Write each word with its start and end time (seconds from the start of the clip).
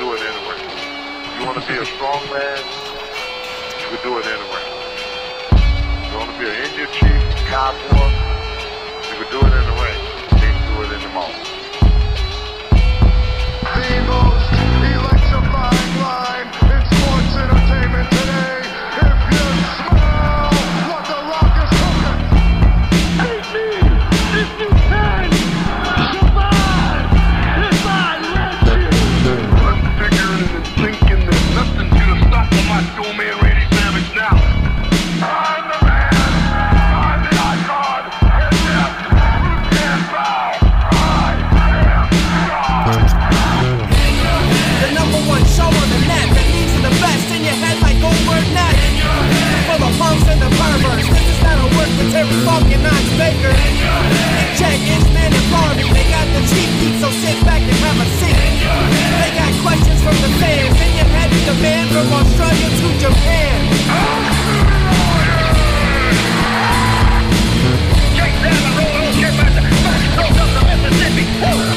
do 0.00 0.14
it 0.14 0.22
anyway. 0.22 0.56
You 1.36 1.44
want 1.44 1.60
to 1.60 1.68
be 1.68 1.76
a 1.76 1.84
strong 1.84 2.24
man, 2.32 2.56
you 2.56 3.88
can 3.92 4.02
do 4.02 4.16
it 4.18 4.24
anyway. 4.24 4.64
You 6.08 6.16
want 6.16 6.32
to 6.32 6.38
be 6.40 6.48
an 6.48 6.56
Indian 6.56 6.88
chief, 6.90 7.20
cowboy, 7.44 8.08
you 9.12 9.16
can 9.20 9.30
do 9.30 9.40
it 9.44 9.52
ring. 9.76 10.00
You 10.32 10.38
can't 10.40 10.74
do 10.74 10.82
it 10.84 11.04
in 11.04 11.59
questions 60.00 60.22
from 60.22 60.30
the 60.30 60.38
fans, 60.38 60.78
your 60.96 61.04
head 61.04 61.30
with 61.30 61.46
the 61.46 61.54
band 61.62 61.90
from 61.90 62.12
Australia 62.12 62.68
to 62.80 62.98
Japan. 62.98 63.60
Take 70.16 70.38
up 70.40 70.48
the 70.54 70.62
Mississippi. 70.66 71.69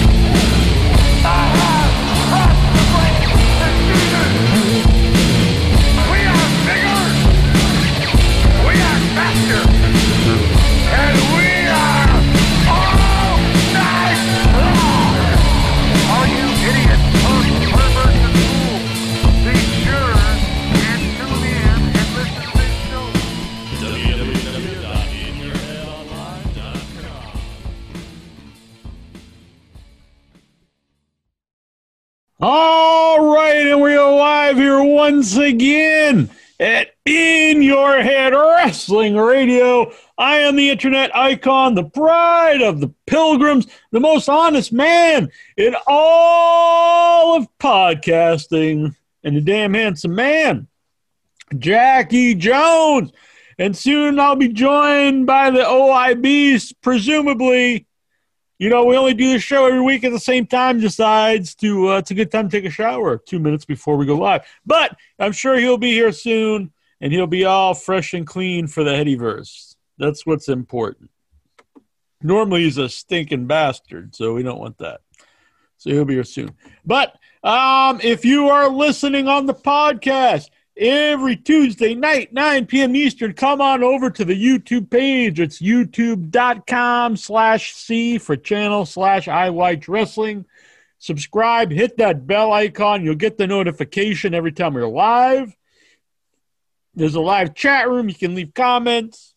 Internet 40.74 41.16
icon, 41.16 41.76
the 41.76 41.84
pride 41.84 42.64
of 42.64 42.80
the 42.80 42.92
pilgrims, 43.06 43.68
the 43.92 44.00
most 44.00 44.28
honest 44.28 44.74
man 44.74 45.30
in 45.56 45.76
all 45.86 47.38
of 47.38 47.48
podcasting, 47.60 48.96
and 49.24 49.38
the 49.38 49.42
damn 49.42 49.76
handsome 49.76 50.16
man, 50.16 50.68
Jackie 51.58 52.34
Jones. 52.34 53.12
And 53.60 53.78
soon 53.78 54.20
I'll 54.20 54.36
be 54.36 54.48
joined 54.48 55.28
by 55.28 55.52
the 55.52 55.60
OIBs, 55.60 56.74
presumably 56.82 57.86
you 58.58 58.70
know, 58.70 58.86
we 58.86 58.96
only 58.96 59.14
do 59.14 59.34
the 59.34 59.40
show 59.40 59.66
every 59.66 59.82
week 59.82 60.04
at 60.04 60.12
the 60.12 60.20
same 60.20 60.48
time. 60.48 60.80
Decides 60.80 61.54
to 61.56 61.90
uh, 61.90 61.98
it's 61.98 62.12
a 62.12 62.16
good 62.16 62.32
time 62.32 62.50
to 62.50 62.58
take 62.58 62.66
a 62.66 62.74
shower 62.74 63.18
two 63.18 63.38
minutes 63.40 63.66
before 63.66 63.98
we 63.98 64.06
go 64.06 64.16
live. 64.16 64.46
But 64.66 64.96
I'm 65.20 65.34
sure 65.34 65.58
he'll 65.58 65.78
be 65.78 65.92
here 65.92 66.14
soon, 66.14 66.72
and 67.02 67.12
he'll 67.12 67.28
be 67.28 67.44
all 67.44 67.74
fresh 67.74 68.14
and 68.14 68.26
clean 68.26 68.68
for 68.68 68.84
the 68.86 68.92
Headyverse. 68.92 69.73
That's 69.98 70.26
what's 70.26 70.50
important. 70.50 71.10
Normally 72.22 72.64
he's 72.64 72.78
a 72.78 72.90
stinking 72.90 73.48
bastard, 73.48 74.16
so 74.16 74.34
we 74.34 74.44
don't 74.44 74.60
want 74.60 74.78
that. 74.78 75.02
So 75.78 75.90
he'll 75.90 76.06
be 76.06 76.14
here 76.14 76.24
soon. 76.24 76.56
But 76.86 77.18
um, 77.44 78.00
if 78.02 78.24
you 78.24 78.48
are 78.48 78.70
listening 78.70 79.28
on 79.28 79.46
the 79.46 79.54
podcast 79.54 80.50
every 80.78 81.36
Tuesday 81.36 81.94
night, 81.94 82.32
9 82.32 82.66
p.m. 82.66 82.96
Eastern, 82.96 83.34
come 83.34 83.60
on 83.60 83.84
over 83.84 84.10
to 84.10 84.24
the 84.24 84.34
YouTube 84.34 84.90
page. 84.90 85.42
It's 85.42 85.62
youtube.com 85.62 87.18
slash 87.18 87.74
C 87.74 88.18
for 88.18 88.38
channel 88.38 88.86
slash 88.86 89.28
I 89.28 89.50
Watch 89.50 89.90
Wrestling. 89.90 90.46
Subscribe, 91.00 91.70
hit 91.70 91.98
that 91.98 92.26
bell 92.26 92.54
icon. 92.54 93.04
You'll 93.04 93.16
get 93.16 93.38
the 93.38 93.46
notification 93.46 94.34
every 94.34 94.54
time 94.54 94.74
we're 94.74 94.88
live. 94.88 95.54
There's 96.96 97.16
a 97.16 97.22
live 97.22 97.54
chat 97.56 97.90
room. 97.90 98.08
You 98.08 98.16
can 98.16 98.36
leave 98.36 98.54
comments. 98.54 99.33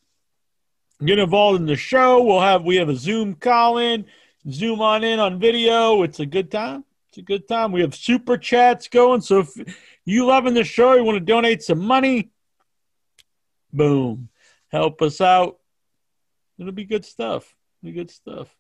Get 1.05 1.19
involved 1.19 1.61
in 1.61 1.67
the 1.67 1.77
show. 1.77 2.23
We'll 2.23 2.41
have 2.41 2.65
we 2.65 2.77
have 2.77 2.89
a 2.89 2.97
Zoom 2.97 3.35
call 3.35 3.79
in. 3.79 4.07
Zoom 4.51 4.81
on 4.81 5.05
in 5.05 5.19
on 5.19 5.39
video. 5.39 6.03
It's 6.03 6.21
a 6.21 6.27
good 6.27 6.51
time. 6.51 6.85
It's 7.09 7.19
a 7.19 7.23
good 7.23 7.47
time. 7.49 7.73
We 7.73 7.83
have 7.83 7.95
super 7.95 8.39
chats 8.39 8.89
going. 8.89 9.21
So 9.21 9.41
if 9.41 9.51
you 10.05 10.25
loving 10.27 10.55
the 10.55 10.65
show, 10.65 10.95
you 10.95 11.05
want 11.05 11.17
to 11.17 11.25
donate 11.25 11.63
some 11.63 11.81
money, 11.81 12.31
boom, 13.73 14.29
help 14.69 15.03
us 15.03 15.21
out. 15.21 15.59
It'll 16.59 16.73
be 16.73 16.85
good 16.85 17.05
stuff. 17.05 17.55
It'll 17.83 17.93
be 17.93 17.99
good 17.99 18.11
stuff. 18.11 18.55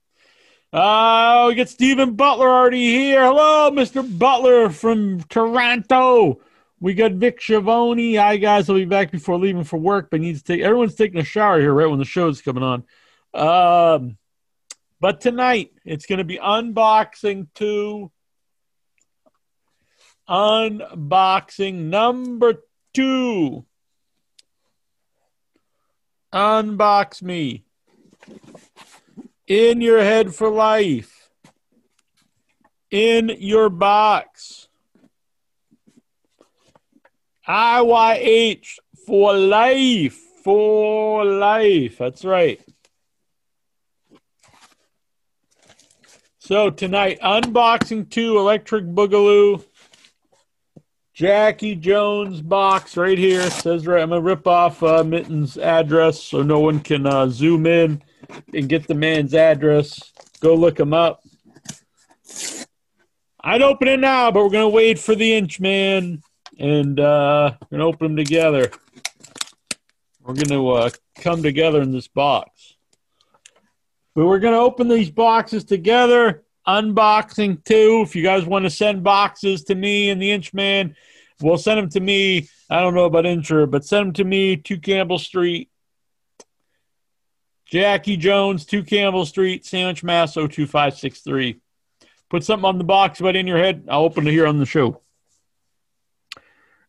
Uh, 0.73 1.47
we 1.49 1.55
got 1.55 1.69
Stephen 1.69 2.15
Butler 2.15 2.49
already 2.49 2.87
here. 2.91 3.25
Hello, 3.25 3.71
Mr. 3.71 4.19
Butler 4.19 4.69
from 4.69 5.23
Toronto. 5.25 6.41
We 6.79 6.93
got 6.93 7.13
Vic 7.13 7.41
Schiavone. 7.41 8.17
Hi, 8.17 8.37
guys. 8.37 8.69
I'll 8.69 8.77
be 8.77 8.85
back 8.85 9.11
before 9.11 9.39
leaving 9.39 9.65
for 9.65 9.79
work, 9.79 10.09
but 10.11 10.21
needs 10.21 10.43
to 10.43 10.53
take. 10.53 10.63
Everyone's 10.63 10.95
taking 10.95 11.21
a 11.21 11.25
shower 11.25 11.59
here 11.59 11.73
right 11.73 11.89
when 11.89 11.99
the 11.99 12.05
show's 12.05 12.43
coming 12.43 12.63
on. 12.63 12.85
Um, 13.33 14.19
but 15.01 15.21
tonight 15.21 15.73
it's 15.85 16.07
going 16.07 16.19
to 16.19 16.25
be 16.25 16.39
unboxing 16.39 17.49
two. 17.55 18.11
Unboxing 20.29 21.75
number 21.75 22.63
two. 22.93 23.65
Unbox 26.35 27.23
me. 27.23 27.65
In 29.47 29.81
your 29.81 30.01
head 30.01 30.35
for 30.35 30.51
life. 30.51 31.31
In 32.91 33.31
your 33.39 33.71
box. 33.71 34.66
IYH 37.49 38.67
for 39.07 39.35
life. 39.35 40.19
For 40.45 41.25
life. 41.25 41.99
That's 41.99 42.25
right. 42.25 42.61
So 46.39 46.71
tonight, 46.71 47.19
unboxing 47.21 48.09
two 48.09 48.39
Electric 48.39 48.85
Boogaloo. 48.85 49.65
Jackie 51.13 51.75
Jones 51.75 52.43
box 52.43 52.97
right 52.97 53.17
here. 53.17 53.41
It 53.41 53.53
says 53.53 53.87
right. 53.87 54.03
I'm 54.03 54.11
gonna 54.11 54.21
rip 54.21 54.47
off 54.47 54.83
uh, 54.83 55.03
Mitten's 55.03 55.57
address 55.57 56.23
so 56.23 56.43
no 56.43 56.61
one 56.61 56.81
can 56.81 57.07
uh, 57.07 57.29
zoom 57.29 57.67
in 57.67 58.03
and 58.53 58.69
get 58.69 58.87
the 58.87 58.95
man's 58.95 59.35
address. 59.35 60.13
Go 60.41 60.55
look 60.55 60.79
him 60.79 60.93
up. 60.93 61.23
I'd 63.41 63.63
open 63.63 63.89
it 63.89 63.99
now, 63.99 64.31
but 64.31 64.45
we're 64.45 64.51
gonna 64.51 64.69
wait 64.69 64.99
for 64.99 65.15
the 65.15 65.35
inch 65.35 65.59
man 65.59 66.23
and 66.59 66.99
uh, 66.99 67.55
we're 67.71 67.79
gonna 67.79 67.89
open 67.89 68.15
them 68.15 68.25
together. 68.25 68.71
We're 70.23 70.35
gonna 70.35 70.67
uh, 70.67 70.91
come 71.17 71.43
together 71.43 71.83
in 71.83 71.93
this 71.93 72.09
box. 72.09 72.75
But 74.15 74.27
we're 74.27 74.39
gonna 74.39 74.59
open 74.59 74.89
these 74.89 75.11
boxes 75.11 75.65
together. 75.65 76.43
Unboxing 76.67 77.65
too. 77.65 78.03
If 78.05 78.17
you 78.17 78.23
guys 78.23 78.45
want 78.45 78.65
to 78.65 78.71
send 78.71 79.05
boxes 79.05 79.65
to 79.65 79.75
me 79.75 80.11
and 80.11 80.21
the 80.21 80.31
Inchman, 80.31 80.97
we'll 81.41 81.59
send 81.59 81.79
them 81.79 81.91
to 81.91 82.01
me. 82.01 82.49
I 82.69 82.81
don't 82.81 82.95
know 82.95 83.05
about 83.05 83.25
Incher, 83.25 83.71
but 83.71 83.85
send 83.85 84.07
them 84.07 84.13
to 84.15 84.25
me. 84.25 84.57
Two 84.57 84.81
Campbell 84.81 85.19
Street, 85.21 85.71
Jackie 87.67 88.17
Jones, 88.17 88.65
two 88.65 88.83
Campbell 88.83 89.27
Street, 89.27 89.65
Sandwich, 89.65 90.03
Mass. 90.03 90.35
02563. 90.35 91.61
Put 92.29 92.43
something 92.43 92.65
on 92.65 92.79
the 92.79 92.85
box 92.85 93.21
but 93.21 93.37
in 93.37 93.47
your 93.47 93.59
head. 93.59 93.87
I'll 93.89 94.03
open 94.03 94.27
it 94.27 94.33
here 94.33 94.49
on 94.49 94.59
the 94.59 94.67
show. 94.67 95.01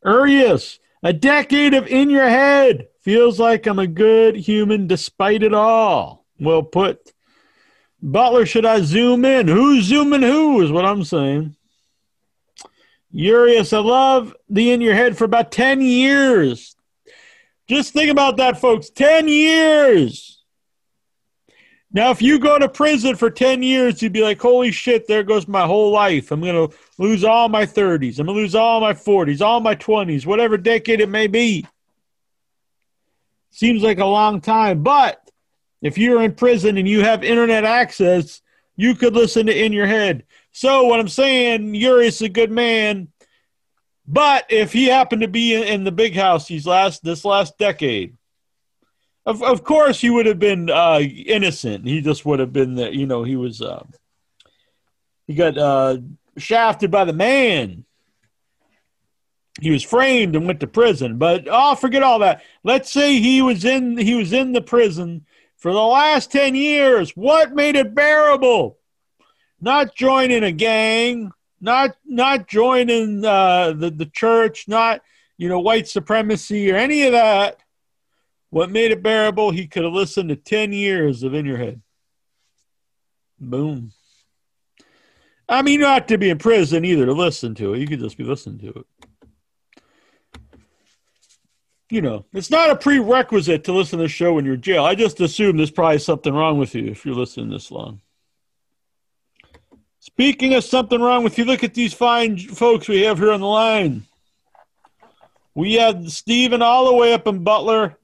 Urias, 0.08 0.80
a 1.04 1.12
decade 1.12 1.74
of 1.74 1.88
in 1.88 2.10
your 2.10 2.28
head. 2.28 2.88
Feels 3.02 3.40
like 3.40 3.68
I'm 3.68 3.80
a 3.80 3.88
good 3.88 4.36
human 4.36 4.88
despite 4.88 5.44
it 5.44 5.54
all. 5.54 6.26
Well 6.40 6.64
put. 6.64 7.14
Butler, 8.02 8.46
should 8.46 8.66
I 8.66 8.82
zoom 8.82 9.26
in? 9.26 9.48
Who's 9.48 9.86
zooming 9.86 10.22
who 10.22 10.62
is 10.62 10.72
what 10.72 10.86
I'm 10.86 11.04
saying. 11.04 11.56
Urias, 13.12 13.74
I 13.74 13.80
love 13.80 14.36
the 14.50 14.72
in 14.72 14.82
your 14.82 14.94
head 14.94 15.18
for 15.18 15.24
about 15.24 15.52
10 15.52 15.82
years. 15.82 16.76
Just 17.68 17.94
think 17.94 18.12
about 18.12 18.38
that, 18.38 18.62
folks. 18.62 18.90
10 18.90 19.28
years. 19.28 20.37
Now, 21.92 22.12
if 22.12 22.22
you 22.22 22.38
go 22.38 22.60
to 22.60 22.68
prison 22.68 23.16
for 23.16 23.30
10 23.30 23.64
years, 23.64 24.02
you'd 24.02 24.12
be 24.12 24.22
like, 24.22 24.42
holy 24.42 24.72
shit, 24.72 25.08
there 25.08 25.24
goes 25.24 25.48
my 25.48 25.66
whole 25.66 25.92
life. 25.92 26.32
I'm 26.32 26.42
going 26.42 26.70
to 26.70 26.76
lose 26.98 27.24
all 27.24 27.48
my 27.48 27.66
30s. 27.66 28.20
I'm 28.20 28.26
going 28.26 28.36
to 28.36 28.42
lose 28.42 28.56
all 28.56 28.82
my 28.82 28.94
40s, 28.94 29.42
all 29.42 29.62
my 29.62 29.76
20s, 29.76 30.26
whatever 30.26 30.58
decade 30.58 31.00
it 31.00 31.08
may 31.08 31.28
be. 31.28 31.66
Seems 33.52 33.82
like 33.84 34.00
a 34.00 34.06
long 34.06 34.42
time. 34.42 34.84
But 34.84 35.32
if 35.82 35.98
you're 35.98 36.22
in 36.22 36.34
prison 36.34 36.78
and 36.78 36.88
you 36.88 37.04
have 37.04 37.24
internet 37.24 37.64
access, 37.64 38.42
you 38.76 38.94
could 38.94 39.14
listen 39.14 39.46
to 39.46 39.58
In 39.58 39.72
Your 39.72 39.88
Head. 39.88 40.24
So, 40.52 40.84
what 40.84 41.00
I'm 41.00 41.08
saying, 41.08 41.74
Uri's 41.74 42.22
a 42.22 42.30
good 42.30 42.52
man. 42.52 43.08
But 44.08 44.46
if 44.50 44.74
he 44.74 44.88
happened 44.88 45.22
to 45.22 45.28
be 45.28 45.56
in 45.56 45.84
the 45.84 45.92
big 45.92 46.16
house 46.16 46.48
these 46.48 46.66
last 46.66 47.04
this 47.04 47.24
last 47.26 47.58
decade, 47.58 48.17
of 49.28 49.44
of 49.44 49.64
course 49.66 50.00
he 50.00 50.10
would 50.10 50.26
have 50.26 50.40
been 50.40 50.70
uh, 50.70 51.00
innocent. 51.00 51.86
He 51.86 52.02
just 52.02 52.26
would 52.26 52.40
have 52.40 52.54
been 52.54 52.76
the 52.76 52.96
you 52.96 53.06
know 53.06 53.24
he 53.24 53.36
was 53.36 53.62
uh, 53.62 53.84
he 55.28 55.36
got 55.36 55.58
uh, 55.58 55.98
shafted 56.38 56.90
by 56.90 57.04
the 57.04 57.14
man. 57.14 57.84
He 59.60 59.70
was 59.70 59.84
framed 59.84 60.36
and 60.36 60.46
went 60.46 60.62
to 60.62 60.68
prison. 60.68 61.18
But 61.18 61.46
oh, 61.52 61.76
forget 61.76 62.04
all 62.04 62.20
that. 62.20 62.42
Let's 62.64 62.90
say 62.90 63.20
he 63.20 63.42
was 63.42 63.66
in 63.66 63.98
he 63.98 64.16
was 64.16 64.32
in 64.32 64.54
the 64.54 64.62
prison 64.62 65.26
for 65.58 65.74
the 65.74 65.80
last 65.80 66.32
ten 66.32 66.56
years. 66.56 67.12
What 67.12 67.54
made 67.54 67.76
it 67.76 67.94
bearable? 67.94 68.78
Not 69.60 69.94
joining 69.94 70.44
a 70.44 70.54
gang, 70.54 71.32
not 71.60 71.98
not 72.06 72.48
joining 72.48 73.26
uh, 73.26 73.74
the 73.74 73.90
the 73.90 74.06
church, 74.06 74.70
not 74.70 75.02
you 75.38 75.50
know 75.50 75.60
white 75.60 75.90
supremacy 75.90 76.72
or 76.72 76.78
any 76.78 77.04
of 77.04 77.12
that. 77.12 77.60
What 78.50 78.72
made 78.72 78.92
it 78.92 79.04
bearable? 79.04 79.52
He 79.52 79.68
could 79.68 79.84
have 79.84 79.94
listened 79.94 80.30
to 80.30 80.36
ten 80.36 80.72
years 80.72 81.24
of 81.24 81.34
In 81.34 81.46
Your 81.46 81.58
Head. 81.58 81.82
Boom. 83.40 83.92
I 85.50 85.62
mean, 85.62 85.80
not 85.80 86.08
to 86.10 86.18
be 86.18 86.30
in 86.30 86.38
prison 86.38 86.84
either 86.84 87.06
to 87.06 87.14
listen 87.14 87.56
to 87.56 87.74
it. 87.74 87.80
You 87.80 87.88
could 87.88 88.00
just 88.00 88.18
be 88.18 88.24
listening 88.24 88.60
to 88.60 88.80
it. 88.80 88.86
You 91.90 92.02
know, 92.02 92.26
it's 92.34 92.52
not 92.52 92.70
a 92.70 92.76
prerequisite 92.76 93.64
to 93.64 93.72
listen 93.72 94.00
to 94.00 94.04
the 94.04 94.10
show 94.10 94.34
when 94.34 94.44
you're 94.44 94.56
in 94.56 94.62
jail. 94.62 94.84
I 94.84 94.94
just 94.94 95.22
assume 95.22 95.56
there's 95.56 95.72
probably 95.72 96.00
something 96.00 96.34
wrong 96.34 96.58
with 96.58 96.76
you 96.76 96.88
if 96.88 97.06
you're 97.06 97.16
listening 97.16 97.50
this 97.50 97.72
long. 97.72 98.02
Speaking 100.00 100.54
of 100.54 100.66
something 100.66 101.00
wrong 101.00 101.24
with 101.24 101.38
you, 101.38 101.46
look 101.46 101.64
at 101.64 101.74
these 101.74 101.94
fine 101.94 102.38
folks 102.38 102.90
we 102.90 103.04
have 103.04 103.20
here 103.20 103.32
on 103.32 103.40
the 103.40 103.48
line. 103.48 104.04
We 105.56 105.76
have 105.76 106.12
Stephen 106.12 106.62
all 106.62 106.88
the 106.88 106.94
way 106.94 107.14
up 107.14 107.26
in 107.26 107.44
Butler. 107.44 107.98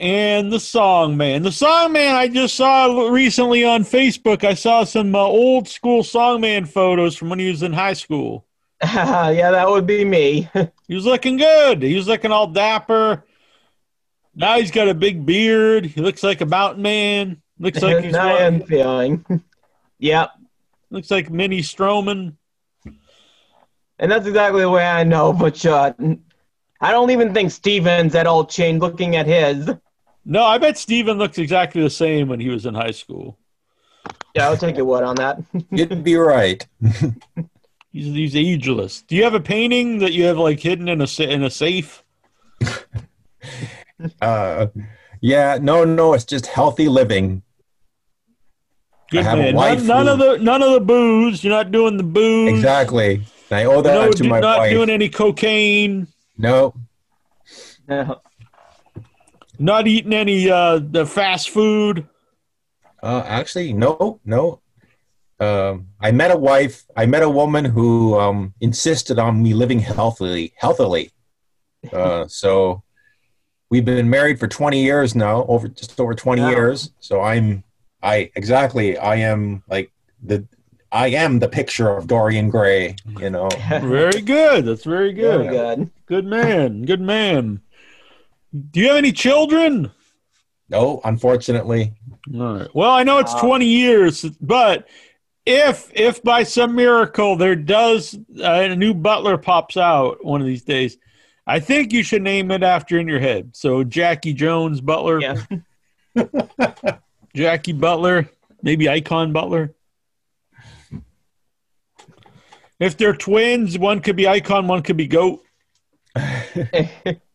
And 0.00 0.50
the 0.50 0.58
Song 0.58 1.18
Man. 1.18 1.42
The 1.42 1.52
Song 1.52 1.92
Man 1.92 2.14
I 2.14 2.26
just 2.26 2.56
saw 2.56 3.10
recently 3.10 3.66
on 3.66 3.84
Facebook. 3.84 4.44
I 4.44 4.54
saw 4.54 4.82
some 4.84 5.14
uh, 5.14 5.18
old 5.18 5.68
school 5.68 6.02
Song 6.02 6.40
Man 6.40 6.64
photos 6.64 7.16
from 7.16 7.28
when 7.28 7.38
he 7.38 7.50
was 7.50 7.62
in 7.62 7.74
high 7.74 7.92
school. 7.92 8.46
yeah, 8.82 9.50
that 9.50 9.68
would 9.68 9.86
be 9.86 10.04
me. 10.04 10.48
He 10.88 10.96
was 10.96 11.04
looking 11.04 11.36
good. 11.36 11.82
He 11.82 11.94
was 11.94 12.08
looking 12.08 12.32
all 12.32 12.48
dapper. 12.48 13.24
Now 14.34 14.58
he's 14.58 14.72
got 14.72 14.88
a 14.88 14.94
big 14.94 15.24
beard. 15.24 15.84
He 15.84 16.00
looks 16.00 16.24
like 16.24 16.40
a 16.40 16.46
mountain 16.46 16.82
man. 16.82 17.42
Looks 17.60 17.80
like 17.80 18.02
he's 18.04 18.16
I 18.16 18.38
am 18.38 18.62
feeling. 18.62 19.24
yep. 20.00 20.30
looks 20.90 21.10
like 21.12 21.30
Minnie 21.30 21.60
Strowman. 21.60 22.34
And 24.00 24.10
that's 24.10 24.26
exactly 24.26 24.62
the 24.62 24.70
way 24.70 24.84
I 24.84 25.04
know, 25.04 25.32
but 25.32 25.64
uh, 25.64 25.92
I 26.80 26.90
don't 26.90 27.10
even 27.10 27.34
think 27.34 27.52
Steven's 27.52 28.14
at 28.14 28.26
all 28.26 28.46
changed 28.46 28.80
looking 28.80 29.14
at 29.14 29.26
his. 29.26 29.70
No, 30.24 30.44
I 30.44 30.58
bet 30.58 30.76
Steven 30.78 31.18
looks 31.18 31.38
exactly 31.38 31.82
the 31.82 31.90
same 31.90 32.28
when 32.28 32.40
he 32.40 32.48
was 32.48 32.66
in 32.66 32.74
high 32.74 32.90
school. 32.90 33.38
Yeah, 34.34 34.48
I'll 34.48 34.56
take 34.56 34.76
your 34.76 34.84
word 34.86 35.02
on 35.04 35.16
that. 35.16 35.42
You'd 35.70 36.04
be 36.04 36.16
right. 36.16 36.66
He's 37.92 38.14
he's 38.14 38.36
ageless. 38.36 39.02
Do 39.02 39.16
you 39.16 39.24
have 39.24 39.34
a 39.34 39.40
painting 39.40 39.98
that 39.98 40.12
you 40.12 40.22
have 40.26 40.38
like 40.38 40.60
hidden 40.60 40.88
in 40.88 41.00
a 41.00 41.22
in 41.22 41.42
a 41.42 41.50
safe? 41.50 42.04
Uh, 44.22 44.68
yeah, 45.20 45.58
no, 45.60 45.84
no, 45.84 46.14
it's 46.14 46.24
just 46.24 46.46
healthy 46.46 46.88
living. 46.88 47.42
Good 49.10 49.24
have 49.24 49.38
a 49.38 49.42
man. 49.42 49.54
wife 49.54 49.82
None, 49.84 50.06
none 50.06 50.06
who- 50.06 50.12
of 50.12 50.38
the 50.38 50.44
none 50.44 50.62
of 50.62 50.72
the 50.72 50.80
booze. 50.80 51.42
You're 51.44 51.52
not 51.52 51.70
doing 51.72 51.96
the 51.98 52.02
booze. 52.02 52.50
Exactly. 52.54 53.22
I 53.50 53.64
owe 53.64 53.82
that 53.82 53.92
No, 53.92 54.10
to 54.12 54.22
do- 54.22 54.28
my 54.28 54.40
not 54.40 54.58
wife. 54.60 54.70
doing 54.70 54.88
any 54.88 55.08
cocaine. 55.10 56.06
No. 56.38 56.72
No, 57.88 58.20
Not 59.60 59.86
eating 59.86 60.12
any 60.14 60.50
uh 60.50 60.80
the 60.80 61.04
fast 61.06 61.50
food. 61.50 62.08
uh, 63.02 63.22
actually, 63.26 63.72
no, 63.74 64.18
no. 64.24 64.60
Um, 65.38 65.88
I 66.00 66.10
met 66.12 66.30
a 66.30 66.36
wife. 66.36 66.84
I 66.96 67.06
met 67.06 67.22
a 67.22 67.28
woman 67.30 67.64
who 67.64 68.18
um, 68.18 68.52
insisted 68.60 69.18
on 69.18 69.42
me 69.42 69.54
living 69.54 69.78
healthily. 69.80 70.52
Healthily. 70.56 71.10
Uh, 71.94 72.26
so 72.28 72.82
we've 73.70 73.86
been 73.86 74.10
married 74.10 74.38
for 74.38 74.46
20 74.46 74.82
years 74.82 75.14
now, 75.14 75.46
over 75.46 75.66
just 75.66 75.98
over 75.98 76.12
20 76.14 76.42
Wow. 76.42 76.50
years. 76.50 76.90
So 77.00 77.22
I'm, 77.22 77.64
I 78.02 78.30
exactly, 78.34 78.98
I 78.98 79.14
am 79.16 79.62
like 79.66 79.90
the, 80.22 80.46
I 80.92 81.06
am 81.08 81.38
the 81.38 81.48
picture 81.48 81.88
of 81.88 82.06
Dorian 82.06 82.50
Gray. 82.50 82.96
You 83.18 83.30
know. 83.30 83.48
Very 83.80 84.20
good. 84.20 84.66
That's 84.66 84.84
very 84.84 85.14
Very 85.14 85.44
good. 85.44 85.50
good. 85.78 85.90
Good 86.04 86.26
man. 86.26 86.82
Good 86.84 87.00
man. 87.00 87.62
Do 88.52 88.80
you 88.80 88.88
have 88.88 88.96
any 88.96 89.12
children? 89.12 89.90
No, 90.68 91.00
unfortunately. 91.04 91.92
All 92.34 92.58
right. 92.58 92.68
Well, 92.74 92.90
I 92.90 93.02
know 93.02 93.18
it's 93.18 93.34
Wow. 93.34 93.40
20 93.40 93.66
years, 93.66 94.22
but 94.40 94.88
if 95.46 95.90
if 95.94 96.22
by 96.22 96.42
some 96.42 96.74
miracle 96.74 97.34
there 97.36 97.56
does 97.56 98.14
uh, 98.38 98.68
a 98.70 98.76
new 98.76 98.94
butler 98.94 99.38
pops 99.38 99.76
out 99.76 100.24
one 100.24 100.40
of 100.40 100.46
these 100.46 100.62
days, 100.64 100.98
I 101.46 101.60
think 101.60 101.92
you 101.92 102.02
should 102.02 102.22
name 102.22 102.50
it 102.50 102.62
after 102.62 102.98
in 102.98 103.08
your 103.08 103.20
head. 103.20 103.56
So 103.56 103.82
Jackie 103.84 104.32
Jones 104.34 104.80
Butler, 104.80 105.20
Yeah. 105.20 105.42
Jackie 107.34 107.72
Butler, 107.72 108.28
maybe 108.62 108.88
Icon 108.88 109.32
Butler. 109.32 109.74
If 112.78 112.96
they're 112.96 113.14
twins, 113.14 113.78
one 113.78 114.00
could 114.00 114.16
be 114.16 114.26
Icon, 114.26 114.66
one 114.66 114.82
could 114.82 114.96
be 114.96 115.06
Goat. 115.06 115.42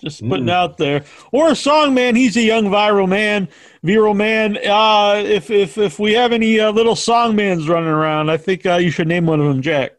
Just 0.00 0.26
putting 0.26 0.46
Mm. 0.46 0.50
out 0.52 0.78
there. 0.78 1.04
Or 1.30 1.50
a 1.50 1.54
song 1.56 1.92
man. 1.94 2.16
He's 2.16 2.36
a 2.36 2.42
young 2.42 2.64
viral 2.66 3.08
man. 3.08 3.48
Viral 3.84 4.16
man. 4.16 4.56
Uh, 4.66 5.22
if 5.24 5.50
if 5.50 5.76
if 5.78 5.98
we 5.98 6.12
have 6.14 6.32
any 6.32 6.58
uh, 6.58 6.70
little 6.72 6.96
song 6.96 7.36
mans 7.36 7.68
running 7.68 7.88
around, 7.90 8.30
I 8.30 8.36
think 8.38 8.64
uh, 8.66 8.76
you 8.76 8.90
should 8.90 9.08
name 9.08 9.26
one 9.26 9.40
of 9.40 9.46
them 9.46 9.60
Jack. 9.62 9.92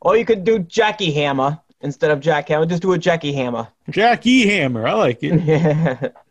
or 0.00 0.16
you 0.16 0.24
could 0.26 0.44
do 0.44 0.58
Jackie 0.58 1.10
Hammer 1.12 1.58
instead 1.80 2.10
of 2.10 2.20
Jack 2.20 2.48
Hammer. 2.48 2.66
Just 2.66 2.82
do 2.82 2.92
a 2.92 2.98
Jackie 2.98 3.32
Hammer. 3.32 3.66
Jack 3.90 4.26
E. 4.26 4.46
Hammer. 4.46 4.86
I 4.86 4.92
like 4.94 5.18
it. 5.22 6.14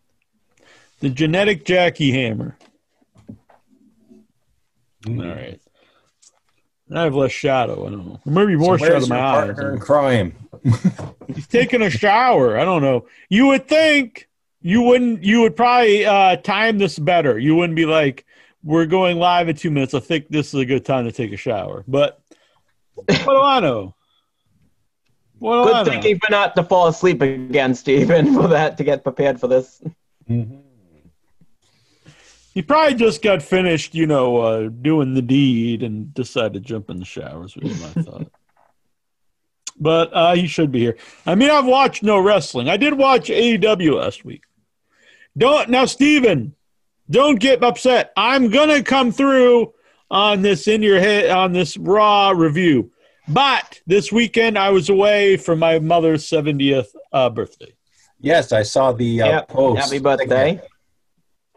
The 0.99 1.09
genetic 1.09 1.65
Jackie 1.65 2.11
Hammer. 2.11 2.55
All 5.07 5.15
right. 5.15 5.59
I 6.93 7.01
have 7.03 7.15
less 7.15 7.31
shadow. 7.31 7.87
I 7.87 7.89
don't 7.89 8.05
know. 8.05 8.19
Maybe 8.23 8.55
more 8.55 8.77
So 8.77 8.85
shadow 8.85 9.03
in 9.03 9.09
my 9.09 9.15
your 9.17 9.25
eyes. 9.25 9.45
partner 9.55 9.77
crime? 9.79 10.35
He's 11.27 11.47
taking 11.47 11.81
a 11.81 11.89
shower. 11.89 12.57
I 12.57 12.65
don't 12.65 12.81
know. 12.81 13.07
You 13.29 13.47
would 13.47 13.67
think 13.67 14.27
you 14.61 14.81
wouldn't. 14.81 15.23
You 15.23 15.41
would 15.41 15.55
probably 15.55 16.05
uh, 16.05 16.35
time 16.37 16.77
this 16.77 16.99
better. 16.99 17.39
You 17.39 17.55
wouldn't 17.55 17.75
be 17.75 17.85
like, 17.85 18.25
"We're 18.63 18.85
going 18.85 19.17
live 19.17 19.49
in 19.49 19.55
two 19.55 19.71
minutes." 19.71 19.93
I 19.93 19.99
think 19.99 20.29
this 20.29 20.53
is 20.53 20.59
a 20.59 20.65
good 20.65 20.85
time 20.85 21.05
to 21.05 21.11
take 21.11 21.31
a 21.31 21.37
shower. 21.37 21.83
But 21.87 22.21
what 22.93 23.07
do 23.07 23.41
I 23.41 23.59
know? 23.59 23.95
What 25.39 25.55
do 25.55 25.61
I 25.73 25.83
Good 25.83 25.85
know? 25.87 25.91
thinking 25.93 26.19
for 26.19 26.31
not 26.31 26.55
to 26.55 26.63
fall 26.63 26.87
asleep 26.87 27.21
again, 27.21 27.73
Stephen, 27.73 28.33
for 28.39 28.47
that 28.49 28.77
to 28.77 28.83
get 28.83 29.03
prepared 29.03 29.39
for 29.39 29.47
this. 29.47 29.81
He 32.53 32.61
probably 32.61 32.95
just 32.95 33.21
got 33.23 33.41
finished, 33.41 33.95
you 33.95 34.05
know, 34.05 34.37
uh, 34.37 34.69
doing 34.69 35.13
the 35.15 35.21
deed 35.21 35.81
and 35.83 36.13
decided 36.13 36.53
to 36.53 36.59
jump 36.59 36.89
in 36.89 36.99
the 36.99 37.05
showers. 37.05 37.55
Was 37.55 37.81
my 37.81 38.03
thought. 38.03 38.31
But 39.81 40.11
uh, 40.13 40.35
he 40.35 40.45
should 40.47 40.71
be 40.71 40.79
here. 40.79 40.95
I 41.25 41.33
mean, 41.33 41.49
I've 41.49 41.65
watched 41.65 42.03
no 42.03 42.19
wrestling. 42.19 42.69
I 42.69 42.77
did 42.77 42.93
watch 42.93 43.29
AEW 43.29 43.95
last 43.95 44.23
week. 44.23 44.43
Don't 45.35 45.69
now, 45.69 45.85
Steven, 45.85 46.55
don't 47.09 47.39
get 47.39 47.63
upset. 47.63 48.13
I'm 48.15 48.49
gonna 48.49 48.83
come 48.83 49.11
through 49.11 49.73
on 50.11 50.43
this 50.43 50.67
in 50.67 50.83
your 50.83 50.99
head 50.99 51.31
on 51.31 51.51
this 51.51 51.77
Raw 51.77 52.29
review. 52.29 52.91
But 53.27 53.81
this 53.87 54.11
weekend 54.11 54.57
I 54.57 54.69
was 54.69 54.89
away 54.89 55.37
for 55.37 55.55
my 55.55 55.79
mother's 55.79 56.25
70th 56.29 56.87
uh, 57.11 57.29
birthday. 57.29 57.73
Yes, 58.19 58.51
I 58.51 58.61
saw 58.61 58.91
the 58.91 59.21
uh, 59.21 59.27
Yep. 59.27 59.47
post. 59.49 59.81
Happy 59.81 59.99
birthday. 59.99 60.61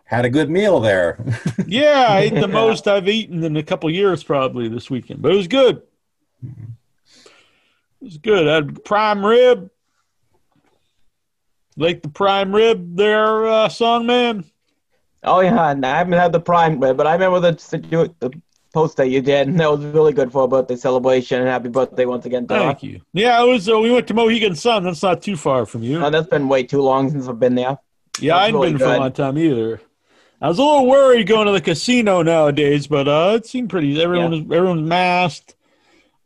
Had 0.05 0.25
a 0.25 0.31
good 0.31 0.49
meal 0.49 0.81
there. 0.81 1.19
Yeah, 1.67 2.07
I 2.09 2.21
ate 2.21 2.35
the 2.35 2.49
most 2.63 2.87
I've 2.89 3.09
eaten 3.09 3.43
in 3.45 3.57
a 3.57 3.63
couple 3.63 3.91
years 3.91 4.23
probably 4.23 4.69
this 4.69 4.89
weekend, 4.89 5.21
but 5.21 5.33
it 5.33 5.37
was 5.37 5.49
good. 5.49 5.83
It 6.43 6.53
was 8.05 8.19
good. 8.19 8.47
I 8.47 8.55
had 8.57 8.85
prime 8.85 9.25
rib. 9.25 9.71
Like 11.77 12.03
the 12.03 12.09
prime 12.09 12.55
rib 12.55 12.97
there, 12.97 13.47
uh, 13.47 13.69
song 13.69 14.07
man. 14.07 14.45
Oh 15.25 15.41
yeah, 15.41 15.71
and 15.71 15.85
I 15.85 15.99
haven't 15.99 16.13
had 16.13 16.33
the 16.33 16.41
prime 16.41 16.79
rib, 16.79 16.97
but 16.97 17.07
I 17.07 17.15
remember 17.15 17.41
the 17.41 18.13
the 18.21 18.41
post 18.73 18.97
that 18.99 19.09
you 19.09 19.23
did, 19.23 19.49
and 19.49 19.59
that 19.59 19.71
was 19.71 19.85
really 19.85 20.13
good 20.13 20.31
for 20.31 20.45
a 20.45 20.49
birthday 20.49 20.77
celebration. 20.77 21.41
And 21.41 21.49
happy 21.49 21.71
birthday 21.71 22.05
once 22.05 22.27
again, 22.27 22.47
Thank 22.47 22.83
you. 22.83 23.01
Yeah, 23.13 23.43
it 23.43 23.47
was. 23.47 23.69
Uh, 23.69 23.81
we 23.81 23.91
went 23.91 24.07
to 24.09 24.15
Mohegan 24.15 24.55
Sun. 24.55 24.85
That's 24.85 25.03
not 25.03 25.23
too 25.23 25.37
far 25.37 25.65
from 25.67 25.83
you. 25.83 26.05
Oh, 26.05 26.11
that's 26.11 26.29
been 26.29 26.49
way 26.49 26.63
too 26.63 26.83
long 26.83 27.11
since 27.11 27.27
I've 27.27 27.41
been 27.41 27.55
there. 27.55 27.79
Yeah, 28.21 28.37
I 28.37 28.47
hadn't 28.47 28.61
really 28.61 28.73
been 28.73 28.79
for 28.79 28.95
a 28.95 28.99
long 28.99 29.13
time 29.13 29.39
either. 29.39 29.81
I 30.41 30.49
was 30.49 30.59
a 30.59 30.63
little 30.63 30.87
worried 30.87 31.27
going 31.27 31.47
to 31.47 31.53
the 31.53 31.61
casino 31.61 32.23
nowadays, 32.23 32.87
but 32.87 33.09
uh, 33.09 33.33
it 33.37 33.47
seemed 33.47 33.71
pretty. 33.71 34.01
Everyone 34.01 34.31
was 34.31 34.41
everyone's 34.41 34.87
masked. 34.87 35.55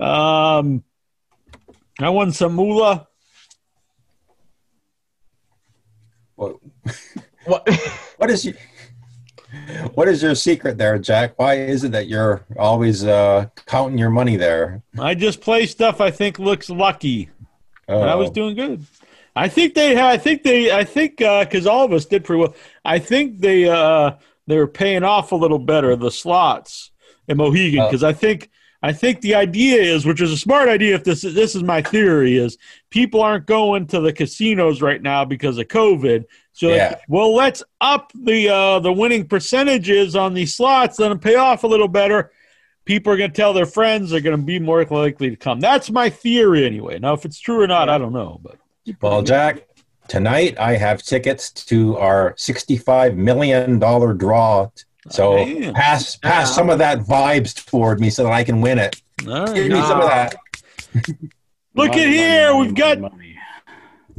Um, 0.00 0.82
I 2.00 2.10
won 2.10 2.32
some 2.32 2.54
moolah. 2.54 3.06
what, 6.36 6.56
What? 7.44 7.68
what 8.18 8.30
is 8.30 8.44
your, 8.44 8.54
what 9.94 10.08
is 10.08 10.22
your 10.22 10.34
secret 10.34 10.78
there, 10.78 10.98
Jack? 10.98 11.34
Why 11.38 11.54
is 11.54 11.84
it 11.84 11.92
that 11.92 12.06
you're 12.08 12.44
always 12.58 13.04
uh, 13.04 13.46
counting 13.66 13.98
your 13.98 14.10
money 14.10 14.36
there? 14.36 14.82
I 14.98 15.14
just 15.14 15.40
play 15.40 15.66
stuff 15.66 16.00
I 16.00 16.10
think 16.10 16.38
looks 16.38 16.70
lucky. 16.70 17.30
And 17.88 18.04
I 18.08 18.14
was 18.14 18.28
Oh. 18.30 18.32
doing 18.32 18.54
good. 18.54 18.84
I 19.34 19.48
think 19.48 19.74
they. 19.74 19.98
I 20.00 20.18
think 20.18 20.42
they. 20.42 20.70
I 20.72 20.84
think 20.84 21.18
because 21.18 21.66
all 21.66 21.84
of 21.84 21.92
us 21.92 22.04
did 22.06 22.24
pretty 22.24 22.40
well. 22.42 22.54
I 22.84 22.98
think 22.98 23.38
they. 23.40 23.68
uh 23.68 24.12
They 24.46 24.56
were 24.56 24.66
paying 24.66 25.04
off 25.04 25.32
a 25.32 25.36
little 25.36 25.58
better 25.58 25.94
the 25.96 26.10
slots 26.10 26.90
in 27.28 27.36
Mohegan 27.38 27.80
Oh. 27.80 27.86
because 27.86 28.02
I 28.04 28.12
think. 28.12 28.50
I 28.82 28.92
think 28.92 29.20
the 29.20 29.34
idea 29.34 29.82
is, 29.82 30.06
which 30.06 30.20
is 30.20 30.30
a 30.30 30.36
smart 30.36 30.68
idea. 30.68 30.94
If 30.94 31.04
this 31.04 31.24
is 31.24 31.34
this 31.34 31.56
is 31.56 31.62
my 31.62 31.82
theory, 31.82 32.36
is 32.36 32.58
people 32.90 33.20
aren't 33.20 33.46
going 33.46 33.86
to 33.88 34.00
the 34.00 34.12
casinos 34.12 34.80
right 34.80 35.02
now 35.02 35.24
because 35.24 35.58
of 35.58 35.66
COVID. 35.66 36.24
So, 36.52 36.68
like, 36.68 36.76
Yeah. 36.76 36.94
well, 37.08 37.34
let's 37.34 37.62
up 37.80 38.12
the 38.14 38.48
uh, 38.48 38.78
the 38.78 38.92
winning 38.92 39.26
percentages 39.26 40.14
on 40.14 40.34
these 40.34 40.54
slots, 40.54 40.96
then 40.96 41.18
pay 41.18 41.34
off 41.34 41.64
a 41.64 41.66
little 41.66 41.88
better 41.88 42.30
people 42.88 43.12
are 43.12 43.18
going 43.18 43.30
to 43.30 43.36
tell 43.36 43.52
their 43.52 43.66
friends 43.66 44.08
they're 44.08 44.22
going 44.22 44.34
to 44.34 44.42
be 44.42 44.58
more 44.58 44.82
likely 44.82 45.28
to 45.28 45.36
come. 45.36 45.60
That's 45.60 45.90
my 45.90 46.08
theory 46.08 46.64
anyway. 46.64 46.98
Now, 46.98 47.12
if 47.12 47.26
it's 47.26 47.38
true 47.38 47.60
or 47.60 47.66
not, 47.66 47.90
I 47.90 47.98
don't 47.98 48.14
know. 48.14 48.40
But 48.42 48.56
Well, 49.02 49.20
Jack, 49.20 49.68
tonight 50.08 50.58
I 50.58 50.76
have 50.76 51.02
tickets 51.02 51.50
to 51.66 51.98
our 51.98 52.32
$65 52.32 53.14
million 53.14 53.78
draw. 53.78 54.70
So 55.10 55.38
oh, 55.38 55.44
Damn. 55.44 55.74
pass 55.74 56.16
pass 56.16 56.54
some 56.54 56.70
of 56.70 56.78
that 56.78 57.00
vibes 57.00 57.54
toward 57.66 58.00
me 58.00 58.10
so 58.10 58.24
that 58.24 58.32
I 58.32 58.44
can 58.44 58.60
win 58.60 58.78
it. 58.78 59.00
all 59.26 59.46
Give 59.46 59.54
right. 59.54 59.70
me 59.72 59.82
some 59.82 60.00
of 60.00 60.08
that. 60.08 60.34
look 61.74 61.90
Money, 61.90 62.02
at 62.02 62.08
here, 62.08 62.52
money, 62.52 62.66
we've 62.66 62.74
got 62.74 62.98
money. 63.00 63.38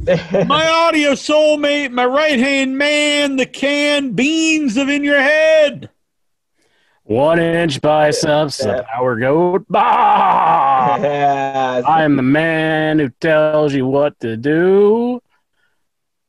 my 0.46 0.66
audio 0.66 1.12
soulmate, 1.12 1.90
my 1.90 2.06
right 2.06 2.38
hand 2.38 2.78
man, 2.78 3.36
the 3.36 3.44
canned 3.46 4.16
beans 4.16 4.76
of 4.76 4.88
in 4.88 5.04
your 5.04 5.20
head. 5.20 5.90
One 7.02 7.40
inch 7.40 7.80
biceps, 7.80 8.60
a 8.64 8.86
power 8.88 9.18
goat. 9.18 9.66
Bah! 9.68 10.96
Yeah. 11.00 11.82
I 11.84 12.04
am 12.04 12.16
the 12.16 12.22
man 12.22 13.00
who 13.00 13.08
tells 13.08 13.74
you 13.74 13.84
what 13.86 14.18
to 14.20 14.36
do. 14.36 15.20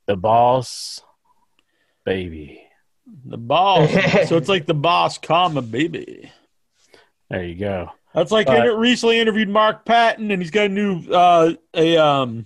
The 0.07 0.15
boss, 0.15 1.01
baby. 2.03 2.60
The 3.25 3.37
boss. 3.37 3.89
so 4.27 4.37
it's 4.37 4.49
like 4.49 4.65
the 4.65 4.73
boss, 4.73 5.17
comma 5.17 5.61
baby. 5.61 6.31
There 7.29 7.43
you 7.43 7.55
go. 7.55 7.91
That's 8.13 8.31
like 8.31 8.47
But- 8.47 8.77
recently 8.77 9.19
interviewed 9.19 9.49
Mark 9.49 9.85
Patton, 9.85 10.31
and 10.31 10.41
he's 10.41 10.51
got 10.51 10.65
a 10.65 10.69
new 10.69 11.01
uh, 11.11 11.53
a 11.73 11.97
um, 11.97 12.45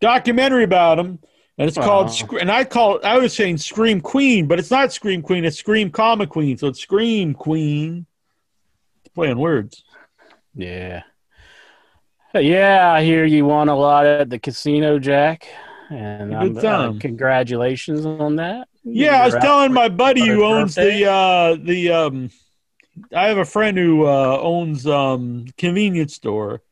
documentary 0.00 0.64
about 0.64 0.98
him, 0.98 1.20
and 1.58 1.68
it's 1.68 1.76
called. 1.78 2.10
Sc- 2.10 2.40
and 2.40 2.50
I 2.50 2.64
call 2.64 2.96
it. 2.96 3.04
I 3.04 3.18
was 3.18 3.34
saying 3.34 3.58
Scream 3.58 4.00
Queen, 4.00 4.46
but 4.46 4.58
it's 4.58 4.70
not 4.70 4.92
Scream 4.92 5.22
Queen. 5.22 5.44
It's 5.44 5.58
Scream 5.58 5.90
Comma 5.90 6.26
Queen. 6.26 6.58
So 6.58 6.66
it's 6.66 6.80
Scream 6.80 7.34
Queen. 7.34 8.06
Playing 9.14 9.38
words. 9.38 9.84
Yeah. 10.54 11.02
Yeah, 12.34 12.92
I 12.92 13.02
hear 13.02 13.24
you 13.24 13.46
won 13.46 13.68
a 13.68 13.76
lot 13.76 14.04
at 14.04 14.28
the 14.28 14.38
casino, 14.38 14.98
Jack. 14.98 15.48
And 15.90 16.32
A 16.32 16.36
I'm, 16.36 16.54
good 16.54 16.64
uh, 16.64 16.92
congratulations 16.98 18.04
on 18.06 18.36
that. 18.36 18.68
Yeah, 18.84 19.22
I 19.22 19.26
was 19.26 19.34
telling 19.34 19.72
my 19.72 19.88
buddy 19.88 20.26
who 20.26 20.44
owns 20.44 20.74
birthday? 20.74 21.00
the 21.00 21.10
uh, 21.10 21.56
the 21.60 21.90
um. 21.92 22.30
I 23.14 23.26
have 23.26 23.36
a 23.36 23.44
friend 23.44 23.76
who 23.76 24.06
uh, 24.06 24.38
owns 24.40 24.86
um 24.86 25.46
convenience 25.58 26.14
store, 26.14 26.62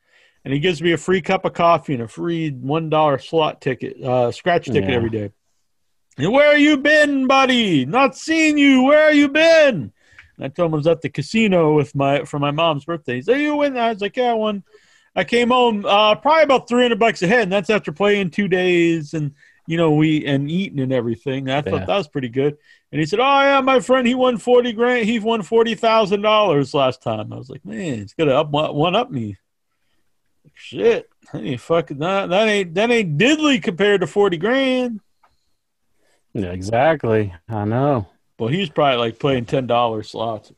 and 0.45 0.55
he 0.55 0.59
gives 0.59 0.81
me 0.83 0.93
a 0.93 0.97
free 0.97 1.21
cup 1.21 1.45
of 1.45 1.53
coffee 1.53 1.95
and 1.95 2.03
a 2.03 2.09
free 2.09 2.51
one 2.51 2.89
dollar 2.89 3.19
slot 3.19 3.61
ticket, 3.61 4.03
uh, 4.03 4.33
scratch 4.33 4.67
ticket 4.67 4.89
Yeah. 4.91 4.97
every 4.97 5.11
day. 5.11 5.33
And 6.17 6.33
where 6.33 6.57
you 6.57 6.79
been, 6.79 7.27
buddy? 7.27 7.85
Not 7.85 8.17
seen 8.17 8.57
you. 8.57 8.85
Where 8.85 9.13
you 9.13 9.29
been? 9.29 9.93
And 10.37 10.45
I 10.45 10.49
told 10.49 10.71
him 10.71 10.75
I 10.75 10.77
was 10.79 10.87
at 10.87 11.03
the 11.03 11.09
casino 11.11 11.75
with 11.75 11.95
my 11.95 12.25
for 12.25 12.39
my 12.39 12.53
mom's 12.53 12.85
birthday. 12.85 13.17
He 13.17 13.23
said, 13.23 13.41
"You 13.41 13.57
win?" 13.57 13.77
I 13.77 13.91
was 13.91 14.01
like, 14.01 14.17
"Yeah, 14.17 14.31
I 14.31 14.35
won." 14.35 14.65
I 15.17 15.25
came 15.25 15.51
home 15.51 15.85
uh, 15.87 16.15
probably 16.17 16.43
about 16.43 16.69
three 16.69 16.83
hundred 16.83 16.99
bucks 16.99 17.23
ahead, 17.23 17.43
and 17.43 17.53
that's 17.53 17.71
after 17.71 17.93
playing 17.93 18.31
two 18.31 18.49
days 18.49 19.15
and 19.15 19.33
you 19.67 19.77
know 19.77 19.93
we 19.93 20.25
and 20.27 20.51
eating 20.51 20.81
and 20.81 20.93
everything. 20.93 21.49
I 21.51 21.63
thought 21.63 21.87
that 21.87 21.97
was 21.97 22.09
pretty 22.09 22.29
good. 22.29 22.57
And 22.93 23.01
he 23.01 23.07
said, 23.07 23.21
"Oh 23.21 23.43
yeah, 23.43 23.61
my 23.61 23.81
friend, 23.81 24.07
he 24.07 24.15
won 24.15 24.39
forty 24.39 24.73
grand. 24.73 25.07
He 25.07 25.19
won 25.19 25.43
forty 25.43 25.75
thousand 25.75 26.23
dollars 26.23 26.75
last 26.75 27.03
time." 27.03 27.33
I 27.33 27.37
was 27.37 27.51
like, 27.51 27.65
"Man, 27.65 27.99
he's 27.99 28.15
gonna 28.15 28.33
up 28.33 28.51
one 28.51 28.97
up 28.97 29.11
me." 29.11 29.37
Shit, 30.55 31.09
that 31.33 31.43
ain't 31.43 31.61
fucking 31.61 31.99
that, 31.99 32.29
that 32.31 32.49
ain't 32.49 32.75
that 32.75 32.91
ain't 32.91 33.19
diddly 33.19 33.63
compared 33.63 34.01
to 34.03 34.07
forty 34.07 34.37
grand. 34.37 35.01
Yeah, 36.33 36.53
exactly. 36.53 37.33
I 37.49 37.65
know. 37.65 38.09
Well, 38.39 38.49
he's 38.49 38.69
probably 38.69 38.99
like 38.99 39.19
playing 39.19 39.47
ten 39.47 39.67
dollars 39.67 40.11
slots. 40.11 40.53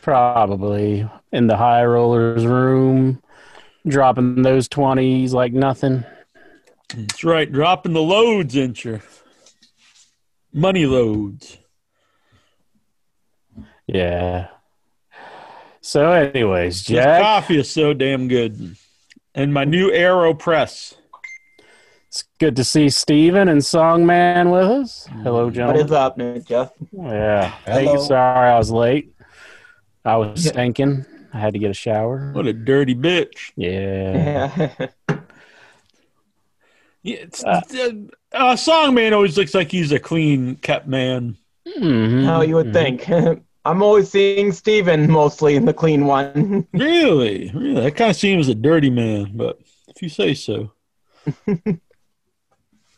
Probably 0.00 1.08
in 1.32 1.46
the 1.46 1.56
high 1.56 1.84
rollers 1.84 2.44
room, 2.44 3.22
dropping 3.86 4.42
those 4.42 4.68
20s 4.68 5.32
like 5.32 5.52
nothing. 5.52 6.04
That's 6.94 7.24
right, 7.24 7.50
dropping 7.50 7.92
the 7.94 8.02
loads, 8.02 8.56
ain't 8.56 8.84
you? 8.84 9.00
Money 10.52 10.84
loads. 10.86 11.58
Yeah. 13.86 14.48
So, 15.80 16.12
anyways, 16.12 16.84
This 16.84 16.96
Jack, 16.96 17.22
coffee 17.22 17.58
is 17.58 17.70
so 17.70 17.92
damn 17.92 18.28
good, 18.28 18.76
and 19.34 19.52
my 19.52 19.64
new 19.64 19.90
AeroPress. 19.90 20.94
it's 22.06 22.24
good 22.38 22.54
to 22.56 22.64
see 22.64 22.88
Steven 22.88 23.48
and 23.48 23.60
Songman 23.62 24.52
with 24.52 24.64
us. 24.70 25.08
Hello, 25.22 25.44
What 25.46 25.50
is 25.52 25.56
gentlemen. 25.56 25.92
up, 25.94 26.16
Nick 26.18 26.44
Jeff? 26.46 26.70
Yeah. 26.92 27.48
Hey, 27.64 27.96
sorry 27.98 28.50
I 28.50 28.58
was 28.58 28.70
late. 28.70 29.12
I 30.04 30.16
was 30.16 30.44
stinking. 30.44 31.04
I 31.32 31.38
had 31.38 31.54
to 31.54 31.58
get 31.58 31.70
a 31.70 31.74
shower. 31.74 32.30
What 32.32 32.46
a 32.46 32.52
dirty 32.52 32.94
bitch. 32.94 33.52
Yeah. 33.56 34.70
Yeah. 35.08 35.18
Yeah, 37.04 37.16
it's, 37.16 37.42
uh, 37.42 37.60
uh, 38.32 38.54
Songman 38.54 39.12
always 39.12 39.36
looks 39.36 39.54
like 39.54 39.72
he's 39.72 39.90
a 39.90 39.98
clean 39.98 40.54
kept 40.54 40.86
man. 40.86 41.36
Mhm. 41.66 42.24
How 42.24 42.42
you 42.42 42.54
would 42.54 42.72
think. 42.72 43.08
I'm 43.64 43.82
always 43.82 44.08
seeing 44.08 44.52
Steven 44.52 45.10
mostly 45.10 45.56
in 45.56 45.64
the 45.64 45.74
clean 45.74 46.06
one. 46.06 46.66
Really, 46.72 47.50
really, 47.54 47.80
that 47.80 47.96
kind 47.96 48.10
of 48.10 48.16
seems 48.16 48.48
a 48.48 48.54
dirty 48.54 48.88
man, 48.90 49.32
but 49.34 49.58
if 49.88 50.00
you 50.00 50.08
say 50.08 50.34
so. 50.34 50.72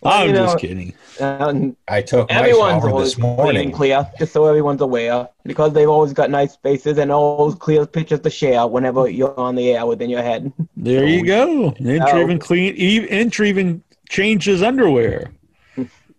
I'm 0.05 0.29
you 0.29 0.35
just 0.35 0.59
kidding. 0.59 0.93
and 1.21 1.77
I 1.89 2.03
took 2.03 2.29
my 2.31 2.37
everyone's 2.37 2.83
shower 2.83 2.91
always 2.91 3.09
this 3.09 3.15
clean 3.15 3.37
morning. 3.37 3.73
clear, 3.73 4.11
just 4.19 4.33
so 4.33 4.45
everyone's 4.47 4.81
aware, 4.81 5.29
because 5.45 5.73
they've 5.73 5.89
always 5.89 6.13
got 6.13 6.31
nice 6.31 6.57
faces 6.57 6.99
and 6.99 7.11
always 7.11 7.55
clear 7.55 7.87
pictures 7.87 8.21
to 8.21 8.31
share 8.31 8.67
whenever 8.67 9.09
you're 9.09 9.39
on 9.39 9.55
the 9.55 9.71
air 9.73 9.87
within 9.87 10.11
your 10.11 10.23
head. 10.23 10.53
There 10.77 11.07
you 11.07 11.25
go. 11.25 11.73
Inch 11.79 12.03
Oh. 12.07 12.21
even 12.23 12.39
clean. 12.39 12.75
e- 12.77 13.07
Inch 13.09 13.41
even 13.41 13.83
changed 14.09 14.47
his 14.47 14.63
underwear. 14.63 15.31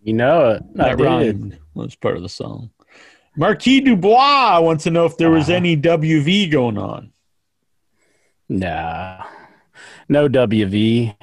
You 0.02 0.12
know 0.12 0.50
it. 0.50 0.62
I 0.78 0.88
That 0.90 0.98
did. 0.98 1.04
rhymed. 1.04 1.58
That's 1.74 1.94
part 1.96 2.16
of 2.16 2.22
the 2.22 2.28
song. 2.28 2.70
Marquis 3.36 3.80
Dubois 3.82 4.60
wants 4.60 4.84
to 4.84 4.90
know 4.90 5.04
if 5.04 5.16
there 5.18 5.30
was 5.30 5.44
Uh-huh. 5.48 5.56
any 5.56 5.76
WV 5.76 6.46
going 6.50 6.78
on. 6.78 7.12
Nah. 8.48 9.24
No 10.08 10.28
WV. 10.28 11.14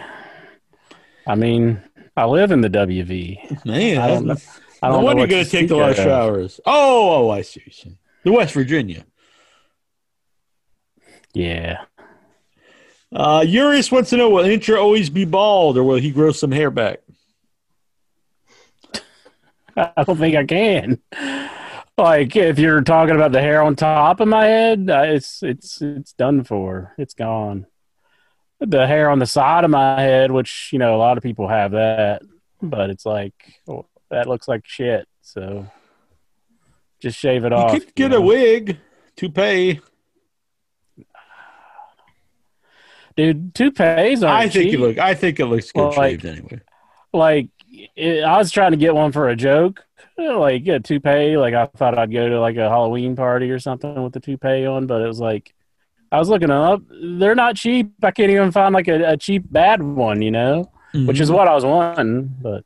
I 1.25 1.35
mean, 1.35 1.81
I 2.15 2.25
live 2.25 2.51
in 2.51 2.61
the 2.61 2.69
WV. 2.69 3.65
Man, 3.65 3.97
I 3.97 4.07
don't 4.07 4.25
know. 4.25 4.35
I 4.81 4.89
don't 4.89 4.99
know 4.99 5.05
wonder 5.05 5.21
you're 5.21 5.27
going 5.27 5.45
to 5.45 5.49
take 5.49 5.67
the 5.69 5.75
speak 5.75 5.81
lot 5.81 5.91
of 5.91 5.99
of. 5.99 6.03
showers. 6.03 6.59
Oh, 6.65 7.27
oh, 7.27 7.29
I 7.29 7.41
see. 7.41 7.61
what 7.61 7.67
you're 7.67 7.73
saying. 7.73 7.97
The 8.23 8.31
West 8.31 8.53
Virginia. 8.53 9.05
Yeah. 11.33 11.85
Uh, 13.11 13.43
Urius 13.47 13.91
wants 13.91 14.09
to 14.11 14.17
know 14.17 14.29
will 14.29 14.43
Incher 14.43 14.79
always 14.79 15.09
be 15.09 15.25
bald 15.25 15.77
or 15.77 15.83
will 15.83 15.97
he 15.97 16.11
grow 16.11 16.31
some 16.31 16.51
hair 16.51 16.69
back? 16.71 16.99
I 19.77 20.03
don't 20.03 20.17
think 20.17 20.35
I 20.35 20.45
can. 20.45 20.99
Like 21.97 22.35
if 22.35 22.57
you're 22.57 22.81
talking 22.81 23.15
about 23.15 23.31
the 23.31 23.41
hair 23.41 23.61
on 23.61 23.75
top 23.75 24.19
of 24.19 24.27
my 24.27 24.45
head, 24.45 24.89
uh, 24.89 25.03
it's 25.05 25.43
it's 25.43 25.81
it's 25.81 26.13
done 26.13 26.43
for. 26.43 26.93
It's 26.97 27.13
gone. 27.13 27.67
The 28.59 28.87
hair 28.87 29.09
on 29.09 29.19
the 29.19 29.25
side 29.25 29.63
of 29.65 29.71
my 29.71 30.01
head, 30.01 30.31
which 30.31 30.69
you 30.71 30.79
know 30.79 30.95
a 30.95 30.97
lot 30.97 31.17
of 31.17 31.23
people 31.23 31.47
have 31.47 31.71
that, 31.71 32.21
hmm. 32.59 32.69
but 32.69 32.89
it's 32.89 33.05
like 33.05 33.33
oh, 33.67 33.85
that 34.09 34.27
looks 34.27 34.47
like 34.47 34.61
shit. 34.65 35.07
So 35.21 35.67
just 37.01 37.17
shave 37.19 37.43
it 37.45 37.51
You 37.51 37.57
off. 37.57 37.71
could 37.71 37.95
get 37.95 38.11
you 38.11 38.17
a 38.17 38.19
know? 38.19 38.21
wig, 38.21 38.77
toupee. 39.17 39.81
dude. 43.15 43.53
Toupees 43.53 44.23
aren't 44.23 44.45
I 44.45 44.49
think 44.49 44.71
cheap. 44.71 44.73
it 44.75 44.79
look. 44.79 44.97
I 44.97 45.13
think 45.13 45.39
it 45.39 45.45
looks 45.45 45.71
good 45.71 45.79
Well, 45.81 45.89
like- 45.97 46.21
shaved 46.21 46.25
anyway. 46.25 46.61
like 47.11 47.49
it, 47.95 48.23
I 48.23 48.37
was 48.37 48.51
trying 48.51 48.71
to 48.71 48.77
get 48.77 48.93
one 48.95 49.11
for 49.11 49.29
a 49.29 49.35
joke, 49.35 49.83
uh, 50.19 50.37
like 50.39 50.67
a 50.67 50.79
toupee. 50.79 51.37
Like 51.37 51.53
I 51.53 51.65
thought 51.65 51.97
I'd 51.97 52.11
go 52.13 52.29
to 52.29 52.39
like 52.39 52.55
a 52.57 52.69
Halloween 52.69 53.15
party 53.15 53.49
or 53.51 53.59
something 53.59 54.03
with 54.03 54.13
the 54.13 54.19
toupee 54.19 54.65
on, 54.65 54.85
but 54.87 55.01
it 55.01 55.07
was 55.07 55.19
like 55.19 55.53
I 56.13 56.19
was 56.19 56.29
looking 56.29 56.51
up. 56.51 56.81
They're 56.89 57.33
not 57.33 57.55
cheap. 57.55 57.91
I 58.03 58.11
can't 58.11 58.29
even 58.29 58.51
find 58.51 58.71
like 58.73 58.87
a, 58.87 59.13
a 59.13 59.17
cheap 59.17 59.43
bad 59.49 59.81
one, 59.81 60.21
you 60.21 60.29
know, 60.29 60.71
which 60.93 61.19
is 61.19 61.31
mhm. 61.31 61.33
what 61.33 61.47
I 61.47 61.55
was 61.55 61.65
wanting, 61.65 62.29
but 62.39 62.63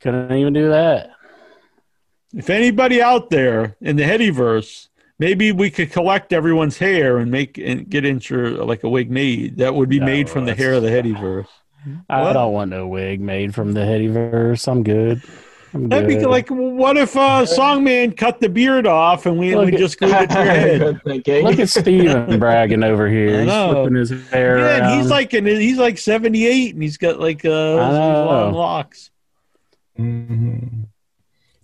couldn't 0.00 0.32
even 0.32 0.52
do 0.52 0.68
that. 0.70 1.10
If 2.32 2.48
anybody 2.48 3.02
out 3.02 3.30
there 3.30 3.76
in 3.80 3.96
the 3.96 4.04
Headyverse, 4.04 4.88
maybe 5.18 5.50
we 5.50 5.70
could 5.70 5.90
collect 5.90 6.32
everyone's 6.32 6.78
hair 6.78 7.18
and 7.18 7.32
make 7.32 7.58
and 7.58 7.88
get 7.88 8.04
into 8.04 8.62
like 8.64 8.84
a 8.84 8.88
wig 8.88 9.10
made 9.10 9.56
that 9.56 9.74
would 9.74 9.88
be 9.88 9.98
No, 9.98 10.06
made 10.06 10.30
from 10.30 10.44
the 10.44 10.54
hair 10.54 10.74
of 10.74 10.82
the 10.84 10.90
Headyverse. 10.90 11.48
I 12.08 12.22
What? 12.22 12.34
don't 12.34 12.52
want 12.52 12.70
no 12.70 12.86
wig 12.86 13.20
made 13.20 13.54
from 13.54 13.72
the 13.72 13.80
Headyverse. 13.80 14.68
I'm 14.68 14.82
good. 14.84 15.20
I'm 15.76 15.88
That'd 15.88 16.08
be 16.08 16.14
good. 16.16 16.26
like, 16.26 16.48
what 16.48 16.96
if 16.96 17.16
uh, 17.16 17.44
Songman 17.44 18.16
cut 18.16 18.40
the 18.40 18.48
beard 18.48 18.86
off 18.86 19.26
and 19.26 19.38
we, 19.38 19.54
Look 19.54 19.66
we 19.66 19.72
at- 19.74 19.78
just 19.78 19.98
glued 19.98 20.12
it 20.14 20.30
to 20.30 20.34
your 20.34 20.44
head? 20.44 21.00
Look 21.44 21.58
at 21.58 21.68
Steven 21.68 22.38
bragging 22.40 22.82
over 22.82 23.08
here. 23.08 23.42
He's 23.42 23.52
flipping 23.52 23.94
his 23.96 24.10
hair 24.30 24.58
Yeah, 24.58 24.76
and 24.92 25.00
he's 25.00 25.10
like 25.10 25.34
in, 25.34 25.46
he's 25.46 25.78
like 25.78 25.98
seventy 25.98 26.46
eight, 26.46 26.74
and 26.74 26.82
he's 26.82 26.96
got 26.96 27.20
like 27.20 27.44
uh, 27.44 27.74
long 27.76 28.52
locks. 28.54 29.10
hmm 29.96 30.58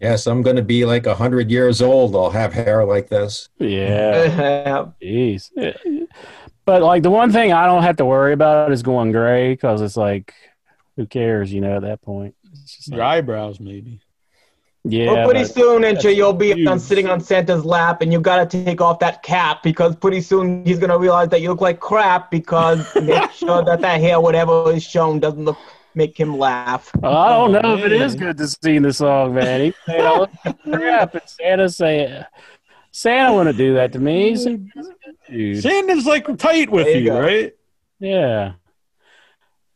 Yes, 0.01 0.27
I'm 0.27 0.43
going 0.43 0.57
to 0.57 0.63
be 0.63 0.85
like 0.85 1.07
a 1.07 1.15
hundred 1.15 1.49
years 1.49 1.81
old. 1.81 2.17
I'll 2.17 2.31
have 2.31 2.53
hair 2.53 2.85
like 2.85 3.09
this. 3.09 3.49
yeah. 3.59 4.87
Jeez. 5.01 5.51
But 6.65 6.83
like 6.83 7.05
the 7.05 7.11
one 7.11 7.31
thing 7.31 7.53
I 7.53 7.67
don't 7.67 7.85
have 7.85 7.97
to 7.99 8.05
worry 8.05 8.33
about 8.33 8.73
is 8.73 8.83
going 8.83 9.13
gray 9.13 9.53
because 9.53 9.81
it's 9.81 9.97
like, 9.97 10.35
who 10.97 11.07
cares? 11.07 11.53
You 11.53 11.61
know, 11.61 11.77
at 11.77 11.83
that 11.83 12.03
point, 12.03 12.35
it's 12.53 12.77
just 12.77 12.89
Your 12.93 13.03
eyebrows, 13.03 13.61
maybe. 13.61 14.01
Yeah. 14.85 15.13
well, 15.13 15.25
pretty 15.29 15.45
but- 15.45 15.55
soon, 15.55 15.85
until 15.85 16.11
you'll 16.13 16.33
be 16.33 16.53
huge. 16.55 16.67
on 16.67 16.79
sitting 16.81 17.09
on 17.09 17.21
Santa's 17.21 17.65
lap, 17.65 18.03
and 18.03 18.13
you 18.13 18.21
gotta 18.21 18.47
take 18.47 18.81
off 18.81 18.99
that 19.01 19.23
cap 19.23 19.63
because 19.63 19.95
pretty 19.97 20.21
soon 20.21 20.65
he's 20.65 20.79
gonna 20.79 20.99
realize 20.99 21.29
that 21.29 21.41
you 21.41 21.49
look 21.51 21.61
like 21.61 21.81
crap 21.81 22.31
because 22.31 22.93
make 22.97 23.31
sure 23.33 23.63
that 23.65 23.81
that 23.81 24.01
hair, 24.01 24.21
whatever 24.21 24.73
is 24.73 24.83
shown, 24.83 25.21
doesn't 25.21 25.45
look 25.45 25.59
make 25.95 26.19
him 26.19 26.39
laugh. 26.39 26.91
Well, 27.01 27.15
I 27.15 27.29
don't 27.37 27.55
Oh, 27.57 27.61
know 27.61 27.77
if 27.77 27.85
it 27.85 27.93
is 27.93 28.15
good 28.15 28.39
to 28.39 28.49
sing 28.49 28.81
the 28.83 28.93
song, 28.95 29.35
man. 29.35 29.61
He 29.61 29.75
saying 29.87 30.01
I 30.01 30.19
look 30.19 30.31
crap, 30.63 31.15
and 31.15 31.23
Santa 31.27 31.69
say, 31.69 32.25
Santa 32.93 33.35
wouldn't 33.35 33.57
do 33.59 33.75
that 33.75 33.93
to 33.93 33.99
me. 33.99 34.35
Santa's 34.37 34.89
a 34.89 34.93
good 35.05 35.17
dude. 35.29 35.63
Santa's 35.63 36.07
like 36.07 36.25
tight 36.39 36.71
with 36.71 36.87
There 36.87 36.97
you 36.99 37.13
you, 37.13 37.19
right? 37.19 37.53
Yeah. 37.99 38.53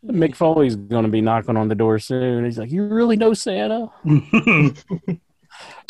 Mick 0.06 0.34
Foley's 0.36 0.76
going 0.76 1.04
to 1.04 1.10
be 1.10 1.20
knocking 1.20 1.56
on 1.56 1.68
the 1.68 1.74
door 1.74 1.98
soon. 1.98 2.44
He's 2.44 2.58
like, 2.58 2.70
"You 2.70 2.84
really 2.86 3.16
know 3.16 3.34
Santa?" 3.34 3.90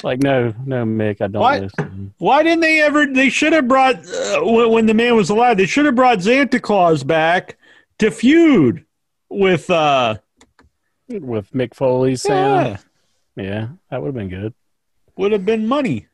like, 0.03 0.23
no, 0.23 0.55
no, 0.65 0.85
Mick, 0.85 1.21
I 1.21 1.27
don't 1.29 1.33
know. 1.79 2.11
Why 2.19 2.43
didn't 2.43 2.61
they 2.61 2.81
ever? 2.83 3.07
They 3.07 3.29
should 3.29 3.53
have 3.53 3.69
brought 3.69 3.97
uh, 3.97 4.41
when, 4.43 4.71
when 4.71 4.87
the 4.87 4.95
man 4.95 5.17
was 5.17 5.31
alive. 5.31 5.57
They 5.57 5.67
should 5.67 5.87
have 5.87 5.95
brought 5.95 6.23
Santa 6.23 6.61
Claus 6.61 7.03
back 7.05 7.57
to 7.99 8.11
feud 8.11 8.85
with. 9.29 9.69
uh 9.71 10.17
With 11.09 11.51
Mick 11.53 11.75
Foley's 11.75 12.23
Santa, 12.23 12.81
Yeah, 13.37 13.43
yeah, 13.45 13.69
that 13.91 14.01
would 14.03 14.09
have 14.09 14.15
been 14.15 14.29
good. 14.29 14.55
would 15.17 15.33
have 15.33 15.45
been 15.45 15.67
money. 15.67 16.07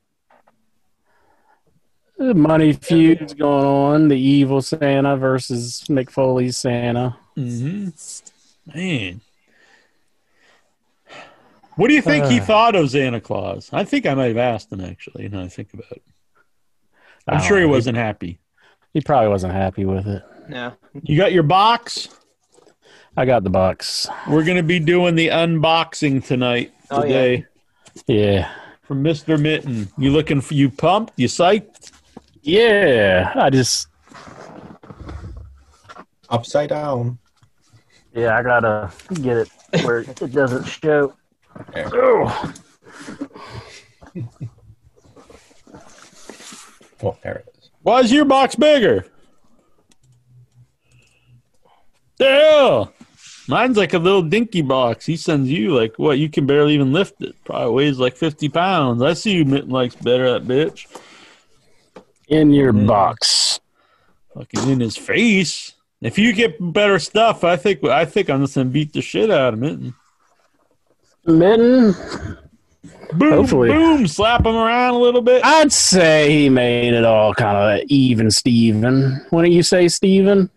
The 2.19 2.35
money 2.35 2.73
feuds 2.73 3.35
going 3.35 3.65
on. 3.65 4.09
The 4.09 4.19
evil 4.19 4.63
Santa 4.63 5.17
versus 5.17 5.83
Mick 5.89 6.09
Foley's 6.11 6.57
Santa. 6.57 7.17
Hmm 7.35 7.89
Man, 8.75 9.21
what 11.77 11.89
do 11.89 11.95
you 11.95 12.03
think 12.03 12.27
he 12.27 12.39
Uh. 12.41 12.45
thought 12.47 12.77
of 12.77 12.91
Santa 12.91 13.21
Claus? 13.21 13.71
I 13.73 13.85
think 13.85 14.07
I 14.07 14.15
might 14.15 14.27
have 14.29 14.37
asked 14.37 14.73
him 14.73 14.81
actually. 14.83 15.29
Now 15.29 15.43
I 15.43 15.49
think 15.49 15.73
about 15.75 15.91
it, 15.93 16.03
I 17.27 17.33
I'm 17.33 17.39
don't 17.39 17.47
sure 17.49 17.59
he 17.59 17.65
know. 17.65 17.71
wasn't 17.71 17.97
happy. 17.97 18.39
He 18.95 19.01
probably 19.01 19.29
wasn't 19.29 19.55
happy 19.55 19.85
with 19.85 20.07
it. 20.07 20.23
Yeah. 20.51 20.73
You 21.03 21.17
got 21.17 21.33
your 21.33 21.43
box. 21.45 22.09
I 23.17 23.25
got 23.25 23.43
the 23.45 23.51
box. 23.51 24.07
We're 24.29 24.45
gonna 24.45 24.63
be 24.63 24.79
doing 24.79 25.15
the 25.15 25.29
unboxing 25.29 26.25
tonight 26.25 26.73
Oh, 26.91 27.05
yeah. 27.05 27.07
today 27.07 27.47
Yeah, 28.07 28.51
from 28.83 29.03
Mister 29.03 29.37
Mitten. 29.39 29.89
You 29.99 30.11
looking 30.13 30.41
for 30.41 30.55
you 30.55 30.71
pumped? 30.71 31.15
You 31.17 31.27
psyched? 31.29 31.91
yeah. 32.43 33.33
I 33.35 33.51
just, 33.51 33.89
Upside 36.31 36.71
down. 36.71 37.19
Yeah, 38.15 38.37
I 38.37 38.43
gotta 38.43 38.91
get 39.15 39.37
it 39.39 39.49
where 39.85 39.99
it 40.01 40.33
doesn't 40.33 40.65
show. 40.65 41.15
There. 41.73 41.91
Oh. 41.93 42.53
Oh, 47.03 47.17
there 47.23 47.37
it 47.47 47.55
is. 47.59 47.71
Why 47.83 48.01
is 48.01 48.13
your 48.13 48.25
box 48.25 48.55
bigger? 48.55 49.05
The 52.19 52.25
hell? 52.31 52.93
Mine's 53.49 53.77
like 53.77 53.93
a 53.93 53.99
little 53.99 54.23
dinky 54.23 54.63
box. 54.63 55.05
He 55.05 55.17
sends 55.17 55.51
you 55.51 55.75
like 55.77 55.99
what? 55.99 56.19
You 56.19 56.29
can 56.29 56.47
barely 56.47 56.75
even 56.75 56.93
lift 56.93 57.21
it. 57.23 57.35
Probably 57.45 57.75
weighs 57.75 57.99
like 57.99 58.17
fifty 58.17 58.49
pounds. 58.49 59.03
I 59.03 59.15
see 59.15 59.33
you 59.33 59.45
Mitten 59.45 59.71
likes 59.71 59.97
better 59.97 60.33
that 60.33 60.47
bitch. 60.47 60.87
In 62.29 62.51
your 62.53 62.73
Mm. 62.73 62.87
box. 62.87 63.59
Fucking 64.35 64.71
in 64.71 64.81
his 64.81 64.97
face. 64.97 65.75
If 66.03 66.19
you 66.19 66.33
get 66.33 66.57
better 66.73 66.99
stuff, 66.99 67.45
I 67.45 67.57
think 67.57 67.83
I 67.85 68.05
think 68.05 68.29
I'm 68.29 68.43
just 68.43 68.55
gonna 68.57 68.69
beat 68.69 68.93
the 68.93 69.01
shit 69.01 69.31
out 69.31 69.55
of 69.55 69.61
Mitten. 69.61 69.95
Mitten, 71.25 71.95
Boom, 73.15 73.33
Hopefully. 73.33 73.69
boom, 73.69 74.07
slap 74.07 74.45
him 74.45 74.57
around 74.57 74.95
a 74.95 74.99
little 74.99 75.21
bit. 75.21 75.45
I'd 75.45 75.73
say 75.73 76.31
he 76.33 76.49
made 76.49 76.95
it 76.95 77.05
all 77.05 77.35
kind 77.35 77.81
of 77.81 77.87
even 77.89 78.31
Steven. 78.31 79.25
Wouldn't 79.31 79.53
you 79.55 79.63
say 79.63 79.87
Steven? 79.89 80.51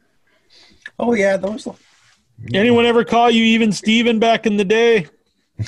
Oh 0.97 1.13
yeah, 1.13 1.37
those. 1.37 1.67
Anyone 2.53 2.85
ever 2.85 3.03
call 3.03 3.29
you 3.29 3.43
even 3.43 3.71
Steven 3.71 4.19
back 4.19 4.45
in 4.45 4.57
the 4.57 4.65
day? 4.65 5.07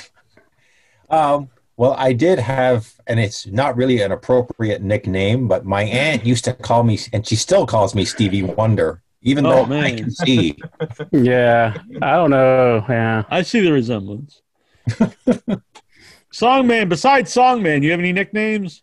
Um, 1.10 1.48
well, 1.78 1.94
I 1.94 2.12
did 2.12 2.38
have, 2.38 2.92
and 3.06 3.18
it's 3.18 3.46
not 3.46 3.76
really 3.78 4.02
an 4.02 4.12
appropriate 4.12 4.82
nickname, 4.82 5.48
but 5.48 5.64
my 5.64 5.84
aunt 5.84 6.26
used 6.26 6.44
to 6.44 6.52
call 6.52 6.82
me, 6.82 6.98
and 7.14 7.26
she 7.26 7.34
still 7.34 7.64
calls 7.66 7.94
me 7.94 8.04
Stevie 8.04 8.42
Wonder, 8.42 9.00
even 9.28 9.44
Oh, 9.46 9.50
though 9.50 9.62
I 9.64 9.66
man. 9.66 9.98
can 9.98 10.10
see. 10.10 10.56
Yeah, 11.12 11.74
I 12.02 12.12
don't 12.16 12.30
know. 12.30 12.84
Yeah, 12.88 13.24
I 13.30 13.42
see 13.42 13.60
the 13.60 13.72
resemblance. 13.72 14.42
Songman, 16.32 16.88
besides 16.88 17.34
Songman, 17.34 17.82
you 17.82 17.90
have 17.90 18.00
any 18.00 18.12
nicknames? 18.12 18.82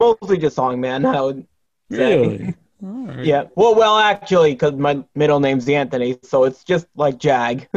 Mostly 0.00 0.38
just 0.38 0.56
song 0.56 0.80
man. 0.80 1.04
I 1.06 1.20
would 1.20 1.46
say. 1.90 2.16
Really? 2.16 2.54
All 2.82 3.06
right. 3.06 3.26
Yeah. 3.26 3.44
Well, 3.54 3.74
well, 3.74 3.98
actually, 3.98 4.52
because 4.52 4.72
my 4.72 5.04
middle 5.14 5.40
name's 5.40 5.68
Anthony, 5.68 6.18
so 6.22 6.44
it's 6.44 6.64
just 6.64 6.86
like 6.96 7.18
Jag. 7.18 7.68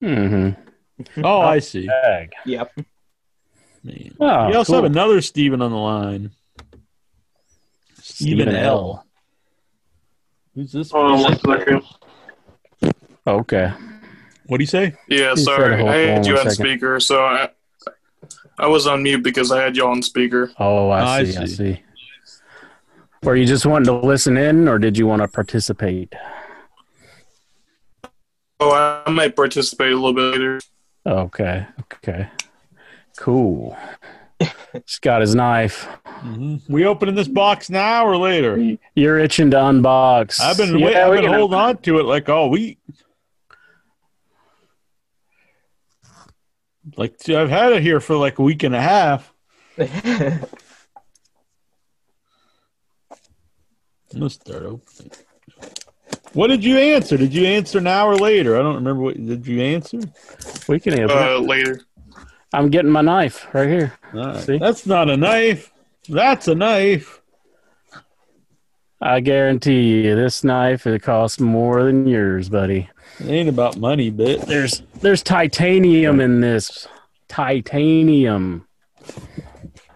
hmm 0.00 0.50
Oh, 1.24 1.40
I 1.40 1.58
see. 1.58 1.88
yep. 2.46 2.70
Man. 3.82 4.14
Oh, 4.20 4.48
we 4.48 4.54
also 4.54 4.72
cool. 4.72 4.82
have 4.82 4.90
another 4.92 5.20
Steven 5.20 5.60
on 5.62 5.70
the 5.72 5.76
line. 5.76 6.30
Stephen 7.94 8.48
L. 8.54 9.04
Who's 10.54 10.72
this? 10.72 10.90
Hold 10.90 11.12
on 11.12 11.22
one 11.22 11.38
second. 11.38 11.82
Okay. 13.26 13.72
What 14.46 14.58
do 14.58 14.62
you 14.62 14.66
say? 14.66 14.94
Yeah, 15.08 15.34
He 15.34 15.42
sorry. 15.44 15.82
I 15.82 15.96
had 15.96 16.26
you 16.26 16.32
on 16.32 16.38
second. 16.38 16.52
speaker, 16.52 17.00
so 17.00 17.24
I 17.24 17.48
I 18.58 18.66
was 18.66 18.86
on 18.86 19.02
mute 19.02 19.22
because 19.22 19.50
I 19.50 19.62
had 19.62 19.76
you 19.76 19.86
on 19.86 20.02
speaker. 20.02 20.50
Oh, 20.58 20.90
I 20.90 21.00
oh, 21.00 21.04
I 21.04 21.24
see. 21.24 21.36
I 21.36 21.44
see. 21.46 21.54
see. 21.54 21.82
Were 23.22 23.36
you 23.36 23.46
just 23.46 23.64
wanting 23.64 23.86
to 23.86 23.94
listen 24.06 24.36
in, 24.36 24.68
or 24.68 24.78
did 24.78 24.98
you 24.98 25.06
want 25.06 25.22
to 25.22 25.28
participate? 25.28 26.12
Oh, 28.60 29.02
I 29.06 29.10
might 29.10 29.34
participate 29.34 29.92
a 29.92 29.94
little 29.94 30.12
bit 30.12 30.32
later. 30.32 30.60
Okay. 31.06 31.66
Okay. 31.80 32.28
Cool. 33.16 33.76
He's 34.72 34.98
got 35.00 35.20
his 35.20 35.34
knife. 35.34 35.84
hmm 36.06 36.56
We 36.68 36.86
opening 36.86 37.14
this 37.14 37.28
box 37.28 37.68
now 37.68 38.06
or 38.06 38.16
later? 38.16 38.76
You're 38.94 39.18
itching 39.18 39.50
to 39.50 39.56
unbox. 39.58 40.40
I've 40.40 40.56
been 40.56 40.78
Yeah, 40.78 40.86
wait, 40.86 40.96
I've 40.96 41.12
been 41.12 41.24
holding 41.30 41.58
open 41.58 41.58
on 41.58 41.76
to 41.78 41.98
it 41.98 42.04
like 42.04 42.28
all 42.28 42.48
week. 42.50 42.78
Like 46.96 47.28
I've 47.28 47.50
had 47.50 47.72
it 47.72 47.82
here 47.82 48.00
for 48.00 48.16
like 48.16 48.38
a 48.38 48.42
week 48.42 48.62
and 48.62 48.74
a 48.74 48.80
half. 48.80 49.32
Let's 54.14 54.34
start 54.34 54.62
opening. 54.64 55.10
What 56.34 56.48
did 56.48 56.64
you 56.64 56.78
answer? 56.78 57.16
Did 57.16 57.32
you 57.34 57.44
answer 57.46 57.80
now 57.80 58.06
or 58.08 58.16
later? 58.16 58.58
I 58.58 58.62
don't 58.62 58.74
remember 58.76 59.02
what 59.02 59.14
did 59.14 59.46
you 59.46 59.60
answer? 59.60 60.00
We 60.66 60.80
can 60.80 60.98
answer. 60.98 61.16
Uh, 61.16 61.38
later. 61.38 61.80
I'm 62.52 62.68
getting 62.70 62.90
my 62.90 63.00
knife 63.00 63.46
right 63.54 63.68
here. 63.68 63.92
Right. 64.12 64.40
See? 64.40 64.58
That's 64.58 64.86
not 64.86 65.08
a 65.08 65.16
knife. 65.16 65.72
That's 66.08 66.48
a 66.48 66.54
knife. 66.54 67.20
I 69.00 69.20
guarantee 69.20 70.04
you, 70.04 70.14
this 70.14 70.44
knife 70.44 70.86
it 70.86 71.02
costs 71.02 71.40
more 71.40 71.82
than 71.82 72.06
yours, 72.06 72.48
buddy. 72.48 72.88
It 73.18 73.28
ain't 73.28 73.48
about 73.48 73.76
money, 73.76 74.10
but 74.10 74.42
There's 74.42 74.82
there's 75.00 75.22
titanium 75.22 76.20
in 76.20 76.40
this. 76.40 76.86
Titanium. 77.28 78.66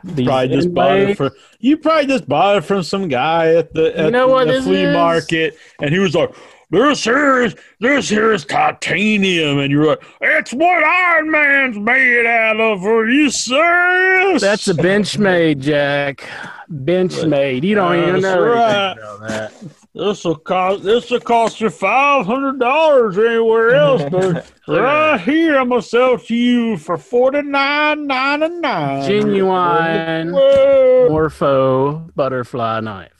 These 0.02 0.26
probably 0.26 0.48
just 0.48 0.74
bought 0.74 0.96
it 0.96 1.16
for 1.16 1.32
you. 1.58 1.76
Probably 1.76 2.06
just 2.06 2.28
bought 2.28 2.56
it 2.56 2.60
from 2.62 2.82
some 2.82 3.08
guy 3.08 3.54
at 3.54 3.72
the 3.74 3.96
at 3.96 4.12
know 4.12 4.28
what 4.28 4.48
the 4.48 4.62
flea 4.62 4.84
is? 4.84 4.94
market, 4.94 5.58
and 5.80 5.92
he 5.92 5.98
was 5.98 6.14
like, 6.14 6.34
"This 6.70 7.04
here 7.04 7.42
is 7.42 7.54
this 7.80 8.08
here 8.08 8.32
is 8.32 8.44
titanium," 8.44 9.58
and 9.58 9.70
you're 9.70 9.86
like, 9.86 10.02
"It's 10.20 10.52
what 10.52 10.84
Iron 10.84 11.30
Man's 11.30 11.78
made 11.78 12.26
out 12.26 12.60
of." 12.60 12.84
Are 12.84 13.08
you 13.08 13.30
serious? 13.30 14.42
That's 14.42 14.68
a 14.68 14.74
benchmade, 14.74 15.60
Jack. 15.60 16.28
Benchmade. 16.70 17.62
You 17.62 17.74
don't 17.76 18.08
even 18.08 18.20
know 18.20 18.40
right. 18.40 18.92
about 18.92 19.28
that. 19.28 19.52
This 19.96 20.24
will 20.24 20.36
cost 20.36 20.82
this 20.82 21.10
will 21.10 21.20
cost 21.20 21.58
you 21.58 21.70
five 21.70 22.26
hundred 22.26 22.60
dollars 22.60 23.16
anywhere 23.16 23.74
else. 23.74 24.02
but 24.10 24.46
right 24.68 25.18
here, 25.18 25.56
I'm 25.56 25.70
gonna 25.70 25.80
sell 25.80 26.18
to 26.18 26.34
you 26.34 26.76
for 26.76 26.98
forty 26.98 27.40
nine 27.40 28.06
ninety 28.06 28.48
nine. 28.48 29.08
Genuine. 29.08 30.32
Morpho 30.32 32.10
butterfly 32.14 32.80
knife. 32.80 33.15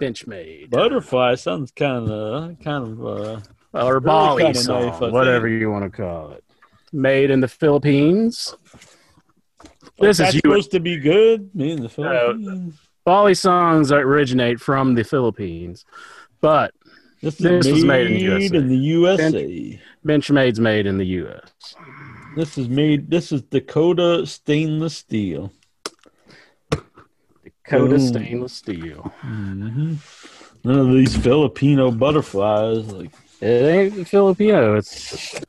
Benchmade. 0.00 0.70
Butterfly 0.70 1.34
sounds 1.36 1.70
kind 1.70 2.10
of 2.10 2.58
kind 2.60 2.84
of 2.84 3.06
uh, 3.06 3.40
or 3.72 4.00
Bali 4.00 4.42
kinda 4.44 4.58
song, 4.58 5.12
whatever 5.12 5.46
you 5.46 5.70
want 5.70 5.84
to 5.84 5.90
call 5.90 6.32
it. 6.32 6.42
Made 6.92 7.30
in 7.30 7.40
the 7.40 7.48
Philippines. 7.48 8.54
This 9.98 10.18
that's 10.18 10.30
is 10.30 10.34
you. 10.36 10.40
supposed 10.44 10.70
to 10.72 10.80
be 10.80 10.96
good. 10.96 11.54
Me 11.54 11.72
in 11.72 11.82
the 11.82 11.88
Philippines. 11.88 12.74
Balisongs 13.06 13.92
originate 13.92 14.60
from 14.60 14.94
the 14.94 15.04
Philippines, 15.04 15.84
but 16.40 16.72
This, 17.22 17.36
This 17.36 17.66
is 17.66 17.72
was 17.72 17.84
made 17.84 18.10
made 18.10 18.16
in 18.22 18.26
USA. 18.26 18.56
in 18.56 18.68
the 18.68 18.76
USA. 18.76 19.80
Benchmade's 20.06 20.58
made 20.60 20.86
in 20.86 20.96
the 20.96 21.06
U.S. 21.06 21.74
This 22.36 22.56
is 22.56 22.68
made. 22.68 23.10
This 23.10 23.30
is 23.32 23.42
Dakota 23.42 24.26
stainless 24.26 24.96
steel. 24.96 25.52
Dakota 27.70 27.96
Boom. 27.96 28.00
stainless 28.08 28.52
steel. 28.52 29.02
hmm 29.20 29.94
None 30.64 30.78
of 30.78 30.88
these 30.88 31.16
Filipino 31.16 31.90
butterflies. 31.90 32.86
Like 32.92 33.10
It 33.40 33.46
ain't 33.96 34.08
Filipino. 34.08 34.76
It's 34.76 35.40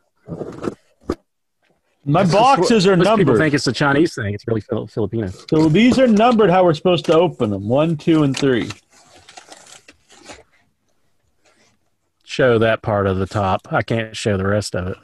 my 2.05 2.23
This 2.23 2.29
is 2.29 2.35
boxes 2.35 2.87
are 2.87 2.95
numbered. 2.95 3.07
Most 3.07 3.17
people 3.17 3.37
think 3.37 3.53
it's 3.53 3.67
a 3.67 3.73
Chinese 3.73 4.15
thing. 4.15 4.33
It's 4.33 4.47
really 4.47 4.61
Fil- 4.61 4.87
Filipino. 4.87 5.27
So 5.49 5.67
these 5.69 5.99
are 5.99 6.07
numbered 6.07 6.49
how 6.49 6.63
we're 6.63 6.73
supposed 6.73 7.05
to 7.05 7.13
open 7.13 7.49
them. 7.49 7.67
One, 7.67 7.97
two, 7.97 8.23
and 8.23 8.35
three. 8.37 8.69
Show 12.23 12.57
that 12.59 12.81
part 12.81 13.07
of 13.07 13.17
the 13.17 13.25
top. 13.25 13.67
I 13.71 13.81
can't 13.83 14.15
show 14.15 14.37
the 14.37 14.47
rest 14.47 14.75
of 14.75 14.87
it. 14.87 14.97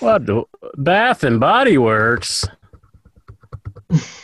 What? 0.00 0.26
do- 0.26 0.48
Bath 0.76 1.22
and 1.22 1.38
Body 1.38 1.78
Works. 1.78 2.44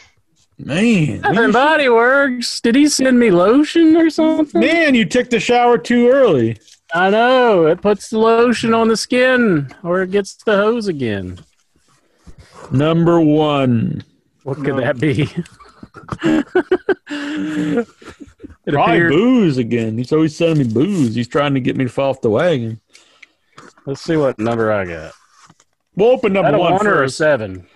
Man, 0.59 1.21
Bath 1.21 1.37
and 1.39 1.53
Body 1.53 1.89
Works. 1.89 2.61
Did 2.61 2.75
he 2.75 2.89
send 2.89 3.19
me 3.19 3.31
lotion 3.31 3.97
or 3.97 4.11
something? 4.11 4.61
man, 4.61 4.95
you 4.95 5.05
took 5.05 5.31
the 5.31 5.39
shower 5.39 5.79
too 5.79 6.09
early. 6.09 6.59
I 6.93 7.11
know. 7.11 7.67
It 7.67 7.81
puts 7.81 8.09
the 8.09 8.19
lotion 8.19 8.75
on 8.75 8.89
the 8.89 8.97
skin, 8.97 9.73
or 9.85 10.03
it 10.03 10.11
gets 10.11 10.35
the 10.35 10.57
hose 10.57 10.89
again. 10.89 11.39
Number 12.73 13.21
one. 13.21 14.03
What 14.43 14.57
could 14.65 14.77
that 14.79 14.99
be? 14.99 15.23
it 16.23 17.87
Probably 18.67 18.97
appeared. 18.97 19.13
booze 19.13 19.59
again. 19.59 19.97
He's 19.97 20.13
always 20.13 20.37
sending 20.37 20.67
me 20.67 20.73
booze. 20.73 21.15
He's 21.15 21.29
trying 21.29 21.55
to 21.55 21.61
get 21.61 21.77
me 21.77 21.85
to 21.85 21.91
fall 21.91 22.11
off 22.11 22.21
the 22.21 22.31
wagon. 22.31 22.81
Let's 23.87 24.01
see 24.01 24.17
what 24.17 24.39
number 24.39 24.73
I 24.73 24.85
got. 24.87 25.13
We'll 25.95 26.11
open 26.11 26.33
number 26.33 26.59
one 26.59 26.75
one 26.75 26.87
or 26.87 27.03
a 27.03 27.11
seven? 27.11 27.67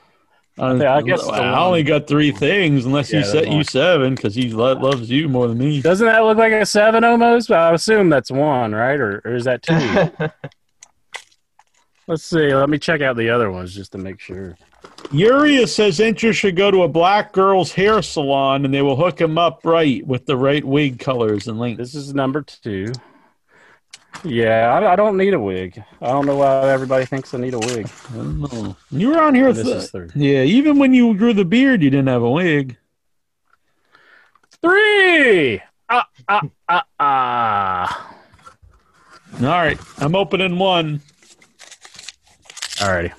Uh, 0.58 0.74
Yeah, 0.80 0.96
I 0.96 1.02
guess 1.02 1.20
it's 1.20 1.28
a 1.28 1.32
I 1.32 1.50
one. 1.52 1.58
only 1.58 1.82
got 1.82 2.06
three 2.06 2.30
things, 2.30 2.84
unless 2.84 3.10
Yeah, 3.12 3.20
he 3.20 3.24
set 3.24 3.48
you 3.50 3.64
seven 3.64 4.14
because 4.14 4.34
he 4.34 4.50
lo- 4.50 4.74
loves 4.74 5.10
you 5.10 5.28
more 5.28 5.48
than 5.48 5.58
me. 5.58 5.80
Doesn't 5.80 6.06
that 6.06 6.20
look 6.24 6.36
like 6.38 6.52
a 6.52 6.66
seven 6.66 7.04
almost? 7.04 7.50
I 7.50 7.72
assume 7.72 8.10
that's 8.10 8.30
one, 8.30 8.74
right? 8.74 9.00
Or, 9.00 9.22
or 9.24 9.34
is 9.34 9.44
that 9.44 9.62
two? 9.62 10.28
Let's 12.08 12.24
see. 12.24 12.52
Let 12.54 12.68
me 12.68 12.78
check 12.78 13.00
out 13.00 13.16
the 13.16 13.30
other 13.30 13.50
ones 13.50 13.74
just 13.74 13.92
to 13.92 13.98
make 13.98 14.20
sure. 14.20 14.56
Uriah 15.12 15.66
says 15.66 16.00
interest 16.00 16.40
should 16.40 16.56
go 16.56 16.70
to 16.70 16.82
a 16.82 16.88
black 16.88 17.32
girl's 17.32 17.72
hair 17.72 18.02
salon 18.02 18.64
and 18.64 18.74
they 18.74 18.82
will 18.82 18.96
hook 18.96 19.20
him 19.20 19.38
up 19.38 19.60
right 19.64 20.04
with 20.06 20.26
the 20.26 20.36
right 20.36 20.64
wig 20.64 20.98
colors 20.98 21.46
and 21.48 21.58
length. 21.58 21.78
This 21.78 21.94
is 21.94 22.12
number 22.14 22.42
two. 22.42 22.92
Yeah, 24.24 24.72
I, 24.72 24.92
I 24.92 24.96
don't 24.96 25.16
need 25.16 25.34
a 25.34 25.40
wig. 25.40 25.82
I 26.00 26.08
don't 26.08 26.26
know 26.26 26.36
why 26.36 26.70
everybody 26.70 27.04
thinks 27.06 27.34
I 27.34 27.38
need 27.38 27.54
a 27.54 27.58
wig. 27.58 27.90
I 28.10 28.16
don't 28.16 28.40
know. 28.40 28.76
You 28.90 29.10
were 29.10 29.22
on 29.22 29.34
here. 29.34 29.52
This 29.52 29.90
th- 29.90 30.04
is 30.04 30.12
yeah, 30.14 30.42
even 30.42 30.78
when 30.78 30.94
you 30.94 31.14
grew 31.14 31.32
the 31.32 31.44
beard, 31.44 31.82
you 31.82 31.90
didn't 31.90 32.08
have 32.08 32.22
a 32.22 32.30
wig. 32.30 32.76
Three. 34.60 35.60
Ah 35.88 36.08
ah 36.28 36.42
ah 36.68 36.84
ah. 37.00 38.16
All 39.40 39.48
right, 39.48 39.78
I'm 39.98 40.14
opening 40.14 40.58
one. 40.58 41.00
Alrighty. 42.76 43.12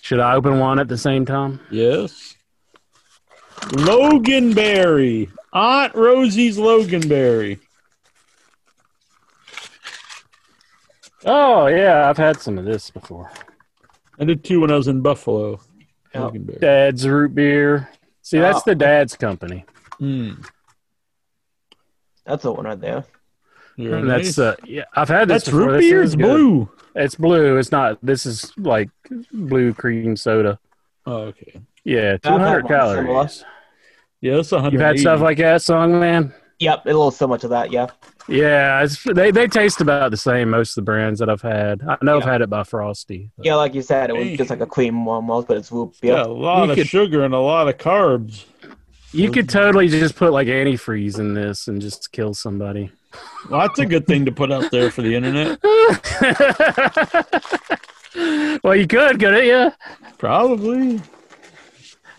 Should 0.00 0.20
I 0.20 0.34
open 0.34 0.58
one 0.58 0.80
at 0.80 0.88
the 0.88 0.98
same 0.98 1.24
time? 1.24 1.60
Yes. 1.70 2.34
Loganberry. 3.70 5.30
Aunt 5.52 5.94
Rosie's 5.94 6.56
Loganberry. 6.58 7.58
Oh 11.24 11.66
yeah, 11.66 12.08
I've 12.08 12.16
had 12.16 12.40
some 12.40 12.58
of 12.58 12.64
this 12.64 12.90
before. 12.90 13.30
I 14.18 14.24
did 14.24 14.44
two 14.44 14.60
when 14.60 14.70
I 14.70 14.76
was 14.76 14.88
in 14.88 15.00
Buffalo. 15.02 15.60
Yeah. 16.14 16.22
Loganberry. 16.22 16.60
Dad's 16.60 17.06
root 17.06 17.34
beer. 17.34 17.88
See, 18.22 18.38
that's 18.38 18.58
Oh. 18.58 18.62
the 18.66 18.74
dad's 18.74 19.16
company. 19.16 19.64
Mm. 20.00 20.44
That's 22.26 22.42
the 22.42 22.52
one 22.52 22.64
right 22.66 22.80
there. 22.80 23.04
Very 23.78 24.00
And 24.00 24.10
that's 24.10 24.38
uh, 24.38 24.54
yeah, 24.64 24.84
I've 24.94 25.08
had 25.08 25.28
this. 25.28 25.44
that's 25.44 25.46
before. 25.46 25.68
root 25.72 25.80
beer. 25.80 26.02
It's 26.02 26.14
blue. 26.14 26.70
It's 26.94 27.14
blue. 27.14 27.56
It's 27.56 27.72
not. 27.72 27.98
This 28.02 28.26
is 28.26 28.52
like 28.58 28.90
blue 29.32 29.72
cream 29.74 30.16
soda. 30.16 30.58
Oh, 31.06 31.22
okay. 31.32 31.60
Yeah, 31.84 32.16
two 32.18 32.28
hundred 32.30 32.44
I've 32.64 32.68
had 32.68 32.80
hundred 32.80 33.06
one 33.08 33.28
similar. 33.28 33.28
calories. 33.28 33.44
Yeah, 34.22 34.36
that's 34.36 34.52
a. 34.52 34.70
You've 34.72 34.80
had 34.80 34.98
stuff 34.98 35.20
like 35.20 35.36
that, 35.38 35.60
song 35.60 36.00
man. 36.00 36.32
Yep, 36.60 36.86
a 36.86 36.88
little 36.88 37.10
similar 37.10 37.38
to 37.38 37.48
that. 37.48 37.72
Yeah. 37.72 37.88
Yeah, 38.28 38.84
it's, 38.84 39.02
they 39.02 39.32
they 39.32 39.48
taste 39.48 39.80
about 39.80 40.12
the 40.12 40.16
same. 40.16 40.48
Most 40.50 40.70
of 40.70 40.74
the 40.76 40.82
brands 40.82 41.18
that 41.18 41.28
I've 41.28 41.42
had. 41.42 41.82
I 41.82 41.98
know 42.02 42.18
I've 42.18 42.24
had 42.24 42.40
it 42.40 42.48
by 42.48 42.62
Frostie. 42.62 43.30
Yeah, 43.42 43.56
like 43.56 43.74
you 43.74 43.82
said, 43.82 44.10
it 44.10 44.16
was 44.16 44.38
just 44.38 44.48
like 44.48 44.60
a 44.60 44.66
cream 44.66 45.04
one 45.04 45.16
almost, 45.16 45.48
but 45.48 45.56
it's 45.56 45.72
whoop. 45.72 45.94
beer. 46.00 46.12
Yeah, 46.14 46.22
a 46.22 46.26
lot 46.28 46.66
You 46.66 46.70
of 46.70 46.76
could- 46.76 46.86
sugar 46.86 47.24
and 47.24 47.34
a 47.34 47.40
lot 47.40 47.66
of 47.68 47.78
carbs. 47.78 48.44
You 49.10 49.30
could 49.30 49.48
totally 49.48 49.88
just 49.88 50.14
put 50.14 50.32
like 50.32 50.46
antifreeze 50.46 51.18
in 51.18 51.34
this 51.34 51.66
and 51.68 51.82
just 51.82 52.12
kill 52.12 52.32
somebody. 52.32 52.90
Well, 53.50 53.60
that's 53.60 53.78
a 53.80 53.84
good 53.84 54.06
thing 54.06 54.24
to 54.24 54.32
put 54.32 54.50
out 54.52 54.70
there 54.70 54.90
for 54.90 55.02
the 55.02 55.14
internet. 55.16 55.58
well, 58.62 58.74
you 58.76 58.86
could, 58.86 59.18
couldn't 59.20 59.44
you? 59.44 59.72
Probably. 60.18 61.00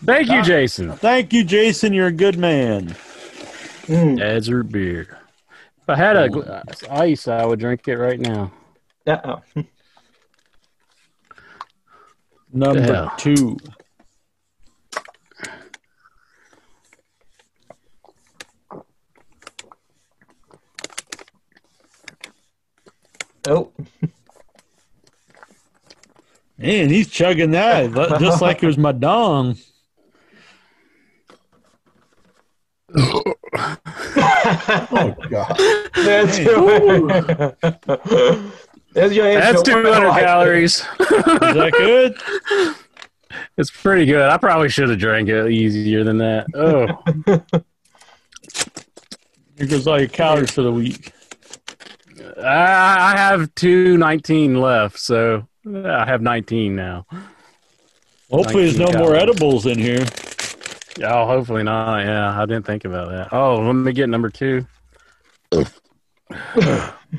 Thank 0.04 0.28
you, 0.30 0.42
Jason. 0.42 0.92
Thank 0.92 1.32
you, 1.32 1.44
Jason. 1.44 1.92
You're 1.92 2.08
a 2.08 2.12
good 2.12 2.38
man. 2.38 2.88
Mm. 3.86 4.18
Dad's 4.18 4.50
root 4.50 4.70
beer. 4.70 5.18
If 5.82 5.88
I 5.88 5.96
had 5.96 6.16
a 6.16 6.28
gl- 6.28 6.90
ice, 6.90 7.28
I 7.28 7.44
would 7.44 7.58
drink 7.58 7.86
it 7.88 7.96
right 7.96 8.20
now. 8.20 8.52
Yeah. 9.06 9.20
oh. 9.22 9.62
Number 12.50 12.80
hell? 12.80 13.12
two. 13.18 13.58
Oh. 23.46 23.70
Man, 26.56 26.88
he's 26.88 27.10
chugging 27.10 27.50
that 27.50 27.92
li- 27.92 28.08
just 28.18 28.40
like 28.40 28.62
it 28.62 28.66
was 28.66 28.78
my 28.78 28.92
dong. 28.92 29.58
Oh 32.96 33.34
God. 35.28 35.56
That's 35.94 36.36
There's 38.92 39.16
your 39.16 39.34
That's 39.34 39.62
200 39.62 40.20
calories. 40.20 40.74
Is 40.74 40.86
that 40.98 41.72
good? 41.72 42.16
it's 43.56 43.70
pretty 43.70 44.06
good. 44.06 44.22
I 44.22 44.36
probably 44.36 44.68
should 44.68 44.88
have 44.88 44.98
drank 44.98 45.28
it 45.28 45.50
easier 45.50 46.04
than 46.04 46.18
that. 46.18 46.46
Oh, 46.54 46.86
Here 49.56 49.68
goes 49.68 49.86
all 49.86 49.98
your 49.98 50.08
calories 50.08 50.50
for 50.50 50.62
the 50.62 50.72
week. 50.72 51.12
I 52.38 53.14
I 53.14 53.16
have 53.16 53.54
two 53.54 53.96
19 53.96 54.60
left, 54.60 54.98
so 54.98 55.46
I 55.66 56.04
have 56.04 56.22
19 56.22 56.74
now. 56.74 57.06
Hopefully, 58.30 58.64
there's 58.64 58.78
no 58.78 58.86
19 58.86 59.00
more 59.00 59.14
edibles 59.14 59.66
in 59.66 59.78
here. 59.78 60.04
Oh, 61.02 61.26
hopefully 61.26 61.62
not. 61.62 62.04
Yeah, 62.04 62.40
I 62.40 62.46
didn't 62.46 62.66
think 62.66 62.84
about 62.84 63.08
that. 63.10 63.32
Oh, 63.32 63.56
let 63.56 63.72
me 63.72 63.92
get 63.92 64.08
number 64.08 64.30
two. 64.30 64.66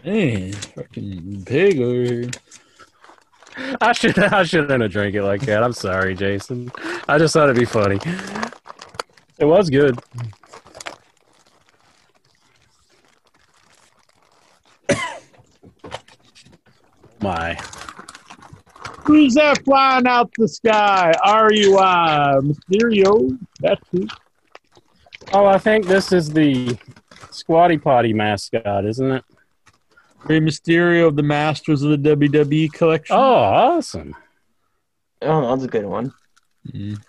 Man, 0.04 0.52
fucking 0.54 1.44
pig 1.46 1.80
over 1.80 2.04
here. 2.04 2.30
I 3.82 3.94
should 3.94 4.18
I 4.20 4.44
shouldn't 4.44 4.82
have 4.82 4.92
drank 4.92 5.16
it 5.16 5.24
like 5.24 5.42
that. 5.42 5.64
I'm 5.64 5.74
sorry, 5.74 6.14
Jason. 6.16 6.72
I 7.08 7.18
just 7.18 7.34
thought 7.34 7.50
it'd 7.50 7.60
be 7.60 7.66
funny. 7.66 8.00
It 9.38 9.46
was 9.46 9.70
good. 9.70 9.98
My 17.22 17.58
Who's 19.06 19.36
that 19.36 19.64
flying 19.64 20.08
out 20.08 20.32
the 20.38 20.48
sky? 20.48 21.14
Are 21.24 21.50
Rey 21.50 21.66
Mysterio. 21.66 23.38
That's 23.60 23.88
who. 23.92 24.08
oh, 25.34 25.46
I 25.46 25.60
think 25.60 25.86
this 25.86 26.12
is 26.12 26.30
the 26.30 26.78
Squatty 27.30 27.78
Potty 27.78 28.14
mascot, 28.14 28.86
isn't 28.86 29.12
it? 29.12 29.24
Rey 30.24 30.40
Mysterio 30.40 31.08
of 31.08 31.16
the 31.16 31.24
Masters 31.24 31.84
of 31.84 31.92
the 31.92 32.16
WWE 32.16 32.74
collection. 32.74 33.16
Oh, 33.16 33.36
awesome! 33.36 34.16
Oh, 35.22 35.50
that's 35.50 35.66
a 35.66 35.68
good 35.68 35.86
one. 35.86 36.12
Mm. 36.72 37.00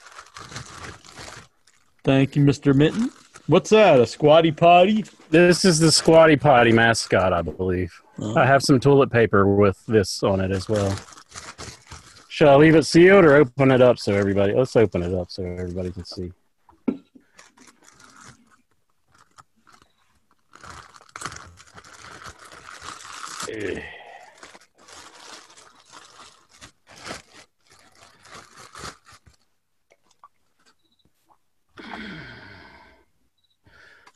Thank 2.04 2.36
you, 2.36 2.44
Mr. 2.44 2.74
Mitten. 2.74 3.10
What's 3.46 3.70
that? 3.70 4.00
A 4.00 4.06
squatty 4.06 4.52
potty? 4.52 5.04
This 5.30 5.64
is 5.64 5.78
the 5.78 5.90
Squatty 5.90 6.36
Potty 6.36 6.72
mascot, 6.72 7.32
I 7.32 7.42
believe. 7.42 7.92
Oh. 8.18 8.36
I 8.36 8.44
have 8.44 8.62
some 8.62 8.80
toilet 8.80 9.10
paper 9.10 9.54
with 9.54 9.82
this 9.86 10.22
on 10.22 10.40
it 10.40 10.50
as 10.50 10.68
well. 10.68 10.94
Shall 12.36 12.50
I 12.50 12.56
leave 12.56 12.74
it 12.74 12.84
sealed 12.84 13.24
or 13.24 13.34
open 13.34 13.70
it 13.70 13.80
up 13.80 13.98
so 13.98 14.12
everybody? 14.12 14.52
Let's 14.52 14.76
open 14.76 15.02
it 15.02 15.14
up 15.14 15.30
so 15.30 15.42
everybody 15.42 15.90
can 15.90 16.04
see. 16.04 16.32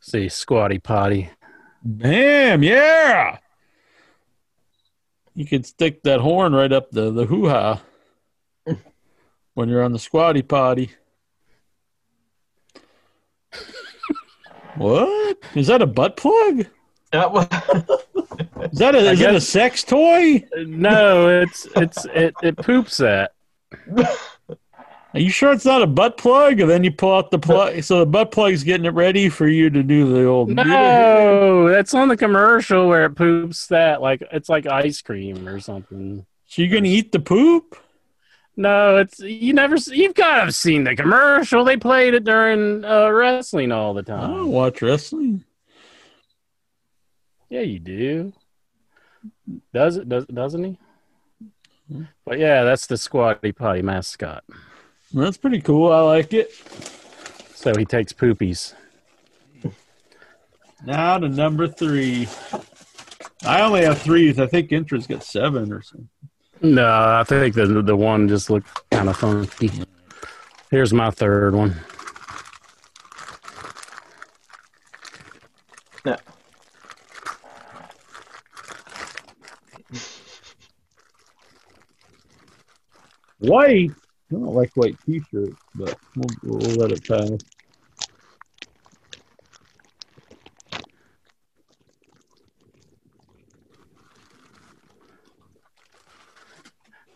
See, 0.00 0.28
Squatty 0.28 0.78
Potty. 0.78 1.30
Damn, 1.96 2.62
yeah. 2.62 3.38
You 5.34 5.46
could 5.46 5.64
stick 5.64 6.02
that 6.02 6.20
horn 6.20 6.52
right 6.52 6.70
up 6.70 6.90
the, 6.90 7.10
the 7.10 7.24
hoo 7.24 7.48
ha 7.48 7.80
when 9.60 9.68
you're 9.68 9.82
on 9.82 9.92
the 9.92 9.98
squatty 9.98 10.40
potty. 10.40 10.90
what? 14.76 15.36
Is 15.54 15.66
that 15.66 15.82
a 15.82 15.86
butt 15.86 16.16
plug? 16.16 16.64
That 17.12 17.30
was, 17.30 17.46
Is 18.72 18.78
that 18.78 18.94
a, 18.94 18.98
is 19.10 19.20
it 19.20 19.34
a 19.34 19.40
sex 19.40 19.84
toy? 19.84 20.42
No, 20.56 21.42
it's 21.42 21.66
it's 21.76 22.06
it, 22.06 22.34
it 22.42 22.56
poops 22.56 22.96
that. 22.96 23.32
Are 25.12 25.20
you 25.20 25.28
sure 25.28 25.52
it's 25.52 25.66
not 25.66 25.82
a 25.82 25.86
butt 25.86 26.16
plug? 26.16 26.60
And 26.60 26.70
then 26.70 26.82
you 26.82 26.90
pull 26.90 27.14
out 27.14 27.30
the 27.30 27.38
plug. 27.38 27.82
So 27.82 27.98
the 27.98 28.06
butt 28.06 28.30
plug's 28.30 28.64
getting 28.64 28.86
it 28.86 28.94
ready 28.94 29.28
for 29.28 29.46
you 29.46 29.68
to 29.68 29.82
do 29.82 30.10
the 30.10 30.24
old. 30.24 30.48
No, 30.48 31.68
that's 31.68 31.92
on 31.92 32.08
the 32.08 32.16
commercial 32.16 32.88
where 32.88 33.04
it 33.04 33.14
poops 33.14 33.66
that 33.66 34.00
like 34.00 34.22
it's 34.32 34.48
like 34.48 34.66
ice 34.66 35.02
cream 35.02 35.46
or 35.46 35.60
something. 35.60 36.24
So 36.46 36.62
you're 36.62 36.70
going 36.70 36.84
to 36.84 36.90
eat 36.90 37.12
the 37.12 37.20
poop? 37.20 37.76
No, 38.56 38.98
it's 38.98 39.20
you 39.20 39.52
never 39.52 39.76
you've 39.76 40.14
got 40.14 40.34
to 40.36 40.40
have 40.42 40.54
seen 40.54 40.84
the 40.84 40.94
commercial. 40.94 41.64
They 41.64 41.76
played 41.76 42.14
it 42.14 42.24
during 42.24 42.84
uh, 42.84 43.08
wrestling 43.10 43.72
all 43.72 43.94
the 43.94 44.02
time. 44.02 44.30
I 44.30 44.34
don't 44.34 44.48
watch 44.48 44.82
wrestling. 44.82 45.44
Yeah, 47.48 47.62
you 47.62 47.78
do. 47.78 48.32
Does 49.72 49.96
it? 49.96 50.08
Does 50.08 50.26
doesn't 50.26 50.64
he? 50.64 50.78
But 52.24 52.38
yeah, 52.38 52.64
that's 52.64 52.86
the 52.86 52.96
Squatty 52.96 53.52
Potty 53.52 53.82
mascot. 53.82 54.44
That's 55.12 55.36
pretty 55.36 55.60
cool. 55.60 55.92
I 55.92 56.00
like 56.00 56.32
it. 56.32 56.52
So 57.54 57.72
he 57.76 57.84
takes 57.84 58.12
poopies. 58.12 58.74
Now 60.84 61.18
to 61.18 61.28
number 61.28 61.66
three. 61.66 62.28
I 63.44 63.62
only 63.62 63.84
have 63.84 64.00
threes. 64.00 64.38
I 64.38 64.46
think 64.46 64.70
Incher's 64.70 65.06
got 65.06 65.24
seven 65.24 65.72
or 65.72 65.82
something. 65.82 66.08
No, 66.62 66.86
I 66.86 67.24
think 67.24 67.54
the 67.54 67.66
the 67.82 67.96
one 67.96 68.28
just 68.28 68.50
looked 68.50 68.68
kind 68.90 69.08
of 69.08 69.16
funky. 69.16 69.70
Here's 70.70 70.92
my 70.92 71.10
third 71.10 71.54
one. 71.54 71.74
no. 76.04 76.16
White. 83.38 83.90
I 84.30 84.34
don't 84.34 84.54
like 84.54 84.70
white 84.74 84.96
t-shirts, 85.04 85.56
but 85.74 85.96
we'll, 86.14 86.58
we'll 86.58 86.76
let 86.76 86.92
it 86.92 87.08
pass. 87.08 87.30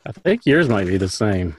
I 0.06 0.12
think 0.12 0.44
yours 0.44 0.68
might 0.68 0.86
be 0.86 0.98
the 0.98 1.08
same. 1.08 1.56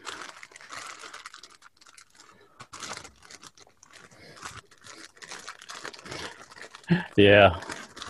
Yeah. 7.17 7.60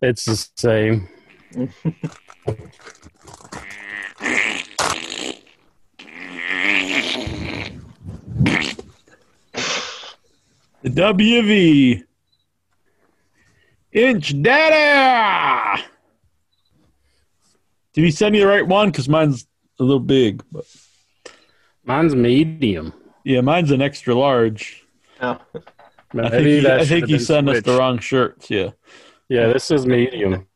it's 0.00 0.24
the 0.24 0.48
same. 0.56 1.08
The 10.82 10.88
WV. 10.88 12.04
Inch 13.92 14.42
Data. 14.42 15.84
Did 17.94 18.04
he 18.04 18.10
send 18.10 18.34
you 18.34 18.42
the 18.42 18.46
right 18.46 18.66
one? 18.66 18.90
Because 18.90 19.08
mine's 19.08 19.46
a 19.78 19.82
little 19.84 20.00
big. 20.00 20.42
But 20.50 20.64
Mine's 21.84 22.14
medium. 22.14 22.92
yeah, 23.24 23.40
mine's 23.40 23.70
an 23.70 23.82
extra 23.82 24.14
large. 24.14 24.84
Oh. 25.20 25.38
No. 26.14 26.24
I 26.24 26.30
think 26.30 26.44
Maybe 26.44 26.60
he, 26.60 26.68
I 26.70 26.84
think 26.84 27.06
he 27.06 27.14
been 27.14 27.24
sent 27.24 27.48
us 27.48 27.62
the 27.62 27.78
wrong 27.78 27.98
shirts. 27.98 28.50
Yeah. 28.50 28.70
Yeah, 29.28 29.46
this 29.46 29.70
is 29.70 29.86
medium. 29.86 30.46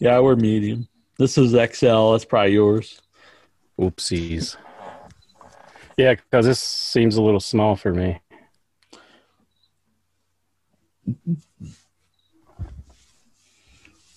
Yeah, 0.00 0.18
we're 0.18 0.36
medium. 0.36 0.88
This 1.18 1.38
is 1.38 1.52
XL. 1.52 2.12
That's 2.12 2.24
probably 2.24 2.52
yours. 2.54 3.00
Oopsies. 3.78 4.56
Yeah, 5.96 6.14
because 6.14 6.46
this 6.46 6.58
seems 6.60 7.16
a 7.16 7.22
little 7.22 7.40
small 7.40 7.76
for 7.76 7.92
me. 7.94 8.20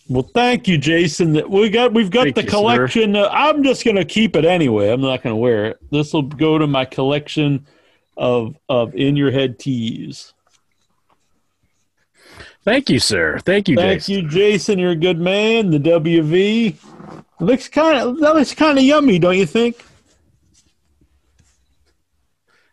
Well, 0.09 0.27
thank 0.33 0.67
you, 0.67 0.79
Jason. 0.79 1.39
We 1.49 1.69
got 1.69 1.93
we've 1.93 2.09
got 2.09 2.23
Thank 2.23 2.35
the 2.35 2.43
you, 2.43 2.49
collection. 2.49 3.15
Uh, 3.15 3.29
I'm 3.31 3.63
just 3.63 3.85
gonna 3.85 4.03
keep 4.03 4.35
it 4.35 4.43
anyway. 4.43 4.89
I'm 4.89 5.01
not 5.01 5.21
gonna 5.21 5.37
wear 5.37 5.65
it. 5.65 5.77
This 5.91 6.13
will 6.13 6.23
go 6.23 6.57
to 6.57 6.65
my 6.65 6.83
collection 6.83 7.67
of 8.17 8.55
of 8.67 8.95
in 8.95 9.15
your 9.15 9.29
head 9.29 9.59
tees. 9.59 10.33
Thank 12.65 12.89
you, 12.89 12.99
sir. 12.99 13.37
Thank 13.45 13.69
you, 13.69 13.75
Thank 13.75 13.99
Jason. 14.01 14.13
you, 14.15 14.27
Jason. 14.29 14.79
You're 14.79 14.91
a 14.91 14.95
good 14.95 15.19
man. 15.19 15.69
The 15.69 15.79
WV 15.79 16.67
It 16.69 17.43
looks 17.43 17.69
kind 17.69 17.99
of 17.99 18.19
that 18.19 18.35
looks 18.35 18.55
kind 18.55 18.79
of 18.79 18.83
yummy, 18.83 19.19
don't 19.19 19.37
you 19.37 19.45
think? 19.45 19.85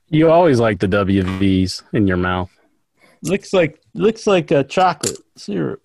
You 0.08 0.30
always 0.30 0.58
like 0.58 0.78
the 0.80 0.88
WVs 0.88 1.82
in 1.92 2.06
your 2.06 2.16
mouth. 2.16 2.50
Looks 3.22 3.52
like 3.52 3.78
looks 3.92 4.26
like 4.26 4.50
a 4.52 4.64
chocolate 4.64 5.18
syrup. 5.36 5.82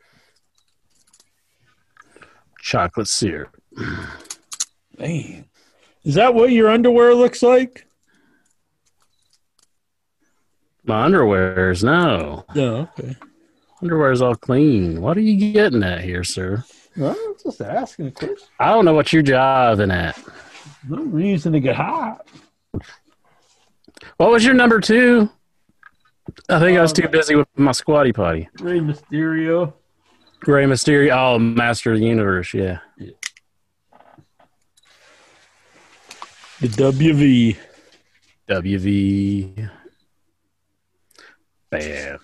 Chocolate 2.62 3.08
syrup. 3.08 3.56
Man, 4.98 5.46
is 6.04 6.16
that 6.16 6.34
what 6.34 6.52
your 6.52 6.70
underwear 6.70 7.14
looks 7.14 7.42
like? 7.42 7.88
My 10.84 11.08
underwears, 11.08 11.84
no. 11.84 12.46
No, 12.56 12.90
okay. 12.98 13.16
Underwear's 13.82 14.22
all 14.22 14.36
clean. 14.36 15.02
What 15.02 15.18
are 15.18 15.22
you 15.22 15.52
getting 15.52 15.84
at 15.84 16.04
here, 16.04 16.24
sir? 16.24 16.64
Well, 16.96 17.16
I'm 17.18 17.36
just 17.42 17.62
asking 17.62 18.08
a 18.08 18.12
question. 18.12 18.48
I 18.60 18.70
don't 18.70 18.86
know 18.86 18.94
what 18.94 19.12
you're 19.12 19.24
jiving 19.24 19.94
at. 19.94 20.20
No 20.88 21.02
reason 21.04 21.54
to 21.54 21.60
get 21.60 21.76
hot. 21.76 22.28
What 24.18 24.32
was 24.32 24.46
your 24.46 24.54
number 24.54 24.80
two? 24.80 25.30
I 26.50 26.60
think 26.60 26.78
I 26.78 26.82
was 26.82 26.92
oh, 26.92 27.02
too 27.02 27.08
busy 27.08 27.36
with 27.36 27.48
my 27.56 27.72
squatty 27.72 28.14
potty. 28.14 28.50
Rey 28.60 28.80
Mysterio. 28.80 29.74
Rey 30.48 30.66
Mysterio. 30.66 31.12
Oh, 31.16 31.40
Master 31.40 31.94
of 31.94 32.00
the 32.00 32.06
Universe. 32.06 32.54
Yeah. 32.54 32.80
The 36.60 36.68
WV. 36.68 37.58
WV. 38.50 39.70
Bam. 41.70 42.20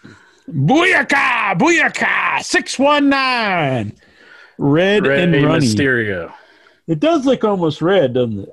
Booyaka! 0.49 1.57
Booyaka! 1.57 2.43
619! 2.43 3.97
Red 4.57 5.05
Rey 5.05 5.23
and 5.23 5.33
runny. 5.33 5.65
Mysterio. 5.65 6.33
It 6.87 6.99
does 6.99 7.25
look 7.25 7.43
almost 7.43 7.81
red, 7.81 8.13
doesn't 8.13 8.39
it? 8.39 8.49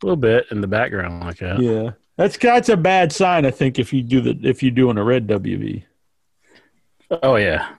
A 0.00 0.06
little 0.06 0.16
bit 0.16 0.46
in 0.50 0.60
the 0.60 0.66
background 0.66 1.24
like 1.24 1.38
that. 1.38 1.60
Yeah. 1.60 1.90
That's 2.16 2.36
that's 2.36 2.68
a 2.68 2.76
bad 2.76 3.12
sign, 3.12 3.46
I 3.46 3.50
think, 3.50 3.78
if 3.78 3.92
you 3.92 4.02
do 4.02 4.20
the 4.20 4.38
if 4.42 4.62
you're 4.62 4.72
doing 4.72 4.98
a 4.98 5.04
red 5.04 5.26
WV. 5.28 5.84
Oh 7.22 7.36
yeah. 7.36 7.74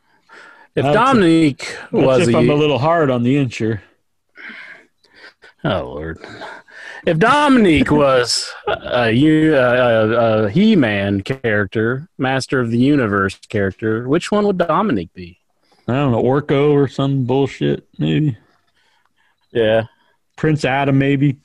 If 0.80 0.86
That's- 0.86 0.96
Dominique 0.96 1.78
That's 1.92 1.92
was 1.92 2.28
if 2.30 2.34
a, 2.34 2.38
I'm 2.38 2.50
a 2.50 2.54
little 2.56 2.80
hard 2.80 3.10
on 3.10 3.24
the 3.24 3.36
incher. 3.36 3.82
oh 5.66 5.82
lord, 5.94 6.20
if 7.06 7.18
Dominique 7.20 7.92
was 7.92 8.50
a, 8.66 9.10
a, 9.12 9.54
a, 9.54 10.46
a 10.46 10.50
He-Man 10.50 11.20
character, 11.22 12.08
Master 12.18 12.62
of 12.62 12.72
the 12.72 12.78
Universe 12.78 13.38
character, 13.50 14.08
which 14.08 14.32
one 14.32 14.46
would 14.48 14.58
Dominique 14.58 15.14
be? 15.14 15.38
I 15.86 15.96
don't 15.96 16.14
know, 16.14 16.24
Orko 16.24 16.72
or 16.72 16.88
some 16.88 17.26
bullshit, 17.26 17.86
maybe. 17.98 18.38
Yeah, 19.52 19.84
Prince 20.38 20.64
Adam, 20.64 20.98
maybe. 20.98 21.36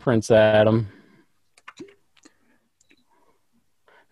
Prince 0.00 0.30
Adam. 0.30 0.88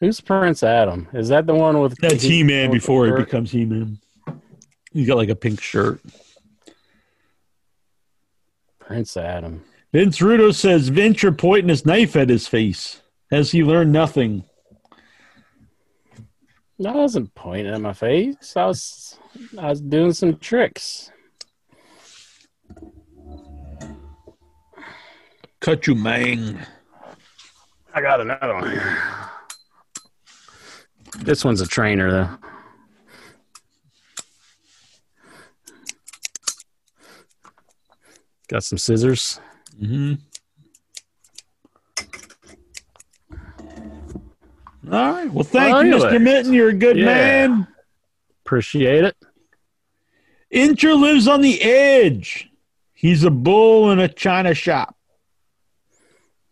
Who's 0.01 0.21
Prince 0.21 0.63
Adam? 0.63 1.09
Is 1.13 1.29
that 1.29 1.47
the 1.47 1.55
one 1.55 1.79
with 1.81 1.95
That's 1.99 2.23
He 2.23 2.43
Man 2.43 2.71
before 2.71 3.07
he 3.07 3.13
becomes 3.13 3.51
He 3.51 3.67
Man. 3.67 3.99
He's 4.93 5.07
got 5.07 5.19
like 5.19 5.29
a 5.29 5.37
pink 5.37 5.61
shirt. 5.61 6.01
Prince 8.79 9.17
Adam? 9.17 9.63
Vince 9.93 10.19
Rudo 10.19 10.55
says 10.55 10.89
Venture 10.89 11.33
pointing 11.33 11.69
his 11.69 11.85
knife 11.85 12.17
at 12.17 12.31
his 12.31 12.49
face. 12.49 13.03
Has 13.31 13.51
he 13.51 13.63
learned 13.63 13.93
nothing? 13.93 14.45
I 16.85 16.93
wasn't 16.93 17.35
pointing 17.35 17.75
at 17.75 17.81
my 17.81 17.93
face. 17.93 18.57
I 18.57 18.67
was 18.67 19.19
I 19.59 19.69
was 19.69 19.83
doing 19.83 20.15
some 20.15 20.39
tricks. 20.39 21.11
Cut 25.61 25.87
you, 25.87 25.95
mang. 25.95 26.59
I 27.95 28.01
got 28.01 28.23
another 28.23 28.55
one 28.55 28.71
here. 28.71 29.30
This 31.19 31.45
one's 31.45 31.61
a 31.61 31.67
trainer 31.67 32.11
though. 32.11 32.39
Got 38.49 38.65
some 38.65 38.79
scissors. 38.79 39.41
Mm-hmm. 39.81 40.15
All 44.93 45.13
right. 45.13 45.33
Well, 45.33 45.45
thank 45.45 45.73
Well, 45.73 45.85
you, 45.87 45.95
anyway. 45.95 46.11
Mr. 46.11 46.21
Mitten. 46.23 46.53
You're 46.53 46.71
a 46.71 46.75
good 46.75 46.97
Yeah. 46.97 47.05
man. 47.05 47.69
Appreciate 48.45 49.05
it. 49.05 49.17
Incher 50.53 51.01
lives 51.01 51.29
on 51.29 51.43
the 51.43 51.63
edge. 51.63 52.49
He's 52.93 53.23
a 53.23 53.31
bull 53.31 53.93
in 53.93 54.01
a 54.01 54.09
china 54.09 54.53
shop. 54.53 54.97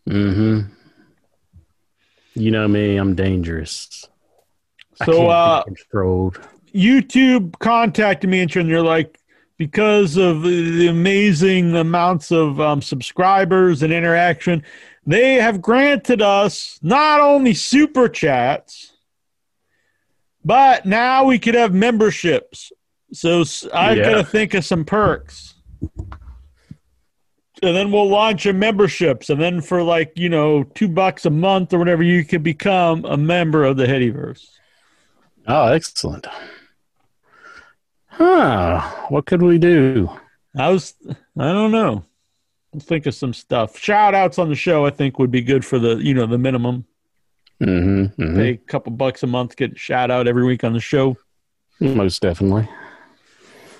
Mm-hmm. 0.07 0.71
You 2.35 2.51
know 2.51 2.67
me, 2.67 2.95
I'm 2.95 3.15
dangerous. 3.15 4.07
So, 5.05 5.27
uh, 5.29 5.63
controlled. 5.63 6.39
YouTube 6.73 7.57
contacted 7.59 8.29
me, 8.29 8.41
and 8.41 8.51
they're 8.51 8.81
like, 8.81 9.17
because 9.57 10.17
of 10.17 10.43
the 10.43 10.87
amazing 10.87 11.75
amounts 11.75 12.31
of 12.31 12.59
um, 12.61 12.81
subscribers 12.81 13.83
and 13.83 13.91
interaction, 13.91 14.63
they 15.05 15.33
have 15.35 15.61
granted 15.61 16.21
us 16.21 16.79
not 16.81 17.19
only 17.19 17.53
super 17.53 18.07
chats, 18.07 18.93
but 20.45 20.85
now 20.85 21.25
we 21.25 21.39
could 21.39 21.55
have 21.55 21.73
memberships. 21.73 22.71
So 23.11 23.41
s- 23.41 23.65
I 23.73 23.95
Yeah. 23.95 24.03
got 24.03 24.17
to 24.17 24.23
think 24.23 24.53
of 24.53 24.63
some 24.63 24.85
perks. 24.85 25.55
And 27.61 27.75
then 27.75 27.91
we'll 27.91 28.07
launch 28.07 28.45
a 28.45 28.53
memberships. 28.53 29.29
And 29.29 29.41
then 29.41 29.59
for 29.59 29.83
like, 29.83 30.13
you 30.15 30.29
know, 30.29 30.63
two 30.63 30.87
bucks 30.87 31.25
a 31.25 31.29
month 31.29 31.73
or 31.73 31.79
whatever, 31.79 32.03
you 32.03 32.23
could 32.23 32.43
become 32.43 33.03
a 33.03 33.17
member 33.17 33.65
of 33.65 33.75
the 33.75 33.85
Headyverse. 33.85 34.58
Oh, 35.49 35.65
excellent. 35.73 36.27
Huh. 38.05 38.81
What 39.09 39.25
could 39.25 39.41
we 39.41 39.57
do? 39.57 40.09
I 40.55 40.69
was, 40.69 40.93
I 41.37 41.51
don't 41.51 41.71
know. 41.71 42.05
I'll 42.71 42.79
think 42.79 43.07
of 43.07 43.15
some 43.15 43.33
stuff. 43.33 43.75
Shout 43.75 44.13
outs 44.13 44.37
on 44.37 44.49
the 44.49 44.55
show, 44.55 44.85
I 44.85 44.91
think, 44.91 45.17
would 45.17 45.31
be 45.31 45.41
good 45.41 45.65
for 45.65 45.79
the, 45.79 45.95
you 45.95 46.13
know, 46.13 46.27
the 46.27 46.37
minimum. 46.37 46.85
Mm-hmm. 47.59 48.35
Pay 48.35 48.49
a 48.51 48.57
couple 48.57 48.91
bucks 48.91 49.23
a 49.23 49.27
month, 49.27 49.55
get 49.55 49.73
a 49.73 49.75
shout 49.75 50.11
out 50.11 50.27
every 50.27 50.45
week 50.45 50.63
on 50.63 50.73
the 50.73 50.79
show. 50.79 51.17
Most 51.79 52.21
definitely. 52.21 52.69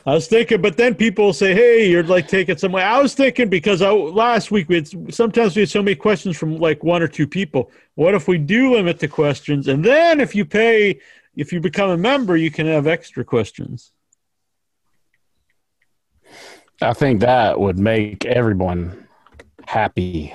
I 0.05 0.13
was 0.13 0.27
thinking, 0.27 0.61
but 0.61 0.75
then 0.75 0.95
people 0.95 1.33
say, 1.33 1.53
"Hey, 1.53 1.89
you're 1.89 2.03
like 2.03 2.27
taking 2.27 2.57
some 2.57 2.71
way." 2.71 2.81
I 2.81 2.99
was 2.99 3.13
thinking 3.13 3.49
because 3.49 3.81
I, 3.81 3.91
last 3.91 4.49
week 4.49 4.67
we 4.69 4.75
had 4.75 5.13
sometimes 5.13 5.55
we 5.55 5.61
had 5.61 5.69
so 5.69 5.83
many 5.83 5.95
questions 5.95 6.35
from 6.35 6.57
like 6.57 6.83
one 6.83 7.03
or 7.03 7.07
two 7.07 7.27
people. 7.27 7.69
What 7.95 8.15
if 8.15 8.27
we 8.27 8.37
do 8.37 8.73
limit 8.73 8.99
the 8.99 9.07
questions, 9.07 9.67
and 9.67 9.83
then 9.83 10.19
if 10.19 10.33
you 10.33 10.45
pay, 10.45 10.99
if 11.39 11.53
you 11.53 11.59
become 11.61 11.89
a 11.89 11.97
member, 11.97 12.35
you 12.35 12.51
can 12.51 12.65
have 12.67 12.85
extra 12.85 13.23
questions. 13.23 13.91
I 16.81 16.93
think 16.93 17.21
that 17.21 17.59
would 17.59 17.77
make 17.79 18.25
everyone 18.25 19.07
happy. 19.65 20.33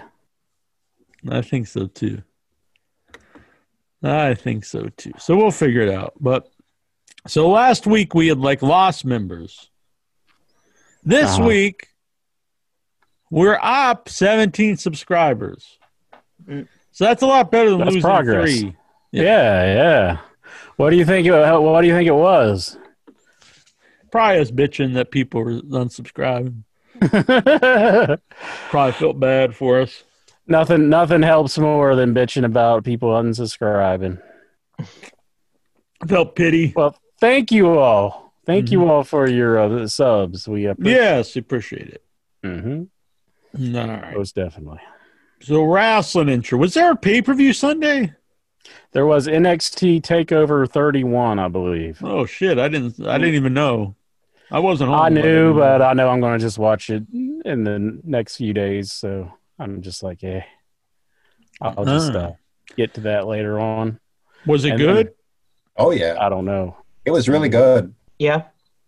I 1.30 1.40
think 1.42 1.66
so 1.66 1.86
too. 1.86 2.22
I 4.02 4.34
think 4.34 4.64
so 4.64 4.88
too. 4.96 5.12
So 5.18 5.36
we'll 5.36 5.50
figure 5.50 5.80
it 5.80 5.88
out. 5.90 6.12
But 6.20 6.50
so 7.26 7.48
last 7.48 7.86
week 7.86 8.14
we 8.14 8.28
had 8.28 8.38
like 8.38 8.60
lost 8.62 9.04
members. 9.04 9.70
This 11.02 11.34
Uh-huh. 11.38 11.46
week 11.48 11.88
we're 13.30 13.58
up 13.62 14.08
17 14.08 14.76
subscribers. 14.76 15.78
So 16.46 17.04
that's 17.04 17.22
a 17.22 17.26
lot 17.26 17.50
better 17.50 17.70
than 17.70 17.78
That's 17.80 17.94
losing 17.94 18.02
progress. 18.10 18.50
three. 18.60 18.76
Yeah, 19.12 19.64
yeah. 19.74 20.18
What 20.76 20.90
do 20.90 20.96
you 20.96 21.04
think? 21.04 21.26
It, 21.26 21.32
what 21.32 21.80
do 21.82 21.86
you 21.86 21.94
think 21.94 22.08
it 22.08 22.14
was? 22.14 22.78
Probably 24.10 24.40
us 24.40 24.50
bitching 24.50 24.94
that 24.94 25.10
people 25.10 25.44
were 25.44 25.60
unsubscribing. 25.60 26.62
Probably 28.70 28.92
felt 28.92 29.18
bad 29.20 29.56
for 29.56 29.80
us. 29.80 30.04
nothing. 30.46 30.88
Nothing 30.88 31.22
helps 31.22 31.58
more 31.58 31.94
than 31.96 32.14
bitching 32.14 32.44
about 32.44 32.84
people 32.84 33.10
unsubscribing. 33.10 34.20
Felt 36.06 36.36
pity. 36.36 36.72
Well, 36.76 36.96
thank 37.20 37.50
you 37.50 37.78
all. 37.78 38.32
Thank 38.46 38.70
you 38.70 38.86
all 38.88 39.04
for 39.04 39.28
your 39.28 39.58
uh, 39.58 39.86
subs. 39.86 40.46
We 40.46 40.66
appreciate. 40.66 40.94
Yes, 40.94 41.36
appreciate 41.36 41.88
it. 41.88 42.04
Mm-hmm. 42.44 43.76
All 43.76 43.86
right. 43.88 44.16
Most 44.16 44.34
definitely. 44.34 44.80
So 45.40 45.62
wrestling 45.64 46.28
intro. 46.28 46.58
Was 46.58 46.74
there 46.74 46.92
a 46.92 46.96
pay 46.96 47.22
per 47.22 47.32
view 47.34 47.52
Sunday? 47.52 48.12
There 48.94 49.06
was 49.06 49.26
NXT 49.26 50.02
Takeover 50.02 50.70
31, 50.70 51.40
I 51.40 51.48
believe. 51.48 51.98
Oh 52.02 52.26
shit! 52.26 52.58
I 52.60 52.68
didn't. 52.68 53.04
I 53.04 53.18
didn't 53.18 53.34
even 53.34 53.52
know. 53.52 53.96
I 54.52 54.60
wasn't 54.60 54.90
home. 54.90 55.00
I 55.00 55.08
knew, 55.08 55.52
know. 55.52 55.54
but 55.54 55.82
I 55.82 55.94
know 55.94 56.08
I'm 56.08 56.20
going 56.20 56.38
to 56.38 56.44
just 56.44 56.58
watch 56.58 56.90
it 56.90 57.02
in 57.12 57.64
the 57.64 58.00
next 58.04 58.36
few 58.36 58.54
days. 58.54 58.92
So 58.92 59.32
I'm 59.58 59.82
just 59.82 60.04
like, 60.04 60.22
eh, 60.22 60.42
I'll 61.60 61.84
just 61.84 62.12
uh, 62.12 62.32
get 62.76 62.94
to 62.94 63.00
that 63.00 63.26
later 63.26 63.58
on. 63.58 63.98
was 64.46 64.64
it 64.64 64.70
and 64.70 64.78
good? 64.78 65.14
Oh 65.76 65.90
yeah, 65.90 66.16
I 66.20 66.28
don't 66.28 66.44
know. 66.44 66.76
it 67.04 67.10
was 67.10 67.28
really 67.28 67.48
good. 67.48 67.92
Yeah. 68.20 68.44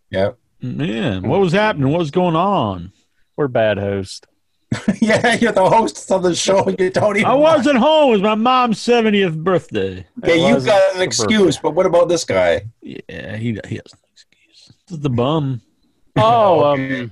Yeah, 0.08 0.30
Man, 0.62 1.26
what 1.28 1.40
was 1.40 1.52
happening? 1.52 1.90
What 1.90 1.98
was 1.98 2.12
going 2.12 2.36
on? 2.36 2.92
We're 3.36 3.48
bad 3.48 3.76
host. 3.76 4.28
yeah. 5.00 5.34
You're 5.36 5.52
the 5.52 5.68
host 5.68 6.10
of 6.10 6.22
the 6.22 6.34
show. 6.34 6.68
You 6.78 6.90
don't 6.90 7.16
even. 7.16 7.26
I 7.30 7.34
wasn't 7.34 7.78
home. 7.78 8.08
It 8.08 8.12
was 8.12 8.22
my 8.22 8.34
mom's 8.34 8.80
seventieth 8.80 9.36
birthday. 9.36 10.06
Yeah, 10.24 10.34
you 10.34 10.54
was 10.54 10.66
got 10.66 10.96
an 10.96 11.02
excuse, 11.02 11.56
birthday. 11.56 11.60
but 11.62 11.74
what 11.74 11.86
about 11.86 12.08
this 12.08 12.24
guy? 12.24 12.66
Yeah, 12.82 13.36
he 13.36 13.58
he 13.66 13.76
has 13.76 13.92
no 13.94 14.00
excuse. 14.12 14.72
This 14.88 14.96
is 14.96 15.00
the 15.00 15.10
bum. 15.10 15.60
Oh, 16.18 16.70
Okay. 16.72 17.02
um, 17.02 17.10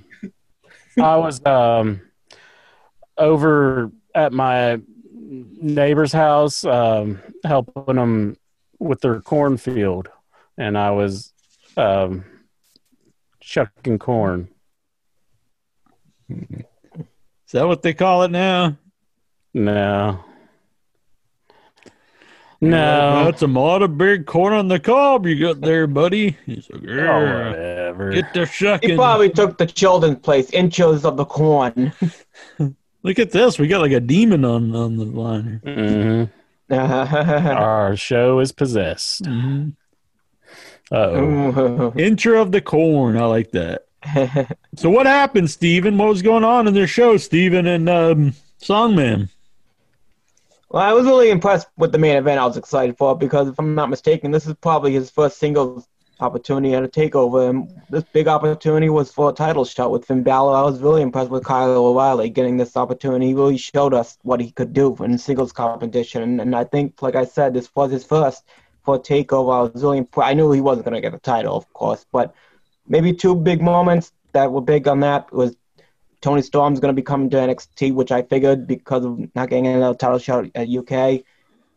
I 0.99 1.17
was 1.17 1.45
um 1.45 2.01
over 3.19 3.91
at 4.15 4.33
my 4.33 4.81
neighbor's 5.13 6.13
house, 6.13 6.65
um, 6.65 7.21
helping 7.45 7.97
them 7.97 8.37
with 8.79 9.01
their 9.03 9.21
cornfield, 9.21 10.09
and 10.57 10.79
I 10.79 10.91
was 10.93 11.33
um, 11.77 12.25
chucking 13.41 13.99
corn. 13.99 14.49
Is 17.55 17.61
that 17.61 17.69
what 17.69 17.83
they 17.83 17.95
call 17.95 18.25
it 18.25 18.33
now? 18.33 18.77
No. 19.55 20.19
No. 22.61 23.25
That's 23.27 23.43
a 23.43 23.47
lot 23.47 23.83
of 23.83 23.97
big 23.97 24.27
corn 24.27 24.53
on 24.53 24.67
the 24.67 24.81
cob 24.81 25.25
you 25.25 25.39
got 25.39 25.61
there, 25.61 25.87
buddy. 25.87 26.37
He's 26.47 26.69
like, 26.69 26.83
Oh, 26.83 26.93
"Yeah, 26.93 27.47
whatever. 27.51 28.11
get 28.11 28.35
the 28.35 28.45
shucking. 28.45 28.91
He 28.91 28.97
probably 28.97 29.31
took 29.31 29.57
the 29.57 29.67
children's 29.67 30.19
place, 30.19 30.51
inches 30.51 31.05
of 31.05 31.17
the 31.17 31.25
corn. 31.25 31.93
Look 33.05 33.21
at 33.21 33.31
this. 33.31 33.57
We 33.57 33.69
got 33.69 33.83
like 33.83 33.93
a 33.93 34.01
demon 34.01 34.45
on, 34.45 34.75
on 34.75 34.97
the 34.97 35.05
line 35.05 35.61
here. 35.65 35.75
Mhm. 35.77 36.31
Our 37.57 37.95
show 37.95 38.41
is 38.41 38.51
possessed. 38.51 39.23
Mhm. 39.23 39.77
Uh 40.91 40.97
oh. 40.97 41.93
Intro 41.97 42.43
of 42.43 42.51
the 42.51 42.61
corn. 42.61 43.17
I 43.17 43.27
like 43.27 43.53
that. 43.53 43.87
So 44.77 44.91
what 44.91 45.07
happened, 45.07 45.51
Steven? 45.51 45.97
What 45.99 46.09
was 46.09 46.23
going 46.23 46.45
on 46.45 46.67
in 46.67 46.75
their 46.75 46.87
show, 46.87 47.17
Steven 47.17 47.67
and 47.67 47.89
um, 47.89 48.35
Songman? 48.61 49.29
Well, 50.69 50.83
I 50.83 50.93
was 50.93 51.07
really 51.07 51.31
impressed 51.31 51.69
with 51.77 51.93
the 51.93 51.99
main 51.99 52.17
event. 52.17 52.41
I 52.41 52.47
was 52.47 52.57
excited 52.57 52.99
for 52.99 53.17
because, 53.17 53.49
if 53.49 53.59
I'm 53.59 53.75
not 53.75 53.91
mistaken, 53.91 54.33
this 54.33 54.47
is 54.47 54.55
probably 54.55 54.93
his 54.93 55.11
first 55.11 55.39
singles 55.39 55.87
opportunity 56.21 56.75
at 56.75 56.83
a 56.83 56.89
takeover. 56.89 57.51
And 57.51 57.83
this 57.91 58.05
big 58.13 58.27
opportunity 58.27 58.89
was 58.89 59.13
for 59.13 59.31
a 59.31 59.33
title 59.33 59.65
shot 59.65 59.93
with 59.93 60.05
Finn 60.05 60.23
Balor. 60.23 60.57
I 60.57 60.63
was 60.63 60.81
really 60.81 61.03
impressed 61.03 61.31
with 61.31 61.45
Kyle 61.45 61.71
O'Reilly 61.71 62.31
getting 62.31 62.57
this 62.57 62.77
opportunity. 62.77 63.29
He 63.29 63.35
really 63.35 63.59
showed 63.59 63.95
us 63.95 64.19
what 64.23 64.41
he 64.41 64.51
could 64.51 64.73
do 64.73 64.97
in 65.05 65.19
singles 65.19 65.53
competition. 65.53 66.41
And, 66.41 66.57
I 66.57 66.65
think, 66.65 67.01
like 67.03 67.15
I 67.15 67.25
said, 67.25 67.55
this 67.55 67.71
was 67.77 67.93
his 67.93 68.05
first 68.05 68.45
for 68.85 68.99
takeover. 68.99 69.57
I 69.57 69.63
was 69.63 69.83
really 69.83 69.99
impressed. 69.99 70.31
I 70.31 70.35
knew 70.35 70.51
he 70.51 70.61
wasn't 70.61 70.87
going 70.87 70.95
to 70.95 71.01
get 71.01 71.13
the 71.13 71.19
title, 71.19 71.57
of 71.57 71.73
course, 71.73 72.05
but 72.11 72.35
maybe 72.89 73.13
two 73.13 73.37
big 73.37 73.63
moments 73.63 74.13
that 74.35 74.53
were 74.53 74.61
big 74.61 74.87
on 74.87 75.01
that 75.01 75.33
was 75.33 75.57
Toni 76.21 76.43
Storm's 76.43 76.81
going 76.81 76.95
to 76.95 76.97
be 76.97 77.05
coming 77.05 77.29
to 77.31 77.37
NXT, 77.37 77.93
which 77.95 78.13
I 78.13 78.23
figured 78.23 78.67
because 78.67 79.05
of 79.05 79.19
not 79.35 79.51
getting 79.51 79.67
another 79.67 79.97
title 79.97 80.19
shot 80.19 80.47
at 80.55 80.69
UK. 80.69 81.23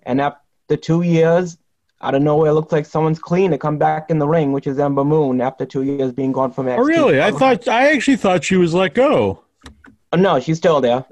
And 0.04 0.22
after 0.22 0.78
two 0.78 1.02
years, 1.02 1.58
out 2.02 2.16
of 2.16 2.22
nowhere, 2.22 2.52
it 2.52 2.54
looks 2.54 2.72
like 2.72 2.86
someone's 2.86 3.20
clean 3.20 3.52
to 3.52 3.58
come 3.58 3.78
back 3.78 4.10
in 4.10 4.20
the 4.20 4.28
ring, 4.28 4.52
which 4.52 4.68
is 4.68 4.80
Ember 4.80 5.04
Moon 5.04 5.42
after 5.42 5.66
two 5.66 5.84
years 5.84 6.12
being 6.12 6.32
gone 6.32 6.52
from 6.52 6.68
NXT. 6.68 6.78
Oh, 6.78 6.84
really? 6.84 7.20
I 7.20 7.32
oh. 7.32 7.38
thought 7.38 7.68
I 7.68 7.92
actually 7.94 8.18
thought 8.18 8.44
she 8.44 8.56
was 8.56 8.74
let 8.74 8.94
go. 8.94 9.44
Oh, 10.14 10.18
no, 10.18 10.40
she's 10.40 10.58
still 10.58 10.80
there. 10.80 11.06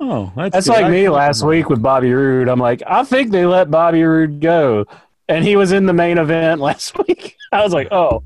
Oh, 0.00 0.32
that's, 0.34 0.54
That's 0.54 0.68
like 0.68 0.86
I- 0.86 0.90
me 0.90 1.08
last 1.10 1.44
week 1.44 1.68
with 1.68 1.82
Bobby 1.82 2.12
Roode. 2.12 2.48
I'm 2.48 2.58
like, 2.58 2.82
I 2.86 3.04
think 3.04 3.30
they 3.30 3.44
let 3.44 3.70
Bobby 3.70 4.02
Roode 4.02 4.40
go. 4.40 4.86
And 5.28 5.44
he 5.44 5.56
was 5.56 5.72
in 5.72 5.86
the 5.86 5.92
main 5.92 6.18
event 6.18 6.60
last 6.62 6.96
week. 7.06 7.36
I 7.52 7.62
was 7.62 7.72
like, 7.72 7.88
oh, 7.92 8.24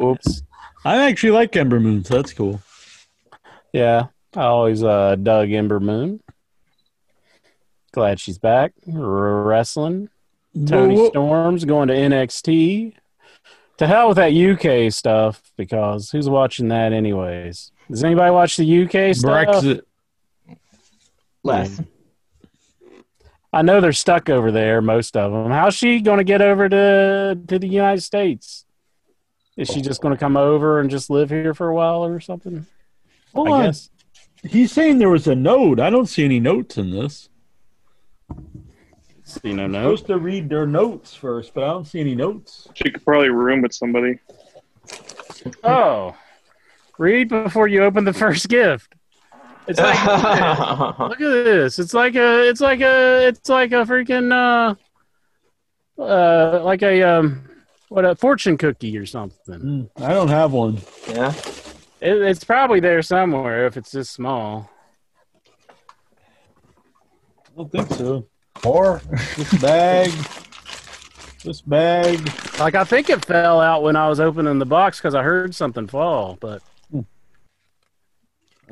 oops. 0.00 0.42
I 0.84 1.08
actually 1.08 1.30
like 1.30 1.54
Ember 1.56 1.80
Moon, 1.80 2.04
so 2.04 2.16
that's 2.16 2.32
cool. 2.32 2.60
Yeah, 3.72 4.06
I 4.34 4.42
always 4.42 4.82
uh, 4.82 5.16
dug 5.16 5.50
Ember 5.50 5.80
Moon. 5.80 6.20
Glad 7.92 8.18
she's 8.20 8.38
back 8.38 8.72
R- 8.92 9.42
wrestling. 9.42 10.08
Toni 10.66 10.96
Well, 10.96 11.10
Storm's 11.10 11.64
going 11.64 11.88
to 11.88 11.94
NXT. 11.94 12.94
To 13.78 13.86
hell 13.86 14.08
with 14.08 14.16
that 14.16 14.32
UK 14.32 14.92
stuff 14.92 15.42
because 15.56 16.10
who's 16.10 16.28
watching 16.28 16.68
that 16.68 16.92
anyways? 16.92 17.72
Does 17.90 18.04
anybody 18.04 18.30
watch 18.30 18.56
the 18.56 18.82
UK 18.84 19.14
stuff? 19.14 19.46
Brexit. 19.46 19.82
Less. 21.42 21.80
I 23.52 23.62
know 23.62 23.80
they're 23.80 23.92
stuck 23.92 24.30
over 24.30 24.50
there, 24.50 24.80
most 24.80 25.16
of 25.16 25.32
them. 25.32 25.50
How's 25.50 25.74
she 25.74 26.00
going 26.00 26.18
to 26.18 26.24
get 26.24 26.40
over 26.40 26.68
to 26.68 27.38
to 27.48 27.58
the 27.58 27.68
United 27.68 28.02
States? 28.02 28.64
Is 29.56 29.68
she 29.68 29.82
just 29.82 30.00
going 30.00 30.14
to 30.14 30.18
come 30.18 30.36
over 30.36 30.80
and 30.80 30.90
just 30.90 31.10
live 31.10 31.28
here 31.30 31.52
for 31.54 31.68
a 31.68 31.74
while 31.74 32.04
or 32.04 32.20
something? 32.20 32.66
Hold 33.34 33.48
I 33.48 33.50
on. 33.50 33.64
guess. 33.64 33.90
He's 34.44 34.72
saying 34.72 34.98
there 34.98 35.10
was 35.10 35.26
a 35.26 35.34
note. 35.34 35.78
I 35.78 35.90
don't 35.90 36.06
see 36.06 36.24
any 36.24 36.40
notes 36.40 36.78
in 36.78 36.90
this. 36.90 37.28
See 39.24 39.52
no 39.52 39.64
I'm 39.64 39.72
supposed 39.72 40.06
to 40.06 40.18
read 40.18 40.48
their 40.48 40.66
notes 40.66 41.14
first, 41.14 41.54
but 41.54 41.64
I 41.64 41.68
don't 41.68 41.86
see 41.86 42.00
any 42.00 42.14
notes. 42.14 42.68
She 42.74 42.90
could 42.90 43.04
probably 43.04 43.28
room 43.28 43.62
with 43.62 43.72
somebody. 43.72 44.18
Oh, 45.64 46.14
read 46.98 47.28
before 47.28 47.68
you 47.68 47.84
open 47.84 48.04
the 48.04 48.12
first 48.12 48.48
gift. 48.48 48.94
It's 49.68 49.78
like 49.78 50.04
look 50.98 51.20
at 51.20 51.44
this. 51.44 51.78
It's 51.78 51.94
like 51.94 52.14
a. 52.16 52.48
It's 52.48 52.60
like 52.60 52.80
a. 52.80 53.28
It's 53.28 53.48
like 53.48 53.72
a 53.72 53.84
freaking. 53.84 54.32
Uh, 54.32 54.74
uh, 56.02 56.62
like 56.64 56.82
a 56.82 57.02
um, 57.02 57.48
what 57.92 58.06
a 58.06 58.16
fortune 58.16 58.56
cookie 58.56 58.96
or 58.96 59.04
something. 59.04 59.60
Hmm, 59.60 60.02
I 60.02 60.14
don't 60.14 60.28
have 60.28 60.52
one. 60.52 60.78
yeah. 61.08 61.34
It, 62.00 62.16
it's 62.22 62.42
probably 62.42 62.80
there 62.80 63.02
somewhere 63.02 63.66
if 63.66 63.76
it's 63.76 63.90
this 63.90 64.08
small. 64.08 64.70
I 65.68 67.56
don't 67.56 67.70
think 67.70 67.92
so. 67.92 68.26
Or 68.64 69.02
This 69.36 69.60
bag. 69.60 70.10
this 71.44 71.60
bag. 71.60 72.32
Like 72.58 72.74
I 72.74 72.84
think 72.84 73.10
it 73.10 73.24
fell 73.26 73.60
out 73.60 73.82
when 73.82 73.96
I 73.96 74.08
was 74.08 74.20
opening 74.20 74.58
the 74.58 74.66
box 74.66 74.98
because 74.98 75.14
I 75.14 75.22
heard 75.22 75.54
something 75.54 75.86
fall, 75.86 76.38
but 76.40 76.62
hmm. 76.90 77.00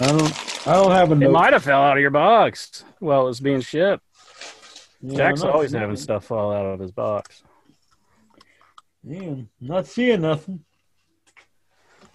I 0.01 0.07
don't. 0.07 0.67
I 0.67 0.73
don't 0.75 0.93
have 0.93 1.13
a 1.13 1.25
it 1.25 1.31
might 1.31 1.53
have 1.53 1.65
fell 1.65 1.83
out 1.83 1.97
of 1.97 2.01
your 2.01 2.11
box 2.11 2.85
while 3.01 3.23
it 3.23 3.27
was 3.27 3.41
being 3.41 3.61
shipped. 3.61 4.05
Yeah, 5.03 5.17
Jack's 5.17 5.43
always 5.43 5.73
having 5.73 5.97
stuff 5.97 6.25
fall 6.25 6.53
out 6.53 6.65
of 6.65 6.81
his 6.81 6.91
box. 6.91 7.43
Man, 9.03 9.49
not 9.61 9.87
seeing 9.87 10.21
nothing. 10.23 10.65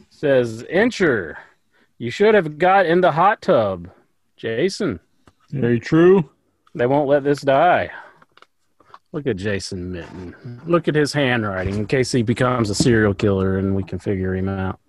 Says 0.10 0.64
Incher, 0.64 1.36
you 1.98 2.12
should 2.12 2.36
have 2.36 2.58
got 2.58 2.86
in 2.86 3.02
the 3.02 3.12
hot 3.12 3.42
tub, 3.42 3.90
Jason. 4.38 5.00
Very 5.50 5.80
true. 5.80 6.30
They 6.74 6.86
won't 6.86 7.10
let 7.10 7.24
this 7.24 7.42
die. 7.42 7.92
Look 9.12 9.28
at 9.28 9.38
Jason 9.38 9.92
Mitten. 9.92 10.62
Look 10.66 10.88
at 10.88 10.96
his 10.96 11.14
handwriting 11.14 11.76
in 11.76 11.86
case 11.86 12.12
he 12.12 12.22
becomes 12.22 12.70
a 12.70 12.76
serial 12.76 13.14
killer 13.14 13.58
and 13.58 13.74
we 13.74 13.84
can 13.84 13.98
figure 13.98 14.36
him 14.36 14.50
out. 14.50 14.80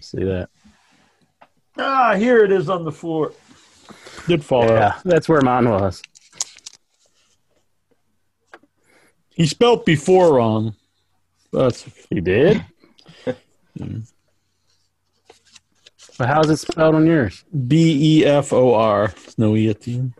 See 0.00 0.22
that? 0.22 0.48
Ah, 1.76 2.14
here 2.14 2.44
it 2.44 2.52
is 2.52 2.68
on 2.68 2.84
the 2.84 2.92
floor. 2.92 3.32
Did 4.28 4.44
fall 4.44 4.64
out. 4.64 4.68
Yeah, 4.68 5.00
that's 5.04 5.28
where 5.28 5.40
mine 5.40 5.68
was. 5.68 6.00
He 9.30 9.46
spelled 9.46 9.84
before 9.84 10.34
wrong. 10.34 10.76
That's 11.54 11.84
He 12.10 12.20
did? 12.20 12.64
but 13.24 13.36
how's 16.18 16.50
it 16.50 16.56
spelled 16.56 16.96
on 16.96 17.06
yours? 17.06 17.44
B 17.68 18.18
E 18.20 18.24
F 18.24 18.52
O 18.52 18.74
R. 18.74 19.08
There's 19.08 19.38
no 19.38 19.54
E 19.54 19.68
at 19.68 19.80
the 19.80 19.94
end. 19.94 20.14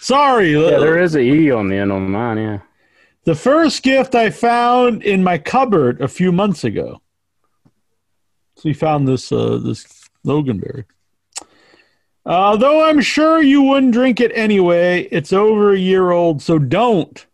Sorry. 0.00 0.52
Yeah, 0.52 0.78
there 0.78 0.98
is 0.98 1.16
a 1.16 1.20
E 1.20 1.50
on 1.50 1.68
the 1.68 1.76
end 1.76 1.90
on 1.90 2.10
mine, 2.10 2.38
yeah. 2.38 2.60
The 3.24 3.34
first 3.34 3.82
gift 3.82 4.14
I 4.14 4.30
found 4.30 5.02
in 5.02 5.24
my 5.24 5.36
cupboard 5.36 6.00
a 6.00 6.06
few 6.06 6.30
months 6.30 6.62
ago. 6.62 7.02
So 8.54 8.62
we 8.64 8.72
found 8.72 9.08
this 9.08 9.32
uh, 9.32 9.58
this 9.62 9.84
Loganberry. 10.24 10.84
Uh, 12.24 12.56
though 12.56 12.84
I'm 12.84 13.00
sure 13.00 13.42
you 13.42 13.62
wouldn't 13.62 13.92
drink 13.92 14.20
it 14.20 14.30
anyway, 14.34 15.08
it's 15.10 15.32
over 15.32 15.72
a 15.72 15.78
year 15.78 16.12
old, 16.12 16.40
so 16.40 16.58
don't. 16.58 17.26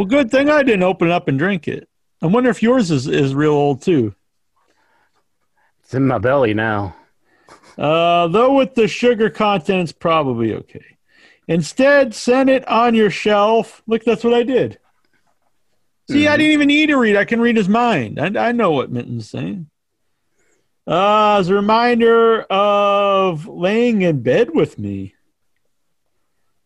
Well, 0.00 0.06
good 0.06 0.30
thing 0.30 0.48
I 0.48 0.62
didn't 0.62 0.82
open 0.82 1.08
it 1.08 1.12
up 1.12 1.28
and 1.28 1.38
drink 1.38 1.68
it. 1.68 1.86
I 2.22 2.26
wonder 2.26 2.48
if 2.48 2.62
yours 2.62 2.90
is, 2.90 3.06
is 3.06 3.34
real 3.34 3.52
old 3.52 3.82
too. 3.82 4.14
It's 5.84 5.92
in 5.92 6.06
my 6.06 6.16
belly 6.16 6.54
now. 6.54 6.96
Uh, 7.76 8.26
though 8.28 8.54
with 8.54 8.74
the 8.74 8.88
sugar 8.88 9.28
content, 9.28 9.82
it's 9.82 9.92
probably 9.92 10.54
okay. 10.54 10.96
Instead, 11.48 12.14
send 12.14 12.48
it 12.48 12.66
on 12.66 12.94
your 12.94 13.10
shelf. 13.10 13.82
Look, 13.86 14.02
that's 14.04 14.24
what 14.24 14.32
I 14.32 14.42
did. 14.42 14.78
See, 16.10 16.26
I 16.26 16.38
didn't 16.38 16.52
even 16.52 16.68
need 16.68 16.86
to 16.86 16.96
read. 16.96 17.16
I 17.16 17.26
can 17.26 17.42
read 17.42 17.58
his 17.58 17.68
mind. 17.68 18.18
I, 18.18 18.48
I 18.48 18.52
know 18.52 18.70
what 18.70 18.90
Minton's 18.90 19.28
saying. 19.28 19.68
Uh, 20.86 21.36
as 21.40 21.50
a 21.50 21.54
reminder 21.54 22.44
of 22.44 23.46
laying 23.46 24.00
in 24.00 24.22
bed 24.22 24.54
with 24.54 24.78
me. 24.78 25.14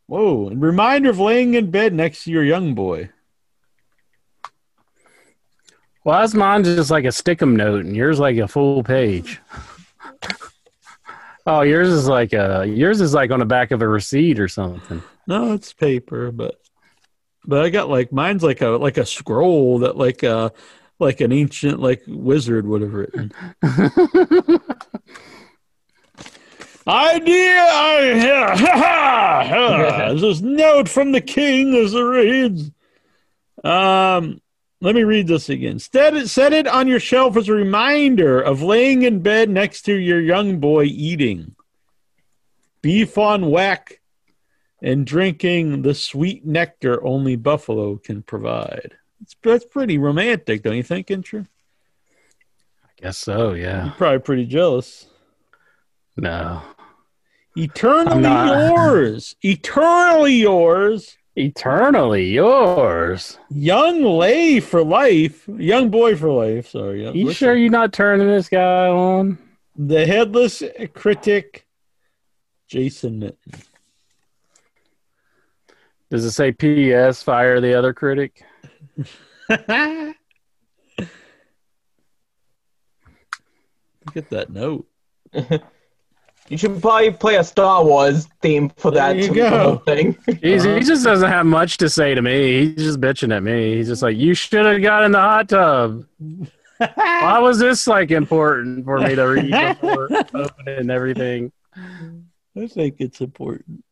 Whoa, 0.07 0.51
and 0.51 0.63
reminder 0.63 1.11
of 1.11 1.19
laying 1.19 1.55
in 1.55 1.73
bed 1.73 1.93
next 1.93 2.23
to 2.23 2.31
your 2.31 2.45
young 2.45 2.77
boy. 2.77 3.11
Well, 6.05 6.21
that's 6.21 6.35
mine 6.35 6.65
just 6.65 6.91
like 6.91 7.05
a 7.05 7.09
stickum 7.09 7.57
note, 7.57 7.87
and 7.87 7.97
yours 7.97 8.19
like 8.19 8.37
a 8.37 8.47
full 8.47 8.83
page. 8.83 9.41
oh, 11.47 11.63
yours 11.63 11.89
is 11.89 12.07
like 12.07 12.35
a 12.35 12.67
yours 12.67 13.01
is 13.01 13.15
like 13.15 13.31
on 13.31 13.39
the 13.39 13.47
back 13.47 13.71
of 13.71 13.81
a 13.81 13.89
receipt 13.89 14.39
or 14.39 14.49
something. 14.49 15.03
No, 15.27 15.55
it's 15.55 15.73
paper, 15.73 16.31
but 16.31 16.61
but 17.47 17.65
I 17.65 17.71
got 17.71 17.89
like 17.89 18.13
mine's 18.13 18.43
like 18.43 18.61
a 18.61 18.69
like 18.69 18.99
a 18.99 19.07
scroll 19.07 19.79
that 19.79 19.97
like 19.97 20.23
uh 20.23 20.51
like 20.99 21.23
an 21.23 21.33
ancient 21.33 21.81
like 21.81 22.03
wizard 22.07 22.67
would 22.67 22.83
have 22.83 22.93
written. 22.93 23.33
Idea! 26.87 27.63
I, 27.63 28.19
ha, 28.21 28.57
ha, 28.59 29.45
ha. 29.49 30.13
This 30.13 30.43
note 30.43 30.87
from 30.87 31.13
the 31.13 31.23
king 31.23 31.75
as 31.75 31.95
it 31.95 31.99
reads. 31.99 32.71
Um, 33.65 34.43
let 34.85 34.95
me 34.95 35.03
read 35.03 35.27
this 35.27 35.49
again. 35.49 35.79
Set 35.79 36.15
it, 36.15 36.29
set 36.29 36.53
it 36.53 36.67
on 36.67 36.87
your 36.87 37.01
shelf 37.01 37.39
as 37.39 37.49
a 37.49 37.55
reminder 37.55 38.39
of 38.39 38.61
laying 38.61 39.03
in 39.03 39.21
bed 39.21 39.49
next 39.49 39.83
to 39.83 39.95
your 39.95 40.21
young 40.21 40.61
boy 40.61 40.85
eating 40.85 41.57
beef 42.83 43.17
on 43.17 43.45
weck 43.45 43.95
and 44.83 45.07
drinking 45.07 45.81
the 45.81 45.95
sweet 45.95 46.45
nectar 46.45 47.03
only 47.03 47.35
buffalo 47.35 47.97
can 47.97 48.23
provide. 48.23 48.95
It's, 49.23 49.35
that's 49.43 49.65
pretty 49.65 49.97
romantic, 49.97 50.63
don't 50.63 50.77
you 50.77 50.83
think, 50.83 51.07
Incher? 51.07 51.47
I 52.85 52.89
guess 53.01 53.17
so. 53.17 53.55
Yeah. 53.55 53.87
You're 53.87 53.95
probably 53.95 54.19
pretty 54.19 54.45
jealous. 54.45 55.07
No. 56.15 56.61
Eternally 57.57 58.69
yours. 58.69 59.35
Eternally 59.41 60.35
yours. 60.35 61.17
Eternally 61.37 62.27
yours. 62.27 63.39
Young 63.51 64.05
Lay 64.05 64.61
for 64.61 64.85
life. 64.85 65.49
Young 65.49 65.91
boy 65.91 66.15
for 66.17 66.31
life. 66.31 66.69
Sorry. 66.69 67.05
You 67.05 67.27
Listen. 67.27 67.33
sure 67.35 67.57
you're 67.57 67.71
not 67.71 67.93
turning 67.93 68.29
this 68.29 68.49
guy 68.49 68.87
on? 68.89 69.39
The 69.77 70.07
headless 70.07 70.63
critic, 70.95 71.67
Jason 72.69 73.19
Mitten. 73.19 73.37
Does 76.11 76.25
it 76.25 76.31
say 76.31 76.53
P.S. 76.53 77.25
Fire 77.25 77.61
the 77.61 77.77
other 77.77 77.93
critic? 77.93 78.45
Look 79.49 79.59
at 84.15 84.31
that 84.31 84.51
note. 84.51 84.87
You 86.49 86.59
should 86.59 86.81
probably 86.83 87.11
play 87.11 87.37
a 87.37 87.45
Star 87.45 87.83
Wars 87.85 88.27
theme 88.43 88.69
for 88.77 88.91
that 88.91 89.15
There 89.15 89.25
you 89.25 89.35
go. 89.35 89.49
whole 89.51 89.77
thing. 89.79 90.17
He's. 90.43 90.65
He 90.65 90.81
just 90.81 91.03
doesn't 91.05 91.29
have 91.31 91.47
much 91.47 91.79
to 91.79 91.89
say 91.89 92.15
to 92.15 92.21
me. 92.21 92.67
He's 92.67 92.85
just 92.85 93.01
bitching 93.01 93.35
at 93.35 93.43
me. 93.43 93.77
He's 93.77 93.89
just 93.89 94.03
like, 94.03 94.17
you 94.17 94.35
should 94.35 94.67
have 94.67 94.83
got 94.83 95.05
in 95.05 95.13
the 95.13 95.21
hot 95.21 95.49
tub. 95.49 96.05
Why 96.79 97.39
was 97.39 97.59
this 97.59 97.87
like 97.87 98.11
important 98.11 98.85
for 98.85 98.99
me 98.99 99.15
to 99.15 99.23
read 99.23 99.51
before 99.81 100.09
opening 100.35 100.91
everything? 100.91 101.51
I 101.77 102.67
think 102.67 102.97
it's 102.99 103.21
important. 103.21 103.83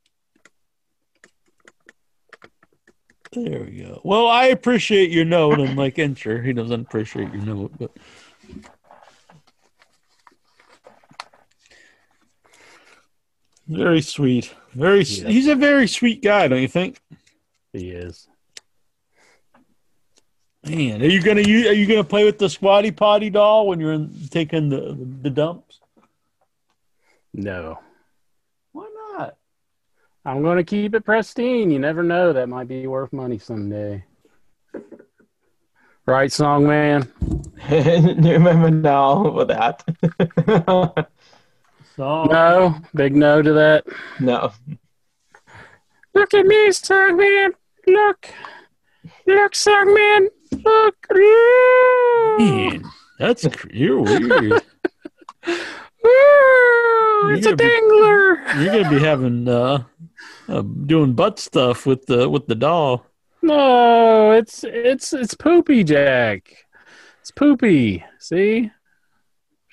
There 3.33 3.65
we 3.65 3.79
go. 3.79 4.01
Well, 4.05 4.27
I 4.27 4.47
appreciate 4.47 5.11
your 5.11 5.25
note, 5.25 5.59
and 5.59 5.75
like 5.77 5.95
Incher, 5.97 6.45
he 6.45 6.53
doesn't 6.53 6.83
appreciate 6.83 7.33
your 7.33 7.43
note, 7.43 7.73
but 7.79 7.91
very 13.77 14.01
sweet. 14.01 14.55
Very. 14.75 15.01
s 15.01 15.19
Yeah. 15.19 15.29
He's 15.29 15.49
a 15.49 15.57
very 15.57 15.87
sweet 15.89 16.23
guy, 16.23 16.49
don't 16.49 16.63
you 16.63 16.69
think? 16.69 17.01
He 17.73 17.91
is. 17.91 18.29
Man, 20.65 21.03
are 21.03 21.07
you 21.07 21.21
gonna 21.21 21.41
you 21.41 21.69
are 21.69 21.73
you 21.73 21.87
gonna 21.87 22.05
play 22.05 22.25
with 22.25 22.39
the 22.39 22.49
squatty 22.49 22.93
potty 22.93 23.31
doll 23.31 23.67
when 23.67 23.81
you're 23.81 23.93
in, 23.93 24.13
taking 24.31 24.69
the 24.69 24.97
the 25.23 25.31
dumps? 25.31 25.81
No. 27.35 27.79
Why 28.73 28.89
not? 29.17 29.37
I'm 30.25 30.43
going 30.43 30.59
to 30.59 30.65
keep 30.65 30.95
it 30.95 31.05
pristine. 31.05 31.71
You 31.71 31.79
never 31.79 32.03
know. 32.03 32.33
That 32.33 32.49
might 32.49 32.69
be 32.69 32.87
worth 32.87 33.13
money 33.13 33.39
someday. 33.39 34.05
Right, 36.05 36.33
song 36.33 36.67
man? 36.67 37.11
you 37.71 37.79
remember 38.33 38.71
now 38.71 39.31
with 39.31 39.49
that? 39.49 39.85
So 41.97 42.25
No. 42.25 42.77
Big 42.95 43.15
no 43.17 43.43
to 43.43 43.53
that. 43.53 43.85
no. 44.21 44.53
Look 46.15 46.35
at 46.35 46.45
me, 46.47 46.71
song 46.73 47.17
man. 47.17 47.53
Look. 47.87 48.29
Look, 49.27 49.55
song 49.55 49.95
man. 49.95 50.29
Look. 50.65 50.97
Ooh. 51.15 52.37
man, 52.39 52.85
that's 53.19 53.47
cr- 53.49 53.69
you're 53.73 54.03
weird. 54.03 54.63
Ooh, 56.05 57.31
it's 57.35 57.47
a 57.47 57.51
You're 57.51 57.57
gonna 57.57 57.57
be- 57.57 57.65
dangler. 57.65 58.63
You're 58.63 58.83
gonna 58.83 58.91
be 58.91 59.05
having 59.05 59.49
uh, 59.49 59.85
uh 60.49 60.63
doing 60.63 61.15
butt 61.15 61.39
stuff 61.39 61.87
with 61.87 62.07
the 62.07 62.29
with 62.29 62.47
the 62.47 62.55
doll. 62.55 63.07
No, 63.43 64.33
it's 64.33 64.65
it's 64.65 65.13
it's 65.13 65.35
poopy, 65.35 65.85
Jack. 65.85 66.67
It's 67.21 67.31
poopy. 67.31 68.05
See? 68.19 68.71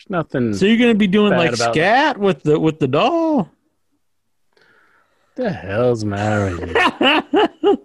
There's 0.10 0.26
nothing. 0.26 0.54
So 0.54 0.66
you're 0.66 0.78
gonna 0.78 0.96
be 0.96 1.08
doing 1.08 1.34
like 1.34 1.56
scat 1.56 2.18
with 2.18 2.44
the 2.44 2.60
with 2.60 2.80
the 2.80 2.88
doll. 2.88 3.50
the 5.36 5.52
hell's 5.52 6.04
matter 6.04 6.58
with 6.58 6.70
you? 6.70 7.78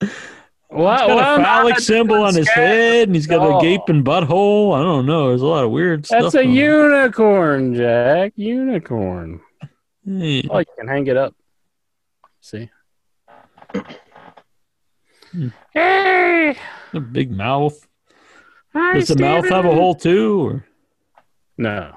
He's 0.00 0.78
got 0.78 1.38
a 1.38 1.42
phallic 1.42 1.78
symbol 1.80 2.22
on 2.22 2.34
his 2.34 2.46
scat? 2.46 2.56
head, 2.56 3.08
and 3.08 3.14
he's 3.14 3.26
got 3.26 3.44
a 3.44 3.60
gaping 3.60 4.02
butthole. 4.02 4.74
I 4.74 4.82
don't 4.82 5.04
know. 5.04 5.28
There's 5.28 5.42
a 5.42 5.46
lot 5.46 5.64
of 5.64 5.70
weird 5.70 6.06
stuff. 6.06 6.22
That's 6.22 6.34
a 6.36 6.46
unicorn, 6.46 7.74
Jack. 7.74 8.32
Unicorn. 8.36 9.40
Hey, 10.06 10.48
Oh, 10.50 10.58
you 10.58 10.64
can 10.78 10.88
hang 10.88 11.06
it 11.06 11.16
up. 11.16 11.34
See? 12.40 12.70
Hmm. 15.30 15.48
Hey! 15.72 16.56
a 16.94 17.00
big 17.00 17.30
mouth. 17.30 17.86
Hi, 18.72 18.94
Does 18.94 19.08
the 19.08 19.18
mouth 19.18 19.48
have 19.48 19.64
a 19.66 19.72
hole 19.72 19.94
too? 19.94 20.40
Or? 20.48 20.64
No. 21.56 21.96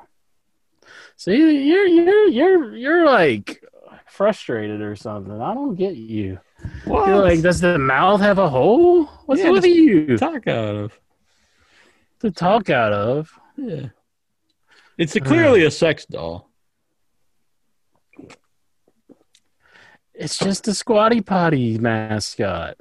See, 1.18 1.36
you're 1.36 1.86
you're 1.86 2.28
you're 2.28 2.76
you're 2.76 3.06
like 3.06 3.64
frustrated 4.06 4.82
or 4.82 4.96
something. 4.96 5.42
I 5.42 5.54
don't 5.54 5.76
get 5.76 5.96
you. 5.96 6.40
What? 6.86 7.08
You're 7.08 7.22
like, 7.22 7.42
does 7.42 7.62
the 7.62 7.78
mouth 7.78 8.22
have 8.22 8.38
a 8.38 8.50
hole? 8.50 9.06
What's 9.26 9.42
Yeah, 9.42 9.52
with 9.52 9.66
you 9.66 10.18
talk 10.18 10.48
out 10.48 10.76
of. 10.76 11.00
to 12.20 12.32
talk 12.32 12.70
out 12.70 12.94
of? 12.94 13.32
Yeah. 13.58 13.88
It's 14.98 15.16
a, 15.16 15.22
clearly 15.22 15.66
a 15.66 15.72
sex 15.72 16.06
doll. 16.06 16.50
It's 20.14 20.38
just 20.38 20.68
a 20.68 20.74
squatty 20.74 21.22
potty 21.22 21.78
mascot. 21.78 22.78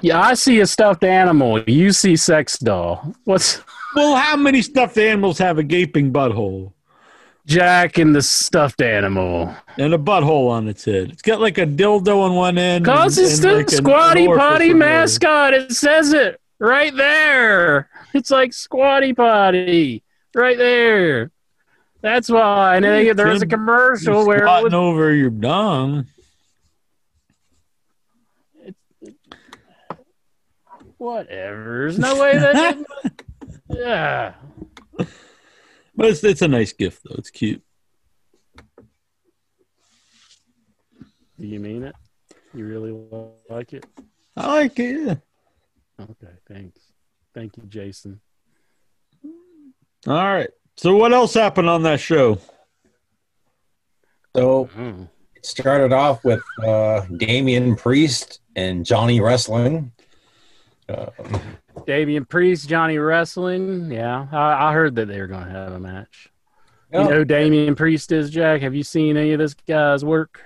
Yeah, 0.00 0.20
I 0.20 0.34
see 0.34 0.60
a 0.60 0.66
stuffed 0.66 1.02
animal. 1.04 1.62
You 1.64 1.92
see 1.92 2.16
sex 2.16 2.58
doll. 2.58 3.14
What's 3.24 3.60
Well, 3.94 4.16
how 4.16 4.36
many 4.36 4.62
stuffed 4.62 4.98
animals 4.98 5.38
have 5.38 5.58
a 5.58 5.62
gaping 5.62 6.12
butthole 6.12 6.72
Jack 7.46 7.98
and 7.98 8.14
the 8.14 8.22
stuffed 8.22 8.80
animal? 8.80 9.54
and 9.78 9.94
a 9.94 9.98
butthole 9.98 10.50
on 10.50 10.68
its 10.68 10.84
head? 10.84 11.10
It's 11.10 11.22
got 11.22 11.40
like 11.40 11.58
a 11.58 11.66
dildo 11.66 12.18
on 12.22 12.34
one 12.34 12.58
end. 12.58 12.84
Cause 12.84 13.18
and- 13.18 13.26
it's 13.26 13.38
and 13.38 13.44
the 13.44 13.56
like 13.56 13.70
squatty 13.70 14.26
potty 14.26 14.72
on 14.72 14.78
the 14.78 14.84
other. 14.86 14.94
mascot. 15.00 15.54
It 15.54 15.72
says 15.72 16.12
it 16.12 16.40
right 16.58 16.94
there. 16.96 17.88
It's 18.14 18.30
like 18.30 18.52
squatty 18.52 19.12
potty 19.12 20.02
right 20.34 20.56
there. 20.58 21.30
That's 22.00 22.28
why. 22.30 22.76
And 22.76 22.84
then 22.84 23.16
there 23.16 23.28
was 23.28 23.42
a 23.42 23.46
commercial 23.46 24.26
where 24.26 24.44
it 24.44 24.62
was, 24.64 24.74
over 24.74 25.14
your 25.14 25.30
dung. 25.30 26.06
whatever. 30.98 31.80
There's 31.80 31.98
no 31.98 32.20
way 32.20 32.38
that. 32.38 32.78
yeah. 33.68 34.34
But 35.96 36.06
it's, 36.10 36.24
it's 36.24 36.42
a 36.42 36.48
nice 36.48 36.72
gift 36.72 37.02
though. 37.04 37.14
It's 37.16 37.30
cute. 37.30 37.62
Do 41.38 41.46
you 41.46 41.60
mean 41.60 41.82
it? 41.84 41.94
You 42.54 42.66
really 42.66 42.92
like 43.50 43.72
it? 43.72 43.84
I 44.36 44.46
like 44.54 44.78
it. 44.78 45.00
Yeah. 45.06 45.14
Okay, 46.00 46.32
thanks. 46.48 46.80
Thank 47.34 47.56
you, 47.56 47.64
Jason. 47.64 48.20
All 50.06 50.14
right. 50.14 50.50
So 50.76 50.96
what 50.96 51.12
else 51.12 51.34
happened 51.34 51.68
on 51.68 51.82
that 51.84 52.00
show? 52.00 52.38
So 54.36 54.68
Oh. 54.76 55.08
it 55.36 55.46
started 55.46 55.92
off 55.92 56.24
with 56.24 56.42
uh, 56.64 57.02
Damian 57.16 57.76
Priest 57.76 58.40
and 58.56 58.84
Johnny 58.84 59.20
Wrestling. 59.20 59.92
Um, 60.88 61.08
Damian 61.86 62.24
Priest, 62.24 62.68
Johnny 62.68 62.98
Wrestling. 62.98 63.90
Yeah, 63.90 64.26
I, 64.32 64.70
I 64.70 64.72
heard 64.72 64.94
that 64.96 65.08
they 65.08 65.20
were 65.20 65.26
going 65.26 65.44
to 65.44 65.50
have 65.50 65.72
a 65.72 65.80
match. 65.80 66.30
You 66.92 67.00
know 67.00 67.10
who 67.10 67.24
Damian 67.24 67.74
Priest 67.74 68.12
is, 68.12 68.30
Jack? 68.30 68.62
Have 68.62 68.74
you 68.74 68.84
seen 68.84 69.16
any 69.16 69.32
of 69.32 69.40
this 69.40 69.54
guy's 69.54 70.04
work? 70.04 70.40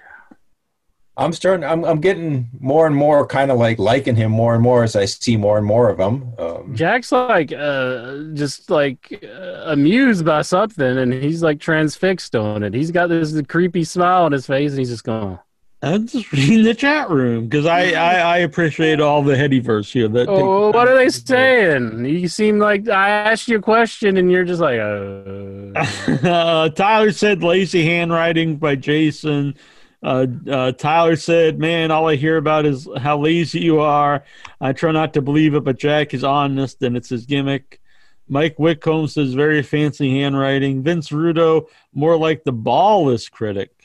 I'm 1.18 1.33
starting. 1.33 1.64
I'm, 1.64 1.85
I'm 1.85 2.01
getting 2.01 2.49
more 2.61 2.87
and 2.87 2.95
more 2.95 3.26
kind 3.26 3.51
of 3.51 3.59
like 3.59 3.81
liking 3.81 4.14
him 4.14 4.31
more 4.31 4.55
and 4.55 4.62
more 4.62 4.85
as 4.85 4.95
I 4.95 5.05
see 5.05 5.37
more 5.37 5.59
and 5.59 5.66
more 5.66 5.91
of 5.91 5.99
him. 5.99 6.33
Um, 6.39 6.74
Jack's 6.76 7.11
like 7.11 7.53
uh, 7.53 8.18
just 8.35 8.70
like 8.70 9.20
uh, 9.24 9.64
amused 9.66 10.24
by 10.24 10.43
something, 10.43 10.97
and 10.99 11.12
he's 11.12 11.43
like 11.43 11.59
transfixed 11.59 12.37
on 12.37 12.62
it. 12.62 12.72
He's 12.72 12.93
got 12.93 13.09
this 13.09 13.35
creepy 13.49 13.83
smile 13.83 14.24
on 14.24 14.33
his 14.33 14.47
face, 14.47 14.70
and 14.70 14.79
he's 14.79 14.91
just 14.91 15.05
going. 15.05 15.41
I'm 15.81 16.09
just 16.09 16.33
reading 16.33 16.64
the 16.64 16.74
chat 16.74 17.09
room 17.09 17.47
because 17.47 17.64
I, 17.64 17.93
I 17.93 18.14
I 18.14 18.39
appreciate 18.39 19.01
all 19.01 19.22
the 19.22 19.35
headyverse 19.35 19.93
here. 19.93 20.09
That 20.09 20.29
Oh, 20.29 20.70
what 20.72 20.89
are 20.89 20.97
they 20.97 21.09
saying? 21.09 22.05
You 22.05 22.26
seem 22.26 22.59
like 22.59 22.89
I 22.89 23.09
asked 23.09 23.47
you 23.47 23.59
a 23.59 23.62
question 23.62 24.16
and 24.16 24.31
you're 24.31 24.45
just 24.45 24.61
like, 24.61 24.81
uh, 24.81 26.29
uh, 26.29 26.68
Tyler 26.76 27.12
said 27.12 27.45
lazy 27.45 27.85
handwriting 27.85 28.57
by 28.57 28.74
Jason. 28.74 29.55
Uh, 30.03 30.26
uh, 30.51 30.72
Tyler 30.72 31.14
said, 31.14 31.61
"Man, 31.61 31.93
all 31.93 32.09
I 32.09 32.16
hear 32.16 32.39
about 32.39 32.66
is 32.66 32.89
how 32.99 33.18
lazy 33.18 33.61
you 33.61 33.79
are. 33.79 34.24
I 34.61 34.72
try 34.72 34.91
not 34.91 35.14
to 35.14 35.22
believe 35.22 35.55
it, 35.55 35.62
but 35.62 35.79
Jack 35.79 36.12
is 36.12 36.24
honest, 36.24 36.83
and 36.83 36.97
it's 36.97 37.09
his 37.09 37.24
gimmick." 37.24 37.81
Mike 38.29 38.57
Wickholm 38.59 39.09
says, 39.09 39.35
"Very 39.35 39.62
fancy 39.62 40.20
handwriting." 40.20 40.83
Vince 40.83 41.11
Rudo, 41.11 41.66
more 41.95 42.16
like 42.16 42.43
the 42.43 42.53
ballless 42.53 43.31
critic. 43.31 43.78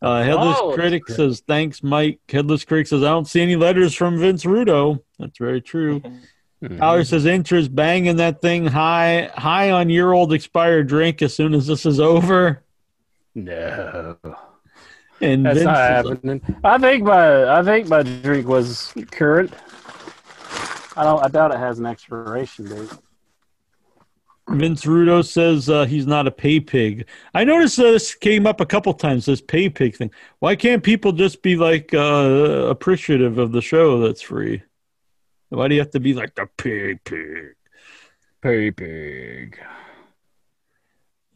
Uh, 0.00 0.22
Headless 0.22 0.56
ballless 0.58 0.74
critic 0.74 1.04
critic. 1.04 1.16
says, 1.16 1.42
"Thanks, 1.46 1.82
Mike." 1.82 2.20
Headless 2.28 2.64
critic 2.64 2.86
says, 2.86 3.02
"I 3.02 3.08
don't 3.08 3.26
see 3.26 3.40
any 3.40 3.56
letters 3.56 3.94
from 3.94 4.18
Vince 4.18 4.44
Rudo." 4.44 5.00
That's 5.18 5.38
very 5.38 5.60
true. 5.60 6.00
Tyler 6.78 7.04
says 7.04 7.24
Incher's 7.24 7.68
banging 7.68 8.16
that 8.16 8.40
thing 8.40 8.66
high 8.66 9.30
high 9.36 9.70
on 9.70 9.90
your 9.90 10.12
old 10.14 10.32
expired 10.32 10.86
drink 10.88 11.22
as 11.22 11.34
soon 11.34 11.54
as 11.54 11.66
this 11.66 11.86
is 11.86 11.98
over. 12.00 12.62
no, 13.34 14.16
And 15.20 15.44
that's 15.46 15.58
Vince 15.58 15.64
not 15.66 15.74
is- 16.06 16.10
happening. 16.10 16.56
I 16.64 16.78
think 16.78 17.04
my 17.04 17.58
I 17.58 17.62
think 17.62 17.88
my 17.88 18.02
drink 18.02 18.46
was 18.46 18.92
current. 19.10 19.52
I 20.96 21.04
don't. 21.04 21.24
I 21.24 21.28
doubt 21.28 21.52
it 21.52 21.58
has 21.58 21.78
an 21.78 21.86
expiration 21.86 22.64
date. 22.66 22.90
Vince 24.50 24.84
Rudo 24.84 25.24
says 25.24 25.68
uh, 25.68 25.84
he's 25.84 26.06
not 26.06 26.26
a 26.26 26.30
pay 26.30 26.58
pig. 26.60 27.06
I 27.34 27.44
noticed 27.44 27.76
this 27.76 28.14
came 28.14 28.46
up 28.46 28.60
a 28.60 28.66
couple 28.66 28.94
times. 28.94 29.26
This 29.26 29.40
pay 29.40 29.68
pig 29.68 29.96
thing. 29.96 30.10
Why 30.38 30.56
can't 30.56 30.82
people 30.82 31.12
just 31.12 31.42
be 31.42 31.56
like 31.56 31.92
uh, 31.92 32.66
appreciative 32.70 33.38
of 33.38 33.52
the 33.52 33.60
show 33.60 34.00
that's 34.00 34.22
free? 34.22 34.62
Why 35.50 35.68
do 35.68 35.74
you 35.74 35.80
have 35.80 35.90
to 35.92 36.00
be 36.00 36.14
like 36.14 36.34
the 36.34 36.48
pay 36.56 36.94
pig? 37.04 37.54
Pay 38.40 38.70
pig. 38.70 39.58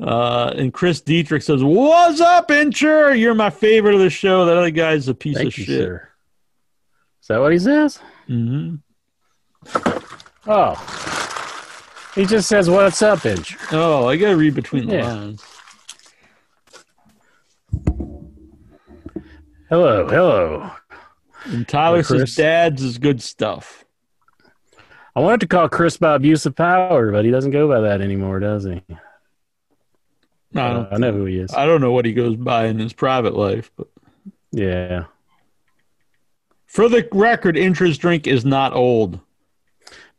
Uh, 0.01 0.53
and 0.57 0.73
Chris 0.73 1.01
Dietrich 1.01 1.43
says, 1.43 1.63
"What's 1.63 2.21
up, 2.21 2.49
Incher? 2.49 3.17
You're 3.19 3.35
my 3.35 3.51
favorite 3.51 3.95
of 3.95 4.01
the 4.01 4.11
show. 4.11 4.47
That 4.47 4.57
other 4.57 4.71
guy's 4.71 5.07
a 5.09 5.15
piece 5.15 5.37
Thank 5.37 5.49
of 5.49 5.59
you, 5.59 5.65
shit." 5.65 5.81
sir. 5.81 6.09
Is 7.21 7.29
that 7.29 7.41
what 7.41 7.53
he 7.53 7.59
says? 7.59 8.01
hmm 8.27 8.77
Oh, 10.45 10.75
he 12.15 12.25
just 12.27 12.49
says, 12.49 12.69
"What's 12.71 13.03
up, 13.03 13.25
Inch?" 13.27 13.57
Oh, 13.73 14.07
I 14.09 14.17
gotta 14.17 14.37
read 14.37 14.55
between 14.55 14.87
the 14.87 14.97
Yeah. 14.97 15.13
lines. 15.13 15.43
Hello, 19.69 20.07
hello. 20.07 20.71
And 21.45 21.67
Tyler 21.67 22.03
says, 22.03 22.35
"Dad's 22.35 22.83
is 22.83 22.99
good 22.99 23.23
stuff." 23.23 23.85
I 25.17 25.21
wanted 25.21 25.41
to 25.41 25.47
call 25.47 25.69
Chris 25.69 25.97
by 25.97 26.15
abuse 26.15 26.47
of 26.47 26.55
power, 26.57 27.11
but 27.13 27.25
he 27.25 27.31
doesn't 27.31 27.51
go 27.51 27.69
by 27.69 27.81
that 27.81 28.01
anymore, 28.01 28.41
does 28.41 28.65
he? 28.65 28.81
I 30.55 30.61
Uh, 30.61 30.73
don't, 30.75 30.93
I 30.93 30.97
know 30.99 31.13
who 31.13 31.25
he 31.25 31.39
is. 31.39 31.53
I 31.55 31.67
don't 31.67 31.81
know 31.81 31.93
what 31.93 32.05
he 32.05 32.13
goes 32.13 32.37
by 32.37 32.67
in 32.67 32.79
his 32.79 32.93
private 32.93 33.35
life, 33.35 33.71
but 33.77 33.89
Yeah. 34.53 35.05
for 36.67 36.89
the 36.89 37.07
record, 37.13 37.57
Incher's 37.57 37.99
drink 37.99 38.27
is 38.27 38.45
not 38.45 38.75
old. 38.75 39.21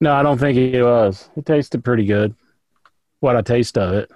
No, 0.04 0.14
I 0.14 0.22
don't 0.22 0.38
think 0.38 0.58
it 0.58 0.84
was. 0.84 1.30
It 1.38 1.46
tasted 1.46 1.82
pretty 1.82 2.04
good. 2.04 2.36
What 3.22 3.38
I 3.38 3.42
taste 3.42 3.78
of 3.78 3.94
it. 3.94 4.12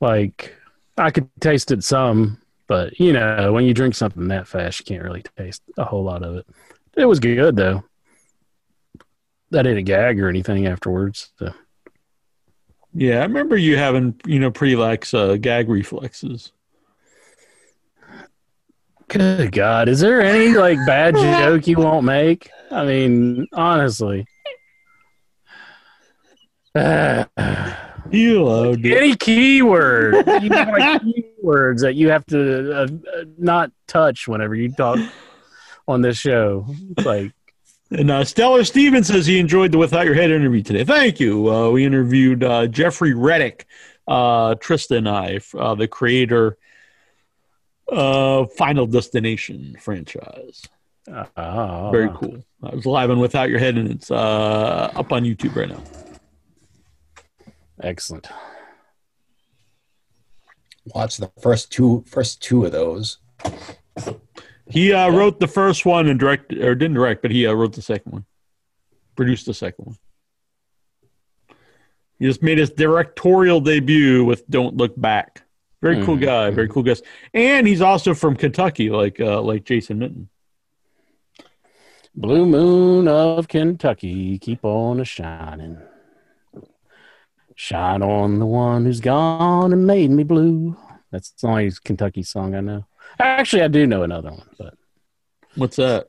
Like 0.00 0.54
I 0.96 1.10
could 1.10 1.28
taste 1.40 1.72
it 1.72 1.82
some, 1.82 2.40
but 2.68 3.00
you 3.00 3.12
know, 3.12 3.52
when 3.52 3.64
you 3.64 3.74
drink 3.74 3.96
something 3.96 4.28
that 4.28 4.46
fast, 4.46 4.78
you 4.78 4.84
can't 4.84 5.02
really 5.02 5.24
taste 5.36 5.62
a 5.76 5.84
whole 5.84 6.04
lot 6.04 6.22
of 6.22 6.36
it. 6.36 6.46
It 6.96 7.04
was 7.04 7.18
good 7.18 7.56
though. 7.56 7.82
I 9.52 9.62
didn't 9.62 9.86
gag 9.86 10.20
or 10.20 10.28
anything 10.28 10.68
afterwards. 10.68 11.32
So. 11.40 11.52
Yeah, 12.94 13.18
I 13.18 13.22
remember 13.22 13.56
you 13.56 13.76
having 13.76 14.20
you 14.24 14.38
know 14.38 14.52
pretty 14.52 14.76
lax 14.76 15.12
uh, 15.12 15.34
gag 15.34 15.68
reflexes. 15.68 16.52
Good 19.08 19.50
God, 19.50 19.88
is 19.88 19.98
there 19.98 20.20
any 20.20 20.54
like 20.54 20.78
bad 20.86 21.14
joke 21.16 21.66
you 21.66 21.78
won't 21.78 22.04
make? 22.04 22.48
I 22.70 22.84
mean, 22.84 23.48
honestly. 23.52 24.26
You 28.10 28.42
allowed 28.42 28.84
it. 28.84 28.96
any 28.96 29.14
keyword, 29.14 30.14
you 30.42 30.50
have, 30.50 30.68
like 30.68 31.02
keywords 31.44 31.80
that 31.80 31.94
you 31.94 32.08
have 32.08 32.26
to 32.26 32.72
uh, 32.72 32.82
uh, 32.82 33.24
not 33.38 33.70
touch 33.86 34.26
whenever 34.26 34.54
you 34.54 34.72
talk 34.72 34.98
on 35.86 36.00
this 36.02 36.18
show. 36.18 36.66
It's 36.96 37.06
like, 37.06 37.32
And 37.90 38.10
uh, 38.10 38.24
Stellar 38.24 38.64
Stevens 38.64 39.06
says 39.06 39.26
he 39.26 39.38
enjoyed 39.38 39.70
the 39.70 39.78
Without 39.78 40.06
Your 40.06 40.14
Head 40.14 40.30
interview 40.30 40.62
today. 40.62 40.82
Thank 40.82 41.20
you. 41.20 41.52
Uh, 41.52 41.70
we 41.70 41.84
interviewed 41.84 42.42
uh, 42.42 42.66
Jeffrey 42.66 43.14
Reddick, 43.14 43.66
uh, 44.08 44.56
Tristan 44.56 45.06
and 45.06 45.08
I, 45.08 45.40
uh, 45.56 45.76
the 45.76 45.86
creator 45.86 46.58
of 47.86 48.52
Final 48.54 48.86
Destination 48.86 49.76
franchise. 49.80 50.62
oh, 51.36 51.90
Very 51.92 52.10
cool. 52.14 52.44
I 52.62 52.74
was 52.74 52.86
live 52.86 53.10
on 53.10 53.20
Without 53.20 53.50
Your 53.50 53.58
Head, 53.60 53.78
and 53.78 53.88
it's 53.88 54.10
uh, 54.10 54.90
up 54.94 55.12
on 55.12 55.24
YouTube 55.24 55.54
right 55.54 55.68
now. 55.68 55.82
Excellent. 57.82 58.28
Watch 60.94 61.18
the 61.18 61.30
first 61.40 61.70
two 61.70 62.04
first 62.06 62.42
two 62.42 62.64
of 62.64 62.72
those. 62.72 63.18
He 64.68 64.92
uh, 64.92 65.10
wrote 65.10 65.40
the 65.40 65.48
first 65.48 65.84
one 65.84 66.08
and 66.08 66.18
directed, 66.18 66.62
or 66.62 66.74
didn't 66.74 66.94
direct, 66.94 67.22
but 67.22 67.30
he 67.30 67.46
uh, 67.46 67.52
wrote 67.52 67.74
the 67.74 67.82
second 67.82 68.12
one, 68.12 68.24
produced 69.16 69.46
the 69.46 69.54
second 69.54 69.86
one. 69.86 69.96
He 72.18 72.26
just 72.26 72.42
made 72.42 72.58
his 72.58 72.70
directorial 72.70 73.60
debut 73.60 74.24
with 74.24 74.48
"Don't 74.48 74.76
Look 74.76 74.98
Back." 75.00 75.42
Very 75.82 76.04
cool 76.04 76.16
Mhm. 76.16 76.22
guy, 76.22 76.50
very 76.50 76.68
cool 76.68 76.82
guest, 76.82 77.04
and 77.34 77.66
he's 77.66 77.80
also 77.80 78.14
from 78.14 78.36
Kentucky, 78.36 78.90
like 78.90 79.18
uh, 79.20 79.40
like 79.40 79.64
Jason 79.64 79.98
Minton. 79.98 80.28
Blue 82.14 82.44
moon 82.44 83.06
of 83.08 83.48
Kentucky, 83.48 84.38
keep 84.38 84.64
on 84.64 85.00
a 85.00 85.04
shining. 85.04 85.78
Shine 87.62 88.02
on 88.02 88.38
the 88.38 88.46
one 88.46 88.86
who's 88.86 89.00
gone 89.00 89.74
and 89.74 89.86
made 89.86 90.10
me 90.10 90.22
blue. 90.24 90.74
That's 91.12 91.30
the 91.32 91.46
only 91.46 91.70
Kentucky 91.84 92.22
song 92.22 92.54
I 92.54 92.60
know. 92.60 92.86
Actually, 93.18 93.62
I 93.62 93.68
do 93.68 93.86
know 93.86 94.02
another 94.02 94.30
one, 94.30 94.48
but 94.58 94.74
What's 95.56 95.76
that? 95.76 96.08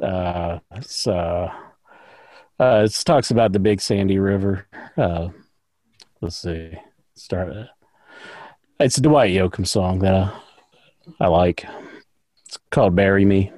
uh, 0.00 0.60
it's 0.76 1.08
uh, 1.08 1.52
uh, 2.60 2.82
it 2.86 2.92
talks 3.04 3.32
about 3.32 3.52
the 3.52 3.58
Big 3.58 3.80
Sandy 3.80 4.20
River. 4.20 4.68
Uh, 4.96 5.30
let's 6.20 6.36
see, 6.36 6.74
start. 7.16 7.48
uh, 7.56 7.64
It's 8.78 8.96
a 8.98 9.00
Dwight 9.00 9.32
Yoakam 9.34 9.66
song 9.66 9.98
that 9.98 10.14
I, 10.14 11.24
I 11.24 11.26
like. 11.26 11.64
It's 12.46 12.58
called 12.70 12.94
"Bury 12.94 13.24
Me." 13.24 13.50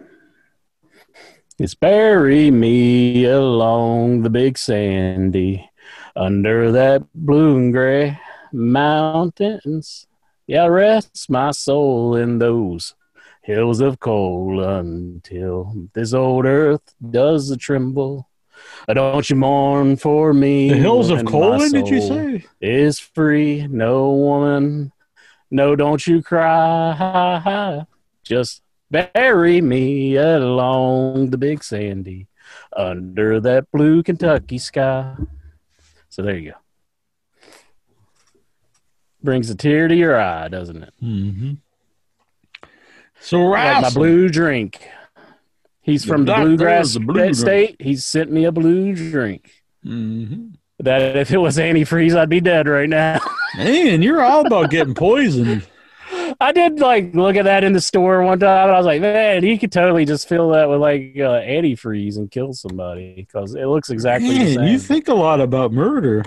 It's 1.59 1.75
bury 1.75 2.51
me 2.51 3.25
along 3.27 4.23
the 4.23 4.31
Big 4.31 4.57
Sandy, 4.57 5.69
under 6.17 6.73
that 6.73 7.05
blue 7.15 7.57
and 7.57 7.73
gray 7.73 8.19
mountains. 8.53 10.07
Yeah, 10.47 10.67
rest 10.67 11.29
my 11.29 11.51
soul 11.51 12.17
in 12.17 12.39
those 12.39 12.95
hills 13.43 13.81
of 13.81 14.01
coal 14.01 14.63
until 14.65 15.89
this 15.93 16.13
old 16.13 16.47
earth 16.47 16.95
does 17.11 17.49
the 17.49 17.57
tremble. 17.57 18.29
Don't 18.89 19.29
you 19.29 19.37
mourn 19.37 19.97
for 19.97 20.33
me? 20.33 20.71
The 20.71 20.77
Hills 20.77 21.11
of 21.11 21.27
Colon? 21.27 21.71
Did 21.71 21.89
you 21.89 22.01
say? 22.01 22.45
Is 22.61 22.99
free, 22.99 23.67
no 23.69 24.11
woman. 24.11 24.93
No, 25.51 25.77
don't 25.77 26.05
you 26.07 26.23
cry. 26.23 27.85
Just 28.25 28.63
bury 28.91 29.61
me 29.61 30.17
along 30.17 31.31
the 31.31 31.39
big 31.39 31.63
sandy 31.63 32.29
under 32.75 33.41
that 33.41 33.71
blue 33.71 34.03
Kentucky 34.03 34.59
sky. 34.59 35.15
So 36.17 36.23
there 36.23 36.39
you 36.39 36.53
go. 36.53 36.57
Brings 39.23 39.51
a 39.51 39.55
tear 39.55 39.87
to 39.87 39.95
your 39.95 40.19
eye, 40.19 40.49
doesn't 40.49 40.83
it? 40.83 40.95
Mm-hmm. 41.03 41.53
So 43.21 43.43
Like 43.43 43.83
my 43.83 43.91
blue 43.91 44.31
drink. 44.31 44.89
He's 45.83 46.05
The 46.05 46.09
from 46.09 46.25
the 46.25 46.35
bluegrass 46.37 46.95
the 46.95 47.01
blue 47.01 47.35
state. 47.35 47.77
He 47.81 47.97
sent 47.97 48.33
me 48.33 48.47
a 48.47 48.53
blue 48.53 48.95
drink. 48.95 49.63
Mm-hmm. 49.85 50.55
That 50.79 51.19
if 51.19 51.31
it 51.31 51.37
was 51.37 51.59
antifreeze, 51.59 52.17
I'd 52.17 52.31
be 52.31 52.41
dead 52.41 52.67
right 52.67 52.89
now. 52.89 53.21
Man, 53.59 54.01
you're 54.01 54.23
all 54.23 54.47
about 54.47 54.71
getting 54.71 54.95
poisoned. 54.95 55.67
I 56.41 56.53
did 56.53 56.79
like 56.81 57.15
look 57.15 57.37
at 57.37 57.45
that 57.45 57.65
in 57.65 57.73
the 57.73 57.81
store 57.81 58.23
one 58.23 58.39
time, 58.39 58.69
and 58.69 58.75
I 58.75 58.79
was 58.79 58.87
like, 58.87 59.01
man, 59.01 59.43
you 59.45 59.59
could 59.59 59.73
totally 59.73 60.05
just 60.05 60.29
fill 60.29 60.51
that 60.51 60.69
with 60.69 60.81
like 60.81 61.13
uh, 61.17 61.41
antifreeze 61.43 62.17
and 62.17 62.31
kill 62.31 62.53
somebody 62.53 63.15
because 63.17 63.55
it 63.55 63.67
looks 63.67 63.91
exactly 63.91 64.39
the 64.39 64.55
same. 64.55 64.65
you 64.69 64.79
think 64.79 65.09
a 65.09 65.15
lot 65.15 65.41
about 65.41 65.73
murder. 65.73 66.25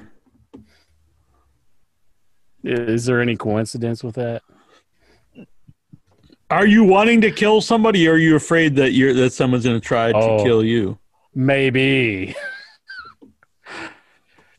Is 2.64 3.06
there 3.06 3.22
any 3.22 3.38
coincidence 3.38 4.04
with 4.04 4.16
that? 4.16 4.42
Are 6.50 6.66
you 6.66 6.84
wanting 6.84 7.22
to 7.22 7.32
kill 7.32 7.62
somebody, 7.62 8.08
or 8.08 8.14
are 8.14 8.18
you 8.18 8.36
afraid 8.36 8.76
that 8.78 8.92
you're 8.92 9.14
that 9.14 9.32
someone's 9.34 9.64
going 9.66 9.80
to 9.80 9.86
try 9.86 10.12
Oh. 10.12 10.38
to 10.40 10.44
kill 10.44 10.64
you? 10.64 10.98
Maybe. 11.36 12.36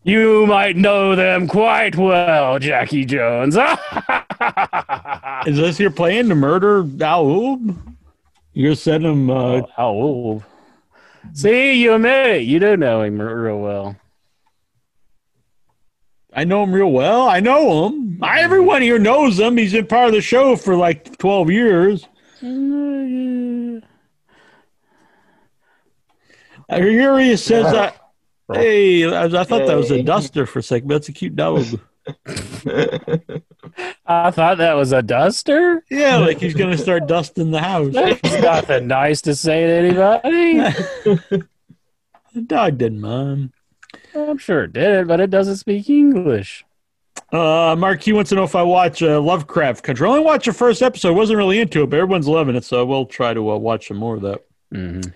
You 0.03 0.47
might 0.47 0.77
know 0.77 1.15
them 1.15 1.47
quite 1.47 1.95
well, 1.95 2.59
Jackie 2.59 3.05
Jones. 3.05 3.55
Is 5.47 5.59
this 5.59 5.79
your 5.79 5.91
plan 5.91 6.31
to 6.31 6.35
murder 6.35 6.83
Daoub? 6.83 7.77
You're 8.55 8.77
sending 8.77 9.13
him. 9.13 9.31
Uh, 9.31 9.61
oh, 9.77 10.43
see, 11.35 11.83
you 11.83 11.93
admit 11.95 12.37
it. 12.37 12.43
You 12.45 12.61
do 12.61 12.79
know 12.79 13.03
him 13.03 13.21
real 13.21 13.61
well. 13.61 13.97
I 16.33 16.45
know 16.45 16.63
him 16.63 16.73
real 16.73 16.93
well. 16.93 17.29
I 17.29 17.41
know 17.41 17.89
him. 17.89 18.21
I, 18.23 18.41
everyone 18.41 18.81
here 18.81 18.99
knows 18.99 19.39
him. 19.39 19.59
He's 19.59 19.73
been 19.73 19.87
part 19.87 20.09
of 20.09 20.15
the 20.15 20.23
show 20.23 20.57
for 20.57 20.77
like 20.77 21.19
twelve 21.19 21.51
years. 21.51 22.09
I 22.43 22.47
hear 26.71 27.19
he 27.19 27.37
says 27.37 27.71
that. 27.73 28.00
Hey, 28.55 29.05
I, 29.05 29.25
I 29.25 29.45
thought 29.45 29.67
that 29.67 29.77
was 29.77 29.91
a 29.91 30.03
duster 30.03 30.47
for 30.47 30.59
a 30.61 30.63
second. 30.63 30.89
That's 30.89 31.09
a 31.09 31.13
cute 31.13 31.37
dog. 31.37 31.65
I 34.07 34.31
thought 34.31 34.59
that 34.59 34.75
was 34.75 34.93
a 34.93 35.03
duster. 35.03 35.85
Yeah, 35.91 36.17
like 36.17 36.39
he's 36.41 36.55
gonna 36.55 36.79
start 36.79 37.07
dusting 37.07 37.51
the 37.51 37.61
house. 37.61 37.93
That's 37.93 38.23
nothing 38.43 38.87
nice 38.89 39.23
to 39.23 39.35
say 39.35 39.67
to 39.67 39.73
anybody. 39.73 41.45
The 42.33 42.43
dog 42.43 42.79
didn't 42.79 43.01
mind. 43.01 43.51
I'm 44.15 44.39
sure 44.39 44.65
it 44.65 44.73
did, 44.73 45.09
but 45.09 45.19
it 45.21 45.31
doesn't 45.31 45.57
speak 45.57 45.91
English. 45.91 46.65
Uh, 47.33 47.75
Mark, 47.77 48.03
he 48.03 48.13
wants 48.13 48.29
to 48.31 48.37
know 48.37 48.45
if 48.45 48.55
I 48.55 48.63
watch 48.63 49.03
uh, 49.03 49.21
Lovecraft 49.21 49.83
Country. 49.83 50.07
I 50.07 50.11
only 50.11 50.23
watched 50.23 50.47
the 50.47 50.53
first 50.53 50.81
episode. 50.81 51.17
wasn't 51.17 51.39
really 51.39 51.59
into 51.59 51.83
it, 51.83 51.91
but 51.91 51.99
everyone's 51.99 52.29
loving 52.29 52.55
it, 52.55 52.65
so 52.65 52.81
I 52.81 52.83
will 52.85 53.07
try 53.07 53.35
to 53.35 53.51
uh, 53.51 53.57
watch 53.57 53.89
some 53.89 53.97
more 53.97 54.15
of 54.17 54.23
that. 54.23 54.45
Mm-hmm. 54.73 55.11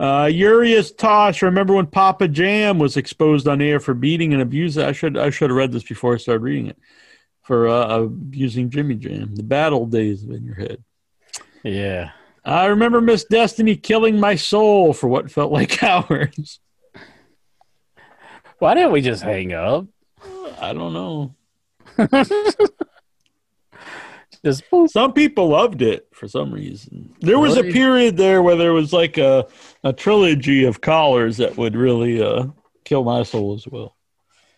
Uh, 0.00 0.24
Urias 0.32 0.92
Tosh, 0.92 1.42
remember 1.42 1.74
when 1.74 1.86
Papa 1.86 2.26
Jam 2.26 2.78
was 2.78 2.96
exposed 2.96 3.46
on 3.46 3.60
air 3.60 3.78
for 3.78 3.92
beating 3.92 4.32
and 4.32 4.40
abusing? 4.40 4.82
I 4.82 4.92
should 4.92 5.18
I 5.18 5.28
should 5.28 5.50
have 5.50 5.56
read 5.58 5.72
this 5.72 5.82
before 5.82 6.14
I 6.14 6.16
started 6.16 6.42
reading 6.42 6.68
it. 6.68 6.78
For 7.42 7.68
uh, 7.68 7.98
abusing 7.98 8.70
Jimmy 8.70 8.94
Jam, 8.94 9.34
the 9.34 9.42
bad 9.42 9.74
old 9.74 9.92
days 9.92 10.22
in 10.24 10.42
your 10.42 10.54
head. 10.54 10.82
Yeah. 11.62 12.12
I 12.46 12.66
remember 12.66 13.02
Miss 13.02 13.24
Destiny 13.24 13.76
killing 13.76 14.18
my 14.18 14.36
soul 14.36 14.94
for 14.94 15.08
what 15.08 15.30
felt 15.30 15.52
like 15.52 15.82
hours. 15.82 16.60
Why 18.58 18.72
didn't 18.72 18.92
we 18.92 19.02
just 19.02 19.22
hang 19.22 19.52
up? 19.52 19.86
I 20.58 20.72
don't 20.72 20.94
know. 20.94 21.34
Just. 24.44 24.64
Some 24.86 25.12
people 25.12 25.48
loved 25.48 25.82
it 25.82 26.08
for 26.12 26.26
some 26.26 26.50
reason. 26.50 27.14
There 27.20 27.38
was 27.38 27.58
a 27.58 27.62
period 27.62 28.16
there 28.16 28.42
where 28.42 28.56
there 28.56 28.72
was 28.72 28.90
like 28.90 29.18
a, 29.18 29.46
a 29.84 29.92
trilogy 29.92 30.64
of 30.64 30.80
collars 30.80 31.36
that 31.38 31.56
would 31.56 31.74
really 31.76 32.22
uh, 32.22 32.46
kill 32.84 33.04
my 33.04 33.22
soul 33.22 33.54
as 33.54 33.66
well. 33.66 33.96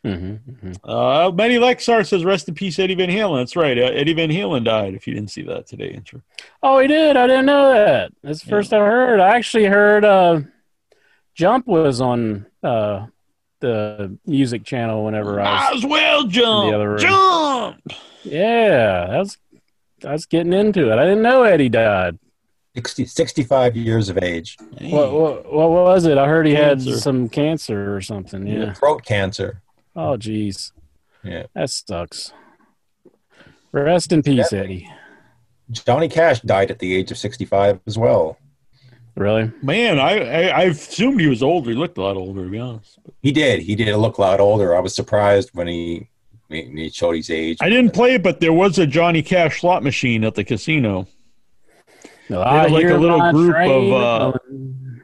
Mhm, 0.05 0.41
mhm. 0.51 0.77
Uh, 0.83 1.31
Benny 1.31 1.57
Lexar 1.59 2.05
says, 2.05 2.25
"Rest 2.25 2.49
in 2.49 2.55
peace, 2.55 2.79
Eddie 2.81 2.97
Van 2.97 3.09
Halen." 3.09 3.39
That's 3.41 3.55
right. 3.55 3.79
Uh, 3.79 3.83
Eddie 3.83 4.15
Van 4.15 4.31
Halen 4.31 4.65
died. 4.65 4.95
If 4.95 5.07
you 5.07 5.15
didn't 5.15 5.31
see 5.31 5.43
that 5.43 5.69
today, 5.69 5.91
intro. 5.93 6.23
Oh, 6.61 6.81
he 6.81 6.89
did. 6.89 7.17
I 7.17 7.29
didn't 7.29 7.47
know 7.47 7.73
that. 7.73 8.11
That's 8.23 8.43
the 8.43 8.51
first 8.51 8.73
I 8.73 8.79
heard. 8.79 9.21
I 9.21 9.37
actually 9.37 9.67
heard 9.67 10.05
uh, 10.05 10.41
Jump 11.37 11.69
was 11.69 12.01
on 12.01 12.47
uh, 12.65 13.07
the 13.61 14.19
music 14.27 14.65
channel 14.65 15.05
whenever 15.05 15.41
I 15.41 15.71
was. 15.71 15.85
as 15.85 15.89
well 15.89 16.25
jump, 16.25 16.99
jump. 16.99 17.81
Yeah, 18.25 19.07
that's 19.09 19.37
I 20.05 20.11
was 20.13 20.27
getting 20.27 20.53
into 20.53 20.91
it. 20.91 20.99
I 20.99 21.05
didn't 21.05 21.23
know 21.23 21.45
Eddie 21.45 21.69
died. 21.69 22.19
60, 22.75 23.05
65 23.05 23.77
years 23.77 24.09
of 24.09 24.19
age. 24.23 24.57
What, 24.81 25.13
what 25.13 25.53
what 25.53 25.71
was 25.71 26.07
it? 26.07 26.17
I 26.17 26.27
heard 26.27 26.47
he 26.47 26.55
Cancer. 26.55 26.91
had 26.93 27.01
some 27.01 27.29
cancer 27.29 27.95
or 27.95 28.01
something. 28.01 28.47
Yeah. 28.47 28.73
Throat 28.73 29.05
cancer. 29.05 29.61
Oh, 29.95 30.17
jeez. 30.17 30.73
Yeah. 31.23 31.45
That 31.55 31.69
sucks. 31.71 32.33
Rest 33.73 34.13
in 34.13 34.23
peace, 34.23 34.53
Eddie. 34.53 34.89
Johnny 35.71 36.09
Cash 36.09 36.41
died 36.41 36.71
at 36.71 36.79
the 36.79 36.95
age 36.95 37.11
of 37.11 37.19
65 37.19 37.81
as 37.87 37.97
well. 37.99 38.39
Really? 39.15 39.53
Man, 39.63 39.99
I, 39.99 40.19
I 40.21 40.43
I 40.49 40.63
assumed 40.65 41.21
he 41.21 41.27
was 41.29 41.43
older. 41.43 41.71
He 41.71 41.77
looked 41.77 41.99
a 41.99 42.03
lot 42.03 42.17
older, 42.17 42.45
to 42.45 42.51
be 42.51 42.59
honest. 42.59 42.99
He 43.21 43.33
did. 43.33 43.61
He 43.61 43.75
did 43.75 43.95
look 43.97 44.17
a 44.17 44.21
lot 44.23 44.41
older. 44.41 44.75
I 44.75 44.81
was 44.81 44.95
surprised 44.95 45.51
when 45.53 45.67
he 45.69 46.09
when 46.49 46.77
he 46.79 46.89
showed 46.89 47.17
his 47.17 47.29
age. 47.29 47.59
I 47.61 47.69
didn't 47.69 47.93
play 47.93 48.15
it, 48.15 48.23
but 48.23 48.41
there 48.41 48.53
was 48.55 48.79
a 48.79 48.87
Johnny 48.87 49.23
Cash 49.23 49.61
slot 49.61 49.83
machine 49.83 50.25
at 50.25 50.35
the 50.35 50.45
casino 50.45 51.07
No, 52.29 52.43
had 52.43 52.71
like 52.71 52.85
a 52.87 52.97
little 52.97 53.19
my 53.19 53.33
group 53.33 53.55
of, 53.57 53.93
uh, 53.93 54.33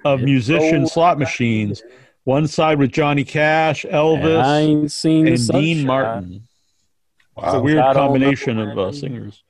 of 0.05 0.21
musician 0.23 0.87
so 0.87 0.93
slot 0.95 1.19
machines. 1.19 1.83
One 2.25 2.47
side 2.47 2.79
with 2.79 2.93
Johnny 2.93 3.25
Cash, 3.25 3.85
And 3.85 3.95
I 3.95 3.99
Elvis, 3.99 4.45
ain't 4.59 4.93
seen 4.93 5.29
and 5.29 5.41
sunshine. 5.41 5.63
Dean 5.63 5.87
Martin. 5.87 6.49
It's 7.39 7.55
a 7.55 7.61
weird 7.61 7.85
combination 7.95 8.59
of 8.59 8.79
uh, 8.79 8.93
singers. 8.93 9.43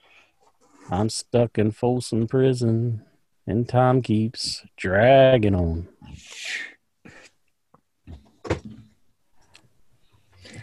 I'm 0.90 1.08
stuck 1.08 1.58
in 1.58 1.70
Folsom 1.72 2.26
Prison, 2.28 3.02
and 3.46 3.68
time 3.68 4.00
keeps 4.02 4.64
dragging 4.76 5.54
on. 5.54 5.88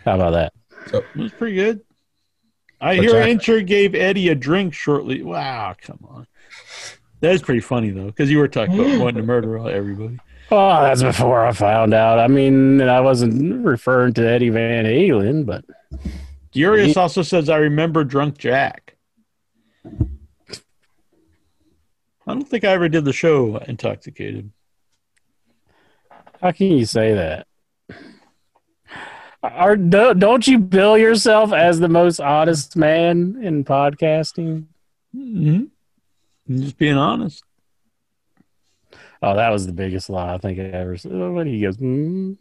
How 0.04 0.16
about 0.16 0.32
that? 0.32 0.54
It 0.94 1.04
was 1.16 1.32
pretty 1.32 1.56
good. 1.56 1.82
I 2.80 2.96
hear 2.96 3.12
Jack- 3.12 3.30
Incher 3.30 3.66
gave 3.66 3.96
Eddie 3.96 4.30
a 4.30 4.36
drink 4.36 4.74
shortly. 4.74 5.24
Wow, 5.24 5.76
come 5.82 6.00
on. 6.08 6.28
That 7.26 7.34
is 7.34 7.42
pretty 7.42 7.62
funny 7.62 7.90
though, 7.90 8.06
because 8.06 8.30
you 8.30 8.38
were 8.38 8.48
talking 8.48 8.80
about 8.80 9.00
wanting 9.00 9.16
to 9.16 9.24
murder 9.24 9.58
everybody. 9.68 10.20
Oh, 10.52 10.84
that's 10.84 11.02
before 11.02 11.44
I 11.44 11.54
found 11.54 11.92
out. 11.92 12.20
I 12.20 12.28
mean, 12.28 12.80
I 12.80 13.02
wasn't 13.02 13.66
referring 13.66 14.14
to 14.14 14.30
Eddie 14.30 14.50
Van 14.50 14.86
Halen, 14.86 15.44
but 15.44 15.66
Urias 16.54 16.96
also 16.96 17.24
says, 17.24 17.50
"I 17.50 17.58
remember 17.58 18.04
Drunk 18.04 18.38
Jack." 18.38 18.96
I 19.84 19.90
don't 22.28 22.48
think 22.48 22.64
I 22.64 22.74
ever 22.74 22.90
did 22.90 23.06
the 23.06 23.14
show 23.14 23.58
intoxicated. 23.58 24.52
how 26.44 26.52
can 26.52 26.68
you 26.68 26.86
say 26.86 27.16
that? 27.16 27.48
Are, 29.42 29.76
don't 29.76 30.20
don't 30.20 30.46
you 30.46 30.60
bill 30.60 30.96
yourself 30.96 31.54
as 31.54 31.80
the 31.80 31.90
most 31.90 32.20
honest 32.20 32.76
man 32.76 33.40
in 33.42 33.66
podcasting? 33.66 34.66
Mm-hmm. 35.16 35.64
I'm 36.48 36.62
just 36.62 36.78
being 36.78 36.98
honest. 36.98 37.44
Oh, 39.22 39.36
that 39.36 39.50
was 39.50 39.66
the 39.66 39.74
biggest 39.74 40.10
lie 40.10 40.36
I 40.36 40.38
think 40.38 40.60
I 40.60 40.64
ever 40.64 40.98
said. 40.98 41.12
What 41.12 41.48
he 41.48 41.62
goes, 41.62 41.78
hmm? 41.78 42.34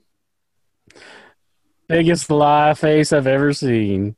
biggest 1.88 2.30
lie 2.30 2.74
face 2.74 3.12
I've 3.12 3.26
ever 3.26 3.52
seen. 3.52 4.16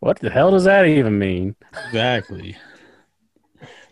What 0.00 0.18
the 0.18 0.30
hell 0.30 0.50
does 0.50 0.64
that 0.64 0.86
even 0.86 1.18
mean? 1.18 1.56
Exactly. 1.86 2.56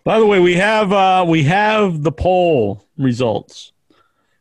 By 0.04 0.18
the 0.18 0.26
way, 0.26 0.38
we 0.38 0.54
have 0.54 0.92
uh, 0.92 1.24
we 1.28 1.44
have 1.44 2.02
the 2.02 2.12
poll 2.12 2.86
results. 2.96 3.72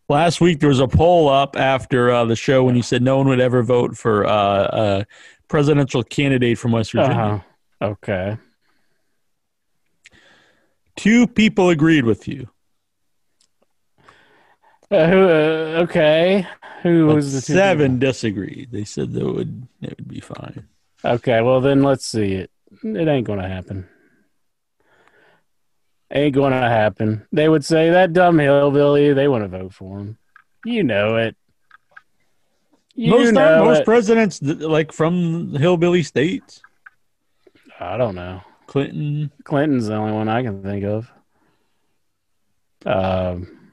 Last 0.09 0.39
week 0.39 0.61
there 0.61 0.69
was 0.69 0.79
a 0.79 0.87
poll 0.87 1.27
up 1.27 1.57
after 1.57 2.09
uh, 2.09 2.23
the 2.23 2.37
show 2.37 2.63
when 2.63 2.77
you 2.77 2.81
said 2.81 3.01
no 3.01 3.17
one 3.17 3.27
would 3.27 3.41
ever 3.41 3.63
vote 3.63 3.97
for 3.97 4.25
uh, 4.25 4.69
a 4.71 5.05
presidential 5.47 6.03
candidate 6.03 6.57
from 6.57 6.71
West 6.71 6.91
Virginia. 6.91 7.17
Uh-huh. 7.17 7.87
Okay. 7.89 8.37
Two 10.95 11.27
people 11.27 11.69
agreed 11.69 12.05
with 12.05 12.27
you. 12.27 12.49
Uh, 14.89 15.07
who? 15.07 15.23
Uh, 15.23 15.83
okay. 15.83 16.47
Who 16.83 17.07
but 17.07 17.15
was 17.15 17.33
the 17.33 17.41
two 17.41 17.53
seven 17.53 17.99
disagreed. 17.99 18.69
They 18.71 18.83
said 18.83 19.13
that 19.13 19.25
would 19.25 19.67
it 19.81 19.97
would 19.97 20.07
be 20.07 20.21
fine. 20.21 20.67
Okay. 21.03 21.41
Well, 21.41 21.61
then 21.61 21.83
let's 21.83 22.05
see 22.05 22.33
it. 22.33 22.51
It 22.83 23.07
ain't 23.07 23.27
gonna 23.27 23.47
happen. 23.47 23.87
Ain't 26.09 26.35
gonna 26.35 26.69
happen. 26.69 27.27
They 27.31 27.49
would 27.49 27.65
say 27.65 27.89
that 27.89 28.13
dumb 28.13 28.39
hillbilly. 28.39 29.13
They 29.13 29.27
want 29.27 29.43
to 29.43 29.49
vote 29.49 29.73
for 29.73 29.99
him. 29.99 30.17
You 30.65 30.83
know 30.83 31.17
it. 31.17 31.35
You 32.99 33.11
most 33.11 33.33
know 33.33 33.63
most 33.65 33.79
it. 33.81 33.85
presidents 33.85 34.41
like 34.41 34.91
from 34.91 35.53
hillbilly 35.55 36.01
states. 36.03 36.61
I 37.79 37.95
don't 37.95 38.15
know. 38.15 38.41
Clinton. 38.65 39.31
Clinton's 39.43 39.87
the 39.87 39.95
only 39.95 40.13
one 40.13 40.27
I 40.27 40.41
can 40.43 40.61
think 40.63 40.83
of. 40.83 41.09
Um, 42.85 43.71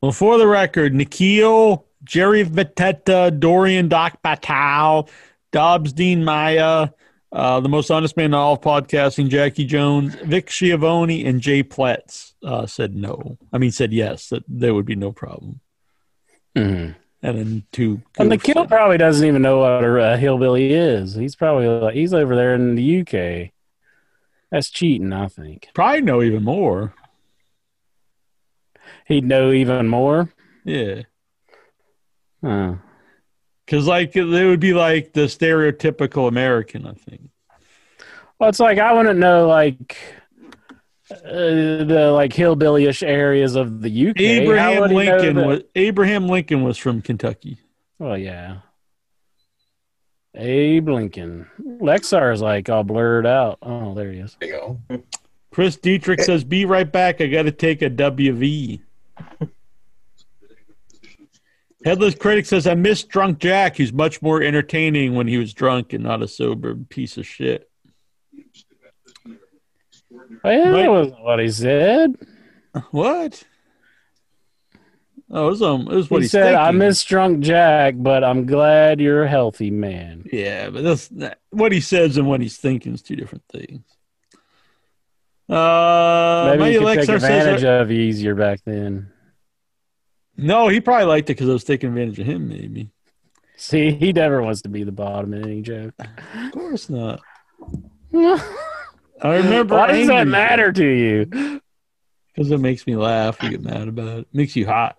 Well, 0.00 0.12
for 0.12 0.38
the 0.38 0.46
record, 0.46 0.94
Nikhil, 0.94 1.86
Jerry 2.04 2.44
Vitetta, 2.44 3.38
Dorian 3.38 3.88
Doc 3.88 4.22
Patel, 4.22 5.08
Dobbs 5.52 5.92
Dean 5.92 6.22
Maya, 6.24 6.88
uh, 7.32 7.60
the 7.60 7.68
most 7.68 7.90
honest 7.90 8.16
man 8.16 8.26
in 8.26 8.34
all 8.34 8.52
of 8.54 8.60
podcasting, 8.60 9.28
Jackie 9.28 9.64
Jones, 9.64 10.14
Vic 10.16 10.50
Schiavone, 10.50 11.24
and 11.24 11.40
Jay 11.40 11.62
Pletz 11.64 12.34
uh, 12.44 12.66
said 12.66 12.94
no. 12.94 13.38
I 13.52 13.58
mean, 13.58 13.70
said 13.72 13.92
yes, 13.92 14.28
that 14.28 14.44
there 14.46 14.72
would 14.74 14.86
be 14.86 14.94
no 14.96 15.10
problem. 15.10 15.60
mhm. 16.56 16.94
And 17.24 17.38
then 17.38 17.64
two. 17.72 18.02
And 18.18 18.30
the 18.30 18.36
goofs. 18.36 18.42
kill 18.44 18.66
probably 18.66 18.98
doesn't 18.98 19.26
even 19.26 19.40
know 19.42 19.58
what 19.60 19.82
a, 19.82 20.12
a 20.12 20.16
hillbilly 20.18 20.72
is. 20.72 21.14
He's 21.14 21.34
probably 21.34 21.66
like, 21.66 21.94
he's 21.94 22.12
over 22.12 22.36
there 22.36 22.54
in 22.54 22.74
the 22.74 23.00
UK. 23.00 23.50
That's 24.50 24.70
cheating, 24.70 25.12
I 25.12 25.26
think. 25.28 25.68
probably 25.74 26.02
know 26.02 26.22
even 26.22 26.44
more. 26.44 26.94
He'd 29.06 29.24
know 29.24 29.50
even 29.52 29.88
more. 29.88 30.32
Yeah, 30.64 31.02
Huh. 32.42 32.74
because 33.64 33.86
like 33.86 34.12
they 34.12 34.22
would 34.44 34.60
be 34.60 34.74
like 34.74 35.12
the 35.12 35.22
stereotypical 35.22 36.28
American. 36.28 36.86
I 36.86 36.92
think. 36.92 37.30
Well, 38.38 38.48
it's 38.50 38.60
like 38.60 38.78
I 38.78 38.92
wouldn't 38.92 39.18
know 39.18 39.46
like 39.48 39.96
uh, 41.10 41.16
the 41.22 42.10
like 42.14 42.32
hillbillyish 42.32 43.06
areas 43.06 43.56
of 43.56 43.82
the 43.82 44.08
UK. 44.08 44.20
Abraham 44.20 44.80
would 44.80 44.90
he 44.90 44.96
know 44.96 45.16
Lincoln 45.16 45.46
was 45.46 45.62
Abraham 45.74 46.28
Lincoln 46.28 46.62
was 46.62 46.78
from 46.78 47.02
Kentucky. 47.02 47.58
Well, 47.98 48.16
yeah. 48.16 48.58
Abe 50.34 50.88
Lincoln. 50.88 51.46
Lexar 51.60 52.32
is 52.32 52.40
like 52.40 52.68
all 52.68 52.84
blurred 52.84 53.26
out. 53.26 53.58
Oh, 53.62 53.94
there 53.94 54.10
he 54.10 54.18
is. 54.18 54.36
There 54.40 54.48
you 54.48 54.80
go. 54.88 55.02
Chris 55.52 55.76
Dietrich 55.76 56.20
says, 56.20 56.42
"Be 56.42 56.64
right 56.64 56.90
back. 56.90 57.20
I 57.20 57.26
got 57.26 57.42
to 57.42 57.52
take 57.52 57.82
a 57.82 57.90
WV." 57.90 58.80
Headless 61.84 62.14
critic 62.14 62.46
says, 62.46 62.66
"I 62.66 62.74
miss 62.74 63.04
drunk 63.04 63.38
Jack. 63.38 63.76
He's 63.76 63.92
much 63.92 64.22
more 64.22 64.42
entertaining 64.42 65.14
when 65.14 65.28
he 65.28 65.36
was 65.38 65.52
drunk 65.52 65.92
and 65.92 66.02
not 66.02 66.22
a 66.22 66.28
sober 66.28 66.74
piece 66.74 67.16
of 67.16 67.26
shit." 67.26 67.70
Well, 70.42 70.72
that 70.72 70.90
wasn't 70.90 71.20
what 71.20 71.40
he 71.40 71.50
said. 71.50 72.14
What? 72.90 73.44
Oh, 75.30 75.46
it 75.46 75.50
was, 75.50 75.62
um, 75.62 75.88
it 75.90 75.94
was 75.94 76.10
what 76.10 76.18
he 76.18 76.24
he's 76.24 76.32
said, 76.32 76.54
"I 76.54 76.70
miss 76.70 77.02
drunk 77.02 77.40
Jack, 77.40 77.94
but 77.96 78.22
I'm 78.22 78.46
glad 78.46 79.00
you're 79.00 79.24
a 79.24 79.28
healthy 79.28 79.70
man." 79.70 80.24
Yeah, 80.30 80.70
but 80.70 80.82
that's 80.84 81.10
what 81.50 81.72
he 81.72 81.80
says 81.80 82.16
and 82.18 82.28
what 82.28 82.40
he's 82.40 82.56
thinking 82.58 82.92
is 82.94 83.02
two 83.02 83.16
different 83.16 83.44
things. 83.50 83.82
Uh, 85.48 86.54
Maybe 86.56 86.74
you 86.74 86.80
could 86.80 87.00
take 87.00 87.08
advantage 87.08 87.60
says, 87.60 87.82
of 87.82 87.90
you 87.90 88.00
easier 88.00 88.34
back 88.34 88.60
then. 88.64 89.10
no, 90.36 90.68
he 90.68 90.80
probably 90.80 91.06
liked 91.06 91.28
it 91.30 91.34
because 91.34 91.48
I 91.48 91.52
was 91.52 91.64
taking 91.64 91.90
advantage 91.90 92.18
of 92.18 92.26
him. 92.26 92.48
Maybe, 92.48 92.90
See, 93.56 93.92
he 93.92 94.12
never 94.12 94.42
wants 94.42 94.62
to 94.62 94.68
be 94.68 94.84
the 94.84 94.92
bottom 94.92 95.34
in 95.34 95.44
any 95.44 95.62
joke. 95.62 95.94
of 95.98 96.52
course 96.52 96.88
not. 96.88 97.20
I 99.22 99.36
remember. 99.36 99.76
Why 99.76 99.92
does 99.92 100.08
that 100.08 100.26
matter 100.26 100.72
to 100.72 100.86
you? 100.86 101.60
Because 102.34 102.50
it 102.50 102.58
makes 102.58 102.86
me 102.86 102.96
laugh. 102.96 103.42
You 103.42 103.50
get 103.50 103.62
mad 103.62 103.88
about 103.88 104.18
it. 104.20 104.28
Makes 104.32 104.56
you 104.56 104.66
hot. 104.66 104.96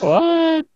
What? 0.00 0.66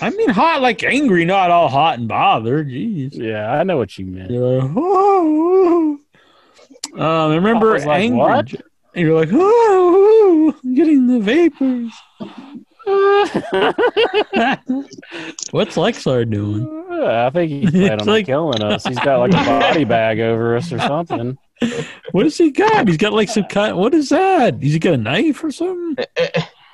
I 0.00 0.10
mean, 0.10 0.30
hot 0.30 0.62
like 0.62 0.82
angry, 0.84 1.24
not 1.24 1.50
all 1.50 1.68
hot 1.68 1.98
and 1.98 2.08
bothered. 2.08 2.68
Jeez. 2.68 3.14
Yeah, 3.14 3.50
I 3.52 3.64
know 3.64 3.76
what 3.76 3.96
you 3.98 4.06
meant. 4.06 4.30
You're 4.30 4.62
like, 4.62 4.70
oh. 4.76 5.98
Um, 6.94 7.00
I 7.00 7.34
remember 7.34 7.74
I 7.76 7.78
like, 7.78 8.02
angry. 8.02 8.18
what? 8.18 8.54
And 8.94 9.06
you're 9.06 9.18
like, 9.18 9.30
oh, 9.32 10.54
I'm 10.62 10.74
getting 10.74 11.06
the 11.08 11.18
vapors. 11.18 11.92
What's 15.50 15.76
Lexar 15.76 16.28
doing? 16.28 16.68
I 17.02 17.30
think 17.30 17.50
he's 17.50 17.70
planning 17.72 17.92
It's 17.92 18.02
on 18.02 18.08
like- 18.08 18.26
killing 18.26 18.62
us. 18.62 18.84
He's 18.84 18.98
got 18.98 19.18
like 19.20 19.32
a 19.32 19.44
body 19.44 19.84
bag 19.84 20.20
over 20.20 20.56
us 20.56 20.72
or 20.72 20.78
something. 20.78 21.38
What 22.10 22.24
has 22.26 22.36
he 22.36 22.50
got? 22.50 22.88
He's 22.88 22.96
got 22.98 23.12
like 23.14 23.28
some 23.30 23.44
cut. 23.44 23.76
What 23.76 23.94
is 23.94 24.10
that? 24.10 24.54
Has 24.62 24.72
he 24.72 24.78
got 24.78 24.94
a 24.94 24.98
knife 24.98 25.42
or 25.42 25.50
something? 25.50 26.04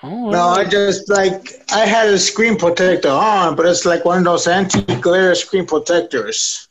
Oh, 0.03 0.31
No, 0.31 0.49
I 0.49 0.65
just 0.65 1.09
like 1.09 1.49
I 1.71 1.81
had 1.87 2.09
a 2.09 2.19
screen 2.19 2.57
protector 2.57 3.11
on, 3.11 3.55
but 3.55 3.67
it's 3.67 3.85
like 3.85 4.05
one 4.05 4.19
of 4.19 4.25
those 4.25 4.49
anti-glare 4.49 5.35
screen 5.37 5.67
protectors. 5.67 6.67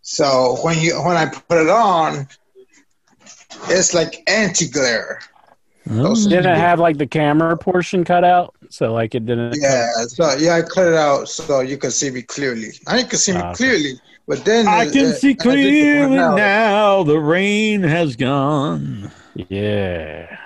So 0.00 0.56
when 0.62 0.78
you 0.78 0.94
when 1.02 1.16
I 1.16 1.26
put 1.26 1.58
it 1.58 1.68
on, 1.68 2.26
it's 3.68 3.92
like 3.92 4.22
anti-glare. 4.30 5.20
Those- 5.86 6.26
didn't 6.26 6.52
it 6.52 6.56
have 6.58 6.78
like 6.80 6.98
the 6.98 7.06
camera 7.06 7.56
portion 7.56 8.04
cut 8.04 8.24
out? 8.24 8.54
So 8.70 8.92
like 8.92 9.14
it 9.14 9.26
didn't. 9.26 9.56
Yeah, 9.60 9.88
so 10.08 10.34
yeah, 10.36 10.54
I 10.56 10.62
cut 10.62 10.86
it 10.86 10.94
out 10.94 11.28
so 11.28 11.60
you 11.60 11.76
can 11.76 11.90
see 11.90 12.10
me 12.10 12.22
clearly. 12.22 12.72
I 12.86 12.98
you 13.00 13.06
can 13.06 13.18
see 13.18 13.32
me 13.32 13.40
Ah, 13.42 13.52
clearly, 13.54 14.00
but 14.26 14.44
then 14.44 14.68
I 14.68 14.88
can 14.90 15.06
uh, 15.06 15.12
see 15.12 15.30
I 15.30 15.32
did 15.32 15.38
the 15.38 15.42
clearly 15.42 16.16
now. 16.16 17.02
The 17.02 17.18
rain 17.18 17.82
has 17.82 18.16
gone. 18.16 19.10
Yeah. 19.34 20.38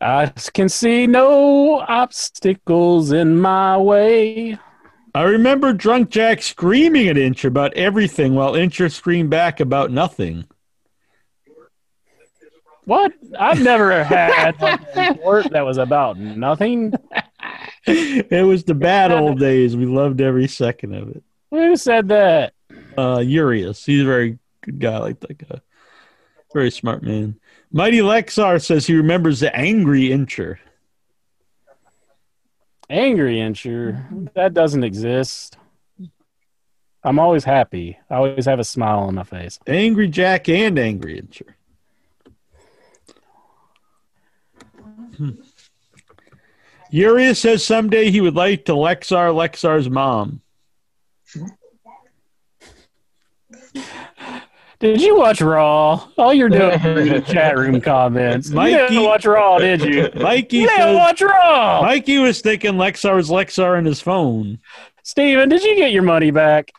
I 0.00 0.26
can 0.52 0.68
see 0.68 1.06
no 1.08 1.80
obstacles 1.80 3.10
in 3.10 3.40
my 3.40 3.76
way. 3.78 4.58
I 5.14 5.22
remember 5.22 5.72
Drunk 5.72 6.10
Jack 6.10 6.42
screaming 6.42 7.08
at 7.08 7.18
Inch 7.18 7.44
about 7.44 7.74
everything 7.74 8.34
while 8.34 8.52
Incher 8.52 8.92
screamed 8.92 9.30
back 9.30 9.58
about 9.58 9.90
nothing. 9.90 10.44
What? 12.88 13.12
I've 13.38 13.60
never 13.60 14.02
had 14.04 14.54
a 14.62 15.10
report 15.10 15.50
that 15.50 15.60
was 15.60 15.76
about 15.76 16.16
nothing. 16.16 16.94
it 17.86 18.46
was 18.46 18.64
the 18.64 18.72
bad 18.72 19.12
old 19.12 19.38
days. 19.38 19.76
We 19.76 19.84
loved 19.84 20.22
every 20.22 20.48
second 20.48 20.94
of 20.94 21.10
it. 21.10 21.22
Who 21.50 21.76
said 21.76 22.08
that? 22.08 22.54
Uh, 22.96 23.18
Urias, 23.18 23.84
he's 23.84 24.00
a 24.00 24.06
very 24.06 24.38
good 24.62 24.78
guy, 24.78 24.96
like 25.00 25.20
that 25.20 25.36
guy. 25.36 25.60
Very 26.54 26.70
smart 26.70 27.02
man. 27.02 27.38
Mighty 27.70 27.98
Lexar 27.98 28.64
says 28.64 28.86
he 28.86 28.96
remembers 28.96 29.40
the 29.40 29.54
angry 29.54 30.04
Incher. 30.08 30.56
Angry 32.88 33.36
Incher. 33.36 34.32
That 34.32 34.54
doesn't 34.54 34.82
exist. 34.82 35.58
I'm 37.04 37.18
always 37.18 37.44
happy. 37.44 37.98
I 38.08 38.14
always 38.14 38.46
have 38.46 38.60
a 38.60 38.64
smile 38.64 39.00
on 39.00 39.14
my 39.14 39.24
face. 39.24 39.58
Angry 39.66 40.08
Jack 40.08 40.48
and 40.48 40.78
angry 40.78 41.20
Incher. 41.20 41.52
Urias 46.90 47.38
says 47.38 47.64
someday 47.64 48.10
he 48.10 48.20
would 48.20 48.34
like 48.34 48.64
to 48.66 48.72
Lexar 48.72 49.32
Lexar's 49.34 49.90
mom. 49.90 50.40
Did 54.80 55.00
you 55.00 55.16
watch 55.16 55.40
Raw? 55.40 56.06
All 56.16 56.32
you're 56.32 56.48
doing 56.48 56.74
is 56.80 56.84
reading 56.84 57.24
chat 57.24 57.58
room 57.58 57.80
comments. 57.80 58.50
Mikey- 58.50 58.72
you 58.72 58.78
didn't 58.88 59.04
watch 59.04 59.26
Raw, 59.26 59.58
did 59.58 59.82
you? 59.82 60.08
Mikey 60.14 60.58
You 60.58 60.68
didn't 60.68 60.78
says, 60.86 60.96
watch 60.96 61.20
Raw. 61.20 61.82
Mikey 61.82 62.18
was 62.18 62.40
thinking 62.40 62.74
Lexar's 62.74 63.28
Lexar 63.28 63.76
in 63.76 63.84
his 63.84 64.00
phone. 64.00 64.60
Steven, 65.02 65.48
did 65.48 65.64
you 65.64 65.74
get 65.74 65.90
your 65.90 66.04
money 66.04 66.30
back? 66.30 66.70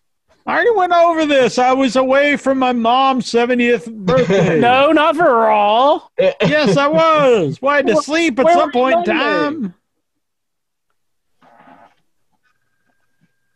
I 0.50 0.54
already 0.54 0.72
went 0.72 0.94
over 0.94 1.26
this. 1.28 1.60
I 1.60 1.74
was 1.74 1.96
away 1.96 2.36
from 2.36 2.58
my 2.58 2.74
mom's 2.74 3.26
70th 3.26 3.94
birthday. 3.94 4.60
No, 4.70 4.92
not 4.92 5.16
for 5.16 5.48
all. 5.48 6.12
Yes, 6.18 6.76
I 6.76 6.88
was. 6.88 7.60
Had 7.62 7.86
to 7.88 7.98
sleep 8.02 8.40
at 8.40 8.46
where 8.46 8.56
some 8.56 8.72
point 8.72 8.98
in 8.98 9.04
time. 9.16 9.74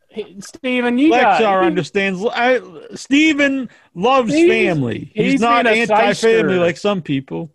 Hey, 0.09 0.35
Steven, 0.39 0.99
you 0.99 1.09
got 1.09 1.41
Lexar 1.41 1.65
understands. 1.65 2.23
I, 2.31 2.61
Steven 2.93 3.69
loves 3.95 4.31
He's- 4.31 4.47
family. 4.49 5.11
He's, 5.15 5.31
he's 5.33 5.41
not 5.41 5.65
anti-family 5.65 6.57
like 6.59 6.77
some 6.77 7.01
people. 7.01 7.49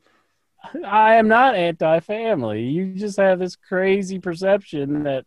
I 0.85 1.15
am 1.15 1.29
not 1.29 1.55
anti-family. 1.55 2.63
You 2.65 2.95
just 2.95 3.17
have 3.19 3.39
this 3.39 3.55
crazy 3.55 4.19
perception 4.19 5.05
that 5.05 5.25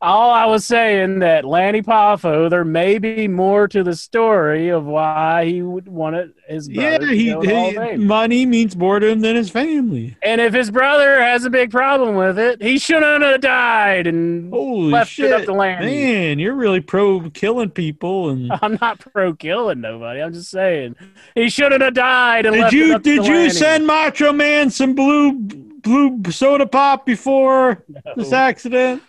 all 0.00 0.30
I 0.30 0.46
was 0.46 0.64
saying 0.64 1.18
that 1.20 1.44
Lanny 1.44 1.82
Poffo, 1.82 2.48
there 2.48 2.64
may 2.64 2.98
be 2.98 3.26
more 3.26 3.66
to 3.68 3.82
the 3.82 3.96
story 3.96 4.68
of 4.68 4.84
why 4.84 5.46
he 5.46 5.62
would 5.62 5.88
want 5.88 6.14
it 6.14 6.34
his 6.46 6.68
Yeah, 6.68 6.98
he, 7.04 7.32
go 7.32 7.42
to 7.42 7.54
Hall 7.54 7.78
of 7.78 7.90
he 7.90 7.96
money 7.96 8.46
means 8.46 8.76
more 8.76 9.00
to 9.00 9.08
him 9.08 9.20
than 9.20 9.34
his 9.34 9.50
family. 9.50 10.16
And 10.22 10.40
if 10.40 10.54
his 10.54 10.70
brother 10.70 11.20
has 11.20 11.44
a 11.44 11.50
big 11.50 11.72
problem 11.72 12.14
with 12.14 12.38
it, 12.38 12.62
he 12.62 12.78
shouldn't 12.78 13.24
have 13.24 13.40
died 13.40 14.06
and 14.06 14.52
Holy 14.52 14.92
left 14.92 15.10
shit, 15.10 15.26
it 15.26 15.32
up 15.32 15.44
to 15.46 15.52
Lanny. 15.52 15.86
man! 15.86 16.38
You're 16.38 16.54
really 16.54 16.80
pro 16.80 17.28
killing 17.30 17.70
people. 17.70 18.30
And 18.30 18.52
I'm 18.62 18.78
not 18.80 19.00
pro 19.00 19.34
killing 19.34 19.80
nobody. 19.80 20.20
I'm 20.20 20.32
just 20.32 20.50
saying 20.50 20.94
he 21.34 21.50
shouldn't 21.50 21.82
have 21.82 21.94
died. 21.94 22.46
And 22.46 22.54
did 22.54 22.72
you 22.72 22.98
did 23.00 23.26
you 23.26 23.34
Lanny. 23.34 23.50
send 23.50 23.86
Macho 23.86 24.32
Man 24.32 24.70
some 24.70 24.94
blue 24.94 25.32
blue 25.32 26.22
soda 26.30 26.66
pop 26.66 27.04
before 27.04 27.84
this 28.16 28.32
accident? 28.32 29.02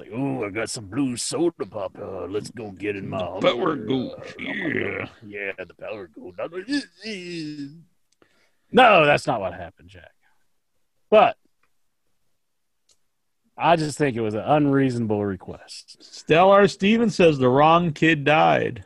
It's 0.00 0.10
like, 0.10 0.18
oh, 0.18 0.44
I 0.44 0.50
got 0.50 0.70
some 0.70 0.86
blue 0.86 1.16
soda 1.16 1.66
pop. 1.66 1.96
Uh, 2.00 2.26
let's 2.26 2.50
go 2.50 2.70
get 2.70 2.96
in 2.96 3.08
my 3.08 3.18
Power 3.40 3.76
Ghost, 3.76 4.34
yeah. 4.38 5.06
yeah, 5.26 5.52
the 5.58 5.74
power 5.78 6.08
goes. 6.08 6.34
No, 8.72 9.04
that's 9.04 9.26
not 9.26 9.40
what 9.40 9.52
happened, 9.52 9.88
Jack. 9.88 10.12
But 11.10 11.36
I 13.58 13.76
just 13.76 13.98
think 13.98 14.16
it 14.16 14.20
was 14.20 14.34
an 14.34 14.44
unreasonable 14.44 15.24
request. 15.24 15.96
Stellar 16.00 16.68
Stevens 16.68 17.16
says 17.16 17.38
the 17.38 17.48
wrong 17.48 17.92
kid 17.92 18.24
died. 18.24 18.84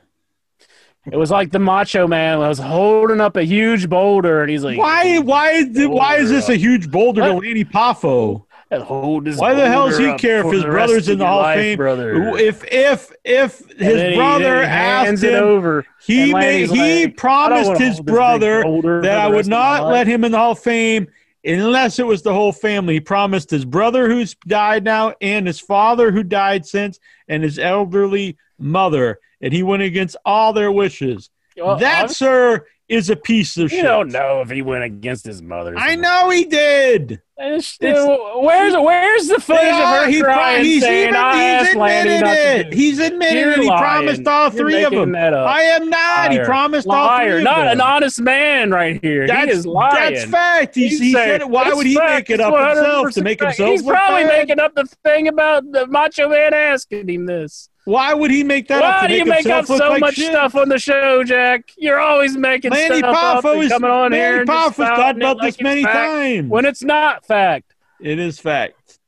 It 1.13 1.17
was 1.17 1.31
like 1.31 1.53
the 1.53 1.59
Macho 1.59 2.07
Man 2.07 2.39
was 2.39 2.59
holding 2.59 3.21
up 3.21 3.37
a 3.37 3.45
huge 3.45 3.91
boulder, 3.91 4.41
and 4.41 4.51
he's 4.51 4.65
like, 4.65 4.79
Why? 4.79 5.19
Why 5.19 5.51
is 5.51 5.87
why 5.87 6.17
is 6.17 6.31
this 6.31 6.49
a 6.49 6.57
huge 6.57 6.91
boulder 6.91 7.21
to 7.21 7.35
What? 7.35 7.45
Lanny 7.45 7.65
Poffo? 7.65 8.44
Hold 8.73 9.27
his 9.27 9.39
Why 9.39 9.55
the 9.55 9.69
hell 9.69 9.89
does 9.89 9.99
he 9.99 10.15
care 10.15 10.45
if 10.45 10.53
his 10.53 10.65
brother's 10.65 11.09
in 11.09 11.19
the 11.19 11.27
Hall 11.27 11.45
of 11.45 11.55
Fame? 11.55 11.77
brother? 11.77 12.37
If 12.37 12.65
if 12.65 13.13
if 13.25 13.59
his 13.77 14.03
he- 14.11 14.17
brother 14.17 14.61
he 14.61 14.67
asked 14.67 15.23
it 15.23 15.35
him, 15.35 15.45
over. 15.45 15.87
he 16.05 16.23
and 16.23 16.33
made, 16.33 16.71
he 16.71 17.05
like, 17.07 17.17
promised 17.17 17.81
his 17.81 18.01
brother 18.01 18.63
that 19.03 19.19
I 19.19 19.29
would 19.29 19.37
rest 19.37 19.47
of 19.47 19.51
my 19.51 19.79
not 19.79 19.89
let 19.89 20.07
him 20.07 20.25
in 20.25 20.33
the 20.33 20.39
Hall 20.39 20.53
of 20.53 20.59
Fame 20.59 21.07
unless 21.45 21.99
it 21.99 22.07
was 22.07 22.23
the 22.23 22.33
whole 22.33 22.53
family. 22.53 22.95
He 22.95 23.01
promised 23.01 23.51
his 23.51 23.65
brother 23.65 24.09
who's 24.09 24.35
died 24.47 24.83
now 24.83 25.15
and 25.21 25.47
his 25.47 25.61
father 25.61 26.11
who 26.11 26.23
died 26.23 26.67
since 26.67 26.99
and 27.29 27.43
his 27.43 27.59
elderly 27.59 28.37
mother. 28.59 29.21
And 29.41 29.53
he 29.53 29.63
went 29.63 29.83
against 29.83 30.17
all 30.25 30.53
their 30.55 30.73
wishes. 30.73 31.31
Well, 31.57 31.77
that, 31.77 32.11
sir, 32.11 32.67
is 32.89 33.09
a 33.09 33.17
piece 33.17 33.57
of 33.57 33.65
you 33.73 33.79
shit. 33.79 33.83
don't 33.85 34.11
know 34.11 34.41
if 34.43 34.51
he 34.51 34.61
went 34.63 34.85
against 34.85 35.25
his 35.25 35.41
mother. 35.41 35.75
I 35.77 35.97
know 35.97 36.29
he 36.31 36.45
did. 36.45 37.21
It's- 37.37 37.77
where's 37.81 38.75
where's 38.77 39.27
the 39.27 39.41
footage 39.41 39.73
of 39.73 39.89
her 39.89 40.07
he 40.09 40.23
pro- 40.23 40.33
crying 40.35 40.65
he's 40.65 40.83
saying 40.83 41.09
even- 41.09 41.17
I 41.17 41.59
he's 41.65 41.71
admitted 41.71 42.21
not 42.21 42.37
it. 42.37 42.73
He's 42.73 42.99
admitted 43.01 43.39
You're 43.41 43.51
it. 43.53 43.59
He 43.61 43.69
lying. 43.69 43.81
promised 43.83 44.27
all 44.29 44.43
You're 44.45 44.51
three 44.53 44.85
of 44.85 44.93
them. 44.93 45.17
I 45.17 45.63
am 45.63 45.89
not. 45.91 46.31
He 46.31 46.37
Liar. 46.39 46.45
promised 46.45 46.87
all 46.87 46.95
Liar. 47.07 47.31
three 47.31 47.39
of 47.39 47.45
Not 47.45 47.65
them. 47.65 47.73
an 47.73 47.81
honest 47.81 48.21
man 48.21 48.71
right 48.71 49.01
here. 49.03 49.27
That's, 49.27 49.47
he 49.47 49.51
is 49.51 49.67
lying. 49.67 50.15
that's 50.15 50.25
fact. 50.31 50.75
He, 50.77 50.89
He's 50.89 51.01
he 51.01 51.13
said 51.13 51.41
it. 51.41 51.49
Why 51.51 51.73
would 51.73 51.87
he 51.87 51.97
fact. 51.97 52.29
make 52.29 52.39
it 52.39 52.41
up 52.41 52.55
himself 52.55 53.11
to 53.15 53.23
make 53.23 53.41
himself 53.41 53.69
He's 53.71 53.83
probably 53.83 54.25
bad? 54.25 54.39
making 54.49 54.61
up 54.61 54.75
the 54.77 54.85
thing 55.05 55.27
about 55.27 55.65
the 55.73 55.87
Macho 55.89 56.29
Man 56.29 56.55
asking 56.55 57.09
him 57.09 57.27
this. 57.27 57.69
Why 57.85 58.15
would 58.15 58.31
he 58.31 58.43
make 58.43 58.69
that 58.69 58.83
up 58.83 59.03
Why 59.03 59.09
do 59.09 59.15
you 59.15 59.25
make 59.27 59.47
up 59.47 59.67
so 59.67 59.77
like 59.77 60.01
much 60.01 60.15
shit? 60.15 60.31
stuff 60.31 60.55
on 60.55 60.71
the 60.71 60.79
show, 60.79 61.23
Jack? 61.23 61.71
You're 61.77 62.01
always 62.01 62.37
making 62.37 62.71
Lanny 62.71 62.99
stuff 62.99 63.15
up 63.15 63.45
Poffo 63.45 63.55
and 63.55 63.63
is 63.65 63.69
coming 63.71 63.91
on 63.91 64.13
Lanny 64.13 64.17
here 64.17 64.45
Poffo's 64.47 64.77
talked 64.77 65.19
about 65.19 65.41
this 65.41 65.55
it's 65.57 65.63
many 65.63 65.83
times. 65.83 66.49
when 66.49 66.65
it's 66.65 66.83
not 66.83 67.27
fact. 67.27 67.75
It 68.01 68.19
is 68.19 68.39
fact. 68.39 68.99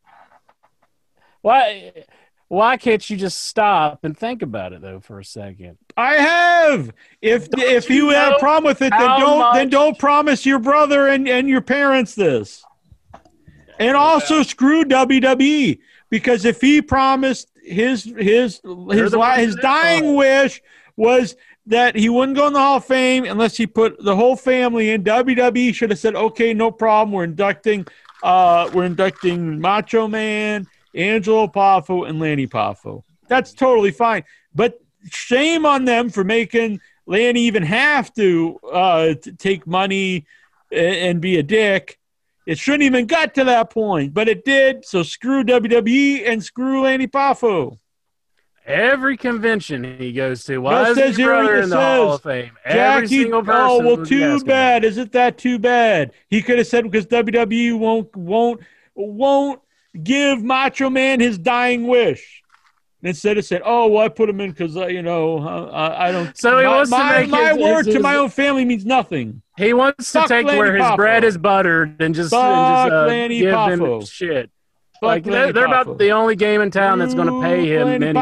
Why? 1.40 1.92
Why 2.48 2.76
can't 2.76 3.08
you 3.08 3.16
just 3.16 3.44
stop 3.44 4.04
and 4.04 4.16
think 4.16 4.42
about 4.42 4.72
it 4.72 4.80
though 4.80 5.00
for 5.00 5.18
a 5.18 5.24
second? 5.24 5.78
I 5.96 6.14
have. 6.14 6.92
If 7.20 7.48
if 7.56 7.88
you 7.88 8.06
you 8.06 8.08
have 8.10 8.34
a 8.34 8.38
problem 8.38 8.64
with 8.64 8.82
it, 8.82 8.90
then 8.90 9.20
don't 9.20 9.54
then 9.54 9.68
don't 9.68 9.98
promise 9.98 10.44
your 10.44 10.58
brother 10.58 11.08
and, 11.08 11.26
and 11.26 11.48
your 11.48 11.60
parents 11.60 12.14
this. 12.14 12.62
And 13.78 13.96
also 13.96 14.42
screw 14.42 14.84
WWE 14.84 15.78
because 16.08 16.44
if 16.44 16.60
he 16.60 16.80
promised 16.80 17.50
his 17.66 18.04
his 18.04 18.60
his 18.90 19.12
li- 19.14 19.36
his 19.36 19.56
dying 19.56 20.14
wish 20.14 20.62
was 20.96 21.36
that 21.66 21.96
he 21.96 22.08
wouldn't 22.08 22.36
go 22.36 22.46
in 22.46 22.52
the 22.52 22.58
Hall 22.60 22.76
of 22.76 22.84
Fame 22.84 23.24
unless 23.24 23.56
he 23.56 23.66
put 23.66 24.02
the 24.02 24.14
whole 24.14 24.36
family 24.36 24.90
in. 24.90 25.02
WWE 25.02 25.74
should 25.74 25.90
have 25.90 25.98
said, 25.98 26.14
"Okay, 26.14 26.54
no 26.54 26.70
problem. 26.70 27.12
We're 27.12 27.24
inducting 27.24 27.86
uh 28.22 28.70
we're 28.72 28.84
inducting 28.84 29.60
Macho 29.60 30.08
Man, 30.08 30.66
Angelo 30.94 31.46
Poffo, 31.48 32.08
and 32.08 32.20
Lanny 32.20 32.46
Poffo. 32.46 33.02
That's 33.28 33.52
totally 33.52 33.90
fine. 33.90 34.22
But 34.54 34.80
shame 35.10 35.66
on 35.66 35.84
them 35.84 36.08
for 36.10 36.24
making 36.24 36.80
Lanny 37.06 37.42
even 37.42 37.62
have 37.64 38.12
to 38.14 38.58
uh, 38.72 39.14
t- 39.20 39.32
take 39.32 39.66
money 39.66 40.26
a- 40.72 41.08
and 41.08 41.20
be 41.20 41.36
a 41.38 41.42
dick. 41.42 41.98
It 42.46 42.58
shouldn't 42.58 42.84
even 42.84 43.06
got 43.06 43.34
to 43.34 43.44
that 43.44 43.70
point, 43.70 44.14
but 44.14 44.28
it 44.28 44.44
did. 44.44 44.84
So 44.84 45.02
screw 45.02 45.42
WWE 45.44 46.28
and 46.28 46.42
screw 46.42 46.86
Andy 46.86 47.08
Poffo. 47.08 47.78
Every 48.64 49.16
convention 49.16 49.98
he 49.98 50.12
goes 50.12 50.42
to, 50.44 50.58
why 50.58 50.86
it 50.86 50.90
is 50.90 50.96
says 50.96 51.16
here, 51.16 51.28
brother 51.28 51.56
in 51.58 51.68
the 51.68 51.76
Hall 51.76 52.14
of 52.14 52.22
Fame? 52.22 52.50
Every 52.64 53.06
Jackie, 53.06 53.22
single 53.22 53.42
person. 53.42 53.60
oh 53.60 53.84
well, 53.84 54.04
too 54.04 54.40
bad. 54.44 54.84
Isn't 54.84 55.12
that 55.12 55.38
too 55.38 55.58
bad? 55.60 56.12
He 56.28 56.42
could 56.42 56.58
have 56.58 56.66
said 56.66 56.82
because 56.84 57.06
WWE 57.06 57.78
won't 57.78 58.14
won't 58.16 58.60
won't 58.96 59.60
give 60.02 60.42
Macho 60.42 60.90
Man 60.90 61.20
his 61.20 61.38
dying 61.38 61.86
wish. 61.86 62.42
Instead, 63.08 63.38
it 63.38 63.44
said, 63.44 63.62
"Oh, 63.64 63.86
well, 63.88 64.04
I 64.04 64.08
put 64.08 64.28
him 64.28 64.40
in 64.40 64.50
because 64.50 64.76
uh, 64.76 64.86
you 64.86 65.02
know 65.02 65.38
uh, 65.38 65.70
I, 65.72 66.08
I 66.08 66.12
don't." 66.12 66.36
So 66.36 66.58
he 66.58 66.64
my, 66.64 66.76
wants 66.76 66.90
to 66.90 66.96
my, 66.96 67.20
make 67.20 67.30
my 67.30 67.48
his- 67.48 67.58
word 67.58 67.86
his- 67.86 67.94
to 67.94 68.00
my 68.00 68.16
own 68.16 68.28
family 68.30 68.64
means 68.64 68.84
nothing. 68.84 69.42
He 69.56 69.72
wants 69.72 70.12
to 70.12 70.24
take 70.28 70.46
Lanny 70.46 70.58
where 70.58 70.76
his 70.76 70.96
bread 70.96 71.24
is 71.24 71.38
buttered 71.38 71.96
and 72.00 72.14
just, 72.14 72.32
and 72.32 72.90
just 72.90 72.92
uh, 72.92 73.28
give 73.28 73.78
them 73.80 74.04
shit. 74.04 74.50
Fuck 74.94 75.02
like 75.02 75.24
they're, 75.24 75.32
Lanny 75.32 75.52
they're 75.52 75.66
Poffo. 75.68 75.82
about 75.82 75.98
the 75.98 76.10
only 76.10 76.36
game 76.36 76.60
in 76.60 76.70
town 76.70 76.98
that's 76.98 77.14
going 77.14 77.28
to 77.28 77.42
pay 77.42 77.66
him 77.66 77.86
Lanny 77.88 78.06
anything 78.06 78.14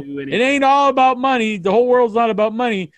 to 0.00 0.04
do 0.04 0.20
anything. 0.20 0.40
It 0.40 0.42
ain't 0.42 0.64
all 0.64 0.88
about 0.88 1.18
money. 1.18 1.58
The 1.58 1.70
whole 1.70 1.86
world's 1.86 2.14
not 2.14 2.30
about 2.30 2.54
money. 2.54 2.90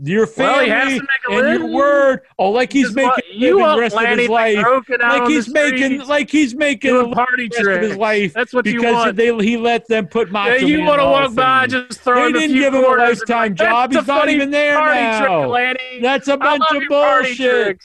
Your 0.00 0.28
Well, 0.36 0.58
family 0.58 1.00
to 1.00 1.06
and 1.32 1.60
your 1.60 1.66
word. 1.72 2.20
Oh, 2.38 2.50
like 2.50 2.72
he's 2.72 2.94
making 2.94 3.08
what- 3.10 3.34
you 3.34 3.58
the 3.58 3.78
rest 3.80 3.96
of 3.96 4.18
his 4.18 4.28
life. 4.28 4.64
Like 5.00 5.26
he's 5.28 5.48
making, 5.52 5.84
streets, 5.84 6.08
like 6.08 6.30
he's 6.30 6.54
making 6.54 6.96
a 6.96 7.08
party 7.08 7.48
rest 7.52 7.68
of 7.68 7.80
his 7.82 7.96
life. 7.96 8.32
That's 8.32 8.52
what 8.52 8.64
you 8.66 8.80
want. 8.82 9.16
they 9.16 9.36
he 9.38 9.56
let 9.56 9.88
them 9.88 10.06
put 10.06 10.28
Yeah, 10.28 10.32
Macho 10.32 10.66
you 10.66 10.82
want 10.82 11.00
to 11.00 11.04
in 11.04 11.10
walk 11.10 11.34
by, 11.34 11.66
just 11.66 12.00
throw 12.00 12.26
They 12.26 12.38
didn't 12.40 12.56
give 12.56 12.74
him 12.74 12.84
a 12.84 12.88
lifetime 12.88 13.56
job. 13.56 13.92
He's 13.92 14.06
not 14.06 14.28
even 14.28 14.50
there 14.50 14.76
party 14.76 15.00
now. 15.00 15.18
Trick, 15.40 15.48
Lanny. 15.50 16.00
That's 16.00 16.28
a 16.28 16.36
bunch 16.36 16.62
of 16.70 16.82
bullshit. 16.88 17.80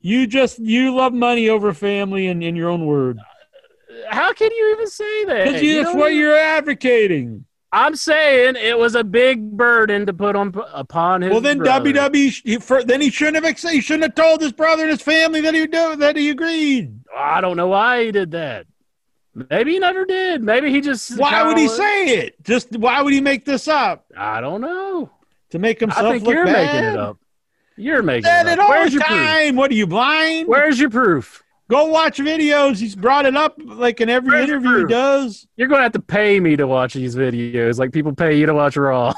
You 0.00 0.26
just 0.26 0.58
you 0.60 0.94
love 0.94 1.12
money 1.12 1.50
over 1.50 1.74
family 1.74 2.28
and, 2.28 2.42
and 2.42 2.56
your 2.56 2.70
own 2.70 2.86
word 2.86 3.18
How 4.08 4.32
can 4.32 4.50
you 4.50 4.72
even 4.72 4.86
say 4.86 5.24
that? 5.26 5.44
because 5.52 5.84
that's 5.84 5.94
what 5.94 6.14
you're 6.14 6.34
advocating. 6.34 7.44
I'm 7.72 7.94
saying 7.94 8.56
it 8.56 8.76
was 8.78 8.94
a 8.96 9.04
big 9.04 9.52
burden 9.52 10.06
to 10.06 10.12
put 10.12 10.34
on 10.34 10.52
upon 10.72 11.22
his. 11.22 11.30
Well, 11.30 11.40
then 11.40 11.58
brother. 11.58 11.92
WWE 11.92 12.42
he, 12.44 12.56
for, 12.56 12.82
then 12.82 13.00
he 13.00 13.10
shouldn't 13.10 13.44
have 13.44 13.58
he 13.72 13.80
shouldn't 13.80 14.02
have 14.04 14.14
told 14.16 14.40
his 14.40 14.52
brother 14.52 14.82
and 14.82 14.90
his 14.90 15.02
family 15.02 15.40
that 15.42 15.54
he 15.54 15.66
do 15.66 15.96
that 15.96 16.16
he 16.16 16.30
agreed. 16.30 16.98
I 17.16 17.40
don't 17.40 17.56
know 17.56 17.68
why 17.68 18.04
he 18.06 18.12
did 18.12 18.32
that. 18.32 18.66
Maybe 19.48 19.74
he 19.74 19.78
never 19.78 20.04
did. 20.04 20.42
Maybe 20.42 20.70
he 20.72 20.80
just. 20.80 21.16
Why 21.16 21.44
would 21.44 21.56
he 21.56 21.68
kinda- 21.68 21.76
say 21.76 22.04
it? 22.18 22.42
Just 22.42 22.76
why 22.76 23.00
would 23.02 23.12
he 23.12 23.20
make 23.20 23.44
this 23.44 23.68
up 23.68 24.06
I 24.16 24.40
don't 24.40 24.60
know. 24.60 25.10
to 25.50 25.58
make 25.60 25.78
himself 25.78 26.06
I 26.06 26.10
think 26.12 26.24
look 26.24 26.34
you're 26.34 26.46
bad? 26.46 26.74
making 26.74 26.88
it 26.94 26.98
up. 26.98 27.18
You're 27.76 28.02
making 28.02 28.24
Said 28.24 28.46
it 28.46 28.52
it 28.54 28.58
up. 28.58 28.64
all 28.64 28.70
Where's 28.70 28.92
your 28.92 29.02
proof? 29.04 29.16
time. 29.18 29.54
What 29.56 29.70
are 29.70 29.74
you 29.74 29.86
blind? 29.86 30.48
Where's 30.48 30.78
your 30.80 30.90
proof? 30.90 31.44
Go 31.70 31.84
watch 31.86 32.18
videos. 32.18 32.78
He's 32.78 32.96
brought 32.96 33.26
it 33.26 33.36
up 33.36 33.54
like 33.64 34.00
in 34.00 34.10
every 34.10 34.32
your 34.32 34.40
interview 34.42 34.78
he 34.80 34.84
does. 34.86 35.46
You're 35.56 35.68
going 35.68 35.78
to 35.78 35.84
have 35.84 35.92
to 35.92 36.00
pay 36.00 36.40
me 36.40 36.56
to 36.56 36.66
watch 36.66 36.94
these 36.94 37.14
videos, 37.14 37.78
like 37.78 37.92
people 37.92 38.12
pay 38.12 38.36
you 38.36 38.46
to 38.46 38.54
watch 38.54 38.76
Raw. 38.76 39.12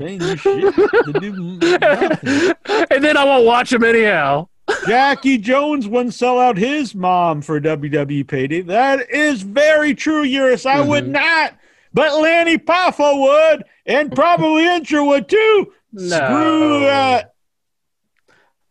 Ain't 0.00 0.22
shit 0.38 0.74
to 0.74 2.56
and 2.90 3.02
then 3.04 3.16
I 3.16 3.24
won't 3.24 3.44
watch 3.44 3.70
them 3.70 3.82
anyhow. 3.82 4.46
Jackie 4.86 5.38
Jones 5.38 5.88
wouldn't 5.88 6.14
sell 6.14 6.38
out 6.38 6.56
his 6.56 6.94
mom 6.94 7.42
for 7.42 7.60
WWE 7.60 8.26
payday. 8.28 8.60
That 8.60 9.10
is 9.10 9.42
very 9.42 9.94
true, 9.94 10.22
Eurus. 10.22 10.64
I 10.66 10.80
would 10.80 11.04
Mm-hmm. 11.04 11.12
not, 11.12 11.56
but 11.92 12.20
Lanny 12.20 12.58
Poffo 12.58 13.20
would, 13.22 13.64
and 13.86 14.12
probably 14.14 14.62
Incher 14.62 15.04
would 15.06 15.28
too. 15.28 15.72
No. 15.90 16.16
Screw 16.18 16.80
that. 16.80 17.32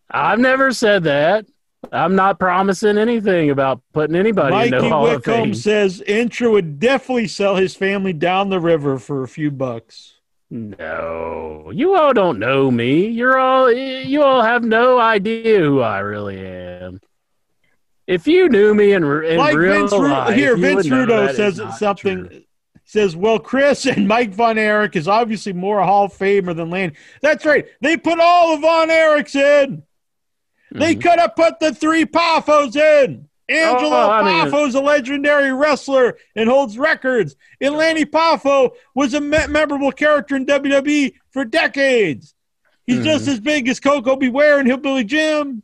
I've 0.09 0.37
never 0.39 0.71
said 0.71 1.05
that. 1.05 1.47
I'm 1.91 2.15
not 2.15 2.39
promising 2.39 2.97
anything 2.97 3.49
about 3.49 3.81
putting 3.93 4.15
anybody 4.15 4.67
in 4.67 4.83
the 4.83 4.89
Hall 4.89 5.07
of 5.07 5.23
Fame. 5.23 5.53
Says 5.53 6.01
Incher 6.07 6.51
would 6.51 6.79
definitely 6.79 7.27
sell 7.27 7.55
his 7.55 7.75
family 7.75 8.13
down 8.13 8.49
the 8.49 8.59
river 8.59 8.97
for 8.97 9.23
a 9.23 9.27
few 9.27 9.51
bucks. 9.51 10.15
No, 10.49 11.71
you 11.73 11.95
all 11.95 12.13
don't 12.13 12.39
know 12.39 12.71
me. 12.71 13.07
You're 13.07 13.37
all 13.37 13.71
you 13.71 14.23
all 14.23 14.41
have 14.41 14.63
no 14.63 14.97
idea 14.99 15.59
who 15.59 15.81
I 15.81 15.99
really 15.99 16.39
am. 16.45 17.01
If 18.07 18.25
you 18.25 18.47
knew 18.47 18.73
me 18.73 18.93
in, 18.93 19.03
in 19.03 19.37
like 19.37 19.55
real 19.55 19.73
Vince 19.73 19.91
Ru- 19.91 20.07
life, 20.07 20.35
here, 20.35 20.55
Vince 20.55 20.87
Rudo 20.87 21.33
says 21.35 21.61
something. 21.77 22.27
true. 22.29 22.41
Says, 22.85 23.17
well, 23.17 23.37
Chris 23.37 23.85
and 23.85 24.07
Mike 24.07 24.33
Von 24.33 24.57
Erich 24.57 24.95
is 24.95 25.09
obviously 25.09 25.51
more 25.51 25.79
a 25.79 25.85
Hall 25.85 26.05
of 26.05 26.13
Famer 26.13 26.55
than 26.55 26.69
Lane. 26.69 26.93
That's 27.21 27.45
right. 27.45 27.65
They 27.81 27.97
put 27.97 28.17
all 28.17 28.53
of 28.53 28.61
Von 28.61 28.87
Erichs 28.87 29.35
in. 29.35 29.83
They 30.71 30.95
Mhm. 30.95 31.01
could 31.01 31.19
have 31.19 31.35
put 31.35 31.59
the 31.59 31.73
three 31.73 32.05
Poffos 32.05 32.75
in. 32.75 33.27
Angelo 33.49 33.95
Oh, 33.95 34.09
I 34.09 34.23
mean- 34.23 34.75
a 34.75 34.81
legendary 34.81 35.53
wrestler 35.53 36.17
and 36.35 36.49
holds 36.49 36.77
records. 36.77 37.37
And 37.61 37.75
Lanny 37.75 38.03
Poffo 38.05 38.71
was 38.93 39.13
a 39.13 39.21
me- 39.21 39.47
memorable 39.47 39.93
character 39.93 40.35
in 40.35 40.45
WWE 40.45 41.13
for 41.31 41.45
decades. 41.45 42.33
He's 42.85 42.99
Mhm. 42.99 43.03
just 43.05 43.27
as 43.29 43.39
big 43.39 43.69
as 43.69 43.79
Koko 43.79 44.17
B. 44.17 44.27
Ware 44.27 44.59
and 44.59 44.67
Hillbilly 44.67 45.05
Jim. 45.05 45.63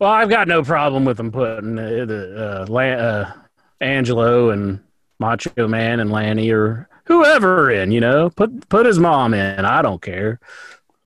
Well, 0.00 0.10
I've 0.10 0.28
got 0.28 0.48
no 0.48 0.62
problem 0.64 1.04
with 1.04 1.16
them 1.16 1.30
putting 1.30 1.78
uh, 1.78 2.04
the 2.04 2.64
uh, 2.68 2.72
Lan- 2.72 2.98
uh, 2.98 3.32
Angelo 3.80 4.50
and 4.50 4.80
Macho 5.20 5.68
Man 5.68 6.00
and 6.00 6.10
Lanny 6.10 6.50
or 6.50 6.88
whoever 7.04 7.70
in. 7.70 7.92
You 7.92 8.00
know, 8.00 8.30
put 8.30 8.68
put 8.68 8.86
his 8.86 8.98
mom 8.98 9.34
in. 9.34 9.64
I 9.64 9.82
don't 9.82 10.02
care. 10.02 10.40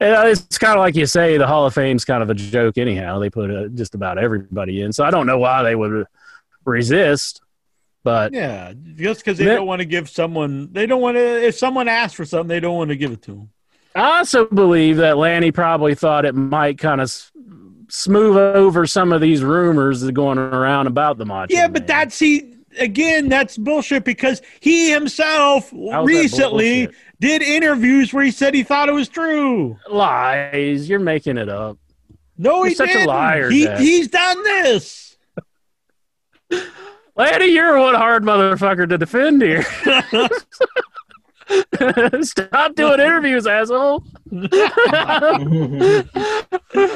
Uh, 0.00 0.24
It's 0.26 0.58
kind 0.58 0.74
of 0.74 0.80
like 0.80 0.94
you 0.96 1.06
say, 1.06 1.38
the 1.38 1.46
Hall 1.46 1.66
of 1.66 1.74
Fame's 1.74 2.04
kind 2.04 2.22
of 2.22 2.30
a 2.30 2.34
joke, 2.34 2.78
anyhow. 2.78 3.18
They 3.18 3.30
put 3.30 3.50
uh, 3.50 3.68
just 3.68 3.94
about 3.94 4.18
everybody 4.18 4.82
in, 4.82 4.92
so 4.92 5.04
I 5.04 5.10
don't 5.10 5.26
know 5.26 5.38
why 5.38 5.62
they 5.62 5.74
would 5.74 6.06
resist. 6.64 7.40
But 8.04 8.32
Yeah, 8.32 8.72
just 8.94 9.20
because 9.20 9.38
they 9.38 9.44
That- 9.46 9.56
don't 9.56 9.66
want 9.66 9.80
to 9.80 9.84
give 9.84 10.08
someone, 10.08 10.68
they 10.72 10.86
don't 10.86 11.00
want 11.02 11.16
to. 11.16 11.46
If 11.46 11.56
someone 11.56 11.88
asks 11.88 12.14
for 12.14 12.24
something, 12.24 12.48
they 12.48 12.60
don't 12.60 12.76
want 12.76 12.90
to 12.90 12.96
give 12.96 13.10
it 13.12 13.22
to 13.22 13.32
them. 13.32 13.48
I 13.94 14.18
also 14.18 14.46
believe 14.46 14.98
that 14.98 15.16
Lanny 15.18 15.50
probably 15.50 15.94
thought 15.96 16.24
it 16.24 16.34
might 16.34 16.78
kind 16.78 17.00
of 17.00 17.12
smooth 17.88 18.36
over 18.36 18.86
some 18.86 19.12
of 19.12 19.20
these 19.20 19.42
rumors 19.42 20.00
that 20.02 20.10
are 20.10 20.12
going 20.12 20.38
around 20.38 20.86
about 20.86 21.18
the 21.18 21.24
Macho 21.26 21.52
Yeah, 21.54 21.66
but 21.66 21.82
Man. 21.82 21.86
that's 21.86 22.18
he 22.18 22.54
again. 22.78 23.28
That's 23.28 23.56
bullshit 23.56 24.04
because 24.04 24.42
he 24.60 24.90
himself 24.90 25.70
recently 25.72 26.88
did 27.20 27.42
interviews 27.42 28.12
where 28.12 28.24
he 28.24 28.30
said 28.30 28.54
he 28.54 28.62
thought 28.62 28.88
it 28.88 28.92
was 28.92 29.08
true. 29.08 29.76
lies. 29.90 30.88
You're 30.88 30.98
making 31.00 31.38
it 31.38 31.48
up. 31.48 31.78
No, 32.36 32.64
You're 32.64 32.74
such 32.74 32.90
a 32.90 32.92
didn't. 32.92 33.08
liar, 33.08 33.50
He, 33.50 33.68
he's 33.76 34.08
done 34.08 34.42
this. 34.44 35.16
Lanny, 37.16 37.46
you're 37.46 37.76
one 37.80 37.96
hard 37.96 38.22
motherfucker 38.22 38.88
to 38.88 38.96
defend 38.96 39.42
here. 39.42 39.64
Stop 42.22 42.74
doing 42.74 43.00
interviews, 43.00 43.46
asshole. 43.46 44.04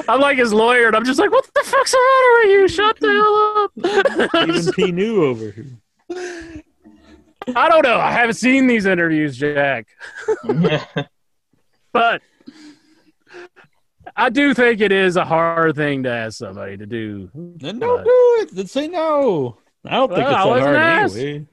I'm 0.09 0.21
like 0.21 0.39
his 0.39 0.53
lawyer, 0.53 0.87
and 0.89 0.97
I'm 0.97 1.05
just 1.05 1.19
like, 1.19 1.31
what 1.31 1.45
the 1.55 1.63
fuck's 1.65 1.93
the 1.93 1.99
matter 1.99 2.33
with 2.39 2.51
you? 2.51 2.69
Shut 2.69 3.01
the 3.01 3.09
hell 3.09 4.37
up. 4.37 4.49
Even 4.49 4.73
P 4.73 4.93
new 4.93 5.25
over 5.25 5.51
here. 5.51 5.79
I 7.57 7.69
don't 7.69 7.83
know. 7.83 7.99
I 7.99 8.13
haven't 8.13 8.35
seen 8.35 8.67
these 8.67 8.87
interviews, 8.87 9.37
Jack. 9.37 9.87
But 11.93 12.23
I 14.17 14.31
do 14.31 14.55
think 14.55 14.81
it 14.81 14.93
is 14.93 15.17
a 15.17 15.27
hard 15.27 15.77
thing 15.77 16.05
to 16.05 16.11
ask 16.11 16.39
somebody 16.39 16.79
to 16.79 16.87
do. 16.87 17.31
Then 17.35 17.79
don't 17.79 18.03
do 18.03 18.11
it. 18.41 18.55
Then 18.55 18.67
say 18.67 18.89
no. 18.89 19.59
I 19.85 19.91
don't 19.97 20.09
think 20.09 20.21
it's 20.23 20.29
I 20.31 20.33
that 20.45 20.47
wasn't 20.49 20.67
hard 20.69 20.77
asked. 20.77 21.17
anyway. 21.19 21.47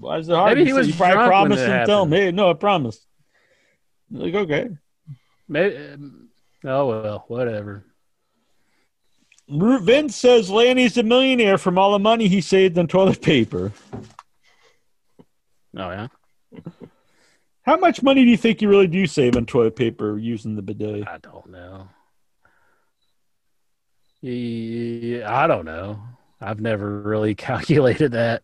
Why 0.00 0.18
is 0.18 0.28
it 0.28 0.34
hard? 0.34 0.56
Maybe 0.56 0.68
he 0.68 0.72
was 0.72 0.88
you 0.88 0.94
probably 0.94 1.26
promised 1.26 1.62
and 1.62 1.86
tell 1.86 2.04
him. 2.04 2.12
Hey, 2.12 2.32
no, 2.32 2.50
I 2.50 2.54
promised. 2.54 3.06
Like, 4.10 4.34
okay. 4.34 4.70
Maybe, 5.46 5.76
um, 5.76 6.28
oh, 6.64 6.88
well, 6.88 7.24
whatever. 7.28 7.84
Vince 9.48 10.16
says 10.16 10.48
Lanny's 10.48 10.96
a 10.96 11.02
millionaire 11.02 11.58
from 11.58 11.76
all 11.76 11.92
the 11.92 11.98
money 11.98 12.28
he 12.28 12.40
saved 12.40 12.78
on 12.78 12.86
toilet 12.86 13.20
paper. 13.20 13.72
Oh, 15.76 15.90
yeah? 15.90 16.08
How 17.62 17.76
much 17.76 18.02
money 18.02 18.24
do 18.24 18.30
you 18.30 18.36
think 18.36 18.62
you 18.62 18.68
really 18.68 18.86
do 18.86 19.06
save 19.06 19.36
on 19.36 19.46
toilet 19.46 19.76
paper 19.76 20.18
using 20.18 20.56
the 20.56 20.62
bidet? 20.62 21.06
I 21.06 21.18
don't 21.18 21.50
know. 21.50 21.88
Yeah, 24.22 25.32
I 25.32 25.46
don't 25.46 25.64
know. 25.64 26.00
I've 26.40 26.60
never 26.60 27.00
really 27.00 27.34
calculated 27.36 28.12
that. 28.12 28.42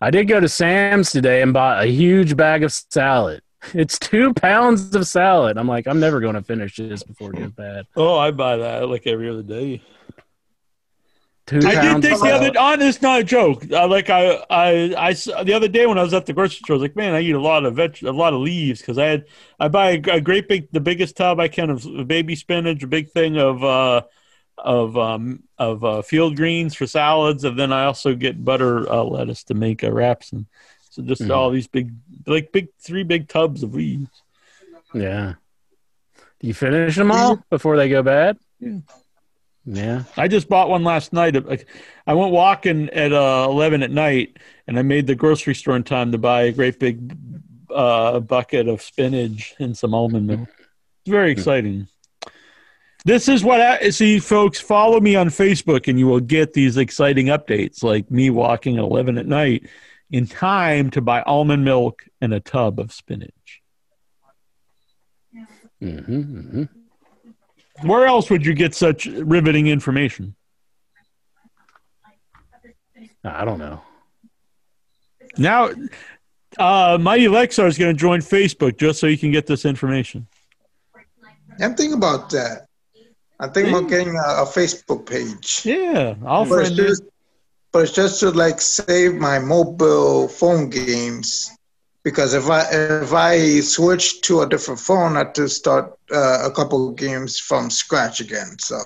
I 0.00 0.10
did 0.10 0.28
go 0.28 0.38
to 0.40 0.48
Sam's 0.48 1.10
today 1.10 1.42
and 1.42 1.52
bought 1.52 1.82
a 1.82 1.86
huge 1.86 2.36
bag 2.36 2.62
of 2.62 2.72
salad. 2.72 3.42
It's 3.74 3.98
two 3.98 4.32
pounds 4.34 4.94
of 4.94 5.04
salad. 5.06 5.58
I'm 5.58 5.66
like, 5.66 5.88
I'm 5.88 5.98
never 5.98 6.20
going 6.20 6.36
to 6.36 6.42
finish 6.42 6.76
this 6.76 7.02
before 7.02 7.32
it 7.32 7.38
gets 7.38 7.52
bad. 7.52 7.86
Oh, 7.96 8.16
I 8.16 8.30
buy 8.30 8.56
that 8.56 8.88
like 8.88 9.06
every 9.08 9.28
other 9.28 9.42
day. 9.42 9.82
Two 11.46 11.56
I 11.66 11.72
did 11.74 11.80
pounds 11.80 12.06
think 12.06 12.20
the 12.20 12.30
other 12.30 12.58
on 12.58 12.82
it's 12.82 13.00
not 13.02 13.20
a 13.20 13.24
joke. 13.24 13.72
I, 13.72 13.84
like 13.86 14.10
I, 14.10 14.34
I, 14.50 14.94
I 14.96 15.10
s- 15.10 15.24
the 15.44 15.54
other 15.54 15.66
day 15.66 15.86
when 15.86 15.98
I 15.98 16.02
was 16.02 16.12
at 16.14 16.26
the 16.26 16.34
grocery 16.34 16.58
store, 16.62 16.74
I 16.74 16.76
was 16.76 16.82
like, 16.82 16.94
man, 16.94 17.14
I 17.14 17.20
eat 17.20 17.32
a 17.34 17.40
lot 17.40 17.64
of 17.64 17.74
veg, 17.74 18.02
a 18.04 18.12
lot 18.12 18.34
of 18.34 18.40
leaves 18.40 18.80
because 18.80 18.98
I 18.98 19.06
had 19.06 19.24
I 19.58 19.68
buy 19.68 19.92
a, 19.92 20.16
a 20.16 20.20
great 20.20 20.46
big, 20.46 20.70
the 20.72 20.80
biggest 20.80 21.16
tub 21.16 21.40
I 21.40 21.48
can 21.48 21.70
of 21.70 22.06
baby 22.06 22.36
spinach, 22.36 22.82
a 22.82 22.86
big 22.86 23.10
thing 23.10 23.38
of 23.38 23.64
uh 23.64 24.02
of 24.64 24.96
um 24.96 25.42
of 25.58 25.84
uh, 25.84 26.02
field 26.02 26.36
greens 26.36 26.74
for 26.74 26.86
salads, 26.86 27.44
and 27.44 27.58
then 27.58 27.72
I 27.72 27.84
also 27.84 28.14
get 28.14 28.44
butter 28.44 28.90
uh, 28.90 29.02
lettuce 29.04 29.44
to 29.44 29.54
make 29.54 29.82
uh, 29.84 29.92
wraps 29.92 30.32
and 30.32 30.46
so 30.90 31.02
just 31.02 31.22
Mhm. 31.22 31.30
all 31.36 31.50
these 31.50 31.66
big 31.68 31.92
like 32.26 32.50
big 32.52 32.68
three 32.80 33.04
big 33.04 33.28
tubs 33.28 33.62
of 33.62 33.74
leaves. 33.74 34.10
Yeah. 34.94 35.34
Do 36.40 36.46
you 36.46 36.54
finish 36.54 36.96
them 36.96 37.10
all 37.10 37.42
before 37.50 37.76
they 37.76 37.88
go 37.88 38.02
bad? 38.02 38.38
Yeah. 38.60 38.78
Yeah. 39.64 40.02
I 40.16 40.28
just 40.28 40.48
bought 40.48 40.70
one 40.70 40.82
last 40.84 41.12
night. 41.12 41.36
I 42.06 42.14
went 42.14 42.32
walking 42.32 42.88
at 42.90 43.12
uh, 43.12 43.46
eleven 43.50 43.82
at 43.82 43.90
night, 43.90 44.38
and 44.66 44.78
I 44.78 44.82
made 44.82 45.06
the 45.06 45.14
grocery 45.14 45.54
store 45.54 45.76
in 45.76 45.82
time 45.84 46.12
to 46.12 46.18
buy 46.18 46.42
a 46.44 46.52
great 46.52 46.78
big 46.78 47.12
uh, 47.70 48.20
bucket 48.20 48.66
of 48.68 48.80
spinach 48.80 49.54
and 49.58 49.76
some 49.76 49.92
almond 49.94 50.26
milk. 50.26 50.48
It's 50.48 51.10
very 51.10 51.30
exciting. 51.30 51.86
This 53.04 53.28
is 53.28 53.44
what 53.44 53.60
I 53.60 53.90
see, 53.90 54.18
folks. 54.18 54.60
Follow 54.60 55.00
me 55.00 55.14
on 55.14 55.28
Facebook, 55.28 55.88
and 55.88 55.98
you 55.98 56.06
will 56.06 56.20
get 56.20 56.52
these 56.52 56.76
exciting 56.76 57.26
updates, 57.26 57.82
like 57.82 58.10
me 58.10 58.30
walking 58.30 58.76
at 58.76 58.84
eleven 58.84 59.18
at 59.18 59.26
night 59.26 59.68
in 60.10 60.26
time 60.26 60.90
to 60.90 61.00
buy 61.00 61.22
almond 61.22 61.64
milk 61.64 62.04
and 62.20 62.34
a 62.34 62.40
tub 62.40 62.80
of 62.80 62.92
spinach. 62.92 63.62
hmm 65.80 65.98
hmm 65.98 66.64
Where 67.82 68.06
else 68.06 68.30
would 68.30 68.44
you 68.44 68.54
get 68.54 68.74
such 68.74 69.06
riveting 69.06 69.68
information? 69.68 70.34
I 73.24 73.44
don't 73.44 73.58
know. 73.58 73.80
Now, 75.36 75.70
uh, 76.58 76.98
Mighty 77.00 77.26
Lexar 77.26 77.68
is 77.68 77.78
going 77.78 77.94
to 77.94 77.98
join 77.98 78.20
Facebook 78.20 78.78
just 78.78 78.98
so 78.98 79.06
you 79.06 79.18
can 79.18 79.30
get 79.30 79.46
this 79.46 79.64
information. 79.64 80.26
I'm 81.60 81.74
thinking 81.74 81.94
about 81.94 82.30
that. 82.30 82.67
I'm 83.40 83.52
thinking 83.52 83.72
about 83.72 83.88
getting 83.88 84.16
a, 84.16 84.42
a 84.42 84.46
Facebook 84.46 85.06
page. 85.06 85.62
Yeah, 85.64 86.14
I'll 86.26 86.44
But 86.44 86.60
it's 86.60 86.70
friend 86.70 86.76
just, 86.76 87.02
but 87.72 87.82
it's 87.82 87.92
just 87.92 88.20
to 88.20 88.30
like 88.30 88.60
save 88.60 89.14
my 89.14 89.38
mobile 89.38 90.28
phone 90.28 90.70
games 90.70 91.56
because 92.02 92.34
if 92.34 92.48
I 92.48 92.62
if 92.70 93.12
I 93.12 93.60
switch 93.60 94.22
to 94.22 94.40
a 94.40 94.48
different 94.48 94.80
phone, 94.80 95.16
I 95.16 95.20
have 95.20 95.34
to 95.34 95.48
start 95.48 95.96
uh, 96.12 96.48
a 96.48 96.50
couple 96.50 96.88
of 96.88 96.96
games 96.96 97.38
from 97.38 97.70
scratch 97.70 98.20
again. 98.20 98.58
So 98.58 98.78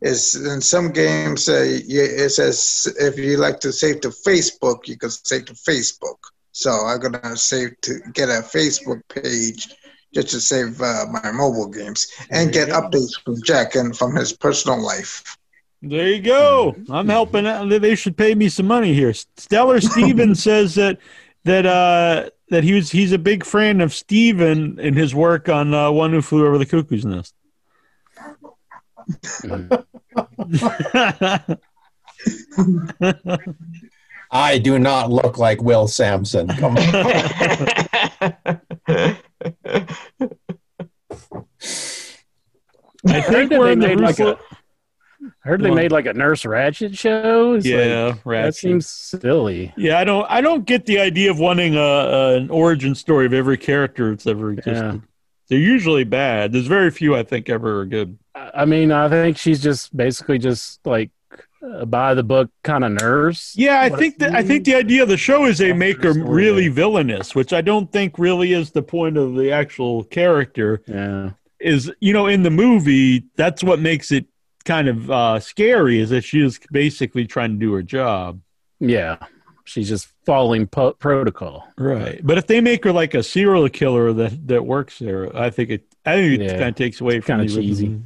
it's 0.00 0.36
in 0.36 0.60
some 0.60 0.92
games 0.92 1.48
uh, 1.48 1.80
yeah, 1.86 2.02
it 2.02 2.30
says 2.30 2.94
if 3.00 3.18
you 3.18 3.38
like 3.38 3.60
to 3.60 3.72
save 3.72 4.02
to 4.02 4.10
Facebook, 4.10 4.86
you 4.86 4.96
can 4.96 5.10
save 5.10 5.46
to 5.46 5.54
Facebook. 5.54 6.18
So 6.52 6.70
I'm 6.70 7.00
gonna 7.00 7.36
save 7.36 7.80
to 7.82 7.98
get 8.12 8.28
a 8.28 8.42
Facebook 8.42 9.00
page 9.08 9.74
just 10.14 10.30
to 10.30 10.40
save 10.40 10.80
uh, 10.80 11.06
my 11.10 11.32
mobile 11.32 11.68
games 11.68 12.06
and 12.30 12.52
get 12.52 12.68
updates 12.68 13.20
from 13.22 13.42
Jack 13.42 13.74
and 13.74 13.96
from 13.96 14.14
his 14.14 14.32
personal 14.32 14.82
life. 14.82 15.36
There 15.82 16.08
you 16.08 16.22
go. 16.22 16.74
I'm 16.88 17.08
helping 17.08 17.46
out. 17.46 17.68
They 17.68 17.94
should 17.94 18.16
pay 18.16 18.34
me 18.34 18.48
some 18.48 18.66
money 18.66 18.94
here. 18.94 19.12
Stellar 19.36 19.80
Steven 19.82 20.34
says 20.34 20.76
that 20.76 20.98
that 21.44 21.66
uh, 21.66 22.30
that 22.48 22.64
he 22.64 22.72
was 22.72 22.90
he's 22.90 23.12
a 23.12 23.18
big 23.18 23.44
fan 23.44 23.82
of 23.82 23.92
Steven 23.92 24.80
in 24.80 24.94
his 24.94 25.14
work 25.14 25.50
on 25.50 25.74
uh, 25.74 25.90
One 25.90 26.12
Who 26.12 26.22
Flew 26.22 26.46
Over 26.46 26.56
the 26.56 26.66
Cuckoo's 26.66 27.04
Nest. 27.04 27.34
I 34.30 34.58
do 34.58 34.78
not 34.78 35.10
look 35.10 35.36
like 35.36 35.62
Will 35.62 35.86
Sampson. 35.86 36.48
Come 36.48 36.78
on. 36.78 37.76
I 43.06 43.20
heard 43.20 43.48
think 43.48 43.50
that 43.50 43.60
they 43.60 43.76
made 43.76 44.00
like 44.00 44.18
Russo- 44.18 44.38
I 45.22 45.48
heard 45.48 45.62
they 45.62 45.70
made 45.70 45.92
like 45.92 46.06
a 46.06 46.12
Nurse 46.12 46.42
Ratched 46.42 46.98
show. 46.98 47.54
It's 47.54 47.66
Yeah, 47.66 48.06
like, 48.08 48.24
Ratched. 48.24 48.42
that 48.44 48.54
seems 48.56 48.86
silly. 48.86 49.72
Yeah, 49.76 49.98
I 49.98 50.04
don't. 50.04 50.26
I 50.30 50.40
don't 50.40 50.64
get 50.64 50.86
the 50.86 50.98
idea 51.00 51.30
of 51.30 51.38
wanting 51.38 51.76
a, 51.76 51.80
a 51.80 52.36
an 52.36 52.50
origin 52.50 52.94
story 52.94 53.26
of 53.26 53.32
every 53.32 53.56
character 53.56 54.10
that's 54.10 54.26
ever 54.26 54.52
existed. 54.52 54.94
Yeah. 54.94 54.98
They're 55.48 55.58
usually 55.58 56.04
bad. 56.04 56.52
There's 56.52 56.66
very 56.66 56.90
few 56.90 57.14
I 57.14 57.22
think 57.22 57.48
ever 57.50 57.80
are 57.80 57.86
good. 57.86 58.18
I 58.34 58.64
mean, 58.64 58.90
I 58.90 59.08
think 59.08 59.36
she's 59.36 59.62
just 59.62 59.94
basically 59.96 60.38
just 60.38 60.80
like 60.86 61.10
a 61.80 61.86
by 61.86 62.14
the 62.14 62.22
book 62.22 62.50
kind 62.62 62.84
of 62.84 62.92
nurse. 62.92 63.54
Yeah, 63.56 63.80
I 63.80 63.88
think 63.88 64.18
that 64.18 64.34
I 64.34 64.42
think 64.42 64.64
the 64.64 64.74
idea 64.74 65.02
of 65.02 65.08
the 65.08 65.16
show 65.16 65.44
is 65.46 65.58
they 65.58 65.72
make 65.72 66.02
her 66.02 66.12
really 66.12 66.68
villainous, 66.68 67.34
which 67.34 67.52
I 67.52 67.60
don't 67.60 67.90
think 67.92 68.18
really 68.18 68.52
is 68.52 68.70
the 68.72 68.82
point 68.82 69.16
of 69.16 69.34
the 69.34 69.50
actual 69.52 70.04
character. 70.04 70.82
Yeah. 70.86 71.30
Is 71.60 71.90
you 72.00 72.12
know 72.12 72.26
in 72.26 72.42
the 72.42 72.50
movie 72.50 73.24
that's 73.36 73.64
what 73.64 73.80
makes 73.80 74.12
it 74.12 74.26
kind 74.64 74.88
of 74.88 75.10
uh, 75.10 75.40
scary 75.40 75.98
is 76.00 76.10
that 76.10 76.22
she 76.24 76.40
is 76.40 76.58
basically 76.72 77.26
trying 77.26 77.52
to 77.52 77.56
do 77.58 77.72
her 77.72 77.82
job. 77.82 78.40
Yeah. 78.80 79.16
She's 79.66 79.88
just 79.88 80.08
following 80.26 80.66
po- 80.66 80.92
protocol. 80.92 81.66
Right. 81.78 82.20
But 82.22 82.36
if 82.36 82.46
they 82.46 82.60
make 82.60 82.84
her 82.84 82.92
like 82.92 83.14
a 83.14 83.22
serial 83.22 83.68
killer 83.70 84.12
that 84.12 84.46
that 84.48 84.66
works 84.66 84.98
there, 84.98 85.34
I 85.34 85.48
think 85.50 85.70
it 85.70 85.84
I 86.04 86.16
think 86.16 86.40
it 86.40 86.44
Yeah. 86.44 86.52
kind 86.58 86.68
of 86.68 86.74
takes 86.74 87.00
away 87.00 87.20
from 87.20 87.38
Kinda 87.40 87.54
cheesy. 87.54 88.00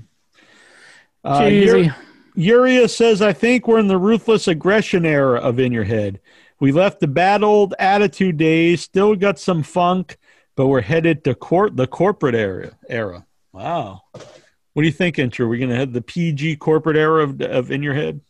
Uh, 1.25 1.49
Cheesy. 1.49 1.91
Ur- 2.39 2.43
Uria 2.43 2.89
says, 2.89 3.21
I 3.21 3.33
think 3.33 3.67
we're 3.67 3.79
in 3.79 3.89
the 3.89 3.99
ruthless 3.99 4.47
aggression 4.49 5.05
era 5.05 5.39
of 5.41 5.59
In 5.59 5.73
Your 5.73 5.85
Head. 5.85 6.21
We 6.61 6.73
left 6.73 7.01
the 7.01 7.09
bad 7.09 7.43
old 7.43 7.75
attitude 7.79 8.37
days, 8.37 8.83
still 8.83 9.15
got 9.17 9.39
some 9.39 9.63
funk, 9.63 10.19
but 10.57 10.67
we're 10.67 10.81
headed 10.81 11.25
to 11.25 11.35
court 11.35 11.77
the 11.77 11.87
corporate 11.87 12.35
era 12.35 12.73
era. 12.89 13.27
Wow. 13.53 14.03
What 14.13 14.83
do 14.83 14.87
you 14.87 14.93
think, 14.93 15.17
Incher? 15.17 15.41
Are 15.41 15.49
we 15.49 15.59
gonna 15.59 15.77
have 15.77 15.93
the 15.93 16.03
PG 16.03 16.57
corporate 16.57 16.97
era 16.97 17.25
of, 17.25 17.41
of 17.41 17.71
In 17.71 17.83
Your 17.83 17.95
Head? 17.95 18.21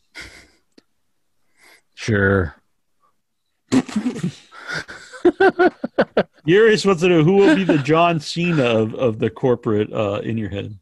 Sure. 1.94 2.54
Urius 6.44 6.84
wants 6.84 7.02
to 7.02 7.08
know 7.08 7.22
who 7.24 7.34
will 7.34 7.54
be 7.54 7.64
the 7.64 7.78
John 7.78 8.20
Cena 8.20 8.64
of, 8.64 8.94
of 8.94 9.18
the 9.18 9.28
corporate 9.30 9.92
uh, 9.92 10.20
In 10.22 10.38
Your 10.38 10.48
Head. 10.48 10.78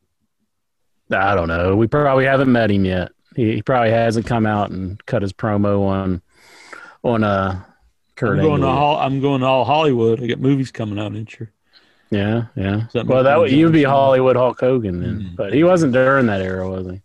I 1.10 1.34
don't 1.34 1.48
know. 1.48 1.74
We 1.76 1.86
probably 1.86 2.24
haven't 2.24 2.50
met 2.50 2.70
him 2.70 2.84
yet. 2.84 3.12
He, 3.36 3.54
he 3.56 3.62
probably 3.62 3.90
hasn't 3.90 4.26
come 4.26 4.46
out 4.46 4.70
and 4.70 5.04
cut 5.06 5.22
his 5.22 5.32
promo 5.32 5.82
on 5.86 6.22
on 7.04 7.22
uh 7.22 7.62
Kurt 8.16 8.38
I'm 8.38 8.44
going 8.44 8.60
to 8.62 8.66
Angle. 8.66 8.80
Hol- 8.80 8.98
I'm 8.98 9.20
going 9.20 9.40
to 9.42 9.46
all 9.46 9.64
Hollywood. 9.64 10.22
I 10.22 10.26
got 10.26 10.40
movies 10.40 10.70
coming 10.72 10.98
out 10.98 11.12
next 11.12 11.38
year. 11.38 11.52
Yeah, 12.10 12.46
yeah. 12.56 12.86
Something 12.88 13.08
Well, 13.08 13.24
that 13.24 13.38
would 13.38 13.50
you'd 13.52 13.72
be 13.72 13.82
Hollywood 13.82 14.36
Hulk 14.36 14.58
Hogan 14.60 15.00
then, 15.00 15.20
Mhm. 15.20 15.36
but 15.36 15.52
he 15.52 15.64
wasn't 15.64 15.92
during 15.92 16.26
that 16.26 16.40
era, 16.40 16.68
was 16.68 16.86
he? 16.86 17.02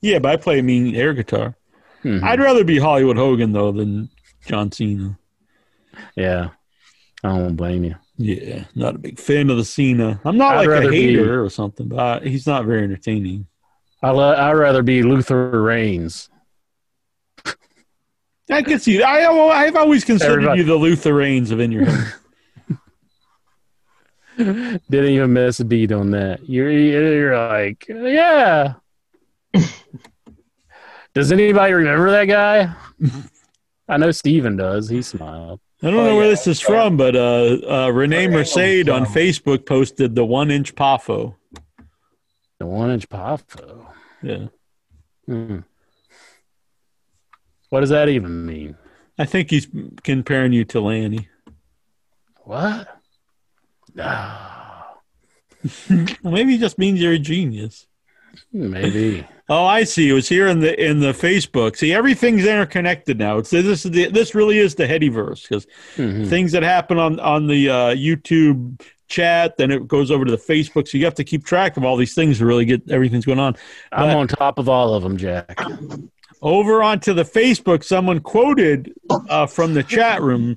Yeah, 0.00 0.20
but 0.20 0.30
I 0.32 0.36
play 0.36 0.62
mean 0.62 0.94
air 0.94 1.12
guitar. 1.12 1.56
Mhm. 2.04 2.22
I'd 2.22 2.38
rather 2.40 2.62
be 2.62 2.78
Hollywood 2.78 3.16
Hogan 3.16 3.52
though 3.52 3.72
than 3.72 4.10
John 4.46 4.70
Cena. 4.70 5.18
yeah, 6.14 6.50
I 7.24 7.28
don't 7.36 7.56
blame 7.56 7.82
you. 7.82 7.96
Yeah, 8.16 8.64
not 8.76 8.94
a 8.94 8.98
big 8.98 9.18
fan 9.18 9.50
of 9.50 9.56
the 9.56 9.64
Cena. 9.64 10.20
I'm 10.24 10.36
not 10.36 10.54
I'd 10.54 10.58
like 10.58 10.66
a 10.68 10.70
rather 10.70 10.90
be- 10.90 11.02
hater 11.08 11.42
or 11.44 11.50
something, 11.50 11.88
but 11.88 11.98
I, 11.98 12.28
he's 12.28 12.46
not 12.46 12.64
very 12.64 12.84
entertaining. 12.84 13.47
I 14.02 14.10
lo- 14.10 14.34
I'd 14.36 14.52
rather 14.52 14.82
be 14.82 15.02
Luther 15.02 15.60
Reigns. 15.62 16.30
I 18.50 18.62
can 18.62 18.78
see. 18.78 19.02
I 19.02 19.26
I've 19.26 19.76
always 19.76 20.04
considered 20.04 20.32
Everybody- 20.34 20.60
you 20.60 20.66
the 20.66 20.76
Luther 20.76 21.14
Reigns 21.14 21.50
of 21.50 21.60
in 21.60 21.70
your 21.72 21.84
head. 21.84 22.14
Didn't 24.38 25.10
even 25.10 25.32
miss 25.32 25.58
a 25.60 25.64
beat 25.64 25.90
on 25.92 26.12
that. 26.12 26.48
You're 26.48 26.70
you're 26.70 27.36
like, 27.36 27.86
yeah. 27.88 28.74
does 31.14 31.32
anybody 31.32 31.72
remember 31.72 32.10
that 32.12 32.26
guy? 32.26 32.72
I 33.88 33.96
know 33.96 34.12
Steven 34.12 34.56
does. 34.56 34.88
He 34.88 35.02
smiled. 35.02 35.60
I 35.82 35.90
don't 35.90 36.04
know 36.04 36.16
where 36.16 36.28
this 36.28 36.46
is 36.46 36.60
from, 36.60 36.96
but 36.96 37.16
uh, 37.16 37.58
uh, 37.86 37.88
Renee 37.90 38.28
Mercade 38.28 38.88
on 38.88 39.06
Facebook 39.06 39.66
posted 39.66 40.14
the 40.14 40.24
one 40.24 40.50
inch 40.50 40.74
Poffo. 40.74 41.34
The 42.58 42.66
one 42.66 42.90
inch 42.90 43.08
Poffo. 43.08 43.87
Yeah, 44.22 44.46
Hmm. 45.26 45.58
What 47.70 47.80
does 47.80 47.90
that 47.90 48.08
even 48.08 48.46
mean? 48.46 48.76
I 49.18 49.26
think 49.26 49.50
he's 49.50 49.68
comparing 50.02 50.52
you 50.52 50.64
to 50.66 50.80
Lanny. 50.80 51.28
What? 52.44 52.88
Well, 53.94 55.02
maybe 56.24 56.52
he 56.52 56.58
just 56.58 56.78
means 56.78 57.00
you're 57.00 57.12
a 57.12 57.18
genius. 57.18 57.86
maybe. 58.52 59.26
Oh, 59.50 59.64
I 59.64 59.84
see. 59.84 60.10
It 60.10 60.12
was 60.12 60.28
here 60.28 60.46
in 60.46 60.60
the 60.60 60.78
in 60.78 61.00
the 61.00 61.12
Facebook. 61.12 61.74
See, 61.74 61.90
everything's 61.94 62.44
interconnected 62.44 63.18
now. 63.18 63.38
It's 63.38 63.48
this 63.48 63.86
is 63.86 63.90
the, 63.90 64.10
this 64.10 64.34
really 64.34 64.58
is 64.58 64.74
the 64.74 64.84
Headyverse 64.86 65.48
because 65.48 65.66
Mhm. 65.96 66.28
things 66.28 66.52
that 66.52 66.62
happen 66.62 66.98
on 66.98 67.18
on 67.18 67.46
the 67.46 67.70
uh, 67.70 67.94
YouTube 67.94 68.78
chat, 69.08 69.56
then 69.56 69.70
it 69.70 69.88
goes 69.88 70.10
over 70.10 70.24
to 70.24 70.30
the 70.30 70.36
Facebook. 70.36 70.88
So 70.88 70.98
you 70.98 71.04
have 71.04 71.14
to 71.14 71.24
keep 71.24 71.44
track 71.44 71.76
of 71.76 71.84
all 71.84 71.96
these 71.96 72.14
things 72.14 72.38
to 72.38 72.46
really 72.46 72.64
get 72.64 72.88
everything's 72.90 73.24
going 73.24 73.38
on. 73.38 73.56
I'm 73.92 74.08
But- 74.08 74.16
on 74.16 74.28
top 74.28 74.58
of 74.58 74.68
all 74.68 74.94
of 74.94 75.02
them, 75.02 75.16
Jack. 75.16 75.58
Over 76.40 76.82
onto 76.84 77.12
the 77.14 77.24
Facebook, 77.24 77.82
someone 77.82 78.20
quoted 78.20 78.92
uh, 79.28 79.46
from 79.46 79.74
the 79.74 79.82
chat 79.82 80.22
room. 80.22 80.56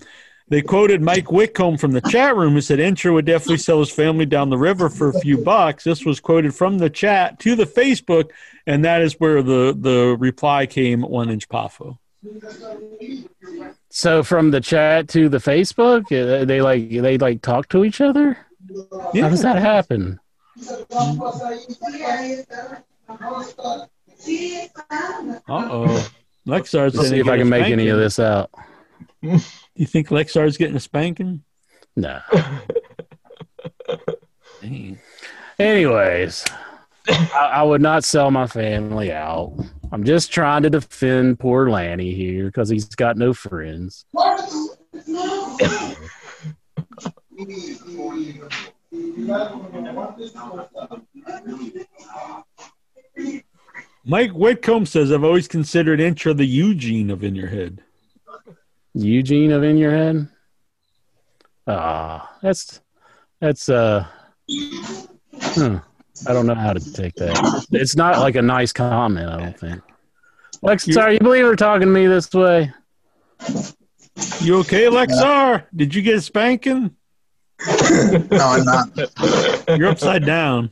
They 0.49 0.61
quoted 0.61 1.01
Mike 1.01 1.31
Whitcomb 1.31 1.77
from 1.77 1.93
the 1.93 2.01
chat 2.01 2.35
room 2.35 2.53
who 2.53 2.61
said 2.61 2.77
Incher 2.77 3.13
would 3.13 3.25
definitely 3.25 3.57
sell 3.57 3.79
his 3.79 3.89
family 3.89 4.25
down 4.25 4.49
the 4.49 4.57
river 4.57 4.89
for 4.89 5.07
a 5.09 5.19
few 5.21 5.37
bucks. 5.37 5.85
This 5.85 6.05
was 6.05 6.19
quoted 6.19 6.53
from 6.53 6.77
the 6.77 6.89
chat 6.89 7.39
to 7.39 7.55
the 7.55 7.63
Facebook, 7.65 8.29
and 8.67 8.83
that 8.83 9.01
is 9.01 9.13
where 9.13 9.41
the, 9.41 9.75
the 9.79 10.17
reply 10.19 10.65
came 10.65 11.01
one 11.03 11.29
inch 11.29 11.47
Poffo. 11.47 11.97
So 13.91 14.23
from 14.23 14.51
the 14.51 14.61
chat 14.61 15.09
to 15.09 15.27
the 15.27 15.37
Facebook, 15.37 16.05
uh, 16.11 16.45
they 16.45 16.61
like 16.61 16.89
they 16.89 17.17
like 17.17 17.41
talk 17.41 17.67
to 17.69 17.83
each 17.83 17.99
other. 17.99 18.37
How 19.13 19.29
does 19.29 19.41
that 19.41 19.57
happen? 19.57 20.17
Uh 25.49 25.67
oh. 25.69 26.11
Lexar's 26.47 26.95
Let's 26.95 27.09
see 27.09 27.19
if 27.19 27.27
I 27.27 27.37
can 27.37 27.49
make 27.49 27.67
any 27.67 27.89
of 27.89 27.99
this 27.99 28.19
out. 28.19 28.49
You 29.73 29.85
think 29.85 30.09
Lexar's 30.09 30.57
getting 30.57 30.75
a 30.75 30.81
spanking? 30.81 31.43
No. 31.95 32.19
Dang. 34.61 34.99
Anyways, 35.57 36.45
I, 37.07 37.51
I 37.53 37.63
would 37.63 37.81
not 37.81 38.03
sell 38.03 38.31
my 38.31 38.47
family 38.47 39.11
out. 39.11 39.57
I'm 39.91 40.03
just 40.03 40.31
trying 40.31 40.63
to 40.63 40.69
defend 40.69 41.39
poor 41.39 41.69
Lanny 41.69 42.13
here 42.13 42.45
because 42.45 42.69
he's 42.69 42.85
got 42.85 43.17
no 43.17 43.33
friends. 43.33 44.05
Mike 54.05 54.31
Whitcomb 54.31 54.85
says, 54.85 55.11
I've 55.11 55.23
always 55.23 55.47
considered 55.47 55.99
Incher 55.99 56.35
the 56.35 56.45
Eugene 56.45 57.11
of 57.11 57.23
In 57.23 57.35
Your 57.35 57.47
Head. 57.47 57.83
Eugene 58.93 59.51
of 59.51 59.63
in 59.63 59.77
your 59.77 59.91
head. 59.91 60.27
Ah, 61.65 62.37
that's 62.41 62.81
that's 63.39 63.69
uh. 63.69 64.05
hmm, 64.49 65.77
I 66.27 66.33
don't 66.33 66.45
know 66.45 66.55
how 66.55 66.73
to 66.73 66.93
take 66.93 67.15
that. 67.15 67.65
It's 67.71 67.95
not 67.95 68.19
like 68.19 68.35
a 68.35 68.41
nice 68.41 68.71
comment. 68.71 69.29
I 69.29 69.37
don't 69.37 69.59
think. 69.59 69.81
Lex, 70.61 70.85
sorry, 70.85 71.13
you 71.13 71.19
believe 71.19 71.43
her 71.43 71.55
talking 71.55 71.87
to 71.87 71.93
me 71.93 72.05
this 72.07 72.31
way? 72.33 72.71
You 74.41 74.59
okay, 74.59 74.85
Lexar? 74.85 75.65
Did 75.75 75.95
you 75.95 76.01
get 76.01 76.15
a 76.15 76.21
spanking? 76.21 76.95
No, 78.31 78.39
I'm 78.39 78.63
not. 78.63 79.77
You're 79.77 79.89
upside 79.89 80.25
down. 80.25 80.71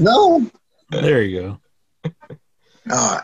No. 0.00 0.50
There 0.90 1.22
you 1.22 1.40
go. 2.04 2.12
Uh, 2.90 3.20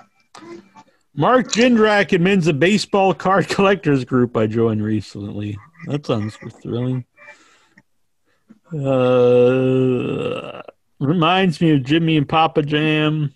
Mark 1.14 1.48
Jindrak 1.48 2.10
admins 2.10 2.48
a 2.48 2.52
baseball 2.52 3.14
card 3.14 3.48
collectors 3.50 4.04
group 4.04 4.36
I 4.36 4.46
joined 4.46 4.82
recently. 4.82 5.58
That 5.86 6.06
sounds 6.06 6.36
thrilling. 6.62 7.04
Uh, 8.72 10.62
reminds 11.00 11.60
me 11.60 11.72
of 11.72 11.82
Jimmy 11.82 12.16
and 12.16 12.28
Papa 12.28 12.62
Jam. 12.62 13.32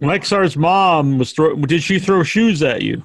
Lexar's 0.00 0.56
mom 0.56 1.18
was 1.18 1.32
throw. 1.32 1.54
Did 1.56 1.82
she 1.82 1.98
throw 1.98 2.22
shoes 2.22 2.62
at 2.62 2.82
you? 2.82 3.04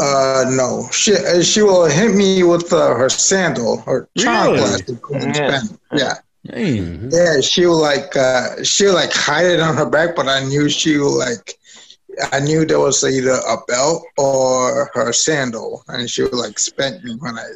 uh, 0.00 0.44
no. 0.50 0.88
She 0.92 1.14
uh, 1.14 1.42
she 1.42 1.62
will 1.62 1.86
hit 1.86 2.14
me 2.14 2.42
with 2.42 2.72
uh, 2.72 2.94
her 2.94 3.08
sandal, 3.08 3.78
her 3.82 4.08
charm 4.18 4.46
Really? 4.54 4.58
plastic. 4.58 4.98
Yeah. 5.10 5.60
Yeah. 5.92 6.14
Hey, 6.50 6.78
Mhm. 6.78 7.10
Yeah, 7.12 7.40
she 7.40 7.64
will 7.64 7.80
like 7.80 8.14
uh 8.16 8.62
she 8.62 8.84
will 8.86 8.94
like 8.94 9.12
hide 9.12 9.46
it 9.46 9.60
on 9.60 9.76
her 9.76 9.88
back, 9.88 10.14
but 10.14 10.28
I 10.28 10.44
knew 10.44 10.68
she 10.68 10.98
will 10.98 11.16
like 11.16 11.54
I 12.32 12.40
knew 12.40 12.66
there 12.66 12.80
was 12.80 13.02
either 13.02 13.30
a 13.48 13.56
belt 13.66 14.04
or 14.18 14.90
her 14.92 15.12
sandal, 15.12 15.82
and 15.88 16.10
she 16.10 16.22
would 16.22 16.34
like 16.34 16.58
spank 16.58 17.02
me 17.02 17.16
when 17.20 17.38
I 17.38 17.46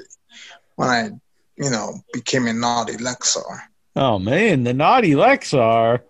when 0.76 0.88
I 0.88 1.10
you 1.58 1.70
know 1.70 1.94
became 2.12 2.46
a 2.46 2.52
naughty 2.52 2.94
Lexar. 2.96 3.60
oh 3.96 4.18
man, 4.18 4.64
the 4.64 4.74
naughty 4.74 5.12
Lexar. 5.12 6.00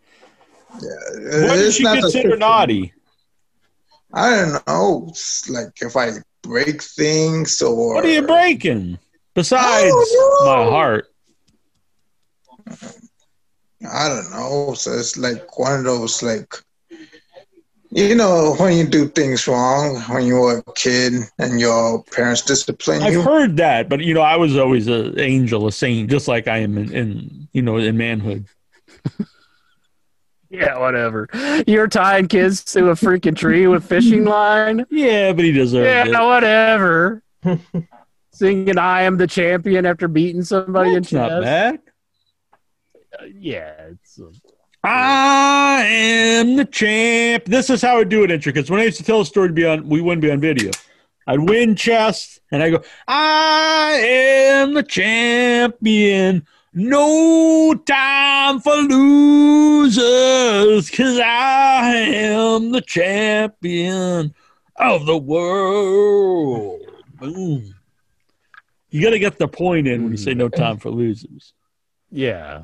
Yeah, 0.81 1.49
What 1.49 1.57
did 1.57 1.73
she 1.73 1.83
consider 1.85 2.37
naughty? 2.37 2.93
I 4.12 4.31
don't 4.31 4.66
know. 4.66 5.07
It's 5.09 5.49
like 5.51 5.73
if 5.81 5.97
I 5.97 6.11
break 6.43 6.83
things 6.83 7.61
or 7.61 7.95
What 7.95 8.05
are 8.05 8.11
you 8.11 8.23
breaking? 8.23 8.99
Besides 9.35 9.95
my 10.45 10.65
heart. 10.65 11.07
I 13.91 14.09
don't 14.09 14.31
know. 14.31 14.75
So 14.75 14.93
it's 14.93 15.16
like 15.16 15.59
one 15.59 15.75
of 15.79 15.85
those 15.85 16.23
like 16.23 16.55
you 17.90 18.15
know 18.15 18.55
when 18.59 18.77
you 18.77 18.86
do 18.86 19.09
things 19.09 19.48
wrong 19.48 19.97
when 20.10 20.27
you 20.27 20.35
were 20.35 20.59
a 20.59 20.73
kid 20.74 21.15
and 21.39 21.59
your 21.60 22.02
parents 22.05 22.43
discipline 22.43 23.01
you 23.01 23.19
I've 23.20 23.24
heard 23.24 23.56
that, 23.56 23.89
but 23.89 24.01
you 24.01 24.12
know, 24.15 24.20
I 24.20 24.36
was 24.36 24.56
always 24.56 24.86
an 24.89 25.19
angel, 25.19 25.66
a 25.66 25.73
saint, 25.73 26.10
just 26.10 26.28
like 26.28 26.48
I 26.48 26.59
am 26.59 26.77
in, 26.77 26.93
in 26.93 27.48
you 27.52 27.62
know, 27.62 27.77
in 27.78 27.97
manhood. 27.97 28.47
Yeah, 30.51 30.78
whatever. 30.78 31.28
You're 31.66 31.89
tying 31.89 32.27
kids 32.27 32.65
to 32.73 32.89
a 32.89 32.94
freaking 32.94 33.36
tree 33.36 33.66
with 33.66 33.85
fishing 33.85 34.24
line. 34.36 34.86
Yeah, 34.89 35.35
but 35.35 35.44
he 35.44 35.52
deserved 35.52 36.09
Yeah, 36.10 36.23
it. 36.23 36.27
whatever. 36.27 37.23
Singing 38.32 38.78
"I 38.78 39.02
am 39.02 39.19
the 39.19 39.27
champion" 39.27 39.85
after 39.85 40.09
beating 40.09 40.43
somebody 40.43 40.94
That's 40.94 41.12
in 41.12 41.19
not 41.19 41.28
chess. 41.28 41.43
bad. 41.44 41.81
Yeah, 43.35 43.73
it's 43.90 44.19
uh, 44.19 44.31
I 44.85 45.83
am 45.85 46.57
the 46.57 46.65
champ. 46.65 47.45
This 47.47 47.69
is 47.71 47.83
how 47.83 47.99
I 47.99 48.05
do 48.05 48.23
it, 48.25 48.31
intro. 48.31 48.53
Because 48.53 48.71
when 48.71 48.81
I 48.81 48.85
used 48.85 48.99
to 48.99 49.05
tell 49.05 49.21
a 49.21 49.27
story 49.27 49.49
to 49.49 49.55
be 49.55 49.67
on, 49.67 49.89
we 49.89 50.01
wouldn't 50.01 50.23
be 50.23 50.31
on 50.31 50.41
video. 50.41 50.71
I'd 51.27 51.41
win 51.41 51.75
chess, 51.77 52.39
and 52.53 52.63
I 52.63 52.71
go, 52.71 52.83
"I 53.07 53.99
am 54.03 54.75
the 54.75 54.83
champion." 54.83 56.47
No 56.75 57.75
time 57.75 58.61
for 58.61 58.77
losers, 58.77 59.99
cause 60.91 61.19
I 61.19 61.89
am 61.97 62.71
the 62.71 62.83
champion 62.83 64.33
of 64.77 65.07
the 65.07 65.17
world. 65.17 66.81
Boom. 67.15 67.75
You 68.91 69.03
got 69.03 69.11
to 69.11 69.19
get 69.19 69.39
the 69.39 69.49
point 69.49 69.89
in 69.89 70.03
when 70.03 70.13
you 70.13 70.19
say 70.19 70.35
no 70.35 70.49
time 70.49 70.79
for 70.79 70.91
losers. 70.91 71.53
yeah. 72.11 72.63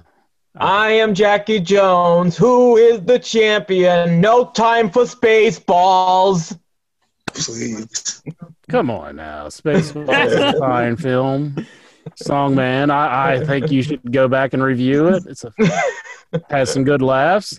I 0.56 0.90
am 0.92 1.14
Jackie 1.14 1.60
Jones. 1.60 2.36
Who 2.36 2.76
is 2.76 3.00
the 3.02 3.18
champion? 3.18 4.20
No 4.20 4.46
time 4.50 4.90
for 4.90 5.06
space 5.06 5.58
balls. 5.58 6.56
Please. 7.26 8.22
Come 8.68 8.90
on 8.90 9.16
now, 9.16 9.48
Spaceballs 9.48 10.26
is 10.26 10.34
a 10.34 10.52
fine 10.58 10.96
film. 10.96 11.66
Song 12.16 12.54
man, 12.54 12.90
I, 12.90 13.34
I 13.34 13.44
think 13.44 13.70
you 13.72 13.82
should 13.82 14.12
go 14.12 14.28
back 14.28 14.52
and 14.52 14.62
review 14.62 15.08
it. 15.08 15.24
It's 15.26 15.44
a 15.44 15.52
has 16.50 16.72
some 16.72 16.84
good 16.84 17.02
laughs. 17.02 17.58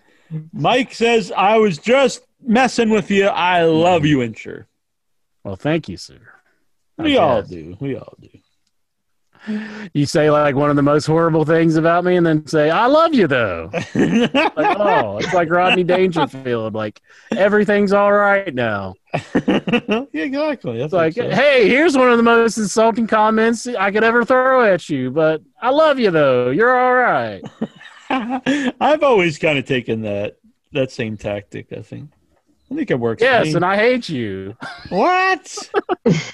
Mike 0.54 0.94
says, 0.94 1.32
I 1.36 1.58
was 1.58 1.78
just 1.78 2.22
messing 2.42 2.90
with 2.90 3.12
you. 3.12 3.26
I 3.26 3.64
love 3.64 4.06
you, 4.06 4.20
Incher. 4.20 4.66
Well, 5.44 5.56
thank 5.56 5.90
you, 5.90 5.98
sir. 5.98 6.20
We 6.98 7.18
all 7.18 7.42
do. 7.42 7.76
We 7.80 7.96
all 7.98 8.14
do. 8.22 8.30
You 9.94 10.06
say 10.06 10.30
like 10.32 10.56
one 10.56 10.70
of 10.70 10.76
the 10.76 10.82
most 10.82 11.06
horrible 11.06 11.46
things 11.46 11.76
about 11.76 12.04
me, 12.04 12.16
and 12.16 12.26
then 12.26 12.46
say 12.48 12.70
I 12.70 12.88
love 12.88 13.14
you 13.14 13.28
though. 13.28 13.70
Like, 13.74 14.78
oh, 14.80 15.18
it's 15.18 15.34
like 15.34 15.50
Rodney 15.50 15.84
Dangerfield. 15.84 16.74
Like 16.74 17.02
everything's 17.32 17.94
all 17.94 18.12
right 18.12 18.54
now. 18.54 18.96
yeah, 19.14 20.06
exactly. 20.14 20.78
That's 20.78 20.86
It's 20.86 20.94
like, 20.94 21.18
I'm 21.18 21.32
hey, 21.32 21.68
here's 21.68 21.98
one 21.98 22.12
of 22.12 22.18
the 22.18 22.24
most 22.24 22.58
insulting 22.58 23.08
comments 23.08 23.68
I 23.68 23.92
could 23.92 24.04
ever 24.04 24.26
throw 24.26 24.64
at 24.64 24.90
you, 24.90 25.12
but 25.12 25.42
I 25.62 25.70
love 25.70 26.00
you 26.00 26.12
though. 26.12 26.50
You're 26.50 26.78
all 26.78 26.94
right. 26.94 27.42
I've 28.80 29.04
always 29.04 29.38
kind 29.38 29.58
of 29.58 29.66
taken 29.66 30.02
that 30.04 30.38
that 30.74 30.92
same 30.92 31.18
tactic. 31.18 31.68
I 31.72 31.82
think. 31.82 32.10
I 32.72 32.76
think 32.76 32.90
it 32.90 33.00
works. 33.00 33.22
Yes, 33.22 33.54
and 33.54 33.64
I 33.64 33.76
hate 33.76 34.10
you. 34.10 34.58
what? 34.90 35.70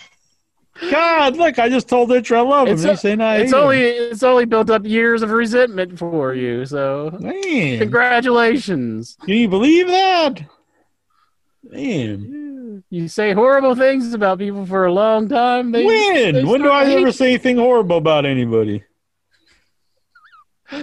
God, 0.89 1.37
look! 1.37 1.59
I 1.59 1.69
just 1.69 1.87
told 1.87 2.09
Incher 2.09 2.37
I 2.37 2.41
love 2.41 2.67
him. 2.67 2.73
It's, 2.73 2.83
He's 2.83 3.01
saying 3.01 3.21
I 3.21 3.37
it's 3.37 3.51
hate 3.51 3.57
him. 3.57 3.63
only 3.63 3.81
it's 3.81 4.23
only 4.23 4.45
built 4.45 4.69
up 4.69 4.85
years 4.85 5.21
of 5.21 5.29
resentment 5.31 5.99
for 5.99 6.33
you. 6.33 6.65
So 6.65 7.15
Man, 7.19 7.77
congratulations. 7.79 9.17
can 9.23 9.35
you 9.35 9.47
believe 9.47 9.87
that? 9.87 10.39
Man, 11.69 12.83
You 12.89 13.07
say 13.07 13.33
horrible 13.33 13.75
things 13.75 14.13
about 14.13 14.39
people 14.39 14.65
for 14.65 14.85
a 14.85 14.91
long 14.91 15.29
time. 15.29 15.71
They, 15.71 15.85
when? 15.85 16.33
they 16.33 16.43
when 16.43 16.61
do 16.61 16.69
I 16.69 16.85
ever 16.91 17.11
say 17.11 17.29
anything 17.29 17.57
horrible 17.57 17.97
about 17.97 18.25
anybody? 18.25 18.83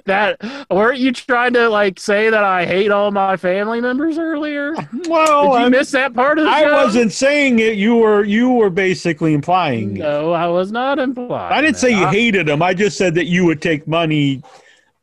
That? 0.05 0.41
Weren't 0.71 0.99
you 0.99 1.13
trying 1.13 1.53
to 1.55 1.69
like 1.69 1.99
say 2.01 2.31
that 2.31 2.45
I 2.45 2.65
hate 2.67 2.91
all 2.91 3.11
my 3.11 3.37
family 3.37 3.81
members 3.81 4.19
earlier? 4.19 4.75
Well, 5.09 5.43
Did 5.45 5.49
you 5.51 5.55
I'm- 5.63 5.71
miss 5.71 5.91
that 5.93 6.15
part 6.15 6.39
of 6.39 6.45
the 6.45 6.51
I 6.51 6.63
show? 6.63 6.73
wasn't 6.73 7.13
saying 7.13 7.59
it. 7.59 7.75
You 7.77 7.97
were 7.97 8.25
you 8.25 8.51
were 8.51 8.71
basically 8.71 9.35
implying 9.35 9.97
it. 9.97 10.01
No, 10.01 10.33
I 10.33 10.47
was 10.47 10.71
not 10.73 10.99
implying. 10.99 11.53
I 11.53 11.61
didn't 11.61 11.79
say 11.79 11.91
you. 11.91 12.05
I- 12.05 12.11
hated 12.13 12.47
them. 12.47 12.63
I 12.63 12.75
just 12.75 12.97
said 12.99 13.15
that 13.15 13.27
you 13.27 13.45
would 13.47 13.63
take 13.63 13.87
money 13.89 14.43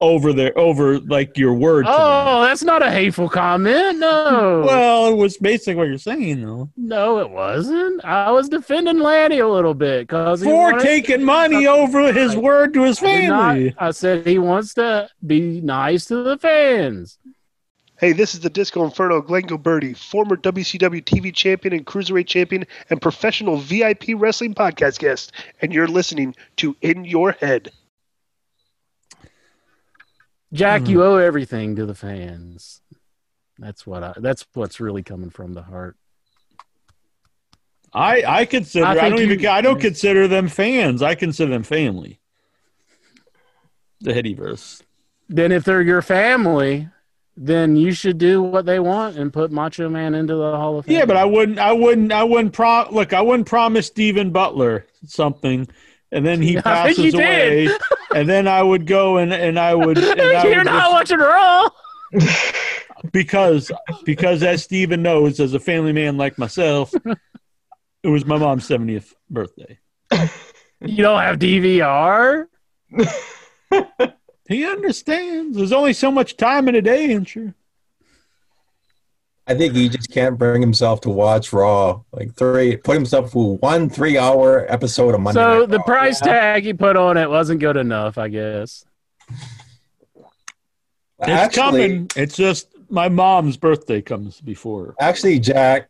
over 0.01 0.33
there 0.33 0.57
over 0.57 0.99
like 0.99 1.37
your 1.37 1.53
word. 1.53 1.85
to 1.85 1.91
them. 1.91 1.99
Oh, 1.99 2.41
that's 2.41 2.63
not 2.63 2.83
a 2.83 2.91
hateful 2.91 3.29
comment. 3.29 3.99
No. 3.99 4.63
Well, 4.65 5.07
it 5.07 5.15
was 5.15 5.37
basically 5.37 5.75
what 5.75 5.87
you're 5.87 5.97
saying 5.97 6.41
though. 6.41 6.69
no, 6.75 7.19
it 7.19 7.29
wasn't. 7.29 8.03
I 8.03 8.31
was 8.31 8.49
defending 8.49 8.99
Lanny 8.99 9.39
a 9.39 9.47
little 9.47 9.73
bit 9.73 10.07
because 10.07 10.43
For 10.43 10.73
taking 10.79 11.23
money 11.23 11.65
over 11.67 12.11
his 12.11 12.35
word 12.35 12.73
to 12.73 12.83
his 12.83 12.99
family. 12.99 13.73
I 13.77 13.91
said 13.91 14.25
he 14.27 14.37
wants 14.37 14.73
to 14.75 15.09
be 15.25 15.61
nice 15.61 16.05
to 16.05 16.23
the 16.23 16.37
fans. 16.37 17.17
Hey, 17.97 18.11
this 18.11 18.33
is 18.33 18.41
the 18.41 18.49
Disco 18.49 18.83
Inferno 18.83 19.21
Glenn 19.21 19.43
Gilbertti, 19.43 19.95
former 19.95 20.35
WCW 20.35 21.01
TV 21.01 21.33
champion 21.33 21.73
and 21.73 21.85
cruiserweight 21.85 22.27
champion 22.27 22.65
and 22.89 23.01
professional 23.01 23.55
VIP 23.55 24.09
wrestling 24.17 24.53
podcast 24.53 24.99
guest, 24.99 25.31
and 25.61 25.73
you're 25.73 25.87
listening 25.87 26.35
to 26.57 26.75
In 26.81 27.05
Your 27.05 27.31
Head. 27.31 27.71
Jack, 30.55 30.81
Hmm. 30.83 30.87
you 30.87 31.03
owe 31.03 31.17
everything 31.17 31.75
to 31.75 31.85
the 31.85 31.95
fans. 31.95 32.81
That's 33.59 33.85
what 33.85 34.03
I. 34.03 34.13
That's 34.17 34.45
what's 34.53 34.79
really 34.79 35.03
coming 35.03 35.29
from 35.29 35.53
the 35.53 35.61
heart. 35.63 35.95
I 37.93 38.23
I 38.27 38.45
consider 38.45 38.85
I 38.85 38.91
I, 38.91 39.09
don't 39.09 39.19
even 39.19 39.45
I 39.45 39.61
don't 39.61 39.79
consider 39.79 40.27
them 40.27 40.49
fans. 40.49 41.01
I 41.01 41.15
consider 41.15 41.51
them 41.51 41.63
family. 41.63 42.19
The 44.01 44.11
Headyverse. 44.11 44.81
Then, 45.29 45.51
if 45.51 45.63
they're 45.63 45.81
your 45.81 46.01
family, 46.01 46.89
then 47.37 47.75
you 47.75 47.93
should 47.93 48.17
do 48.17 48.43
what 48.43 48.65
they 48.65 48.79
want 48.79 49.17
and 49.17 49.31
put 49.33 49.51
Macho 49.51 49.89
Man 49.89 50.13
into 50.13 50.35
the 50.35 50.55
Hall 50.57 50.77
of 50.77 50.85
Fame. 50.85 50.97
Yeah, 50.97 51.05
but 51.05 51.17
I 51.17 51.25
wouldn't 51.25 51.57
I 51.57 51.71
wouldn't 51.71 52.11
I 52.11 52.23
wouldn't 52.23 52.53
pro 52.53 52.87
look, 52.91 53.13
I 53.13 53.21
wouldn't 53.21 53.47
promise 53.47 53.87
Stephen 53.87 54.31
Butler 54.31 54.85
something 55.05 55.67
and 56.15 56.25
then 56.25 56.41
he 56.41 56.55
passes 56.61 57.13
away 57.13 57.67
and 58.15 58.27
then 58.27 58.47
I 58.47 58.63
would 58.63 58.87
go 58.87 59.17
and, 59.17 59.31
and 59.33 59.59
I 59.59 59.75
would 59.75 59.97
and 59.99 60.19
I 60.21 60.43
You're 60.47 60.57
would 60.57 60.65
not 60.65 60.81
just- 60.81 60.91
watching 60.91 61.19
Raw. 61.19 61.69
because 63.11 63.71
because 64.05 64.41
as 64.43 64.63
Stephen 64.63 65.01
knows, 65.03 65.39
as 65.39 65.53
a 65.53 65.59
family 65.59 65.91
man 65.93 66.17
like 66.17 66.37
myself, 66.37 66.93
it 68.03 68.07
was 68.07 68.25
my 68.25 68.37
mom's 68.37 68.65
seventieth 68.65 69.13
birthday. 69.29 69.77
You 70.81 71.03
don't 71.03 71.19
have 71.21 71.37
DVR. 71.39 72.45
He 74.47 74.63
understands. 74.65 75.57
There's 75.57 75.71
only 75.73 75.93
so 75.93 76.11
much 76.11 76.37
time 76.37 76.67
in 76.69 76.75
a 76.75 76.81
day, 76.81 77.11
and 77.11 77.27
sure. 77.27 77.53
I 79.47 79.53
think 79.53 79.75
he 79.75 79.89
just 79.89 80.11
can't 80.11 80.37
bring 80.39 80.59
himself 80.61 81.01
to 81.01 81.09
watch 81.09 81.53
Raw. 81.53 82.01
Like 82.11 82.33
three, 82.33 82.77
put 82.77 82.95
himself 82.95 83.31
through 83.31 83.57
one 83.57 83.89
three-hour 83.89 84.65
episode 84.71 85.13
of 85.13 85.21
Monday. 85.21 85.39
So 85.39 85.59
Night 85.59 85.69
the 85.69 85.77
Raw. 85.77 85.83
price 85.83 86.19
tag 86.19 86.63
he 86.63 86.73
put 86.73 86.97
on 86.97 87.15
it 87.17 87.29
wasn't 87.29 87.59
good 87.59 87.77
enough, 87.77 88.17
I 88.17 88.27
guess. 88.29 88.85
It's 91.19 91.29
Actually- 91.29 91.61
coming. 91.61 92.09
It's 92.15 92.35
just 92.35 92.67
my 92.89 93.07
mom's 93.09 93.57
birthday 93.57 94.01
comes 94.01 94.41
before. 94.41 94.95
Actually, 94.99 95.39
Jack, 95.39 95.89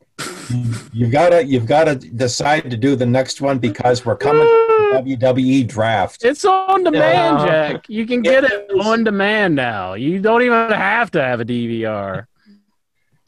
you've 0.94 1.12
got 1.12 1.30
to 1.30 1.44
you've 1.46 1.66
got 1.66 1.86
to 1.86 1.96
decide 1.96 2.70
to 2.72 2.78
do 2.78 2.96
the 2.96 3.06
next 3.06 3.42
one 3.42 3.58
because 3.58 4.06
we're 4.06 4.16
coming 4.18 4.44
to 4.44 4.90
the 5.04 5.18
WWE 5.18 5.68
draft. 5.68 6.24
It's 6.24 6.46
on 6.46 6.84
demand, 6.84 7.40
Yeah. 7.40 7.72
Jack. 7.74 7.90
You 7.90 8.06
can 8.06 8.22
get 8.22 8.44
it 8.44 8.70
on 8.82 9.04
demand 9.04 9.56
now. 9.56 9.94
You 9.96 10.20
don't 10.20 10.42
even 10.44 10.72
have 10.72 11.10
to 11.12 11.22
have 11.22 11.40
a 11.40 11.46
DVR. 11.46 12.28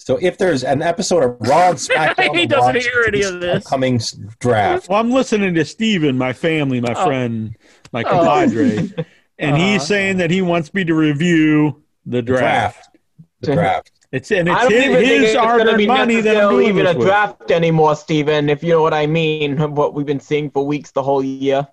So 0.07 0.17
if 0.21 0.37
there's 0.37 0.63
an 0.63 0.81
episode 0.81 1.21
of 1.21 1.35
Raw 1.49 1.71
and 1.71 1.77
SmackDown, 1.77 2.33
He 2.39 2.45
doesn't 2.45 2.75
watch 2.75 2.85
hear 2.85 3.03
any 3.09 3.23
of 3.23 3.41
this. 3.41 3.67
coming 3.67 3.99
draft. 4.39 4.87
Well, 4.87 5.01
I'm 5.01 5.11
listening 5.11 5.53
to 5.55 5.65
Steven, 5.65 6.17
my 6.17 6.31
family, 6.31 6.79
my 6.79 6.93
Oh. 6.95 7.05
friend, 7.05 7.53
my 7.91 8.03
Oh. 8.03 8.09
compadre, 8.11 8.77
and 9.37 9.55
Uh-huh. 9.55 9.65
he's 9.65 9.85
saying 9.85 10.15
that 10.19 10.31
he 10.31 10.41
wants 10.41 10.73
me 10.73 10.85
to 10.85 10.93
review 10.95 11.83
the 12.05 12.19
The 12.19 12.21
draft. 12.21 12.41
draft. 12.41 12.97
The 13.41 13.53
draft. 13.55 13.91
It's 14.13 14.31
and 14.31 14.47
it's 14.47 14.61
don't 14.61 14.71
his, 14.71 14.85
even 14.85 15.03
his 15.03 15.23
it's 15.23 15.35
hard-earned 15.35 15.77
be 15.77 15.87
money 15.87 16.21
that 16.21 16.37
I'm 16.37 16.55
necessarily 16.55 16.55
doing 16.63 16.67
even 16.69 16.85
this 16.85 16.95
a 16.95 16.97
with. 16.99 17.07
draft 17.07 17.51
anymore, 17.51 17.95
Steven, 17.97 18.49
if 18.49 18.63
you 18.63 18.69
know 18.69 18.81
what 18.81 18.93
I 18.93 19.07
mean. 19.07 19.57
What 19.75 19.93
we've 19.93 20.05
been 20.05 20.21
seeing 20.21 20.49
for 20.51 20.65
weeks 20.65 20.91
the 20.91 21.03
whole 21.03 21.21
year. 21.21 21.67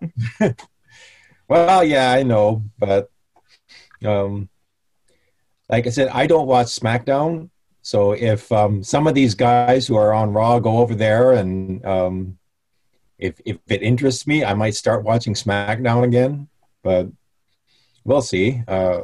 Well, 1.47 1.85
yeah, 1.85 2.11
I 2.11 2.25
know, 2.25 2.65
but 2.81 3.09
um, 4.05 4.49
like 5.69 5.87
I 5.87 5.91
said, 5.91 6.09
I 6.09 6.27
don't 6.27 6.49
watch 6.49 6.67
SmackDown. 6.67 7.51
So 7.85 8.13
if 8.13 8.51
um, 8.51 8.83
some 8.83 9.07
of 9.07 9.15
these 9.15 9.35
guys 9.35 9.87
who 9.87 9.95
are 9.95 10.15
on 10.15 10.33
Raw 10.33 10.59
go 10.59 10.79
over 10.79 10.95
there, 10.95 11.33
and 11.33 11.85
um, 11.85 12.39
if 13.19 13.39
if 13.45 13.59
it 13.69 13.83
interests 13.83 14.27
me, 14.27 14.43
I 14.43 14.55
might 14.55 14.75
start 14.75 15.05
watching 15.05 15.35
SmackDown 15.35 16.03
again. 16.03 16.49
But 16.83 17.09
we'll 18.03 18.23
see. 18.23 18.63
Uh, 18.67 19.03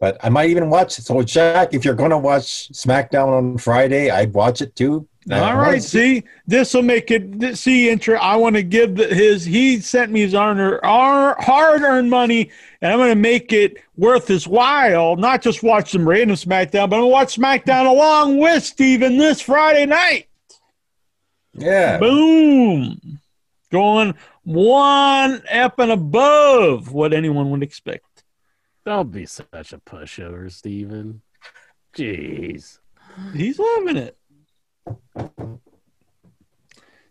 but 0.00 0.18
I 0.20 0.30
might 0.30 0.50
even 0.50 0.68
watch. 0.68 0.94
So 0.94 1.22
Jack, 1.22 1.72
if 1.72 1.84
you're 1.84 1.94
going 1.94 2.10
to 2.10 2.18
watch 2.18 2.72
SmackDown 2.72 3.28
on 3.28 3.56
Friday, 3.56 4.10
I'd 4.10 4.34
watch 4.34 4.60
it 4.60 4.74
too. 4.74 5.06
I 5.32 5.54
right, 5.54 5.82
see, 5.82 6.24
this 6.46 6.74
will 6.74 6.82
make 6.82 7.10
it. 7.10 7.56
See, 7.56 7.88
intro. 7.88 8.16
I 8.16 8.36
want 8.36 8.56
to 8.56 8.62
give 8.62 8.96
the, 8.96 9.06
his. 9.06 9.44
He 9.44 9.80
sent 9.80 10.10
me 10.10 10.20
his 10.20 10.34
honor, 10.34 10.84
our 10.84 11.36
hard-earned 11.40 12.10
money, 12.10 12.50
and 12.80 12.92
I'm 12.92 12.98
going 12.98 13.10
to 13.10 13.14
make 13.14 13.52
it 13.52 13.76
worth 13.96 14.26
his 14.26 14.48
while. 14.48 15.16
Not 15.16 15.42
just 15.42 15.62
watch 15.62 15.92
some 15.92 16.08
random 16.08 16.36
SmackDown, 16.36 16.90
but 16.90 16.96
I'm 16.96 17.02
going 17.02 17.02
to 17.02 17.06
watch 17.08 17.36
SmackDown 17.36 17.86
along 17.86 18.38
with 18.38 18.64
Steven 18.64 19.18
this 19.18 19.40
Friday 19.40 19.86
night. 19.86 20.28
Yeah. 21.52 21.98
Boom, 21.98 23.20
going 23.70 24.14
one 24.42 25.42
up 25.52 25.78
and 25.78 25.92
above 25.92 26.92
what 26.92 27.12
anyone 27.12 27.50
would 27.50 27.62
expect. 27.62 28.24
Don't 28.86 29.12
be 29.12 29.26
such 29.26 29.72
a 29.72 29.78
pushover, 29.78 30.50
Steven. 30.50 31.22
Jeez. 31.94 32.78
He's 33.34 33.58
loving 33.58 33.96
it. 33.96 34.16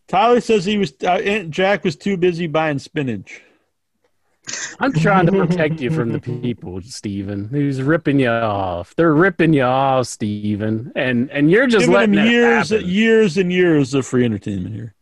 Tyler 0.08 0.42
says 0.42 0.66
he 0.66 0.78
was. 0.78 0.94
Uh, 1.04 1.12
Aunt 1.14 1.52
Jack 1.52 1.84
was 1.84 1.96
too 1.96 2.18
busy 2.18 2.48
buying 2.48 2.80
spinach. 2.80 3.42
I'm 4.80 4.92
trying 4.94 5.28
to 5.28 5.32
protect 5.32 5.80
you 5.80 5.92
from 5.92 6.12
the 6.12 6.20
people, 6.20 6.82
Steven, 6.82 7.50
who's 7.50 7.82
ripping 7.84 8.20
you 8.20 8.30
off. 8.30 8.96
They're 8.96 9.14
ripping 9.14 9.54
you 9.54 9.62
off, 9.64 10.08
Steven. 10.08 10.92
And 10.96 11.30
and 11.30 11.52
you're 11.52 11.68
just 11.68 11.82
Giving 11.88 11.94
letting 11.94 12.16
it 12.18 12.32
years, 12.32 12.72
years 12.72 13.38
and 13.38 13.52
years 13.54 13.94
of 13.94 14.08
free 14.08 14.26
entertainment 14.26 14.74
here. 14.74 14.96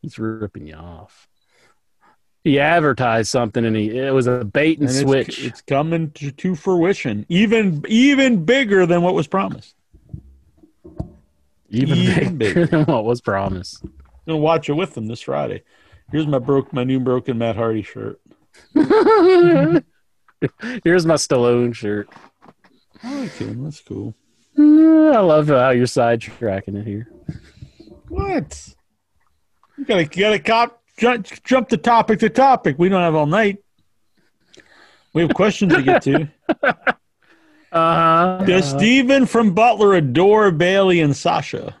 He's 0.00 0.18
ripping 0.18 0.66
you 0.68 0.76
off. 0.76 1.28
he 2.44 2.58
advertised 2.58 3.28
something 3.28 3.66
and 3.66 3.76
he 3.76 3.90
it 3.98 4.14
was 4.14 4.26
a 4.26 4.44
bait 4.44 4.78
and, 4.78 4.88
And 4.88 4.96
it's, 4.96 5.00
switch. 5.00 5.44
it's 5.44 5.60
coming 5.60 6.12
to, 6.12 6.30
to 6.30 6.54
fruition, 6.54 7.26
even 7.28 7.84
even 7.88 8.46
bigger 8.46 8.86
than 8.86 9.02
what 9.02 9.12
was 9.14 9.26
promised. 9.26 9.74
Even 11.70 11.98
even 11.98 12.36
bigger 12.38 12.66
than 12.66 12.84
what 12.84 13.04
was 13.04 13.20
promised. 13.20 13.84
gonna 14.26 14.38
watch 14.38 14.68
it 14.68 14.74
with 14.74 14.94
them 14.94 15.06
this 15.06 15.20
Friday. 15.20 15.62
Here's 16.10 16.26
my 16.26 16.38
broke 16.38 16.72
my 16.72 16.84
new 16.84 17.00
broken 17.00 17.38
Matt 17.38 17.56
Hardy 17.56 17.82
shirt. 17.82 18.20
Here's 18.74 19.84
my 21.04 21.14
Stallone 21.14 21.74
shirt. 21.74 22.08
I 23.02 23.20
like 23.20 23.32
him. 23.32 23.64
That's 23.64 23.80
cool. 23.80 24.14
Uh, 24.58 25.10
I 25.10 25.20
love 25.20 25.48
how 25.48 25.70
you're 25.70 25.86
sidetracking 25.86 26.76
it 26.76 26.86
here. 26.86 27.10
What? 28.08 28.74
You 29.76 29.84
gotta 29.84 30.02
you 30.02 30.08
gotta 30.08 30.38
cop 30.38 30.82
jump, 30.96 31.26
jump 31.44 31.68
the 31.68 31.76
topic 31.76 32.20
to 32.20 32.30
topic. 32.30 32.76
We 32.78 32.88
don't 32.88 33.02
have 33.02 33.14
all 33.14 33.26
night. 33.26 33.58
We 35.12 35.22
have 35.22 35.34
questions 35.34 35.74
to 35.74 35.82
get 35.82 36.02
to. 36.02 36.28
Uh-huh. 37.70 38.44
Does 38.44 38.70
Steven 38.70 39.26
from 39.26 39.52
Butler 39.54 39.94
adore 39.94 40.50
Bailey 40.50 41.00
and 41.00 41.14
Sasha? 41.16 41.76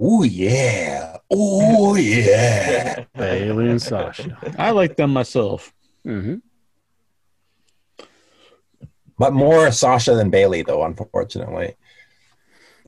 Oh 0.00 0.24
yeah. 0.24 1.16
Oh 1.30 1.94
yeah. 1.94 3.04
Bailey 3.16 3.70
and 3.70 3.80
Sasha. 3.80 4.36
I 4.58 4.70
like 4.72 4.96
them 4.96 5.12
myself. 5.12 5.72
hmm 6.04 6.36
But 9.18 9.32
more 9.32 9.70
Sasha 9.70 10.14
than 10.14 10.30
Bailey, 10.30 10.62
though. 10.62 10.82
Unfortunately, 10.84 11.76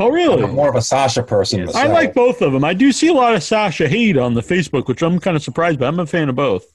Oh, 0.00 0.10
really? 0.10 0.42
I'm 0.42 0.54
more 0.56 0.68
of 0.68 0.74
a 0.74 0.82
Sasha 0.82 1.22
person. 1.22 1.60
Yes. 1.60 1.76
I 1.76 1.86
like 1.86 2.14
both 2.14 2.42
of 2.42 2.52
them. 2.52 2.64
I 2.64 2.74
do 2.74 2.90
see 2.90 3.06
a 3.06 3.12
lot 3.12 3.36
of 3.36 3.44
Sasha 3.44 3.86
hate 3.88 4.16
on 4.16 4.34
the 4.34 4.40
Facebook, 4.40 4.88
which 4.88 5.02
I'm 5.02 5.20
kind 5.20 5.36
of 5.36 5.42
surprised 5.44 5.78
by. 5.78 5.86
I'm 5.86 6.00
a 6.00 6.06
fan 6.06 6.28
of 6.28 6.34
both. 6.34 6.73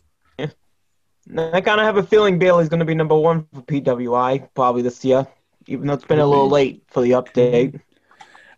I 1.37 1.61
kind 1.61 1.79
of 1.79 1.85
have 1.85 1.97
a 1.97 2.03
feeling 2.03 2.39
Bailey's 2.39 2.69
going 2.69 2.79
to 2.79 2.85
be 2.85 2.95
number 2.95 3.17
one 3.17 3.45
for 3.53 3.61
PWI 3.61 4.49
probably 4.55 4.81
this 4.81 5.05
year, 5.05 5.27
even 5.67 5.87
though 5.87 5.93
it's 5.93 6.05
been 6.05 6.19
a 6.19 6.25
little 6.25 6.49
late 6.49 6.83
for 6.87 7.01
the 7.01 7.11
update. 7.11 7.79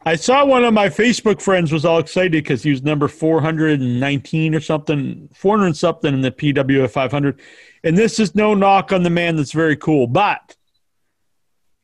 I 0.04 0.16
saw 0.16 0.46
one 0.46 0.64
of 0.64 0.74
my 0.74 0.88
Facebook 0.88 1.42
friends 1.42 1.72
was 1.72 1.86
all 1.86 2.00
excited 2.00 2.32
because 2.32 2.64
he 2.64 2.72
was 2.72 2.82
number 2.82 3.08
419 3.08 4.56
or 4.56 4.60
something, 4.60 5.30
400 5.34 5.78
something 5.78 6.14
in 6.14 6.22
the 6.22 6.32
PWI 6.32 6.90
500. 6.90 7.40
And 7.84 7.98
this 7.98 8.20
is 8.20 8.34
no 8.34 8.56
knock 8.56 8.92
on 8.92 9.04
the 9.04 9.10
man 9.10 9.36
that's 9.36 9.52
very 9.52 9.76
cool, 9.76 10.08
but 10.08 10.56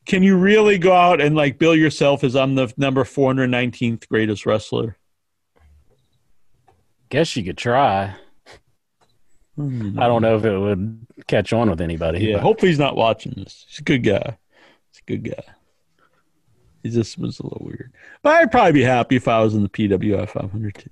can 0.04 0.22
you 0.22 0.36
really 0.36 0.78
go 0.78 0.92
out 0.92 1.20
and 1.20 1.36
like 1.36 1.58
bill 1.58 1.76
yourself 1.76 2.24
as 2.24 2.34
I'm 2.34 2.54
the 2.54 2.72
number 2.76 3.04
419th 3.04 4.08
greatest 4.08 4.46
wrestler? 4.46 4.96
Guess 7.10 7.36
you 7.36 7.44
could 7.44 7.58
try. 7.58 8.16
I 9.58 10.06
don't 10.06 10.22
know 10.22 10.36
if 10.36 10.44
it 10.44 10.56
would 10.56 11.06
catch 11.26 11.52
on 11.52 11.68
with 11.68 11.80
anybody. 11.80 12.20
Yeah, 12.20 12.34
but- 12.36 12.42
hopefully 12.42 12.70
he's 12.70 12.78
not 12.78 12.96
watching 12.96 13.32
this. 13.36 13.64
He's 13.68 13.80
a 13.80 13.82
good 13.82 14.04
guy. 14.04 14.38
He's 14.92 15.00
a 15.00 15.04
good 15.06 15.24
guy. 15.24 15.42
He 16.82 16.90
just 16.90 17.18
was 17.18 17.40
a 17.40 17.42
little 17.42 17.62
weird. 17.64 17.92
But 18.22 18.36
I'd 18.36 18.52
probably 18.52 18.72
be 18.72 18.82
happy 18.84 19.16
if 19.16 19.26
I 19.26 19.40
was 19.40 19.54
in 19.54 19.62
the 19.64 19.68
PWI 19.68 20.28
500 20.28 20.74
too. 20.76 20.90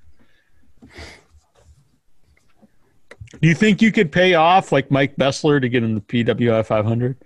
Do 3.40 3.48
you 3.48 3.54
think 3.54 3.82
you 3.82 3.92
could 3.92 4.10
pay 4.10 4.34
off 4.34 4.72
like 4.72 4.90
Mike 4.90 5.16
Bessler 5.16 5.60
to 5.60 5.68
get 5.68 5.84
in 5.84 5.94
the 5.94 6.00
PWI 6.00 6.64
500? 6.66 7.16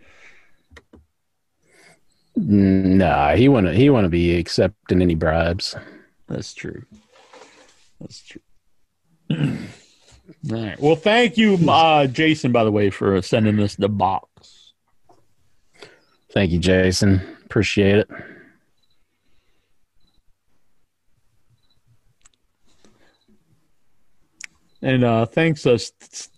Nah, 2.36 3.34
he 3.34 3.48
wouldn't. 3.48 3.76
He 3.76 3.90
wouldn't 3.90 4.10
be 4.10 4.36
accepting 4.38 5.02
any 5.02 5.14
bribes. 5.14 5.74
That's 6.28 6.54
true. 6.54 6.84
That's 8.00 8.22
true. 8.22 8.40
All 10.48 10.62
right. 10.62 10.80
Well, 10.80 10.96
thank 10.96 11.36
you, 11.36 11.58
uh, 11.68 12.06
Jason, 12.06 12.50
by 12.50 12.64
the 12.64 12.72
way, 12.72 12.88
for 12.88 13.20
sending 13.20 13.60
us 13.60 13.74
the 13.74 13.88
box. 13.90 14.72
Thank 16.32 16.52
you, 16.52 16.58
Jason. 16.58 17.20
Appreciate 17.44 17.98
it. 17.98 18.10
And 24.82 25.04
uh, 25.04 25.26
thanks, 25.26 25.66
uh, 25.66 25.76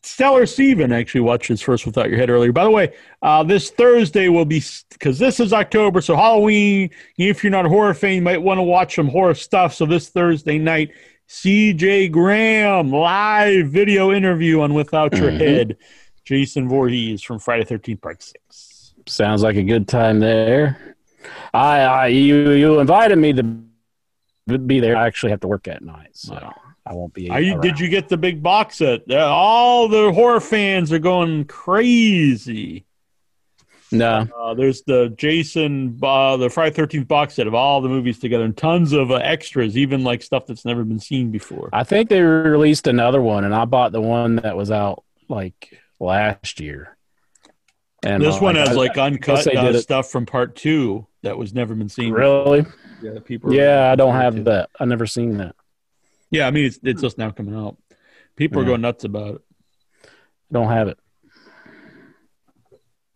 Stellar 0.02 0.46
Steven 0.46 0.90
actually 0.90 1.20
watched 1.20 1.46
his 1.46 1.62
first 1.62 1.86
without 1.86 2.10
your 2.10 2.18
head 2.18 2.28
earlier. 2.28 2.50
By 2.50 2.64
the 2.64 2.70
way, 2.70 2.92
uh, 3.22 3.44
this 3.44 3.70
Thursday 3.70 4.28
will 4.28 4.44
be 4.44 4.60
because 4.90 5.20
this 5.20 5.38
is 5.38 5.52
October, 5.52 6.00
so 6.00 6.16
Halloween. 6.16 6.90
If 7.18 7.44
you're 7.44 7.52
not 7.52 7.66
a 7.66 7.68
horror 7.68 7.94
fan, 7.94 8.14
you 8.14 8.22
might 8.22 8.42
want 8.42 8.58
to 8.58 8.62
watch 8.62 8.96
some 8.96 9.06
horror 9.06 9.34
stuff. 9.34 9.74
So 9.74 9.86
this 9.86 10.08
Thursday 10.08 10.58
night, 10.58 10.90
CJ 11.28 12.10
Graham 12.12 12.90
live 12.90 13.68
video 13.68 14.12
interview 14.12 14.60
on 14.60 14.74
Without 14.74 15.16
Your 15.16 15.30
Mhm. 15.30 15.38
Head. 15.38 15.76
Jason 16.24 16.68
Voorhees 16.68 17.22
from 17.22 17.38
Friday 17.38 17.64
Thirteenth 17.64 18.00
Part 18.00 18.22
Six. 18.22 18.94
Sounds 19.06 19.42
like 19.42 19.56
a 19.56 19.62
good 19.62 19.88
time 19.88 20.20
there. 20.20 20.96
I, 21.52 21.80
I 21.80 22.06
you 22.08 22.50
you 22.52 22.78
invited 22.80 23.16
me 23.16 23.32
to 23.32 24.58
be 24.58 24.78
there. 24.80 24.96
I 24.96 25.06
actually 25.06 25.30
have 25.30 25.40
to 25.40 25.48
work 25.48 25.66
at 25.66 25.82
night, 25.82 26.10
so 26.12 26.34
I 26.86 26.92
won't 26.94 27.12
be. 27.14 27.28
Are 27.30 27.40
you, 27.40 27.60
did 27.60 27.80
you 27.80 27.88
get 27.88 28.08
the 28.08 28.16
big 28.16 28.42
box 28.42 28.76
set? 28.78 29.02
Uh, 29.10 29.16
all 29.26 29.88
the 29.88 30.12
horror 30.12 30.40
fans 30.40 30.92
are 30.92 30.98
going 31.00 31.44
crazy. 31.46 32.84
No. 33.92 34.26
Uh, 34.36 34.54
there's 34.54 34.82
the 34.82 35.14
Jason, 35.16 35.98
uh, 36.02 36.36
the 36.36 36.48
Friday 36.50 36.74
Thirteenth 36.74 37.08
box 37.08 37.34
set 37.34 37.46
of 37.46 37.54
all 37.54 37.80
the 37.80 37.88
movies 37.88 38.18
together, 38.18 38.44
and 38.44 38.56
tons 38.56 38.92
of 38.92 39.10
uh, 39.10 39.16
extras, 39.16 39.76
even 39.76 40.04
like 40.04 40.22
stuff 40.22 40.46
that's 40.46 40.64
never 40.64 40.84
been 40.84 41.00
seen 41.00 41.30
before. 41.30 41.68
I 41.72 41.84
think 41.84 42.08
they 42.08 42.20
released 42.20 42.86
another 42.86 43.20
one, 43.20 43.44
and 43.44 43.54
I 43.54 43.64
bought 43.64 43.92
the 43.92 44.00
one 44.00 44.36
that 44.36 44.56
was 44.56 44.70
out 44.70 45.04
like 45.28 45.78
last 46.00 46.60
year. 46.60 46.96
And 48.02 48.22
this 48.22 48.36
uh, 48.36 48.40
one 48.40 48.56
has 48.56 48.70
I- 48.70 48.72
like 48.72 48.98
uncut 48.98 49.46
uh, 49.46 49.80
stuff 49.80 50.10
from 50.10 50.26
part 50.26 50.56
two 50.56 51.06
that 51.22 51.38
was 51.38 51.54
never 51.54 51.74
been 51.74 51.88
seen. 51.88 52.12
Really? 52.12 52.62
before. 52.62 52.78
Yeah, 53.02 53.20
people. 53.20 53.52
Yeah, 53.52 53.90
I 53.90 53.94
don't 53.94 54.14
have 54.14 54.44
that. 54.44 54.70
I 54.78 54.84
never 54.84 55.06
seen 55.06 55.38
that. 55.38 55.54
Yeah, 56.30 56.46
I 56.46 56.50
mean 56.50 56.66
it's 56.66 56.78
it's 56.82 57.02
just 57.02 57.18
now 57.18 57.30
coming 57.30 57.54
out. 57.54 57.76
People 58.36 58.62
are 58.62 58.64
going 58.64 58.80
nuts 58.80 59.04
about 59.04 59.36
it. 59.36 59.40
Don't 60.50 60.68
have 60.68 60.88
it. 60.88 60.98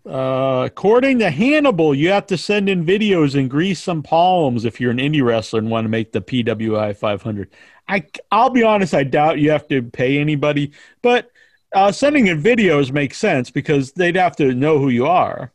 Uh, 0.06 0.62
according 0.64 1.18
to 1.18 1.30
Hannibal, 1.30 1.92
you 1.92 2.10
have 2.10 2.26
to 2.28 2.38
send 2.38 2.68
in 2.68 2.84
videos 2.86 3.34
and 3.38 3.50
grease 3.50 3.82
some 3.82 4.02
palms 4.04 4.64
if 4.64 4.80
you're 4.80 4.92
an 4.92 4.98
indie 4.98 5.24
wrestler 5.24 5.58
and 5.58 5.68
want 5.68 5.84
to 5.84 5.88
make 5.88 6.12
the 6.12 6.20
PWI 6.20 6.96
500. 6.96 7.50
I, 7.88 8.06
I'll 8.30 8.50
be 8.50 8.62
honest, 8.62 8.94
I 8.94 9.02
doubt 9.02 9.38
you 9.38 9.50
have 9.50 9.66
to 9.68 9.82
pay 9.82 10.18
anybody, 10.18 10.72
but 11.02 11.30
uh, 11.74 11.90
sending 11.90 12.28
in 12.28 12.40
videos 12.40 12.92
makes 12.92 13.18
sense 13.18 13.50
because 13.50 13.92
they'd 13.92 14.16
have 14.16 14.36
to 14.36 14.54
know 14.54 14.78
who 14.78 14.90
you 14.90 15.06
are. 15.06 15.52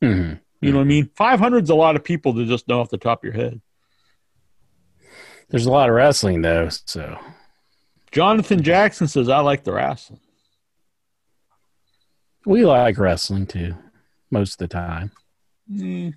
hmm 0.00 0.34
You 0.60 0.72
know 0.72 0.78
what 0.78 0.84
I 0.84 0.88
mean? 0.88 1.10
500 1.16 1.64
is 1.64 1.70
a 1.70 1.74
lot 1.74 1.96
of 1.96 2.04
people 2.04 2.34
to 2.34 2.46
just 2.46 2.68
know 2.68 2.80
off 2.80 2.90
the 2.90 2.98
top 2.98 3.20
of 3.20 3.24
your 3.24 3.34
head. 3.34 3.60
There's 5.48 5.66
a 5.66 5.70
lot 5.70 5.88
of 5.88 5.94
wrestling 5.94 6.42
though, 6.42 6.68
so 6.68 7.18
Jonathan 8.10 8.62
Jackson 8.62 9.06
says, 9.08 9.28
I 9.28 9.40
like 9.40 9.64
the 9.64 9.72
wrestling. 9.72 10.20
We 12.46 12.64
like 12.64 12.96
wrestling 12.98 13.46
too, 13.46 13.74
most 14.30 14.52
of 14.54 14.58
the 14.58 14.68
time. 14.74 15.10
Mm, 15.70 16.14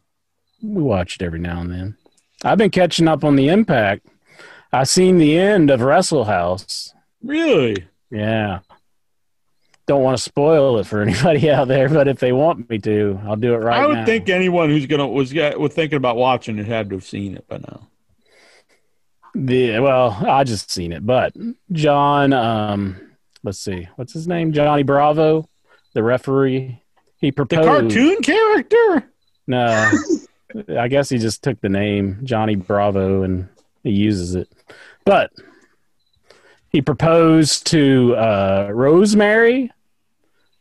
We 0.64 0.81
watch 0.81 1.15
it 1.15 1.22
every 1.22 1.39
now 1.39 1.60
and 1.61 1.72
then. 1.72 1.97
I've 2.45 2.57
been 2.57 2.69
catching 2.69 3.07
up 3.10 3.23
on 3.26 3.35
the 3.35 3.49
Impact. 3.49 4.06
I 4.72 4.84
seen 4.85 5.18
the 5.18 5.38
end 5.38 5.69
of 5.69 5.81
Wrestle 5.81 6.23
House. 6.26 6.93
really? 7.23 7.85
Yeah. 8.11 8.60
Don't 9.88 10.03
want 10.03 10.15
to 10.18 10.23
spoil 10.23 10.77
it 10.77 10.85
for 10.85 11.01
anybody 11.07 11.49
out 11.49 11.68
there, 11.68 11.89
but 11.89 12.07
if 12.07 12.19
they 12.19 12.31
want 12.31 12.69
me 12.69 12.77
to, 12.80 13.19
I'll 13.26 13.35
do 13.35 13.56
it 13.56 13.57
right 13.57 13.77
now. 13.80 13.84
I 13.84 13.88
would 13.88 13.97
now. 13.97 14.06
think 14.06 14.30
anyone 14.30 14.69
who's 14.69 14.85
gonna 14.85 15.07
was 15.07 15.34
was 15.34 15.73
thinking 15.73 15.97
about 15.97 16.15
watching 16.15 16.60
it 16.60 16.68
had 16.68 16.89
to 16.91 16.95
have 16.97 17.03
seen 17.06 17.35
it 17.35 17.47
by 17.47 17.57
now. 17.57 17.88
The 19.35 19.80
well, 19.80 20.11
I 20.27 20.43
just 20.43 20.72
seen 20.72 20.91
it, 20.91 21.06
but 21.06 21.34
John, 21.72 22.34
um, 22.34 23.15
let's 23.43 23.60
see, 23.60 23.88
what's 23.95 24.14
his 24.14 24.27
name? 24.27 24.53
Johnny 24.53 24.84
Bravo, 24.84 25.47
the 25.94 26.03
referee. 26.03 26.82
He 27.18 27.32
proposed. 27.32 27.64
The 27.64 27.66
cartoon 27.66 28.22
character? 28.22 29.11
No, 29.48 29.91
I 30.78 30.88
guess 30.88 31.10
he 31.10 31.18
just 31.18 31.44
took 31.44 31.60
the 31.61 31.70
name 31.70 32.20
Johnny 32.24 32.56
Bravo 32.56 33.24
and 33.24 33.49
he 33.84 33.91
uses 33.91 34.36
it. 34.36 34.49
But 35.06 35.32
he 36.72 36.82
proposed 36.82 37.68
to 37.68 38.16
uh, 38.16 38.70
Rosemary, 38.72 39.72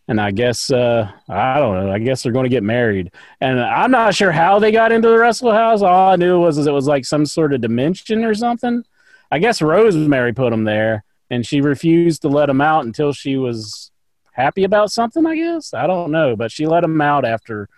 and 0.08 0.20
I 0.20 0.30
guess 0.30 0.70
uh, 0.70 1.10
I 1.28 1.58
don't 1.58 1.74
know. 1.74 1.92
I 1.92 1.98
guess 1.98 2.22
they're 2.22 2.32
going 2.32 2.44
to 2.44 2.50
get 2.50 2.62
married, 2.62 3.12
and 3.40 3.60
I'm 3.60 3.90
not 3.90 4.14
sure 4.14 4.32
how 4.32 4.58
they 4.58 4.72
got 4.72 4.90
into 4.90 5.08
the 5.08 5.18
Wrestle 5.18 5.52
House. 5.52 5.82
All 5.82 6.10
I 6.10 6.16
knew 6.16 6.40
was 6.40 6.58
it 6.66 6.72
was 6.72 6.86
like 6.86 7.04
some 7.04 7.26
sort 7.26 7.52
of 7.52 7.60
dimension 7.60 8.24
or 8.24 8.34
something. 8.34 8.84
I 9.30 9.38
guess 9.38 9.60
Rosemary 9.60 10.32
put 10.32 10.52
him 10.52 10.64
there, 10.64 11.04
and 11.30 11.46
she 11.46 11.60
refused 11.60 12.22
to 12.22 12.28
let 12.28 12.48
him 12.48 12.62
out 12.62 12.86
until 12.86 13.12
she 13.12 13.36
was 13.36 13.90
happy 14.38 14.64
about 14.64 14.90
something. 14.90 15.26
I 15.26 15.34
guess 15.34 15.74
I 15.74 15.86
don't 15.86 16.12
know, 16.12 16.36
but 16.36 16.52
she 16.52 16.66
let 16.66 16.84
him 16.84 17.00
out 17.00 17.24
after 17.24 17.68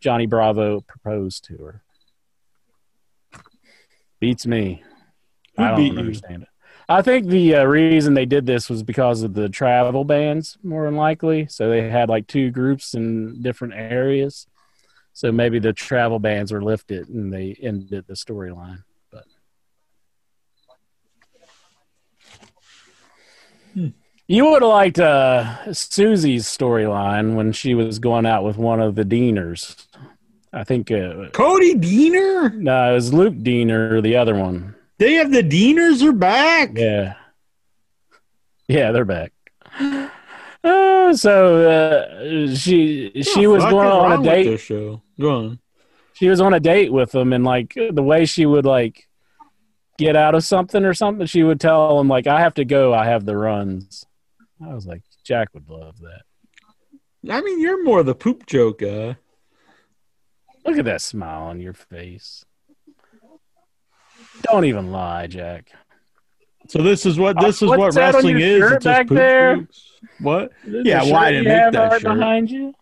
Johnny 0.00 0.26
Bravo 0.26 0.80
proposed 0.82 1.44
to 1.44 1.56
her. 1.58 1.82
Beats 4.20 4.46
me. 4.46 4.82
Who 5.56 5.64
I 5.64 5.70
don't 5.70 5.82
you? 5.82 5.98
understand 5.98 6.42
it. 6.42 6.48
I 6.88 7.02
think 7.02 7.28
the 7.28 7.56
uh, 7.56 7.64
reason 7.64 8.14
they 8.14 8.26
did 8.26 8.46
this 8.46 8.68
was 8.68 8.82
because 8.82 9.22
of 9.22 9.32
the 9.32 9.48
travel 9.48 10.04
bans, 10.04 10.58
more 10.62 10.84
than 10.86 10.96
likely. 10.96 11.46
So 11.48 11.70
they 11.70 11.88
had 11.88 12.08
like 12.08 12.26
two 12.26 12.50
groups 12.50 12.94
in 12.94 13.40
different 13.42 13.74
areas. 13.74 14.46
So 15.12 15.30
maybe 15.30 15.58
the 15.58 15.72
travel 15.72 16.18
bans 16.18 16.52
were 16.52 16.62
lifted 16.62 17.08
and 17.08 17.32
they 17.32 17.56
ended 17.62 18.06
the 18.08 18.14
storyline. 18.14 18.82
But 19.12 19.24
you 24.30 24.48
would 24.48 24.62
have 24.62 24.68
liked 24.68 25.00
uh, 25.00 25.72
Susie's 25.72 26.46
storyline 26.46 27.34
when 27.34 27.50
she 27.50 27.74
was 27.74 27.98
going 27.98 28.26
out 28.26 28.44
with 28.44 28.56
one 28.56 28.80
of 28.80 28.94
the 28.94 29.02
Deaners. 29.02 29.86
I 30.52 30.62
think 30.62 30.88
uh, 30.92 31.30
Cody 31.32 31.74
Deaner? 31.74 32.54
no, 32.54 32.92
it 32.92 32.94
was 32.94 33.12
Luke 33.12 33.34
Deaner, 33.34 34.00
the 34.00 34.16
other 34.16 34.36
one. 34.36 34.76
They 34.98 35.14
have 35.14 35.32
the 35.32 35.42
Deaners 35.42 36.00
are 36.04 36.12
back. 36.12 36.70
Yeah. 36.76 37.14
Yeah, 38.68 38.92
they're 38.92 39.04
back. 39.04 39.32
Uh, 40.62 41.12
so 41.12 41.68
uh, 41.68 42.54
she 42.54 43.10
she 43.22 43.48
was 43.48 43.64
going 43.64 43.88
on 43.88 44.20
a 44.20 44.22
date. 44.22 44.60
Show. 44.60 45.02
Go 45.18 45.30
on. 45.30 45.58
She 46.12 46.28
was 46.28 46.40
on 46.40 46.54
a 46.54 46.60
date 46.60 46.92
with 46.92 47.12
him, 47.12 47.32
and 47.32 47.42
like 47.42 47.74
the 47.74 48.02
way 48.02 48.26
she 48.26 48.46
would 48.46 48.66
like 48.66 49.08
get 49.98 50.14
out 50.14 50.36
of 50.36 50.44
something 50.44 50.84
or 50.84 50.94
something, 50.94 51.26
she 51.26 51.42
would 51.42 51.58
tell 51.58 51.98
him 51.98 52.06
like, 52.06 52.28
"I 52.28 52.40
have 52.40 52.54
to 52.54 52.64
go. 52.64 52.94
I 52.94 53.06
have 53.06 53.24
the 53.24 53.36
runs." 53.36 54.06
I 54.62 54.74
was 54.74 54.86
like, 54.86 55.02
Jack 55.24 55.48
would 55.54 55.68
love 55.68 55.98
that. 56.00 56.22
I 57.32 57.40
mean, 57.40 57.60
you're 57.60 57.82
more 57.84 58.02
the 58.02 58.14
poop 58.14 58.46
joke 58.46 58.80
guy. 58.80 59.16
Look 60.66 60.78
at 60.78 60.84
that 60.86 61.00
smile 61.02 61.42
on 61.44 61.60
your 61.60 61.72
face. 61.74 62.44
Don't 64.42 64.64
even 64.64 64.90
lie, 64.90 65.26
Jack. 65.26 65.70
So 66.68 66.82
this 66.82 67.04
is 67.06 67.18
what 67.18 67.38
this 67.40 67.62
is 67.62 67.68
What's 67.68 67.78
what 67.78 67.94
that 67.94 68.08
on 68.14 68.14
wrestling 68.16 68.38
your 68.38 68.48
is. 68.48 68.58
shirt 68.60 68.72
It's 68.76 68.84
just 68.84 68.98
back 68.98 69.08
poop 69.08 69.16
there? 69.18 69.56
jokes. 69.56 69.90
What? 70.20 70.52
The 70.64 70.82
Yeah, 70.84 71.02
why 71.04 71.28
you 71.30 71.38
didn't 71.42 71.48
make 71.48 71.62
have 71.62 71.72
that 71.72 71.90
right 71.92 72.00
shirt? 72.00 72.14
behind 72.14 72.50
you? 72.50 72.74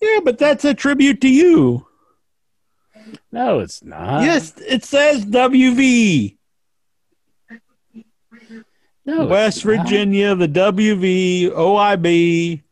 Yeah, 0.00 0.20
but 0.24 0.38
that's 0.38 0.64
a 0.64 0.74
tribute 0.74 1.20
to 1.22 1.28
you. 1.28 1.86
No, 3.32 3.60
it's 3.60 3.82
not. 3.82 4.22
yes, 4.22 4.54
it 4.66 4.84
says 4.84 5.24
WV. 5.26 6.37
No, 9.08 9.24
West. 9.24 9.62
Virginia, 9.62 10.34
the 10.34 10.46
WV, 10.46 11.50
OIB. 11.50 12.62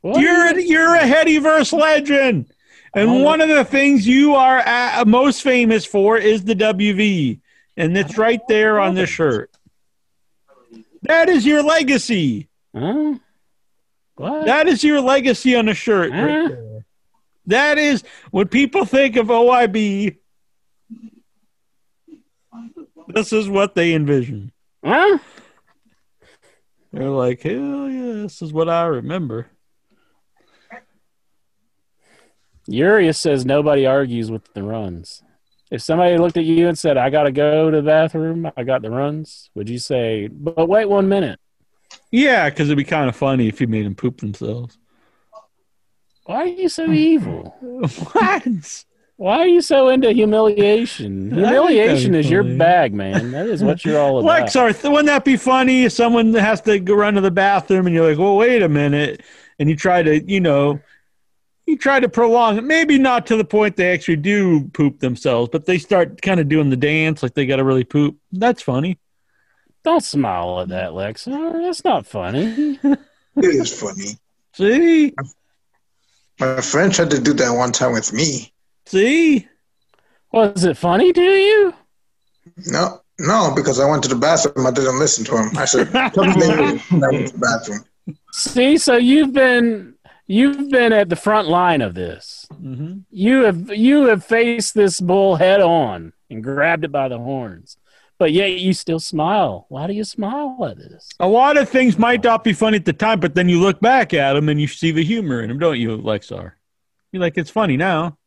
What? 0.00 0.18
You're 0.18 0.46
a, 0.46 0.62
you're 0.62 0.94
a 0.94 1.02
Headyverse 1.02 1.78
legend. 1.78 2.46
And 2.94 3.22
one 3.22 3.42
of 3.42 3.50
the 3.50 3.64
things 3.64 4.06
you 4.06 4.34
are 4.34 4.58
uh, 4.66 5.04
most 5.06 5.42
famous 5.42 5.84
for 5.84 6.16
is 6.16 6.44
the 6.44 6.54
WV. 6.54 7.40
And 7.76 7.96
it's 7.96 8.16
right 8.16 8.40
there 8.48 8.80
on 8.80 8.94
this 8.94 9.10
shirt. 9.10 9.50
That 11.02 11.28
is 11.28 11.44
your 11.44 11.62
legacy. 11.62 12.48
Huh? 12.74 13.16
What? 14.14 14.46
That 14.46 14.66
is 14.66 14.82
your 14.82 15.02
legacy 15.02 15.54
on 15.56 15.66
the 15.66 15.74
shirt. 15.74 16.12
Huh? 16.12 16.48
That 17.46 17.76
is 17.76 18.02
when 18.30 18.48
people 18.48 18.86
think 18.86 19.16
of 19.16 19.26
OIB. 19.26 20.16
This 23.08 23.32
is 23.34 23.46
what 23.48 23.74
they 23.74 23.92
envision. 23.92 24.51
Huh? 24.84 25.18
They're 26.92 27.08
like, 27.08 27.42
hell 27.42 27.88
yeah, 27.88 28.22
this 28.22 28.42
is 28.42 28.52
what 28.52 28.68
I 28.68 28.84
remember. 28.84 29.46
Urias 32.66 33.18
says 33.18 33.44
nobody 33.44 33.86
argues 33.86 34.30
with 34.30 34.52
the 34.54 34.62
runs. 34.62 35.22
If 35.70 35.80
somebody 35.80 36.18
looked 36.18 36.36
at 36.36 36.44
you 36.44 36.68
and 36.68 36.78
said, 36.78 36.96
I 36.96 37.08
got 37.10 37.24
to 37.24 37.32
go 37.32 37.70
to 37.70 37.76
the 37.78 37.82
bathroom, 37.82 38.50
I 38.56 38.62
got 38.62 38.82
the 38.82 38.90
runs, 38.90 39.50
would 39.54 39.68
you 39.70 39.78
say, 39.78 40.28
but 40.28 40.68
wait 40.68 40.84
one 40.84 41.08
minute? 41.08 41.40
Yeah, 42.10 42.50
because 42.50 42.68
it'd 42.68 42.76
be 42.76 42.84
kind 42.84 43.08
of 43.08 43.16
funny 43.16 43.48
if 43.48 43.60
you 43.60 43.66
made 43.66 43.86
them 43.86 43.94
poop 43.94 44.20
themselves. 44.20 44.78
Why 46.24 46.42
are 46.42 46.46
you 46.46 46.68
so 46.68 46.90
evil? 46.92 47.56
what? 48.12 48.84
Why 49.22 49.38
are 49.38 49.46
you 49.46 49.60
so 49.60 49.88
into 49.88 50.10
humiliation? 50.10 51.30
Humiliation 51.30 52.12
is 52.16 52.28
your 52.28 52.42
bag, 52.42 52.92
man. 52.92 53.30
That 53.30 53.46
is 53.46 53.62
what 53.62 53.84
you're 53.84 54.00
all 54.00 54.18
about. 54.20 54.48
Lexar, 54.48 54.72
th- 54.72 54.90
wouldn't 54.90 55.06
that 55.06 55.24
be 55.24 55.36
funny 55.36 55.84
if 55.84 55.92
someone 55.92 56.34
has 56.34 56.60
to 56.62 56.80
go 56.80 56.94
run 56.94 57.14
to 57.14 57.20
the 57.20 57.30
bathroom 57.30 57.86
and 57.86 57.94
you're 57.94 58.10
like, 58.10 58.18
well, 58.18 58.36
wait 58.36 58.62
a 58.62 58.68
minute. 58.68 59.22
And 59.60 59.68
you 59.68 59.76
try 59.76 60.02
to, 60.02 60.20
you 60.28 60.40
know, 60.40 60.80
you 61.66 61.78
try 61.78 62.00
to 62.00 62.08
prolong 62.08 62.58
it. 62.58 62.64
Maybe 62.64 62.98
not 62.98 63.24
to 63.26 63.36
the 63.36 63.44
point 63.44 63.76
they 63.76 63.92
actually 63.92 64.16
do 64.16 64.64
poop 64.70 64.98
themselves, 64.98 65.50
but 65.52 65.66
they 65.66 65.78
start 65.78 66.20
kind 66.20 66.40
of 66.40 66.48
doing 66.48 66.68
the 66.68 66.76
dance 66.76 67.22
like 67.22 67.34
they 67.34 67.46
got 67.46 67.56
to 67.56 67.64
really 67.64 67.84
poop. 67.84 68.16
That's 68.32 68.60
funny. 68.60 68.98
Don't 69.84 70.02
smile 70.02 70.62
at 70.62 70.68
that, 70.70 70.94
Lex. 70.94 71.28
Uh, 71.28 71.52
that's 71.62 71.84
not 71.84 72.08
funny. 72.08 72.76
It 72.82 72.98
is 73.36 73.72
funny. 73.80 74.18
See? 74.54 75.14
My 76.40 76.60
friend 76.60 76.92
tried 76.92 77.12
to 77.12 77.20
do 77.20 77.32
that 77.34 77.52
one 77.52 77.70
time 77.70 77.92
with 77.92 78.12
me. 78.12 78.52
See? 78.92 79.48
Was 80.32 80.64
it 80.64 80.76
funny 80.76 81.14
to 81.14 81.22
you? 81.22 81.72
No, 82.66 83.00
no, 83.18 83.50
because 83.56 83.80
I 83.80 83.88
went 83.88 84.02
to 84.02 84.10
the 84.10 84.16
bathroom. 84.16 84.66
I 84.66 84.70
didn't 84.70 84.98
listen 84.98 85.24
to 85.24 85.36
him. 85.38 85.56
I 85.56 85.64
said, 85.64 85.90
"Tell 86.12 86.24
me 86.24 86.44
I 86.44 86.60
went 86.60 86.80
to 87.28 87.32
the 87.32 87.38
bathroom. 87.38 87.86
See, 88.32 88.76
so 88.76 88.98
you've 88.98 89.32
been 89.32 89.94
you've 90.26 90.68
been 90.68 90.92
at 90.92 91.08
the 91.08 91.16
front 91.16 91.48
line 91.48 91.80
of 91.80 91.94
this. 91.94 92.44
Mm-hmm. 92.52 92.98
You 93.10 93.44
have 93.44 93.74
you 93.74 94.04
have 94.08 94.26
faced 94.26 94.74
this 94.74 95.00
bull 95.00 95.36
head 95.36 95.62
on 95.62 96.12
and 96.28 96.44
grabbed 96.44 96.84
it 96.84 96.92
by 96.92 97.08
the 97.08 97.18
horns, 97.18 97.78
but 98.18 98.30
yet 98.30 98.60
you 98.60 98.74
still 98.74 99.00
smile. 99.00 99.64
Why 99.70 99.86
do 99.86 99.94
you 99.94 100.04
smile 100.04 100.66
at 100.68 100.76
this? 100.76 101.08
A 101.18 101.26
lot 101.26 101.56
of 101.56 101.70
things 101.70 101.96
might 101.96 102.22
not 102.22 102.44
be 102.44 102.52
funny 102.52 102.76
at 102.76 102.84
the 102.84 102.92
time, 102.92 103.20
but 103.20 103.34
then 103.34 103.48
you 103.48 103.58
look 103.58 103.80
back 103.80 104.12
at 104.12 104.34
them 104.34 104.50
and 104.50 104.60
you 104.60 104.66
see 104.66 104.90
the 104.90 105.02
humor 105.02 105.40
in 105.40 105.48
them, 105.48 105.58
don't 105.58 105.80
you, 105.80 105.96
Lexar? 105.96 106.52
You're 107.10 107.22
like, 107.22 107.38
it's 107.38 107.48
funny 107.48 107.78
now. 107.78 108.18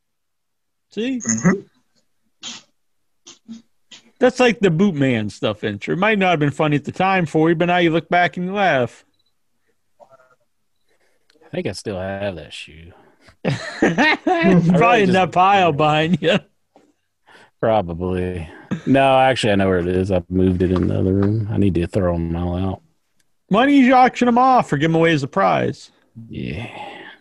See? 0.96 1.20
Mhm. 1.20 1.66
That's 4.18 4.40
like 4.40 4.62
the 4.62 4.72
boot 4.72 4.96
man 4.96 5.30
stuff, 5.30 5.66
intro. 5.66 5.94
It 5.94 6.00
might 6.00 6.18
not 6.18 6.30
have 6.32 6.40
been 6.40 6.52
funny 6.52 6.78
at 6.78 6.86
the 6.86 6.94
time 6.94 7.26
for 7.26 7.50
you, 7.50 7.56
but 7.56 7.66
now 7.66 7.78
you 7.80 7.90
look 7.90 8.08
back 8.08 8.38
and 8.38 8.46
you 8.46 8.54
laugh. 8.54 9.04
I 10.02 11.50
think 11.52 11.68
I 11.68 11.74
still 11.74 12.00
have 12.00 12.38
that 12.38 12.54
shoe. 12.54 12.94
Probably 13.44 15.02
in 15.02 15.08
just- 15.08 15.12
that 15.12 15.32
pile 15.34 15.74
behind 15.74 16.22
you. 16.22 16.40
Probably. 17.60 18.48
No, 18.86 19.18
actually, 19.18 19.52
I 19.52 19.56
know 19.56 19.68
where 19.68 19.80
it 19.80 19.88
is. 19.88 20.12
I've 20.12 20.30
moved 20.30 20.62
it 20.62 20.72
in 20.72 20.88
the 20.88 20.98
other 21.00 21.14
room. 21.14 21.50
I 21.52 21.58
need 21.58 21.76
to 21.76 21.88
throw 21.88 22.14
them 22.14 22.36
all 22.38 22.56
out. 22.58 22.82
Why 23.50 23.66
don't 23.66 23.74
you 23.76 23.94
auction 23.94 24.28
them 24.28 24.38
off 24.38 24.72
or 24.72 24.78
give 24.78 24.92
them 24.92 24.96
away 24.96 25.12
as 25.14 25.24
a 25.24 25.28
prize? 25.28 25.92
Yeah, 26.30 26.68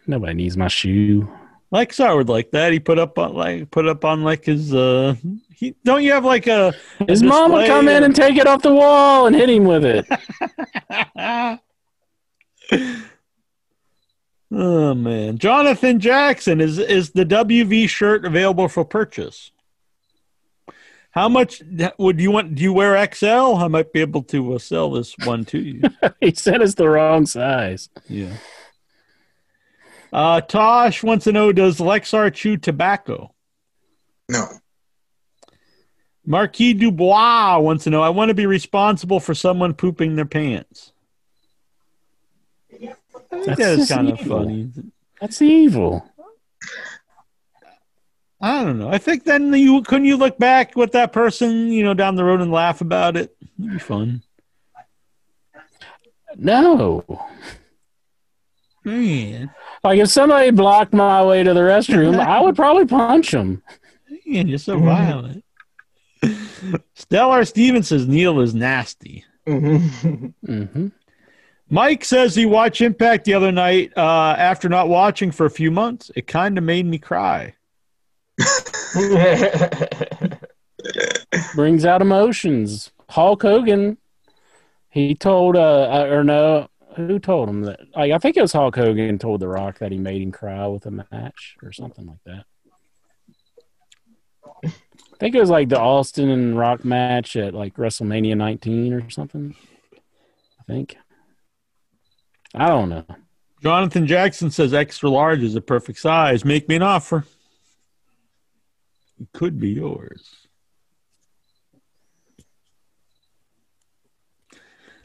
nobody 0.06 0.34
needs 0.34 0.56
my 0.56 0.68
shoe. 0.68 1.28
Lexar 1.74 2.16
would 2.16 2.28
like 2.28 2.52
that. 2.52 2.72
He 2.72 2.78
put 2.78 3.00
up 3.00 3.18
on 3.18 3.34
like 3.34 3.70
put 3.70 3.88
up 3.88 4.04
on 4.04 4.22
like 4.22 4.44
his 4.44 4.72
uh 4.72 5.16
he 5.52 5.74
don't 5.84 6.04
you 6.04 6.12
have 6.12 6.24
like 6.24 6.46
a 6.46 6.72
His 7.08 7.22
a 7.22 7.24
mom 7.24 7.50
would 7.52 7.66
come 7.66 7.88
in 7.88 8.04
and 8.04 8.14
take 8.14 8.36
it 8.36 8.46
off 8.46 8.62
the 8.62 8.72
wall 8.72 9.26
and 9.26 9.34
hit 9.34 9.50
him 9.50 9.64
with 9.64 9.84
it. 9.84 11.60
Oh 14.56 14.94
man, 14.94 15.38
Jonathan 15.38 15.98
Jackson 15.98 16.60
is 16.60 16.78
is 16.78 17.10
the 17.10 17.24
WV 17.24 17.88
shirt 17.88 18.24
available 18.24 18.68
for 18.68 18.84
purchase? 18.84 19.50
How 21.10 21.28
much 21.28 21.60
would 21.98 22.20
you 22.20 22.30
want? 22.30 22.54
Do 22.54 22.62
you 22.62 22.72
wear 22.72 23.04
XL? 23.12 23.56
I 23.56 23.66
might 23.66 23.92
be 23.92 24.00
able 24.00 24.22
to 24.24 24.54
uh, 24.54 24.58
sell 24.58 24.92
this 24.92 25.16
one 25.24 25.44
to 25.46 25.58
you. 25.58 25.82
he 26.20 26.32
said 26.34 26.62
it's 26.62 26.74
the 26.74 26.88
wrong 26.88 27.26
size. 27.26 27.88
yeah. 28.08 28.36
Uh, 30.14 30.40
Tosh 30.40 31.02
wants 31.02 31.24
to 31.24 31.32
know: 31.32 31.50
Does 31.50 31.78
Lexar 31.78 32.32
chew 32.32 32.56
tobacco? 32.56 33.34
No, 34.28 34.46
Marquis 36.24 36.72
Dubois 36.74 37.58
wants 37.58 37.82
to 37.84 37.90
know: 37.90 38.00
I 38.00 38.10
want 38.10 38.28
to 38.28 38.34
be 38.34 38.46
responsible 38.46 39.18
for 39.18 39.34
someone 39.34 39.74
pooping 39.74 40.14
their 40.14 40.24
pants. 40.24 40.92
That's 43.28 43.46
that 43.46 43.58
is 43.58 43.76
just 43.78 43.92
kind 43.92 44.08
of 44.08 44.20
funny. 44.20 44.70
That's 45.20 45.42
evil. 45.42 46.08
I 48.40 48.62
don't 48.62 48.78
know. 48.78 48.90
I 48.90 48.98
think 48.98 49.24
then 49.24 49.52
you 49.52 49.82
couldn't 49.82 50.04
you 50.04 50.16
look 50.16 50.38
back 50.38 50.76
with 50.76 50.92
that 50.92 51.12
person, 51.12 51.72
you 51.72 51.82
know, 51.82 51.94
down 51.94 52.14
the 52.14 52.24
road 52.24 52.40
and 52.40 52.52
laugh 52.52 52.80
about 52.80 53.16
it. 53.16 53.36
It'd 53.58 53.72
be 53.72 53.78
fun. 53.80 54.22
No. 56.36 57.04
Man, 58.84 59.50
Like 59.82 59.98
if 59.98 60.08
somebody 60.08 60.50
blocked 60.50 60.92
my 60.92 61.22
way 61.24 61.42
to 61.42 61.54
the 61.54 61.60
restroom, 61.60 62.18
I 62.18 62.40
would 62.40 62.54
probably 62.56 62.86
punch 62.86 63.30
them. 63.30 63.62
man, 64.26 64.46
you're 64.48 64.58
so 64.58 64.78
violent. 64.78 65.42
Stellar 66.94 67.44
Stevens 67.44 67.88
says 67.88 68.06
Neil 68.08 68.40
is 68.40 68.54
nasty. 68.54 69.24
Mhm. 69.46 70.32
hmm 70.44 70.88
Mike 71.70 72.04
says 72.04 72.34
he 72.34 72.44
watched 72.46 72.82
Impact 72.82 73.24
the 73.24 73.32
other 73.34 73.50
night 73.50 73.92
uh, 73.96 74.34
after 74.38 74.68
not 74.68 74.88
watching 74.88 75.30
for 75.30 75.46
a 75.46 75.50
few 75.50 75.70
months. 75.70 76.10
It 76.14 76.26
kind 76.26 76.58
of 76.58 76.64
made 76.64 76.84
me 76.86 76.98
cry. 76.98 77.54
Brings 81.54 81.84
out 81.84 82.02
emotions. 82.02 82.92
Hulk 83.08 83.42
Hogan, 83.42 83.96
he 84.90 85.14
told, 85.14 85.56
uh, 85.56 85.60
uh, 85.90 86.06
or 86.10 86.22
no, 86.24 86.68
who 86.96 87.18
told 87.18 87.48
him 87.48 87.62
that? 87.62 87.80
Like, 87.94 88.12
I 88.12 88.18
think 88.18 88.36
it 88.36 88.42
was 88.42 88.52
Hulk 88.52 88.76
Hogan 88.76 89.18
told 89.18 89.40
The 89.40 89.48
Rock 89.48 89.78
that 89.78 89.92
he 89.92 89.98
made 89.98 90.22
him 90.22 90.32
cry 90.32 90.66
with 90.66 90.86
a 90.86 90.90
match 90.90 91.56
or 91.62 91.72
something 91.72 92.06
like 92.06 92.22
that. 92.26 92.44
I 94.64 95.16
think 95.18 95.34
it 95.34 95.40
was 95.40 95.50
like 95.50 95.68
the 95.68 95.78
Austin 95.78 96.28
and 96.30 96.58
Rock 96.58 96.84
match 96.84 97.36
at 97.36 97.54
like 97.54 97.74
WrestleMania 97.74 98.36
19 98.36 98.92
or 98.92 99.10
something. 99.10 99.54
I 100.60 100.62
think. 100.64 100.96
I 102.54 102.68
don't 102.68 102.88
know. 102.88 103.04
Jonathan 103.62 104.06
Jackson 104.06 104.50
says 104.50 104.74
extra 104.74 105.08
large 105.08 105.42
is 105.42 105.54
a 105.54 105.60
perfect 105.60 105.98
size. 105.98 106.44
Make 106.44 106.68
me 106.68 106.76
an 106.76 106.82
offer. 106.82 107.24
It 109.20 109.28
could 109.32 109.58
be 109.58 109.70
yours. 109.70 110.43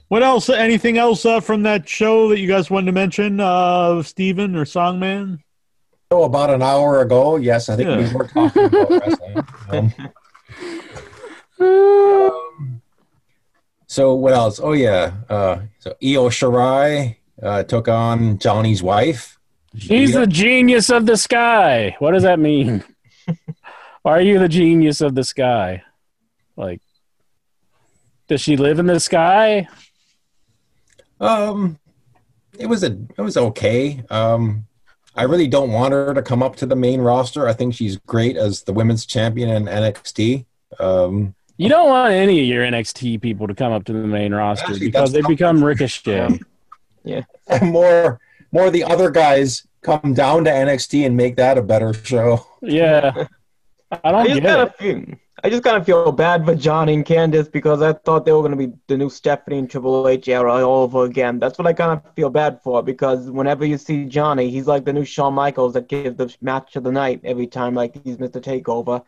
What 0.10 0.24
else? 0.24 0.50
Anything 0.50 0.98
else 0.98 1.24
uh, 1.24 1.40
from 1.40 1.64
that 1.64 1.88
show 1.88 2.30
that 2.30 2.40
you 2.40 2.48
guys 2.48 2.70
wanted 2.72 2.88
to 2.88 2.92
mention, 2.92 3.40
uh, 3.40 4.02
Steven 4.02 4.56
or 4.56 4.66
Songman? 4.66 5.40
So 6.12 6.24
about 6.24 6.50
an 6.50 6.64
hour 6.64 7.02
ago, 7.02 7.36
yes, 7.36 7.70
I 7.70 7.76
think 7.76 7.90
we 7.90 8.18
were 8.18 8.28
talking 8.28 8.66
about 8.66 8.90
wrestling. 8.90 9.46
Um, 9.70 9.94
um, 11.60 12.82
so 13.86 14.16
what 14.16 14.34
else? 14.34 14.60
Oh 14.60 14.72
yeah, 14.72 15.14
uh, 15.30 15.60
so 15.78 15.92
Io 16.04 16.30
Shirai 16.30 17.18
uh, 17.44 17.62
took 17.62 17.88
on 17.88 18.40
Johnny's 18.40 18.82
wife. 18.82 19.38
She's 19.78 20.14
the 20.14 20.26
genius 20.26 20.90
of 20.90 21.06
the 21.06 21.18
sky. 21.18 21.96
What 22.00 22.14
does 22.14 22.24
that 22.24 22.40
mean? 22.40 22.84
Are 24.06 24.20
you 24.20 24.40
the 24.40 24.50
genius 24.50 25.02
of 25.02 25.14
the 25.14 25.24
sky? 25.24 25.84
Like, 26.56 26.82
does 28.28 28.42
she 28.42 28.58
live 28.58 28.80
in 28.80 28.88
the 28.88 29.00
sky? 29.00 29.68
Um, 31.20 31.80
it 32.58 32.68
was 32.68 32.84
a 32.84 32.98
it 33.18 33.22
was 33.22 33.38
okay. 33.38 34.04
Um, 34.10 34.66
I 35.16 35.24
really 35.24 35.48
don't 35.48 35.72
want 35.72 35.94
her 35.94 36.14
to 36.14 36.22
come 36.22 36.42
up 36.44 36.56
to 36.58 36.66
the 36.66 36.76
main 36.76 37.02
roster. 37.02 37.48
I 37.48 37.54
think 37.54 37.74
she's 37.74 37.98
great 37.98 38.38
as 38.38 38.64
the 38.64 38.74
women's 38.74 39.06
champion 39.06 39.50
in 39.50 39.66
NXT. 39.66 40.46
Um, 40.80 41.36
You 41.58 41.68
don't 41.68 41.90
want 41.90 42.14
any 42.14 42.40
of 42.40 42.46
your 42.46 42.64
NXT 42.64 43.22
people 43.22 43.48
to 43.48 43.56
come 43.56 43.74
up 43.74 43.84
to 43.86 43.94
the 43.94 44.08
main 44.08 44.34
roster 44.34 44.66
Actually, 44.72 44.86
because 44.88 45.12
they 45.12 45.22
become 45.22 45.64
ricochet. 45.64 46.40
Yeah, 47.04 47.24
more 47.64 48.20
more 48.52 48.70
the 48.70 48.84
other 48.84 49.10
guys 49.10 49.66
come 49.82 50.14
down 50.14 50.44
to 50.46 50.52
NXT 50.52 51.06
and 51.06 51.16
make 51.16 51.38
that 51.38 51.58
a 51.58 51.62
better 51.62 51.94
show. 51.94 52.46
Yeah, 52.62 53.26
I 53.92 54.00
I 54.04 54.12
don't 54.12 54.28
just 54.28 54.42
get 54.42 54.74
kind 54.80 55.10
it. 55.12 55.20
I 55.44 55.50
just 55.50 55.64
kind 55.64 55.78
of 55.78 55.86
feel 55.86 56.12
bad 56.12 56.44
for 56.46 56.56
Johnny 56.56 56.94
and 56.94 57.06
Candice 57.06 57.52
because 57.52 57.82
I 57.82 57.94
thought 57.94 58.26
they 58.26 58.32
were 58.32 58.42
going 58.42 58.52
to 58.52 58.58
be 58.68 58.74
the 58.88 58.98
new 58.98 59.10
Stephanie 59.10 59.60
and 59.60 59.70
Triple 59.70 60.08
H 60.08 60.28
era 60.28 60.52
all 60.68 60.84
over 60.84 61.06
again. 61.06 61.40
That's 61.40 61.58
what 61.58 61.68
I 61.68 61.74
kind 61.74 61.92
of 61.92 62.14
feel 62.16 62.30
bad 62.30 62.62
for 62.62 62.84
because 62.84 63.30
whenever 63.32 63.66
you 63.66 63.78
see 63.78 64.06
Johnny, 64.06 64.50
he's 64.50 64.68
like 64.68 64.86
the 64.86 64.94
new 64.94 65.06
Shawn 65.06 65.34
Michaels 65.34 65.74
that 65.74 65.88
gives 65.88 66.18
the 66.18 66.36
match 66.42 66.76
of 66.76 66.84
the 66.84 66.92
night 66.92 67.22
every 67.24 67.48
time, 67.48 67.74
like 67.74 68.02
he's 68.04 68.18
Mr. 68.18 68.42
Takeover. 68.42 69.04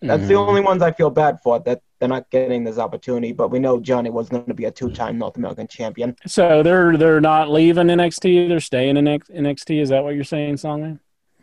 That's 0.00 0.26
the 0.26 0.34
Mhm. 0.34 0.48
only 0.48 0.60
ones 0.60 0.82
I 0.82 0.92
feel 0.92 1.10
bad 1.10 1.40
for 1.42 1.60
that 1.60 1.80
they're 2.00 2.08
not 2.08 2.28
getting 2.30 2.64
this 2.64 2.78
opportunity. 2.78 3.32
But 3.32 3.50
we 3.50 3.58
know 3.58 3.80
Johnny 3.80 4.10
was 4.10 4.28
going 4.28 4.46
to 4.46 4.54
be 4.54 4.64
a 4.64 4.70
two-time 4.70 5.18
North 5.18 5.36
American 5.36 5.68
champion. 5.68 6.16
So 6.26 6.62
they're 6.62 6.96
they're 6.96 7.20
not 7.20 7.50
leaving 7.50 7.88
NXT. 7.88 8.48
They're 8.48 8.60
staying 8.60 8.96
in 8.96 9.06
NXT. 9.06 9.80
Is 9.80 9.90
that 9.90 10.02
what 10.04 10.14
you're 10.14 10.24
saying, 10.24 10.56
Songman? 10.56 10.98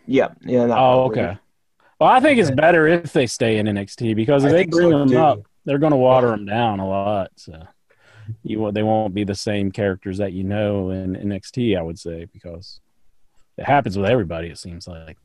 Yeah, 0.08 0.30
yeah. 0.42 0.68
Oh, 0.78 1.04
okay. 1.06 1.38
Well, 2.00 2.10
I 2.10 2.20
think 2.20 2.40
it's 2.40 2.52
better 2.52 2.88
if 2.88 3.12
they 3.12 3.28
stay 3.28 3.58
in 3.58 3.66
NXT 3.66 4.16
because 4.16 4.46
if 4.46 4.52
I 4.52 4.54
they 4.54 4.66
bring 4.66 4.92
so, 4.92 5.00
them 5.00 5.10
too. 5.10 5.18
up, 5.18 5.40
they're 5.66 5.80
going 5.80 5.92
to 5.92 5.98
water 5.98 6.30
them 6.30 6.46
down 6.46 6.80
a 6.80 6.88
lot. 6.88 7.32
So 7.36 7.62
you 8.44 8.72
they 8.72 8.84
won't 8.84 9.14
be 9.14 9.24
the 9.24 9.36
same 9.36 9.72
characters 9.72 10.20
that 10.20 10.34
you 10.34 10.44
know 10.44 10.92
in 10.92 11.16
NXT. 11.16 11.78
I 11.78 11.82
would 11.82 12.00
say 12.00 12.26
because 12.32 12.80
it 13.58 13.66
happens 13.66 13.98
with 13.98 14.10
everybody. 14.10 14.48
It 14.48 14.58
seems 14.58 14.88
like. 14.88 15.18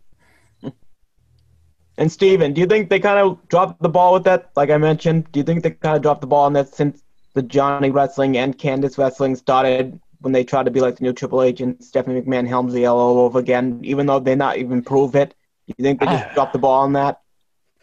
And 1.96 2.10
Steven, 2.10 2.52
do 2.52 2.60
you 2.60 2.66
think 2.66 2.90
they 2.90 2.98
kind 2.98 3.20
of 3.20 3.46
dropped 3.46 3.80
the 3.80 3.88
ball 3.88 4.12
with 4.12 4.24
that? 4.24 4.50
Like 4.56 4.70
I 4.70 4.78
mentioned, 4.78 5.30
do 5.30 5.38
you 5.38 5.44
think 5.44 5.62
they 5.62 5.70
kind 5.70 5.94
of 5.94 6.02
dropped 6.02 6.22
the 6.22 6.26
ball 6.26 6.46
on 6.46 6.52
that 6.54 6.74
since 6.74 7.04
the 7.34 7.42
Johnny 7.42 7.90
Wrestling 7.90 8.36
and 8.36 8.58
Candice 8.58 8.98
Wrestling 8.98 9.36
started 9.36 10.00
when 10.20 10.32
they 10.32 10.42
tried 10.42 10.64
to 10.64 10.72
be 10.72 10.80
like 10.80 10.96
the 10.96 11.04
new 11.04 11.12
Triple 11.12 11.42
H 11.42 11.60
and 11.60 11.82
Stephanie 11.84 12.20
McMahon 12.20 12.48
Helmsley 12.48 12.84
all 12.84 13.20
over 13.20 13.38
again, 13.38 13.78
even 13.84 14.06
though 14.06 14.18
they 14.18 14.34
not 14.34 14.56
even 14.56 14.82
prove 14.82 15.14
it? 15.14 15.34
You 15.66 15.74
think 15.80 16.00
they 16.00 16.06
just 16.06 16.26
I- 16.30 16.34
dropped 16.34 16.52
the 16.52 16.58
ball 16.58 16.82
on 16.82 16.92
that? 16.94 17.20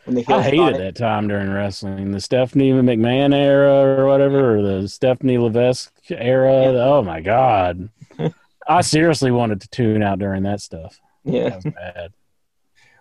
When 0.06 0.16
they 0.16 0.26
I 0.28 0.42
hated 0.42 0.58
started? 0.58 0.82
that 0.82 0.96
time 0.96 1.28
during 1.28 1.52
wrestling, 1.52 2.10
the 2.12 2.20
Stephanie 2.20 2.72
McMahon 2.72 3.36
era 3.36 4.00
or 4.02 4.08
whatever, 4.08 4.58
or 4.58 4.62
the 4.82 4.88
Stephanie 4.88 5.38
Levesque 5.38 5.94
era. 6.10 6.52
Oh 6.52 7.04
my 7.04 7.22
god, 7.22 7.88
I 8.68 8.82
seriously 8.82 9.30
wanted 9.30 9.62
to 9.62 9.70
tune 9.70 10.02
out 10.02 10.18
during 10.18 10.42
that 10.44 10.60
stuff. 10.60 11.00
Yeah. 11.24 11.50
That 11.50 11.56
was 11.66 11.74
bad. 11.76 12.14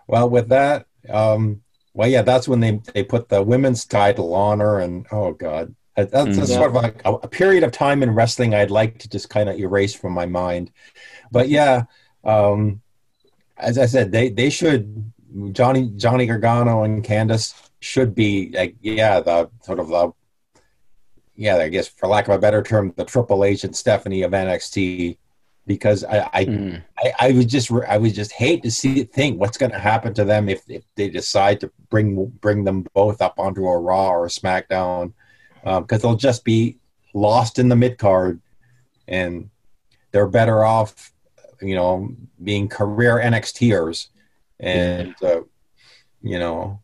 Well, 0.05 0.29
with 0.29 0.49
that, 0.49 0.85
um, 1.09 1.63
well, 1.95 2.07
yeah, 2.07 2.21
that's 2.21 2.47
when 2.47 2.59
they 2.59 2.79
they 2.93 3.03
put 3.03 3.29
the 3.29 3.41
women's 3.41 3.83
title 3.85 4.35
on 4.35 4.59
her, 4.59 4.79
and 4.79 5.07
oh 5.11 5.33
god, 5.33 5.73
That- 5.95 6.11
that's, 6.11 6.37
that's 6.37 6.51
Mhm. 6.51 6.55
sort 6.55 6.69
of 6.69 6.75
like 6.75 7.01
a, 7.03 7.13
a 7.13 7.27
period 7.27 7.63
of 7.63 7.71
time 7.71 8.03
in 8.03 8.11
wrestling 8.13 8.53
I'd 8.53 8.69
like 8.69 8.99
to 8.99 9.09
just 9.09 9.27
kind 9.29 9.49
of 9.49 9.57
erase 9.57 9.95
from 9.95 10.13
my 10.13 10.27
mind. 10.27 10.69
But 11.31 11.49
yeah, 11.49 11.85
um, 12.23 12.81
as 13.61 13.77
I 13.77 13.85
said, 13.85 14.11
they 14.11 14.29
they 14.29 14.49
should 14.49 15.11
Johnny 15.53 15.89
Johnny 15.95 16.25
Gargano 16.25 16.83
and 16.83 17.03
Candice 17.03 17.53
should 17.79 18.13
be 18.13 18.51
like 18.53 18.75
yeah 18.81 19.19
the 19.21 19.49
sort 19.63 19.79
of 19.79 19.87
the 19.87 20.11
yeah 21.35 21.55
I 21.57 21.69
guess 21.69 21.87
for 21.87 22.07
lack 22.07 22.27
of 22.27 22.33
a 22.35 22.39
better 22.39 22.61
term 22.61 22.93
the 22.97 23.05
Triple 23.05 23.43
H 23.45 23.63
and 23.63 23.75
Stephanie 23.75 24.23
of 24.23 24.31
NXT 24.31 25.17
because 25.67 26.03
I 26.03 26.29
I, 26.33 26.45
Mhm. 26.45 26.83
I, 26.97 27.13
I 27.19 27.31
would 27.31 27.47
just 27.49 27.71
I 27.87 27.97
would 27.97 28.13
just 28.13 28.31
hate 28.33 28.61
to 28.63 28.71
see 28.71 29.03
think 29.03 29.39
what's 29.39 29.57
going 29.57 29.71
to 29.71 29.79
happen 29.79 30.13
to 30.15 30.25
them 30.25 30.49
if, 30.49 30.63
if 30.69 30.83
they 30.95 31.09
decide 31.09 31.59
to 31.61 31.71
bring 31.89 32.25
bring 32.41 32.63
them 32.63 32.85
both 32.93 33.21
up 33.21 33.35
onto 33.39 33.65
a 33.67 33.79
Raw 33.79 34.09
or 34.09 34.25
a 34.25 34.29
SmackDown 34.29 35.13
because 35.63 36.01
they'll 36.01 36.15
just 36.15 36.43
be 36.43 36.77
lost 37.13 37.59
in 37.59 37.69
the 37.69 37.75
mid 37.75 37.97
card 37.97 38.41
and 39.07 39.49
they're 40.11 40.27
better 40.27 40.63
off 40.65 41.11
you 41.61 41.75
know 41.75 42.09
being 42.43 42.67
career 42.67 43.21
NXTers 43.23 44.07
and 44.59 45.15
uh, 45.23 45.41
you 46.21 46.39
know 46.39 46.81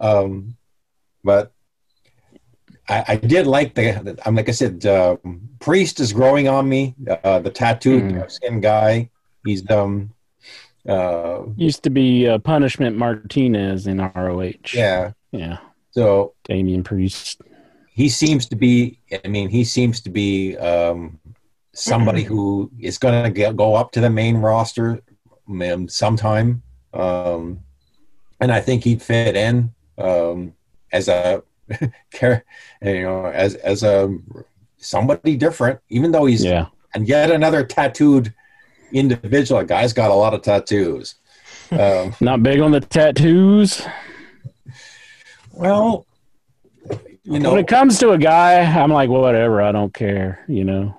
um, 0.00 0.56
but 1.24 1.52
I, 2.88 3.04
I 3.08 3.16
did 3.16 3.46
like 3.46 3.74
the. 3.74 4.16
I'm 4.24 4.34
like 4.34 4.48
I 4.48 4.52
said, 4.52 4.86
uh, 4.86 5.16
Priest 5.60 6.00
is 6.00 6.12
growing 6.12 6.48
on 6.48 6.68
me. 6.68 6.94
Uh, 7.24 7.38
the 7.40 7.50
tattooed 7.50 8.04
Mhm. 8.04 8.30
skin 8.30 8.60
guy. 8.60 9.10
He's 9.44 9.68
um, 9.70 10.14
uh, 10.88 11.42
Used 11.56 11.82
to 11.82 11.90
be 11.90 12.26
uh, 12.28 12.38
Punishment 12.38 12.96
Martinez 12.96 13.86
in 13.86 13.98
ROH. 13.98 14.52
yeah. 14.72 15.12
yeah. 15.32 15.58
So 15.90 16.34
Damian 16.44 16.82
Priest. 16.84 17.42
he 17.92 18.08
seems 18.08 18.46
to 18.48 18.56
be. 18.56 19.00
I 19.24 19.28
mean, 19.28 19.48
he 19.50 19.64
seems 19.64 20.00
to 20.02 20.10
be 20.10 20.56
um, 20.56 21.18
somebody 21.78 22.22
who 22.22 22.70
is 22.80 22.98
going 22.98 23.32
to 23.32 23.52
go 23.52 23.74
up 23.74 23.92
to 23.92 24.00
the 24.00 24.10
main 24.10 24.36
roster 24.38 25.00
um, 25.48 25.88
sometime, 25.88 26.62
um, 26.94 27.60
and 28.40 28.52
I 28.52 28.60
think 28.60 28.84
he'd 28.84 29.02
fit 29.02 29.36
in 29.36 29.70
um, 29.96 30.54
as 30.92 31.08
a 31.08 31.42
you 32.20 33.02
know 33.02 33.26
as 33.26 33.54
as 33.56 33.82
a 33.82 34.16
somebody 34.78 35.36
different, 35.36 35.80
even 35.88 36.12
though 36.12 36.26
he's 36.26 36.44
Yeah. 36.44 36.66
and 36.94 37.08
yet 37.08 37.30
another 37.30 37.64
tattooed 37.64 38.32
individual. 38.92 39.60
A 39.60 39.64
guy's 39.64 39.92
got 39.92 40.10
a 40.10 40.14
lot 40.14 40.34
of 40.34 40.42
tattoos. 40.42 41.16
Um, 41.70 42.14
Not 42.20 42.42
big 42.42 42.60
on 42.60 42.70
the 42.70 42.80
tattoos. 42.80 43.82
well, 45.52 46.06
you 47.24 47.38
know, 47.40 47.50
when 47.50 47.60
it 47.60 47.68
comes 47.68 47.98
to 47.98 48.10
a 48.10 48.18
guy, 48.18 48.60
I'm 48.62 48.90
like, 48.90 49.10
whatever, 49.10 49.60
I 49.60 49.72
don't 49.72 49.92
care, 49.92 50.44
you 50.48 50.64
know. 50.64 50.94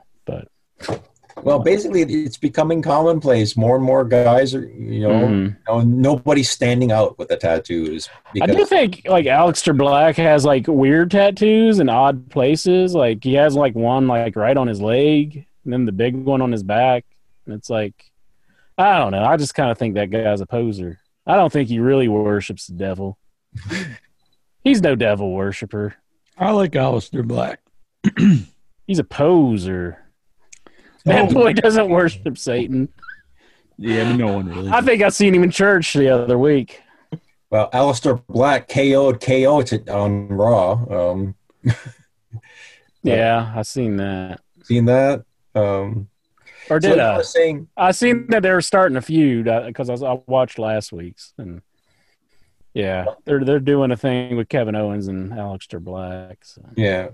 But 0.87 1.45
well, 1.45 1.59
basically, 1.59 2.01
it's 2.01 2.35
becoming 2.37 2.81
commonplace. 2.81 3.55
More 3.55 3.77
and 3.77 3.85
more 3.85 4.03
guys 4.03 4.53
are, 4.53 4.65
you 4.65 5.01
know, 5.07 5.09
Mhm. 5.27 5.45
you 5.49 5.55
know 5.69 5.81
nobody's 5.81 6.49
standing 6.49 6.91
out 6.91 7.17
with 7.17 7.29
the 7.29 7.37
tattoos 7.37 8.09
I 8.41 8.45
do 8.45 8.53
because 8.53 8.67
think 8.69 9.03
like 9.07 9.25
Aleister 9.25 9.77
Black 9.77 10.17
has 10.17 10.43
like 10.43 10.67
weird 10.67 11.11
tattoos 11.11 11.79
in 11.79 11.87
odd 11.87 12.29
places. 12.29 12.93
Like 12.93 13.23
he 13.23 13.35
has 13.35 13.55
like 13.55 13.73
one 13.73 14.07
like 14.07 14.35
right 14.35 14.57
on 14.57 14.67
his 14.67 14.81
leg, 14.81 15.45
and 15.63 15.71
then 15.73 15.85
the 15.85 15.93
big 15.93 16.15
one 16.15 16.41
on 16.41 16.51
his 16.51 16.63
back. 16.63 17.05
And 17.45 17.55
it's 17.55 17.69
like, 17.69 18.11
I 18.77 18.97
don't 18.99 19.11
know. 19.11 19.23
I 19.23 19.37
just 19.37 19.55
kind 19.55 19.71
of 19.71 19.77
think 19.77 19.95
that 19.95 20.09
guy's 20.11 20.41
a 20.41 20.45
poser. 20.45 20.99
I 21.25 21.35
don't 21.37 21.51
think 21.53 21.69
he 21.69 21.79
really 21.79 22.07
worships 22.09 22.67
the 22.67 22.73
devil. 22.73 23.17
He's 24.63 24.81
no 24.81 24.95
devil 24.95 25.31
worshiper. 25.31 25.95
I 26.37 26.51
like 26.51 26.71
Aleister 26.71 27.25
Black. 27.25 27.61
He's 28.87 28.99
a 28.99 29.03
poser. 29.03 29.99
That 31.05 31.29
Oh. 31.29 31.33
boy 31.33 31.53
doesn't 31.53 31.89
worship 31.89 32.37
Satan. 32.37 32.89
Yeah, 33.77 34.13
no 34.15 34.33
one 34.33 34.47
really. 34.49 34.69
I 34.69 34.81
think 34.81 35.01
I 35.01 35.09
seen 35.09 35.33
him 35.33 35.43
in 35.43 35.51
church 35.51 35.93
the 35.93 36.09
other 36.09 36.37
week. 36.37 36.81
well, 37.49 37.69
Aleister 37.71 38.21
Black 38.27 38.67
KO'd 38.67 39.21
KO 39.21 39.63
on 39.93 40.27
Raw. 40.27 40.71
Um, 41.13 41.35
Yeah, 43.03 43.53
I 43.55 43.61
seen 43.61 43.95
that. 43.97 44.41
Seen 44.63 44.85
that? 44.85 45.23
Um, 45.55 46.09
Or 46.69 46.79
did 46.79 46.99
I 46.99 47.17
I? 47.17 47.21
saying, 47.21 47.69
I 47.77 47.91
seen 47.91 48.27
that 48.27 48.43
they 48.43 48.51
were 48.51 48.61
starting 48.61 48.97
a 48.97 49.01
feud 49.01 49.45
because 49.65 49.89
I, 49.89 49.93
I 50.05 50.19
watched 50.27 50.59
last 50.59 50.91
week's 50.91 51.33
and 51.37 51.61
yeah, 52.73 53.05
they're 53.25 53.43
they're 53.43 53.59
doing 53.59 53.91
a 53.91 53.97
thing 53.97 54.35
with 54.37 54.47
Kevin 54.49 54.75
Owens 54.75 55.07
and 55.07 55.31
Aleister 55.31 55.81
Black. 55.81 56.39
So. 56.43 56.61
yeah. 56.75 57.07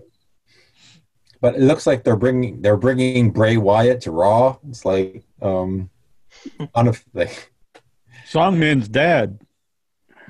But 1.46 1.58
it 1.58 1.62
looks 1.62 1.86
like 1.86 2.04
they're 2.04 2.16
bringing 2.16 2.64
they're 2.64 2.76
bringing 2.76 3.30
Bray 3.30 3.56
Wyatt 3.58 4.02
to 4.02 4.12
Raw. 4.12 4.58
It's 4.68 4.84
like 4.84 5.24
um, 5.44 5.92
on 6.74 6.88
a 6.88 6.94
like, 7.14 7.54
Songman's 8.28 8.88
dad. 8.88 9.46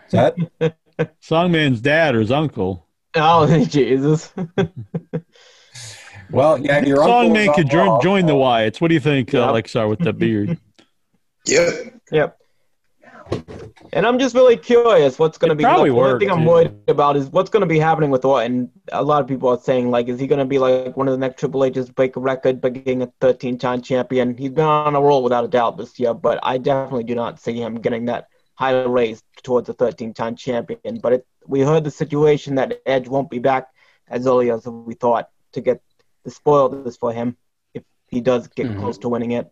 is 0.08 0.12
that 0.12 0.36
Songman's 1.22 1.80
dad 1.80 2.16
or 2.16 2.20
his 2.20 2.32
uncle. 2.32 2.90
Oh 3.16 3.64
Jesus! 3.70 4.34
well, 6.30 6.60
yeah, 6.60 6.84
your 6.84 7.02
uncle 7.02 7.14
Songman 7.30 7.48
on 7.48 7.56
could 7.56 7.70
join, 7.70 8.02
join 8.02 8.26
the 8.26 8.34
Wyatts. 8.34 8.82
What 8.82 8.90
do 8.90 8.94
you 8.94 9.00
think, 9.00 9.34
uh, 9.34 9.38
Yeah. 9.38 9.48
Lexar, 9.62 9.90
with 9.90 10.00
the 10.00 10.12
beard? 10.12 10.60
Yep. 11.46 11.94
Yep. 12.12 12.38
And 13.94 14.06
I'm 14.06 14.20
just 14.20 14.36
really 14.36 14.58
curious 14.58 15.18
what's 15.18 15.38
going 15.38 15.50
to 15.50 15.56
be. 15.56 15.64
probably 15.64 15.90
the 15.90 15.96
only 15.96 16.10
worked, 16.12 16.20
thing 16.22 16.32
I'm 16.32 16.46
worried 16.46 16.74
about 16.88 17.16
is 17.16 17.30
what's 17.30 17.50
going 17.50 17.62
to 17.62 17.68
be 17.68 17.80
happening 17.80 18.10
with 18.10 18.26
Orton. 18.26 18.70
A 18.92 19.04
lot 19.04 19.22
of 19.22 19.28
people 19.28 19.50
are 19.50 19.60
saying 19.60 19.90
like, 19.90 20.08
is 20.08 20.20
he 20.20 20.28
going 20.28 20.40
to 20.40 20.46
be 20.46 20.60
like 20.60 20.98
one 20.98 21.08
of 21.08 21.14
the 21.14 21.18
next 21.18 21.40
Triple 21.40 21.64
H's 21.64 21.90
break 21.90 22.16
a 22.16 22.20
record 22.20 22.60
by 22.62 22.70
getting 22.70 23.02
a 23.04 23.08
13-time 23.22 23.82
champion? 23.82 24.36
He's 24.38 24.52
been 24.52 24.66
on 24.66 24.96
a 24.96 25.02
roll 25.02 25.24
without 25.24 25.46
a 25.46 25.48
doubt 25.48 25.78
this 25.78 25.98
year, 26.00 26.14
but 26.14 26.40
I 26.44 26.58
definitely 26.58 27.06
do 27.06 27.16
not 27.16 27.40
see 27.40 27.60
him 27.62 27.76
getting 27.76 28.06
that 28.06 28.28
high 28.56 28.84
raise 28.84 29.24
towards 29.44 29.70
a 29.70 29.74
13-time 29.74 30.36
champion. 30.36 31.00
But 31.00 31.14
it, 31.14 31.28
we 31.48 31.62
heard 31.62 31.84
the 31.84 31.92
situation 31.92 32.56
that 32.56 32.82
Edge 32.86 33.08
won't 33.08 33.30
be 33.30 33.40
back 33.40 33.68
as 34.08 34.28
early 34.28 34.52
as 34.52 34.66
we 34.68 34.94
thought 34.96 35.30
to 35.54 35.62
get 35.62 35.82
the 36.24 36.32
spoil 36.32 36.70
this 36.70 36.98
for 36.98 37.14
him 37.14 37.38
if 37.74 37.84
he 38.08 38.20
does 38.22 38.48
get 38.50 38.68
Mhm. 38.68 38.80
close 38.80 38.98
to 39.00 39.10
winning 39.10 39.32
it. 39.32 39.50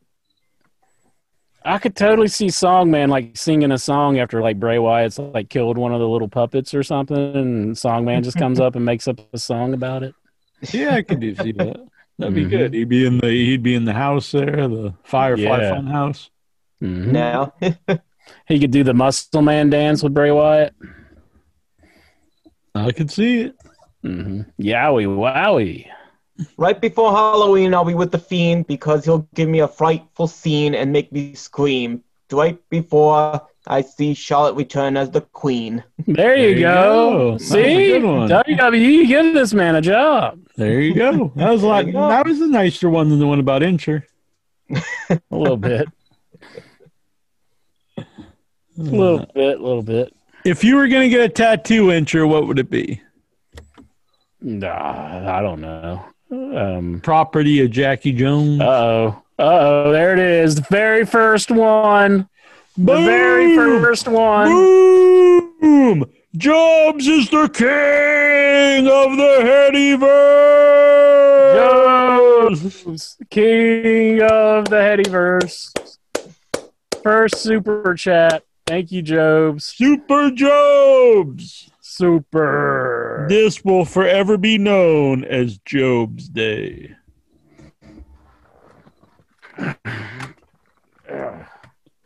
I 1.66 1.78
could 1.78 1.96
totally 1.96 2.28
see 2.28 2.48
Songman 2.48 3.10
like 3.10 3.38
singing 3.38 3.72
a 3.72 3.78
song 3.78 4.20
after 4.20 4.42
like 4.42 4.60
Bray 4.60 4.80
Wyatt's 4.80 5.18
like 5.20 5.50
killed 5.50 5.78
one 5.78 5.94
of 5.94 6.00
the 6.00 6.08
little 6.08 6.28
puppets 6.28 6.74
or 6.74 6.84
something, 6.84 7.16
and 7.36 7.76
Songman 7.76 8.24
just 8.24 8.38
comes 8.38 8.60
up 8.60 8.76
and 8.76 8.84
makes 8.84 9.08
up 9.08 9.20
a 9.34 9.38
song 9.38 9.74
about 9.74 10.04
it. 10.04 10.14
Yeah, 10.72 10.96
I 10.96 11.02
could 11.02 11.20
do 11.20 11.34
see 11.36 11.52
that. 11.54 11.78
That'd 12.20 12.36
be 12.36 12.46
Mhm. 12.46 12.50
good. 12.50 12.74
He'd 12.74 12.90
be 12.90 13.06
in 13.06 13.18
the 13.18 13.28
he'd 13.30 13.64
be 13.64 13.76
in 13.76 13.86
the 13.86 13.94
house 13.94 14.32
there, 14.32 14.68
the 14.68 14.94
Firefly 15.04 15.44
Yeah. 15.62 15.70
Fun 15.76 15.88
House. 15.88 16.30
Mhm. 16.82 17.08
Now, 17.12 17.54
He 18.48 18.58
could 18.60 18.72
do 18.72 18.84
the 18.84 18.94
Muscle 18.94 19.42
Man 19.42 19.70
dance 19.70 20.02
with 20.04 20.14
Bray 20.14 20.32
Wyatt. 20.32 20.74
I 22.76 22.92
could 22.92 23.12
see 23.12 23.42
it. 23.42 23.56
Mm-hmm. 24.04 24.42
Yowie, 24.62 25.06
wowie. 25.08 25.86
Right 26.58 26.80
before 26.80 27.12
Halloween, 27.12 27.74
I'll 27.74 27.86
be 27.86 27.94
with 27.94 28.12
the 28.12 28.18
Fiend 28.20 28.66
because 28.68 29.06
he'll 29.06 29.28
give 29.36 29.48
me 29.50 29.60
a 29.60 29.68
frightful 29.68 30.28
scene 30.28 30.74
and 30.76 30.92
make 30.92 31.12
me 31.12 31.34
scream. 31.36 32.04
Right 32.32 32.58
before 32.70 33.48
I 33.68 33.82
see 33.82 34.16
Charlotte 34.16 34.56
return 34.56 34.98
as 34.98 35.12
the 35.12 35.22
Queen. 35.22 35.84
There 36.08 36.36
you, 36.36 36.42
There 36.42 36.50
you 36.50 36.60
go. 36.62 36.74
go. 36.74 37.26
That 37.26 37.34
was 37.34 37.42
a 37.44 37.46
See, 37.46 37.88
good. 38.00 38.02
WWE, 38.04 39.08
give 39.08 39.34
this 39.36 39.54
man 39.54 39.76
a 39.76 39.82
job. 39.82 40.40
There 40.58 40.82
you 40.82 40.96
go. 40.96 41.32
That 41.36 41.52
was 41.52 41.62
a 41.64 41.68
lot. 41.68 41.78
There 41.86 41.88
you 41.88 41.94
go. 41.94 42.10
That 42.10 42.26
was 42.26 42.42
a 42.42 42.48
nicer 42.48 42.90
one 42.90 43.10
than 43.10 43.20
the 43.20 43.28
one 43.28 43.40
about 43.40 43.62
Incher. 43.62 44.04
A 45.10 45.20
little 45.30 45.58
bit, 45.58 45.88
a 47.98 48.04
little 48.78 49.20
bit, 49.36 49.60
a 49.60 49.62
little 49.64 49.84
bit. 49.84 50.14
If 50.46 50.64
you 50.64 50.76
were 50.78 50.88
gonna 50.88 51.10
get 51.10 51.22
a 51.22 51.30
tattoo, 51.30 51.88
Incher, 51.88 52.28
what 52.28 52.48
would 52.48 52.58
it 52.58 52.70
be? 52.70 53.02
Nah, 54.42 55.38
I 55.38 55.42
don't 55.42 55.62
know. 55.62 56.04
Um, 56.34 57.00
Property 57.04 57.64
of 57.64 57.70
Jackie 57.72 58.12
Jones. 58.12 58.60
oh, 58.62 59.22
oh, 59.38 59.92
there 59.92 60.14
it 60.14 60.20
is. 60.20 60.56
The 60.56 60.66
very 60.70 61.06
first 61.06 61.52
one. 61.52 62.28
The 62.76 62.96
very 63.02 63.56
first 63.56 64.08
one. 64.08 64.48
Boom! 64.48 66.06
Jobes 66.36 67.08
is 67.08 67.30
the 67.30 67.48
king 67.50 68.88
of 68.88 69.16
the 69.16 69.40
Headyverse. 69.44 70.00
Jobes, 72.50 73.18
King 73.30 74.22
of 74.24 74.66
the 74.70 74.76
Headyverse. 74.76 75.98
First 77.04 77.36
super 77.38 77.94
chat. 77.94 78.44
Thank 78.66 78.92
you, 78.92 79.04
Jobes. 79.04 79.66
Super 79.66 80.32
Jobes. 80.32 81.70
Super. 81.96 83.28
This 83.30 83.64
will 83.64 83.86
forever 83.86 84.36
be 84.36 84.58
known 84.58 85.24
as 85.24 85.60
Job's 85.60 86.28
Day. 86.28 86.96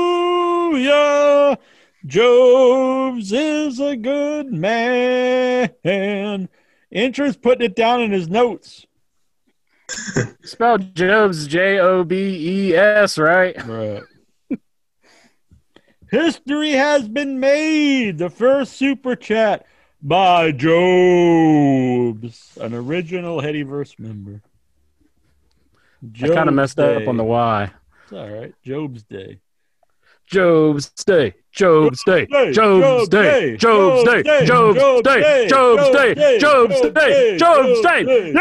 Jobes 2.08 3.32
is 3.32 3.80
a 3.80 3.96
good 3.96 4.52
man. 4.52 6.50
Incher's 6.92 7.38
putting 7.38 7.66
it 7.68 7.76
down 7.76 8.02
in 8.02 8.12
his 8.12 8.28
notes. 8.30 8.88
Spelled 10.44 10.96
Jobes 10.96 11.46
J 11.46 11.78
O 11.78 12.04
B 12.04 12.72
E 12.72 12.76
S, 12.76 13.20
right? 13.20 13.56
Right. 13.68 14.02
History 16.12 16.72
has 16.72 17.08
been 17.08 17.40
made. 17.40 18.18
The 18.18 18.30
first 18.30 18.74
super 18.74 19.16
chat 19.16 19.66
by 20.02 20.52
Jobes, 20.52 20.78
an 22.62 22.74
original 22.74 23.42
Headyverse 23.42 23.98
member. 24.00 24.42
I 26.22 26.28
kind 26.28 26.50
of 26.50 26.56
messed 26.56 26.76
that 26.78 27.02
up 27.02 27.08
on 27.08 27.18
the 27.18 27.24
Y. 27.24 27.72
It's 28.04 28.14
all 28.14 28.30
right. 28.30 28.54
Job's 28.62 29.04
Day. 29.04 29.40
Job's 30.28 30.92
Day. 31.06 31.34
Job's 31.52 32.04
Day. 32.04 32.26
Day, 32.26 32.52
Job's 32.52 33.10
Day. 33.10 33.58
Job's 33.58 34.04
Day. 34.04 34.46
Job's 34.46 35.02
Day. 35.02 35.48
Job's 35.48 35.92
Day. 35.92 36.38
Job's 36.40 36.82
Day. 36.82 37.38
Job's 37.38 37.82
Day. 37.82 38.32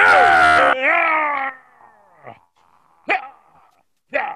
Yeah! 4.11 4.31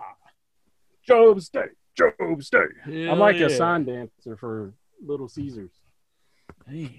Job's 1.06 1.48
Day. 1.48 1.68
Job's 1.98 2.50
Day. 2.50 3.08
I'm 3.08 3.18
like 3.18 3.36
a 3.36 3.50
sign 3.50 3.84
dancer 3.84 4.36
for 4.36 4.72
Little 5.04 5.28
Caesars. 5.28 5.70
Damn. 6.68 6.90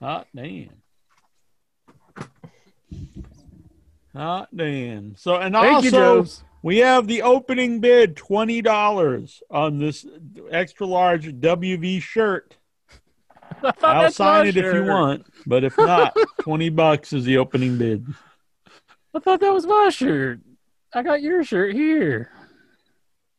Hot 0.00 0.26
damn. 0.34 0.70
Hot 4.14 4.48
damn. 4.54 5.14
So 5.16 5.36
and 5.36 5.54
Thank 5.54 5.74
also 5.74 5.90
Jobes. 5.90 6.44
we 6.62 6.78
have 6.78 7.06
the 7.06 7.22
opening 7.22 7.80
bid 7.80 8.16
twenty 8.16 8.62
dollars 8.62 9.42
on 9.50 9.78
this 9.78 10.06
extra 10.50 10.86
large 10.86 11.26
WV 11.26 12.02
shirt. 12.02 12.56
I 13.62 13.70
thought 13.70 13.96
I'll 13.96 14.10
sign 14.10 14.44
my 14.44 14.48
it 14.48 14.56
if 14.56 14.74
you 14.74 14.84
want, 14.84 15.26
but 15.46 15.64
if 15.64 15.76
not, 15.78 16.16
twenty 16.40 16.68
bucks 16.68 17.12
is 17.12 17.24
the 17.24 17.38
opening 17.38 17.78
bid. 17.78 18.06
I 19.14 19.18
thought 19.18 19.40
that 19.40 19.52
was 19.52 19.66
my 19.66 19.88
shirt. 19.90 20.40
I 20.92 21.02
got 21.02 21.22
your 21.22 21.42
shirt 21.44 21.74
here. 21.74 22.30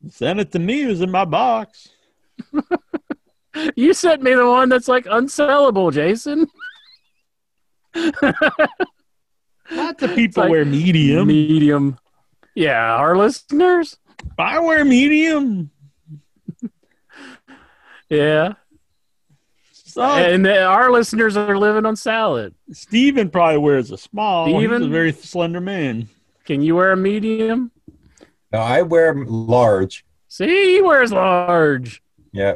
Send 0.09 0.39
it 0.39 0.51
to 0.53 0.59
me. 0.59 0.83
It 0.83 0.87
was 0.87 1.01
in 1.01 1.11
my 1.11 1.25
box. 1.25 1.89
You 3.75 3.95
sent 3.95 4.21
me 4.21 4.35
the 4.35 4.45
one 4.45 4.69
that's 4.69 4.87
like 4.87 5.05
unsellable, 5.05 5.91
Jason. 5.91 6.47
Not 9.71 9.97
the 9.97 10.09
people 10.13 10.43
like 10.43 10.51
wear 10.51 10.63
medium. 10.63 11.27
Medium. 11.27 11.97
Yeah, 12.53 12.93
our 12.95 13.17
listeners. 13.17 13.97
I 14.37 14.59
wear 14.59 14.85
medium. 14.85 15.71
Yeah. 18.09 18.53
Son, 19.73 20.21
And 20.21 20.45
the- 20.45 20.63
our 20.63 20.91
listeners 20.91 21.35
are 21.35 21.57
living 21.57 21.85
on 21.85 21.95
salad. 21.95 22.53
Steven 22.71 23.29
probably 23.29 23.57
wears 23.57 23.91
a 23.91 23.97
small. 23.97 24.45
He's 24.45 24.69
a 24.71 24.87
very 24.87 25.11
slender 25.11 25.59
man. 25.59 26.07
Can 26.45 26.61
you 26.61 26.75
wear 26.75 26.91
a 26.91 26.97
medium? 26.97 27.71
No, 28.51 28.59
I 28.59 28.81
wear 28.81 29.13
large. 29.13 30.05
See, 30.27 30.75
he 30.75 30.81
wears 30.81 31.11
large. 31.11 32.01
Yeah. 32.31 32.55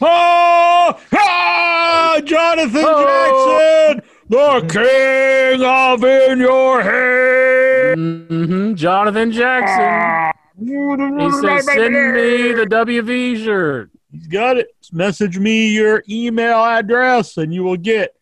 Oh, 0.00 1.00
ah, 1.14 2.20
Jonathan 2.24 2.84
Oh. 2.86 3.94
Jackson, 3.96 4.10
the 4.28 4.60
king 4.68 5.62
of 5.64 6.04
in 6.04 6.38
your 6.40 6.82
head. 6.82 7.96
Mm-hmm. 7.98 8.74
Jonathan 8.74 9.32
Jackson. 9.32 10.32
He 10.58 11.30
says, 11.32 11.64
send 11.66 11.94
me 11.94 12.52
the 12.52 12.66
WV 12.68 13.44
shirt. 13.44 13.90
He's 14.10 14.26
got 14.26 14.56
it. 14.58 14.68
Message 14.92 15.38
me 15.38 15.68
your 15.68 16.02
email 16.08 16.62
address, 16.64 17.36
and 17.36 17.52
you 17.52 17.62
will 17.62 17.76
get 17.76 18.14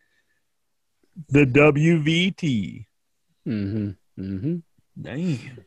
the 1.29 1.45
WVT. 1.45 2.85
Mm-hmm. 3.47 3.89
Mm-hmm. 4.21 4.55
Damn, 5.01 5.64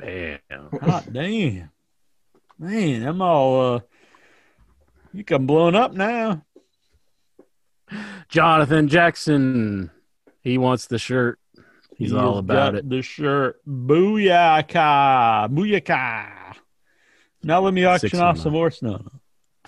Damn. 0.00 0.38
hot 0.80 1.12
damn, 1.12 1.70
man, 2.58 3.06
I'm 3.06 3.20
all. 3.20 3.74
uh 3.74 3.80
You 5.12 5.24
come 5.24 5.46
blown 5.46 5.74
up 5.74 5.92
now. 5.92 6.44
Jonathan 8.28 8.88
Jackson. 8.88 9.90
He 10.42 10.56
wants 10.58 10.86
the 10.86 10.98
shirt. 10.98 11.38
He's 11.96 12.12
He 12.12 12.16
all 12.16 12.38
about 12.38 12.76
it. 12.76 12.88
The 12.88 13.02
shirt. 13.02 13.60
Booyaka. 13.66 15.48
Booyaka. 15.52 16.54
Now 17.42 17.60
let 17.60 17.74
me 17.74 17.84
auction 17.84 18.10
Six 18.10 18.20
off 18.20 18.38
some 18.38 18.52
more 18.52 18.70
snow. 18.70 19.04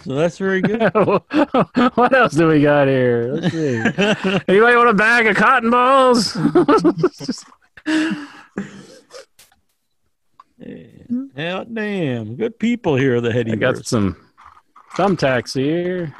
So 0.05 0.15
that's 0.15 0.39
very 0.39 0.63
good. 0.63 0.91
what 0.95 2.15
else 2.15 2.35
do 2.35 2.47
we 2.49 2.63
got 2.63 2.89
here? 2.89 3.33
Let's 3.35 3.53
see. 3.53 3.77
Anybody 4.49 4.77
want 4.77 4.89
a 4.89 4.95
bag 4.95 5.27
of 5.27 5.37
cotton 5.37 5.71
balls? 5.71 6.35
Hell 11.37 11.65
damn. 11.65 12.37
Good 12.37 12.59
people 12.59 12.97
here 12.97 13.21
the 13.21 13.33
heady 13.33 13.53
I 13.53 13.57
got 13.57 13.87
some 13.87 14.17
thumbtacks 14.95 15.55
here. 15.55 16.15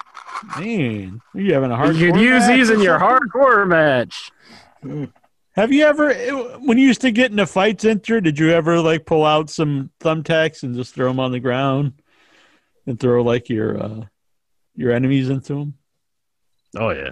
Man, 0.59 1.21
are 1.35 1.41
you 1.41 1.53
having 1.53 1.71
a 1.71 1.77
hard 1.77 1.97
You 1.97 2.13
could 2.13 2.21
use 2.21 2.47
these 2.47 2.71
in 2.71 2.81
your 2.81 2.99
hardcore 2.99 3.67
match. 3.69 4.33
Have 5.53 5.73
you 5.73 5.85
ever, 5.85 6.15
when 6.61 6.79
you 6.79 6.87
used 6.87 7.03
to 7.03 7.11
get 7.11 7.31
into 7.31 7.45
fights, 7.45 7.85
enter, 7.85 8.21
did 8.21 8.39
you 8.39 8.51
ever 8.51 8.81
like 8.81 9.05
pull 9.05 9.25
out 9.25 9.51
some 9.51 9.91
thumbtacks 10.01 10.63
and 10.63 10.75
just 10.75 10.95
throw 10.95 11.09
them 11.09 11.21
on 11.21 11.33
the 11.33 11.41
ground 11.41 11.93
and 12.87 12.99
throw 12.99 13.23
like 13.23 13.51
your 13.51 13.83
uh, 13.83 14.05
your 14.75 14.93
enemies 14.93 15.29
into 15.29 15.55
them? 15.55 15.75
Oh 16.77 16.91
yeah. 16.91 17.11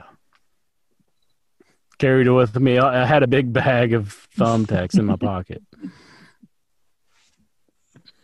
Carried 1.98 2.28
it 2.28 2.32
with 2.32 2.58
me. 2.58 2.78
I 2.78 3.02
I 3.02 3.06
had 3.06 3.22
a 3.22 3.26
big 3.26 3.52
bag 3.52 3.92
of 3.92 4.26
thumbtacks 4.38 4.98
in 4.98 5.04
my 5.04 5.16
pocket. 5.16 5.62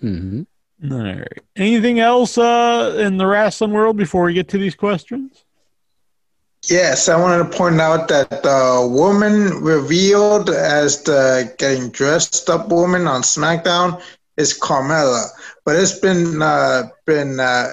hmm 0.04 0.42
All 0.90 0.98
right. 1.02 1.38
Anything 1.56 1.98
else 1.98 2.36
uh, 2.36 2.94
in 2.98 3.16
the 3.16 3.26
wrestling 3.26 3.72
world 3.72 3.96
before 3.96 4.24
we 4.24 4.34
get 4.34 4.48
to 4.48 4.58
these 4.58 4.74
questions? 4.74 5.44
Yes, 6.68 7.08
I 7.08 7.18
wanted 7.18 7.50
to 7.50 7.56
point 7.56 7.80
out 7.80 8.08
that 8.08 8.42
the 8.42 8.88
woman 8.90 9.62
revealed 9.62 10.50
as 10.50 11.02
the 11.02 11.54
getting 11.58 11.90
dressed 11.90 12.48
up 12.50 12.68
woman 12.68 13.06
on 13.06 13.22
SmackDown 13.22 14.02
is 14.36 14.58
Carmella, 14.58 15.26
but 15.64 15.76
it's 15.76 15.98
been 15.98 16.42
uh, 16.42 16.84
been 17.06 17.40
uh, 17.40 17.72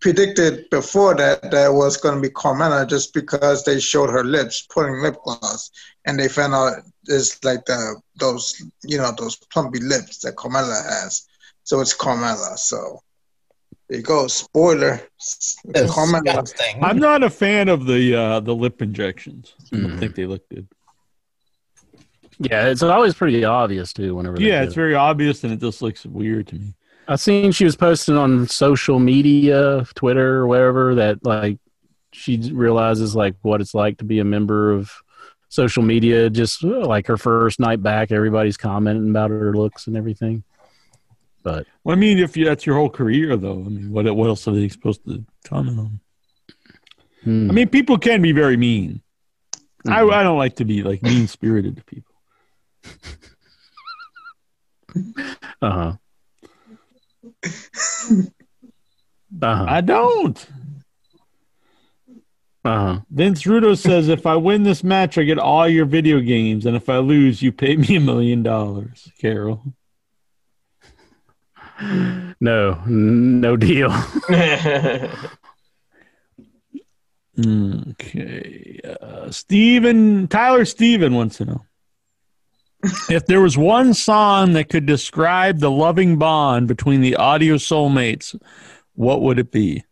predicted 0.00 0.68
before 0.70 1.14
that 1.14 1.50
that 1.50 1.66
it 1.66 1.74
was 1.74 1.96
going 1.96 2.14
to 2.14 2.20
be 2.20 2.32
Carmella 2.32 2.88
just 2.88 3.12
because 3.14 3.64
they 3.64 3.80
showed 3.80 4.10
her 4.10 4.24
lips 4.24 4.66
putting 4.68 5.02
lip 5.02 5.16
gloss, 5.24 5.70
and 6.06 6.18
they 6.18 6.28
found 6.28 6.54
out 6.54 6.82
it's 7.06 7.42
like 7.44 7.64
the 7.66 8.00
those 8.16 8.62
you 8.84 8.98
know 8.98 9.12
those 9.16 9.36
plumpy 9.36 9.80
lips 9.80 10.18
that 10.20 10.36
Carmella 10.36 10.82
has, 10.84 11.26
so 11.64 11.80
it's 11.80 11.96
Carmella. 11.96 12.58
So 12.58 13.00
there 13.88 13.98
you 13.98 14.04
go, 14.04 14.26
spoiler. 14.26 15.00
It's 15.18 15.56
Carmella. 15.66 16.78
I'm 16.82 16.98
not 16.98 17.22
a 17.22 17.30
fan 17.30 17.68
of 17.68 17.86
the 17.86 18.14
uh, 18.14 18.40
the 18.40 18.54
lip 18.54 18.80
injections. 18.82 19.54
I 19.72 19.76
don't 19.78 19.98
think 19.98 20.14
they 20.14 20.26
look 20.26 20.48
good. 20.48 20.66
Yeah, 22.38 22.66
it's 22.66 22.82
always 22.82 23.14
pretty 23.14 23.44
obvious 23.44 23.92
too. 23.92 24.14
Whenever 24.16 24.40
Yeah, 24.40 24.62
it's 24.62 24.72
it. 24.72 24.76
very 24.76 24.94
obvious 24.94 25.44
and 25.44 25.52
it 25.52 25.60
just 25.60 25.82
looks 25.82 26.04
weird 26.04 26.48
to 26.48 26.56
me. 26.56 26.74
I 27.06 27.16
seen 27.16 27.52
she 27.52 27.64
was 27.64 27.76
posting 27.76 28.16
on 28.16 28.48
social 28.48 28.98
media, 28.98 29.84
Twitter 29.94 30.38
or 30.38 30.46
wherever, 30.48 30.94
that 30.96 31.24
like 31.24 31.58
she 32.12 32.38
realizes 32.52 33.14
like 33.14 33.36
what 33.42 33.60
it's 33.60 33.74
like 33.74 33.98
to 33.98 34.04
be 34.04 34.18
a 34.18 34.24
member 34.24 34.72
of 34.72 34.90
social 35.54 35.82
media. 35.84 36.28
Just 36.28 36.64
uh, 36.64 36.84
like 36.86 37.06
her 37.06 37.16
first 37.16 37.60
night 37.60 37.82
back, 37.82 38.10
everybody's 38.10 38.56
commenting 38.56 39.08
about 39.10 39.30
her 39.30 39.54
looks 39.54 39.86
and 39.86 39.96
everything. 39.96 40.42
But 41.42 41.66
Well, 41.84 41.96
I 41.96 41.98
mean, 42.00 42.18
if 42.18 42.36
you, 42.36 42.44
that's 42.46 42.66
your 42.66 42.76
whole 42.76 42.90
career, 42.90 43.36
though, 43.36 43.60
I 43.60 43.68
mean, 43.68 43.90
what 43.92 44.04
what 44.16 44.28
else 44.28 44.48
are 44.48 44.52
they 44.52 44.68
supposed 44.68 45.04
to 45.06 45.24
comment 45.44 45.78
on? 45.78 46.00
hmm, 47.22 47.50
I 47.50 47.52
mean, 47.54 47.68
people 47.68 47.98
can 47.98 48.20
be 48.20 48.32
very 48.32 48.56
mean. 48.56 49.00
I, 49.86 50.00
Mhm. 50.00 50.12
I 50.12 50.22
don't 50.22 50.38
like 50.38 50.56
to 50.56 50.64
be 50.64 50.82
like 50.82 51.02
mean 51.02 51.26
spirited 51.26 51.76
to 51.76 51.84
people. 51.84 52.14
uh 55.60 55.70
huh, 55.70 55.92
uh 59.42 59.56
huh, 59.56 59.66
I 59.68 59.80
don't. 59.82 60.46
Uh 62.64 62.78
huh. 62.94 63.00
Vince 63.10 63.42
Rudo 63.42 63.76
says, 63.76 64.08
if 64.08 64.26
I 64.26 64.36
win 64.36 64.62
this 64.62 64.82
match, 64.82 65.18
I 65.18 65.24
get 65.24 65.38
all 65.38 65.68
your 65.68 65.84
video 65.84 66.20
games, 66.20 66.66
and 66.66 66.76
if 66.76 66.88
I 66.88 66.98
lose, 66.98 67.42
you 67.42 67.52
pay 67.52 67.76
me 67.76 67.96
a 67.96 68.00
million 68.00 68.42
dollars. 68.42 69.10
Carol. 69.20 69.62
No, 72.40 72.80
no 72.86 73.56
deal. 73.56 73.92
Okay. 77.36 78.80
Uh, 79.00 79.30
Steven, 79.30 80.28
Tyler 80.28 80.64
Steven 80.64 81.14
wants 81.14 81.38
to 81.38 81.44
know 81.44 81.66
if 83.10 83.26
there 83.26 83.40
was 83.40 83.56
one 83.56 83.94
song 83.94 84.52
that 84.52 84.68
could 84.68 84.86
describe 84.86 85.58
the 85.58 85.70
loving 85.70 86.18
bond 86.18 86.68
between 86.68 87.00
the 87.00 87.16
audio 87.16 87.56
soulmates, 87.56 88.38
what 88.94 89.22
would 89.22 89.38
it 89.38 89.50
be? 89.50 89.84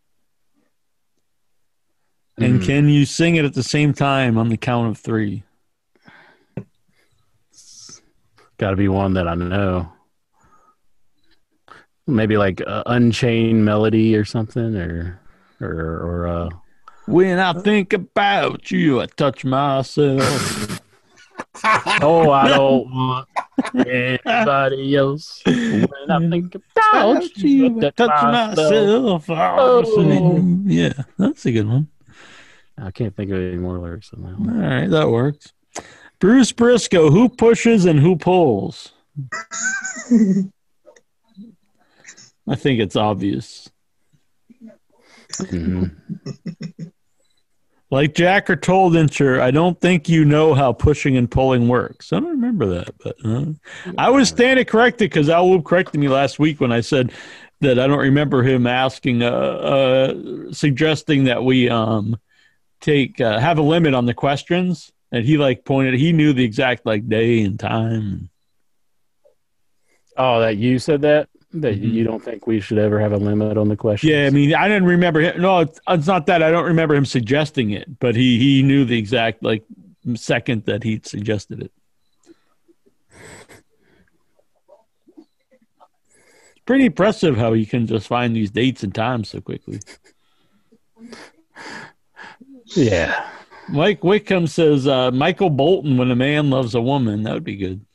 And 2.37 2.57
Hmm. 2.59 2.65
can 2.65 2.89
you 2.89 3.05
sing 3.05 3.35
it 3.35 3.45
at 3.45 3.53
the 3.53 3.63
same 3.63 3.93
time 3.93 4.37
on 4.37 4.49
the 4.49 4.57
count 4.57 4.89
of 4.89 4.97
three? 4.97 5.43
Got 8.57 8.71
to 8.71 8.75
be 8.75 8.87
one 8.87 9.13
that 9.13 9.27
I 9.27 9.35
know. 9.35 9.91
Maybe 12.07 12.37
like 12.37 12.61
uh, 12.65 12.83
Unchained 12.85 13.63
Melody 13.63 14.15
or 14.15 14.25
something, 14.25 14.75
or 14.75 15.19
or 15.61 15.69
or 15.69 16.27
uh, 16.27 16.49
When 17.05 17.39
I 17.39 17.53
think 17.53 17.93
about 17.93 18.71
you, 18.71 18.99
I 18.99 19.05
touch 19.05 19.45
myself. 19.45 20.81
oh, 22.01 22.29
I 22.29 22.49
don't 22.49 22.91
want 22.91 23.27
anybody 23.87 24.95
else. 24.97 25.41
When 25.45 26.11
I 26.11 26.29
think 26.29 26.55
about 26.55 27.37
you, 27.37 27.77
I 27.77 27.89
touch 27.91 28.09
myself. 28.09 29.29
Oh. 29.29 30.41
Yeah, 30.65 30.93
that's 31.17 31.45
a 31.45 31.51
good 31.51 31.67
one. 31.67 31.87
I 32.77 32.91
can't 32.91 33.15
think 33.15 33.31
of 33.31 33.37
any 33.37 33.55
more 33.57 33.77
lyrics 33.79 34.09
than 34.09 34.23
that. 34.23 34.29
All 34.33 34.45
One. 34.45 34.59
right, 34.59 34.89
that 34.89 35.09
works. 35.09 35.53
Bruce 36.19 36.51
Briscoe, 36.51 37.09
who 37.11 37.29
pushes 37.29 37.85
and 37.85 37.99
who 37.99 38.15
pulls? 38.15 38.93
I 42.47 42.55
think 42.55 42.79
it's 42.79 42.95
obvious. 42.95 43.69
Mhm. 45.39 45.95
Like 47.89 48.15
Jack 48.15 48.49
or 48.49 48.55
told 48.55 48.93
Incher, 48.93 49.39
I 49.39 49.51
don't 49.51 49.79
think 49.79 50.09
you 50.09 50.25
know 50.25 50.55
how 50.55 50.73
pushing 50.73 51.15
and 51.15 51.29
pulling 51.29 51.67
works. 51.67 52.11
I 52.11 52.19
don't 52.19 52.29
remember 52.31 52.65
that, 52.67 52.95
but 53.03 53.15
uh, 53.23 53.45
I 53.99 54.09
was 54.09 54.29
standing 54.29 54.65
corrected 54.65 55.11
because 55.11 55.29
Al 55.29 55.61
corrected 55.61 55.99
me 55.99 56.07
last 56.09 56.39
week 56.39 56.59
when 56.59 56.71
I 56.71 56.81
said 56.81 57.11
that 57.61 57.77
I 57.77 57.85
don't 57.85 57.99
remember 57.99 58.41
him 58.41 58.65
asking, 58.65 59.21
uh, 59.21 59.29
uh, 59.29 60.13
suggesting 60.51 61.25
that 61.25 61.43
we 61.43 61.69
um, 61.69 62.17
take 62.83 63.19
uh, 63.21 63.39
have 63.39 63.57
a 63.57 63.61
limit 63.63 63.93
on 63.95 64.05
the 64.05 64.13
questions, 64.13 64.91
and 65.11 65.25
he 65.25 65.37
like 65.37 65.63
pointed, 65.65 65.95
he 65.95 66.11
knew 66.13 66.33
the 66.33 66.43
exact 66.43 66.85
like 66.85 67.07
day 67.07 67.41
and 67.41 67.59
time. 67.59 68.29
Oh, 70.17 70.41
that 70.41 70.57
you 70.57 70.77
said 70.77 71.01
that 71.01 71.29
that 71.53 71.79
Mhm. 71.79 71.93
you 71.93 72.03
don't 72.03 72.23
think 72.23 72.45
we 72.47 72.59
should 72.59 72.77
ever 72.79 72.99
have 72.99 73.13
a 73.13 73.17
limit 73.17 73.57
on 73.57 73.69
the 73.69 73.75
questions? 73.75 74.11
Yeah, 74.11 74.25
I 74.25 74.29
mean, 74.31 74.53
I 74.55 74.67
didn't 74.67 74.85
remember 74.85 75.19
him. 75.21 75.39
No, 75.41 75.59
it's, 75.59 75.79
it's 75.87 76.07
not 76.07 76.25
that 76.25 76.41
I 76.43 76.49
don't 76.51 76.65
remember 76.65 76.95
him 76.95 77.05
suggesting 77.05 77.69
it, 77.71 77.99
but 77.99 78.15
he 78.15 78.37
he 78.39 78.63
knew 78.63 78.85
the 78.85 78.97
exact 78.97 79.43
like 79.43 79.63
second 80.15 80.65
that 80.65 80.83
he 80.83 80.99
suggested 81.03 81.61
it. 81.61 81.71
It's 85.17 86.61
pretty 86.65 86.85
impressive 86.85 87.37
how 87.37 87.53
he 87.53 87.65
can 87.65 87.87
just 87.87 88.07
find 88.07 88.35
these 88.35 88.51
dates 88.51 88.83
and 88.83 88.93
times 88.93 89.29
so 89.29 89.39
quickly. 89.41 89.79
yeah. 92.75 93.29
Mike 93.69 94.03
Wickham 94.03 94.47
says 94.47 94.87
uh, 94.87 95.11
Michael 95.11 95.49
Bolton 95.49 95.97
when 95.97 96.11
a 96.11 96.15
man 96.15 96.49
loves 96.49 96.75
a 96.75 96.81
woman. 96.81 97.23
That 97.23 97.33
would 97.33 97.43
be 97.43 97.55
good. 97.55 97.85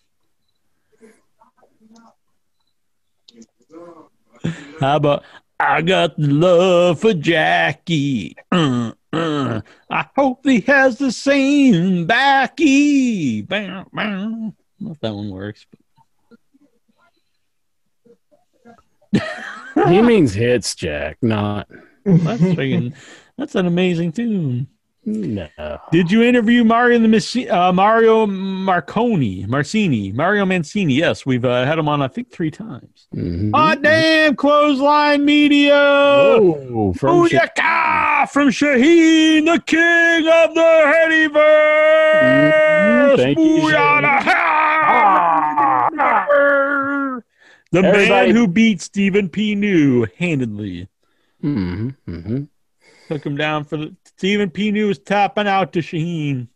How 4.80 4.96
about 4.96 5.24
I 5.58 5.82
got 5.82 6.16
the 6.16 6.28
love 6.28 7.00
for 7.00 7.12
Jackie? 7.12 8.36
Uh, 8.50 8.92
uh, 9.12 9.60
I 9.90 10.06
hope 10.16 10.40
he 10.44 10.60
has 10.60 10.98
the 10.98 11.10
same 11.10 12.06
backy. 12.06 13.42
Bow, 13.42 13.86
bow. 13.92 14.02
I 14.02 14.04
don't 14.04 14.54
know 14.78 14.92
if 14.92 15.00
that 15.00 15.14
one 15.14 15.30
works. 15.30 15.66
He 19.12 20.02
means 20.02 20.34
hits, 20.34 20.74
Jack, 20.74 21.18
not 21.22 21.68
that's, 22.04 22.40
friggin- 22.42 22.94
that's 23.38 23.54
an 23.54 23.66
amazing 23.66 24.12
tune. 24.12 24.66
no. 25.04 25.48
Did 25.90 26.10
you 26.10 26.22
interview 26.22 26.64
Mario 26.64 26.98
the 26.98 27.08
Massi- 27.08 27.48
uh, 27.48 27.72
Mario 27.72 28.26
Marconi, 28.26 29.46
Marcini, 29.46 30.12
Mario 30.12 30.44
Mancini? 30.44 30.92
Yes, 30.94 31.24
we've 31.24 31.46
uh, 31.46 31.64
had 31.64 31.78
him 31.78 31.88
on 31.88 32.02
I 32.02 32.08
think 32.08 32.30
three 32.30 32.50
times. 32.50 33.08
Mhm. 33.14 33.54
Hot 33.54 33.80
damn 33.80 34.36
clothesline 34.36 35.24
media. 35.24 35.72
Oh, 35.74 36.92
from 36.92 37.24
Booyaka! 37.26 38.28
From 38.28 38.48
Shaheen, 38.50 39.46
the 39.46 39.62
king 39.64 40.28
of 40.28 40.54
the 40.54 41.88
Headyverse. 41.88 43.16
Thank 43.16 43.38
you, 43.38 43.44
Booyah 43.44 44.00
to 44.02 44.08
hell. 44.28 44.38
The 47.70 47.82
man 47.82 48.34
who 48.34 48.48
beat 48.48 48.80
Stephen 48.80 49.28
P. 49.28 49.54
New 49.54 50.06
handedly. 50.18 50.88
hmm 51.40 51.90
hmm 52.06 52.44
Took 53.08 53.24
him 53.24 53.36
down 53.36 53.64
for 53.64 53.78
the 53.78 53.96
Stephen 54.04 54.50
P. 54.50 54.70
New 54.70 54.88
was 54.88 54.98
tapping 54.98 55.48
out 55.48 55.72
to 55.72 55.80
Shaheen. 55.80 56.48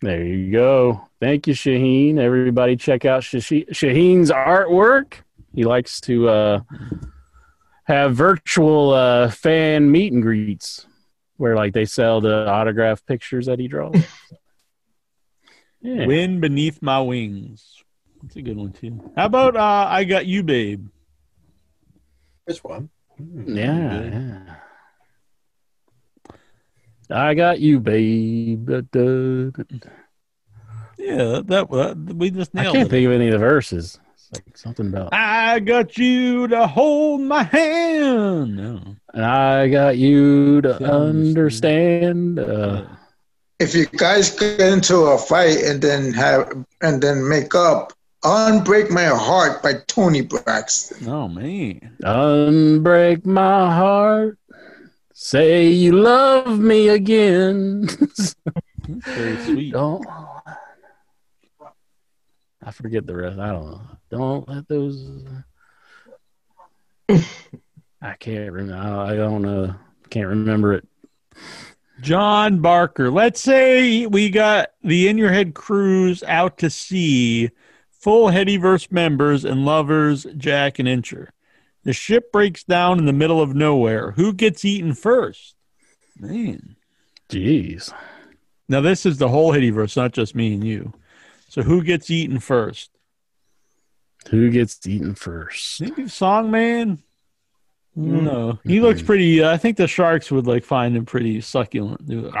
There 0.00 0.24
you 0.24 0.52
go. 0.52 1.08
Thank 1.20 1.48
you, 1.48 1.54
Shaheen. 1.54 2.18
Everybody, 2.18 2.76
check 2.76 3.04
out 3.04 3.22
Shashi- 3.22 3.68
Shaheen's 3.70 4.30
artwork. 4.30 5.14
He 5.52 5.64
likes 5.64 6.00
to 6.02 6.28
uh, 6.28 6.60
have 7.82 8.14
virtual 8.14 8.92
uh, 8.92 9.30
fan 9.30 9.90
meet 9.90 10.12
and 10.12 10.22
greets 10.22 10.86
where, 11.36 11.56
like, 11.56 11.72
they 11.72 11.84
sell 11.84 12.20
the 12.20 12.48
autograph 12.48 13.04
pictures 13.04 13.46
that 13.46 13.58
he 13.58 13.66
draws. 13.66 13.96
yeah. 15.80 16.06
Wind 16.06 16.40
beneath 16.40 16.80
my 16.80 17.00
wings. 17.00 17.82
That's 18.22 18.36
a 18.36 18.42
good 18.42 18.56
one 18.56 18.72
too. 18.72 19.12
How 19.16 19.26
about 19.26 19.56
uh, 19.56 19.86
I 19.88 20.04
got 20.04 20.26
you, 20.26 20.44
babe? 20.44 20.88
This 22.46 22.62
one. 22.62 22.88
Yeah, 23.18 24.02
yeah. 24.02 24.54
I 27.10 27.34
got 27.34 27.60
you, 27.60 27.80
babe. 27.80 28.68
Yeah, 30.98 31.40
that, 31.46 31.68
that 31.70 32.14
we 32.16 32.30
just 32.30 32.50
I 32.56 32.64
can't 32.64 32.76
it. 32.88 32.90
think 32.90 33.06
of 33.06 33.12
any 33.12 33.26
of 33.28 33.32
the 33.32 33.38
verses. 33.38 33.98
It's 34.14 34.28
like 34.32 34.56
something 34.56 34.88
about. 34.88 35.12
I 35.14 35.60
got 35.60 35.96
you 35.96 36.48
to 36.48 36.66
hold 36.66 37.20
my 37.22 37.44
hand. 37.44 38.56
No. 38.56 38.96
And 39.14 39.24
I 39.24 39.68
got 39.68 39.96
you 39.96 40.60
to 40.62 40.74
understand. 40.84 42.38
understand. 42.38 42.38
Uh, 42.40 42.84
If 43.60 43.74
you 43.74 43.86
guys 43.86 44.30
get 44.38 44.60
into 44.60 44.96
a 44.98 45.18
fight 45.18 45.58
and 45.64 45.80
then 45.80 46.12
have 46.12 46.52
and 46.82 47.00
then 47.02 47.26
make 47.28 47.54
up, 47.54 47.92
"Unbreak 48.24 48.90
My 48.90 49.06
Heart" 49.06 49.62
by 49.62 49.74
Toni 49.86 50.22
Braxton. 50.22 51.08
Oh 51.08 51.28
man. 51.28 51.96
unbreak 52.02 53.24
my 53.24 53.72
heart. 53.74 54.38
Say 55.20 55.70
you 55.70 56.00
love 56.00 56.60
me 56.60 56.90
again. 56.90 57.88
Very 58.88 59.36
sweet. 59.44 59.72
don't. 59.72 60.06
I 62.62 62.70
forget 62.70 63.04
the 63.04 63.16
rest. 63.16 63.36
I 63.36 63.48
don't 63.48 63.66
know. 63.66 63.80
Don't 64.12 64.48
let 64.48 64.68
those. 64.68 65.24
I 67.10 68.14
can't 68.20 68.52
remember. 68.52 68.76
I 68.76 69.16
don't 69.16 69.42
know. 69.42 69.64
Uh, 69.64 69.72
can't 70.08 70.28
remember 70.28 70.74
it. 70.74 70.86
John 72.00 72.60
Barker. 72.60 73.10
Let's 73.10 73.40
say 73.40 74.06
we 74.06 74.30
got 74.30 74.68
the 74.84 75.08
In 75.08 75.18
Your 75.18 75.32
Head 75.32 75.52
cruise 75.52 76.22
out 76.22 76.58
to 76.58 76.70
sea, 76.70 77.50
full 77.90 78.28
Headyverse 78.28 78.92
members 78.92 79.44
and 79.44 79.64
lovers, 79.64 80.28
Jack 80.36 80.78
and 80.78 80.86
Incher. 80.86 81.30
The 81.88 81.94
ship 81.94 82.30
breaks 82.32 82.64
down 82.64 82.98
in 82.98 83.06
the 83.06 83.14
middle 83.14 83.40
of 83.40 83.54
nowhere. 83.54 84.10
Who 84.10 84.34
gets 84.34 84.62
eaten 84.62 84.92
first? 84.92 85.54
Man. 86.20 86.76
Jeez. 87.30 87.90
Now 88.68 88.82
this 88.82 89.06
is 89.06 89.16
the 89.16 89.28
whole 89.28 89.54
Headyverse, 89.54 89.96
not 89.96 90.12
just 90.12 90.34
me 90.34 90.52
and 90.52 90.62
you. 90.62 90.92
So 91.48 91.62
who 91.62 91.82
gets 91.82 92.10
eaten 92.10 92.40
first? 92.40 92.90
Who 94.28 94.50
gets 94.50 94.86
eaten 94.86 95.14
first? 95.14 95.80
Maybe 95.80 96.02
Songman. 96.02 96.98
I 97.96 98.00
don't 98.00 98.24
know. 98.24 98.58
He 98.64 98.80
looks 98.80 99.00
pretty. 99.00 99.42
Uh, 99.42 99.50
I 99.50 99.56
think 99.56 99.78
the 99.78 99.88
sharks 99.88 100.30
would 100.30 100.46
like 100.46 100.64
find 100.64 100.94
him 100.94 101.06
pretty 101.06 101.40
succulent. 101.40 102.02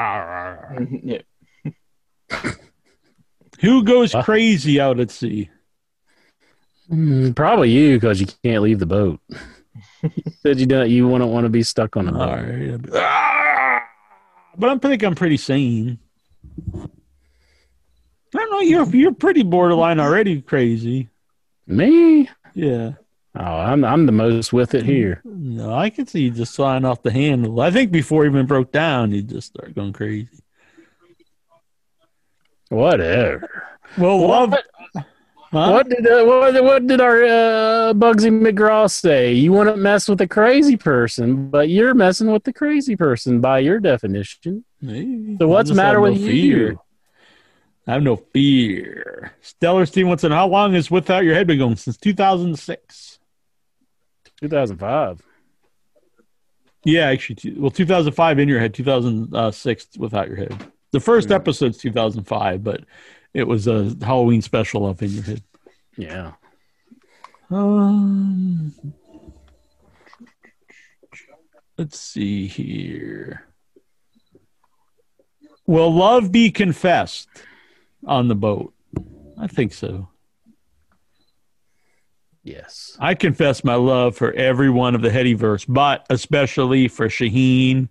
Yeah. 1.02 1.22
Who 3.60 3.82
goes 3.82 4.12
Huh? 4.12 4.24
crazy 4.24 4.78
out 4.78 5.00
at 5.00 5.10
sea? 5.10 5.48
Mm, 6.90 7.34
probably 7.36 7.70
you 7.70 7.96
because 7.96 8.20
you 8.20 8.26
can't 8.42 8.62
leave 8.62 8.78
the 8.78 8.86
boat. 8.86 9.20
you 9.28 10.10
said 10.42 10.58
you 10.58 10.66
don't. 10.66 10.88
You 10.90 11.08
wouldn't 11.08 11.30
want 11.30 11.44
to 11.44 11.50
be 11.50 11.62
stuck 11.62 11.96
on 11.96 12.08
a 12.08 12.12
boat. 12.12 12.18
right. 12.42 12.70
I'd 12.74 12.82
be, 12.82 12.90
"Ah!" 12.94 13.82
But 14.56 14.70
I 14.70 14.78
think 14.78 15.02
I'm 15.02 15.14
pretty 15.14 15.36
sane. 15.36 15.98
I 16.74 16.88
don't 18.32 18.50
know. 18.50 18.60
You're 18.60 18.86
you're 18.88 19.14
pretty 19.14 19.42
borderline 19.42 20.00
already 20.00 20.40
crazy. 20.42 21.08
Me? 21.66 22.28
Yeah. 22.54 22.92
Oh, 23.34 23.42
I'm 23.44 23.84
I'm 23.84 24.06
the 24.06 24.12
most 24.12 24.52
with 24.52 24.74
it 24.74 24.84
here. 24.84 25.20
No, 25.24 25.72
I 25.74 25.90
could 25.90 26.08
see 26.08 26.22
you 26.22 26.30
just 26.30 26.56
flying 26.56 26.84
off 26.84 27.02
the 27.02 27.12
handle. 27.12 27.60
I 27.60 27.70
think 27.70 27.92
before 27.92 28.24
he 28.24 28.30
even 28.30 28.46
broke 28.46 28.72
down, 28.72 29.12
he'd 29.12 29.28
just 29.28 29.48
start 29.48 29.74
going 29.74 29.92
crazy. 29.92 30.28
Whatever. 32.70 33.48
Well, 33.96 34.26
love. 34.26 34.54
Huh? 35.50 35.70
What 35.72 35.88
did 35.88 36.06
uh, 36.06 36.24
what, 36.24 36.62
what 36.62 36.86
did 36.86 37.00
our 37.00 37.24
uh, 37.24 37.94
Bugsy 37.94 38.30
McGraw 38.30 38.90
say? 38.90 39.32
You 39.32 39.52
wouldn't 39.52 39.78
mess 39.78 40.06
with 40.06 40.20
a 40.20 40.28
crazy 40.28 40.76
person, 40.76 41.48
but 41.48 41.70
you're 41.70 41.94
messing 41.94 42.30
with 42.30 42.44
the 42.44 42.52
crazy 42.52 42.96
person 42.96 43.40
by 43.40 43.60
your 43.60 43.80
definition. 43.80 44.64
Maybe. 44.82 45.36
So 45.38 45.48
what's 45.48 45.70
the 45.70 45.74
matter 45.74 46.00
with 46.00 46.14
no 46.14 46.18
you? 46.18 46.30
fear. 46.30 46.76
I 47.86 47.94
have 47.94 48.02
no 48.02 48.16
fear. 48.16 49.32
Stellar 49.40 49.86
Stevenson, 49.86 50.30
how 50.32 50.48
long 50.48 50.74
has 50.74 50.90
Without 50.90 51.24
Your 51.24 51.34
Head 51.34 51.46
been 51.46 51.58
going? 51.58 51.76
Since 51.76 51.96
2006. 51.96 53.18
2005. 54.40 55.22
Yeah, 56.84 57.06
actually, 57.08 57.54
well, 57.54 57.70
2005 57.70 58.38
in 58.38 58.48
your 58.48 58.60
head, 58.60 58.74
2006 58.74 59.88
without 59.96 60.28
your 60.28 60.36
head. 60.36 60.72
The 60.92 61.00
first 61.00 61.30
episode's 61.30 61.78
2005, 61.78 62.62
but 62.62 62.84
it 63.34 63.44
was 63.44 63.66
a 63.66 63.96
Halloween 64.02 64.42
special 64.42 64.86
up 64.86 65.02
in 65.02 65.10
your 65.10 65.22
head. 65.22 65.42
Yeah. 65.96 66.32
Um, 67.50 68.72
let's 71.76 71.98
see 71.98 72.46
here. 72.46 73.44
Will 75.66 75.94
love 75.94 76.32
be 76.32 76.50
confessed 76.50 77.28
on 78.06 78.28
the 78.28 78.34
boat? 78.34 78.72
I 79.38 79.46
think 79.46 79.72
so. 79.72 80.08
Yes. 82.42 82.96
I 82.98 83.14
confess 83.14 83.62
my 83.62 83.74
love 83.74 84.16
for 84.16 84.32
every 84.32 84.70
one 84.70 84.94
of 84.94 85.02
the 85.02 85.10
Headyverse, 85.10 85.66
but 85.68 86.06
especially 86.08 86.88
for 86.88 87.08
Shaheen, 87.08 87.88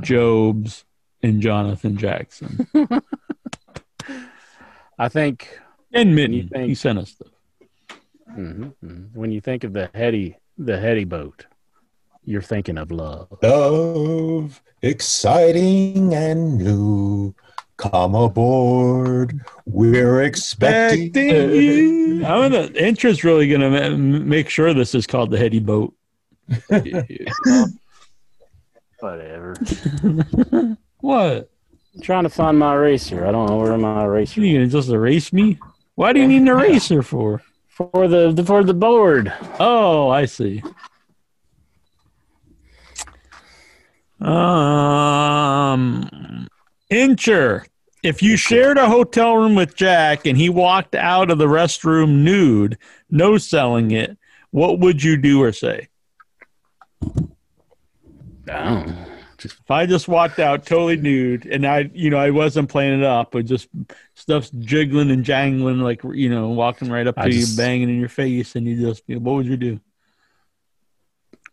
Jobes, 0.00 0.84
and 1.22 1.42
Jonathan 1.42 1.96
Jackson. 1.98 2.66
I 5.00 5.08
think 5.08 5.58
And 5.94 6.10
you 6.10 6.14
Mitten. 6.14 6.48
think- 6.50 6.68
He 6.68 6.74
sent 6.74 6.98
us 6.98 7.12
stuff. 7.12 7.28
mhm, 8.36 8.74
mhm. 8.84 9.08
when 9.14 9.32
you 9.32 9.40
think 9.40 9.64
of 9.64 9.72
the 9.72 9.88
heady 9.94 10.36
the 10.58 10.78
heady 10.78 11.04
boat, 11.04 11.46
you're 12.26 12.42
thinking 12.42 12.76
of 12.76 12.90
love. 12.92 13.28
Love, 13.42 14.60
exciting 14.82 16.14
and 16.14 16.58
new. 16.58 17.34
Come 17.78 18.14
aboard. 18.14 19.40
We're 19.64 20.20
expecting. 20.22 21.06
Expecting 21.06 21.54
you. 21.54 22.26
I'm 22.26 22.52
gonna 22.52 22.66
interest 22.74 23.24
really 23.24 23.48
gonna 23.48 23.70
ma- 23.70 23.96
make 23.96 24.50
sure 24.50 24.74
this 24.74 24.94
is 24.94 25.06
called 25.06 25.30
the 25.30 25.38
Heady 25.38 25.60
Boat. 25.60 25.94
Whatever. 29.00 29.54
What? 31.00 31.50
Trying 32.02 32.24
to 32.24 32.30
find 32.30 32.58
my 32.58 32.74
eraser. 32.74 33.26
I 33.26 33.32
don't 33.32 33.46
know 33.48 33.56
where 33.56 33.76
my 33.76 34.04
eraser. 34.04 34.40
You 34.40 34.58
gonna 34.58 34.68
just 34.68 34.88
erase 34.88 35.32
me? 35.32 35.58
Why 35.94 36.12
do 36.12 36.20
you 36.20 36.28
need 36.28 36.42
an 36.42 36.48
eraser 36.48 37.02
for? 37.02 37.42
For 37.68 38.08
the, 38.08 38.32
the 38.32 38.44
for 38.44 38.62
the 38.62 38.74
board. 38.74 39.32
Oh, 39.58 40.10
I 40.10 40.26
see. 40.26 40.62
Um, 44.20 46.06
Incher, 46.90 47.64
if 48.02 48.22
you 48.22 48.36
shared 48.36 48.76
a 48.76 48.86
hotel 48.86 49.36
room 49.36 49.54
with 49.54 49.74
Jack 49.76 50.26
and 50.26 50.36
he 50.36 50.50
walked 50.50 50.94
out 50.94 51.30
of 51.30 51.38
the 51.38 51.46
restroom 51.46 52.22
nude, 52.22 52.76
no 53.10 53.38
selling 53.38 53.92
it, 53.92 54.18
what 54.50 54.78
would 54.80 55.02
you 55.02 55.16
do 55.16 55.42
or 55.42 55.52
say? 55.52 55.88
Down. 58.44 59.06
If 59.44 59.70
I 59.70 59.86
just 59.86 60.08
walked 60.08 60.38
out 60.38 60.66
totally 60.66 60.96
nude 60.96 61.46
and 61.46 61.66
I, 61.66 61.90
you 61.94 62.10
know, 62.10 62.18
I 62.18 62.30
wasn't 62.30 62.68
playing 62.68 63.00
it 63.00 63.04
up, 63.04 63.30
but 63.32 63.46
just 63.46 63.68
stuff's 64.14 64.50
jiggling 64.50 65.10
and 65.10 65.24
jangling, 65.24 65.78
like, 65.80 66.02
you 66.12 66.28
know, 66.28 66.48
walking 66.48 66.90
right 66.90 67.06
up 67.06 67.16
to 67.16 67.22
I 67.22 67.26
you, 67.26 67.40
just- 67.40 67.56
banging 67.56 67.88
in 67.88 67.98
your 68.00 68.08
face, 68.08 68.56
and 68.56 68.66
you 68.66 68.80
just, 68.80 69.02
what 69.08 69.34
would 69.34 69.46
you 69.46 69.56
do? 69.56 69.80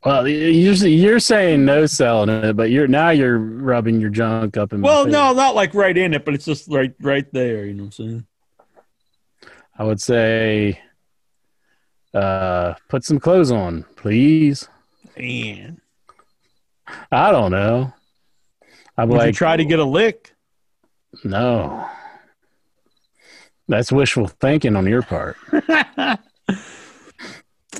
Well, 0.05 0.27
you're 0.27 0.73
you're 0.75 1.19
saying 1.19 1.65
no 1.65 1.85
selling 1.87 2.29
it, 2.29 2.55
but 2.55 2.69
you're 2.69 2.87
now 2.87 3.09
you're 3.09 3.39
rubbing 3.39 3.99
your 3.99 4.11
junk 4.11 4.55
up 4.55 4.71
in. 4.71 4.81
Well, 4.81 5.05
no, 5.05 5.33
not 5.33 5.55
like 5.55 5.73
right 5.73 5.97
in 5.97 6.13
it, 6.13 6.23
but 6.23 6.33
it's 6.35 6.45
just 6.45 6.67
right, 6.69 6.93
right 7.01 7.25
there. 7.33 7.65
You 7.65 7.73
know 7.73 7.85
what 7.85 7.99
I'm 7.99 8.07
saying? 8.07 8.27
I 9.77 9.83
would 9.83 9.99
say, 9.99 10.79
uh, 12.13 12.75
put 12.89 13.03
some 13.05 13.19
clothes 13.19 13.51
on, 13.51 13.85
please. 13.95 14.69
Man, 15.17 15.81
I 17.11 17.31
don't 17.31 17.51
know. 17.51 17.93
I'm 18.97 19.09
Would 19.09 19.17
like, 19.17 19.27
you 19.27 19.33
try 19.33 19.57
to 19.57 19.65
get 19.65 19.79
a 19.79 19.85
lick? 19.85 20.33
no. 21.23 21.87
That's 23.69 23.91
wishful 23.91 24.27
thinking 24.27 24.77
on 24.77 24.87
your 24.87 25.01
part. 25.01 25.35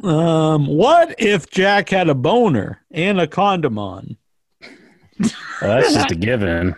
Um, 0.04 0.68
what 0.68 1.16
if 1.18 1.50
Jack 1.50 1.90
had 1.90 2.08
a 2.10 2.14
boner 2.14 2.84
and 2.92 3.20
a 3.20 3.28
condom 3.28 3.80
on? 3.80 4.18
Well, 5.20 5.30
that's 5.62 5.94
just 5.94 6.12
a 6.12 6.16
given. 6.16 6.76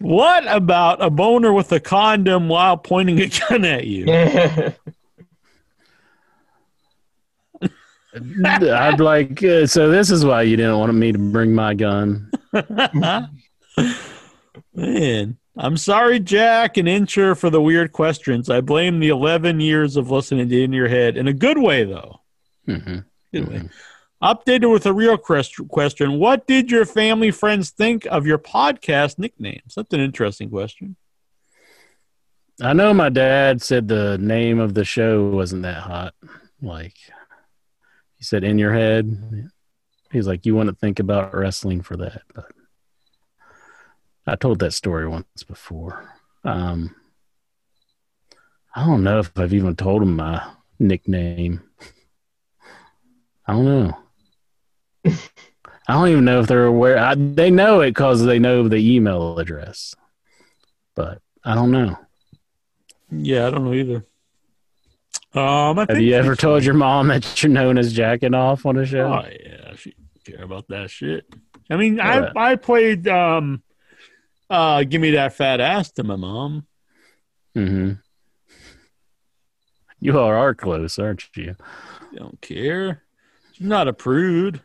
What 0.00 0.44
about 0.46 1.02
a 1.02 1.10
boner 1.10 1.52
with 1.52 1.72
a 1.72 1.80
condom 1.80 2.48
while 2.48 2.76
pointing 2.76 3.20
a 3.20 3.28
gun 3.28 3.64
at 3.64 3.86
you? 3.86 4.04
I'd 8.14 9.00
like, 9.00 9.42
uh, 9.44 9.66
so 9.66 9.90
this 9.90 10.10
is 10.10 10.24
why 10.24 10.42
you 10.42 10.56
didn't 10.56 10.78
want 10.78 10.94
me 10.94 11.12
to 11.12 11.18
bring 11.18 11.54
my 11.54 11.74
gun. 11.74 12.30
Man, 14.74 15.38
I'm 15.56 15.76
sorry, 15.76 16.20
Jack 16.20 16.76
and 16.76 16.88
Incher, 16.88 17.36
for 17.36 17.50
the 17.50 17.60
weird 17.60 17.92
questions. 17.92 18.48
I 18.48 18.60
blame 18.60 19.00
the 19.00 19.08
11 19.08 19.60
years 19.60 19.96
of 19.96 20.10
listening 20.10 20.48
to 20.48 20.62
In 20.62 20.72
Your 20.72 20.88
Head 20.88 21.16
in 21.16 21.26
a 21.28 21.32
good 21.32 21.58
way, 21.58 21.84
though. 21.84 22.20
Mhm. 22.66 23.04
Good 23.32 23.48
way. 23.48 23.68
Updated 24.22 24.72
with 24.72 24.86
a 24.86 24.92
real 24.92 25.16
quest- 25.16 25.60
question. 25.68 26.18
What 26.18 26.46
did 26.46 26.70
your 26.70 26.84
family 26.84 27.30
friends 27.30 27.70
think 27.70 28.06
of 28.06 28.26
your 28.26 28.38
podcast 28.38 29.18
nicknames? 29.18 29.74
That's 29.76 29.92
an 29.94 30.00
interesting 30.00 30.50
question. 30.50 30.96
I 32.60 32.72
know 32.72 32.92
my 32.92 33.08
dad 33.10 33.62
said 33.62 33.86
the 33.86 34.18
name 34.18 34.58
of 34.58 34.74
the 34.74 34.84
show 34.84 35.28
wasn't 35.28 35.62
that 35.62 35.82
hot. 35.82 36.14
Like, 36.60 36.94
he 38.18 38.24
said, 38.24 38.44
in 38.44 38.58
your 38.58 38.72
head. 38.72 39.50
He's 40.10 40.26
like, 40.26 40.44
you 40.44 40.54
want 40.54 40.68
to 40.68 40.74
think 40.74 40.98
about 40.98 41.34
wrestling 41.34 41.82
for 41.82 41.96
that. 41.98 42.22
But 42.34 42.46
I 44.26 44.36
told 44.36 44.58
that 44.58 44.72
story 44.72 45.06
once 45.06 45.44
before. 45.46 46.08
Um, 46.44 46.94
I 48.74 48.84
don't 48.84 49.04
know 49.04 49.20
if 49.20 49.30
I've 49.36 49.54
even 49.54 49.76
told 49.76 50.02
him 50.02 50.16
my 50.16 50.42
nickname. 50.78 51.62
I 53.46 53.52
don't 53.52 53.64
know. 53.64 53.98
I 55.04 55.94
don't 55.94 56.08
even 56.08 56.24
know 56.24 56.40
if 56.40 56.46
they're 56.46 56.66
aware. 56.66 56.98
I, 56.98 57.14
they 57.14 57.50
know 57.50 57.80
it 57.80 57.90
because 57.90 58.24
they 58.24 58.38
know 58.38 58.68
the 58.68 58.76
email 58.76 59.38
address, 59.38 59.94
but 60.94 61.22
I 61.44 61.54
don't 61.54 61.70
know. 61.70 61.96
Yeah, 63.10 63.46
I 63.46 63.50
don't 63.50 63.64
know 63.64 63.72
either. 63.72 64.04
Um, 65.38 65.78
I 65.78 65.86
Have 65.88 66.00
you 66.00 66.14
ever 66.14 66.34
told 66.34 66.64
your 66.64 66.74
mom 66.74 67.08
that 67.08 67.42
you're 67.42 67.50
known 67.52 67.78
as 67.78 67.92
jacking 67.92 68.34
off 68.34 68.66
on 68.66 68.76
a 68.76 68.84
show? 68.86 69.12
Oh 69.12 69.28
yeah, 69.28 69.74
she 69.76 69.90
didn't 69.94 70.36
care 70.36 70.44
about 70.44 70.68
that 70.68 70.90
shit. 70.90 71.26
I 71.70 71.76
mean, 71.76 71.96
Yeah. 71.96 72.32
I 72.36 72.52
I 72.52 72.56
played 72.56 73.06
um, 73.08 73.62
uh, 74.50 74.84
give 74.84 75.00
me 75.00 75.12
that 75.12 75.34
fat 75.34 75.60
ass 75.60 75.92
to 75.92 76.04
my 76.04 76.16
mom. 76.16 76.66
Mm-hmm. 77.56 77.92
You 80.00 80.18
all 80.18 80.28
are 80.28 80.54
close, 80.54 80.98
aren't 80.98 81.24
you? 81.36 81.56
Don't 82.14 82.40
care. 82.40 83.02
She's 83.52 83.66
not 83.66 83.88
a 83.88 83.92
prude. 83.92 84.60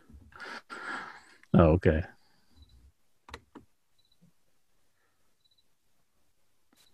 Oh, 1.52 1.72
okay. 1.72 2.02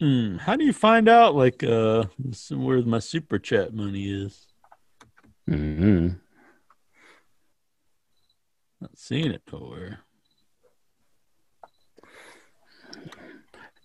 Hmm. 0.01 0.36
How 0.39 0.56
do 0.56 0.64
you 0.64 0.72
find 0.72 1.09
out 1.09 1.35
like 1.35 1.62
uh 1.62 2.05
where 2.51 2.82
my 2.82 2.98
super 3.01 3.39
chat 3.39 3.74
money 3.74 4.10
is? 4.10 4.47
Mm-hmm. 5.48 6.09
Not 8.81 8.97
seeing 8.97 9.31
it 9.32 9.43
nowhere. 9.52 9.98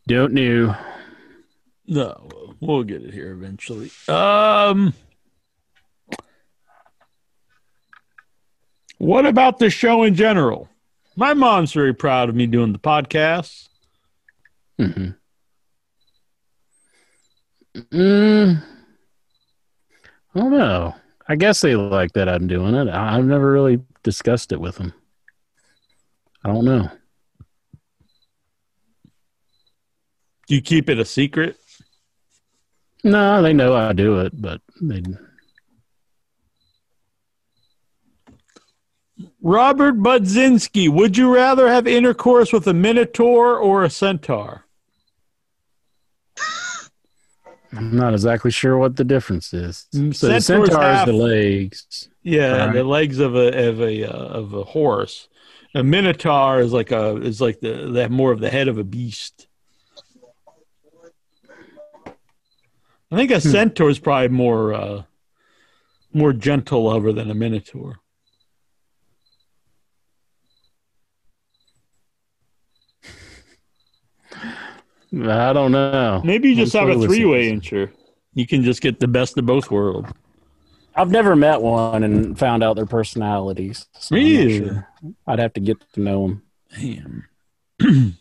Don't 0.07 0.33
know. 0.33 0.75
No, 1.87 2.29
we'll- 2.31 2.55
we'll 2.61 2.83
get 2.83 3.03
it 3.03 3.13
here 3.13 3.31
eventually. 3.31 3.91
Um, 4.07 4.93
what 8.97 9.25
about 9.25 9.59
the 9.59 9.69
show 9.69 10.03
in 10.03 10.15
general? 10.15 10.69
My 11.15 11.33
mom's 11.33 11.73
very 11.73 11.93
proud 11.93 12.29
of 12.29 12.35
me 12.35 12.47
doing 12.47 12.71
the 12.73 12.79
podcast. 12.79 13.67
Mm-hmm. 14.79 15.11
Mm, 17.75 18.63
I 20.33 20.39
don't 20.39 20.51
know. 20.51 20.95
I 21.27 21.35
guess 21.35 21.59
they 21.61 21.75
like 21.75 22.13
that 22.13 22.29
I'm 22.29 22.47
doing 22.47 22.75
it. 22.75 22.87
I- 22.87 23.17
I've 23.17 23.25
never 23.25 23.51
really 23.51 23.81
discussed 24.03 24.51
it 24.51 24.61
with 24.61 24.77
them. 24.77 24.93
I 26.43 26.49
don't 26.49 26.65
know. 26.65 26.89
Do 30.47 30.55
you 30.55 30.61
keep 30.61 30.89
it 30.89 30.99
a 30.99 31.05
secret? 31.05 31.57
No, 33.03 33.41
they 33.41 33.53
know 33.53 33.75
I 33.75 33.93
do 33.93 34.19
it, 34.19 34.39
but 34.39 34.61
they 34.81 35.01
Robert 39.41 39.97
Budzinski, 39.97 40.89
would 40.89 41.17
you 41.17 41.33
rather 41.33 41.67
have 41.67 41.87
intercourse 41.87 42.51
with 42.51 42.67
a 42.67 42.73
minotaur 42.73 43.57
or 43.57 43.83
a 43.83 43.89
centaur? 43.89 44.64
I'm 47.75 47.95
not 47.95 48.13
exactly 48.13 48.51
sure 48.51 48.77
what 48.77 48.95
the 48.95 49.03
difference 49.03 49.53
is. 49.53 49.85
Mm, 49.93 50.15
So 50.15 50.27
the 50.27 50.39
centaurs 50.41 50.69
centaur 50.69 50.93
is 50.93 51.05
the 51.05 51.13
legs. 51.13 52.09
Yeah, 52.23 52.65
Right. 52.65 52.73
the 52.73 52.83
legs 52.83 53.19
of 53.19 53.35
a 53.35 53.67
of 53.69 53.81
a 53.81 54.03
uh, 54.05 54.09
of 54.39 54.53
a 54.53 54.63
horse. 54.63 55.27
A 55.73 55.83
minotaur 55.83 56.59
is 56.61 56.71
like 56.71 56.91
a 56.91 57.17
is 57.17 57.41
like 57.41 57.59
the 57.59 57.91
that 57.93 58.11
more 58.11 58.31
of 58.31 58.39
the 58.39 58.49
head 58.49 58.67
of 58.67 58.77
a 58.77 58.83
beast. 58.83 59.47
I 63.11 63.15
think 63.17 63.31
a 63.31 63.39
centaur 63.41 63.89
is 63.89 63.99
probably 63.99 64.29
more 64.29 64.73
uh, 64.73 65.03
more 66.13 66.33
gentle 66.33 66.83
lover 66.85 67.11
than 67.13 67.29
a 67.29 67.35
minotaur. 67.35 67.99
I 75.23 75.53
don't 75.53 75.71
know. 75.71 76.21
Maybe 76.23 76.49
you 76.49 76.55
just 76.55 76.75
I'm 76.75 76.89
have 76.89 77.01
a 77.01 77.05
three 77.05 77.25
way 77.25 77.49
incher. 77.51 77.91
You 78.33 78.45
can 78.45 78.63
just 78.63 78.81
get 78.81 78.99
the 78.99 79.07
best 79.07 79.37
of 79.37 79.45
both 79.45 79.71
worlds. 79.71 80.09
I've 80.95 81.11
never 81.11 81.35
met 81.35 81.61
one 81.61 82.03
and 82.03 82.37
found 82.37 82.63
out 82.63 82.75
their 82.75 82.85
personalities. 82.85 83.85
so 83.97 84.15
I'm 84.15 84.21
not 84.21 84.27
Really? 84.29 84.57
sure. 84.59 84.87
I'd 85.27 85.39
have 85.39 85.53
to 85.53 85.59
get 85.59 85.77
to 85.93 85.99
know 86.01 86.27
them. 86.27 87.25
Damn. 87.79 88.17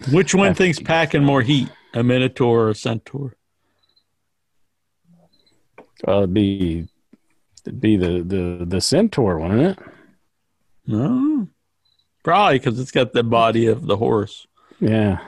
Which 0.12 0.34
one 0.34 0.54
thinks 0.54 0.78
packing 0.80 1.22
more 1.24 1.42
heat, 1.42 1.68
a 1.94 2.02
minotaur 2.02 2.62
or 2.66 2.70
a 2.70 2.74
centaur? 2.74 3.34
Well, 6.04 6.18
it'd 6.18 6.34
be 6.34 6.88
it'd 7.64 7.80
be 7.80 7.96
the 7.96 8.22
the 8.22 8.64
the 8.64 8.80
centaur, 8.80 9.38
wouldn't 9.38 9.60
it? 9.60 9.78
No, 10.86 11.46
probably 12.24 12.58
because 12.58 12.80
it's 12.80 12.90
got 12.90 13.12
the 13.12 13.22
body 13.22 13.66
of 13.66 13.86
the 13.86 13.96
horse. 13.96 14.48
Yeah. 14.80 15.18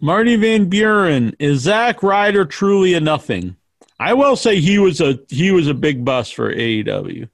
Marty 0.00 0.36
Van 0.36 0.68
Buren 0.68 1.36
is 1.38 1.60
Zack 1.60 2.02
Ryder 2.02 2.44
truly 2.44 2.94
a 2.94 3.00
nothing? 3.00 3.56
I 3.98 4.14
will 4.14 4.36
say 4.36 4.60
he 4.60 4.78
was 4.78 5.00
a 5.00 5.18
he 5.28 5.50
was 5.50 5.68
a 5.68 5.74
big 5.74 6.04
bust 6.04 6.34
for 6.34 6.52
AEW. 6.52 7.28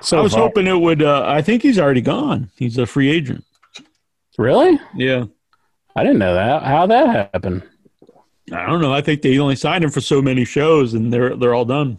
So 0.00 0.18
I 0.18 0.20
was 0.20 0.34
hoping 0.34 0.66
it 0.66 0.74
would. 0.78 1.02
Uh, 1.02 1.24
I 1.26 1.40
think 1.40 1.62
he's 1.62 1.78
already 1.78 2.00
gone. 2.00 2.50
He's 2.56 2.76
a 2.78 2.86
free 2.86 3.10
agent. 3.10 3.44
Really? 4.36 4.78
Yeah. 4.94 5.26
I 5.94 6.02
didn't 6.02 6.18
know 6.18 6.34
that. 6.34 6.62
How 6.62 6.86
that 6.86 7.30
happened? 7.32 7.62
I 8.52 8.66
don't 8.66 8.80
know. 8.80 8.92
I 8.92 9.00
think 9.00 9.22
they 9.22 9.38
only 9.38 9.56
signed 9.56 9.84
him 9.84 9.90
for 9.90 10.00
so 10.00 10.20
many 10.20 10.44
shows, 10.44 10.94
and 10.94 11.12
they're 11.12 11.36
they're 11.36 11.54
all 11.54 11.64
done. 11.64 11.98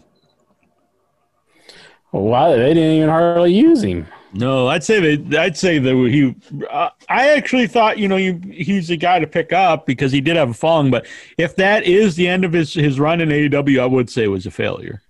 Why 2.10 2.50
they 2.50 2.74
didn't 2.74 2.96
even 2.96 3.08
hardly 3.08 3.52
use 3.52 3.82
him? 3.82 4.06
No, 4.32 4.68
I'd 4.68 4.84
say 4.84 5.16
that 5.16 5.40
I'd 5.40 5.56
say 5.56 5.78
that 5.78 5.94
he. 5.94 6.34
Uh, 6.70 6.90
I 7.08 7.30
actually 7.30 7.66
thought 7.66 7.98
you 7.98 8.08
know 8.08 8.16
you, 8.16 8.40
he's 8.50 8.90
a 8.90 8.96
guy 8.96 9.18
to 9.18 9.26
pick 9.26 9.52
up 9.52 9.86
because 9.86 10.12
he 10.12 10.20
did 10.20 10.36
have 10.36 10.50
a 10.50 10.54
following. 10.54 10.90
But 10.90 11.06
if 11.38 11.56
that 11.56 11.84
is 11.84 12.16
the 12.16 12.28
end 12.28 12.44
of 12.44 12.52
his 12.52 12.74
his 12.74 13.00
run 13.00 13.20
in 13.20 13.30
AEW, 13.30 13.80
I 13.80 13.86
would 13.86 14.10
say 14.10 14.24
it 14.24 14.28
was 14.28 14.46
a 14.46 14.50
failure. 14.50 15.02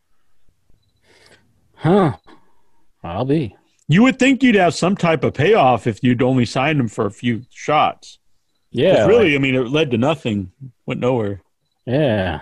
Huh? 1.74 2.16
I'll 3.02 3.24
be. 3.24 3.56
You 3.88 4.02
would 4.02 4.18
think 4.18 4.42
you'd 4.42 4.54
have 4.54 4.74
some 4.74 4.96
type 4.96 5.24
of 5.24 5.34
payoff 5.34 5.86
if 5.86 6.02
you'd 6.02 6.22
only 6.22 6.44
signed 6.44 6.78
him 6.78 6.88
for 6.88 7.06
a 7.06 7.10
few 7.10 7.44
shots. 7.50 8.18
Yeah. 8.70 9.06
really, 9.06 9.34
I 9.34 9.38
mean, 9.38 9.54
it 9.54 9.68
led 9.68 9.90
to 9.92 9.98
nothing. 9.98 10.52
Went 10.84 11.00
nowhere. 11.00 11.40
Yeah. 11.86 12.40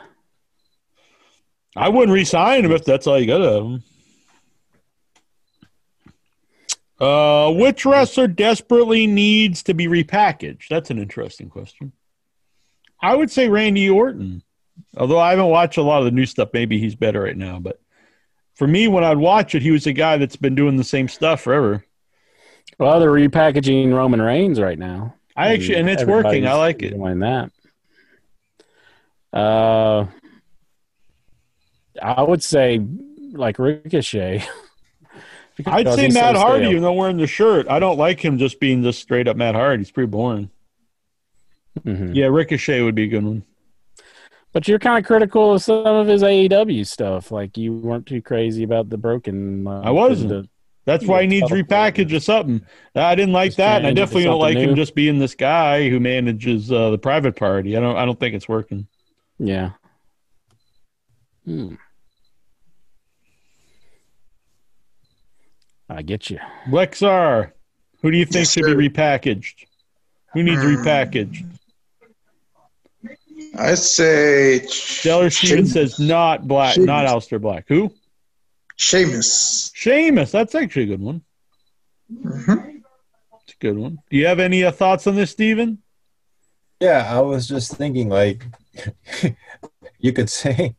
I 1.76 1.88
wouldn't 1.88 2.12
re-sign 2.12 2.64
him 2.64 2.72
if 2.72 2.84
that's 2.84 3.06
all 3.06 3.20
you 3.20 3.26
got 3.26 3.42
of 3.42 3.64
him. 3.64 3.82
Uh, 6.98 7.52
which 7.52 7.84
wrestler 7.84 8.26
desperately 8.26 9.06
needs 9.06 9.62
to 9.64 9.74
be 9.74 9.86
repackaged? 9.86 10.68
That's 10.68 10.90
an 10.90 10.98
interesting 10.98 11.50
question. 11.50 11.92
I 13.02 13.14
would 13.14 13.30
say 13.30 13.48
Randy 13.48 13.88
Orton. 13.90 14.42
Although 14.96 15.18
I 15.18 15.30
haven't 15.30 15.48
watched 15.48 15.78
a 15.78 15.82
lot 15.82 15.98
of 15.98 16.04
the 16.06 16.10
new 16.10 16.26
stuff, 16.26 16.50
maybe 16.52 16.78
he's 16.78 16.94
better 16.94 17.22
right 17.22 17.36
now. 17.36 17.58
But 17.58 17.80
for 18.54 18.66
me, 18.66 18.88
when 18.88 19.04
I'd 19.04 19.18
watch 19.18 19.54
it, 19.54 19.62
he 19.62 19.70
was 19.70 19.86
a 19.86 19.92
guy 19.92 20.16
that's 20.16 20.36
been 20.36 20.54
doing 20.54 20.76
the 20.76 20.84
same 20.84 21.08
stuff 21.08 21.42
forever. 21.42 21.84
Well, 22.78 23.00
they're 23.00 23.10
repackaging 23.10 23.92
Roman 23.94 24.20
Reigns 24.20 24.60
right 24.60 24.78
now. 24.78 25.14
I 25.36 25.52
actually, 25.52 25.76
and 25.76 25.90
it's 25.90 26.04
working. 26.04 26.46
I 26.46 26.54
like 26.54 26.82
it. 26.82 26.94
Doing 26.94 27.20
that. 27.20 27.52
Uh, 29.32 30.06
I 32.02 32.22
would 32.22 32.42
say 32.42 32.80
like 33.32 33.58
Ricochet. 33.58 34.44
I'd 35.64 35.86
say 35.94 36.04
he's 36.06 36.14
so 36.14 36.20
Matt 36.20 36.36
Hardy, 36.36 36.64
stale. 36.64 36.70
even 36.72 36.82
though 36.82 36.92
wearing 36.92 37.16
the 37.16 37.26
shirt. 37.26 37.66
I 37.68 37.78
don't 37.78 37.96
like 37.96 38.22
him 38.24 38.36
just 38.38 38.60
being 38.60 38.82
just 38.82 39.00
straight 39.00 39.26
up 39.28 39.36
Matt 39.36 39.54
Hardy. 39.54 39.80
He's 39.82 39.90
pretty 39.90 40.08
boring. 40.08 40.50
Mhm. 41.84 42.14
Yeah, 42.14 42.26
Ricochet 42.26 42.82
would 42.82 42.94
be 42.94 43.04
a 43.04 43.08
good 43.08 43.24
one. 43.24 43.42
But 44.52 44.66
you're 44.68 44.78
kind 44.78 44.98
of 44.98 45.06
critical 45.06 45.52
of 45.54 45.62
some 45.62 45.86
of 45.86 46.06
his 46.06 46.22
AEW 46.22 46.84
stuff. 46.86 47.30
Like 47.30 47.56
you 47.58 47.72
weren't 47.74 48.06
too 48.06 48.22
crazy 48.22 48.62
about 48.64 48.88
the 48.88 48.96
broken. 48.98 49.66
Uh, 49.66 49.80
I 49.82 49.90
wasn't. 49.90 50.30
the- 50.30 50.48
That's 50.86 51.04
why 51.04 51.22
he 51.22 51.26
needs 51.26 51.50
repackaged 51.50 52.14
or 52.16 52.20
something. 52.20 52.62
I 52.94 53.14
didn't 53.14 53.32
like 53.34 53.48
Just 53.48 53.56
that, 53.58 53.78
and 53.78 53.86
I 53.86 53.90
change 53.90 53.98
it 53.98 54.00
to 54.00 54.06
definitely 54.06 54.24
don't 54.24 54.38
like 54.40 54.54
something 54.54 54.68
him 54.70 54.76
just 54.76 54.94
being 54.94 55.18
this 55.18 55.34
guy 55.34 55.88
who 55.88 55.98
manages 56.00 56.70
uh, 56.72 56.90
the 56.90 56.98
private 56.98 57.34
party. 57.36 57.76
I 57.76 57.80
don't. 57.80 57.96
I 57.96 58.04
don't 58.04 58.18
think 58.20 58.34
it's 58.34 58.48
working. 58.48 58.86
yeah. 59.38 59.70
Hmm. 61.44 61.74
I 65.88 66.02
get 66.02 66.30
you. 66.30 66.38
Lexar, 66.68 67.52
who 68.02 68.10
do 68.10 68.16
you 68.18 68.24
think 68.24 68.36
Yes, 68.46 68.52
should 68.52 68.64
sir. 68.64 68.74
be 68.74 68.88
repackaged? 68.88 69.66
Who 70.32 70.42
needs 70.42 70.60
Hmm. 70.62 70.68
repackaged? 70.76 71.44
I'd 73.58 73.78
say 73.78 74.60
Stellar 74.66 75.30
Steven 75.30 75.66
says 75.66 75.98
not 75.98 76.46
Black, 76.48 76.74
Sheamus. 76.74 76.86
not 76.86 77.06
Aleister 77.06 77.40
Black. 77.40 77.64
Who? 77.68 77.92
Sheamus. 78.76 79.70
Sheamus. 79.74 80.30
That's 80.30 80.54
actually 80.54 80.84
a 80.84 80.86
good 80.86 81.00
one. 81.00 81.22
Mhm. 82.12 82.82
It's 83.44 83.52
a 83.54 83.56
good 83.60 83.78
one. 83.78 83.98
Do 84.10 84.16
you 84.16 84.26
have 84.26 84.40
any 84.40 84.64
uh, 84.64 84.72
thoughts 84.72 85.06
on 85.06 85.16
this, 85.16 85.30
Steven? 85.30 85.78
Yeah, 86.80 87.06
I 87.10 87.20
was 87.20 87.46
just 87.48 87.74
thinking, 87.76 88.08
like, 88.08 88.44
you 89.98 90.12
could 90.12 90.28
say, 90.28 90.74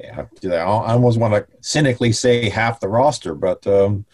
yeah, 0.00 0.26
I 0.42 0.60
almost 0.62 1.18
want 1.18 1.34
to 1.34 1.46
cynically 1.60 2.12
say 2.12 2.48
half 2.48 2.80
the 2.80 2.88
roster, 2.88 3.34
but 3.34 3.64
um, 3.66 4.04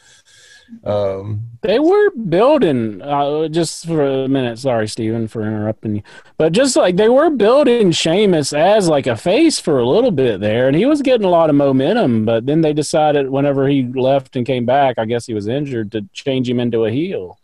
um, 0.82 1.48
They 1.62 1.78
were 1.78 2.10
building, 2.10 3.01
uh, 3.01 3.48
just 3.48 3.86
for 3.86 4.24
a 4.24 4.28
minute. 4.28 4.59
Sorry, 4.59 4.88
Steven, 4.88 5.28
for 5.28 5.42
interrupting 5.42 5.96
you. 5.96 6.02
But 6.36 6.52
just 6.52 6.76
like 6.76 6.96
they 6.96 7.09
were 7.09 7.30
building 7.30 7.92
Sheamus 7.92 8.52
as 8.52 8.88
like 8.88 9.06
a 9.06 9.16
face 9.16 9.60
for 9.60 9.78
a 9.78 9.86
little 9.86 10.10
bit 10.10 10.40
there, 10.40 10.66
and 10.66 10.76
he 10.76 10.86
was 10.86 11.02
getting 11.02 11.26
a 11.26 11.30
lot 11.30 11.51
of 11.51 11.56
momentum. 11.56 12.24
But 12.24 12.46
then 12.46 12.60
they 12.60 12.72
decided 12.72 13.30
whenever 13.30 13.68
he 13.68 13.84
left 13.84 14.36
and 14.36 14.46
came 14.46 14.66
back, 14.66 14.98
I 14.98 15.05
guess 15.05 15.26
he 15.26 15.34
was 15.34 15.46
injured, 15.46 15.92
to 15.92 16.06
change 16.12 16.48
him 16.48 16.60
into 16.60 16.84
a 16.84 16.90
heel. 16.90 17.38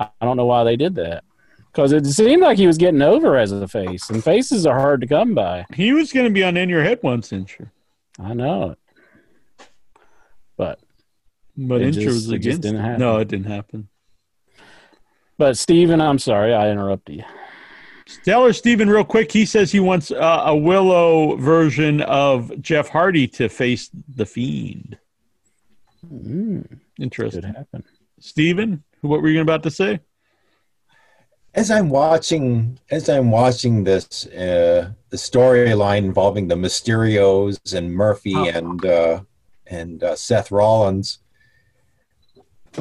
I 0.00 0.08
I 0.20 0.24
don't 0.24 0.36
know 0.36 0.46
why 0.46 0.64
they 0.64 0.76
did 0.76 0.94
that. 0.96 1.24
Because 1.72 1.92
it 1.92 2.06
seemed 2.06 2.42
like 2.42 2.56
he 2.56 2.66
was 2.66 2.78
getting 2.78 3.02
over 3.02 3.36
as 3.36 3.52
a 3.52 3.68
face, 3.68 4.08
and 4.08 4.24
faces 4.24 4.64
are 4.64 4.78
hard 4.78 5.02
to 5.02 5.06
come 5.06 5.34
by. 5.34 5.66
He 5.74 5.92
was 5.92 6.10
going 6.10 6.24
to 6.24 6.32
be 6.32 6.42
on 6.42 6.56
In 6.56 6.70
Your 6.70 6.82
Head 6.82 7.00
once, 7.02 7.30
Incher. 7.30 7.70
I 8.18 8.32
know 8.32 8.70
it. 8.70 8.78
But 11.56 11.68
But 11.68 11.80
It 11.82 11.94
Incher 11.94 12.02
just- 12.02 12.06
was 12.06 12.30
it 12.30 12.38
just 12.38 12.46
against 12.46 12.62
didn't 12.62 12.80
happen. 12.80 13.00
No, 13.00 13.16
it 13.18 13.28
didn't 13.28 13.46
happen. 13.46 13.88
but 15.38 15.56
Steven, 15.58 16.00
I'm 16.00 16.18
sorry 16.18 16.52
I 16.54 16.70
interrupted 16.70 17.16
you. 17.16 17.24
Stellar 18.08 18.52
Steven, 18.52 18.88
real 18.88 19.04
quick, 19.04 19.32
he 19.32 19.44
says 19.44 19.72
he 19.72 19.80
wants 19.80 20.10
uh, 20.12 20.42
a 20.46 20.56
Willow 20.56 21.36
version 21.36 22.02
of 22.02 22.52
Jeff 22.62 22.88
Hardy 22.88 23.26
to 23.28 23.48
face 23.48 23.90
the 24.14 24.24
Fiend. 24.24 24.96
Mm, 26.06 26.68
could 26.68 26.80
Interesting. 27.00 27.42
happen. 27.42 27.82
Steven, 28.20 28.84
what 29.00 29.22
were 29.22 29.28
you 29.28 29.40
about 29.40 29.62
to 29.64 29.70
say? 29.70 30.00
as 31.54 31.70
I'm 31.70 31.88
watching, 31.88 32.78
as 32.90 33.08
I'm 33.08 33.30
watching 33.30 33.82
this, 33.84 34.26
uh, 34.26 34.90
the 35.08 35.16
storyline 35.16 36.04
involving 36.04 36.48
the 36.48 36.54
Mysterios 36.54 37.72
and 37.74 37.94
Murphy 37.94 38.34
Oh. 38.36 38.44
and 38.44 38.84
uh, 38.84 39.20
and 39.66 40.04
uh, 40.04 40.14
Seth 40.16 40.52
Rollins, 40.52 41.18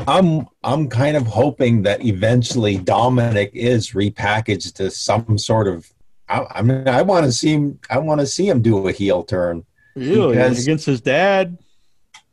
I'm 0.07 0.47
I'm 0.63 0.87
kind 0.89 1.15
of 1.17 1.25
hoping 1.27 1.83
that 1.83 2.03
eventually 2.05 2.77
Dominic 2.77 3.51
is 3.53 3.91
repackaged 3.91 4.73
to 4.75 4.91
some 4.91 5.37
sort 5.37 5.67
of. 5.67 5.89
I, 6.27 6.45
I 6.55 6.61
mean, 6.61 6.87
I 6.87 7.01
want 7.01 7.25
to 7.25 7.31
see 7.31 7.53
him. 7.53 7.79
I 7.89 7.97
want 7.99 8.19
to 8.21 8.27
see 8.27 8.47
him 8.47 8.61
do 8.61 8.87
a 8.87 8.91
heel 8.91 9.23
turn. 9.23 9.65
Really? 9.95 10.35
Because- 10.35 10.63
Against 10.63 10.85
his 10.85 11.01
dad? 11.01 11.57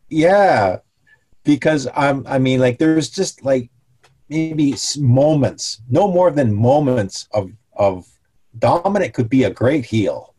Yeah, 0.08 0.78
because 1.44 1.88
I'm. 1.94 2.26
I 2.26 2.38
mean, 2.38 2.60
like 2.60 2.78
there's 2.78 3.08
just 3.10 3.44
like 3.44 3.70
maybe 4.28 4.74
moments, 4.98 5.80
no 5.88 6.10
more 6.10 6.30
than 6.30 6.52
moments 6.54 7.28
of 7.32 7.50
of 7.74 8.06
Dominic 8.58 9.14
could 9.14 9.28
be 9.28 9.44
a 9.44 9.50
great 9.50 9.84
heel 9.84 10.34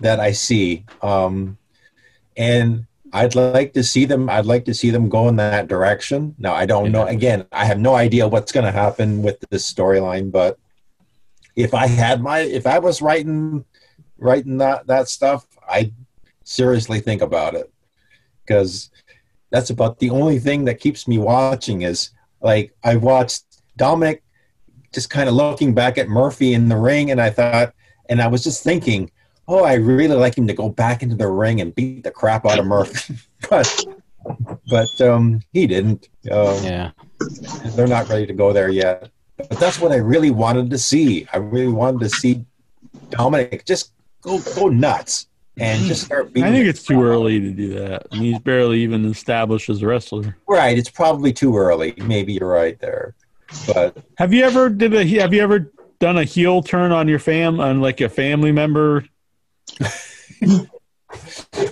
that 0.00 0.18
I 0.20 0.32
see, 0.32 0.84
um, 1.02 1.58
and 2.36 2.86
I'd 3.12 3.34
like 3.34 3.74
to 3.74 3.82
see 3.82 4.04
them. 4.06 4.30
I'd 4.30 4.46
like 4.46 4.64
to 4.64 4.74
see 4.74 4.90
them 4.90 5.08
go 5.08 5.28
in 5.28 5.36
that 5.36 5.68
direction. 5.68 6.34
Now 6.38 6.54
I 6.54 6.64
don't 6.64 6.92
know. 6.92 7.06
Again, 7.06 7.46
I 7.52 7.66
have 7.66 7.78
no 7.78 7.94
idea 7.94 8.26
what's 8.26 8.52
going 8.52 8.64
to 8.64 8.72
happen 8.72 9.22
with 9.22 9.38
this 9.50 9.70
storyline, 9.70 10.32
but 10.32 10.58
if 11.54 11.74
I 11.74 11.86
had 11.86 12.22
my, 12.22 12.40
if 12.40 12.66
I 12.66 12.78
was 12.78 13.02
writing 13.02 13.64
writing 14.18 14.58
that 14.58 14.86
that 14.86 15.08
stuff, 15.08 15.46
I'd 15.68 15.92
seriously 16.44 17.00
think 17.00 17.20
about 17.22 17.54
it 17.54 17.70
because 18.46 18.90
that's 19.50 19.70
about 19.70 19.98
the 19.98 20.10
only 20.10 20.38
thing 20.38 20.64
that 20.64 20.80
keeps 20.80 21.06
me 21.06 21.18
watching 21.18 21.82
is 21.82 22.10
like 22.40 22.74
I 22.82 22.96
watched 22.96 23.44
Dominic 23.76 24.22
just 24.92 25.10
kind 25.10 25.28
of 25.28 25.34
looking 25.34 25.74
back 25.74 25.98
at 25.98 26.08
Murphy 26.08 26.54
in 26.54 26.68
the 26.68 26.76
ring 26.76 27.10
and 27.10 27.20
I 27.20 27.30
thought 27.30 27.74
and 28.08 28.20
I 28.20 28.26
was 28.26 28.42
just 28.42 28.64
thinking, 28.64 29.10
oh, 29.48 29.64
I 29.64 29.74
really 29.74 30.14
like 30.14 30.36
him 30.36 30.46
to 30.46 30.54
go 30.54 30.68
back 30.68 31.02
into 31.02 31.16
the 31.16 31.28
ring 31.28 31.60
and 31.60 31.74
beat 31.74 32.04
the 32.04 32.10
crap 32.10 32.46
out 32.46 32.58
of 32.58 32.66
Murphy. 32.66 33.16
but 33.50 33.86
but 34.68 35.00
um 35.00 35.40
he 35.52 35.66
didn't. 35.66 36.08
Um, 36.30 36.62
Yeah. 36.62 36.90
they're 37.74 37.86
not 37.86 38.08
ready 38.08 38.26
to 38.26 38.32
go 38.32 38.52
there 38.52 38.68
yet. 38.70 39.10
But 39.36 39.58
that's 39.58 39.80
what 39.80 39.92
I 39.92 39.96
really 39.96 40.30
wanted 40.30 40.70
to 40.70 40.78
see. 40.78 41.26
I 41.32 41.38
really 41.38 41.72
wanted 41.72 42.00
to 42.00 42.08
see 42.08 42.44
Dominic 43.10 43.64
just 43.64 43.92
go 44.20 44.38
go 44.54 44.68
nuts 44.68 45.26
and 45.58 45.84
just 45.86 46.04
start 46.04 46.32
beating 46.32 46.48
I 46.48 46.52
think 46.52 46.66
it's 46.66 46.82
too 46.82 47.02
early 47.02 47.40
to 47.40 47.50
do 47.50 47.74
that. 47.74 48.06
I 48.10 48.14
mean, 48.14 48.32
he's 48.32 48.38
barely 48.40 48.80
even 48.80 49.04
established 49.04 49.68
as 49.68 49.82
a 49.82 49.86
wrestler. 49.86 50.36
Right, 50.48 50.78
it's 50.78 50.90
probably 50.90 51.32
too 51.32 51.56
early. 51.56 51.94
Maybe 51.98 52.32
you're 52.34 52.48
right 52.48 52.78
there, 52.80 53.14
but 53.66 53.96
Have 54.18 54.32
you 54.32 54.44
ever 54.44 54.68
did 54.68 54.94
a 54.94 55.04
have 55.20 55.34
you 55.34 55.42
ever 55.42 55.72
done 55.98 56.18
a 56.18 56.24
heel 56.24 56.62
turn 56.62 56.92
on 56.92 57.06
your 57.08 57.18
fam 57.18 57.60
on 57.60 57.80
like 57.80 58.00
a 58.00 58.08
family 58.08 58.52
member? 58.52 59.04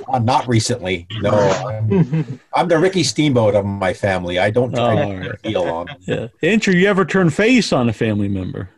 uh, 0.09 0.19
not 0.19 0.47
recently. 0.49 1.07
No, 1.21 1.31
I'm, 1.31 2.41
I'm 2.55 2.69
the 2.69 2.79
Ricky 2.79 3.03
Steamboat 3.03 3.55
of 3.55 3.65
my 3.65 3.93
family. 3.95 4.39
I 4.39 4.51
don't 4.51 4.75
try 4.75 4.93
Oh, 4.93 4.97
to 4.97 5.03
alright. 5.03 5.39
heel 5.47 5.63
on. 5.63 5.89
Yeah. 6.07 6.29
Incher, 6.43 6.75
you 6.75 6.87
ever 6.89 7.05
turn 7.05 7.31
face 7.31 7.73
on 7.73 7.89
a 7.89 7.93
family 7.93 8.29
member? 8.29 8.71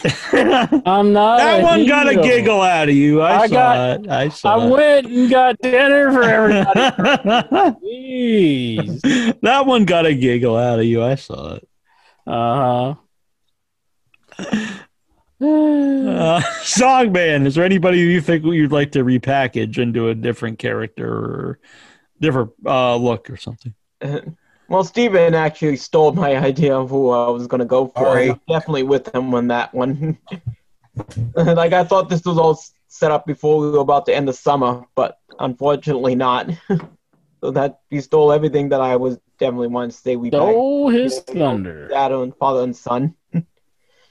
I'm 0.32 1.12
not. 1.12 1.38
That 1.38 1.60
a 1.60 1.62
one 1.64 1.84
got 1.86 2.08
a 2.08 2.14
giggle 2.14 2.60
out 2.60 2.88
of 2.88 2.94
you. 2.94 3.20
I, 3.20 3.36
I 3.40 3.46
saw 3.48 3.52
got- 3.52 4.00
it. 4.04 4.08
I 4.10 4.28
saw 4.28 4.56
I 4.58 4.64
it. 4.66 4.70
went 4.70 5.06
and 5.06 5.30
got 5.30 5.58
dinner 5.60 6.12
for 6.12 6.22
everybody. 6.22 6.80
Jeez. 7.84 9.40
that 9.42 9.66
one 9.66 9.84
got 9.84 10.06
a 10.06 10.14
giggle 10.14 10.56
out 10.56 10.78
of 10.78 10.84
you. 10.84 11.02
I 11.02 11.16
saw 11.16 11.54
it. 11.56 11.68
Uh 12.26 12.94
huh. 14.38 14.54
Uh, 15.40 16.40
song 16.62 17.12
band. 17.12 17.46
Is 17.46 17.54
there 17.54 17.64
anybody 17.64 17.98
you 18.00 18.20
think 18.20 18.44
you'd 18.44 18.72
like 18.72 18.92
to 18.92 19.04
repackage 19.04 19.78
into 19.78 20.08
a 20.08 20.14
different 20.14 20.58
character 20.58 21.08
or 21.08 21.58
different 22.20 22.50
uh, 22.66 22.96
look 22.96 23.30
or 23.30 23.36
something? 23.36 23.74
Well, 24.70 24.84
Steven 24.84 25.34
actually 25.34 25.76
stole 25.76 26.12
my 26.12 26.36
idea 26.36 26.76
of 26.76 26.90
who 26.90 27.08
I 27.08 27.30
was 27.30 27.46
going 27.46 27.60
to 27.60 27.64
go 27.64 27.86
for. 27.86 28.04
Sorry. 28.04 28.30
I'm 28.32 28.40
definitely 28.46 28.82
with 28.82 29.14
him 29.14 29.32
on 29.34 29.48
that 29.48 29.72
one. 29.72 30.18
like, 31.34 31.72
I 31.72 31.84
thought 31.84 32.10
this 32.10 32.22
was 32.26 32.36
all 32.36 32.60
set 32.88 33.10
up 33.10 33.24
before 33.24 33.60
we 33.60 33.70
were 33.70 33.78
about 33.78 34.04
to 34.06 34.14
end 34.14 34.28
the 34.28 34.34
summer, 34.34 34.84
but 34.94 35.20
unfortunately 35.38 36.14
not. 36.14 36.50
so 37.40 37.50
that 37.52 37.80
he 37.88 38.02
stole 38.02 38.30
everything 38.30 38.68
that 38.68 38.82
I 38.82 38.96
was 38.96 39.18
definitely 39.38 39.68
wanting 39.68 39.88
to 39.92 39.96
say. 39.96 40.16
We 40.16 40.28
back 40.28 40.40
Stole 40.40 40.90
his 40.90 41.18
thunder. 41.20 41.88
dad 41.88 42.12
and 42.12 42.36
father 42.36 42.62
and 42.62 42.76
son. 42.76 43.14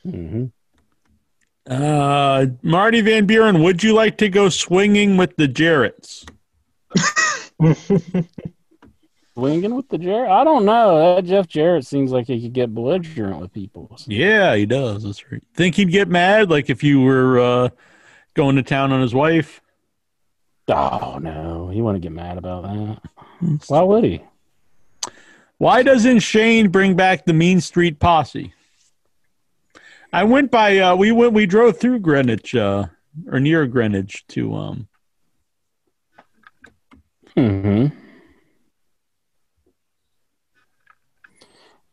hmm 0.03 0.45
Uh, 1.67 2.47
Marty 2.61 3.01
Van 3.01 3.25
Buren, 3.25 3.61
would 3.61 3.83
you 3.83 3.93
like 3.93 4.17
to 4.17 4.29
go 4.29 4.49
swinging 4.49 5.17
with 5.17 5.35
the 5.35 5.47
Jarretts? 5.47 6.25
Swinging 9.33 9.75
with 9.75 9.87
the 9.89 9.99
Jarrett? 9.99 10.31
I 10.31 10.43
don't 10.43 10.65
know. 10.65 11.15
That 11.15 11.25
Jeff 11.25 11.47
Jarrett 11.47 11.85
seems 11.85 12.11
like 12.11 12.25
he 12.25 12.41
could 12.41 12.53
get 12.53 12.73
belligerent 12.73 13.39
with 13.39 13.53
people. 13.53 13.95
Yeah, 14.07 14.55
he 14.55 14.65
does. 14.65 15.03
That's 15.03 15.31
right. 15.31 15.43
Think 15.53 15.75
he'd 15.75 15.91
get 15.91 16.07
mad, 16.07 16.49
like 16.49 16.71
if 16.71 16.83
you 16.83 17.01
were 17.01 17.39
uh, 17.39 17.69
going 18.33 18.55
to 18.55 18.63
town 18.63 18.91
on 18.91 19.01
his 19.01 19.13
wife? 19.13 19.61
Oh 20.69 21.19
no, 21.21 21.69
he 21.69 21.81
wouldn't 21.81 22.01
get 22.01 22.11
mad 22.11 22.39
about 22.39 22.63
that. 22.63 23.59
Why 23.67 23.81
would 23.83 24.03
he? 24.03 24.23
Why 25.59 25.83
doesn't 25.83 26.19
Shane 26.19 26.69
bring 26.69 26.95
back 26.95 27.25
the 27.25 27.33
Mean 27.33 27.61
Street 27.61 27.99
Posse? 27.99 28.53
I 30.13 30.23
went 30.23 30.51
by. 30.51 30.79
Uh, 30.79 30.95
we 30.95 31.11
went. 31.11 31.33
We 31.33 31.45
drove 31.45 31.77
through 31.77 31.99
Greenwich, 31.99 32.55
uh, 32.55 32.87
or 33.27 33.39
near 33.39 33.65
Greenwich, 33.67 34.25
to 34.29 34.55
um. 34.55 34.87
Hmm. 37.35 37.87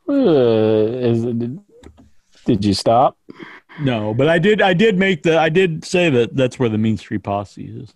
Uh, 0.09 0.13
is 0.13 1.25
did, 1.25 1.59
did 2.47 2.65
you 2.65 2.75
stop? 2.75 3.19
No, 3.81 4.15
but 4.15 4.29
I 4.29 4.39
did. 4.39 4.63
I 4.63 4.75
did 4.75 4.99
make 4.99 5.23
the. 5.23 5.39
I 5.39 5.49
did 5.49 5.85
say 5.85 6.11
that 6.11 6.37
that's 6.37 6.59
where 6.59 6.69
the 6.69 6.79
Mean 6.79 6.97
Street 6.97 7.23
Posse 7.23 7.65
is. 7.65 7.95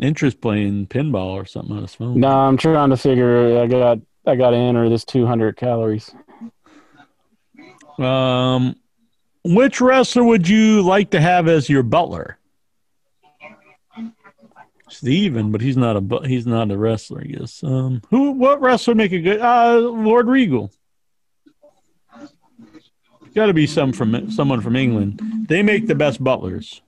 Interest 0.00 0.40
playing 0.40 0.86
pinball 0.86 1.32
or 1.32 1.44
something 1.44 1.74
on 1.74 1.82
his 1.82 1.94
phone. 1.94 2.20
No, 2.20 2.28
I'm 2.28 2.56
trying 2.56 2.90
to 2.90 2.96
figure. 2.96 3.60
I 3.60 3.66
got. 3.66 3.98
I 4.26 4.36
got 4.36 4.50
to 4.50 4.56
enter 4.56 4.90
this 4.90 5.06
200 5.06 5.56
calories. 5.56 6.14
Um, 7.98 8.76
which 9.44 9.80
wrestler 9.80 10.24
would 10.24 10.48
you 10.48 10.82
like 10.82 11.10
to 11.10 11.20
have 11.20 11.48
as 11.48 11.68
your 11.68 11.82
butler? 11.82 12.38
Steven, 14.90 15.52
but 15.52 15.60
he's 15.60 15.76
not 15.76 15.96
a 15.96 16.26
he's 16.26 16.46
not 16.46 16.70
a 16.70 16.78
wrestler. 16.78 17.20
I 17.20 17.24
guess. 17.24 17.62
Um, 17.62 18.00
who? 18.10 18.30
What 18.32 18.60
wrestler 18.60 18.94
make 18.94 19.12
a 19.12 19.20
good? 19.20 19.40
Uh, 19.40 19.78
Lord 19.80 20.26
Regal. 20.28 20.70
Got 23.34 23.46
to 23.46 23.52
be 23.54 23.66
some 23.66 23.92
from 23.92 24.30
someone 24.30 24.60
from 24.62 24.76
England. 24.76 25.20
They 25.48 25.62
make 25.62 25.86
the 25.86 25.94
best 25.94 26.24
butlers. 26.24 26.80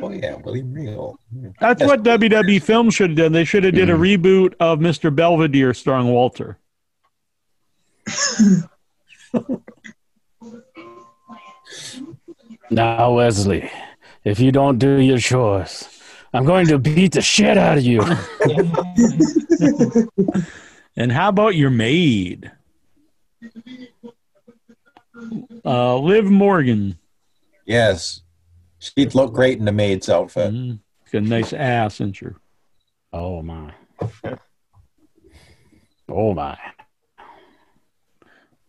Oh 0.00 0.10
yeah, 0.10 0.36
William 0.36 0.72
Regal. 0.72 1.18
That's 1.60 1.80
Yes. 1.80 1.88
what 1.88 2.02
WWE 2.02 2.62
Film 2.62 2.88
should 2.90 3.10
have 3.10 3.16
done. 3.18 3.32
They 3.32 3.44
should 3.44 3.64
have 3.64 3.74
did 3.74 3.90
a 3.90 3.94
reboot 3.94 4.54
of 4.58 4.78
Mr. 4.78 5.14
Belvedere 5.14 5.74
starring 5.74 6.08
Walter. 6.08 6.56
Now, 12.70 13.14
Wesley, 13.14 13.70
if 14.24 14.40
you 14.40 14.52
don't 14.52 14.78
do 14.78 15.00
your 15.00 15.18
chores, 15.18 15.88
I'm 16.32 16.44
going 16.44 16.66
to 16.68 16.78
beat 16.78 17.12
the 17.12 17.22
shit 17.22 17.58
out 17.58 17.78
of 17.78 17.84
you. 17.84 18.02
And 20.96 21.10
how 21.10 21.28
about 21.28 21.56
your 21.56 21.70
maid? 21.70 22.50
Uh, 25.64 25.98
Liv 25.98 26.26
Morgan. 26.26 26.98
Yes, 27.64 28.22
she'd 28.78 29.14
look 29.14 29.32
great 29.32 29.58
in 29.58 29.64
the 29.64 29.72
maid's 29.72 30.08
outfit. 30.08 30.52
Mm, 30.52 30.80
got 31.10 31.22
a 31.22 31.24
nice 31.24 31.52
ass, 31.52 31.94
isn't 31.94 32.16
she? 32.16 32.26
oh 33.12 33.42
my. 33.42 33.72
Oh 36.08 36.34
my. 36.34 36.58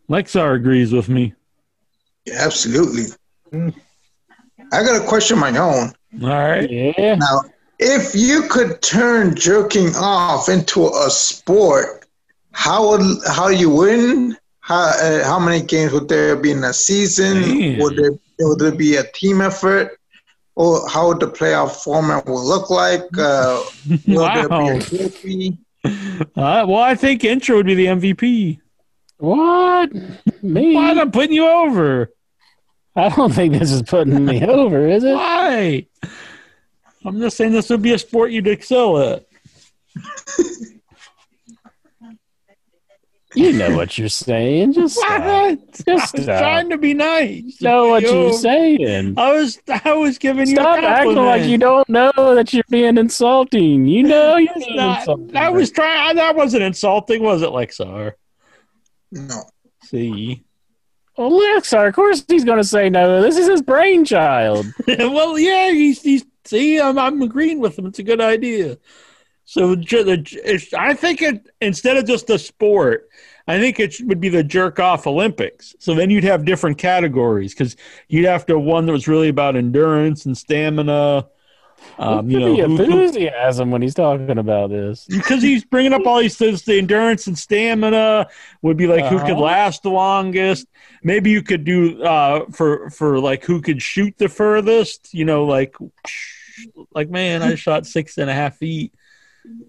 Lexar 0.10 0.56
agrees 0.56 0.92
with 0.94 1.10
me. 1.10 1.34
Yeah, 2.26 2.36
absolutely. 2.40 3.04
I 3.54 4.84
got 4.84 5.02
a 5.02 5.06
question 5.08 5.38
of 5.38 5.42
my 5.42 5.58
own. 5.58 5.92
All 6.22 6.30
right. 6.30 6.70
Yeah. 6.70 7.16
Now, 7.16 7.42
if 7.80 8.14
you 8.16 8.44
could 8.50 8.82
turn 8.82 9.36
jerking 9.36 9.90
off 9.96 10.50
into 10.50 10.88
a 10.88 11.10
sport, 11.10 12.06
how 12.52 12.90
would 12.90 13.02
how 13.28 13.48
you 13.50 13.70
win? 13.70 14.38
How 14.60 14.92
uh, 15.02 15.24
how 15.24 15.40
many 15.40 15.62
games 15.66 15.92
would 15.92 16.08
there 16.08 16.36
be 16.36 16.52
in 16.52 16.64
a 16.64 16.74
season? 16.74 17.42
Man. 17.42 17.80
Would 17.80 17.98
there 17.98 18.12
would 18.40 18.60
there 18.60 18.72
be 18.76 18.96
a 18.98 19.04
team 19.12 19.42
effort? 19.42 20.00
Or 20.56 20.88
how 20.88 21.08
would 21.08 21.20
the 21.20 21.28
playoff 21.32 21.84
format 21.84 22.26
will 22.28 22.46
look 22.48 22.70
like? 22.70 23.02
Uh, 23.18 23.64
will 24.08 24.32
there 24.32 24.48
be 24.50 25.58
Wow. 25.58 25.58
a? 25.86 26.40
Uh, 26.40 26.66
well, 26.68 26.78
I 26.82 26.94
think 26.96 27.24
Incher 27.24 27.56
would 27.56 27.66
be 27.66 27.74
the 27.76 27.88
MVP. 27.88 28.60
What? 29.24 29.90
Me? 30.44 30.76
Why 30.76 30.92
I'm 30.92 31.10
putting 31.10 31.32
you 31.32 31.48
over? 31.48 32.12
I 32.94 33.08
don't 33.08 33.34
think 33.34 33.54
this 33.54 33.72
is 33.72 33.82
putting 33.82 34.26
me 34.26 34.46
over, 34.46 34.86
is 34.88 35.04
it? 35.06 35.14
Why? 35.14 35.88
I'm 37.06 37.20
just 37.22 37.38
saying 37.38 37.54
this 37.54 37.70
would 37.70 37.82
be 37.82 37.94
a 37.94 37.98
sport 37.98 38.32
you'd 38.32 38.48
excel 38.48 39.00
at. 39.00 39.26
You 43.36 43.52
know 43.52 43.76
what 43.76 43.98
you're 43.98 44.10
saying. 44.10 44.74
Just 44.74 44.96
stop. 44.96 45.22
What? 45.24 45.28
I 45.28 45.56
Just 45.88 46.14
was 46.14 46.24
stop. 46.24 46.40
trying 46.40 46.70
to 46.70 46.78
be 46.78 46.94
nice. 46.94 47.60
know 47.64 47.88
what 47.88 48.04
Yo, 48.04 48.26
you're 48.26 48.34
saying. 48.34 49.16
I 49.18 49.32
was 49.34 49.60
I 49.84 49.94
was 49.94 50.20
giving 50.20 50.48
you 50.48 50.54
Stop 50.56 50.84
acting 50.84 51.16
like 51.16 51.44
you 51.46 51.58
don't 51.58 51.90
know 51.90 52.12
that 52.16 52.54
you're 52.54 52.64
being 52.70 52.96
insulting. 52.96 53.88
You 53.88 54.04
know 54.04 54.38
you're 54.38 54.76
not- 54.76 55.00
insulting. 55.00 55.36
I 55.36 55.50
was 55.50 55.72
trying. 55.72 56.16
That 56.18 56.36
wasn't 56.36 56.62
insulting, 56.62 57.24
was 57.24 57.42
it, 57.42 57.50
Lexar? 57.50 58.14
No. 59.14 59.44
See. 59.84 60.44
Oh, 61.18 61.30
well, 61.30 61.62
Lexar, 61.62 61.88
of 61.88 61.94
course 61.94 62.26
he's 62.28 62.44
going 62.44 62.58
to 62.58 62.64
say 62.64 62.90
no. 62.90 63.22
This 63.22 63.38
is 63.38 63.48
his 63.48 63.62
brainchild. 63.62 64.66
well, 64.88 65.38
yeah, 65.38 65.72
he's, 65.72 66.02
he's 66.02 66.26
see, 66.46 66.80
I'm, 66.80 66.98
I'm 66.98 67.22
agreeing 67.22 67.60
with 67.60 67.78
him. 67.78 67.86
It's 67.86 68.00
a 68.00 68.04
good 68.04 68.20
idea. 68.20 68.78
So 69.46 69.76
ju- 69.76 70.04
the, 70.04 70.42
it's, 70.44 70.74
I 70.74 70.96
think 70.96 71.22
it 71.22 71.48
instead 71.62 71.98
of 71.98 72.06
just 72.06 72.30
a 72.32 72.40
sport, 72.40 73.10
I 73.48 73.60
think 73.60 73.80
it 73.80 73.96
would 74.02 74.20
be 74.20 74.30
the 74.30 74.44
jerk 74.44 74.80
off 74.80 75.06
Olympics. 75.06 75.76
So 75.80 75.94
then 75.94 76.10
you'd 76.10 76.24
have 76.24 76.46
different 76.46 76.78
categories 76.80 77.54
because 77.54 77.76
you'd 78.08 78.26
have 78.26 78.46
to 78.48 78.58
one 78.58 78.86
that 78.86 78.94
was 78.94 79.08
really 79.08 79.30
about 79.30 79.56
endurance 79.56 80.26
and 80.26 80.36
stamina. 80.36 81.28
Um, 82.00 82.30
you 82.30 82.40
know, 82.40 82.56
the 82.56 82.62
who- 82.64 82.78
who- 82.78 82.84
enthusiasm 82.84 83.70
when 83.72 83.82
he's 83.82 83.94
talking 83.94 84.38
about 84.38 84.70
this. 84.72 85.06
because 85.06 85.42
he's 85.44 85.64
bringing 85.64 85.94
up 85.94 86.06
all 86.08 86.20
these 86.20 86.38
things 86.38 86.64
the 86.64 86.78
endurance 86.78 87.28
and 87.28 87.38
stamina 87.38 88.28
would 88.62 88.78
be 88.78 88.88
like 88.88 89.06
who 89.06 89.20
could 89.20 89.32
Uh-huh. 89.32 89.42
last 89.42 89.84
the 89.84 89.90
longest 89.90 90.66
maybe 91.04 91.30
you 91.30 91.42
could 91.44 91.64
do 91.64 92.02
uh 92.04 92.46
for 92.52 92.90
for 92.90 93.20
like 93.20 93.44
who 93.46 93.62
could 93.62 93.82
shoot 93.82 94.14
the 94.18 94.28
furthest 94.30 95.14
you 95.14 95.26
know 95.26 95.46
like 95.46 95.76
like 96.94 97.10
man 97.10 97.42
i 97.44 97.56
shot 97.56 97.86
six 97.86 98.18
and 98.18 98.30
a 98.30 98.34
half 98.34 98.58
feet 98.58 98.94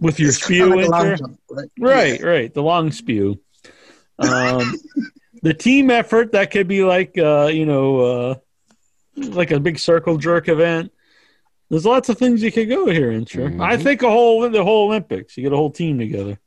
with 0.01 0.19
your 0.21 0.29
It's 0.31 0.43
spew 0.45 0.61
kinda 0.71 0.77
like 0.77 0.87
a 0.87 0.91
long 0.91 1.01
enter. 1.07 1.17
jump, 1.17 1.41
right? 1.51 1.69
right 1.79 2.23
right 2.23 2.55
the 2.55 2.63
long 2.63 2.91
spew 2.93 3.39
um 4.19 4.73
the 5.43 5.53
team 5.55 5.91
effort 5.91 6.33
that 6.33 6.51
could 6.51 6.69
be 6.69 6.85
like 6.85 7.19
uh 7.19 7.51
you 7.53 7.67
know 7.67 8.01
uh 8.01 8.35
like 9.17 9.51
a 9.51 9.61
big 9.61 9.79
circle 9.79 10.17
jerk 10.17 10.49
event 10.49 10.91
there's 11.75 11.85
lots 11.85 12.09
of 12.09 12.17
things 12.17 12.41
you 12.41 12.53
could 12.53 12.69
go 12.69 12.87
here, 12.87 13.11
Incher. 13.11 13.53
Mhm. 13.53 13.61
I 13.61 13.77
think 13.77 14.03
a 14.03 14.09
whole 14.09 14.49
the 14.49 14.63
whole 14.63 14.87
Olympics. 14.87 15.37
You 15.37 15.43
get 15.43 15.53
a 15.53 15.57
whole 15.57 15.73
team 15.73 15.99
together. 15.99 16.39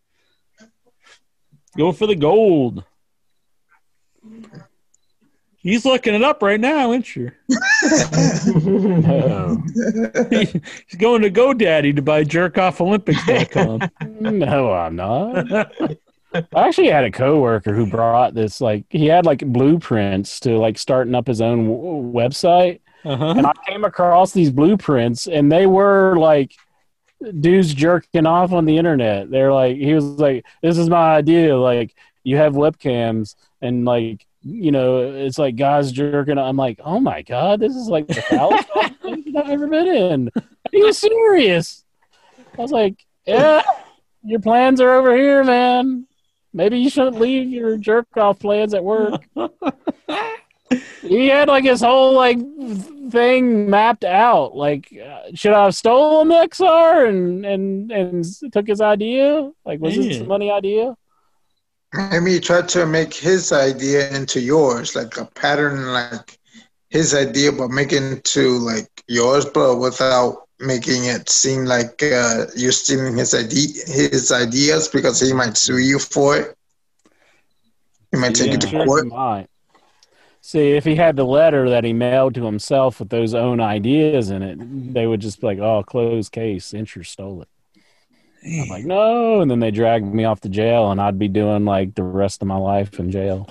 Go 1.76 1.92
for 1.92 2.08
the 2.08 2.16
gold. 2.16 2.86
He's 5.58 5.84
looking 5.84 6.14
it 6.14 6.24
up 6.24 6.42
right 6.42 6.60
now, 6.60 6.92
Incher. 6.92 7.34
No, 8.56 9.62
He's 10.30 10.98
going 10.98 11.22
to 11.24 11.30
GoDaddy 11.30 11.94
to 11.98 12.02
buy 12.02 12.24
jerkoffolympics.com. 12.24 13.82
no, 14.40 14.72
I'm 14.72 14.96
not. 14.96 15.52
I 16.34 16.68
actually 16.68 16.88
had 16.90 17.04
a 17.04 17.12
coworker 17.12 17.74
who 17.74 17.86
brought 17.86 18.34
this 18.34 18.62
like 18.62 18.86
he 18.90 19.08
had 19.08 19.26
like 19.26 19.40
blueprints 19.40 20.40
to 20.42 20.58
like 20.58 20.78
starting 20.78 21.16
up 21.16 21.28
his 21.28 21.42
own 21.42 21.66
w- 21.68 22.14
website, 22.14 22.80
uh-huh. 23.04 23.34
and 23.38 23.46
I 23.46 23.54
came 23.68 23.84
across 23.84 24.32
these 24.32 24.52
blueprints, 24.52 25.28
and 25.28 25.52
they 25.52 25.66
were 25.66 26.16
like 26.18 26.54
dudes 27.40 27.74
jerking 27.74 28.26
off 28.26 28.52
on 28.52 28.66
the 28.66 28.78
internet. 28.78 29.30
They're 29.30 29.54
like, 29.54 29.78
he 29.78 29.94
was 29.94 30.06
like, 30.06 30.46
"This 30.62 30.78
is 30.78 30.90
my 30.90 31.16
idea. 31.16 31.58
Like, 31.58 31.96
you 32.24 32.38
have 32.38 32.54
webcams, 32.54 33.36
and 33.62 33.86
like, 33.86 34.26
you 34.42 34.72
know, 34.72 35.00
it's 35.00 35.38
like 35.38 35.56
guys 35.56 35.92
jerking." 35.92 36.38
I'm 36.38 36.58
like, 36.58 36.80
"Oh 36.84 37.00
my 37.00 37.22
god, 37.22 37.60
this 37.60 37.76
is 37.76 37.88
like 37.88 38.08
the 38.08 38.22
foulest 38.22 38.70
I've 38.76 39.50
ever 39.50 39.68
been 39.68 39.88
in." 39.88 40.32
He 40.72 40.84
was 40.84 40.98
serious. 40.98 41.84
I 42.58 42.62
was 42.62 42.72
like, 42.72 43.06
"Yeah, 43.26 43.64
your 44.24 44.40
plans 44.40 44.82
are 44.82 44.96
over 44.96 45.16
here, 45.16 45.44
man. 45.44 46.08
Maybe 46.54 46.80
you 46.80 46.90
shouldn't 46.90 47.20
leave 47.20 47.50
your 47.50 47.78
jerk 47.78 48.08
off 48.18 48.40
plans 48.40 48.74
at 48.74 48.84
work." 48.84 49.24
he 51.02 51.28
had 51.28 51.48
like 51.48 51.64
his 51.64 51.82
whole 51.82 52.14
like 52.14 52.40
thing 53.12 53.70
mapped 53.70 54.04
out. 54.04 54.56
Like, 54.56 54.94
uh, 54.94 55.22
should 55.34 55.54
I 55.54 55.66
have 55.66 55.76
stolen 55.76 56.28
the 56.30 56.36
XR 56.36 57.08
and 57.08 57.46
and 57.46 57.92
and 57.92 58.26
took 58.52 58.68
his 58.68 58.82
idea? 58.82 59.52
Like, 59.66 59.80
was 59.80 59.96
this 59.96 60.20
a 60.20 60.26
money 60.26 60.52
idea? 60.52 60.96
Maybe 61.94 62.34
you 62.34 62.40
try 62.42 62.62
to 62.64 62.86
make 62.86 63.14
his 63.14 63.52
idea 63.54 64.10
into 64.14 64.40
yours, 64.42 64.96
like 64.96 65.18
a 65.18 65.26
pattern, 65.26 65.94
like 65.94 66.38
his 66.90 67.14
idea, 67.16 67.52
but 67.52 67.70
make 67.70 67.94
it 67.94 68.04
into 68.04 68.58
like 68.60 68.90
yours, 69.08 69.46
but 69.46 69.78
without 69.78 70.48
making 70.60 71.06
it 71.06 71.30
seem 71.30 71.66
like 71.66 72.02
uh, 72.04 72.46
you're 72.56 72.72
stealing 72.72 73.16
his 73.16 73.34
idea, 73.34 73.68
his 73.88 74.32
ideas, 74.32 74.88
because 74.90 75.20
he 75.22 75.32
might 75.34 75.56
sue 75.56 75.78
you 75.78 75.98
for 76.00 76.38
it. 76.38 76.56
He 78.12 78.18
might 78.18 78.36
take 78.36 78.48
Yeah. 78.48 78.54
you 78.54 78.60
to 78.60 78.68
Sure, 78.68 78.86
court. 78.86 79.08
See, 80.42 80.72
if 80.72 80.86
he 80.86 80.96
had 80.96 81.16
the 81.16 81.26
letter 81.26 81.70
that 81.70 81.84
he 81.84 81.94
mailed 81.94 82.36
to 82.36 82.46
himself 82.46 83.00
with 83.00 83.10
those 83.10 83.34
own 83.34 83.60
ideas 83.60 84.30
in 84.30 84.42
it, 84.42 84.94
they 84.94 85.06
would 85.06 85.20
just 85.20 85.42
be 85.42 85.48
like, 85.48 85.60
"Oh, 85.60 85.84
closed 85.84 86.32
case. 86.32 86.72
Incher 86.72 87.06
stole 87.06 87.42
it." 87.42 87.48
I'm 88.46 88.70
like, 88.70 88.86
"No," 88.86 89.42
and 89.42 89.52
then 89.52 89.60
they 89.60 89.72
dragged 89.72 90.06
me 90.06 90.24
off 90.24 90.40
to 90.42 90.50
jail, 90.50 90.92
and 90.92 91.02
I'd 91.02 91.20
be 91.20 91.28
doing 91.28 91.66
like 91.66 91.96
the 91.96 92.04
rest 92.04 92.42
of 92.42 92.48
my 92.48 92.58
life 92.58 93.00
in 93.00 93.12
jail 93.12 93.50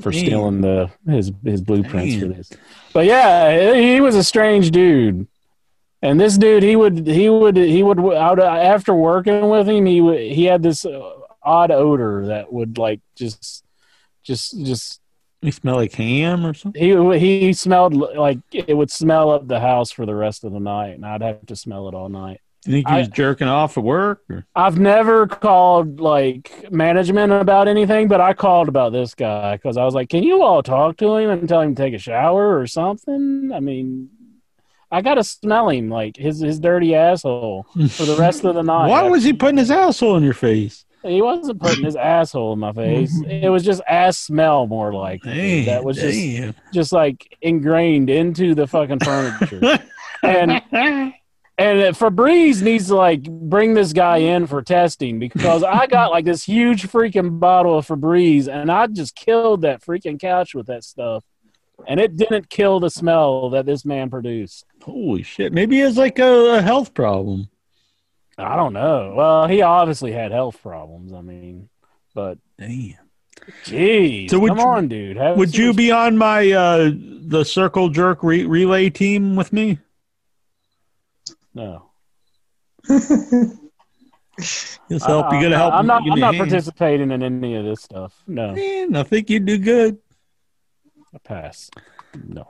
for 0.00 0.10
Damn. 0.10 0.24
stealing 0.24 0.60
the 0.60 0.90
his 1.06 1.32
his 1.44 1.60
blueprints 1.60 2.14
Damn. 2.14 2.20
for 2.20 2.36
this. 2.36 2.50
But 2.92 3.06
yeah, 3.06 3.74
he 3.74 4.00
was 4.00 4.14
a 4.14 4.24
strange 4.24 4.70
dude. 4.70 5.26
And 6.02 6.20
this 6.20 6.36
dude, 6.36 6.62
he 6.62 6.76
would, 6.76 7.06
he 7.06 7.28
would, 7.28 7.56
he 7.56 7.82
would. 7.82 7.98
Out 7.98 8.38
after 8.38 8.94
working 8.94 9.48
with 9.48 9.68
him, 9.68 9.86
he 9.86 10.00
would, 10.00 10.20
he 10.20 10.44
had 10.44 10.62
this 10.62 10.84
uh, 10.84 11.10
odd 11.42 11.70
odor 11.70 12.26
that 12.26 12.52
would 12.52 12.78
like 12.78 13.00
just, 13.16 13.64
just, 14.22 14.64
just. 14.64 15.00
You 15.42 15.52
smelled 15.52 15.76
like 15.78 15.92
ham 15.92 16.44
or 16.46 16.54
something. 16.54 16.82
He 16.82 17.18
he 17.18 17.52
smelled 17.52 17.94
like 17.94 18.38
it 18.52 18.76
would 18.76 18.90
smell 18.90 19.30
up 19.30 19.46
the 19.46 19.60
house 19.60 19.90
for 19.92 20.06
the 20.06 20.14
rest 20.14 20.44
of 20.44 20.52
the 20.52 20.60
night, 20.60 20.90
and 20.96 21.04
I'd 21.04 21.22
have 21.22 21.44
to 21.46 21.56
smell 21.56 21.88
it 21.88 21.94
all 21.94 22.08
night. 22.08 22.40
You 22.64 22.72
think 22.72 22.88
he 22.88 22.94
I- 22.94 22.98
was 23.00 23.08
jerking 23.08 23.46
off 23.46 23.78
at 23.78 23.84
work? 23.84 24.22
Or? 24.28 24.44
I've 24.56 24.78
never 24.80 25.26
called 25.28 26.00
like 26.00 26.66
management 26.72 27.32
about 27.32 27.68
anything, 27.68 28.08
but 28.08 28.20
I 28.20 28.32
called 28.32 28.68
about 28.68 28.92
this 28.92 29.14
guy 29.14 29.54
because 29.56 29.76
I 29.76 29.84
was 29.84 29.94
like, 29.94 30.08
"Can 30.08 30.22
you 30.24 30.42
all 30.42 30.62
talk 30.64 30.96
to 30.96 31.14
him 31.16 31.30
and 31.30 31.48
tell 31.48 31.60
him 31.60 31.74
to 31.76 31.82
take 31.82 31.94
a 31.94 31.98
shower 31.98 32.58
or 32.58 32.66
something?" 32.66 33.52
I 33.54 33.60
mean, 33.60 34.08
I 34.90 35.00
gotta 35.02 35.22
smell 35.22 35.68
him 35.68 35.90
like 35.90 36.16
his 36.16 36.40
his 36.40 36.58
dirty 36.58 36.94
asshole 36.94 37.66
for 37.90 38.04
the 38.04 38.16
rest 38.18 38.44
of 38.44 38.54
the 38.54 38.62
night. 38.74 38.88
Why 38.88 39.02
was 39.02 39.22
he 39.22 39.32
putting 39.34 39.58
his 39.58 39.70
asshole 39.70 40.16
in 40.16 40.24
your 40.24 40.34
face? 40.34 40.85
He 41.06 41.22
wasn't 41.22 41.60
putting 41.60 41.84
his 41.84 41.96
asshole 41.96 42.52
in 42.52 42.58
my 42.58 42.72
face. 42.72 43.12
It 43.26 43.48
was 43.48 43.64
just 43.64 43.80
ass 43.88 44.18
smell 44.18 44.66
more 44.66 44.92
like 44.92 45.22
Damn, 45.22 45.66
that 45.66 45.84
was 45.84 45.96
just 45.96 46.18
damn. 46.18 46.54
just 46.72 46.92
like 46.92 47.36
ingrained 47.42 48.10
into 48.10 48.54
the 48.54 48.66
fucking 48.66 49.00
furniture. 49.00 49.78
and 50.22 50.62
and 51.58 51.96
Febreze 51.96 52.62
needs 52.62 52.88
to 52.88 52.96
like 52.96 53.22
bring 53.22 53.74
this 53.74 53.92
guy 53.92 54.18
in 54.18 54.46
for 54.46 54.62
testing 54.62 55.18
because 55.18 55.62
I 55.62 55.86
got 55.86 56.10
like 56.10 56.24
this 56.24 56.44
huge 56.44 56.88
freaking 56.88 57.40
bottle 57.40 57.78
of 57.78 57.86
Febreze 57.86 58.48
and 58.48 58.70
I 58.70 58.86
just 58.88 59.14
killed 59.14 59.62
that 59.62 59.82
freaking 59.82 60.20
couch 60.20 60.54
with 60.54 60.66
that 60.66 60.84
stuff. 60.84 61.24
And 61.86 62.00
it 62.00 62.16
didn't 62.16 62.48
kill 62.48 62.80
the 62.80 62.88
smell 62.90 63.50
that 63.50 63.66
this 63.66 63.84
man 63.84 64.08
produced. 64.08 64.64
Holy 64.82 65.22
shit! 65.22 65.52
Maybe 65.52 65.80
it's 65.80 65.98
like 65.98 66.18
a, 66.18 66.56
a 66.56 66.62
health 66.62 66.94
problem. 66.94 67.48
I 68.38 68.56
don't 68.56 68.72
know. 68.72 69.14
Well, 69.16 69.46
he 69.46 69.62
obviously 69.62 70.12
had 70.12 70.30
health 70.32 70.60
problems. 70.62 71.12
I 71.12 71.20
mean, 71.22 71.68
but 72.14 72.38
damn, 72.58 72.94
jeez, 73.64 74.30
So 74.30 74.38
would 74.38 74.50
come 74.50 74.58
you- 74.58 74.64
on, 74.64 74.88
dude. 74.88 75.16
Have 75.16 75.36
Would 75.38 75.56
you 75.56 75.72
be 75.72 75.90
on 75.90 76.16
my 76.18 76.50
uh 76.52 76.90
the 76.94 77.44
circle 77.44 77.88
jerk 77.88 78.22
re- 78.22 78.44
relay 78.44 78.90
team 78.90 79.36
with 79.36 79.52
me? 79.52 79.78
No. 81.54 81.90
This 84.88 85.02
help. 85.04 85.32
You 85.32 85.40
gonna 85.40 85.56
help? 85.56 85.72
I'm 85.72 85.86
not. 85.86 86.02
I'm 86.02 86.20
not 86.20 86.34
hand? 86.34 86.50
participating 86.50 87.10
in 87.10 87.22
any 87.22 87.56
of 87.56 87.64
this 87.64 87.80
stuff. 87.82 88.14
No. 88.26 88.52
Man, 88.52 88.94
I 88.94 89.02
think 89.02 89.30
you 89.30 89.40
do 89.40 89.56
good. 89.56 89.96
I 91.14 91.18
pass. 91.24 91.70
No. 92.22 92.46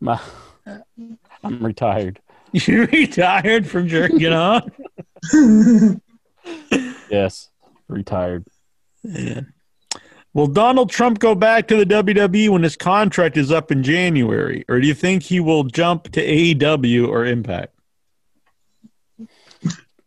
My, 0.00 0.20
I'm 1.42 1.62
retired. 1.64 2.20
You're 2.66 2.86
retired 2.86 3.66
from 3.66 3.88
jerking 3.88 4.32
off. 4.32 4.68
Yes, 7.10 7.48
retired. 7.88 8.44
Yeah. 9.02 9.40
Will 10.34 10.46
Donald 10.46 10.90
Trump 10.90 11.18
go 11.18 11.34
back 11.34 11.68
to 11.68 11.76
the 11.76 11.86
WWE 11.86 12.50
when 12.50 12.62
his 12.62 12.76
contract 12.76 13.36
is 13.38 13.50
up 13.50 13.72
in 13.72 13.82
January, 13.82 14.64
or 14.68 14.78
do 14.80 14.86
you 14.86 14.92
think 14.94 15.22
he 15.22 15.40
will 15.40 15.64
jump 15.64 16.10
to 16.12 16.20
AEW 16.26 17.08
or 17.08 17.24
Impact? 17.24 17.74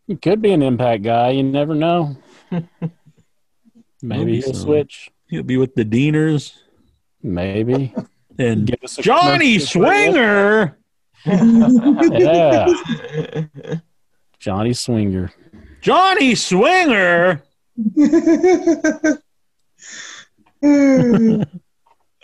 He 0.06 0.16
could 0.16 0.42
be 0.42 0.52
an 0.52 0.62
impact 0.62 1.04
guy. 1.04 1.32
You 1.32 1.44
never 1.44 1.74
know. 1.74 2.16
Maybe 4.02 4.42
he'll 4.42 4.54
so. 4.54 4.60
switch. 4.60 5.10
He'll 5.28 5.44
be 5.44 5.58
with 5.58 5.76
the 5.76 5.86
Deaners 5.86 6.54
Maybe. 7.24 7.96
and 8.38 8.68
Give 8.68 8.84
us 8.84 9.00
a 9.00 9.02
Johnny. 9.02 9.60
Swinger. 9.60 10.78
Yeah. 11.26 12.68
Johnny 14.40 14.74
Swinger. 14.74 15.32
Johnny 15.82 16.36
Swinger. 16.36 17.44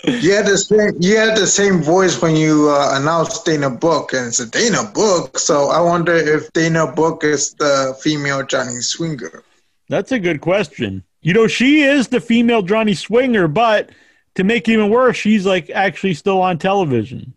You 0.05 0.33
had 0.33 0.45
the 0.45 0.57
same. 0.57 0.97
You 0.99 1.17
had 1.17 1.37
the 1.37 1.47
same 1.47 1.81
voice 1.81 2.21
when 2.21 2.35
you 2.35 2.69
uh, 2.69 2.99
announced 2.99 3.45
Dana 3.45 3.69
Book, 3.69 4.11
and 4.13 4.27
it's 4.27 4.39
a 4.39 4.45
Dana 4.45 4.83
Book. 4.93 5.39
So 5.39 5.69
I 5.69 5.79
wonder 5.79 6.13
if 6.13 6.51
Dana 6.51 6.91
Book 6.91 7.23
is 7.23 7.53
the 7.53 7.97
female 8.01 8.45
Johnny 8.45 8.81
Swinger. 8.81 9.43
That's 9.87 10.11
a 10.11 10.19
good 10.19 10.41
question. 10.41 11.03
You 11.21 11.33
know, 11.33 11.47
she 11.47 11.83
is 11.83 12.09
the 12.09 12.19
female 12.19 12.63
Johnny 12.63 12.95
Swinger, 12.95 13.47
but 13.47 13.91
to 14.35 14.43
make 14.43 14.67
it 14.67 14.73
even 14.73 14.89
worse, 14.89 15.15
she's 15.15 15.45
like 15.45 15.69
actually 15.69 16.15
still 16.15 16.41
on 16.41 16.57
television. 16.57 17.33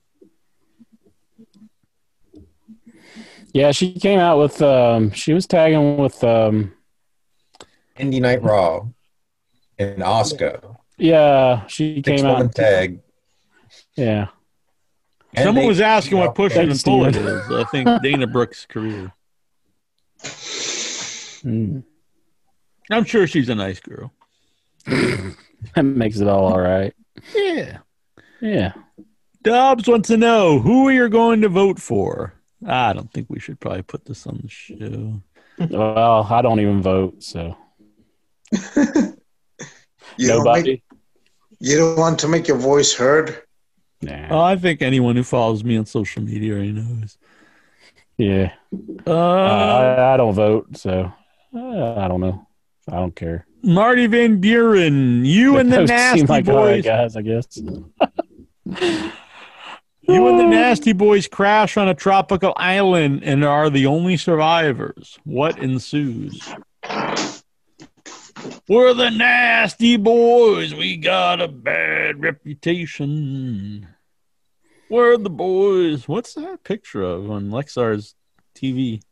Yeah, 3.57 3.73
she 3.73 3.95
came 3.95 4.19
out 4.19 4.39
with 4.39 4.61
um 4.61 5.11
she 5.13 5.33
was 5.33 5.47
tagging 5.47 5.97
with 5.97 6.23
um 6.23 6.75
Indy 7.97 8.21
Night 8.21 8.43
Raw 8.43 8.87
and 9.79 10.03
Oscar. 10.03 10.61
yeah, 10.99 11.67
she 11.67 12.03
Six 12.05 12.07
came 12.21 12.27
woman 12.29 12.49
out 12.49 12.55
tag. 12.55 13.01
Yeah. 13.95 14.27
And 15.33 15.45
Someone 15.47 15.65
they- 15.65 15.69
was 15.69 15.81
asking 15.81 16.19
what 16.19 16.35
pushing 16.35 16.71
and 16.71 16.83
pulling 16.85 17.15
is. 17.15 17.51
I 17.51 17.65
think 17.65 17.89
Dana 18.03 18.27
Brooks' 18.27 18.67
career. 18.67 19.11
Mm. 20.23 21.83
I'm 22.91 23.05
sure 23.05 23.27
she's 23.27 23.49
a 23.49 23.55
nice 23.55 23.81
girl. 23.81 24.13
That 25.75 25.83
makes 25.83 26.21
it 26.21 26.29
all 26.29 26.45
all 26.53 26.61
right. 26.61 26.95
Yeah. 27.35 27.79
Yeah. 28.41 28.73
Dobbs 29.43 29.89
wants 29.89 30.09
to 30.09 30.17
know 30.19 30.59
who 30.61 30.91
you're 30.91 31.09
going 31.09 31.41
to 31.41 31.49
vote 31.49 31.81
for. 31.81 32.35
I 32.67 32.93
don't 32.93 33.13
think 33.13 33.29
we 33.31 33.39
should 33.41 33.61
probably 33.61 33.83
put 33.83 34.05
this 34.05 34.27
on 34.27 34.41
the 34.43 34.49
show. 34.49 35.23
Well, 35.71 36.27
I 36.29 36.43
don't 36.43 36.61
even 36.61 36.83
vote, 36.83 37.23
so 37.23 37.57
You 40.19 40.29
don't, 40.29 40.39
nobody. 40.45 40.71
make, 40.73 40.83
you 41.61 41.77
don't 41.79 41.99
want 41.99 42.19
to 42.21 42.29
make 42.29 42.49
your 42.49 42.57
voice 42.59 42.95
heard. 42.95 43.43
Nah. 44.03 44.29
Oh, 44.31 44.41
I 44.41 44.57
think 44.57 44.83
anyone 44.83 45.17
who 45.17 45.23
follows 45.23 45.65
me 45.65 45.77
on 45.77 45.87
social 45.87 46.23
media 46.23 46.55
already 46.55 46.73
knows. 46.73 47.17
Yeah. 48.19 48.53
Uh, 49.07 49.13
I, 49.13 50.15
I 50.15 50.17
don't 50.17 50.35
vote, 50.35 50.77
so 50.77 51.13
uh, 51.55 51.95
I 51.95 52.09
don't 52.09 52.21
know. 52.21 52.47
I 52.89 52.97
don't 52.97 53.15
care. 53.17 53.47
Marty 53.63 54.07
Van 54.07 54.41
Buren, 54.41 55.25
you 55.25 55.57
and 55.57 55.73
the 55.73 55.85
Nasty 55.85 56.21
seem 56.21 56.27
like 56.29 56.47
all 56.49 56.57
right 56.65 56.83
Boys. 56.83 56.85
guys, 56.85 57.17
I 57.17 57.23
guess. 57.23 57.47
You 60.09 60.29
and 60.29 60.39
the 60.39 60.45
oh. 60.45 60.49
Nasty 60.49 60.93
Boys 60.93 61.27
crash 61.27 61.77
on 61.77 61.89
a 61.89 61.95
tropical 61.95 62.53
island 62.57 63.25
and 63.25 63.45
are 63.45 63.71
the 63.71 63.87
only 63.87 64.17
survivors. 64.17 65.19
What 65.25 65.59
ensues? 65.59 66.41
We're 68.69 68.95
the 68.95 69.11
Nasty 69.11 69.97
Boys. 69.97 70.75
We 70.75 70.97
got 70.97 71.41
a 71.41 71.49
bad 71.49 72.23
reputation. 72.23 73.89
We're 74.89 75.17
the 75.17 75.31
boys. 75.31 76.07
What's 76.07 76.35
that 76.35 76.63
picture 76.63 77.03
of 77.03 77.29
on 77.29 77.51
Lexar's 77.51 78.15
TV? 78.55 79.03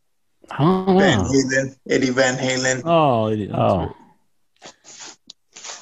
I 0.50 0.58
don't 0.58 0.98
Van. 0.98 1.20
Halen, 1.20 1.76
Eddie 1.88 2.10
Van 2.10 2.36
Halen. 2.36 2.82
Oh, 2.84 3.28
it 3.28 3.40
is. 3.40 3.50
Oh, 3.52 3.94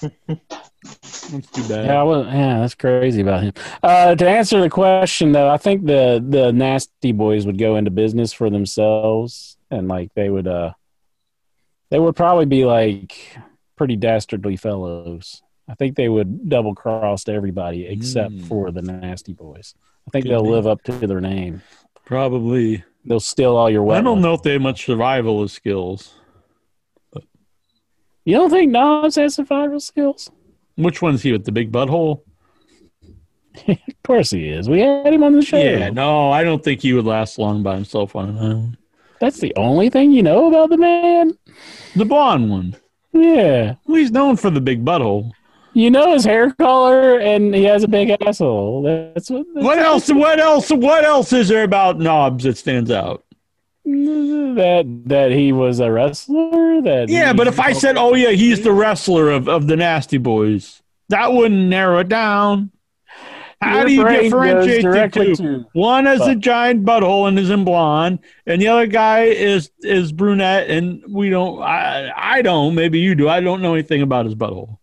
That's 1.01 1.51
too 1.51 1.69
bad. 1.69 1.87
yeah, 1.87 2.01
I 2.01 2.03
was, 2.03 2.27
yeah, 2.27 2.61
that's 2.61 2.75
crazy 2.75 3.21
about 3.23 3.43
him. 3.43 3.53
Uh, 3.83 4.15
to 4.15 4.29
answer 4.29 4.61
the 4.61 4.71
question, 4.71 5.33
though, 5.33 5.49
I 5.49 5.57
think 5.57 5.87
the 5.87 6.25
the 6.27 6.53
nasty 6.53 7.13
boys 7.13 7.47
would 7.47 7.59
go 7.59 7.77
into 7.77 7.91
business 7.91 8.33
for 8.33 8.51
themselves, 8.51 9.57
and 9.71 9.89
like 9.89 10.13
they 10.15 10.29
would, 10.31 10.47
uh, 10.47 10.73
they 11.91 11.99
would 11.99 12.17
probably 12.17 12.47
be 12.47 12.65
like 12.65 13.37
pretty 13.77 13.97
dastardly 13.97 14.57
fellows. 14.57 15.43
I 15.69 15.75
think 15.75 15.97
they 15.97 16.09
would 16.09 16.49
double 16.49 16.75
cross 16.75 17.29
everybody 17.29 17.87
except 17.87 18.33
Mm. 18.35 18.47
for 18.49 18.71
the 18.71 18.83
nasty 18.83 19.33
boys. 19.33 19.75
I 20.07 20.11
think 20.11 20.27
they'll 20.27 20.45
live 20.45 20.67
up 20.67 20.83
to 20.85 20.93
their 20.93 21.21
name. 21.21 21.63
Probably. 22.05 22.85
They'll 23.05 23.21
steal 23.21 23.57
all 23.57 23.71
your 23.71 23.83
weapons. 23.83 24.03
I 24.07 24.11
don't 24.11 24.21
know 24.21 24.35
if 24.35 24.43
they 24.43 24.53
have 24.55 24.63
much 24.63 24.85
survival 24.85 25.47
skills. 25.49 26.15
You 28.25 28.37
don't 28.37 28.51
think 28.51 28.71
Knobbs 28.71 29.17
has 29.17 29.35
survival 29.35 29.81
skills? 29.81 30.31
Which 30.77 31.03
one's 31.03 31.23
he 31.23 31.33
with 31.33 31.45
the 31.45 31.53
big 31.53 31.73
butthole? 31.73 32.23
Of 33.69 33.79
course 34.03 34.31
he 34.31 34.49
is. 34.49 34.69
We 34.69 34.81
had 34.81 35.13
him 35.13 35.23
on 35.23 35.35
the 35.35 35.43
show. 35.43 35.59
Yeah, 35.59 35.91
no, 35.91 36.33
I 36.33 36.43
don't 36.43 36.65
think 36.65 36.81
he 36.81 36.93
would 36.93 37.05
last 37.05 37.39
long 37.39 37.63
by 37.63 37.75
himself 37.77 38.17
on 38.17 38.31
an 38.31 38.39
island. 38.39 38.77
That's 39.21 39.39
the 39.39 39.53
only 39.57 39.91
thing 39.91 40.11
you 40.11 40.23
know 40.23 40.49
about 40.49 40.71
the 40.71 40.77
man? 40.79 41.39
The 41.95 42.05
blonde 42.05 42.51
one. 42.51 42.77
Yeah. 43.13 43.77
Well, 43.87 43.99
he's 43.99 44.11
known 44.11 44.37
for 44.37 44.51
the 44.51 44.61
big 44.61 44.85
butthole. 44.85 45.31
You 45.75 45.91
know 45.91 46.13
his 46.13 46.25
hair 46.25 46.51
color, 46.53 47.19
and 47.19 47.55
he 47.55 47.65
has 47.65 47.85
a 47.85 47.89
big 47.89 48.11
asshole. 48.21 48.83
That's 48.83 49.31
what. 49.31 49.47
That's 49.55 49.65
What 49.65 49.79
else? 49.79 50.09
What 50.13 50.41
else? 50.41 50.71
What 50.71 51.05
else 51.05 51.33
is 51.33 51.49
there 51.49 51.63
about 51.63 51.99
Knobbs 51.99 52.45
that 52.45 52.57
stands 52.59 52.91
out? 52.91 53.25
That 53.85 55.03
that 55.07 55.33
he 55.33 55.53
was 55.53 55.81
a 55.81 55.91
wrestler. 55.91 56.83
That 56.83 57.07
Yeah, 57.09 57.33
but 57.33 57.49
if 57.49 57.59
I 57.59 57.73
said, 57.73 57.97
"Oh 57.97 58.15
yeah, 58.15 58.31
he's 58.31 58.63
the 58.63 58.73
wrestler 58.73 59.31
of, 59.31 59.49
of 59.49 59.67
the 59.67 59.77
Nasty 59.77 60.19
Boys," 60.19 60.83
that 61.09 61.33
wouldn't 61.33 61.69
narrow 61.69 61.99
it 61.99 62.09
down. 62.09 62.71
How 63.61 63.79
Your 63.79 63.87
do 63.87 63.93
you 63.93 64.23
differentiate 64.23 65.13
the 65.13 65.25
two? 65.25 65.35
to- 65.37 65.67
One 65.73 66.07
has 66.07 66.21
a 66.27 66.35
giant 66.35 66.85
butthole 66.85 67.29
and 67.29 67.39
is 67.39 67.51
in 67.51 67.65
blonde, 67.65 68.19
and 68.47 68.61
the 68.61 68.69
other 68.69 68.87
guy 68.87 69.25
is 69.25 69.71
is 69.81 70.13
brunette, 70.13 70.69
and 70.71 71.03
we 71.09 71.31
don't. 71.31 71.61
I 71.63 72.11
I 72.17 72.43
don't. 72.43 72.75
Maybe 72.75 72.99
you 73.01 73.15
do. 73.15 73.29
I 73.29 73.41
don't 73.41 73.63
know 73.63 73.75
anything 73.75 74.03
about 74.03 74.27
his 74.27 74.35
butthole. 74.35 74.79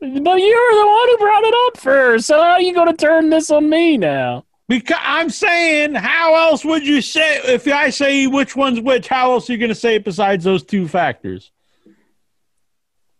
But 0.00 0.08
you're 0.10 0.22
the 0.22 0.86
one 0.86 1.08
who 1.08 1.16
brought 1.18 1.44
it 1.44 1.54
up 1.66 1.78
first. 1.78 2.26
So 2.26 2.36
how 2.36 2.52
are 2.52 2.60
you 2.60 2.72
going 2.72 2.86
to 2.86 2.96
turn 2.96 3.30
this 3.30 3.50
on 3.50 3.68
me 3.68 3.96
now? 3.96 4.44
Because 4.68 4.98
I'm 5.00 5.30
saying, 5.30 5.94
how 5.94 6.34
else 6.34 6.64
would 6.64 6.86
you 6.86 7.00
say 7.00 7.40
if 7.44 7.66
I 7.66 7.88
say 7.88 8.26
which 8.26 8.54
one's 8.54 8.80
which? 8.80 9.08
How 9.08 9.32
else 9.32 9.48
are 9.48 9.52
you 9.52 9.58
going 9.58 9.70
to 9.70 9.74
say 9.74 9.94
it 9.94 10.04
besides 10.04 10.44
those 10.44 10.62
two 10.62 10.86
factors? 10.86 11.50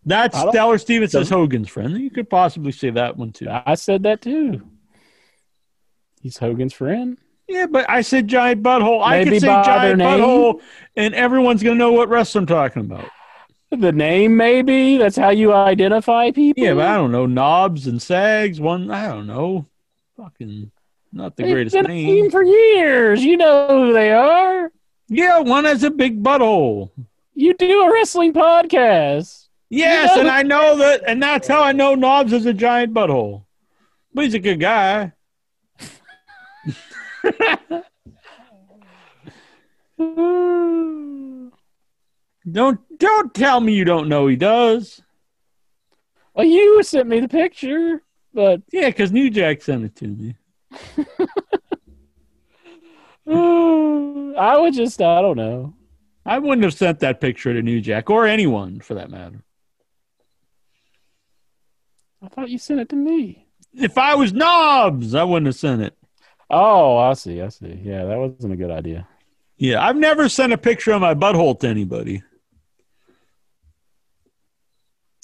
That's 0.05 0.39
Stellar 0.39 0.79
Stevens 0.79 1.13
says 1.13 1.31
Hogan's 1.31 1.69
friend. 1.69 1.99
You 1.99 2.11
could 2.11 2.31
possibly 2.31 2.73
say 2.73 2.91
that 2.91 3.17
one 3.17 3.33
too. 3.33 3.49
I 3.51 3.75
said 3.75 4.03
that 4.05 4.21
too. 4.21 4.63
He's 6.23 6.39
Hogan's 6.39 6.75
friend. 6.75 7.19
Yeah, 7.47 7.67
but 7.67 7.89
I 7.89 8.03
said 8.03 8.29
giant 8.29 8.63
butthole. 8.63 9.03
I 9.03 9.25
could 9.25 9.41
say 9.41 9.47
giant 9.47 10.01
butthole, 10.01 10.61
and 10.97 11.15
everyone's 11.15 11.63
going 11.63 11.77
to 11.77 11.79
know 11.79 11.93
what 11.93 12.11
wrestler 12.11 12.41
I'm 12.41 12.47
talking 12.47 12.83
about. 12.83 13.07
The 13.71 13.93
name, 13.93 14.37
maybe 14.37 14.97
that's 14.97 15.17
how 15.17 15.31
you 15.31 15.53
identify 15.53 16.31
people. 16.31 16.63
Yeah, 16.63 16.75
but 16.75 16.87
I 16.87 16.95
don't 16.95 17.13
know 17.13 17.27
Knobbs 17.27 17.87
and 17.87 18.01
sags. 18.01 18.61
One, 18.61 18.91
I 18.91 19.09
don't 19.09 19.27
know. 19.27 19.67
Fucking 20.17 20.71
not 21.13 21.37
the 21.37 21.43
They've 21.45 21.53
greatest 21.53 21.75
been 21.75 21.87
a 21.87 21.89
name. 21.89 22.07
team 22.07 22.31
for 22.31 22.43
years. 22.43 23.25
You 23.25 23.37
know 23.37 23.67
who 23.87 23.93
they 23.93 24.13
are. 24.13 24.71
Yeah, 25.09 25.39
one 25.41 25.65
has 25.65 25.83
a 25.85 25.91
big 25.91 26.23
butthole. 26.23 26.91
You 27.35 27.55
do 27.55 27.83
a 27.83 27.93
wrestling 27.93 28.33
podcast. 28.33 29.47
Yes, 29.71 30.15
know 30.15 30.21
and 30.23 30.31
I 30.31 30.43
know 30.43 30.77
that, 30.79 31.03
and 31.07 31.23
that's 31.23 31.47
how 31.49 31.63
I 31.63 31.73
know 31.73 31.95
Knobbs 31.95 32.33
is 32.33 32.47
a 32.47 32.53
giant 32.55 32.93
butthole. 32.95 33.45
But 34.15 34.25
he's 34.25 34.35
a 34.35 34.39
good 34.39 34.61
guy. 34.61 35.13
Don't 42.51 42.81
don't 42.99 43.35
tell 43.35 43.61
me 43.61 43.75
you 43.75 43.85
don't 43.85 44.09
know 44.09 44.27
he 44.27 44.37
does. 44.37 45.03
Well, 46.35 46.47
you 46.47 46.83
sent 46.83 47.09
me 47.09 47.21
the 47.21 47.29
picture, 47.29 48.03
but 48.33 48.63
Yeah, 48.73 48.87
because 48.87 49.13
New 49.13 49.29
Jack 49.31 49.61
sent 49.63 49.85
it 49.85 49.97
to 49.97 50.07
me. 50.07 50.37
I 53.29 54.57
would 54.59 54.75
just, 54.75 55.01
I 55.03 55.21
don't 55.21 55.37
know. 55.37 55.75
I 56.25 56.39
wouldn't 56.39 56.65
have 56.65 56.75
sent 56.75 57.01
that 57.01 57.21
picture 57.21 57.53
to 57.53 57.63
New 57.63 57.81
Jack 57.81 58.11
or 58.11 58.27
anyone 58.27 58.81
for 58.81 58.95
that 58.95 59.11
matter. 59.11 59.43
I 62.23 62.29
thought 62.29 62.51
you 62.51 62.59
sent 62.59 62.81
it 62.81 62.89
to 62.91 62.97
me. 62.97 63.47
If 63.73 63.97
I 63.97 64.15
was 64.15 64.33
Knobbs, 64.33 65.15
I 65.15 65.25
wouldn't 65.25 65.47
have 65.47 65.57
sent 65.57 65.83
it. 65.83 65.97
Oh, 66.51 66.97
I 66.99 67.13
see. 67.15 67.41
I 67.41 67.49
see. 67.49 67.81
Yeah, 67.83 68.05
that 68.05 68.19
wasn't 68.19 68.53
a 68.53 68.57
good 68.57 68.71
idea. 68.71 69.07
Yeah, 69.57 69.85
I've 69.85 69.97
never 69.97 70.29
sent 70.29 70.53
a 70.53 70.59
picture 70.59 70.93
of 70.93 71.01
my 71.01 71.15
butthole 71.15 71.59
to 71.61 71.69
anybody. 71.69 72.23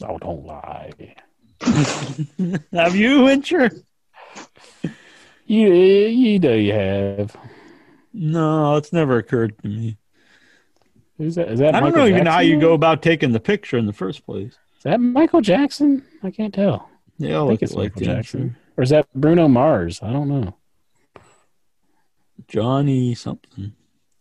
Oh, 0.02 0.18
don't 0.18 0.44
lie. 0.44 0.90
have 2.72 2.96
you, 2.96 3.20
Wincher? 3.20 3.82
You, 5.46 5.72
you 5.72 6.38
know 6.38 6.54
you 6.54 6.72
have. 6.72 7.36
No, 8.12 8.76
it's 8.76 8.92
never 8.92 9.18
occurred 9.18 9.58
to 9.62 9.68
me. 9.68 9.98
Who's 11.18 11.34
that? 11.36 11.48
Is 11.48 11.60
that 11.60 11.74
I 11.74 11.80
don't 11.80 11.90
Michael 11.90 12.08
know 12.08 12.14
even 12.14 12.26
how 12.26 12.40
you 12.40 12.58
go 12.58 12.72
about 12.72 13.02
taking 13.02 13.32
the 13.32 13.40
picture 13.40 13.76
in 13.76 13.86
the 13.86 13.92
first 13.92 14.24
place. 14.24 14.52
Is 14.78 14.82
that 14.84 15.00
Michael 15.00 15.40
Jackson? 15.40 16.04
I 16.22 16.30
can't 16.30 16.52
tell. 16.52 16.88
Yeah, 17.18 17.38
I 17.38 17.40
look 17.42 17.48
think 17.50 17.62
at 17.62 17.62
it's 17.64 17.74
like 17.74 17.94
Michael 17.96 18.14
Jackson. 18.14 18.56
Or 18.76 18.82
is 18.82 18.90
that 18.90 19.06
Bruno 19.14 19.48
Mars? 19.48 20.00
I 20.02 20.12
don't 20.12 20.28
know. 20.28 20.56
Johnny 22.48 23.14
something. 23.14 23.72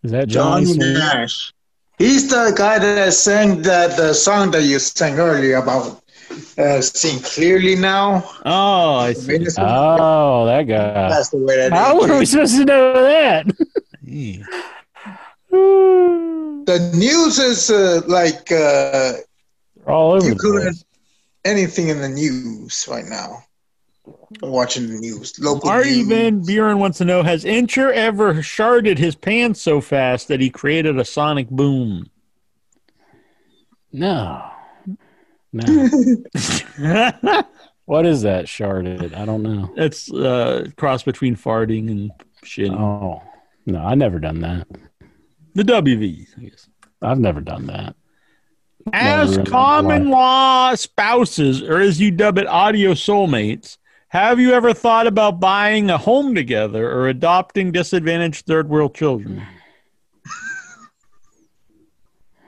Is 0.04 0.12
that 0.12 0.28
Johnny? 0.28 0.66
Johnny 0.66 0.94
Nash. 0.94 1.54
He's 1.98 2.30
the 2.30 2.54
guy 2.56 2.80
that 2.80 3.14
sang 3.14 3.62
that 3.64 3.98
the 3.98 4.14
song 4.14 4.52
that 4.52 4.64
you 4.64 4.80
sang 4.80 5.20
earlier 5.20 5.58
about 5.58 6.03
uh, 6.58 6.82
seeing 6.82 7.20
clearly 7.22 7.76
now. 7.76 8.24
Oh, 8.46 8.96
I 8.98 9.14
see. 9.14 9.46
Oh, 9.58 10.46
that 10.46 10.64
guy. 10.64 11.10
That's 11.10 11.30
the 11.30 11.38
way 11.38 11.58
that 11.58 11.72
How 11.72 12.02
is. 12.04 12.10
were 12.10 12.20
we 12.20 12.26
supposed 12.26 12.58
to 12.58 12.66
know 12.66 12.94
that? 13.04 13.46
The 16.66 16.92
news 16.96 17.40
is 17.40 17.70
uh, 17.70 18.02
like 18.08 18.52
uh, 18.52 19.14
All 19.86 20.14
over 20.14 20.26
you 20.26 20.34
the 20.34 20.40
couldn't 20.40 20.62
place. 20.64 20.86
anything 21.46 21.90
in 21.90 22.00
the 22.02 22.10
news 22.10 22.88
right 22.90 23.06
now. 23.06 23.44
I'm 24.42 24.50
watching 24.50 24.88
the 24.88 24.96
news. 25.00 25.38
Local 25.40 25.70
Marty 25.70 25.98
news. 25.98 26.08
Van 26.08 26.42
Buren 26.46 26.80
wants 26.80 26.98
to 27.00 27.06
know 27.06 27.22
Has 27.24 27.44
Incher 27.44 27.92
ever 27.94 28.36
sharded 28.36 28.98
his 28.98 29.16
pants 29.16 29.62
so 29.62 29.80
fast 29.82 30.28
that 30.30 30.40
he 30.42 30.50
created 30.50 30.98
a 30.98 31.06
sonic 31.06 31.50
boom? 31.50 32.10
No. 33.92 34.50
No. 35.54 35.64
what 37.86 38.06
is 38.06 38.24
that 38.24 38.46
sharded? 38.46 39.16
I 39.16 39.26
don't 39.26 39.44
know. 39.44 39.72
It's 39.78 40.12
uh, 40.12 40.66
cross 40.78 41.04
between 41.04 41.36
farting 41.36 41.90
and 41.90 42.12
shit. 42.44 42.72
Oh. 42.72 43.22
No, 43.66 43.80
I 43.80 43.96
never 43.96 44.20
done 44.20 44.42
that. 44.42 44.68
The 45.54 45.64
WV, 45.64 46.28
I 46.38 46.42
guess. 46.42 46.68
I've 47.02 47.20
never 47.20 47.40
done 47.40 47.68
that. 47.68 47.96
As 48.92 49.38
Never 49.38 49.50
common 49.50 50.10
law 50.10 50.76
spouses, 50.76 51.62
or 51.62 51.80
as 51.80 52.02
you 52.02 52.12
dub 52.12 52.38
it, 52.38 52.48
audio 52.48 52.92
soulmates, 52.92 53.78
have 54.10 54.40
you 54.40 54.54
ever 54.54 54.74
thought 54.74 55.08
about 55.08 55.40
buying 55.40 55.90
a 55.90 55.98
home 55.98 56.36
together 56.36 56.92
or 56.92 57.08
adopting 57.08 57.72
disadvantaged 57.72 58.46
third 58.46 58.68
world 58.68 58.94
children? 58.94 59.46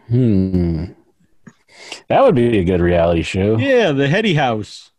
Hmm. 0.07 0.85
That 2.07 2.23
would 2.23 2.35
be 2.35 2.59
a 2.59 2.63
good 2.63 2.81
reality 2.81 3.21
show. 3.23 3.57
Yeah, 3.57 3.91
the 3.91 4.07
Heady 4.07 4.33
House. 4.35 4.91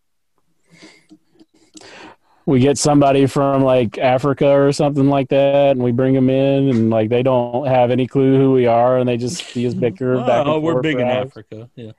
We 2.45 2.61
get 2.61 2.79
somebody 2.79 3.27
from 3.27 3.63
like 3.65 3.99
Africa 3.99 4.47
or 4.49 4.71
something 4.73 5.09
like 5.09 5.31
that, 5.31 5.73
and 5.73 5.83
we 5.83 5.91
bring 5.91 6.15
them 6.15 6.31
in, 6.31 6.69
and 6.69 6.91
like 6.91 7.09
they 7.09 7.25
don't 7.25 7.67
have 7.67 7.91
any 7.91 8.07
clue 8.07 8.37
who 8.39 8.53
we 8.53 8.67
are, 8.67 8.99
and 8.99 9.09
they 9.09 9.17
just 9.17 9.45
see 9.45 9.67
us 9.67 9.75
bicker 9.75 10.17
back 10.25 10.47
Oh, 10.47 10.61
we're 10.61 10.81
big 10.81 11.01
in 11.01 11.09
hours. 11.09 11.27
Africa. 11.27 11.69
Yeah. 11.75 11.93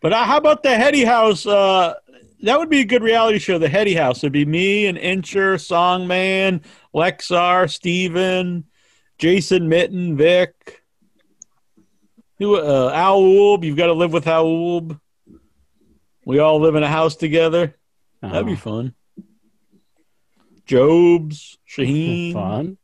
But 0.00 0.14
uh, 0.14 0.24
how 0.24 0.38
about 0.38 0.62
the 0.62 0.74
Heady 0.74 1.04
House? 1.04 1.46
Uh, 1.46 1.94
that 2.42 2.58
would 2.58 2.70
be 2.70 2.80
a 2.80 2.84
good 2.84 3.02
reality 3.02 3.38
show. 3.38 3.58
The 3.58 3.68
Heady 3.68 3.94
House. 3.94 4.18
It'd 4.18 4.32
be 4.32 4.46
me 4.46 4.86
and 4.86 4.96
Incher, 4.96 5.56
Songman, 5.56 6.62
Lexar, 6.94 7.70
Steven, 7.70 8.64
Jason 9.18 9.68
Mitten, 9.68 10.16
Vic. 10.16 10.82
Who, 12.38 12.56
uh, 12.56 12.90
Al. 12.94 13.62
You've 13.64 13.76
got 13.76 13.86
to 13.86 13.92
live 13.92 14.12
with 14.12 14.26
Al. 14.26 14.98
We 16.24 16.38
all 16.38 16.60
live 16.60 16.74
in 16.74 16.82
a 16.82 16.88
house 16.88 17.16
together. 17.16 17.76
That'd 18.22 18.46
be 18.46 18.52
Oh, 18.52 18.56
fun. 18.56 18.94
Jobes, 20.66 21.58
Shaheen. 21.68 22.32
fun 22.34 22.78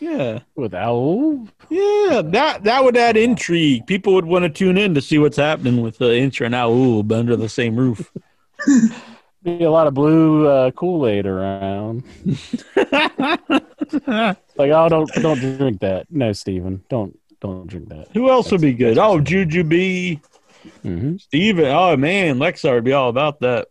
Yeah. 0.00 0.40
with 0.54 0.74
Owl. 0.74 1.48
Yeah, 1.70 2.20
that 2.24 2.64
that 2.64 2.84
would 2.84 2.96
add 2.96 3.16
intrigue. 3.16 3.86
People 3.86 4.12
would 4.14 4.26
want 4.26 4.42
to 4.44 4.48
tune 4.50 4.76
in 4.76 4.94
to 4.94 5.00
see 5.00 5.18
what's 5.18 5.36
happening 5.38 5.80
with 5.80 5.98
the 5.98 6.06
Incher 6.10 6.44
and 6.44 6.54
Al 6.54 7.00
under 7.12 7.36
the 7.36 7.48
same 7.48 7.76
roof. 7.76 8.12
Be 9.42 9.64
a 9.64 9.70
lot 9.70 9.86
of 9.88 9.94
blue 9.94 10.46
uh, 10.46 10.70
Kool 10.72 11.06
Aid 11.06 11.26
around. 11.26 12.04
Like, 14.54 14.70
oh, 14.70 14.88
don't 14.88 15.10
don't 15.14 15.38
drink 15.40 15.80
that. 15.80 16.06
No, 16.10 16.32
Steven, 16.32 16.84
don't 16.90 17.18
don't 17.42 17.66
drink 17.66 17.88
that. 17.90 18.08
Who 18.14 18.30
else 18.30 18.50
would 18.50 18.60
be 18.62 18.72
good? 18.72 18.96
Oh, 18.98 19.20
Juju 19.20 19.64
B, 19.64 20.20
hmm 20.82 21.16
Steven. 21.18 21.66
Oh 21.66 21.96
man, 21.96 22.38
Lexar 22.38 22.74
would 22.74 22.84
be 22.84 22.92
all 22.92 23.08
about 23.10 23.40
that. 23.40 23.68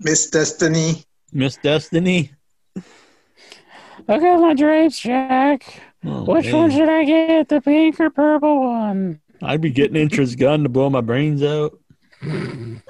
Miss 0.00 0.28
Destiny. 0.30 1.04
Miss 1.32 1.56
Destiny. 1.58 2.32
Look 2.74 4.22
at 4.22 4.40
my 4.40 4.54
drapes, 4.54 4.98
Jack. 4.98 5.80
Oh, 6.04 6.24
Which 6.24 6.46
man. 6.46 6.54
one 6.56 6.70
should 6.72 6.88
I 6.88 7.04
get? 7.04 7.48
The 7.48 7.60
pink 7.60 8.00
or 8.00 8.10
purple 8.10 8.60
one? 8.64 9.20
I'd 9.40 9.60
be 9.60 9.70
getting 9.70 9.96
Incher's 10.08 10.34
gun 10.34 10.64
to 10.64 10.68
blow 10.68 10.90
my 10.90 11.00
brains 11.00 11.42
out. 11.42 11.78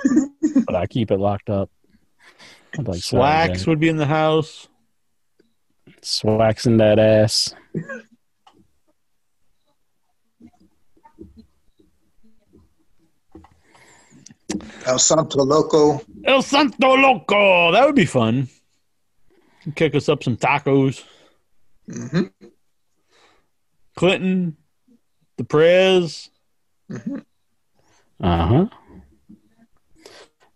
But 0.66 0.77
I 0.77 0.86
keep 0.86 1.11
it 1.11 1.19
locked 1.19 1.51
up. 1.51 1.70
I'd 2.78 2.86
like 2.86 3.03
Slacks 3.03 3.66
would 3.66 3.81
be 3.81 3.89
in 3.89 3.97
the 3.97 4.07
house. 4.07 4.69
Swaxing 6.03 6.77
that 6.78 6.99
ass. 6.99 7.55
El 14.86 14.98
Santo 14.98 15.42
Loco. 15.44 16.02
El 16.24 16.42
Santo 16.42 16.94
Loco. 16.94 17.72
That 17.72 17.86
would 17.86 17.94
be 17.94 18.04
fun. 18.06 18.48
Kick 19.74 19.94
us 19.94 20.08
up 20.08 20.22
some 20.22 20.36
tacos. 20.36 21.04
hmm 21.86 22.22
Clinton, 23.94 24.56
the 25.36 25.44
Prez, 25.44 26.30
Uh 26.90 28.46
huh. 28.46 28.66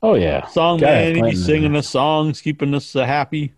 Oh 0.02 0.14
yeah. 0.14 0.46
song 0.46 0.80
Gotta 0.80 0.92
man. 0.92 1.06
He'd 1.08 1.14
be 1.14 1.20
Clinton 1.20 1.40
in 1.40 1.44
singing 1.46 1.76
us 1.76 1.88
songs, 1.88 2.40
keeping 2.40 2.74
us 2.74 2.96
uh, 2.96 3.04
happy. 3.04 3.54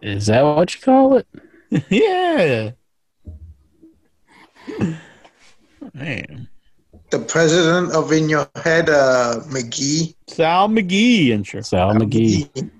Is 0.00 0.26
that 0.26 0.42
what 0.42 0.74
you 0.74 0.80
call 0.80 1.16
it? 1.16 1.26
yeah. 1.90 2.70
Man. 5.92 6.48
The 7.10 7.18
president 7.20 7.92
of 7.92 8.12
In 8.12 8.28
Your 8.28 8.48
Head, 8.56 8.90
uh, 8.90 9.40
McGee. 9.46 10.14
Sal 10.26 10.68
McGee 10.68 11.32
and 11.32 11.46
sure. 11.46 11.62
Sal 11.62 11.94
McGee. 11.94 12.70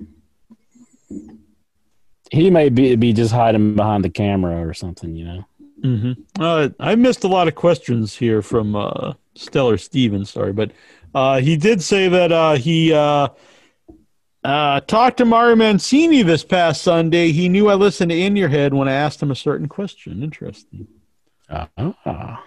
He 2.31 2.51
may 2.51 2.69
be 2.69 2.95
be 2.97 3.15
just 3.15 3.33
hiding 3.33 3.75
behind 3.75 4.05
the 4.05 4.11
camera 4.11 4.67
or 4.67 4.75
something, 4.75 5.17
you 5.17 5.25
know. 5.25 5.45
hmm 5.83 6.13
Uh, 6.39 6.69
I 6.79 6.95
missed 6.95 7.25
a 7.25 7.29
lot 7.29 7.49
of 7.49 7.55
questions 7.55 8.15
here 8.15 8.43
from 8.43 8.77
uh, 8.77 9.15
Stellar 9.35 9.79
Stevens. 9.79 10.31
Sorry, 10.31 10.53
but 10.53 10.73
uh, 11.15 11.41
he 11.41 11.57
did 11.57 11.83
say 11.83 12.09
that 12.09 12.31
uh, 12.31 12.57
he 12.57 12.93
uh, 12.93 13.29
uh, 14.45 14.81
talked 14.81 15.17
to 15.19 15.25
Mario 15.25 15.57
Mancini 15.57 16.23
this 16.23 16.45
past 16.45 16.83
Sunday. 16.83 17.33
He 17.33 17.49
knew 17.49 17.69
I 17.69 17.75
listened 17.75 18.11
to 18.11 18.19
In 18.21 18.37
Your 18.37 18.51
Head 18.51 18.75
when 18.75 18.89
I 18.89 18.93
asked 18.93 19.23
him 19.23 19.31
a 19.31 19.37
certain 19.37 19.69
question. 19.69 20.23
Interesting. 20.23 20.87
Ah. 21.49 22.45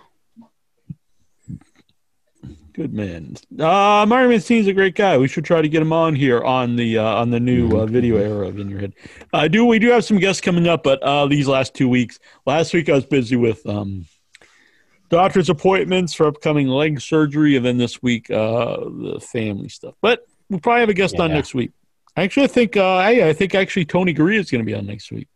Good 2.81 2.93
man. 2.95 3.35
Uh, 3.59 4.07
Mario 4.07 4.29
Mancini's 4.29 4.65
a 4.65 4.73
great 4.73 4.95
guy. 4.95 5.15
We 5.15 5.27
should 5.27 5.45
try 5.45 5.61
to 5.61 5.69
get 5.69 5.83
him 5.83 5.93
on 5.93 6.15
here 6.15 6.41
on 6.43 6.77
the 6.77 6.97
uh, 6.97 7.03
on 7.03 7.29
the 7.29 7.39
new 7.39 7.79
uh, 7.79 7.85
video 7.85 8.17
era 8.17 8.47
of 8.47 8.57
In 8.57 8.71
Your 8.71 8.79
Head. 8.79 8.95
Uh, 9.31 9.47
do 9.47 9.65
we 9.65 9.77
do 9.77 9.89
have 9.89 10.03
some 10.03 10.17
guests 10.17 10.41
coming 10.41 10.67
up? 10.67 10.81
But 10.81 10.99
uh, 11.03 11.27
these 11.27 11.47
last 11.47 11.75
two 11.75 11.87
weeks, 11.87 12.17
last 12.47 12.73
week 12.73 12.89
I 12.89 12.93
was 12.93 13.05
busy 13.05 13.35
with 13.35 13.63
um, 13.67 14.07
doctor's 15.09 15.47
appointments 15.51 16.15
for 16.15 16.25
upcoming 16.25 16.69
leg 16.69 16.99
surgery, 17.01 17.55
and 17.55 17.63
then 17.63 17.77
this 17.77 18.01
week 18.01 18.31
uh, 18.31 18.77
the 18.77 19.19
family 19.31 19.69
stuff. 19.69 19.93
But 20.01 20.25
we'll 20.49 20.59
probably 20.59 20.79
have 20.79 20.89
a 20.89 20.95
guest 20.95 21.19
on 21.19 21.29
next 21.29 21.53
week. 21.53 21.69
Actually, 22.17 22.45
I 22.45 22.47
think 22.47 22.77
uh, 22.77 23.03
hey, 23.03 23.29
I 23.29 23.33
think 23.33 23.53
actually 23.53 23.85
Tony 23.85 24.11
Gurria 24.11 24.39
is 24.39 24.49
going 24.49 24.65
to 24.65 24.65
be 24.65 24.73
on 24.73 24.87
next 24.87 25.11
week. 25.11 25.27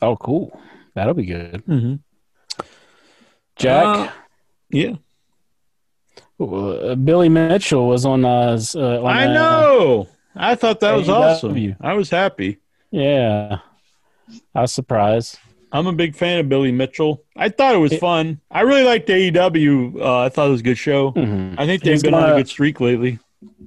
Oh, 0.00 0.14
cool. 0.14 0.56
That'll 0.94 1.14
be 1.14 1.26
good. 1.26 1.66
Mm-hmm. 1.66 2.64
Jack. 3.56 3.84
Uh, 3.84 4.12
yeah, 4.70 4.94
Billy 6.46 7.28
Mitchell 7.28 7.88
was 7.88 8.04
on. 8.04 8.24
Uh, 8.24 8.58
uh, 8.74 9.02
on 9.02 9.06
I 9.06 9.26
uh, 9.26 9.32
know. 9.32 10.08
I 10.34 10.54
thought 10.54 10.80
that 10.80 10.92
was 10.92 11.08
awesome. 11.08 11.76
I 11.80 11.94
was 11.94 12.10
happy. 12.10 12.58
Yeah, 12.90 13.58
I 14.54 14.60
was 14.60 14.72
surprised. 14.72 15.38
I'm 15.72 15.86
a 15.86 15.92
big 15.92 16.14
fan 16.14 16.38
of 16.38 16.48
Billy 16.48 16.70
Mitchell. 16.70 17.24
I 17.34 17.48
thought 17.48 17.74
it 17.74 17.78
was 17.78 17.96
fun. 17.96 18.40
I 18.50 18.60
really 18.60 18.84
liked 18.84 19.08
AEW. 19.08 20.00
Uh, 20.00 20.18
I 20.20 20.28
thought 20.28 20.48
it 20.48 20.50
was 20.50 20.60
a 20.60 20.64
good 20.64 20.78
show. 20.78 21.12
Mhm. 21.12 21.54
I 21.58 21.64
think 21.64 21.82
they've 21.82 21.94
He's 21.94 22.02
been 22.02 22.14
on 22.14 22.30
a 22.30 22.36
good 22.36 22.48
streak 22.48 22.78
lately. 22.80 23.18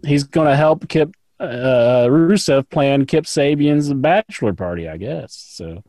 He's 0.05 0.23
going 0.23 0.47
to 0.47 0.55
help 0.55 0.87
Kip 0.87 1.15
uh, 1.39 2.05
Rusev 2.07 2.69
plan 2.69 3.05
Kip 3.05 3.25
Sabian's 3.25 3.91
bachelor 3.93 4.53
party, 4.53 4.87
I 4.87 4.97
guess. 4.97 5.33
So 5.33 5.83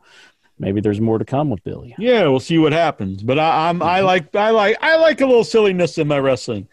maybe 0.59 0.81
there's 0.81 0.99
more 1.01 1.17
to 1.19 1.25
come 1.25 1.49
with 1.49 1.63
Billy. 1.63 1.95
Yeah, 1.97 2.23
we'll 2.27 2.39
see 2.39 2.57
what 2.57 2.73
happens. 2.73 3.23
But 3.23 3.39
I, 3.39 3.69
I'm 3.69 3.81
I 3.81 4.01
like 4.01 4.35
I 4.35 4.49
like 4.51 4.77
I 4.81 4.97
like 4.97 5.21
a 5.21 5.25
little 5.25 5.43
silliness 5.43 5.97
in 5.97 6.07
my 6.07 6.19
wrestling. 6.19 6.67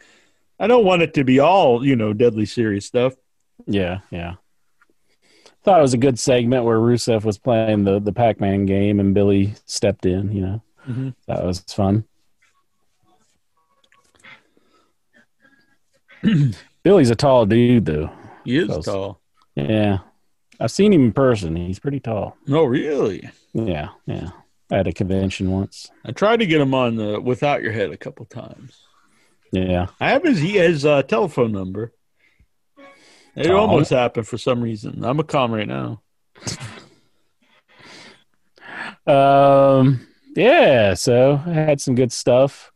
I 0.60 0.66
don't 0.66 0.84
want 0.84 1.02
it 1.02 1.14
to 1.14 1.24
be 1.24 1.40
all 1.40 1.84
you 1.84 1.96
know 1.96 2.12
deadly 2.12 2.46
serious 2.46 2.86
stuff. 2.86 3.14
Yeah, 3.66 4.00
yeah. 4.10 4.34
Thought 5.62 5.78
it 5.78 5.82
was 5.82 5.94
a 5.94 5.98
good 5.98 6.18
segment 6.18 6.64
where 6.64 6.78
Rusev 6.78 7.24
was 7.24 7.38
playing 7.38 7.84
the 7.84 7.98
the 8.00 8.12
Pac 8.12 8.40
Man 8.40 8.66
game 8.66 9.00
and 9.00 9.14
Billy 9.14 9.54
stepped 9.64 10.04
in. 10.06 10.30
You 10.32 10.40
know, 10.42 10.62
Mhm. 10.88 11.14
that 11.26 11.44
was 11.44 11.60
fun. 11.60 12.04
Billy's 16.82 17.10
a 17.10 17.14
tall 17.14 17.46
dude, 17.46 17.84
though. 17.86 18.10
He 18.44 18.56
is 18.58 18.66
Close. 18.68 18.84
tall. 18.84 19.20
Yeah, 19.54 19.98
I've 20.60 20.70
seen 20.70 20.92
him 20.92 21.04
in 21.06 21.12
person. 21.12 21.56
He's 21.56 21.78
pretty 21.78 22.00
tall. 22.00 22.36
No, 22.46 22.64
really. 22.64 23.28
Yeah, 23.52 23.88
yeah. 24.06 24.30
At 24.70 24.86
a 24.86 24.92
convention 24.92 25.50
once. 25.50 25.90
I 26.04 26.12
tried 26.12 26.38
to 26.38 26.46
get 26.46 26.60
him 26.60 26.74
on 26.74 26.96
the 26.96 27.20
without 27.20 27.62
your 27.62 27.72
head 27.72 27.90
a 27.90 27.96
couple 27.96 28.24
times. 28.26 28.80
Yeah. 29.52 29.86
I 30.00 30.10
have 30.10 30.22
his 30.24 30.38
he 30.40 30.54
has 30.56 30.84
a 30.84 31.02
telephone 31.02 31.52
number. 31.52 31.92
It 33.36 33.50
Oh. 33.50 33.56
almost 33.56 33.90
happened 33.90 34.26
for 34.28 34.38
some 34.38 34.62
reason. 34.62 35.04
I'm 35.04 35.20
a 35.20 35.24
calm 35.24 35.52
right 35.52 35.68
now. 35.68 36.02
Um. 39.06 40.06
Yeah. 40.34 40.94
So 40.94 41.40
I 41.46 41.50
had 41.52 41.80
some 41.80 41.94
good 41.94 42.12
stuff 42.12 42.72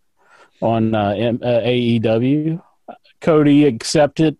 on 0.60 0.94
uh, 0.94 1.10
M- 1.10 1.40
uh, 1.42 1.60
AEW. 1.60 2.62
Cody 3.20 3.64
accepted 3.64 4.36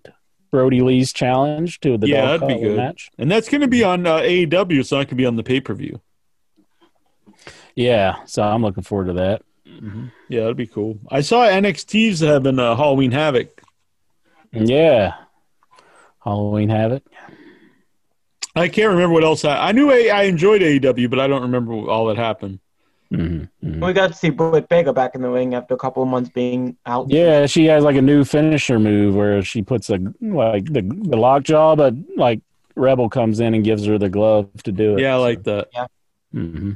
Brodie 0.51 0.81
Lee's 0.81 1.13
challenge 1.13 1.81
to 1.81 1.99
the 1.99 2.09
yeah, 2.09 2.37
that'd 2.37 2.49
be 2.49 2.59
good. 2.59 2.77
match. 2.77 3.11
And 3.19 3.31
that's 3.31 3.49
going 3.49 3.61
to 3.61 3.69
be 3.69 3.85
on 3.85 4.07
uh, 4.07 4.19
AEW, 4.19 4.85
so 4.85 4.99
it 5.01 5.09
can 5.09 5.17
be 5.17 5.27
on 5.27 5.37
the 5.37 5.43
pay 5.43 5.61
per 5.61 5.75
view. 5.75 6.01
Yeah. 7.75 8.17
So 8.25 8.43
I'm 8.43 8.63
looking 8.63 8.83
forward 8.83 9.07
to 9.07 9.13
that. 9.15 9.43
Yeah, 10.29 10.41
that'd 10.41 10.57
be 10.57 10.67
cool. 10.67 10.99
I 11.11 11.21
saw 11.21 11.47
NXT's 11.47 12.21
having 12.21 12.59
uh, 12.59 12.75
Halloween 12.75 13.13
Havoc. 13.13 13.63
Yeah. 14.53 15.15
Halloween 16.25 16.69
Havoc. 16.69 17.05
I 18.57 18.69
can't 18.69 18.91
remember 18.91 19.15
what 19.15 19.25
else. 19.25 19.45
I, 19.45 19.69
I 19.69 19.73
knew 19.73 19.91
I, 19.91 20.11
I 20.13 20.23
enjoyed 20.25 20.63
AEW, 20.63 21.09
but 21.09 21.21
I 21.21 21.29
don't 21.29 21.43
remember 21.43 21.73
all 21.73 22.07
that 22.07 22.17
happened. 22.17 22.59
Mm-hmm. 23.13 23.81
We 23.83 23.93
got 23.95 24.09
to 24.09 24.13
see 24.15 24.29
Britt 24.31 24.69
Baker 24.69 24.93
back 24.93 25.15
in 25.15 25.23
the 25.23 25.31
ring 25.31 25.55
after 25.55 25.75
a 25.75 25.79
couple 25.79 26.03
of 26.03 26.09
months 26.09 26.29
being 26.29 26.77
out. 26.85 27.09
Yeah, 27.11 27.47
she 27.47 27.65
has 27.67 27.83
like 27.83 27.97
a 27.97 28.03
new 28.03 28.25
finisher 28.25 28.79
move 28.79 29.15
where 29.15 29.43
she 29.43 29.63
puts 29.63 29.89
a 29.89 29.99
like 30.21 30.67
the 30.67 30.83
the 30.83 31.17
lockjaw, 31.17 31.75
but 31.75 31.95
like 32.17 32.41
Rebel 32.75 33.09
comes 33.09 33.41
in 33.41 33.55
and 33.55 33.65
gives 33.65 33.87
her 33.87 33.97
the 33.99 34.11
glove 34.11 34.51
to 34.65 34.73
do 34.73 34.97
it. 34.97 35.01
Yeah, 35.01 35.15
I 35.15 35.17
like 35.19 35.43
that. 35.45 35.69
hmm 36.33 36.73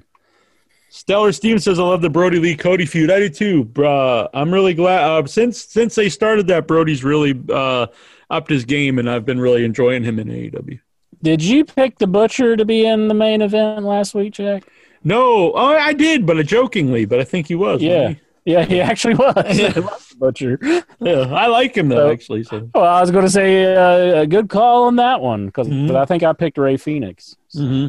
Stellar 0.89 1.33
Steven 1.33 1.59
says, 1.59 1.79
"I 1.79 1.85
love 1.85 2.03
the 2.03 2.11
Brodie 2.11 2.39
Lee 2.39 2.55
Cody 2.55 2.85
feud. 2.85 3.11
I 3.11 3.19
do 3.19 3.31
too, 3.31 3.65
bruh. 3.65 4.29
I'm 4.35 4.53
really 4.53 4.75
glad 4.75 5.03
uh, 5.03 5.27
since 5.27 5.65
since 5.65 5.95
they 5.95 6.11
started 6.11 6.47
that. 6.49 6.67
Brodie's 6.67 7.03
really 7.03 7.39
uh, 7.51 7.87
upped 8.29 8.51
his 8.51 8.67
game, 8.67 8.99
and 8.99 9.09
I've 9.09 9.25
been 9.25 9.41
really 9.41 9.65
enjoying 9.65 10.05
him 10.05 10.19
in 10.19 10.29
AEW. 10.29 10.81
Did 11.23 11.43
you 11.43 11.65
pick 11.65 11.99
the 11.99 12.07
butcher 12.07 12.57
to 12.57 12.65
be 12.67 12.85
in 12.85 13.09
the 13.09 13.15
main 13.15 13.41
event 13.41 13.85
last 13.85 14.15
week, 14.15 14.35
Jack? 14.35 14.65
No, 15.05 15.53
oh, 15.53 15.77
I 15.77 15.93
did, 15.93 16.27
but 16.27 16.39
uh, 16.39 16.43
jokingly. 16.43 17.05
But 17.05 17.21
I 17.21 17.25
think 17.25 17.49
he 17.49 17.55
was. 17.55 17.83
Yeah. 17.83 17.99
wasn't 18.01 18.19
Yeah, 18.45 18.65
he 18.65 18.81
actually 18.81 19.15
was. 19.15 19.59
Yeah. 19.59 19.73
I 19.77 19.79
love 19.81 20.07
the 20.11 20.17
butcher. 20.19 20.59
yeah. 21.01 21.21
I 21.33 21.47
like 21.47 21.77
him 21.77 21.89
though, 21.89 22.09
So- 22.09 22.11
actually. 22.13 22.45
So 22.45 22.69
Well, 22.75 22.85
I 22.85 23.01
was 23.01 23.11
going 23.11 23.25
to 23.25 23.31
say 23.31 23.75
uh, 23.75 24.23
a 24.23 24.27
good 24.27 24.49
call 24.49 24.85
on 24.85 24.97
that 24.97 25.21
one 25.21 25.47
because 25.47 25.69
Mhm. 25.69 25.95
I 25.95 26.05
think 26.07 26.23
I 26.23 26.33
picked 26.33 26.59
Rey 26.59 26.77
Fenix. 26.77 27.37
hmm 27.53 27.89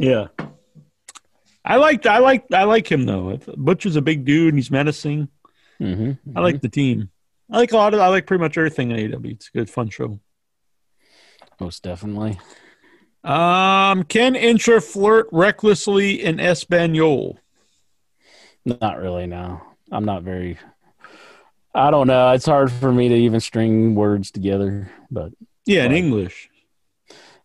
yeah, 0.00 0.28
I 1.64 1.74
like 1.76 2.06
I 2.06 2.18
like 2.18 2.44
I 2.52 2.62
like 2.64 2.90
him 2.90 3.04
though. 3.04 3.36
Butcher's 3.56 3.96
a 3.96 4.00
big 4.02 4.24
dude, 4.24 4.50
and 4.54 4.58
he's 4.58 4.70
menacing. 4.70 5.28
Mm-hmm. 5.80 6.38
I 6.38 6.40
like 6.40 6.60
the 6.60 6.68
team. 6.68 7.10
I 7.50 7.56
like 7.58 7.72
a 7.72 7.76
lot 7.76 7.94
of. 7.94 8.00
I 8.00 8.06
like 8.08 8.26
pretty 8.26 8.40
much 8.40 8.56
everything 8.56 8.92
in 8.92 8.96
AEW. 9.10 9.32
It's 9.32 9.48
a 9.52 9.58
good, 9.58 9.68
fun 9.70 9.88
show. 9.90 10.20
most 11.60 11.82
definitely. 11.82 12.38
Um, 13.24 14.04
can 14.04 14.34
Incher 14.34 14.82
flirt 14.82 15.28
recklessly 15.32 16.22
in 16.22 16.38
Espanol? 16.40 17.38
Not 18.64 18.98
really. 18.98 19.26
No, 19.26 19.60
I'm 19.90 20.04
not 20.04 20.22
very. 20.22 20.58
I 21.74 21.90
don't 21.90 22.06
know. 22.06 22.30
It's 22.32 22.46
hard 22.46 22.70
for 22.72 22.92
me 22.92 23.08
to 23.08 23.14
even 23.14 23.40
string 23.40 23.94
words 23.94 24.30
together, 24.30 24.90
but 25.10 25.32
Yeah, 25.66 25.84
in 25.84 25.92
Right. 25.92 25.98
English. 25.98 26.48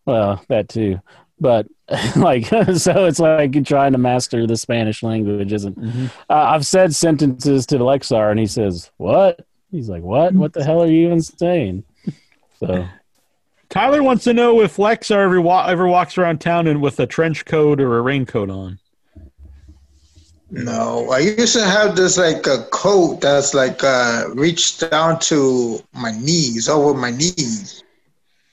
well, 0.06 0.42
that 0.48 0.68
too. 0.68 1.00
But 1.40 1.66
like, 2.16 2.46
so 2.76 3.04
it's 3.06 3.18
like 3.18 3.64
trying 3.64 3.92
to 3.92 3.98
master 3.98 4.46
the 4.46 4.56
Spanish 4.56 5.02
language, 5.02 5.52
isn't? 5.52 5.78
Mhm. 5.78 6.10
Uh, 6.30 6.32
I've 6.34 6.66
said 6.66 6.94
sentences 6.94 7.66
to 7.66 7.78
Lexar, 7.78 8.30
and 8.30 8.38
he 8.40 8.46
says, 8.46 8.90
"What?" 8.96 9.44
He's 9.70 9.88
like, 9.88 10.02
"What? 10.02 10.34
What 10.34 10.52
the 10.52 10.64
hell 10.64 10.82
are 10.82 10.86
you 10.86 11.06
even 11.06 11.20
saying?" 11.20 11.84
So 12.60 12.86
Tyler 13.74 14.04
wants 14.04 14.22
to 14.22 14.32
know 14.32 14.60
if 14.60 14.76
Lexar 14.76 15.24
ever, 15.24 15.40
wa- 15.40 15.66
ever 15.66 15.88
walks 15.88 16.16
around 16.16 16.40
town 16.40 16.68
and 16.68 16.80
with 16.80 17.00
a 17.00 17.06
trench 17.08 17.44
coat 17.44 17.80
or 17.80 17.98
a 17.98 18.02
raincoat 18.02 18.48
on. 18.48 18.78
No, 20.52 21.10
I 21.10 21.18
used 21.18 21.54
to 21.56 21.64
have 21.64 21.96
this 21.96 22.16
like 22.16 22.46
a 22.46 22.62
coat 22.70 23.20
that's 23.20 23.52
like 23.52 23.82
uh 23.82 24.26
reached 24.34 24.88
down 24.88 25.18
to 25.20 25.82
my 25.92 26.12
knees, 26.12 26.68
over 26.68 26.94
my 26.96 27.10
knees, 27.10 27.82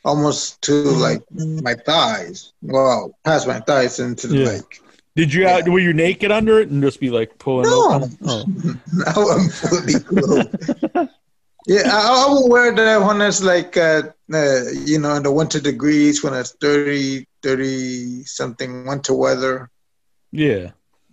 almost 0.03 0.59
to 0.63 0.73
like 0.73 1.21
my 1.31 1.75
thighs. 1.75 2.53
Well, 2.63 3.13
past 3.23 3.45
my 3.45 3.59
thighs 3.59 3.99
into 3.99 4.29
Yeah. 4.29 4.53
like 4.53 4.81
Did 5.15 5.31
you 5.31 5.45
out? 5.47 5.69
Were 5.69 5.77
you 5.77 5.93
naked 5.93 6.31
under 6.31 6.59
it 6.59 6.69
and 6.69 6.81
just 6.81 6.99
be 6.99 7.11
like 7.11 7.37
pulling? 7.37 7.69
No. 7.69 8.09
Oh. 8.25 8.45
Now 8.91 9.29
I'm 9.29 9.49
fully 9.49 9.99
clothed. 9.99 11.09
yeah, 11.67 11.83
I, 11.85 12.25
I 12.25 12.29
will 12.29 12.49
wear 12.49 12.73
that 12.73 13.05
when 13.05 13.21
it's 13.21 13.43
like, 13.43 13.77
uh, 13.77 14.03
uh, 14.33 14.61
you 14.71 14.99
know, 14.99 15.15
in 15.15 15.23
the 15.23 15.31
winter 15.31 15.59
degrees, 15.59 16.23
when 16.23 16.33
it's 16.33 16.51
30, 16.61 17.25
30 17.43 18.23
something 18.23 18.85
winter 18.85 19.13
weather. 19.13 19.69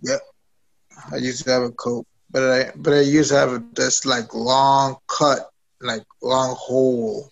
Yeah. 0.01 0.17
I 1.11 1.17
used 1.17 1.43
to 1.45 1.51
have 1.51 1.63
a 1.63 1.71
coat, 1.71 2.05
but 2.29 2.43
I 2.43 2.71
but 2.75 2.93
I 2.93 3.01
used 3.01 3.31
to 3.31 3.37
have 3.37 3.53
a, 3.53 3.63
this 3.73 4.05
like 4.05 4.33
long 4.33 4.97
cut, 5.07 5.49
like 5.81 6.03
long 6.21 6.55
hole 6.57 7.31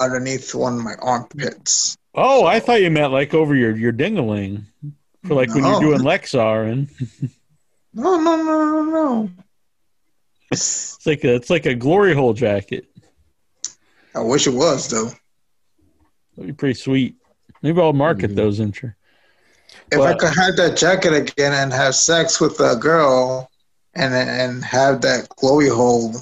underneath 0.00 0.54
one 0.54 0.78
of 0.78 0.84
my 0.84 0.94
armpits. 1.00 1.96
Oh, 2.14 2.46
I 2.46 2.60
thought 2.60 2.80
you 2.80 2.90
meant 2.90 3.12
like 3.12 3.34
over 3.34 3.54
your 3.54 3.76
your 3.76 3.92
dingaling 3.92 4.64
for 5.24 5.34
like 5.34 5.54
when 5.54 5.64
you're 5.64 5.80
doing 5.80 6.00
Lexar 6.00 6.70
and 6.70 6.88
No, 7.94 8.18
no, 8.18 8.36
no, 8.36 8.82
no, 8.82 8.82
no. 8.82 9.30
It's 10.54 11.06
like 11.06 11.24
a 11.24 11.34
it's 11.34 11.50
like 11.50 11.66
a 11.66 11.74
glory 11.74 12.14
hole 12.14 12.32
jacket. 12.32 12.86
I 14.14 14.20
wish 14.20 14.46
it 14.46 14.54
was 14.54 14.88
though. 14.88 15.10
That'd 16.36 16.46
be 16.48 16.52
pretty 16.52 16.74
sweet. 16.74 17.16
Maybe 17.62 17.80
I'll 17.80 17.92
market 17.92 18.34
those 18.36 18.60
Incher. 18.60 18.94
If 19.90 19.98
Well- 19.98 20.08
I 20.08 20.14
could 20.14 20.34
have 20.34 20.56
that 20.56 20.76
jacket 20.76 21.12
again 21.12 21.52
and 21.52 21.72
have 21.72 21.94
sex 21.94 22.40
with 22.40 22.58
a 22.60 22.76
girl, 22.76 23.50
and 23.94 24.14
and 24.14 24.64
have 24.64 25.00
that 25.02 25.28
glowy 25.30 25.74
hole 25.74 26.14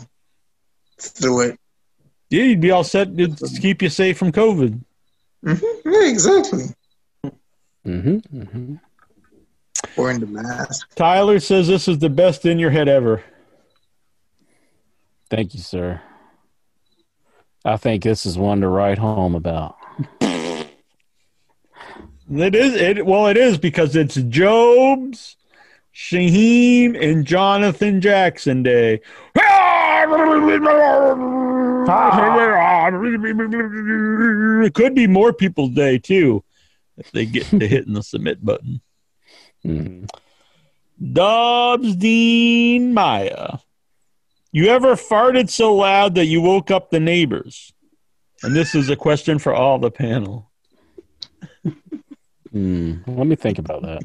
through 0.99 1.41
it. 1.43 1.59
Yeah, 2.31 2.45
you'd 2.45 2.61
be 2.61 2.71
all 2.71 2.85
set 2.85 3.17
to 3.17 3.29
keep 3.61 3.83
you 3.83 3.89
safe 3.91 4.17
from 4.19 4.33
COVID. 4.33 4.81
hmm 5.45 5.55
Yeah, 5.85 6.05
exactly. 6.09 6.65
Mm-hmm, 7.87 8.17
mm-hmm. 8.41 8.75
Wearing 9.97 10.21
the 10.21 10.27
mask. 10.27 10.95
Tyler 10.95 11.41
says 11.41 11.67
this 11.67 11.89
is 11.89 11.99
the 11.99 12.09
best 12.09 12.47
in 12.47 12.59
your 12.59 12.71
head 12.71 12.89
ever. 12.89 13.23
Thank 15.33 15.55
you, 15.55 15.61
sir. 15.61 16.01
I 17.65 17.79
think 17.79 18.03
this 18.03 18.27
is 18.27 18.37
one 18.37 18.61
to 18.61 18.69
write 18.69 18.99
home 18.99 19.35
about. 19.35 19.77
It 20.21 20.69
is 22.55 22.75
it 22.75 23.07
well 23.07 23.29
it 23.29 23.39
is 23.39 23.57
because 23.57 23.97
it's 23.97 24.17
Jobes', 24.17 25.39
Shaheen, 25.95 27.03
and 27.03 27.25
Jonathan 27.25 28.03
Jackson 28.03 28.63
Day. 28.63 29.01
It 34.67 34.75
could 34.75 34.95
be 34.95 35.07
more 35.07 35.33
people's 35.33 35.71
day 35.71 35.97
too 35.97 36.45
if 36.99 37.11
they 37.13 37.25
get 37.25 37.47
to 37.47 37.67
hitting 37.67 37.95
the 37.95 38.03
submit 38.03 38.45
button. 38.45 38.83
Mhm. 39.65 40.11
Dobbs 41.15 41.97
Dean 41.97 42.93
Maya. 42.93 43.57
You 44.55 44.67
ever 44.67 44.97
farted 44.97 45.49
so 45.49 45.75
loud 45.75 46.15
that 46.17 46.27
you 46.27 46.43
woke 46.43 46.71
up 46.71 46.91
the 46.91 47.01
neighbors? 47.01 47.73
And 48.43 48.55
this 48.55 48.75
is 48.75 48.91
a 48.91 48.97
question 48.97 49.39
for 49.39 49.55
all 49.55 49.79
the 49.79 49.91
panel. 49.91 50.51
Hmm. 52.53 52.97
Let 53.07 53.27
me 53.27 53.35
think 53.35 53.59
about 53.59 53.81
that. 53.81 54.03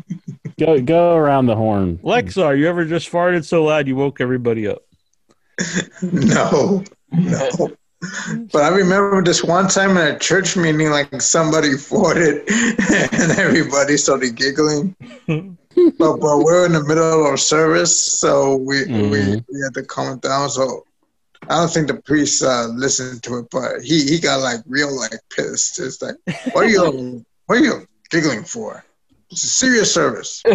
Go 0.57 0.79
go 0.79 1.17
around 1.17 1.47
the 1.47 1.55
horn. 1.57 1.97
Lexar, 1.97 2.57
you 2.57 2.65
ever 2.69 2.85
just 2.85 3.11
farted 3.11 3.43
so 3.43 3.65
loud 3.65 3.89
you 3.89 3.97
woke 3.97 4.21
everybody 4.21 4.67
up? 4.67 4.83
No, 6.01 6.81
no. 7.11 7.49
But 8.53 8.63
I 8.63 8.69
remember 8.69 9.21
this 9.21 9.43
one 9.43 9.67
time 9.67 9.97
in 9.97 10.15
a 10.15 10.17
church 10.17 10.55
meeting, 10.55 10.89
like 10.91 11.21
somebody 11.21 11.69
farted 11.71 12.47
and 13.11 13.37
everybody 13.37 13.97
started 13.97 14.35
giggling. 14.35 14.95
But, 15.99 16.17
but 16.17 16.39
we're 16.39 16.65
in 16.65 16.73
the 16.73 16.83
middle 16.83 17.11
of 17.21 17.25
our 17.25 17.37
service, 17.37 17.99
so 18.01 18.55
we, 18.55 18.85
we, 18.85 18.89
Mhm. 18.89 19.45
we 19.51 19.61
had 19.61 19.73
to 19.75 19.83
calm 19.83 20.15
it 20.17 20.21
down. 20.21 20.49
So 20.49 20.85
I 21.49 21.59
don't 21.59 21.71
think 21.71 21.87
the 21.87 22.01
priest 22.01 22.43
uh, 22.43 22.67
listened 22.67 23.23
to 23.23 23.37
it, 23.39 23.47
but 23.51 23.81
he, 23.83 24.03
he 24.05 24.19
got 24.19 24.41
like 24.41 24.61
real 24.65 24.95
like 24.95 25.11
pissed. 25.35 25.79
It's 25.79 26.01
like, 26.01 26.15
what 26.51 26.65
are 26.65 26.69
you 26.69 27.25
what 27.45 27.57
are 27.59 27.63
you 27.63 27.87
giggling 28.09 28.43
for? 28.43 28.83
It's 29.29 29.43
a 29.43 29.47
serious 29.47 29.93
service. 29.93 30.41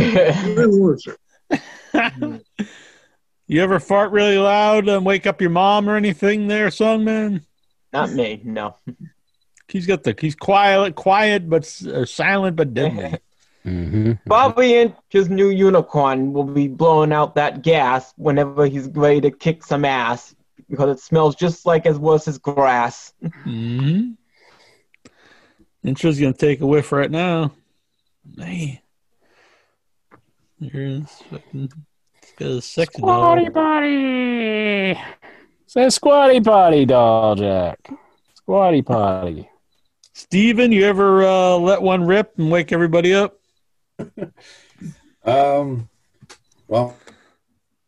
You 3.49 3.61
ever 3.63 3.81
fart 3.81 4.13
really 4.13 4.39
loud 4.39 4.89
and 4.89 5.05
wake 5.05 5.27
up 5.27 5.41
your 5.43 5.51
mom 5.51 5.89
or 5.89 5.97
anything 5.97 6.49
there, 6.49 6.69
Songman? 6.69 7.43
Not 7.93 8.11
me, 8.13 8.41
no. 8.45 8.77
He's 9.69 9.87
got 9.87 10.03
the 10.05 10.15
he's 10.19 10.35
quiet, 10.35 10.95
quiet 10.95 11.51
but 11.51 11.65
uh, 11.87 12.07
silent 12.07 12.57
but 12.57 12.73
deadly. 12.73 13.19
Mm-hmm. 13.65 14.13
Bobby 14.27 14.77
and 14.77 14.95
his 15.09 15.29
new 15.29 15.51
unicorn 15.51 16.33
will 16.33 16.45
be 16.45 16.67
blowing 16.67 17.13
out 17.13 17.37
that 17.37 17.63
gas 17.63 18.13
whenever 18.17 18.67
he's 18.67 18.89
ready 18.89 19.21
to 19.21 19.31
kick 19.31 19.65
some 19.65 19.85
ass 19.85 20.35
because 20.69 20.91
it 20.91 21.01
smells 21.03 21.37
just 21.37 21.65
like 21.65 21.87
as 21.87 21.99
worse 21.99 22.27
as 22.27 22.39
grass. 22.39 23.13
mm-hmm. 23.23 24.13
Incher's 25.85 26.19
gonna 26.19 26.33
take 26.33 26.61
a 26.61 26.67
whiff 26.67 26.93
right 26.93 27.11
now. 27.11 27.53
Man, 28.37 28.79
here's 30.61 31.11
fucking 31.31 31.73
it's 32.23 32.33
got 32.33 32.51
a 32.51 32.63
sexy 32.63 32.99
Squatty 32.99 33.45
dog. 33.45 33.55
potty. 33.55 35.01
Say 35.67 35.89
squatty 35.89 36.41
potty, 36.41 36.85
doll 36.85 37.35
Jack. 37.35 37.79
Squatty 38.35 38.83
potty. 38.83 39.49
Steven, 40.15 40.71
you 40.73 40.85
ever 40.85 41.25
uh, 41.25 41.57
let 41.57 41.83
one 41.83 42.07
rip 42.07 42.39
and 42.39 42.51
wake 42.51 42.71
everybody 42.73 43.13
up? 43.15 43.39
Um, 45.25 45.89
well, 46.67 46.97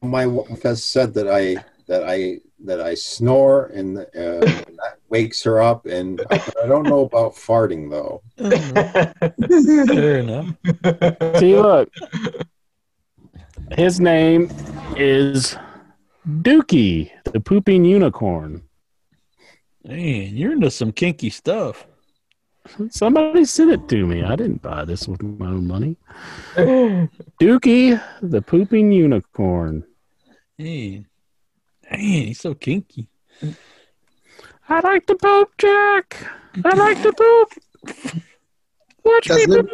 my 0.02 0.26
wife 0.26 0.62
has 0.62 0.84
said 0.84 1.14
that 1.14 1.28
I 1.28 1.56
that 1.88 2.04
I 2.08 2.40
that 2.64 2.80
I 2.80 2.94
snore 2.94 3.66
and 3.66 3.98
uh, 3.98 4.04
that 4.14 4.98
wakes 5.08 5.42
her 5.42 5.60
up, 5.60 5.86
and 5.86 6.20
I, 6.30 6.42
I 6.62 6.66
don't 6.66 6.84
know 6.84 7.00
about 7.00 7.34
farting 7.34 7.90
though. 7.90 8.22
Fair 9.86 10.18
enough. 10.18 11.38
See, 11.40 11.56
look. 11.56 11.90
His 13.72 13.98
name 13.98 14.50
is 14.96 15.56
Dookie, 16.28 17.10
the 17.32 17.40
pooping 17.40 17.84
unicorn. 17.84 18.62
Man, 19.84 20.36
you're 20.36 20.52
into 20.52 20.70
some 20.70 20.92
kinky 20.92 21.30
stuff. 21.30 21.86
Somebody 22.90 23.44
sent 23.44 23.70
it 23.72 23.88
to 23.88 24.06
me. 24.06 24.22
I 24.22 24.36
didn't 24.36 24.62
buy 24.62 24.84
this 24.84 25.06
with 25.06 25.22
my 25.22 25.46
own 25.46 25.66
money. 25.66 25.96
Dookie, 26.56 28.02
the 28.22 28.40
pooping 28.42 28.90
unicorn. 28.90 29.84
Man, 30.58 31.06
man, 31.90 32.00
he's 32.00 32.40
so 32.40 32.54
kinky. 32.54 33.08
I 34.68 34.80
like 34.80 35.04
to 35.06 35.14
poop, 35.16 35.50
Jack. 35.58 36.26
I 36.64 36.74
like 36.74 37.02
to 37.02 37.12
poop. 37.12 37.52
Watch 39.04 39.28
me 39.28 39.46
Does 39.46 39.56
it? 39.56 39.66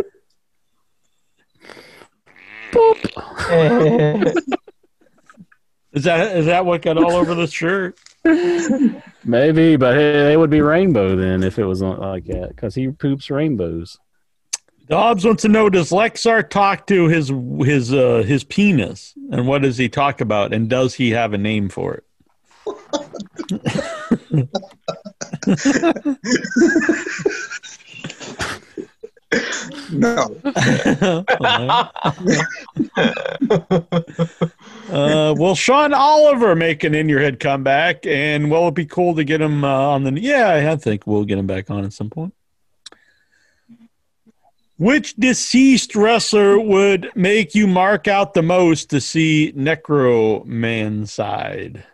poop. 2.72 2.96
Poop. 3.08 4.34
Is 5.92 6.04
that 6.04 6.36
is 6.36 6.46
that 6.46 6.64
what 6.64 6.82
got 6.82 6.96
all 6.98 7.16
over 7.16 7.34
the 7.34 7.48
shirt? 7.48 7.98
Maybe, 9.24 9.76
but 9.76 9.96
hey, 9.96 10.24
they 10.24 10.36
would 10.36 10.50
be 10.50 10.60
rainbow 10.60 11.16
then 11.16 11.42
if 11.42 11.58
it 11.58 11.64
was 11.64 11.80
like 11.80 12.26
that 12.26 12.48
because 12.48 12.74
he 12.74 12.88
poops 12.88 13.30
rainbows. 13.30 13.98
Dobbs 14.88 15.24
wants 15.24 15.42
to 15.42 15.48
know: 15.48 15.70
Does 15.70 15.90
Lexar 15.90 16.48
talk 16.48 16.86
to 16.88 17.06
his 17.06 17.32
his 17.60 17.94
uh, 17.94 18.24
his 18.26 18.44
penis, 18.44 19.14
and 19.30 19.46
what 19.46 19.62
does 19.62 19.78
he 19.78 19.88
talk 19.88 20.20
about, 20.20 20.52
and 20.52 20.68
does 20.68 20.94
he 20.94 21.10
have 21.10 21.32
a 21.32 21.38
name 21.38 21.68
for 21.68 21.94
it? 21.94 22.04
No. 29.92 30.36
uh, 34.90 35.34
will 35.38 35.54
Sean 35.54 35.94
Oliver 35.94 36.56
make 36.56 36.82
an 36.82 36.94
in 36.94 37.08
your 37.08 37.20
head 37.20 37.38
comeback? 37.38 38.06
And 38.06 38.50
will 38.50 38.68
it 38.68 38.74
be 38.74 38.86
cool 38.86 39.14
to 39.14 39.24
get 39.24 39.40
him 39.40 39.64
uh, 39.64 39.68
on 39.68 40.04
the? 40.04 40.20
Yeah, 40.20 40.70
I 40.72 40.76
think 40.76 41.06
we'll 41.06 41.24
get 41.24 41.38
him 41.38 41.46
back 41.46 41.70
on 41.70 41.84
at 41.84 41.92
some 41.92 42.10
point. 42.10 42.34
Which 44.78 45.14
deceased 45.16 45.94
wrestler 45.94 46.58
would 46.58 47.12
make 47.14 47.54
you 47.54 47.66
mark 47.66 48.08
out 48.08 48.34
the 48.34 48.42
most 48.42 48.90
to 48.90 49.00
see 49.00 49.52
Necro 49.54 50.44
Man 50.46 51.06
side? 51.06 51.84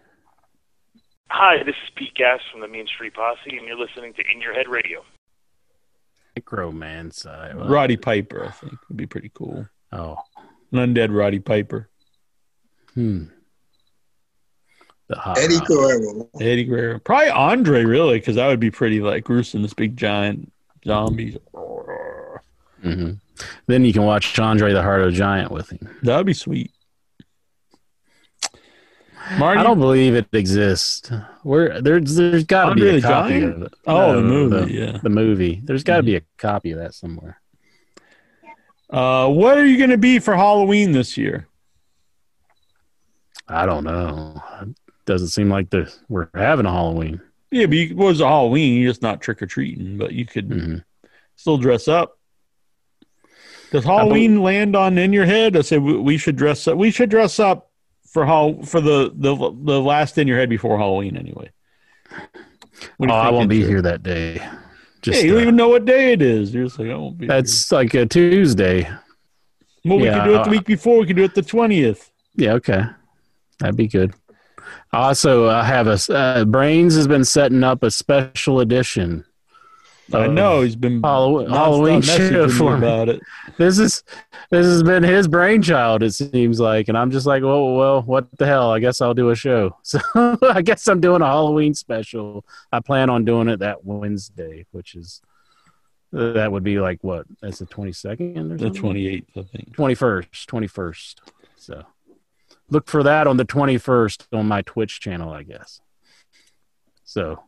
Hi, 1.29 1.63
this 1.65 1.75
is 1.85 1.91
Pete 1.97 2.15
Gas 2.15 2.41
from 2.51 2.61
the 2.61 2.69
Mean 2.69 2.87
Street 2.87 3.13
Posse, 3.13 3.59
and 3.59 3.67
you're 3.67 3.77
listening 3.77 4.15
to 4.15 4.23
In 4.33 4.41
Your 4.41 4.55
Head 4.55 4.69
Radio. 4.69 5.05
Micro 6.37 6.71
man. 6.71 7.11
Well, 7.25 7.69
Roddy 7.69 7.97
Piper, 7.97 8.45
I 8.45 8.51
think, 8.51 8.75
would 8.89 8.97
be 8.97 9.07
pretty 9.07 9.31
cool. 9.35 9.67
Oh, 9.93 10.17
An 10.73 10.95
undead 10.95 11.17
Roddy 11.17 11.39
Piper. 11.39 11.89
hmm. 12.95 13.25
The 15.09 15.17
hot 15.17 15.39
Eddie 15.39 15.55
rod. 15.57 15.67
Guerrero. 15.69 16.29
Eddie 16.41 16.65
Guerrero. 16.65 16.99
Probably 16.99 17.31
Andre, 17.31 17.85
really, 17.85 18.19
because 18.19 18.35
that 18.35 18.49
would 18.49 18.59
be 18.61 18.73
pretty 18.73 19.01
like 19.01 19.23
gruesome. 19.25 19.63
This 19.63 19.73
big 19.73 19.97
giant 19.97 20.53
zombie. 20.85 21.39
hmm 22.83 23.13
Then 23.69 23.85
you 23.85 23.93
can 23.93 24.03
watch 24.03 24.37
Andre 24.39 24.73
the 24.73 24.83
Heart 24.83 25.03
of 25.03 25.07
the 25.13 25.17
Giant 25.17 25.53
with 25.53 25.71
him. 25.71 25.89
That 26.03 26.17
would 26.17 26.27
be 26.27 26.35
sweet. 26.35 26.73
Marty, 29.39 29.61
I 29.61 29.63
don't 29.65 29.81
believe 29.81 30.15
it 30.15 30.29
exists. 30.33 31.11
Where 31.43 31.81
there's 31.81 32.15
there's 32.15 32.45
got 32.45 32.71
to 32.71 32.75
be 32.77 32.89
a 32.89 33.01
copy 33.03 33.41
Giant? 33.41 33.55
of 33.57 33.63
it. 33.63 33.75
Oh, 33.87 34.17
the 34.17 34.23
No, 34.23 34.29
movie, 34.29 34.73
yeah. 34.75 34.85
Mm-hmm. 34.87 34.99
the 35.03 35.11
movie. 35.11 35.61
There's 35.65 35.83
got 35.85 35.97
to 35.97 36.03
be 36.03 36.17
a 36.17 36.23
copy 36.39 36.71
of 36.73 36.79
that 36.79 36.95
somewhere. 36.95 37.41
uh, 38.91 39.29
what 39.29 39.59
are 39.59 39.67
you 39.67 39.79
going 39.79 39.91
to 39.91 39.99
be 39.99 40.19
for 40.21 40.37
Halloween 40.37 40.93
this 40.93 41.17
year? 41.17 41.49
I 43.49 43.67
don't 43.67 43.85
know. 43.85 44.43
Doesn't 45.07 45.29
seem 45.29 45.49
like 45.49 45.71
the 45.71 45.93
we're 46.09 46.29
having 46.35 46.67
a 46.67 46.73
Halloween. 46.73 47.21
Yeah, 47.51 47.67
but 47.67 47.77
you, 47.77 47.91
it 47.91 47.97
was 47.97 48.21
a 48.21 48.27
Halloween. 48.27 48.81
You're 48.81 48.91
just 48.91 49.03
not 49.03 49.21
trick 49.21 49.41
or 49.41 49.47
treating, 49.47 49.97
but 49.99 50.13
you 50.13 50.27
could 50.27 50.49
Mhm. 50.49 50.85
still 51.37 51.57
dress 51.59 51.87
up. 51.89 52.19
Does 53.71 53.85
Halloween 53.85 54.43
land 54.43 54.75
on 54.77 54.99
in 54.99 55.13
your 55.13 55.27
head? 55.27 55.57
I 55.57 55.61
say 55.63 55.79
we, 55.79 55.97
we 55.97 56.17
should 56.17 56.37
dress 56.37 56.67
up. 56.69 56.77
We 56.77 56.91
should 56.91 57.11
dress 57.11 57.39
up 57.39 57.71
for 58.17 58.25
how 58.25 58.55
for 58.65 58.81
the 58.81 59.13
the 59.15 59.35
the 59.37 59.79
last 59.79 60.17
in 60.17 60.27
your 60.27 60.39
head 60.39 60.49
before 60.49 60.79
Halloween 60.79 61.19
anyway. 61.19 61.51
Oh, 62.99 63.09
I 63.09 63.29
won't 63.31 63.51
be 63.51 63.63
here 63.63 63.83
that 63.83 64.03
day. 64.03 64.37
Just 65.03 65.19
yeah, 65.19 65.25
you 65.25 65.33
don't 65.33 65.41
uh, 65.41 65.43
even 65.43 65.57
know 65.57 65.69
what 65.69 65.85
day 65.85 66.15
it 66.15 66.23
is. 66.23 66.55
You're 66.55 66.65
just 66.65 66.79
like, 66.79 66.89
I 66.89 66.95
won't 66.95 67.19
be. 67.19 67.27
that's 67.27 67.71
like 67.71 67.93
a 67.93 68.07
Tuesday. 68.07 68.89
well, 69.85 69.99
we 69.99 70.05
yeah, 70.05 70.21
can 70.21 70.29
do 70.29 70.35
it 70.35 70.45
the 70.45 70.49
uh, 70.49 70.51
week 70.51 70.65
before. 70.65 71.01
We 71.01 71.07
can 71.07 71.17
do 71.17 71.25
it 71.25 71.35
the 71.35 71.43
twentieth. 71.43 72.11
Yeah, 72.37 72.55
okay, 72.55 72.85
that'd 73.59 73.77
be 73.77 73.87
good. 73.87 74.15
Also, 74.95 75.51
I 75.51 75.63
have 75.65 75.87
a 75.87 75.99
uh, 76.11 76.47
Brains 76.47 76.97
has 76.97 77.07
been 77.07 77.27
setting 77.27 77.65
up 77.65 77.83
a 77.83 77.91
special 77.91 78.61
edition. 78.61 79.27
I 80.13 80.27
um, 80.27 80.35
know 80.35 80.61
he's 80.61 80.77
been 80.77 81.03
Halloween, 81.03 81.49
Halloween 81.51 82.03
for 82.03 82.73
me. 82.73 82.87
about 82.87 83.09
it. 83.09 83.21
This 83.59 83.79
is 83.79 84.05
this 84.51 84.65
has 84.65 84.83
been 84.83 85.03
his 85.03 85.27
brainchild. 85.27 86.03
It 86.05 86.13
seems 86.13 86.61
like, 86.61 86.89
and 86.89 86.97
I'm 86.97 87.11
just 87.11 87.27
like, 87.27 87.43
well, 87.43 87.75
well, 87.75 88.03
what 88.03 88.29
the 88.39 88.47
hell? 88.47 88.71
I 88.71 88.79
guess 88.79 89.01
I'll 89.01 89.15
do 89.15 89.31
a 89.31 89.35
show. 89.37 89.77
So 89.83 89.99
I 90.43 90.63
guess 90.63 90.87
I'm 90.87 91.01
doing 91.01 91.23
a 91.23 91.27
Halloween 91.27 91.75
special. 91.75 92.45
I 92.71 92.81
plan 92.81 93.11
on 93.11 93.25
doing 93.25 93.49
it 93.49 93.59
that 93.61 93.85
Wednesday, 93.85 94.67
which 94.71 94.95
is 94.95 95.21
that 96.13 96.53
would 96.53 96.63
be 96.63 96.79
like 96.79 97.03
what? 97.03 97.27
That's 97.43 97.59
the 97.59 97.67
22nd 97.67 98.37
or 98.37 98.57
The 98.57 98.65
something. 98.67 98.73
twenty 98.75 99.09
eighth, 99.09 99.31
I 99.37 99.43
think. 99.43 99.75
21st, 99.77 100.47
21st. 100.47 101.15
So 101.57 101.83
look 102.71 102.89
for 102.89 103.03
that 103.03 103.27
on 103.27 103.37
the 103.39 103.45
21st 103.45 104.27
on 104.33 104.47
my 104.47 104.63
Twitch 104.63 105.01
channel, 105.01 105.33
I 105.33 105.43
guess. 105.43 105.81
So 107.05 107.43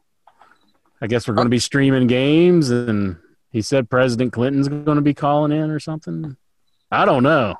I 1.00 1.06
guess 1.06 1.28
we're 1.28 1.34
going 1.34 1.46
to 1.46 1.50
be 1.50 1.58
streaming 1.58 2.06
games, 2.06 2.70
and 2.70 3.16
he 3.50 3.62
said 3.62 3.88
President 3.88 4.32
Clinton's 4.32 4.68
going 4.68 4.96
to 4.96 5.02
be 5.02 5.14
calling 5.14 5.52
in 5.52 5.70
or 5.70 5.78
something. 5.78 6.36
I 6.90 7.04
don't 7.04 7.22
know. 7.22 7.54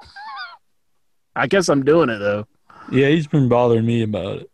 I 1.36 1.47
guess 1.47 1.68
I'm 1.68 1.84
doing 1.84 2.08
it 2.08 2.18
though. 2.18 2.47
Yeah, 2.91 3.08
he's 3.08 3.26
been 3.26 3.49
bothering 3.49 3.86
me 3.86 4.02
about 4.02 4.39
it. 4.39 4.50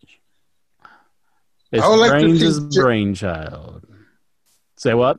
It's 1.72 1.82
I 1.82 1.88
like 1.88 2.12
to 2.20 2.28
Brains' 2.28 2.74
see- 2.74 2.80
brainchild. 2.80 3.86
Say 4.76 4.94
what? 4.94 5.18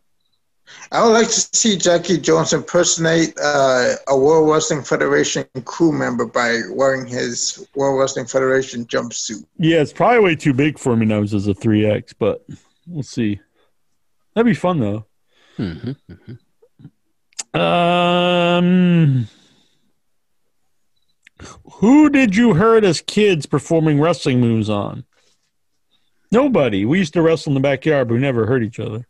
I 0.92 1.03
would 1.03 1.11
like 1.11 1.27
to 1.27 1.50
see 1.53 1.77
Jackie 1.77 2.18
Jones 2.18 2.52
impersonate 2.52 3.38
uh, 3.42 3.94
a 4.08 4.18
World 4.18 4.50
Wrestling 4.50 4.84
Federation 4.84 5.45
crew 5.64 5.92
member 5.92 6.26
by 6.26 6.61
wearing 6.72 7.06
his 7.06 7.68
World 7.76 8.00
Wrestling 8.00 8.26
Federation 8.26 8.85
jumpsuit. 8.85 9.45
Yeah, 9.58 9.82
it's 9.82 9.94
probably 9.94 10.19
way 10.22 10.35
too 10.35 10.53
big 10.53 10.80
for 10.80 10.95
me 10.95 11.06
now 11.06 11.22
as 11.22 11.34
a 11.34 11.53
three 11.53 11.85
X, 11.85 12.14
but 12.14 12.45
we'll 12.88 13.03
see. 13.03 13.40
That'd 14.35 14.45
be 14.45 14.53
fun 14.53 14.80
though. 14.80 15.05
Mm-hmm. 15.57 15.93
Um, 17.57 19.27
who 21.72 22.09
did 22.09 22.35
you 22.35 22.53
hurt 22.53 22.83
as 22.83 23.01
kids 23.01 23.45
performing 23.45 24.01
wrestling 24.01 24.41
moves 24.41 24.69
on? 24.69 25.05
Nobody. 26.31 26.83
We 26.83 26.97
used 26.97 27.14
to 27.14 27.22
wrestle 27.22 27.51
in 27.51 27.53
the 27.53 27.61
backyard, 27.61 28.09
but 28.09 28.15
we 28.15 28.19
never 28.19 28.45
hurt 28.45 28.64
each 28.64 28.80
other. 28.80 29.07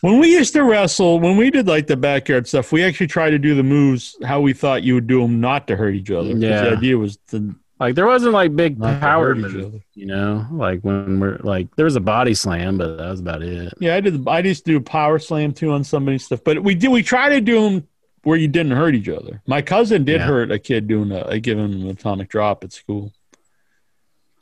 When 0.00 0.18
we 0.18 0.32
used 0.32 0.52
to 0.54 0.62
wrestle, 0.62 1.20
when 1.20 1.36
we 1.36 1.50
did 1.50 1.66
like 1.66 1.86
the 1.86 1.96
backyard 1.96 2.46
stuff, 2.46 2.72
we 2.72 2.82
actually 2.82 3.06
tried 3.06 3.30
to 3.30 3.38
do 3.38 3.54
the 3.54 3.62
moves 3.62 4.16
how 4.24 4.40
we 4.40 4.52
thought 4.52 4.82
you 4.82 4.94
would 4.94 5.06
do 5.06 5.20
them, 5.22 5.40
not 5.40 5.66
to 5.68 5.76
hurt 5.76 5.94
each 5.94 6.10
other. 6.10 6.30
Yeah. 6.30 6.62
The 6.62 6.76
idea 6.76 6.98
was 6.98 7.18
to 7.28 7.54
Like 7.80 7.96
there 7.96 8.06
wasn't 8.06 8.32
like 8.34 8.54
big 8.54 8.78
Not 8.78 9.00
power 9.00 9.34
moves, 9.34 9.54
other. 9.56 9.80
you 9.94 10.06
know. 10.06 10.46
Like 10.52 10.80
when 10.82 11.18
we're 11.18 11.38
like 11.38 11.74
there 11.76 11.84
was 11.84 11.96
a 11.96 12.00
body 12.00 12.32
slam, 12.34 12.78
but 12.78 12.96
that 12.96 13.10
was 13.10 13.20
about 13.20 13.42
it. 13.42 13.72
Yeah, 13.80 13.96
I 13.96 14.00
did. 14.00 14.26
I 14.28 14.38
used 14.40 14.64
to 14.66 14.70
do 14.72 14.76
a 14.76 14.80
power 14.80 15.18
slam 15.18 15.52
too 15.52 15.72
on 15.72 15.82
somebody's 15.82 16.24
stuff, 16.24 16.40
but 16.44 16.62
we 16.62 16.74
did. 16.76 16.90
We 16.90 17.02
try 17.02 17.28
to 17.30 17.40
do 17.40 17.60
them 17.68 17.88
where 18.22 18.38
you 18.38 18.46
didn't 18.48 18.72
hurt 18.72 18.94
each 18.94 19.08
other. 19.08 19.42
My 19.46 19.60
cousin 19.60 20.04
did 20.04 20.20
Yeah. 20.20 20.26
hurt 20.26 20.52
a 20.52 20.58
kid 20.58 20.86
doing 20.86 21.10
a, 21.10 21.22
a 21.24 21.40
giving 21.40 21.64
him 21.64 21.82
an 21.82 21.88
atomic 21.90 22.28
drop 22.28 22.62
at 22.64 22.72
school. 22.72 23.12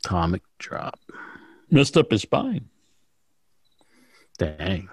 Atomic 0.05 0.41
drop. 0.59 0.99
Messed 1.71 1.97
up 1.97 2.11
his 2.11 2.21
spine. 2.21 2.69
Dang. 4.37 4.89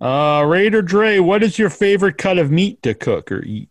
Uh, 0.00 0.44
Raider 0.46 0.82
Dre, 0.82 1.18
what 1.18 1.42
is 1.42 1.58
your 1.58 1.70
favorite 1.70 2.16
cut 2.18 2.38
of 2.38 2.50
meat 2.50 2.82
to 2.82 2.94
cook 2.94 3.30
or 3.30 3.42
eat? 3.44 3.68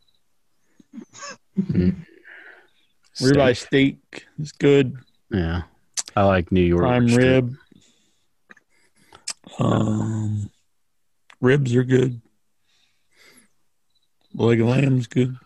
Ribeye 3.19 3.57
steak 3.57 4.25
is 4.39 4.51
good. 4.51 4.97
Yeah. 5.31 5.63
I 6.15 6.23
like 6.23 6.51
New 6.51 6.61
York. 6.61 6.81
Prime 6.81 7.09
strip. 7.09 7.45
rib. 7.45 7.55
Um, 9.59 10.49
ribs 11.41 11.75
are 11.75 11.83
good. 11.83 12.21
Leg 14.33 14.61
of 14.61 14.67
lamb's 14.67 15.07
good. 15.07 15.37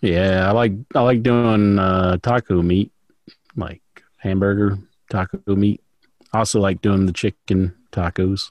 Yeah, 0.00 0.48
I 0.48 0.52
like 0.52 0.72
I 0.94 1.00
like 1.00 1.22
doing 1.22 1.78
uh, 1.78 2.18
taco 2.22 2.62
meat, 2.62 2.92
like 3.56 3.82
hamburger 4.18 4.78
taco 5.10 5.40
meat. 5.48 5.82
Also 6.32 6.60
like 6.60 6.80
doing 6.80 7.06
the 7.06 7.12
chicken 7.12 7.74
tacos. 7.92 8.50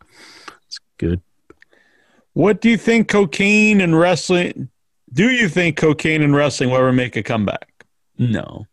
It's 0.67 0.79
good. 0.97 1.21
What 2.33 2.59
do 2.59 2.69
you 2.69 2.77
think 2.77 3.07
cocaine 3.07 3.79
and 3.79 3.97
wrestling? 3.97 4.69
Do 5.13 5.29
you 5.29 5.47
think 5.47 5.77
cocaine 5.77 6.21
and 6.21 6.35
wrestling 6.35 6.71
will 6.71 6.77
ever 6.77 6.91
make 6.91 7.15
a 7.15 7.23
comeback? 7.23 7.69
No. 8.18 8.66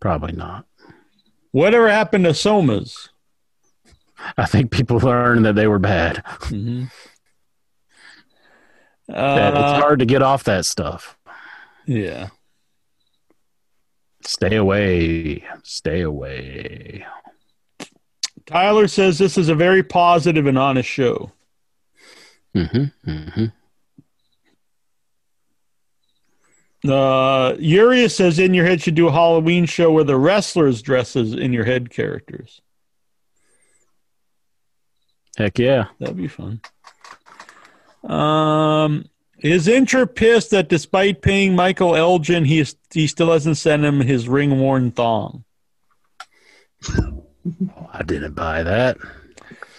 Probably 0.00 0.32
not. 0.32 0.66
Whatever 1.52 1.88
happened 1.88 2.24
to 2.24 2.30
somas? 2.30 3.08
I 4.36 4.46
think 4.46 4.70
people 4.70 4.98
learned 5.02 5.44
that 5.46 5.54
they 5.54 5.66
were 5.66 5.78
bad. 5.78 6.22
Mm-hmm. 6.24 6.84
Uh, 9.08 9.52
it's 9.54 9.82
hard 9.82 10.00
to 10.00 10.06
get 10.06 10.22
off 10.22 10.44
that 10.44 10.64
stuff. 10.64 11.16
yeah. 11.86 12.28
Stay 14.22 14.56
away. 14.56 15.44
Stay 15.62 16.00
away. 16.00 17.06
Tyler 18.44 18.88
says 18.88 19.18
this 19.18 19.38
is 19.38 19.48
a 19.48 19.54
very 19.54 19.84
positive 19.84 20.46
and 20.46 20.58
honest 20.58 20.88
show. 20.88 21.30
Mm-hmm. 22.56 23.10
Mm-hmm. 23.10 23.44
Uh, 26.90 27.56
Urias 27.58 28.14
says 28.16 28.38
in 28.38 28.54
your 28.54 28.66
head 28.66 28.80
should 28.82 28.94
do 28.94 29.08
a 29.08 29.12
Halloween 29.12 29.66
show 29.66 29.90
where 29.92 30.04
the 30.04 30.16
wrestlers 30.16 30.82
dresses 30.82 31.32
in 31.34 31.52
your 31.52 31.64
head 31.64 31.90
characters. 31.90 32.60
Heck 35.36 35.58
yeah. 35.58 35.86
That'd 36.00 36.16
be 36.16 36.28
fun. 36.28 36.60
Um, 38.04 39.04
is 39.40 39.66
Incher 39.66 40.12
pissed 40.12 40.50
that 40.52 40.68
despite 40.68 41.22
paying 41.22 41.54
Michael 41.54 41.94
Elgin, 41.94 42.44
he 42.44 42.60
is, 42.60 42.76
he 42.92 43.06
still 43.06 43.32
hasn't 43.32 43.58
sent 43.58 43.84
him 43.84 44.00
his 44.00 44.28
ring 44.28 44.58
worn 44.58 44.90
thong? 44.92 45.44
I 47.92 48.02
didn't 48.02 48.34
buy 48.34 48.62
that. 48.62 48.96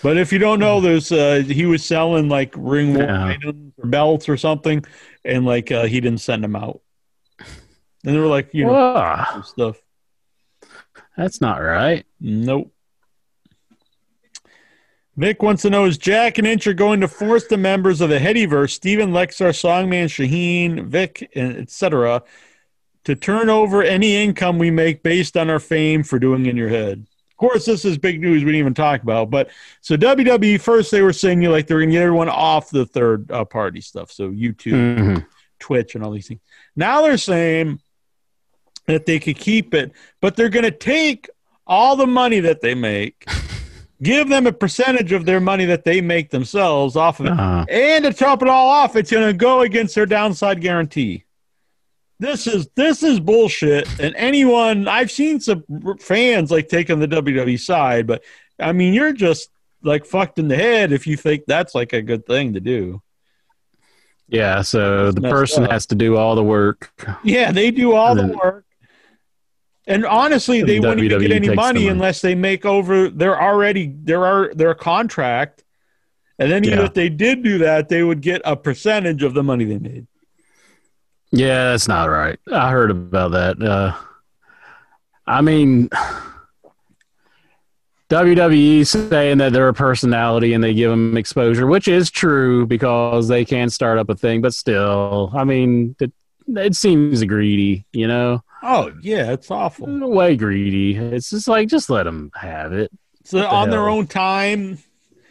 But 0.03 0.17
if 0.17 0.31
you 0.31 0.37
don't 0.39 0.59
know, 0.59 0.79
there's 0.79 1.11
uh, 1.11 1.43
he 1.45 1.65
was 1.65 1.83
selling 1.83 2.29
like 2.29 2.53
ring 2.55 2.93
worn 2.93 3.07
Yeah. 3.09 3.25
items 3.25 3.73
or 3.81 3.87
belts 3.89 4.29
or 4.29 4.37
something, 4.37 4.85
and 5.25 5.45
like 5.45 5.71
uh, 5.71 5.85
he 5.85 5.99
didn't 5.99 6.21
send 6.21 6.43
them 6.43 6.55
out. 6.55 6.81
And 8.05 8.15
they 8.15 8.19
were 8.19 8.27
like, 8.27 8.53
you 8.53 8.65
know, 8.65 8.73
Whoa, 8.73 9.41
stuff. 9.41 9.77
that's 11.17 11.41
not 11.41 11.57
right. 11.57 12.05
Nope. 12.21 12.71
Vic 15.15 15.41
wants 15.41 15.63
to 15.63 15.69
know 15.71 15.85
is 15.85 15.97
Jack 15.97 16.37
and 16.37 16.45
Incher 16.45 16.75
going 16.75 17.01
to 17.01 17.07
force 17.07 17.47
the 17.47 17.57
members 17.57 18.01
of 18.01 18.09
the 18.09 18.19
Headyverse, 18.19 18.69
Steven 18.69 19.11
Lexar, 19.11 19.49
Songman, 19.49 20.05
Shaheen, 20.05 20.85
Vic, 20.85 21.29
etc., 21.35 22.21
to 23.05 23.15
turn 23.15 23.49
over 23.49 23.81
any 23.81 24.15
income 24.15 24.59
we 24.59 24.69
make 24.69 25.01
based 25.01 25.35
on 25.37 25.49
our 25.49 25.59
fame 25.59 26.03
for 26.03 26.19
doing 26.19 26.45
in 26.45 26.55
your 26.57 26.69
head. 26.69 27.07
Of 27.31 27.37
course, 27.37 27.65
this 27.65 27.85
is 27.85 27.97
big 27.97 28.19
news 28.21 28.43
we 28.43 28.51
didn't 28.51 28.59
even 28.59 28.73
talk 28.73 29.01
about. 29.01 29.29
But 29.29 29.49
so 29.81 29.95
WWE 29.95 30.59
first 30.59 30.91
they 30.91 31.01
were 31.01 31.13
saying 31.13 31.41
you 31.41 31.49
like 31.49 31.67
they're 31.67 31.77
going 31.79 31.89
to 31.89 31.93
get 31.93 32.01
everyone 32.03 32.29
off 32.29 32.69
the 32.69 32.85
third 32.85 33.31
uh, 33.31 33.45
party 33.45 33.79
stuff, 33.81 34.11
so 34.11 34.29
YouTube, 34.29 34.97
Mhm. 34.97 35.25
Twitch, 35.59 35.95
and 35.95 36.03
all 36.03 36.11
these 36.11 36.27
things. 36.27 36.41
Now 36.75 37.01
they're 37.01 37.17
saying 37.17 37.79
that 38.87 39.05
they 39.05 39.19
could 39.19 39.37
keep 39.37 39.73
it, 39.73 39.91
but 40.21 40.35
they're 40.35 40.49
going 40.49 40.63
to 40.63 40.71
take 40.71 41.29
all 41.65 41.95
the 41.95 42.07
money 42.07 42.39
that 42.39 42.61
they 42.61 42.73
make 42.73 43.25
give 44.01 44.29
them 44.29 44.47
a 44.47 44.53
percentage 44.53 45.11
of 45.11 45.25
their 45.25 45.39
money 45.39 45.65
that 45.65 45.83
they 45.83 46.01
make 46.01 46.29
themselves 46.29 46.95
off 46.95 47.19
of 47.19 47.27
it. 47.27 47.31
Uh-huh. 47.31 47.65
And 47.69 48.05
to 48.05 48.13
top 48.13 48.41
it 48.41 48.47
all 48.47 48.69
off, 48.69 48.95
it's 48.95 49.11
going 49.11 49.27
to 49.27 49.33
go 49.33 49.61
against 49.61 49.95
their 49.95 50.05
downside 50.05 50.61
guarantee. 50.61 51.23
This 52.19 52.47
is 52.47 52.67
this 52.75 53.03
is 53.03 53.19
bullshit. 53.19 53.87
And 53.99 54.15
anyone 54.15 54.87
I've 54.87 55.11
seen 55.11 55.39
some 55.39 55.63
fans 55.99 56.49
like 56.49 56.67
taking 56.67 56.99
the 56.99 57.07
WWE 57.07 57.59
side, 57.59 58.07
but 58.07 58.23
I 58.59 58.71
mean, 58.71 58.93
you're 58.93 59.13
just 59.13 59.51
like 59.83 60.03
fucked 60.03 60.39
in 60.39 60.47
the 60.47 60.55
head 60.55 60.91
if 60.91 61.05
you 61.05 61.15
think 61.15 61.43
that's 61.45 61.75
like 61.75 61.93
a 61.93 62.01
good 62.01 62.25
thing 62.25 62.53
to 62.53 62.59
do. 62.59 63.03
Yeah, 64.29 64.61
so 64.61 65.11
the 65.11 65.21
person 65.21 65.63
up. 65.63 65.71
has 65.71 65.85
to 65.87 65.95
do 65.95 66.17
all 66.17 66.35
the 66.35 66.43
work. 66.43 66.91
Yeah, 67.23 67.51
they 67.51 67.71
do 67.71 67.93
all 67.93 68.13
the 68.13 68.27
work. 68.27 68.65
And 69.89 70.05
honestly, 70.05 70.61
they 70.63 70.79
wouldn't 70.79 70.99
even 71.01 71.21
get 71.21 71.31
any 71.31 71.47
the 71.47 71.55
money 71.55 71.79
money. 71.81 71.87
unless 71.87 72.21
they 72.21 72.35
make 72.35 72.65
over 72.65 73.09
their 73.09 73.41
already 73.41 73.93
there 74.03 74.25
are 74.25 74.53
their 74.53 74.75
contract. 74.75 75.63
And 76.39 76.51
then 76.51 76.65
even 76.65 76.79
Yeah. 76.79 76.85
if 76.85 76.93
they 76.93 77.09
did 77.09 77.41
do 77.41 77.57
that, 77.59 77.87
they 77.89 78.03
would 78.03 78.21
get 78.21 78.41
a 78.45 78.55
percentage 78.55 79.23
of 79.23 79.33
the 79.33 79.43
money 79.43 79.63
they 79.65 79.79
made. 79.79 80.05
Yeah, 81.31 81.71
that's 81.71 81.87
not 81.87 82.05
right. 82.09 82.37
I 82.51 82.69
heard 82.71 82.91
about 82.91 83.31
that. 83.31 83.61
Uh, 83.61 83.93
I 85.25 85.41
mean, 85.41 85.89
WWE 88.09 88.85
saying 88.87 89.37
that 89.39 89.51
they're 89.51 89.67
a 89.67 89.73
personality 89.73 90.53
and 90.53 90.63
they 90.63 90.73
give 90.73 90.89
them 90.91 91.17
exposure, 91.17 91.67
which 91.67 91.87
is 91.89 92.09
true 92.09 92.65
because 92.65 93.27
they 93.27 93.43
can 93.43 93.69
start 93.69 93.97
up 93.97 94.09
a 94.09 94.15
thing, 94.15 94.41
but 94.41 94.53
still, 94.53 95.31
I 95.35 95.43
mean, 95.43 95.95
it, 95.99 96.13
it 96.47 96.75
seems 96.75 97.21
greedy, 97.25 97.85
you 97.91 98.07
know? 98.07 98.41
Oh 98.69 98.91
yeah, 99.01 99.31
it's 99.31 99.49
awful. 99.49 99.87
Way 100.09 100.35
greedy. 100.35 100.95
It's 100.97 101.29
just 101.29 101.47
like, 101.47 101.69
just 101.69 101.89
let 101.89 102.03
them 102.03 102.31
have 102.35 102.73
it. 102.73 102.91
So 103.23 103.37
the 103.37 103.47
on 103.47 103.69
their 103.69 103.87
own 103.87 104.07
time, 104.07 104.77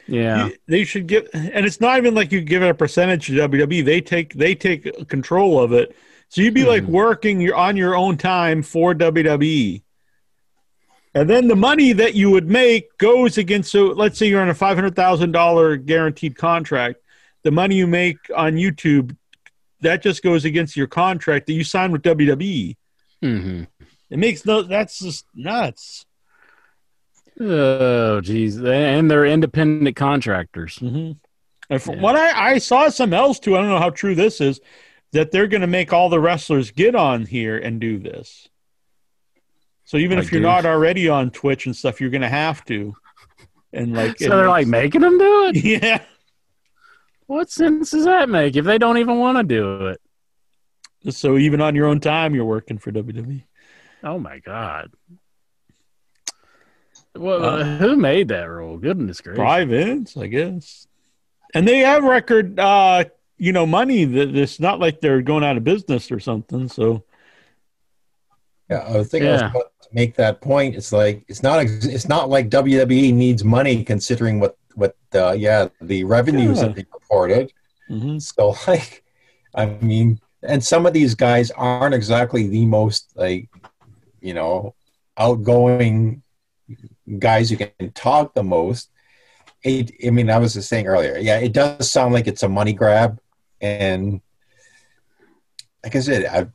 Yeah. 0.06 0.46
you- 0.46 0.56
they 0.66 0.84
should 0.84 1.06
give, 1.06 1.28
and 1.34 1.66
it's 1.66 1.80
not 1.80 1.98
even 1.98 2.14
like 2.14 2.32
you 2.32 2.40
give 2.40 2.62
it 2.62 2.68
a 2.70 2.74
percentage 2.74 3.26
to 3.26 3.32
WWE. 3.34 3.82
They 3.84 4.00
take 4.00 4.32
they 4.34 4.54
take 4.54 5.08
control 5.08 5.62
of 5.62 5.72
it. 5.72 5.94
So 6.28 6.40
you'd 6.40 6.54
be 6.54 6.64
like 6.64 6.82
Mm-hmm. 6.84 6.92
working 6.92 7.40
your 7.40 7.56
on 7.56 7.76
your 7.76 7.94
own 7.94 8.16
time 8.16 8.62
for 8.62 8.94
WWE. 8.94 9.82
And 11.14 11.30
then 11.30 11.48
the 11.48 11.56
money 11.56 11.92
that 11.92 12.14
you 12.14 12.30
would 12.30 12.48
make 12.48 12.96
goes 12.98 13.38
against. 13.38 13.70
So 13.70 13.86
let's 13.86 14.18
say 14.18 14.26
you're 14.28 14.42
on 14.42 14.48
a 14.50 14.54
five 14.54 14.76
hundred 14.76 14.96
thousand 14.96 15.32
dollar 15.32 15.76
guaranteed 15.76 16.36
contract. 16.36 17.00
The 17.42 17.50
money 17.50 17.76
you 17.76 17.86
make 17.86 18.16
on 18.34 18.54
YouTube, 18.56 19.16
that 19.80 20.02
just 20.02 20.22
goes 20.22 20.44
against 20.44 20.76
your 20.76 20.86
contract 20.88 21.46
that 21.46 21.52
you 21.54 21.64
signed 21.64 21.92
with 21.92 22.02
WWE. 22.02 22.76
Hmm 23.26 23.62
It 24.10 24.18
makes 24.18 24.44
no. 24.44 24.62
That's 24.62 24.98
just 24.98 25.26
nuts. 25.34 26.06
Oh, 27.40 28.20
geez. 28.20 28.58
And 28.58 29.10
they're 29.10 29.26
independent 29.26 29.96
contractors. 29.96 30.76
Mm-hmm. 30.76 31.12
And 31.68 31.82
from 31.82 32.00
what 32.00 32.16
I, 32.16 32.52
I 32.52 32.58
saw 32.58 32.88
some 32.88 33.12
else 33.12 33.38
too, 33.38 33.56
I 33.56 33.60
don't 33.60 33.68
know 33.68 33.78
how 33.78 33.90
true 33.90 34.14
this 34.14 34.40
is, 34.40 34.60
that 35.12 35.32
they're 35.32 35.48
going 35.48 35.62
to 35.62 35.66
make 35.66 35.92
all 35.92 36.08
the 36.08 36.20
wrestlers 36.20 36.70
get 36.70 36.94
on 36.94 37.26
here 37.26 37.58
and 37.58 37.80
do 37.80 37.98
this. 37.98 38.48
So 39.84 39.96
even 39.96 40.18
Like 40.18 40.26
if 40.26 40.32
you're 40.32 40.40
not 40.40 40.64
already 40.64 41.08
on 41.08 41.30
Twitch 41.30 41.66
and 41.66 41.76
stuff, 41.76 42.00
you're 42.00 42.10
going 42.10 42.22
to 42.22 42.28
have 42.28 42.64
to. 42.66 42.94
And 43.72 43.94
like, 43.94 44.18
So 44.18 44.28
they're 44.28 44.48
like 44.48 44.66
making 44.66 45.02
them 45.02 45.18
do 45.18 45.48
it? 45.48 45.56
Yeah. 45.64 46.02
What 47.26 47.50
sense 47.50 47.90
does 47.90 48.04
that 48.04 48.28
make 48.28 48.54
if 48.54 48.64
they 48.64 48.78
don't 48.78 48.98
even 48.98 49.18
want 49.18 49.36
to 49.38 49.42
do 49.42 49.88
it? 49.88 50.00
So 51.10 51.36
even 51.38 51.60
on 51.60 51.74
your 51.74 51.86
own 51.86 52.00
time, 52.00 52.34
you're 52.34 52.44
working 52.44 52.78
for 52.78 52.90
WWE. 52.92 53.42
Oh 54.04 54.18
my 54.18 54.38
god! 54.40 54.90
Well, 57.14 57.44
Uh, 57.44 57.78
who 57.78 57.96
made 57.96 58.28
that 58.28 58.44
rule? 58.44 58.76
Goodness 58.78 59.20
gracious! 59.20 59.38
Probably 59.38 59.64
Vince, 59.64 60.16
I 60.16 60.26
guess. 60.26 60.86
And 61.54 61.66
they 61.66 61.78
have 61.78 62.04
record, 62.04 62.58
uh, 62.60 63.04
you 63.38 63.52
know, 63.52 63.66
money. 63.66 64.04
That 64.04 64.36
it's 64.36 64.60
not 64.60 64.80
like 64.80 65.00
they're 65.00 65.22
going 65.22 65.44
out 65.44 65.56
of 65.56 65.64
business 65.64 66.10
or 66.10 66.20
something. 66.20 66.68
So 66.68 67.04
Yeah, 68.68 68.78
I 68.78 68.98
was 68.98 69.08
thinking 69.08 69.28
I 69.30 69.32
was 69.32 69.42
about 69.42 69.72
to 69.82 69.88
make 69.92 70.14
that 70.16 70.40
point. 70.40 70.74
It's 70.74 70.92
like 70.92 71.24
it's 71.28 71.42
not 71.42 71.64
it's 71.64 72.08
not 72.08 72.28
like 72.28 72.50
WWE 72.50 73.14
needs 73.14 73.44
money 73.44 73.82
considering 73.84 74.40
what 74.40 74.56
what 74.74 74.96
uh, 75.14 75.32
yeah 75.32 75.68
the 75.80 76.04
revenues 76.04 76.58
Yeah. 76.58 76.66
that 76.66 76.74
they 76.76 76.84
reported. 76.92 77.52
Mhm. 77.88 78.20
So 78.20 78.54
like, 78.70 79.04
I 79.54 79.66
mean, 79.66 80.20
and 80.48 80.64
some 80.64 80.86
of 80.86 80.92
these 80.92 81.14
guys 81.14 81.50
aren't 81.50 81.94
exactly 81.94 82.46
the 82.48 82.66
most 82.66 83.12
like 83.14 83.48
you 84.20 84.34
know 84.34 84.74
outgoing 85.18 86.22
guys 87.18 87.50
who 87.50 87.56
can 87.56 87.92
talk 87.92 88.34
the 88.34 88.42
most. 88.42 88.90
It, 89.62 89.92
I 90.06 90.10
mean, 90.10 90.30
I 90.30 90.38
was 90.38 90.54
just 90.54 90.68
saying 90.68 90.86
earlier. 90.86 91.16
Yeah, 91.18 91.38
it 91.38 91.52
does 91.52 91.90
sound 91.90 92.14
like 92.14 92.26
it's 92.26 92.42
a 92.42 92.48
money 92.48 92.72
grab, 92.72 93.18
and 93.60 94.20
like 95.82 95.96
I 95.96 96.00
said, 96.00 96.26
I 96.26 96.46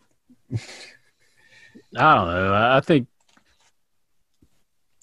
I 1.98 2.16
don't 2.16 2.28
know. 2.28 2.54
I 2.54 2.78
I 2.78 2.82
think 2.82 3.08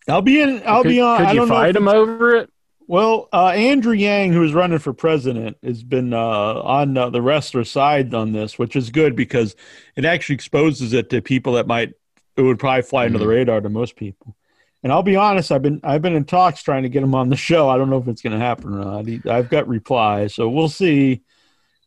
I'll 0.09 0.23
be 0.23 0.41
in. 0.41 0.63
I'll 0.67 0.83
could, 0.83 0.89
be 0.89 1.01
on. 1.01 1.19
Could 1.19 1.27
I 1.27 1.33
you 1.33 1.39
don't 1.41 1.49
know 1.49 1.55
fight 1.55 1.69
if 1.71 1.75
them 1.75 1.89
it's- 1.89 1.99
over 2.01 2.37
it? 2.37 2.51
Well, 2.89 3.29
uh, 3.35 3.49
Andrew 3.49 3.93
Yang, 3.93 4.33
who 4.33 4.43
is 4.43 4.55
running 4.55 4.79
for 4.79 4.95
president, 4.95 5.59
has 5.63 5.83
been 5.83 6.15
uh, 6.15 6.19
on 6.19 6.97
uh, 6.97 7.11
the 7.11 7.21
wrestler 7.21 7.65
side 7.65 8.15
on 8.15 8.33
this, 8.33 8.59
which 8.59 8.75
is 8.77 8.89
good 8.89 9.15
because 9.15 9.55
it 9.95 10.07
actually 10.07 10.37
exposes 10.37 10.95
it 10.95 11.11
to 11.11 11.21
people 11.21 11.53
that 11.53 11.67
might 11.67 11.93
it 12.37 12.43
would 12.43 12.59
probably 12.59 12.83
fly 12.83 13.05
under 13.05 13.19
the 13.19 13.27
Mm-hmm. 13.27 13.31
radar 13.31 13.61
to 13.61 13.69
most 13.69 13.95
people. 13.97 14.35
And 14.83 14.91
I'll 14.91 15.03
be 15.03 15.17
honest, 15.17 15.53
I've 15.53 15.61
been 15.61 15.81
I've 15.85 16.01
been 16.01 16.15
in 16.15 16.25
talks 16.25 16.63
trying 16.63 16.85
to 16.85 16.89
get 16.89 17.03
him 17.03 17.15
on 17.15 17.29
the 17.29 17.37
show. 17.37 17.69
I 17.69 17.77
don't 17.77 17.91
know 17.91 17.99
if 17.99 18.09
it's 18.09 18.23
going 18.23 18.39
to 18.39 18.45
happen 18.45 18.73
or 18.73 18.79
not. 18.85 19.07
He, 19.07 19.21
I've 19.29 19.51
got 19.51 19.69
replies, 19.69 20.35
so 20.35 20.49
we'll 20.49 20.69
see 20.71 21.23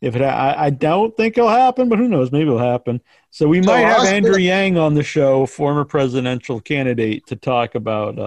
if 0.02 0.16
it. 0.16 0.22
I, 0.22 0.66
I 0.66 0.70
don't 0.70 1.16
think 1.18 1.38
it'll 1.38 1.50
happen, 1.50 1.90
but 1.90 1.98
who 2.00 2.10
knows? 2.10 2.32
Maybe 2.32 2.44
it'll 2.44 2.60
happen. 2.60 3.02
So 3.32 3.48
we 3.48 3.62
might 3.62 3.80
have 3.82 4.02
Oscar- 4.02 4.14
Andrew 4.16 4.38
Yang 4.38 4.78
on 4.78 4.94
the 4.94 5.04
show, 5.04 5.46
former 5.48 5.86
presidential 5.86 6.60
candidate, 6.62 7.26
to 7.28 7.36
talk 7.36 7.74
about. 7.76 8.20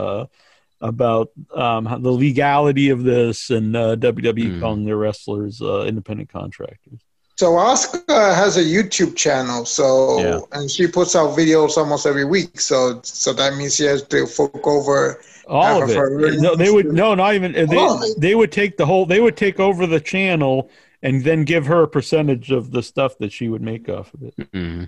About 0.84 1.30
um, 1.54 1.84
the 2.02 2.10
legality 2.12 2.90
of 2.90 3.04
this 3.04 3.48
and 3.48 3.74
uh, 3.74 3.96
WWE 3.96 4.60
calling 4.60 4.84
their 4.84 4.98
wrestlers 4.98 5.62
uh, 5.62 5.84
independent 5.84 6.28
contractors. 6.28 7.00
So 7.36 7.52
Asuka 7.52 8.34
has 8.34 8.58
a 8.58 8.62
YouTube 8.62 9.16
channel, 9.16 9.64
so 9.64 10.20
Yeah. 10.20 10.40
and 10.52 10.70
she 10.70 10.86
puts 10.86 11.16
out 11.16 11.36
videos 11.36 11.78
almost 11.78 12.04
every 12.06 12.26
week. 12.26 12.60
So 12.60 13.00
so 13.02 13.32
that 13.32 13.56
means 13.56 13.76
she 13.76 13.84
has 13.84 14.02
to 14.02 14.26
fork 14.26 14.66
over 14.66 15.22
All 15.48 15.82
of 15.82 15.88
it. 15.88 15.96
her 15.96 16.10
No, 16.36 16.54
they 16.54 16.70
would 16.70 16.92
no, 16.92 17.14
not 17.14 17.34
even 17.34 17.52
they. 17.52 17.76
All. 17.76 18.04
They 18.18 18.34
would 18.34 18.52
take 18.52 18.76
the 18.76 18.84
whole. 18.84 19.06
They 19.06 19.20
would 19.20 19.36
take 19.38 19.58
over 19.58 19.86
the 19.86 20.00
channel 20.00 20.70
and 21.02 21.24
then 21.24 21.44
give 21.44 21.64
her 21.66 21.82
a 21.82 21.88
percentage 21.88 22.50
of 22.50 22.70
the 22.72 22.82
stuff 22.82 23.16
that 23.18 23.32
she 23.32 23.48
would 23.48 23.62
make 23.62 23.88
off 23.88 24.12
of 24.14 24.22
it. 24.22 24.36
Mm-hmm. 24.52 24.84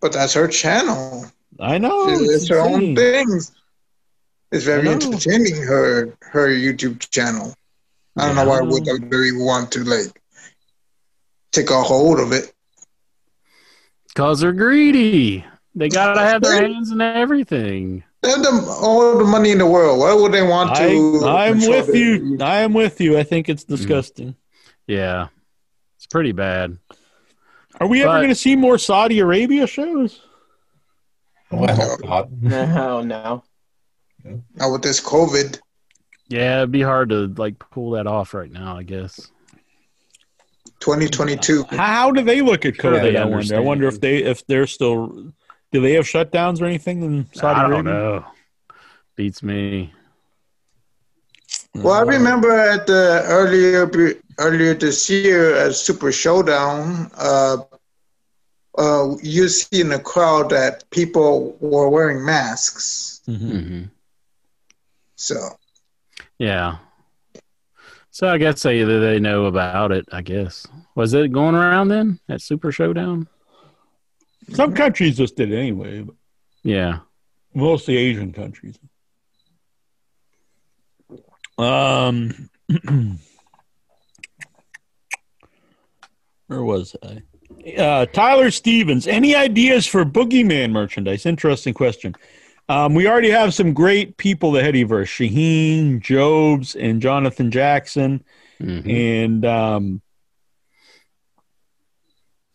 But 0.00 0.12
that's 0.12 0.34
her 0.34 0.46
channel. 0.48 1.26
I 1.60 1.78
know. 1.78 2.08
It's, 2.08 2.30
it's 2.30 2.48
her 2.48 2.60
own 2.60 2.94
things. 2.96 3.52
It's 4.52 4.64
very 4.64 4.86
I 4.86 4.92
entertaining. 4.92 5.56
Her 5.62 6.16
her 6.20 6.48
YouTube 6.48 7.10
channel. 7.10 7.54
I 8.16 8.26
don't 8.26 8.36
know 8.36 8.44
why 8.46 8.60
would 8.60 8.84
WWE 8.84 9.44
want 9.44 9.72
to 9.72 9.84
like 9.84 10.20
take 11.50 11.70
a 11.70 11.82
hold 11.82 12.20
of 12.20 12.32
it. 12.32 12.52
Because 14.08 14.40
they're 14.40 14.52
greedy. 14.52 15.44
They 15.74 15.88
gotta 15.88 16.20
have 16.20 16.42
their 16.42 16.62
hands 16.62 16.90
in 16.90 17.00
everything. 17.00 18.04
They 18.20 18.28
have 18.28 18.42
them 18.42 18.64
all 18.68 19.16
the 19.16 19.24
money 19.24 19.52
in 19.52 19.58
the 19.58 19.66
world. 19.66 19.98
Why 19.98 20.12
would 20.12 20.32
they 20.32 20.42
want 20.42 20.72
I, 20.72 20.90
to? 20.90 21.26
I'm 21.26 21.58
with 21.58 21.86
the- 21.86 21.98
you. 21.98 22.38
I 22.40 22.58
am 22.58 22.74
with 22.74 23.00
you. 23.00 23.18
I 23.18 23.22
think 23.22 23.48
it's 23.48 23.64
mm. 23.64 23.68
disgusting. 23.68 24.36
Yeah, 24.86 25.28
it's 25.96 26.06
pretty 26.06 26.32
bad. 26.32 26.76
Are 27.80 27.86
we 27.86 28.02
ever 28.02 28.18
going 28.18 28.28
to 28.28 28.34
see 28.34 28.54
more 28.54 28.76
Saudi 28.76 29.18
Arabia 29.20 29.66
shows? 29.66 30.20
Oh, 31.50 31.64
I 31.64 31.72
hope. 31.72 32.30
No, 32.40 33.00
no. 33.00 33.44
Not 34.24 34.72
with 34.72 34.82
this 34.82 35.00
COVID. 35.00 35.60
Yeah, 36.28 36.58
it'd 36.58 36.72
be 36.72 36.82
hard 36.82 37.10
to 37.10 37.28
like 37.36 37.58
pull 37.58 37.90
that 37.92 38.06
off 38.06 38.34
right 38.34 38.50
now. 38.50 38.76
I 38.76 38.82
guess. 38.82 39.30
2022. 40.80 41.64
How, 41.70 41.76
how 41.76 42.10
do 42.10 42.22
they 42.22 42.42
look 42.42 42.64
at 42.64 42.74
COVID? 42.74 43.02
they 43.02 43.16
I 43.16 43.24
wonder. 43.24 43.56
I 43.56 43.60
wonder 43.60 43.86
if 43.86 44.00
they 44.00 44.18
if 44.18 44.46
they're 44.46 44.66
still. 44.66 45.32
Do 45.72 45.80
they 45.80 45.94
have 45.94 46.04
shutdowns 46.04 46.60
or 46.60 46.66
anything 46.66 47.02
in 47.02 47.28
Saudi 47.32 47.60
I 47.60 47.68
don't 47.68 47.84
know. 47.84 48.24
Beats 49.16 49.42
me. 49.42 49.92
Well, 51.74 51.94
I 51.94 52.02
remember 52.02 52.50
at 52.50 52.86
the 52.86 53.24
earlier 53.26 53.90
earlier 54.38 54.74
this 54.74 55.08
year 55.08 55.54
at 55.56 55.74
Super 55.74 56.12
Showdown, 56.12 57.10
uh, 57.16 57.58
uh, 58.76 59.16
you 59.22 59.48
see 59.48 59.80
in 59.80 59.88
the 59.88 59.98
crowd 59.98 60.50
that 60.50 60.88
people 60.90 61.56
were 61.60 61.88
wearing 61.88 62.24
masks. 62.24 63.22
Mm-hmm. 63.26 63.84
So 65.22 65.50
Yeah. 66.40 66.78
So 68.10 68.26
I 68.28 68.38
guess 68.38 68.60
they 68.64 68.82
they 68.82 69.20
know 69.20 69.44
about 69.46 69.92
it. 69.92 70.06
I 70.10 70.20
guess 70.20 70.66
was 70.96 71.14
it 71.14 71.30
going 71.30 71.54
around 71.54 71.88
then 71.88 72.18
at 72.28 72.42
Super 72.42 72.72
Showdown? 72.72 73.28
Some 74.52 74.74
countries 74.74 75.16
just 75.18 75.36
did 75.36 75.52
it 75.52 75.56
anyway. 75.56 76.00
But 76.02 76.16
Yeah. 76.64 76.98
mostly 77.54 77.96
Asian 77.96 78.32
countries. 78.32 78.80
Um, 81.56 82.50
where 86.48 86.64
was 86.64 86.96
I? 87.04 87.22
Uh, 87.80 88.06
Tyler 88.06 88.50
Stevens. 88.50 89.06
Any 89.06 89.36
ideas 89.36 89.86
for 89.86 90.04
Boogeyman 90.04 90.72
merchandise? 90.72 91.26
Interesting 91.26 91.74
question. 91.74 92.16
Um, 92.68 92.94
we 92.94 93.06
already 93.08 93.30
have 93.30 93.52
some 93.52 93.72
great 93.74 94.16
people 94.16 94.56
ahead 94.56 94.76
of 94.76 94.92
us: 94.92 95.08
Shaheen, 95.08 96.00
Jobes, 96.00 96.74
and 96.74 97.02
Jonathan 97.02 97.50
Jackson. 97.50 98.24
And 98.60 99.44
um, 99.44 100.02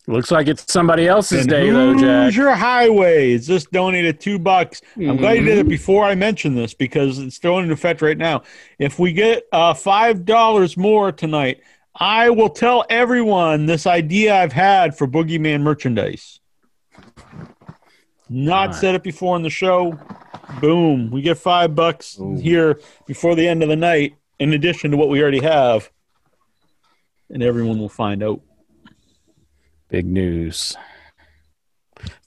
Looks 0.09 0.31
like 0.31 0.47
it's 0.47 0.71
somebody 0.71 1.05
else's 1.05 1.45
day, 1.45 1.69
though, 1.69 1.93
Jack. 1.93 2.27
Hoosier 2.27 2.51
Highways 2.51 3.45
just 3.45 3.69
donated 3.73 4.21
two 4.21 4.39
bucks. 4.39 4.81
I'm 4.95 5.17
glad 5.17 5.33
you 5.39 5.43
did 5.43 5.57
it 5.57 5.65
Mhm. 5.65 5.69
before 5.69 6.05
I 6.05 6.15
mentioned 6.15 6.57
this 6.57 6.73
because 6.73 7.19
it's 7.19 7.35
still 7.35 7.59
in 7.59 7.69
effect 7.71 8.01
right 8.01 8.17
now. 8.17 8.43
If 8.79 8.99
we 8.99 9.11
get 9.11 9.43
uh, 9.51 9.73
five 9.73 10.23
dollars 10.23 10.77
more 10.77 11.11
tonight, 11.11 11.59
I 11.93 12.29
will 12.29 12.47
tell 12.49 12.85
everyone 12.89 13.65
this 13.65 13.85
idea 13.85 14.33
I've 14.33 14.53
had 14.53 14.97
for 14.97 15.07
Boogeyman 15.07 15.59
merchandise. 15.61 16.39
Not 18.29 18.75
said 18.75 18.95
it 18.95 19.03
before 19.03 19.35
in 19.35 19.41
the 19.41 19.49
show. 19.49 19.97
Boom. 20.61 21.11
We 21.11 21.21
get 21.21 21.37
five 21.37 21.75
bucks 21.75 22.19
here 22.39 22.79
before 23.05 23.35
the 23.35 23.47
end 23.47 23.63
of 23.63 23.69
the 23.69 23.75
night, 23.75 24.15
in 24.39 24.53
addition 24.53 24.91
to 24.91 24.97
what 24.97 25.09
we 25.09 25.21
already 25.21 25.41
have. 25.41 25.89
And 27.29 27.43
everyone 27.43 27.79
will 27.79 27.89
find 27.89 28.23
out. 28.23 28.41
Big 29.89 30.05
news. 30.05 30.75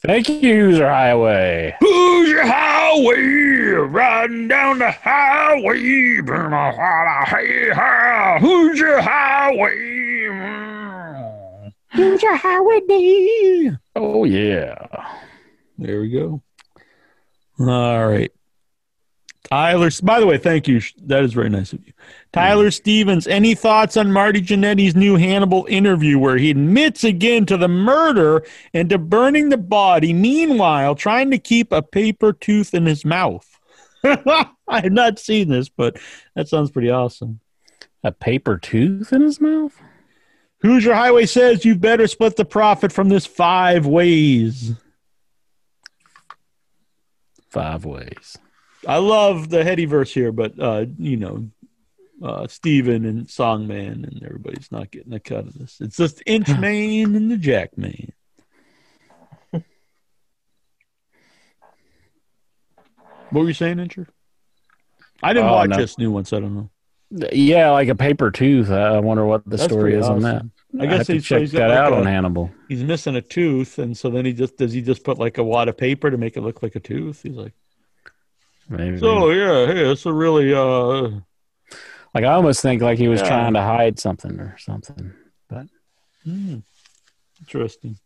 Thank 0.02 0.28
you, 0.28 0.40
Hoosier 0.40 0.88
Highway. 0.88 1.76
Hoosier 1.80 2.42
Highway, 2.42 3.18
riding 3.88 4.48
down 4.48 4.78
the 4.78 4.90
highway, 4.90 6.20
burn 6.22 6.52
a 6.52 6.72
while, 6.72 7.26
hey, 7.26 7.70
hi, 7.70 8.38
Hoosier 8.40 9.00
Highway. 9.00 9.76
Mm. 10.30 11.72
Hoosier 11.92 12.34
Highway 12.34 13.78
Oh, 13.94 14.24
yeah. 14.24 14.76
There 15.80 16.02
we 16.02 16.10
go. 16.10 16.42
All 17.58 18.06
right. 18.06 18.30
Tyler, 19.48 19.88
by 20.02 20.20
the 20.20 20.26
way, 20.26 20.36
thank 20.36 20.68
you. 20.68 20.82
That 21.06 21.24
is 21.24 21.32
very 21.32 21.48
nice 21.48 21.72
of 21.72 21.84
you. 21.86 21.94
Tyler 22.32 22.68
mm. 22.68 22.72
Stevens, 22.72 23.26
any 23.26 23.54
thoughts 23.54 23.96
on 23.96 24.12
Marty 24.12 24.42
Jannetty's 24.42 24.94
new 24.94 25.16
Hannibal 25.16 25.66
interview 25.70 26.18
where 26.18 26.36
he 26.36 26.50
admits 26.50 27.02
again 27.02 27.46
to 27.46 27.56
the 27.56 27.66
murder 27.66 28.44
and 28.74 28.90
to 28.90 28.98
burning 28.98 29.48
the 29.48 29.56
body, 29.56 30.12
meanwhile, 30.12 30.94
trying 30.94 31.30
to 31.30 31.38
keep 31.38 31.72
a 31.72 31.80
paper 31.80 32.34
tooth 32.34 32.74
in 32.74 32.84
his 32.84 33.06
mouth? 33.06 33.48
I 34.04 34.50
have 34.68 34.92
not 34.92 35.18
seen 35.18 35.48
this, 35.48 35.70
but 35.70 35.98
that 36.36 36.48
sounds 36.48 36.70
pretty 36.70 36.90
awesome. 36.90 37.40
A 38.04 38.12
paper 38.12 38.58
tooth 38.58 39.14
in 39.14 39.22
his 39.22 39.40
mouth? 39.40 39.74
Hoosier 40.60 40.92
Highway 40.92 41.24
says 41.24 41.64
you 41.64 41.74
better 41.74 42.06
split 42.06 42.36
the 42.36 42.44
profit 42.44 42.92
from 42.92 43.08
this 43.08 43.24
five 43.24 43.86
ways. 43.86 44.74
Five 47.50 47.84
ways. 47.84 48.36
I 48.86 48.98
love 48.98 49.48
the 49.50 49.58
Headyverse 49.62 50.12
here, 50.12 50.32
but 50.32 50.58
uh, 50.58 50.86
you 50.98 51.16
know, 51.16 51.48
uh, 52.22 52.46
Steven 52.46 53.04
and 53.04 53.26
Songman 53.26 54.04
and 54.06 54.22
everybody's 54.24 54.70
not 54.72 54.90
getting 54.90 55.12
a 55.12 55.20
cut 55.20 55.46
of 55.46 55.54
this. 55.54 55.78
It's 55.80 55.96
just 55.96 56.22
Inchman 56.26 57.16
and 57.16 57.30
the 57.30 57.36
Jackman. 57.36 58.12
what 59.52 59.62
were 63.32 63.48
you 63.48 63.54
saying, 63.54 63.76
Incher? 63.78 64.06
I 65.22 65.32
didn't 65.32 65.48
Oh, 65.48 65.52
watch 65.52 65.70
no. 65.70 65.76
this 65.76 65.98
new 65.98 66.10
one, 66.10 66.24
so 66.24 66.36
I 66.38 66.40
don't 66.40 66.54
know. 66.54 66.70
Yeah, 67.32 67.70
like 67.72 67.88
a 67.88 67.94
paper 67.94 68.30
tooth. 68.30 68.70
I 68.70 68.98
wonder 69.00 69.26
what 69.26 69.44
the 69.44 69.56
That's 69.56 69.64
story 69.64 69.94
is 69.94 70.08
on 70.08 70.22
that. 70.22 70.42
I 70.78 70.84
I 70.84 70.86
guess 70.86 71.06
to 71.06 71.14
he's- 71.14 71.24
check 71.24 71.42
got 71.50 71.52
that 71.52 71.68
like 71.68 71.78
out 71.78 71.92
a- 71.92 71.96
on 71.96 72.06
Hannibal. 72.06 72.50
He's 72.68 72.82
missing 72.84 73.16
a 73.16 73.20
tooth, 73.22 73.78
and 73.78 73.96
so 73.96 74.08
then 74.10 74.24
he 74.24 74.32
just 74.32 74.56
does 74.56 74.72
he 74.72 74.80
just 74.82 75.02
put 75.04 75.18
like 75.18 75.38
a 75.38 75.42
wad 75.44 75.68
of 75.68 75.76
paper 75.76 76.10
to 76.10 76.16
make 76.16 76.36
it 76.36 76.42
look 76.42 76.62
like 76.62 76.76
a 76.76 76.80
tooth? 76.80 77.22
He's 77.22 77.34
like, 77.34 77.52
Maybe. 78.68 78.98
so 78.98 79.30
yeah, 79.30 79.66
hey, 79.72 79.90
it's 79.90 80.06
a 80.06 80.12
really 80.12 80.54
uh 80.54 81.10
like 82.14 82.24
I 82.24 82.32
almost 82.32 82.62
think 82.62 82.82
like 82.82 82.98
he 82.98 83.08
was 83.08 83.20
Yeah. 83.20 83.28
trying 83.28 83.54
to 83.54 83.62
hide 83.62 83.98
something 83.98 84.38
or 84.38 84.56
something. 84.58 85.12
But 85.48 85.66
hmm, 86.24 86.58
interesting. 87.40 87.96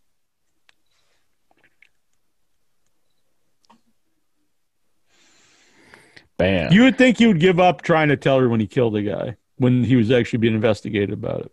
bam. 6.37 6.73
You 6.73 6.83
would 6.85 6.99
think 6.99 7.19
he 7.19 7.27
would 7.27 7.41
give 7.41 7.61
up 7.61 7.83
trying 7.83 8.09
to 8.09 8.17
tell 8.17 8.39
her 8.39 8.49
when 8.49 8.61
he 8.61 8.67
killed 8.67 8.97
a 8.97 9.03
guy 9.03 9.37
when 9.57 9.85
he 9.85 9.95
was 9.97 10.11
actually 10.11 10.41
being 10.41 10.55
investigated 10.55 11.13
about 11.13 11.43
it. 11.43 11.53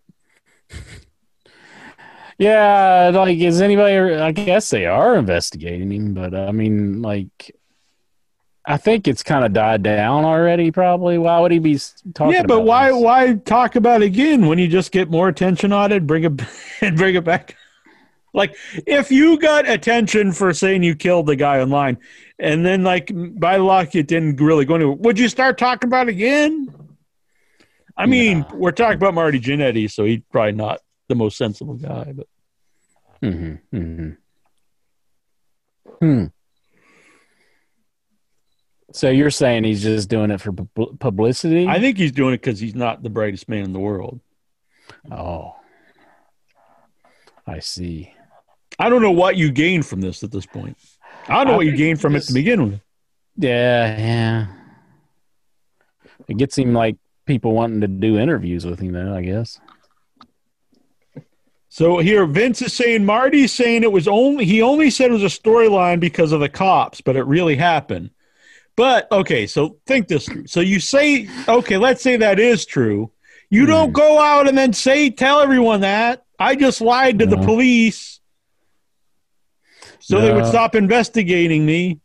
Yeah, 2.41 3.11
like 3.14 3.38
is 3.38 3.61
anybody? 3.61 4.16
I 4.16 4.32
guess 4.32 4.72
they 4.72 4.88
are 4.88 5.16
investigating 5.16 5.91
him, 5.91 6.16
but 6.16 6.33
I 6.33 6.51
mean, 6.51 7.03
like, 7.03 7.56
I 8.66 8.77
think 8.77 9.08
it's 9.08 9.22
kind 9.22 9.45
of 9.45 9.53
died 9.53 9.83
down 9.83 10.25
already. 10.25 10.72
Probably. 10.72 11.19
Why 11.19 11.40
would 11.40 11.51
he 11.51 11.59
be 11.59 11.80
talking? 12.16 12.33
yeah, 12.33 12.41
but 12.41 12.61
why 12.61 12.88
this? 12.91 13.00
why 13.00 13.35
talk 13.45 13.75
about 13.75 14.01
it 14.01 14.06
again 14.06 14.48
when 14.48 14.58
you 14.58 14.67
just 14.67 14.91
get 14.91 15.11
more 15.11 15.27
attention 15.27 15.72
on 15.72 15.91
it? 15.91 16.08
Bring 16.08 16.24
it 16.24 16.41
and 16.82 16.98
bring 16.98 17.14
it 17.14 17.24
back. 17.24 17.58
Like 18.33 18.56
if 18.88 19.11
you 19.11 19.38
got 19.38 19.69
attention 19.69 20.32
for 20.32 20.51
saying 20.51 20.82
you 20.82 20.95
killed 20.95 21.27
the 21.27 21.35
guy 21.35 21.59
online, 21.59 22.00
and 22.40 22.66
then 22.66 22.82
like 22.83 23.11
by 23.14 23.58
luck 23.58 23.93
it 23.93 24.08
didn't 24.08 24.38
really 24.38 24.66
go 24.66 24.74
anywhere, 24.74 24.95
would 24.95 25.19
you 25.19 25.30
start 25.30 25.59
talking 25.59 25.90
about 25.90 26.08
it 26.08 26.14
again? 26.14 26.74
I 27.97 28.05
mean, 28.05 28.45
we're 28.53 28.71
talking 28.71 28.95
about 28.97 29.13
Marty 29.13 29.39
Jannetty, 29.39 29.91
so 29.91 30.05
he's 30.05 30.21
probably 30.31 30.53
not 30.53 30.79
the 31.07 31.15
most 31.15 31.37
sensible 31.37 31.75
guy, 31.75 32.13
but 32.15 32.27
Mm-hmm, 33.23 33.77
mm-hmm. 33.77 34.09
Hmm. 35.99 36.25
So 38.93 39.09
you're 39.09 39.31
saying 39.31 39.63
he's 39.63 39.83
just 39.83 40.09
doing 40.09 40.31
it 40.31 40.41
for 40.41 40.51
pub- 40.51 40.99
publicity? 40.99 41.67
I 41.67 41.79
think 41.79 41.97
he's 41.97 42.11
doing 42.11 42.33
it 42.33 42.41
because 42.41 42.59
he's 42.59 42.75
not 42.75 43.03
the 43.03 43.09
brightest 43.09 43.47
man 43.47 43.63
in 43.63 43.73
the 43.73 43.79
world. 43.79 44.19
Oh, 45.09 45.55
I 47.47 47.59
see. 47.59 48.13
I 48.79 48.89
don't 48.89 49.01
know 49.01 49.11
what 49.11 49.37
you 49.37 49.51
gain 49.51 49.83
from 49.83 50.01
this 50.01 50.23
at 50.23 50.31
this 50.31 50.45
point. 50.45 50.77
I 51.27 51.35
don't 51.35 51.47
know 51.47 51.53
I 51.53 51.57
what 51.57 51.65
you 51.67 51.77
gain 51.77 51.95
from 51.95 52.15
it 52.15 52.23
to 52.23 52.33
begin 52.33 52.63
with. 52.63 52.81
Yeah, 53.37 53.97
yeah. 53.97 54.47
It 56.27 56.37
gets 56.37 56.57
him 56.57 56.73
like 56.73 56.97
people 57.32 57.53
wanting 57.53 57.80
to 57.80 57.88
do 57.88 58.18
interviews 58.18 58.66
with 58.66 58.80
him, 58.80 58.92
though. 58.92 59.16
I 59.16 59.22
guess. 59.22 59.58
So 61.69 62.00
here, 62.00 62.26
Vince 62.26 62.61
is 62.61 62.74
saying 62.74 63.06
Marty's 63.06 63.53
saying 63.53 63.84
it 63.84 63.92
was 63.93 64.06
only 64.06 64.43
he 64.43 64.61
only 64.61 64.90
said 64.90 65.10
it 65.10 65.14
was 65.14 65.24
a 65.24 65.27
storyline 65.27 66.01
because 66.01 66.34
of 66.34 66.42
the 66.42 66.50
cops, 66.50 67.00
but 67.00 67.16
it 67.16 67.24
really 67.24 67.56
happened. 67.56 68.10
But 68.76 69.10
okay, 69.10 69.48
so 69.48 69.77
think 69.85 70.10
this 70.10 70.26
through. 70.26 70.48
So 70.48 70.60
you 70.60 70.82
say, 70.82 71.30
okay, 71.48 71.77
let's 71.77 72.01
say 72.01 72.18
that 72.18 72.40
is 72.40 72.66
true. 72.66 73.11
You 73.50 73.66
don't 73.66 73.90
hmm. 73.90 73.93
go 73.93 74.19
out 74.19 74.50
and 74.50 74.58
then 74.58 74.74
say, 74.74 75.10
tell 75.10 75.40
everyone 75.40 75.82
that 75.82 76.26
I 76.38 76.58
just 76.58 76.82
lied 76.82 77.19
to 77.19 77.26
the 77.26 77.38
police, 77.38 78.19
so 80.00 80.19
they 80.19 80.34
would 80.34 80.48
stop 80.48 80.76
investigating 80.76 81.66
me. 81.66 82.01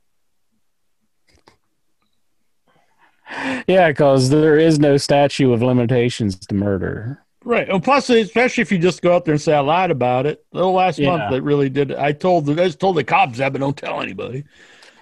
Yeah, 3.66 3.88
because 3.88 4.30
there 4.30 4.58
is 4.58 4.78
no 4.78 4.96
statute 4.96 5.52
of 5.52 5.62
limitations 5.62 6.38
to 6.38 6.54
murder. 6.54 7.22
Right. 7.44 7.68
And 7.68 7.82
plus, 7.82 8.10
especially 8.10 8.62
if 8.62 8.72
you 8.72 8.78
just 8.78 9.02
go 9.02 9.14
out 9.14 9.24
there 9.24 9.34
and 9.34 9.40
say 9.40 9.54
I 9.54 9.60
lied 9.60 9.90
about 9.90 10.26
it. 10.26 10.44
The 10.52 10.66
last 10.66 10.98
Yeah. 10.98 11.16
month, 11.16 11.30
that 11.30 11.42
really 11.42 11.68
did. 11.68 11.92
I 11.92 12.12
told 12.12 12.46
the 12.46 12.52
I 12.52 12.66
just 12.66 12.80
told 12.80 12.96
the 12.96 13.04
cops 13.04 13.38
that, 13.38 13.52
but 13.52 13.60
don't 13.60 13.76
tell 13.76 14.00
anybody. 14.00 14.44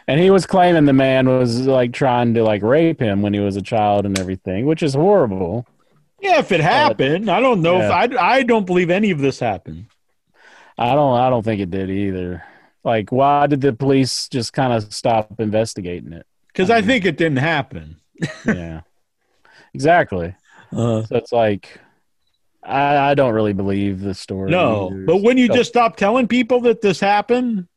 And 0.06 0.20
he 0.20 0.30
was 0.30 0.44
claiming 0.44 0.84
the 0.84 0.92
man 0.92 1.26
was 1.26 1.66
like 1.66 1.92
trying 1.92 2.34
to 2.34 2.42
like 2.42 2.62
rape 2.62 3.00
him 3.00 3.22
when 3.22 3.32
he 3.32 3.40
was 3.40 3.56
a 3.56 3.62
child 3.62 4.04
and 4.04 4.18
everything, 4.18 4.66
which 4.66 4.82
is 4.82 4.92
horrible. 4.92 5.66
Yeah, 6.20 6.38
if 6.38 6.52
it 6.52 6.60
happened, 6.60 7.30
I 7.30 7.40
don't 7.40 7.62
know 7.62 7.78
yeah. 7.78 8.04
if 8.04 8.12
I 8.12 8.36
I 8.36 8.42
don't 8.42 8.66
believe 8.66 8.90
any 8.90 9.10
of 9.10 9.18
this 9.20 9.38
happened. 9.38 9.86
I 10.76 10.94
don't. 10.94 11.18
I 11.18 11.30
don't 11.30 11.42
think 11.42 11.60
it 11.60 11.70
did 11.70 11.88
either. 11.88 12.42
Like, 12.82 13.10
why 13.12 13.46
did 13.46 13.62
the 13.62 13.72
police 13.72 14.28
just 14.28 14.52
kind 14.52 14.72
of 14.72 14.92
stop 14.92 15.40
investigating 15.40 16.12
it? 16.12 16.26
Because 16.48 16.68
I 16.68 16.82
think 16.82 17.04
it 17.06 17.16
didn't 17.16 17.38
happen. 17.38 17.96
Yeah, 18.46 18.80
exactly. 19.72 20.34
Uh, 20.72 21.02
so 21.04 21.16
it's 21.16 21.32
like, 21.32 21.78
I, 22.62 23.10
I 23.10 23.14
don't 23.14 23.34
really 23.34 23.52
believe 23.52 24.00
the 24.00 24.14
story. 24.14 24.50
no, 24.50 24.88
either. 24.90 25.04
but 25.04 25.16
when 25.22 25.38
you 25.38 25.46
So- 25.48 25.54
just 25.54 25.70
stop 25.70 25.96
telling 25.96 26.26
people 26.28 26.60
that 26.62 26.80
this 26.80 26.98
happened, 27.00 27.68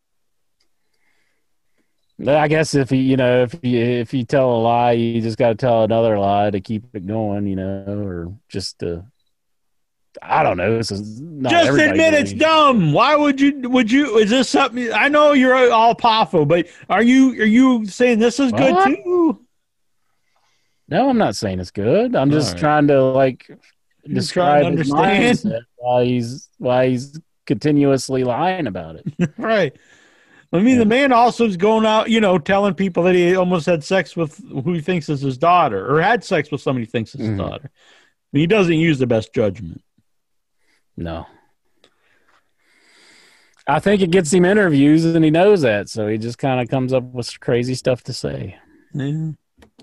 I 2.25 2.47
guess 2.47 2.73
if 2.73 2.91
you 2.91 2.97
you 2.97 3.15
know 3.15 3.43
if 3.43 3.53
you 3.61 3.79
if 3.79 4.11
you 4.13 4.23
tell 4.23 4.49
a 4.51 4.57
lie, 4.57 4.93
you 4.93 5.21
just 5.21 5.37
got 5.37 5.49
to 5.49 5.55
tell 5.55 5.83
another 5.83 6.17
lie 6.17 6.49
to 6.49 6.59
keep 6.59 6.83
it 6.95 7.05
going, 7.05 7.45
you 7.45 7.55
know, 7.55 7.83
or 7.87 8.33
just 8.49 8.79
to. 8.79 9.05
I 10.19 10.41
don't 10.41 10.57
know. 10.57 10.77
This 10.77 10.89
is 10.89 11.21
not 11.21 11.51
just 11.51 11.69
admit 11.69 12.15
it's 12.15 12.31
believes. 12.31 12.33
dumb. 12.33 12.91
Why 12.91 13.15
would 13.15 13.39
you? 13.39 13.69
Would 13.69 13.91
you? 13.91 14.17
Is 14.17 14.31
this 14.31 14.49
something? 14.49 14.91
I 14.91 15.09
know 15.09 15.33
you're 15.33 15.71
all 15.71 15.93
powerful, 15.93 16.43
but 16.47 16.65
are 16.89 17.03
you 17.03 17.33
are 17.39 17.45
you 17.45 17.85
saying 17.85 18.17
this 18.17 18.39
is 18.39 18.51
good 18.51 18.73
What? 18.73 18.87
too? 18.87 19.45
No, 20.89 21.09
I'm 21.09 21.17
not 21.17 21.35
saying 21.35 21.59
it's 21.59 21.71
good. 21.71 22.15
I'm 22.15 22.31
just 22.31 22.49
Alright. 22.49 22.59
trying 22.61 22.87
to 22.87 23.03
like 23.03 23.45
You're 23.47 24.15
describe 24.15 24.63
to 24.63 24.77
his 24.77 24.91
understand. 24.91 25.37
mindset, 25.37 25.61
why 25.77 26.05
he's 26.05 26.49
why 26.57 26.87
he's 26.89 27.19
continuously 27.45 28.23
lying 28.23 28.67
about 28.67 28.95
it. 28.97 29.31
right. 29.37 29.75
I 30.53 30.59
mean, 30.59 30.77
the 30.79 30.85
man 30.85 31.11
also 31.11 31.45
is 31.45 31.57
going 31.57 31.85
out, 31.85 32.09
you 32.09 32.21
know, 32.21 32.37
telling 32.37 32.73
people 32.73 33.03
that 33.03 33.15
he 33.15 33.35
almost 33.35 33.65
had 33.65 33.83
sex 33.83 34.15
with 34.15 34.37
who 34.49 34.71
he 34.73 34.79
thinks 34.79 35.09
is 35.09 35.19
his 35.19 35.37
daughter, 35.37 35.93
or 35.93 36.01
had 36.01 36.23
sex 36.23 36.51
with 36.51 36.61
somebody 36.61 36.85
he 36.85 36.89
thinks 36.91 37.13
is 37.15 37.19
his 37.21 37.29
Mhm. 37.31 37.37
daughter. 37.37 37.69
I 37.73 38.29
mean, 38.31 38.41
he 38.41 38.47
doesn't 38.47 38.73
use 38.73 38.97
the 38.97 39.07
best 39.07 39.33
judgment. 39.33 39.81
No. 40.95 41.25
I 43.67 43.79
think 43.81 44.01
it 44.01 44.11
gets 44.11 44.31
him 44.31 44.45
interviews 44.45 45.03
and 45.03 45.25
he 45.25 45.31
knows 45.31 45.61
that, 45.63 45.89
so 45.89 46.07
he 46.07 46.17
just 46.17 46.37
kind 46.37 46.61
of 46.61 46.69
comes 46.69 46.93
up 46.93 47.03
with 47.03 47.37
crazy 47.41 47.75
stuff 47.75 48.01
to 48.03 48.13
say. 48.13 48.57
Yeah, 48.93 49.31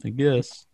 I 0.05 0.09
guess. 0.09 0.67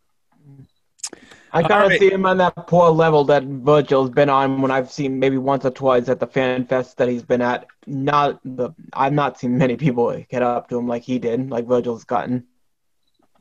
I 1.52 1.62
kind 1.62 1.84
of 1.84 1.88
right. 1.90 1.98
see 2.00 2.12
him 2.12 2.26
on 2.26 2.38
that 2.38 2.54
poor 2.68 2.90
level 2.90 3.24
that 3.24 3.42
Virgil's 3.42 4.10
been 4.10 4.28
on 4.28 4.62
when 4.62 4.70
I've 4.70 4.90
seen 4.90 5.18
maybe 5.18 5.36
once 5.36 5.64
or 5.64 5.70
twice 5.70 6.08
at 6.08 6.20
the 6.20 6.26
fan 6.26 6.64
fest 6.64 6.98
that 6.98 7.08
he's 7.08 7.24
been 7.24 7.42
at. 7.42 7.66
Not 7.86 8.40
the 8.44 8.70
I've 8.92 9.12
not 9.12 9.38
seen 9.38 9.58
many 9.58 9.76
people 9.76 10.16
get 10.28 10.42
up 10.42 10.68
to 10.68 10.78
him 10.78 10.86
like 10.86 11.02
he 11.02 11.18
did, 11.18 11.50
like 11.50 11.66
Virgil's 11.66 12.04
gotten. 12.04 12.46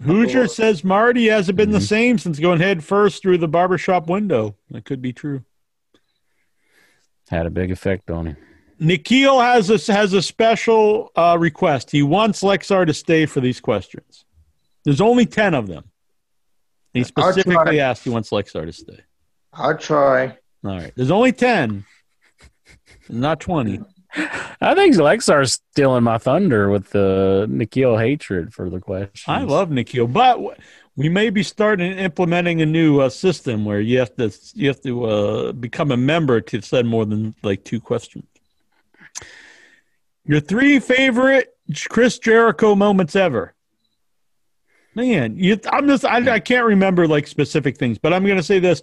Hoosier 0.02 0.48
says 0.48 0.84
Marty 0.84 1.28
hasn't 1.28 1.58
been 1.58 1.70
Mm-hmm. 1.70 1.80
the 1.80 1.86
same 1.86 2.18
since 2.18 2.40
going 2.40 2.60
head 2.60 2.84
first 2.84 3.22
through 3.22 3.38
the 3.38 3.48
barbershop 3.48 4.10
window. 4.10 4.56
That 4.72 4.86
could 4.86 5.02
be 5.02 5.14
true. 5.14 5.44
Had 7.30 7.46
a 7.46 7.50
big 7.52 7.70
effect 7.70 8.10
on 8.10 8.28
him. 8.28 8.38
Nikhil 8.80 9.40
has 9.42 9.70
a, 9.70 9.94
has 9.94 10.14
a 10.14 10.22
special 10.22 11.12
uh, 11.16 11.36
request. 11.38 11.92
He 11.92 12.02
wants 12.02 12.42
Lexar 12.42 12.88
to 12.88 12.94
stay 12.94 13.26
for 13.26 13.42
these 13.42 13.60
questions. 13.60 14.24
There's 14.86 15.02
only 15.02 15.26
10 15.26 15.54
of 15.54 15.68
them. 15.68 15.89
He 16.94 17.04
specifically 17.04 17.80
asked 17.80 18.04
he 18.04 18.10
wants 18.10 18.30
Lexar 18.32 18.66
to 18.66 18.74
stay. 18.74 19.00
I'll 19.54 19.78
try. 19.78 20.38
All 20.64 20.76
right. 20.76 20.92
There's 20.96 21.12
only 21.12 21.32
10, 21.32 21.86
not 23.10 23.40
20. 23.40 23.82
I 24.62 24.76
think 24.76 24.96
Lexar's 24.96 25.54
stealing 25.72 26.04
my 26.04 26.18
thunder 26.18 26.70
with 26.70 26.90
the 26.90 27.46
Nikhil 27.50 27.98
hatred 27.98 28.54
for 28.54 28.70
the 28.70 28.80
questions. 28.80 29.24
I 29.28 29.44
love 29.44 29.70
Nikhil, 29.70 30.08
but 30.08 30.40
we 30.96 31.10
may 31.10 31.30
be 31.30 31.44
starting 31.44 31.98
implementing 31.98 32.62
a 32.62 32.66
new 32.66 33.00
uh, 33.00 33.10
system 33.10 33.66
where 33.66 33.80
you 33.80 34.00
have 34.00 34.16
to 34.16 34.34
you 34.54 34.68
have 34.68 34.82
to 34.82 35.06
uh, 35.06 35.52
become 35.54 35.92
a 35.92 35.98
member 35.98 36.42
to 36.42 36.62
send 36.62 36.90
more 36.90 37.06
than 37.06 37.36
like 37.44 37.64
two 37.64 37.80
questions. 37.80 38.26
Your 40.26 40.40
three 40.40 40.80
favorite 40.80 41.56
Chris 41.90 42.20
Jericho 42.20 42.76
moments 42.76 43.16
ever. 43.16 43.54
Man, 44.96 45.38
you, 45.38 45.60
I'm 45.72 45.88
just 45.88 46.06
I, 46.06 46.34
I 46.34 46.40
can't 46.40 46.66
remember 46.66 47.08
like 47.08 47.28
specific 47.28 47.78
things, 47.78 47.98
but 47.98 48.14
I'm 48.14 48.26
going 48.26 48.38
to 48.38 48.44
say 48.44 48.60
this: 48.60 48.82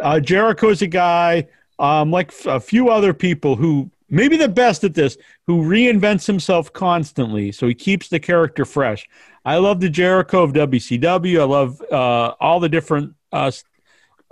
uh, 0.00 0.20
Jericho's 0.20 0.82
a 0.82 0.86
guy 0.86 1.48
um, 1.78 2.10
like 2.10 2.28
f- 2.28 2.46
a 2.46 2.60
few 2.60 2.90
other 2.90 3.14
people 3.14 3.56
who 3.56 3.90
maybe 4.10 4.36
the 4.36 4.48
best 4.48 4.84
at 4.84 4.94
this, 4.94 5.16
who 5.46 5.62
reinvents 5.62 6.26
himself 6.26 6.72
constantly, 6.72 7.52
so 7.52 7.66
he 7.66 7.74
keeps 7.74 8.08
the 8.08 8.20
character 8.20 8.64
fresh. 8.64 9.08
I 9.44 9.56
love 9.56 9.80
the 9.80 9.88
Jericho 9.88 10.42
of 10.42 10.52
WCW. 10.52 11.40
I 11.40 11.44
love 11.44 11.80
uh, 11.90 12.34
all 12.40 12.60
the 12.60 12.68
different 12.68 13.14
uh, 13.32 13.50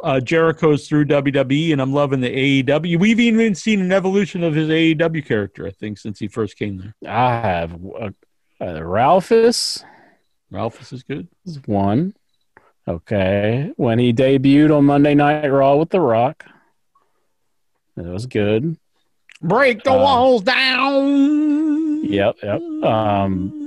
uh, 0.03 0.21
Jerichos 0.23 0.87
through 0.87 1.07
WWE, 1.07 1.73
and 1.73 1.81
I'm 1.81 1.93
loving 1.93 2.21
the 2.21 2.63
AEW. 2.63 2.99
We've 2.99 3.21
even 3.21 3.55
seen 3.55 3.81
an 3.81 3.93
evolution 3.93 4.43
of 4.45 4.55
his 4.55 4.69
AEW 4.69 5.25
character, 5.25 5.67
I 5.67 5.71
think, 5.71 5.99
since 5.99 6.19
he 6.19 6.29
first 6.29 6.59
came 6.59 6.77
there. 6.77 6.95
I 7.11 7.41
have 7.41 7.73
uh, 7.73 8.11
uh, 8.61 8.85
Ralphus 8.85 9.83
Ralphus 10.51 10.93
is 10.93 11.03
good. 11.03 11.29
is 11.45 11.61
one. 11.67 12.15
Okay. 12.89 13.73
When 13.77 13.99
he 13.99 14.13
debuted 14.13 14.77
on 14.77 14.85
Monday 14.85 15.15
Night 15.15 15.49
Raw 15.49 15.77
with 15.77 15.91
The 15.91 16.01
Rock. 16.01 16.45
That 17.97 18.07
was 18.07 18.27
good. 18.27 18.77
Break 19.43 19.83
the 19.83 19.91
Um, 19.93 20.01
walls 20.01 20.43
down. 20.43 22.05
Yep, 22.05 22.37
yep. 22.43 22.61
Um 22.85 23.63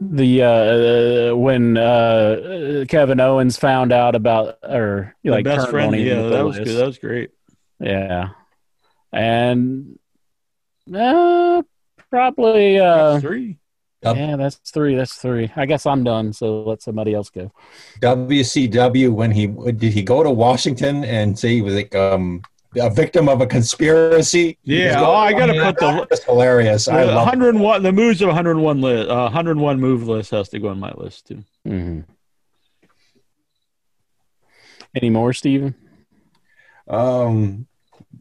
the 0.00 0.42
uh 0.42 1.36
when 1.36 1.76
uh 1.78 2.84
Kevin 2.88 3.20
Owens 3.20 3.56
found 3.56 3.92
out 3.92 4.14
about 4.14 4.58
or 4.62 5.14
My 5.24 5.30
like 5.30 5.44
best 5.44 5.70
friend. 5.70 5.94
Yeah, 5.94 6.22
that 6.22 6.44
was 6.44 6.56
list. 6.58 6.66
good. 6.68 6.76
That 6.80 6.86
was 6.86 6.98
great. 6.98 7.30
Yeah. 7.80 8.30
And 9.12 9.98
uh 10.92 11.62
probably 12.10 12.78
uh 12.80 13.20
Three. 13.20 13.58
Yeah, 14.04 14.36
that's 14.36 14.56
three. 14.56 14.94
That's 14.94 15.14
three. 15.14 15.50
I 15.56 15.66
guess 15.66 15.86
I'm 15.86 16.04
done, 16.04 16.32
so 16.32 16.62
let 16.62 16.82
somebody 16.82 17.14
else 17.14 17.30
go. 17.30 17.50
WCW 18.00 19.10
when 19.12 19.30
he 19.30 19.46
did 19.46 19.92
he 19.92 20.02
go 20.02 20.22
to 20.22 20.30
Washington 20.30 21.04
and 21.04 21.38
say 21.38 21.54
he 21.54 21.62
was 21.62 21.74
like 21.74 21.94
um 21.94 22.42
a 22.76 22.90
victim 22.90 23.28
of 23.28 23.40
a 23.40 23.46
conspiracy? 23.46 24.58
Yeah. 24.64 24.98
He 24.98 25.04
Oh, 25.04 25.12
I 25.14 25.32
got 25.32 25.46
to 25.46 25.52
going- 25.54 25.64
put 25.74 25.78
the 25.78 26.06
That's 26.10 26.24
hilarious. 26.24 26.88
I 26.88 27.04
love 27.04 27.26
101. 27.26 27.82
The 27.84 27.92
moves 27.92 28.20
of 28.20 28.26
101 28.28 28.80
list. 28.80 29.08
Uh, 29.08 29.22
101 29.22 29.80
move 29.80 30.08
list 30.08 30.30
has 30.32 30.48
to 30.50 30.58
go 30.58 30.68
on 30.68 30.80
my 30.80 30.92
list 30.96 31.26
too. 31.28 31.44
hmm 31.64 32.00
Any 34.96 35.10
more, 35.10 35.32
Steven? 35.32 35.74
Um, 36.88 37.66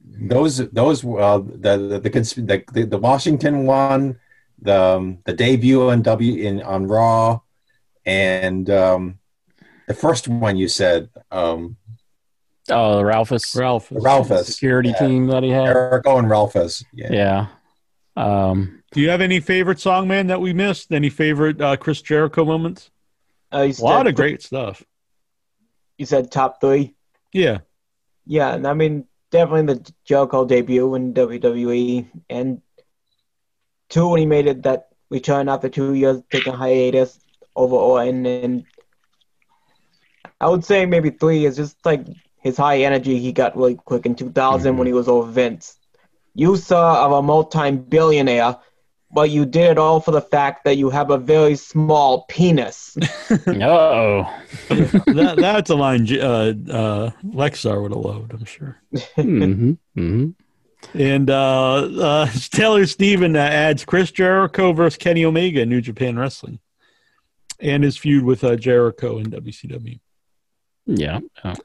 those 0.06 0.58
those 0.70 1.04
uh, 1.06 1.40
the 1.40 1.78
the 1.78 2.00
the, 2.00 2.10
the 2.10 2.64
the 2.74 2.86
the 2.86 2.98
Washington 2.98 3.66
one, 3.66 4.20
the 4.62 4.80
um, 4.80 5.20
the 5.26 5.34
debut 5.34 5.90
on 5.90 6.02
W 6.02 6.48
in 6.48 6.62
on 6.62 6.88
Raw, 6.88 7.42
and 8.06 8.70
um, 8.70 9.20
the 9.88 9.94
first 9.94 10.28
one 10.28 10.58
you 10.58 10.68
said 10.68 11.10
um, 11.32 11.78
Oh, 12.70 13.02
Ralphus. 13.02 13.56
Ralph. 13.56 13.90
Ralphus 13.92 14.48
Security 14.48 14.90
yeah. 14.90 15.08
team 15.08 15.28
that 15.28 15.44
he 15.44 15.50
had. 15.50 15.66
Jericho 15.66 16.18
and 16.18 16.30
Ralphus. 16.30 16.84
Yeah. 16.94 17.12
Yeah. 17.12 17.48
Um 18.16 18.84
Do 18.92 19.02
you 19.02 19.10
have 19.10 19.22
any 19.22 19.40
favorite 19.40 19.80
song, 19.80 20.08
man, 20.08 20.28
that 20.28 20.40
we 20.40 20.54
missed? 20.54 20.92
Any 20.92 21.10
favorite 21.10 21.60
uh, 21.60 21.76
Chris 21.78 22.02
Jericho 22.02 22.46
moments? 22.46 22.90
Uh, 23.52 23.64
you 23.64 23.74
A 23.80 23.84
lot 23.84 24.08
of 24.08 24.16
great 24.16 24.42
stuff. 24.42 24.84
You 25.98 26.06
said 26.06 26.32
top 26.32 26.62
three. 26.62 26.96
Yeah. 27.34 27.60
Yeah, 28.26 28.54
and 28.54 28.66
I 28.68 28.74
mean 28.74 29.06
definitely 29.32 29.74
the 29.74 29.94
Jericho 30.06 30.46
debut 30.46 30.96
in 30.96 31.14
WWE, 31.14 32.08
and 32.30 32.62
two 33.94 34.08
when 34.08 34.20
he 34.20 34.26
made 34.26 34.48
it 34.48 34.64
that 34.64 34.88
return 35.12 35.48
after 35.48 35.70
two 35.70 35.94
years 35.94 36.22
taking 36.32 36.54
hiatus 36.54 37.20
overall 37.56 38.00
and 38.00 38.26
and 38.26 38.66
I 40.42 40.50
would 40.50 40.66
say 40.66 40.86
maybe 40.86 41.12
three 41.12 41.46
is 41.46 41.56
just 41.56 41.78
like 41.86 42.06
his 42.42 42.58
high 42.58 42.80
energy 42.80 43.20
he 43.20 43.32
got 43.32 43.56
really 43.56 43.76
quick 43.76 44.06
in 44.06 44.16
2000 44.16 44.78
when 44.78 44.88
he 44.88 44.94
was 44.94 45.08
over 45.08 45.32
Vince. 45.32 45.78
You 46.34 46.58
saw 46.58 47.06
of 47.06 47.12
a 47.12 47.22
multi-billionaire, 47.22 48.58
but 49.14 49.30
you 49.30 49.46
did 49.46 49.72
it 49.72 49.78
all 49.78 50.00
for 50.00 50.12
the 50.12 50.22
fact 50.22 50.66
that 50.66 50.78
you 50.78 50.90
have 50.90 51.12
a 51.12 51.18
very 51.18 51.56
small 51.56 52.26
penis. 52.28 52.98
no, 53.48 54.28
that, 54.70 55.38
that's 55.40 55.70
a 55.70 55.76
line 55.76 56.08
uh, 56.20 56.54
uh, 56.72 57.12
Lexar 57.24 57.82
would 57.82 57.92
have 57.92 58.02
loved, 58.02 58.34
I'm 58.34 58.46
sure. 58.46 58.78
hmm 59.16 59.74
hmm 59.96 60.30
And 60.94 61.30
uh, 61.30 61.74
uh, 61.76 62.30
Taylor 62.52 62.86
Steven 62.86 63.36
uh, 63.36 63.40
adds 63.40 63.86
Chris 63.86 64.12
Jericho 64.12 64.74
versus 64.74 64.98
Kenny 64.98 65.26
Omega 65.26 65.62
in 65.62 65.70
New 65.70 65.82
Japan 65.82 66.18
Wrestling, 66.18 66.60
and 67.60 67.84
his 67.84 67.98
feud 67.98 68.24
with 68.24 68.44
uh, 68.44 68.56
Jericho 68.56 69.18
in 69.18 69.28
WCW. 69.32 70.00
Yeah. 70.86 71.20
Oh. 71.44 71.56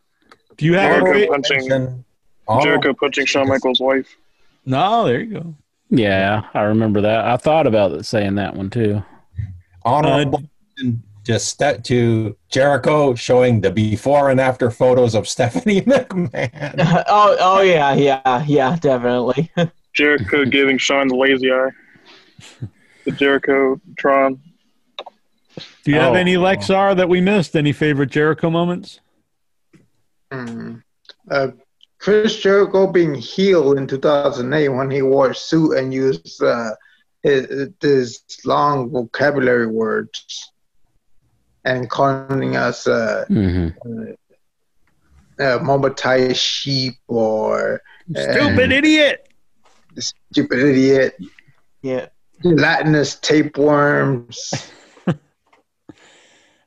Do 0.56 0.64
you 0.64 0.74
have 0.74 1.02
a 1.02 1.04
Jericho 1.04 1.20
fa- 1.20 1.32
punching 1.32 2.04
Oh, 2.48 2.62
Jericho 2.62 2.94
punching 2.94 3.26
Shawn 3.26 3.46
Michaels' 3.46 3.78
wife. 3.80 4.16
No, 4.64 5.04
there 5.04 5.20
you 5.20 5.34
go. 5.38 5.54
Yeah, 5.90 6.44
I 6.54 6.62
remember 6.62 7.02
that. 7.02 7.26
I 7.26 7.36
thought 7.36 7.66
about 7.66 8.04
saying 8.06 8.36
that 8.36 8.54
one 8.56 8.70
too. 8.70 9.02
honorable 9.84 10.42
mention 10.78 11.02
just 11.28 11.58
that 11.58 11.84
to 11.84 12.34
Jericho 12.48 13.14
showing 13.14 13.60
the 13.60 13.70
before 13.70 14.30
and 14.30 14.40
after 14.40 14.70
photos 14.70 15.14
of 15.14 15.28
Stephanie 15.34 15.82
McMahon. 15.82 16.74
oh, 17.06 17.36
oh 17.38 17.60
yeah, 17.60 17.92
yeah, 17.92 18.42
yeah, 18.46 18.74
definitely. 18.76 19.50
Jericho 19.92 20.46
giving 20.46 20.78
Shawn 20.78 21.08
the 21.08 21.16
lazy 21.16 21.52
eye. 21.52 21.68
The 23.04 23.12
Jericho 23.12 23.78
Tron. 23.98 24.40
Do 25.84 25.90
you 25.90 25.96
have 25.96 26.12
Oh. 26.12 26.16
any 26.16 26.36
Lexar 26.36 26.96
that 26.96 27.10
we 27.10 27.20
missed? 27.20 27.54
Any 27.54 27.72
favorite 27.72 28.10
Jericho 28.10 28.48
moments? 28.48 29.00
Hmm. 30.32 30.76
Uh, 31.30 31.48
Chris 31.98 32.38
Jericho 32.38 32.86
being 32.86 33.14
heel 33.14 33.76
in 33.76 33.86
2008 33.86 34.68
when 34.70 34.90
he 34.90 35.02
wore 35.02 35.32
a 35.32 35.34
suit 35.34 35.76
and 35.76 35.92
used 35.92 36.42
uh, 36.42 36.70
his, 37.22 37.68
his 37.82 38.22
long 38.46 38.88
vocabulary 38.88 39.66
words 39.66 40.52
and 41.64 41.88
calling 41.90 42.56
us 42.56 42.86
uh, 42.86 43.24
hmm 43.28 43.68
uh, 45.40 45.58
Mobatai 45.60 46.34
sheep 46.34 46.94
or 47.06 47.80
Stupid 48.10 48.72
idiot. 48.72 49.28
stupid 49.98 50.58
idiot, 50.58 51.16
yeah. 51.82 52.06
gelatinous 52.42 53.16
tapeworms. 53.16 54.52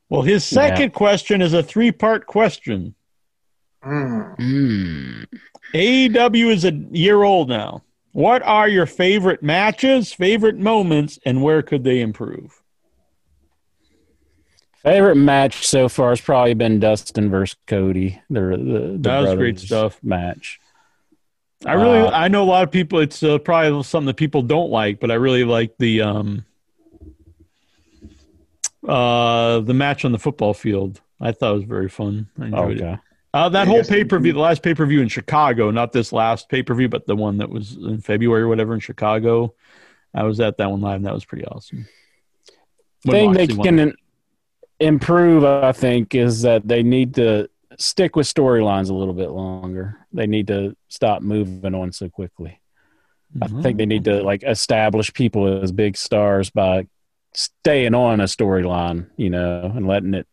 Well, 0.09 0.21
his 0.23 0.43
second 0.43 0.91
question 0.93 1.41
is 1.41 1.53
a 1.53 1.63
three 1.63 1.91
part 1.91 2.27
question. 2.27 2.95
Mm. 3.83 5.25
AEW 5.73 6.51
is 6.51 6.65
a 6.65 6.71
year 6.91 7.23
old 7.23 7.47
now. 7.49 7.83
What 8.11 8.43
are 8.43 8.67
your 8.67 8.85
favorite 8.85 9.41
matches, 9.41 10.11
favorite 10.11 10.57
moments, 10.57 11.17
and 11.25 11.41
where 11.41 11.61
could 11.61 11.85
they 11.85 12.01
improve? 12.01 12.60
Favorite 14.83 15.15
match 15.15 15.67
so 15.67 15.87
far 15.87 16.09
has 16.09 16.21
probably 16.21 16.53
been 16.55 16.79
Dustin 16.79 17.29
versus 17.29 17.55
Cody. 17.67 18.19
The, 18.29 18.39
the, 18.41 18.55
the 18.93 18.97
That 18.99 19.19
was 19.21 19.35
great 19.35 19.59
stuff. 19.59 19.99
match. 20.03 20.59
I 21.65 21.73
really, 21.73 21.99
Uh, 21.99 22.09
I 22.09 22.27
know 22.27 22.41
a 22.43 22.45
lot 22.45 22.63
of 22.63 22.71
people. 22.71 22.99
It's 22.99 23.21
uh, 23.21 23.37
probably 23.37 23.83
something 23.83 24.07
that 24.07 24.15
people 24.17 24.41
don't 24.41 24.71
like, 24.71 24.99
but 24.99 25.11
I 25.11 25.15
really 25.15 25.43
like 25.43 25.77
the 25.77 26.01
um, 26.01 26.45
uh, 28.87 29.59
the 29.59 29.73
match 29.73 30.03
on 30.05 30.11
the 30.11 30.17
football 30.19 30.53
field. 30.53 31.01
I 31.19 31.31
thought 31.31 31.51
it 31.51 31.55
was 31.57 31.63
very 31.65 31.89
fun. 31.89 32.27
I 32.39 32.45
enjoyed 32.45 32.81
it. 32.81 32.99
Uh, 33.33 33.47
that 33.49 33.61
I 33.61 33.65
whole 33.65 33.77
guess- 33.77 33.89
pay 33.89 34.03
per 34.03 34.19
view, 34.19 34.33
the 34.33 34.39
last 34.39 34.63
pay 34.63 34.73
per 34.73 34.85
view 34.85 35.01
in 35.01 35.07
Chicago, 35.07 35.69
not 35.71 35.91
this 35.91 36.11
last 36.11 36.49
pay 36.49 36.63
per 36.63 36.73
view, 36.73 36.89
but 36.89 37.05
the 37.05 37.15
one 37.15 37.37
that 37.37 37.49
was 37.49 37.73
in 37.77 38.01
February 38.01 38.41
or 38.41 38.47
whatever 38.47 38.73
in 38.73 38.79
Chicago. 38.79 39.53
I 40.13 40.23
was 40.23 40.39
at 40.41 40.57
that 40.57 40.69
one 40.69 40.81
live, 40.81 40.97
and 40.97 41.05
that 41.05 41.13
was 41.13 41.23
pretty 41.23 41.45
awesome. 41.45 41.87
thing 43.05 43.33
they 43.33 43.45
Moxley 43.47 43.57
won. 43.57 43.65
can 43.77 43.95
improve, 44.81 45.43
I 45.43 45.71
think, 45.71 46.15
is 46.15 46.41
that 46.41 46.67
they 46.67 46.83
need 46.83 47.15
to 47.15 47.49
stick 47.77 48.15
with 48.15 48.27
storylines 48.27 48.89
a 48.89 48.93
little 48.93 49.13
bit 49.13 49.29
longer. 49.29 50.05
They 50.11 50.27
need 50.27 50.47
to 50.47 50.75
stop 50.89 51.21
moving 51.21 51.73
on 51.73 51.91
so 51.91 52.09
quickly. 52.09 52.59
I 53.41 53.47
mm-hmm. 53.47 53.61
think 53.61 53.77
they 53.77 53.85
need 53.85 54.05
to 54.05 54.23
like 54.23 54.43
establish 54.43 55.13
people 55.13 55.61
as 55.63 55.71
big 55.71 55.95
stars 55.95 56.49
by 56.49 56.87
staying 57.33 57.95
on 57.95 58.19
a 58.19 58.25
storyline, 58.25 59.07
you 59.15 59.29
know, 59.29 59.71
and 59.73 59.87
letting 59.87 60.13
it 60.13 60.27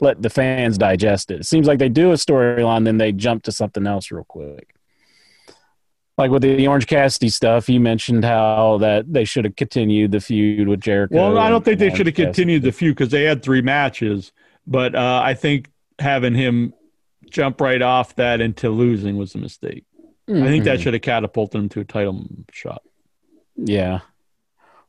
let 0.00 0.20
the 0.20 0.30
fans 0.30 0.76
digest 0.76 1.30
it. 1.30 1.40
It 1.40 1.46
seems 1.46 1.66
like 1.66 1.78
they 1.78 1.88
do 1.88 2.10
a 2.10 2.14
storyline, 2.14 2.84
then 2.84 2.98
they 2.98 3.12
jump 3.12 3.44
to 3.44 3.52
something 3.52 3.86
else 3.86 4.10
real 4.10 4.24
quick. 4.24 4.74
Like 6.18 6.30
with 6.30 6.42
the 6.42 6.66
Orange 6.66 6.86
Cassidy 6.86 7.28
stuff, 7.28 7.68
you 7.68 7.78
mentioned 7.78 8.24
how 8.24 8.78
that 8.78 9.12
they 9.12 9.24
should 9.26 9.44
have 9.44 9.54
continued 9.56 10.12
the 10.12 10.20
feud 10.20 10.66
with 10.66 10.80
Jericho. 10.80 11.14
Well, 11.14 11.38
I 11.38 11.50
don't 11.50 11.62
think 11.64 11.78
they 11.78 11.86
Orange 11.86 11.96
should 11.98 12.06
have 12.06 12.14
Cassidy. 12.14 12.26
continued 12.32 12.62
the 12.62 12.72
feud 12.72 12.96
because 12.96 13.10
they 13.10 13.24
had 13.24 13.42
three 13.42 13.60
matches. 13.60 14.32
But 14.66 14.94
uh, 14.94 15.20
I 15.22 15.34
think 15.34 15.70
having 15.98 16.34
him 16.34 16.72
jump 17.30 17.60
right 17.60 17.82
off 17.82 18.16
that 18.16 18.40
into 18.40 18.70
losing 18.70 19.16
was 19.18 19.34
a 19.34 19.38
mistake. 19.38 19.84
I 20.28 20.32
think 20.46 20.64
that 20.64 20.78
Mhm. 20.78 20.82
should 20.82 20.94
have 20.94 21.02
catapulted 21.02 21.60
him 21.60 21.68
to 21.70 21.80
a 21.80 21.84
title 21.84 22.26
shot. 22.50 22.82
Yeah. 23.56 24.00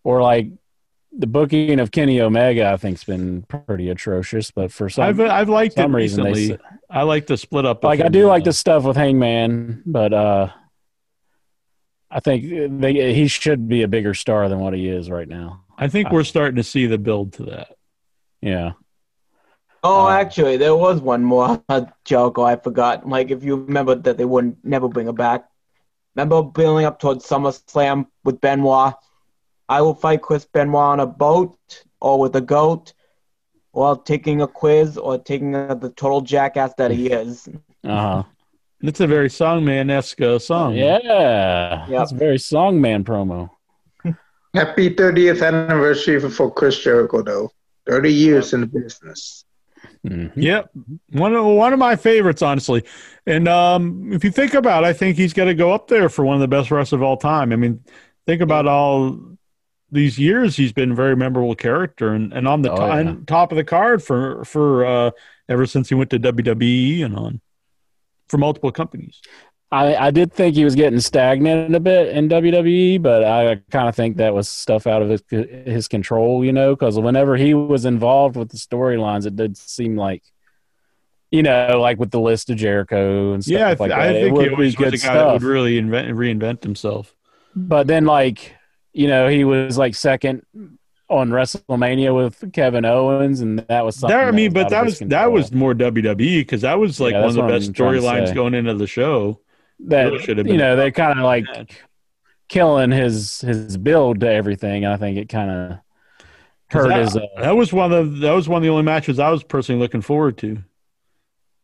Or 0.04 0.22
like 0.22 0.48
the 1.12 1.28
booking 1.28 1.80
of 1.80 1.92
Kenny 1.92 2.22
Omega, 2.22 2.72
I 2.72 2.78
think's 2.78 3.04
been 3.04 3.44
pretty 3.44 3.90
atrocious. 3.90 4.50
But 4.50 4.72
for 4.72 4.90
some, 4.90 5.04
I've 5.04 5.20
I've 5.20 5.50
liked 5.50 5.74
it 5.78 5.82
some 5.82 5.96
reason 5.96 6.24
they 6.24 6.30
recently. 6.32 6.56
s- 6.66 6.80
I 6.90 7.02
like 7.04 7.28
the 7.28 7.36
split 7.38 7.66
up. 7.66 7.84
like 7.84 8.00
I 8.02 8.08
do 8.08 8.28
like 8.28 8.46
the 8.46 8.54
stuff 8.54 8.84
with 8.86 8.96
Hangman, 8.98 9.84
but 9.86 10.14
uh 10.14 10.50
I 12.10 12.20
think 12.20 12.82
they, 12.82 13.14
he 13.14 13.28
should 13.28 13.68
be 13.68 13.84
a 13.84 13.88
bigger 13.88 14.14
star 14.14 14.48
than 14.48 14.60
what 14.60 14.74
he 14.74 14.88
is 14.88 15.10
right 15.10 15.28
now. 15.28 15.64
I 15.78 15.88
think 15.88 16.12
we're 16.12 16.24
starting 16.24 16.56
to 16.56 16.64
see 16.64 16.88
the 16.88 16.98
build 16.98 17.34
to 17.34 17.44
that. 17.44 17.76
Yeah. 18.42 18.72
Oh, 19.84 20.08
actually, 20.08 20.58
there 20.58 20.76
was 20.76 21.02
one 21.02 21.24
more 21.24 21.64
joke 22.06 22.40
I 22.40 22.56
forgot. 22.56 23.08
Like, 23.08 23.32
if 23.32 23.44
you 23.44 23.58
remember 23.58 23.96
that 23.96 24.18
they 24.18 24.26
wouldn't 24.26 24.64
never 24.64 24.88
bring 24.88 25.08
it 25.08 25.16
back. 25.16 25.48
Remember 26.16 26.42
building 26.42 26.86
up 26.86 27.00
towards 27.00 27.26
SummerSlam 27.28 28.08
with 28.24 28.42
Benoit? 28.42 28.96
I 29.70 29.82
will 29.82 29.94
fight 29.94 30.22
Chris 30.22 30.46
Benoit 30.46 30.76
on 30.76 31.00
a 31.00 31.06
boat 31.06 31.58
or 32.02 32.20
with 32.20 32.36
a 32.36 32.42
goat, 32.42 32.94
or 33.74 34.02
taking 34.02 34.42
a 34.42 34.48
quiz 34.48 34.98
or 34.98 35.20
taking 35.20 35.54
a, 35.54 35.76
the 35.76 35.90
total 35.90 36.22
jackass 36.22 36.74
that 36.78 36.90
he 36.90 37.08
is. 37.12 37.48
Uh 37.84 38.02
huh. 38.02 38.24
It's 38.82 39.00
a 39.00 39.08
very 39.08 39.30
songman 39.30 39.90
esque 39.90 40.22
uh, 40.22 40.38
song. 40.40 40.76
Yeah. 40.76 41.86
That's 41.90 42.12
a 42.12 42.16
very 42.16 42.38
songman 42.38 43.04
promo. 43.04 43.50
Happy 44.54 44.94
30th 44.94 45.46
anniversary 45.46 46.20
for 46.30 46.52
Chris 46.52 46.80
Jericho, 46.80 47.22
though. 47.24 47.52
30 47.88 48.14
years 48.14 48.54
in 48.54 48.62
the 48.62 48.68
business. 48.68 49.46
Mm-hmm. 50.06 50.40
Yep, 50.40 50.70
one 51.12 51.34
of 51.36 51.46
one 51.46 51.74
of 51.74 51.80
my 51.80 51.96
favorites, 51.96 52.42
honestly. 52.42 52.84
And 53.26 53.48
um, 53.48 54.12
if 54.14 54.24
you 54.24 54.32
think 54.32 54.54
about, 54.54 54.84
it, 54.84 54.88
I 54.88 54.94
think 54.94 55.18
he's 55.18 55.34
going 55.34 55.48
to 55.48 55.54
go 55.56 55.72
up 55.74 55.88
there 55.88 56.08
for 56.10 56.24
one 56.26 56.36
of 56.36 56.42
the 56.42 56.48
best 56.48 56.72
wrestlers 56.72 56.94
of 57.00 57.04
all 57.04 57.18
time. 57.18 57.52
I 57.52 57.56
mean, 57.56 57.84
think 58.26 58.42
about 58.42 58.68
all 58.68 59.20
these 59.92 60.18
years 60.20 60.56
he's 60.58 60.74
been 60.74 60.92
a 60.92 60.96
very 60.96 61.16
memorable 61.16 61.56
character, 61.56 62.14
and, 62.14 62.32
and 62.34 62.48
on 62.48 62.62
the 62.62 62.72
Oh, 62.72 62.76
to- 62.76 62.82
yeah. 62.82 63.10
on 63.10 63.26
top 63.26 63.52
of 63.52 63.56
the 63.58 63.64
card 63.64 64.04
for 64.04 64.44
for 64.46 64.86
uh, 64.86 65.12
ever 65.50 65.66
since 65.66 65.90
he 65.90 65.96
went 65.96 66.10
to 66.12 66.20
WWE 66.20 67.04
and 67.06 67.16
on 67.16 67.42
for 68.30 68.38
multiple 68.38 68.72
companies. 68.72 69.22
I, 69.70 69.96
I 69.96 70.12
did 70.12 70.32
think 70.32 70.56
he 70.56 70.64
was 70.64 70.76
getting 70.76 71.00
stagnant 71.02 71.76
a 71.76 71.80
bit 71.80 72.16
in 72.16 72.30
WWE, 72.30 73.02
but 73.02 73.24
I 73.26 73.56
kind 73.70 73.90
of 73.90 73.96
think 73.96 74.18
that 74.18 74.34
was 74.34 74.48
stuff 74.48 74.88
out 74.88 75.02
of 75.02 75.10
his, 75.10 75.24
his 75.30 75.88
control, 75.90 76.46
you 76.46 76.54
know, 76.54 76.74
because 76.74 76.98
whenever 76.98 77.36
he 77.36 77.54
was 77.54 77.84
involved 77.84 78.38
with 78.38 78.50
the 78.50 78.58
storylines, 78.58 79.26
it 79.26 79.36
did 79.36 79.58
seem 79.58 79.98
like, 79.98 80.24
you 81.32 81.44
know, 81.44 81.80
like 81.82 82.00
with 82.00 82.12
the 82.12 82.20
list 82.20 82.50
of 82.50 82.56
Jericho 82.56 83.34
and 83.34 83.44
stuff 83.44 83.52
yeah, 83.52 83.68
like 83.68 83.78
th- 83.78 83.90
that. 83.90 84.00
I 84.00 84.08
it 84.08 84.24
think 84.24 84.40
be 84.40 84.50
always 84.50 84.58
was 84.58 84.76
good 84.76 84.94
a 84.94 84.98
guy 84.98 85.14
that 85.14 85.20
stuff. 85.20 85.34
would 85.34 85.44
really 85.44 85.78
invent, 85.78 86.16
reinvent 86.16 86.64
himself. 86.64 87.14
But 87.54 87.88
then, 87.88 88.06
like, 88.06 88.56
you 88.94 89.08
know, 89.08 89.28
he 89.28 89.44
was 89.44 89.78
like 89.78 89.96
second 89.96 90.44
on 91.10 91.30
WrestleMania 91.30 92.16
with 92.16 92.52
Kevin 92.54 92.86
Owens, 92.86 93.42
and 93.42 93.60
that 93.60 93.86
was 93.86 93.96
something. 93.96 94.18
That, 94.18 94.28
I 94.28 94.32
mean, 94.32 94.54
was 94.54 94.64
but 94.64 94.70
that 94.70 94.86
was 94.86 95.00
that 95.00 95.32
was 95.32 95.52
more 95.52 95.74
WWE 95.74 96.40
because 96.40 96.62
that 96.62 96.80
was 96.80 97.00
like 97.00 97.14
Yeah, 97.14 97.22
one 97.22 97.30
of 97.30 97.36
the 97.36 97.44
best 97.44 97.68
I'm 97.68 97.74
trying 97.74 97.94
to 97.94 98.00
storylines 98.00 98.36
going 98.36 98.54
into 98.54 98.74
the 98.74 98.88
show. 98.88 99.40
that 99.80 100.06
Really 100.06 100.20
should 100.24 100.38
have 100.38 100.46
been 100.46 100.54
you 100.54 100.60
know 100.60 100.76
they're 100.76 100.92
kind 100.92 101.20
of 101.20 101.26
like 101.26 101.46
killing 102.50 102.92
his 102.92 103.42
his 103.42 103.78
build 103.78 104.20
to 104.22 104.30
everything. 104.32 104.86
I 104.86 104.98
think 104.98 105.18
it 105.18 105.30
kind 105.30 105.52
of 105.52 105.80
hurt 106.70 106.90
that, 106.90 107.00
his. 107.00 107.16
Uh, 107.16 107.26
that 107.38 107.56
was 107.56 107.72
one 107.72 107.92
of 107.92 108.12
the, 108.12 108.28
that 108.28 108.34
was 108.34 108.50
one 108.50 108.58
of 108.58 108.64
the 108.64 108.70
only 108.70 108.84
matches 108.84 109.20
I 109.20 109.30
was 109.30 109.44
personally 109.44 109.82
looking 109.82 110.02
forward 110.02 110.38
to. 110.40 110.62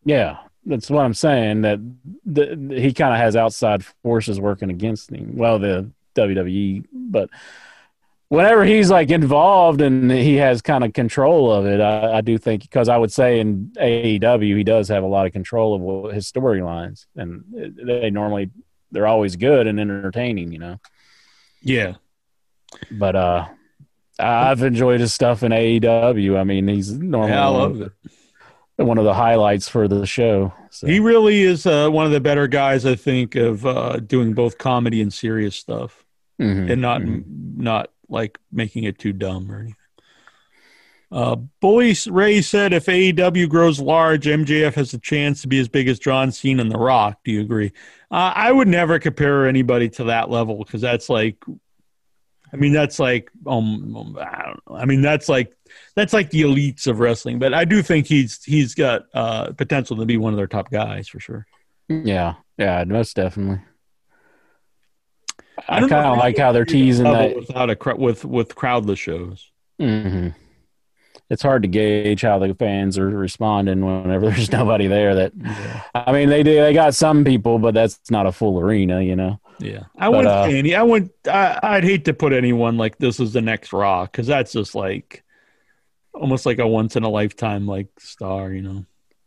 yeah, 0.06 0.38
that's 0.66 0.90
what 0.90 1.04
I'm 1.04 1.14
saying. 1.14 1.62
That 1.62 1.80
the, 2.26 2.76
he 2.80 2.94
kind 2.94 3.14
of 3.14 3.20
has 3.20 3.36
outside 3.36 3.84
forces 4.04 4.40
working 4.40 4.70
against 4.70 5.12
him. 5.12 5.36
Well, 5.36 5.60
the 5.60 5.92
WWE, 6.16 6.86
but 6.94 7.30
whenever 8.34 8.66
he's 8.66 8.90
like 8.90 9.12
involved 9.12 9.80
and 9.80 10.10
he 10.10 10.38
has 10.38 10.60
kind 10.64 10.84
of 10.84 10.92
control 10.94 11.52
of 11.52 11.68
it, 11.68 11.80
I, 11.80 12.18
I 12.18 12.22
do 12.22 12.40
think 12.40 12.64
because 12.64 12.90
I 12.90 12.98
would 12.98 13.12
say 13.12 13.40
in 13.40 13.72
AEW 13.78 14.58
he 14.58 14.64
does 14.64 14.88
have 14.90 15.04
a 15.04 15.08
lot 15.08 15.28
of 15.28 15.34
control 15.34 16.08
of 16.08 16.14
his 16.14 16.32
storylines, 16.32 17.06
and 17.16 17.44
they 17.54 18.10
normally 18.10 18.50
they're 18.92 19.06
always 19.08 19.36
good 19.36 19.68
and 19.68 19.80
entertaining, 19.80 20.52
you 20.52 20.60
know. 20.60 20.80
Yeah, 21.62 21.94
But 22.92 23.16
uh, 23.16 23.46
I've 24.20 24.64
enjoyed 24.64 25.00
his 25.00 25.14
stuff 25.14 25.44
in 25.44 25.52
AEW. 25.52 26.38
I 26.38 26.44
mean, 26.44 26.68
he's 26.68 26.92
normally 26.92 27.32
yeah, 27.32 27.48
I 27.48 27.50
one, 27.52 27.60
love 27.80 27.92
it. 28.78 28.84
one 28.84 28.98
of 28.98 29.06
the 29.06 29.14
highlights 29.14 29.70
for 29.70 29.88
the 29.88 30.06
show. 30.08 30.54
So. 30.72 30.88
He 30.88 31.00
really 31.00 31.44
is 31.44 31.66
uh, 31.68 31.90
one 31.90 32.06
of 32.08 32.12
the 32.12 32.20
better 32.20 32.48
guys, 32.48 32.86
I 32.86 32.96
think, 32.96 33.36
of 33.36 33.66
uh, 33.66 33.98
doing 33.98 34.34
both 34.34 34.58
comedy 34.58 35.02
and 35.02 35.14
serious 35.14 35.56
stuff, 35.56 36.04
Mhm, 36.42 36.72
and 36.72 36.82
not 36.82 37.02
mhm. 37.02 37.24
not 37.58 37.90
like 38.14 38.40
making 38.52 38.86
it 38.86 39.00
too 39.00 39.12
dumb 39.12 39.52
or 39.52 39.60
anything. 39.60 39.76
Uh, 41.12 41.36
Bully 41.60 41.96
Ray 42.08 42.42
said, 42.42 42.74
"If 42.74 42.86
AEW 42.88 43.48
grows 43.48 43.80
large, 43.80 44.26
MJF 44.26 44.74
has 44.74 44.94
a 44.96 45.00
chance 45.00 45.42
to 45.44 45.48
be 45.48 45.60
as 45.60 45.68
big 45.68 45.88
as 45.88 46.00
John 46.00 46.32
Cena 46.32 46.62
and 46.62 46.72
The 46.72 46.78
Rock." 46.78 47.20
Do 47.24 47.32
you 47.32 47.42
agree? 47.42 47.72
Uh, 48.10 48.34
I 48.36 48.52
would 48.52 48.68
never 48.68 48.98
compare 48.98 49.48
anybody 49.48 49.90
to 49.90 50.06
that 50.06 50.32
level 50.32 50.64
because 50.64 50.82
that's 50.82 51.10
like, 51.10 51.38
I 52.52 52.56
mean, 52.56 52.74
that's 52.74 52.98
like, 52.98 53.30
um, 53.46 54.18
I 54.20 54.46
don't 54.46 54.60
know. 54.70 54.76
I 54.76 54.86
mean, 54.86 55.02
that's 55.02 55.30
like 55.30 55.54
that's 55.96 56.14
like 56.14 56.32
the 56.32 56.42
elites 56.42 56.88
of 56.88 57.00
wrestling. 57.00 57.38
But 57.38 57.54
I 57.54 57.66
do 57.66 57.84
think 57.84 58.08
he's 58.08 58.44
he's 58.44 58.74
got 58.74 59.04
uh, 59.14 59.52
potential 59.52 59.98
to 59.98 60.06
be 60.06 60.18
one 60.18 60.34
of 60.34 60.38
their 60.38 60.48
top 60.48 60.72
guys 60.72 61.08
for 61.08 61.20
sure. 61.20 61.46
Yeah, 61.90 62.36
yeah, 62.58 62.84
most 62.86 63.16
definitely. 63.16 63.62
I, 65.68 65.80
don't 65.80 65.90
kind 65.90 66.06
of 66.06 66.18
like 66.18 66.38
how 66.38 66.52
they're 66.52 66.66
teasing 66.66 67.06
that. 67.06 67.36
without 67.36 67.70
a 67.70 67.76
cr- 67.76 67.96
with 67.96 68.26
with 68.26 68.56
crowdless 68.56 68.98
shows. 68.98 69.50
hmm 69.80 70.30
It's 71.30 71.42
hard 71.42 71.62
to 71.64 71.68
gauge 71.68 72.22
how 72.22 72.40
the 72.40 72.54
fans 72.54 72.98
are 72.98 73.10
responding 73.10 73.86
whenever 73.86 74.26
there's 74.30 74.52
nobody 74.52 74.88
there. 74.88 75.16
That 75.16 75.34
I 75.96 76.12
mean, 76.12 76.30
they 76.30 76.44
do. 76.44 76.56
They 76.56 76.74
got 76.74 76.96
some 76.96 77.24
people, 77.24 77.60
but 77.60 77.74
that's 77.74 78.00
not 78.12 78.26
a 78.26 78.32
full 78.32 78.60
arena, 78.60 79.02
you 79.02 79.16
know. 79.16 79.40
Yeah, 79.60 79.84
I 79.98 80.08
But, 80.08 80.12
wouldn't 80.12 80.28
uh, 80.34 80.46
say 80.48 80.60
any. 80.60 80.76
I 80.76 80.84
would. 80.84 81.10
I, 81.28 81.60
I'd 81.64 81.84
hate 81.84 82.06
to 82.06 82.14
put 82.14 82.34
anyone 82.34 82.78
like 82.78 82.98
this 82.98 83.20
is 83.20 83.34
the 83.34 83.42
next 83.42 83.72
Rock 83.72 84.12
because 84.12 84.28
that's 84.28 84.52
just 84.52 84.76
like 84.76 85.24
almost 86.14 86.46
like 86.46 86.60
a 86.60 86.68
once 86.68 86.96
in 86.96 87.04
a 87.04 87.10
lifetime 87.10 87.66
like 87.68 87.88
star, 88.00 88.52
you 88.52 88.62
know. 88.62 88.86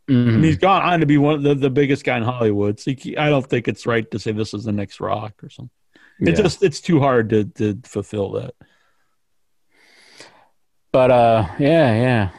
Mhm. 0.09 0.35
And 0.35 0.43
he's 0.45 0.57
gone 0.57 0.83
on 0.83 1.01
to 1.01 1.05
be 1.05 1.17
one 1.17 1.35
of 1.35 1.43
the, 1.43 1.55
the 1.55 1.69
biggest 1.69 2.05
guy 2.05 2.15
in 2.15 2.23
Hollywood. 2.23 2.79
So 2.79 2.91
you, 2.91 3.15
I 3.17 3.29
don't 3.29 3.45
think 3.45 3.67
it's 3.67 3.85
right 3.85 4.09
to 4.11 4.19
say 4.19 4.31
this 4.31 4.53
is 4.53 4.63
the 4.63 4.71
next 4.71 4.99
Rock 5.01 5.33
or 5.43 5.49
something. 5.49 5.69
It 6.21 6.29
Yeah. 6.29 6.35
just 6.35 6.63
it's 6.63 6.81
too 6.81 6.99
hard 6.99 7.29
to 7.29 7.45
to 7.45 7.79
fulfill 7.83 8.31
that. 8.33 8.53
But 10.91 11.11
uh, 11.11 11.47
yeah, 11.59 11.93
yeah. 11.95 12.29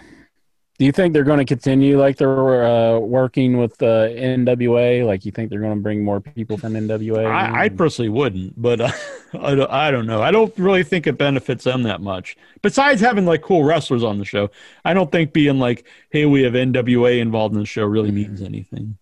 Do 0.79 0.85
you 0.85 0.93
think 0.93 1.13
they're 1.13 1.25
going 1.25 1.41
to 1.41 1.45
continue 1.45 1.99
like 1.99 2.17
they're 2.19 2.65
uh, 2.65 2.99
working 3.01 3.57
with 3.59 3.83
uh, 3.83 4.09
NWA? 4.11 5.05
Like, 5.05 5.25
you 5.25 5.33
think 5.33 5.51
they're 5.51 5.59
going 5.61 5.75
to 5.75 5.83
bring 5.83 6.05
more 6.05 6.21
people 6.21 6.57
from 6.57 6.75
NWA? 6.75 7.27
I, 7.27 7.65
I 7.65 7.69
personally 7.69 8.09
wouldn't, 8.11 8.61
but 8.63 8.81
uh, 8.81 8.93
I, 9.41 9.55
don't, 9.57 9.71
I 9.73 9.91
don't 9.91 10.07
know. 10.07 10.23
I 10.23 10.31
don't 10.31 10.57
really 10.57 10.85
think 10.85 11.09
it 11.09 11.19
benefits 11.19 11.65
them 11.65 11.83
that 11.83 12.01
much. 12.01 12.37
Besides 12.63 13.01
having 13.01 13.27
like 13.27 13.43
cool 13.43 13.65
wrestlers 13.65 14.05
on 14.05 14.19
the 14.19 14.25
show, 14.25 14.51
I 14.85 14.95
don't 14.95 15.11
think 15.11 15.33
being 15.33 15.59
like, 15.59 15.85
hey, 16.11 16.27
we 16.27 16.43
have 16.45 16.53
NWA 16.53 17.19
involved 17.19 17.55
in 17.55 17.61
the 17.61 17.67
show 17.67 17.85
really 17.85 18.13
means 18.13 18.41
anything. 18.41 18.99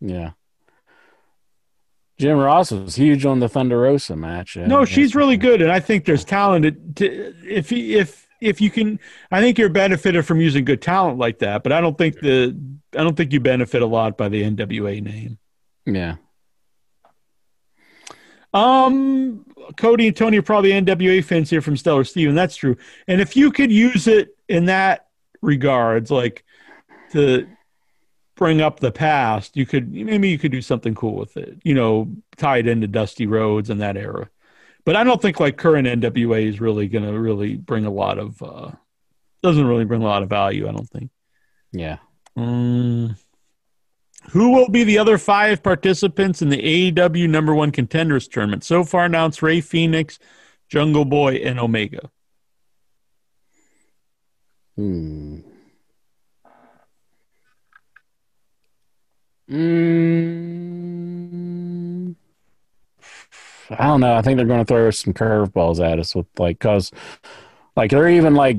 yeah. 0.00 0.32
Jim 2.20 2.38
Ross 2.38 2.70
was 2.70 2.94
huge 2.96 3.24
on 3.26 3.40
the 3.40 3.48
Thunder 3.48 3.78
Rosa 3.80 4.14
match. 4.16 4.56
uh, 4.56 4.66
No, 4.66 4.84
she's 4.84 5.14
really 5.14 5.36
good, 5.36 5.62
and 5.62 5.72
I 5.72 5.80
think 5.80 6.04
there's 6.04 6.24
talent. 6.24 6.96
To, 6.96 7.34
if 7.48 7.72
if 7.72 8.28
if 8.40 8.60
you 8.60 8.70
can, 8.70 9.00
I 9.30 9.40
think 9.40 9.58
you're 9.58 9.68
benefited 9.68 10.24
from 10.26 10.40
using 10.40 10.64
good 10.64 10.82
talent 10.82 11.18
like 11.18 11.38
that. 11.40 11.62
But 11.62 11.72
I 11.72 11.80
don't 11.80 11.96
think 11.96 12.20
the 12.20 12.56
I 12.96 13.02
don't 13.02 13.16
think 13.16 13.32
you 13.32 13.40
benefit 13.40 13.82
a 13.82 13.86
lot 13.86 14.16
by 14.18 14.28
the 14.28 14.42
NWA 14.42 15.02
name. 15.02 15.38
Yeah. 15.86 16.16
Um, 18.52 19.44
Cody 19.76 20.08
and 20.08 20.16
Tony 20.16 20.38
are 20.38 20.42
probably 20.42 20.70
NWA 20.70 21.24
fans 21.24 21.50
here 21.50 21.60
from 21.62 21.76
Stellar 21.76 22.04
Steven. 22.04 22.34
That's 22.34 22.56
true. 22.56 22.76
And 23.06 23.20
if 23.20 23.36
you 23.36 23.52
could 23.52 23.70
use 23.70 24.06
it 24.08 24.36
in 24.48 24.64
that 24.66 25.06
regards, 25.40 26.10
like 26.10 26.44
to 27.12 27.46
bring 28.40 28.62
up 28.62 28.80
the 28.80 28.90
past, 28.90 29.54
you 29.54 29.66
could 29.66 29.92
maybe 29.92 30.30
you 30.30 30.38
could 30.38 30.50
do 30.50 30.62
something 30.62 30.94
cool 30.94 31.14
with 31.14 31.36
it. 31.36 31.60
You 31.62 31.74
know, 31.74 32.10
tie 32.38 32.56
it 32.56 32.66
into 32.66 32.88
Dusty 32.88 33.26
Rhodes 33.26 33.68
and 33.68 33.82
that 33.82 33.98
era. 33.98 34.30
But 34.86 34.96
I 34.96 35.04
don't 35.04 35.20
think 35.20 35.38
like 35.38 35.58
current 35.58 35.86
NWA 35.86 36.48
is 36.48 36.58
really 36.58 36.88
going 36.88 37.04
to 37.04 37.20
really 37.20 37.54
bring 37.56 37.84
a 37.84 37.90
lot 37.90 38.18
of 38.18 38.42
uh 38.42 38.70
doesn't 39.42 39.66
really 39.66 39.84
bring 39.84 40.02
a 40.02 40.06
lot 40.06 40.22
of 40.22 40.30
value. 40.30 40.66
I 40.66 40.72
don't 40.72 40.88
think. 40.88 41.10
Yeah. 41.70 41.98
Um, 42.34 43.14
who 44.30 44.52
will 44.52 44.70
be 44.70 44.84
the 44.84 44.98
other 44.98 45.18
five 45.18 45.62
participants 45.62 46.40
in 46.40 46.48
the 46.48 46.92
AEW 46.92 47.28
number 47.28 47.54
one 47.54 47.70
contenders 47.70 48.26
tournament? 48.26 48.64
So 48.64 48.84
far 48.84 49.04
announced 49.04 49.42
Rey 49.42 49.60
Fenix, 49.60 50.18
Jungle 50.68 51.04
Boy, 51.04 51.36
and 51.36 51.60
Omega. 51.60 52.10
Hmm. 54.76 55.40
Mm, 59.50 61.30
I 63.70 63.84
don't 63.84 64.00
know. 64.00 64.14
I 64.14 64.22
think 64.22 64.36
they're 64.36 64.46
going 64.46 64.60
to 64.60 64.64
throw 64.64 64.90
some 64.90 65.12
curveballs 65.12 65.84
at 65.84 65.98
us 65.98 66.14
with 66.14 66.26
like, 66.38 66.60
cause 66.60 66.90
like 67.76 67.90
they're 67.90 68.08
even 68.08 68.34
like 68.34 68.58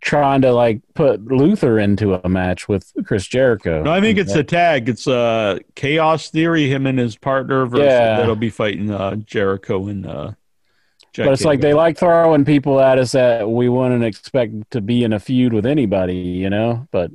trying 0.00 0.42
to 0.42 0.52
like 0.52 0.80
put 0.94 1.24
Luther 1.24 1.78
into 1.78 2.14
a 2.14 2.28
match 2.28 2.68
with 2.68 2.92
Chris 3.04 3.26
Jericho. 3.26 3.82
No, 3.82 3.92
I 3.92 4.00
think 4.00 4.18
it's 4.18 4.34
a 4.34 4.42
tag. 4.42 4.88
It's 4.88 5.06
uh 5.06 5.58
Chaos 5.76 6.30
Theory, 6.30 6.68
him 6.68 6.86
and 6.86 6.98
his 6.98 7.16
partner 7.16 7.66
versus 7.66 7.86
Yeah. 7.86 8.16
that'll 8.16 8.34
be 8.36 8.50
fighting 8.50 8.90
uh 8.90 9.16
Jericho 9.16 9.86
and 9.88 10.06
uh 10.06 10.32
Jack 11.12 11.26
but 11.26 11.32
it's 11.34 11.44
like 11.44 11.60
they 11.60 11.74
like 11.74 11.98
throwing 11.98 12.44
people 12.44 12.80
at 12.80 12.98
us 12.98 13.12
that 13.12 13.48
we 13.48 13.68
wouldn't 13.68 14.02
expect 14.02 14.70
to 14.70 14.80
be 14.80 15.04
in 15.04 15.12
a 15.12 15.20
feud 15.20 15.52
with 15.52 15.66
anybody, 15.66 16.16
you 16.16 16.48
know. 16.50 16.88
But 16.90 17.10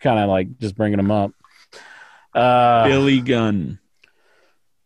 kind 0.00 0.18
of 0.18 0.28
like 0.28 0.58
just 0.58 0.76
bringing 0.76 0.98
them 0.98 1.10
up. 1.10 1.32
Uh, 2.34 2.84
Billy 2.86 3.20
Gunn. 3.20 3.78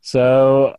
So 0.00 0.76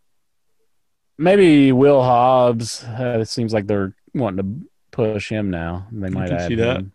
maybe 1.17 1.72
Will 1.72 2.01
Hobbs. 2.01 2.83
Uh, 2.83 3.19
it 3.22 3.27
seems 3.30 3.53
like 3.53 3.67
they're 3.67 3.95
wanting 4.14 4.38
to 4.61 4.67
push 4.92 5.30
him 5.30 5.50
now. 5.50 5.88
They 5.92 6.09
might 6.09 6.27
can 6.30 6.38
add 6.38 6.48
see 6.48 6.56
that. 6.56 6.77
him. 6.77 6.92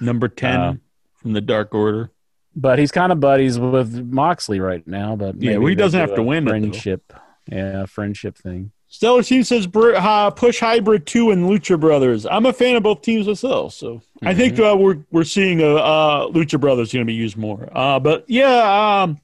Number 0.00 0.28
ten 0.28 0.60
Uh, 0.60 0.74
from 1.16 1.32
the 1.32 1.40
Dark 1.40 1.74
Order. 1.74 2.10
but 2.54 2.78
he's 2.78 2.92
kind 2.92 3.12
of 3.12 3.20
buddies 3.20 3.58
with 3.58 3.94
Moxley 4.12 4.60
right 4.60 4.86
now. 4.86 5.16
But 5.16 5.40
Yeah, 5.40 5.56
well, 5.58 5.68
he 5.68 5.74
doesn't 5.74 5.98
have 5.98 6.14
to 6.14 6.22
win 6.22 6.46
it. 6.46 6.50
Friendship, 6.50 7.12
yeah, 7.50 7.86
friendship 7.86 8.36
thing. 8.36 8.72
Stellar 8.92 9.22
Team 9.22 9.42
says 9.42 9.66
uh, 9.74 10.30
push 10.32 10.60
Hybrid 10.60 11.06
2 11.06 11.30
and 11.30 11.46
Lucha 11.46 11.80
Brothers. 11.80 12.26
I'm 12.26 12.44
a 12.44 12.52
fan 12.52 12.76
of 12.76 12.82
both 12.82 13.00
teams 13.00 13.26
myself, 13.26 13.72
so 13.72 14.02
I 14.22 14.34
think 14.34 14.54
Mm-hmm. 14.54 14.64
uh, 14.64 14.74
we're 14.76 14.98
we're 15.10 15.24
seeing 15.24 15.62
uh, 15.62 15.76
uh, 15.76 16.26
Lucha 16.28 16.60
Brothers 16.60 16.92
going 16.92 17.00
to 17.00 17.06
be 17.06 17.14
used 17.14 17.38
more. 17.38 17.70
Uh, 17.72 17.98
but 17.98 18.26
yeah, 18.28 19.02
um, 19.02 19.18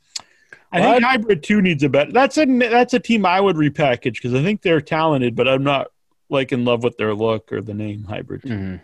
I 0.73 0.81
think 0.81 1.05
Hybrid 1.05 1.43
2 1.43 1.61
needs 1.61 1.83
a 1.83 1.91
better. 1.91 2.11
That's 2.13 2.39
a 2.39 2.47
that's 2.47 2.95
a 2.95 2.99
team 2.99 3.27
I 3.27 3.43
would 3.43 3.57
repackage 3.57 4.15
because 4.15 4.33
I 4.33 4.43
think 4.43 4.63
they're 4.63 4.81
talented, 4.81 5.37
but 5.37 5.47
I'm 5.47 5.65
not 5.65 5.89
like 6.31 6.51
in 6.51 6.65
love 6.65 6.83
with 6.83 6.97
their 6.97 7.15
look 7.15 7.53
or 7.53 7.61
the 7.61 7.75
name 7.75 8.05
Hybrid. 8.05 8.43
2. 8.43 8.49
Mm-hmm. 8.49 8.77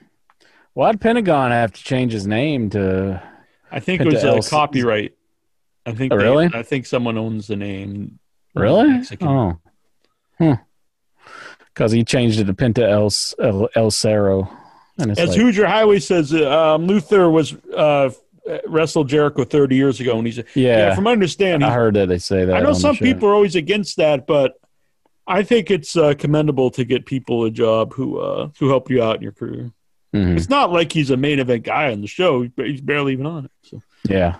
Why'd 0.74 1.00
Pentagon 1.00 1.50
have 1.50 1.72
to 1.72 1.82
change 1.82 2.12
his 2.12 2.26
name 2.26 2.68
to? 2.70 3.22
I 3.72 3.80
think 3.80 4.02
it 4.02 4.06
was 4.06 4.22
a 4.22 4.26
LC? 4.32 4.50
copyright. 4.50 5.14
I 5.86 5.92
think 5.92 6.12
Oh, 6.12 6.18
they- 6.18 6.24
really? 6.24 6.50
I 6.52 6.62
think 6.62 6.84
someone 6.84 7.16
owns 7.16 7.46
the 7.46 7.56
name. 7.56 8.18
Really? 8.54 8.88
Mexican. 8.90 9.28
Oh, 9.28 9.58
hmm. 10.38 10.52
Because 11.74 11.90
he 11.90 12.04
changed 12.04 12.38
it 12.38 12.44
to 12.44 12.54
Penta 12.54 12.88
El 12.88 13.10
El, 13.44 13.68
El 13.74 13.90
Cerro. 13.90 14.48
And 14.98 15.10
it's 15.10 15.20
As 15.20 15.30
like, 15.30 15.38
Hoosier 15.38 15.66
Highway 15.66 15.98
says, 15.98 16.32
uh, 16.32 16.74
um, 16.74 16.86
Luther 16.86 17.28
was 17.28 17.52
uh, 17.76 18.10
wrestled 18.66 19.08
Jericho 19.08 19.44
30 19.44 19.74
years 19.74 20.00
ago, 20.00 20.16
and 20.16 20.26
he's 20.26 20.40
Yeah. 20.54 20.94
From 20.94 21.04
my 21.04 21.12
understanding, 21.12 21.68
I 21.68 21.72
heard 21.74 21.94
that 21.94 22.08
they 22.08 22.18
say 22.18 22.44
that. 22.44 22.56
I 22.56 22.60
know 22.60 22.74
some 22.74 22.96
people 22.96 23.28
are 23.28 23.34
always 23.34 23.56
against 23.56 23.96
that, 23.96 24.26
but 24.26 24.54
I 25.26 25.42
think 25.42 25.70
it's 25.70 25.96
uh, 25.96 26.14
commendable 26.14 26.70
to 26.72 26.84
get 26.84 27.06
people 27.06 27.44
a 27.44 27.50
job 27.50 27.94
who 27.94 28.18
uh, 28.18 28.50
who 28.58 28.68
help 28.68 28.90
you 28.90 29.02
out 29.02 29.16
in 29.16 29.22
your 29.22 29.32
career. 29.32 29.72
Mhm. 30.14 30.36
It's 30.36 30.48
not 30.48 30.70
like 30.70 30.92
he's 30.92 31.10
a 31.10 31.16
main 31.16 31.40
event 31.40 31.64
guy 31.64 31.90
on 31.90 32.00
the 32.02 32.06
show; 32.06 32.46
he's 32.56 32.80
barely 32.80 33.14
even 33.14 33.26
on 33.26 33.46
it. 33.46 33.50
So. 33.62 33.82
Yeah. 34.08 34.36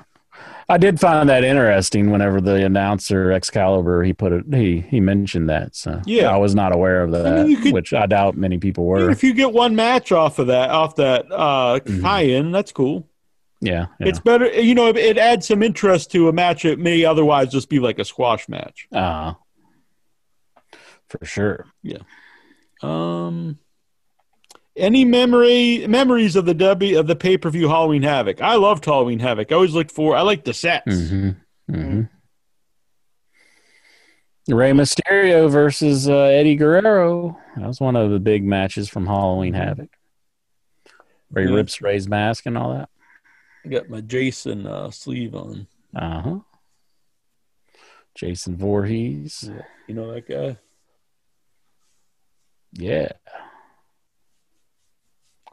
I 0.68 0.78
did 0.78 0.98
find 0.98 1.28
that 1.28 1.44
interesting 1.44 2.10
whenever 2.10 2.40
the 2.40 2.64
announcer 2.64 3.30
Excalibur 3.32 4.02
he 4.02 4.12
put 4.12 4.32
it 4.32 4.44
he 4.52 4.80
he 4.80 4.98
mentioned 5.00 5.48
that. 5.50 5.76
So 5.76 6.00
Yeah. 6.06 6.30
I 6.32 6.38
was 6.38 6.54
not 6.54 6.74
aware 6.74 7.02
of 7.02 7.10
that, 7.12 7.46
you 7.48 7.58
could- 7.58 7.72
which 7.74 7.92
I 7.92 8.06
doubt 8.06 8.36
many 8.36 8.58
people 8.58 8.86
were. 8.86 9.10
If 9.10 9.22
you 9.22 9.34
get 9.34 9.52
one 9.52 9.74
match 9.76 10.10
off 10.12 10.38
of 10.38 10.46
that, 10.46 10.70
off 10.70 10.96
that 10.96 11.26
uh, 11.30 11.80
tie-in, 11.80 12.50
that's 12.52 12.72
cool. 12.72 13.06
yeah, 13.60 13.86
yeah. 14.00 14.08
It's 14.08 14.20
better, 14.20 14.46
you 14.60 14.74
know. 14.74 14.88
It, 14.88 14.96
it 14.96 15.18
adds 15.18 15.46
some 15.48 15.62
interest 15.62 16.10
to 16.12 16.28
a 16.28 16.32
match 16.32 16.62
that 16.64 16.78
may 16.78 17.04
otherwise 17.04 17.50
just 17.52 17.68
be 17.68 17.78
like 17.78 17.98
a 17.98 18.04
squash 18.04 18.48
match. 18.48 18.86
uh, 18.92 19.34
for 21.08 21.24
sure. 21.24 21.66
Yeah. 21.82 21.98
Um. 22.82 23.58
Any 24.76 25.04
memory 25.04 25.86
memories 25.86 26.34
of 26.34 26.46
the 26.46 26.54
W 26.54 26.98
of 26.98 27.06
the 27.06 27.14
pay 27.14 27.38
per 27.38 27.48
view 27.50 27.68
Halloween 27.68 28.02
Havoc? 28.02 28.40
I 28.40 28.56
loved 28.56 28.84
Halloween 28.84 29.20
Havoc. 29.20 29.52
I 29.52 29.54
always 29.54 29.72
looked 29.72 29.92
for. 29.92 30.16
I 30.16 30.22
like 30.22 30.44
the 30.44 30.54
sets. 30.54 31.08
hmm 31.10 31.30
hmm 31.70 32.02
Rey 34.48 34.72
Mysterio 34.72 35.48
versus 35.50 36.06
uh, 36.08 36.14
Eddie 36.24 36.56
Guerrero. 36.56 37.38
That 37.56 37.66
was 37.66 37.80
one 37.80 37.96
of 37.96 38.10
the 38.10 38.18
big 38.20 38.44
matches 38.44 38.90
from 38.90 39.06
Halloween 39.06 39.54
Havoc. 39.54 39.88
Where 41.30 41.44
he 41.44 41.50
Yeah. 41.50 41.56
rips 41.56 41.80
Rey's 41.80 42.08
mask 42.08 42.44
and 42.46 42.58
all 42.58 42.74
that. 42.74 42.90
I 43.64 43.68
got 43.68 43.88
my 43.88 44.02
Jason 44.02 44.66
uh, 44.66 44.90
sleeve 44.90 45.34
on. 45.34 45.66
Uh 45.96 46.20
huh. 46.20 46.38
Jason 48.14 48.56
Voorhees. 48.56 49.50
You 49.88 49.94
know 49.94 50.12
that 50.12 50.28
guy. 50.28 50.58
Yeah. 52.72 53.12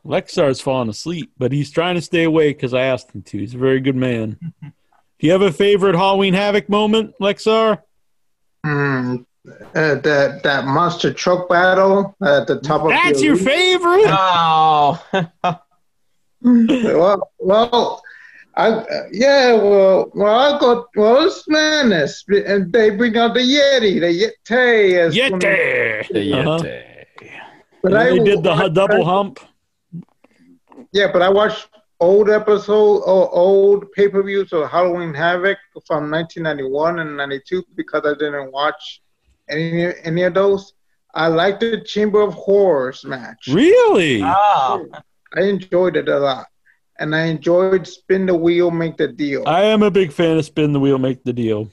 Lexar's 0.06 0.60
falling 0.62 0.90
asleep, 0.90 1.32
but 1.38 1.52
he's 1.52 1.70
trying 1.72 1.96
to 1.96 2.02
stay 2.02 2.24
awake 2.24 2.58
because 2.58 2.74
I 2.74 2.82
asked 2.84 3.12
him 3.14 3.22
to. 3.24 3.38
He's 3.38 3.54
a 3.54 3.58
very 3.58 3.80
good 3.80 3.96
man. 3.96 4.38
Do 4.62 5.28
you 5.28 5.32
have 5.34 5.42
a 5.44 5.52
favorite 5.52 5.96
Halloween 5.96 6.34
Havoc 6.34 6.68
moment, 6.70 7.14
Lexar? 7.22 7.80
Hmm. 8.66 9.18
Uh, 9.74 9.96
that 9.96 10.42
that 10.44 10.66
monster 10.66 11.12
truck 11.12 11.50
battle 11.50 12.16
at 12.24 12.46
the 12.48 12.60
top 12.60 12.82
of 12.84 12.90
That's 12.90 13.20
the 13.20 13.26
your 13.26 13.38
favorite? 13.38 14.06
Oh. 14.08 15.04
well, 16.42 17.32
well, 17.40 18.04
I 18.56 18.68
uh, 18.70 18.84
yeah, 19.12 19.54
well, 19.54 20.12
well, 20.14 20.56
I 20.56 20.60
got 20.60 20.88
well, 20.96 21.26
it's 21.28 21.48
madness, 21.48 22.24
and 22.28 22.72
they 22.74 22.90
bring 22.92 23.16
out 23.18 23.34
the 23.34 23.40
Yeti, 23.42 24.00
the 24.00 24.32
Yeti, 24.52 24.94
as 24.98 25.16
one 25.18 25.34
of- 25.36 25.40
Yeti. 25.42 26.34
Uh-huh. 26.34 27.28
But 27.84 27.94
And 27.94 27.98
I 27.98 28.10
they 28.12 28.20
did 28.20 28.44
the 28.44 28.52
I- 28.52 28.64
hu- 28.64 28.70
double 28.70 29.06
hump. 29.06 29.40
Yeah, 30.92 31.12
but 31.12 31.22
I 31.22 31.30
watched 31.30 31.70
old 32.00 32.30
episode 32.30 33.04
or 33.06 33.34
old 33.34 33.92
pay 33.92 34.10
per 34.10 34.24
views 34.24 34.52
of 34.54 34.70
Halloween 34.70 35.14
Havoc 35.14 35.58
from 35.86 36.10
1991 36.10 37.00
and 37.00 37.16
92 37.16 37.64
because 37.76 38.02
I 38.06 38.14
didn't 38.18 38.52
watch 38.52 39.02
any 39.50 39.94
any 40.04 40.24
of 40.24 40.34
those. 40.34 40.74
I 41.14 41.28
liked 41.28 41.60
the 41.60 41.82
Chamber 41.82 42.22
of 42.22 42.34
Horrors 42.34 43.04
match. 43.06 43.48
Really? 43.50 44.22
Oh. 44.24 44.88
I 45.36 45.42
enjoyed 45.44 45.96
it 45.96 46.10
a 46.10 46.20
lot, 46.20 46.48
and 47.00 47.16
I 47.16 47.26
enjoyed 47.26 47.88
spin 47.88 48.26
the 48.26 48.36
wheel, 48.36 48.72
make 48.72 48.98
the 48.98 49.08
deal. 49.08 49.44
I 49.48 49.64
am 49.64 49.84
a 49.84 49.92
big 49.92 50.12
fan 50.12 50.38
of 50.38 50.46
Spin 50.46 50.74
the 50.74 50.80
Wheel, 50.80 50.98
Make 50.98 51.24
the 51.24 51.34
Deal. 51.34 51.70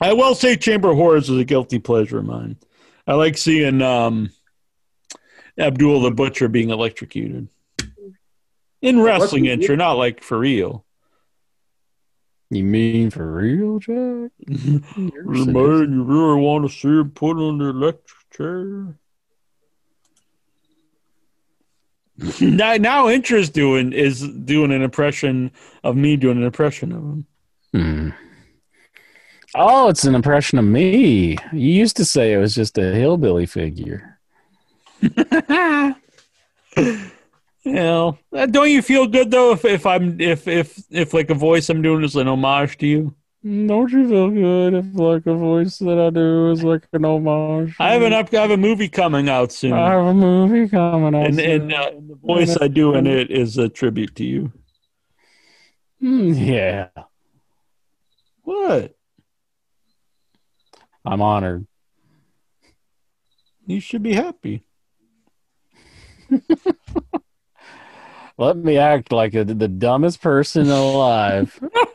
I 0.00 0.12
will 0.12 0.34
say 0.34 0.56
Chamber 0.56 0.90
of 0.90 0.96
Horrors 0.96 1.30
is 1.30 1.38
a 1.38 1.44
guilty 1.44 1.78
pleasure 1.78 2.18
of 2.18 2.26
mine. 2.26 2.56
I 3.06 3.14
like 3.14 3.38
seeing 3.38 3.80
um, 3.82 4.30
Abdullah 5.58 6.10
the 6.10 6.14
Butcher 6.14 6.48
being 6.48 6.70
electrocuted. 6.70 7.48
In 8.82 9.00
wrestling 9.00 9.44
he- 9.44 9.52
intro, 9.52 9.76
not 9.76 9.92
like 9.92 10.22
for 10.22 10.38
real. 10.38 10.84
You 12.50 12.64
mean 12.64 13.08
for 13.10 13.32
real, 13.32 13.78
Jack? 13.78 14.30
Hey, 14.94 15.46
man, 15.46 15.92
you 15.92 16.04
really 16.04 16.40
want 16.40 16.68
to 16.68 16.76
see 16.76 16.88
him 16.88 17.10
put 17.10 17.38
on 17.38 17.56
the 17.56 17.66
electric 17.66 18.30
chair? 18.30 18.98
now, 22.40 22.74
now 22.76 23.08
interest 23.08 23.54
doing 23.54 23.94
is 23.94 24.28
doing 24.28 24.70
an 24.70 24.82
impression 24.82 25.50
of 25.82 25.96
me 25.96 26.16
doing 26.16 26.36
an 26.36 26.44
impression 26.44 26.92
of 26.92 26.98
him. 26.98 27.26
Hmm. 27.72 28.10
Oh, 29.54 29.88
it's 29.88 30.04
an 30.04 30.14
impression 30.14 30.58
of 30.58 30.66
me. 30.66 31.38
You 31.52 31.72
used 31.72 31.96
to 31.96 32.04
say 32.04 32.32
it 32.34 32.38
was 32.38 32.54
just 32.54 32.76
a 32.76 32.94
hillbilly 32.94 33.46
figure. 33.46 34.18
Well, 37.64 38.18
uh, 38.36 38.46
don't 38.46 38.70
you 38.70 38.82
feel 38.82 39.06
good 39.06 39.30
though 39.30 39.52
if, 39.52 39.64
if 39.64 39.86
I'm 39.86 40.20
if 40.20 40.48
if 40.48 40.82
if 40.90 41.14
like 41.14 41.30
a 41.30 41.34
voice 41.34 41.68
I'm 41.68 41.80
doing 41.82 42.02
is 42.02 42.16
an 42.16 42.26
homage 42.28 42.76
to 42.78 42.86
you? 42.86 43.14
Don't 43.44 43.90
you 43.90 44.08
feel 44.08 44.30
good 44.30 44.74
if 44.74 44.86
like 44.94 45.26
a 45.26 45.34
voice 45.34 45.78
that 45.78 45.98
I 45.98 46.10
do 46.10 46.50
is 46.50 46.62
like 46.64 46.86
an 46.92 47.04
homage? 47.04 47.74
I 47.78 47.92
have 47.92 48.02
an 48.02 48.12
up 48.12 48.32
I 48.34 48.40
have 48.40 48.50
a 48.50 48.56
movie 48.56 48.88
coming 48.88 49.28
out 49.28 49.52
soon, 49.52 49.74
I 49.74 49.90
have 49.90 50.06
a 50.06 50.14
movie 50.14 50.68
coming 50.68 51.14
out. 51.14 51.26
and 51.26 51.36
soon. 51.36 51.50
and 51.62 51.72
uh, 51.72 51.90
the 51.92 52.18
voice 52.20 52.56
I 52.60 52.68
do 52.68 52.94
in 52.94 53.06
it 53.06 53.30
is 53.30 53.58
a 53.58 53.68
tribute 53.68 54.16
to 54.16 54.24
you. 54.24 54.52
Mm, 56.02 56.34
yeah, 56.46 56.88
What? 58.42 58.96
I'm 61.04 61.22
honored. 61.22 61.66
You 63.66 63.78
should 63.80 64.02
be 64.02 64.14
happy. 64.14 64.64
Let 68.42 68.56
me 68.56 68.76
act 68.76 69.12
like 69.12 69.34
a, 69.34 69.44
the 69.44 69.68
dumbest 69.68 70.20
person 70.20 70.68
alive, 70.68 71.60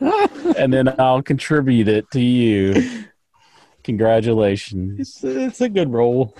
and 0.56 0.72
then 0.72 0.94
I'll 0.98 1.20
contribute 1.20 1.88
it 1.88 2.10
to 2.12 2.20
you. 2.20 3.04
Congratulations. 3.84 4.98
It's 4.98 5.22
it's 5.22 5.60
a 5.60 5.68
good 5.68 5.92
role. 5.92 6.34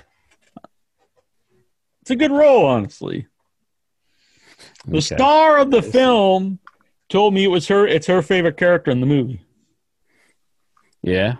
It's 2.01 2.11
a 2.11 2.17
good 2.17 2.31
role, 2.31 2.65
honestly. 2.65 3.27
The 4.87 4.97
Okay. 4.97 5.17
star 5.17 5.59
of 5.59 5.71
the 5.71 5.83
film 5.83 6.59
told 7.11 7.35
me 7.35 7.45
it 7.45 7.49
was 7.49 7.69
her. 7.69 7.87
It's 7.87 8.07
her 8.07 8.23
favorite 8.23 8.57
character 8.57 8.91
in 8.91 9.01
the 9.01 9.07
movie. 9.07 9.43
Yeah. 11.03 11.35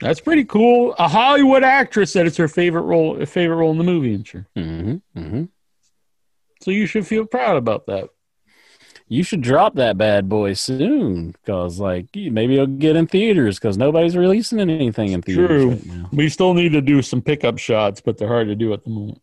That's 0.00 0.20
pretty 0.20 0.44
cool. 0.44 0.94
A 0.98 1.08
Hollywood 1.08 1.64
actress 1.64 2.12
said 2.12 2.26
it's 2.26 2.36
her 2.36 2.48
favorite 2.48 2.82
role, 2.82 3.24
favorite 3.26 3.56
role 3.56 3.72
in 3.72 3.78
the 3.78 3.84
movie, 3.84 4.14
and 4.14 4.26
sure. 4.26 4.46
Mm-hmm. 4.56 5.18
Mm-hmm. 5.18 5.44
So 6.62 6.70
you 6.70 6.86
should 6.86 7.06
feel 7.06 7.26
proud 7.26 7.56
about 7.56 7.86
that. 7.86 8.08
You 9.08 9.22
should 9.22 9.40
drop 9.40 9.74
that 9.76 9.96
bad 9.96 10.28
boy 10.28 10.52
soon, 10.52 11.34
cause 11.46 11.80
like 11.80 12.06
maybe 12.14 12.54
it'll 12.54 12.66
get 12.66 12.94
in 12.94 13.06
theaters, 13.06 13.58
cause 13.58 13.78
nobody's 13.78 14.16
releasing 14.16 14.60
anything 14.60 15.12
in 15.12 15.22
theaters 15.22 15.48
True. 15.48 15.70
right 15.70 15.86
now. 15.86 16.08
We 16.12 16.28
still 16.28 16.52
need 16.52 16.72
to 16.72 16.82
do 16.82 17.00
some 17.00 17.22
pickup 17.22 17.58
shots, 17.58 18.00
but 18.02 18.18
they're 18.18 18.28
hard 18.28 18.48
to 18.48 18.54
do 18.54 18.72
at 18.74 18.84
the 18.84 18.90
moment. 18.90 19.22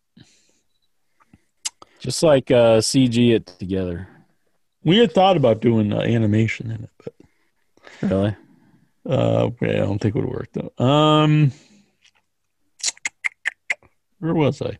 Just 2.00 2.22
like 2.22 2.50
uh, 2.50 2.78
CG 2.78 3.34
it 3.34 3.46
together. 3.46 4.08
We 4.82 4.98
had 4.98 5.12
thought 5.12 5.36
about 5.36 5.60
doing 5.60 5.92
uh, 5.92 6.00
animation 6.00 6.70
in 6.70 6.84
it, 6.84 6.90
but 7.02 7.14
Really? 8.02 8.36
Uh, 9.08 9.50
yeah, 9.60 9.68
I 9.68 9.76
don't 9.76 10.00
think 10.00 10.16
it 10.16 10.20
would 10.20 10.30
work 10.30 10.48
though. 10.52 10.84
Um, 10.84 11.52
where 14.18 14.34
was 14.34 14.60
I? 14.60 14.78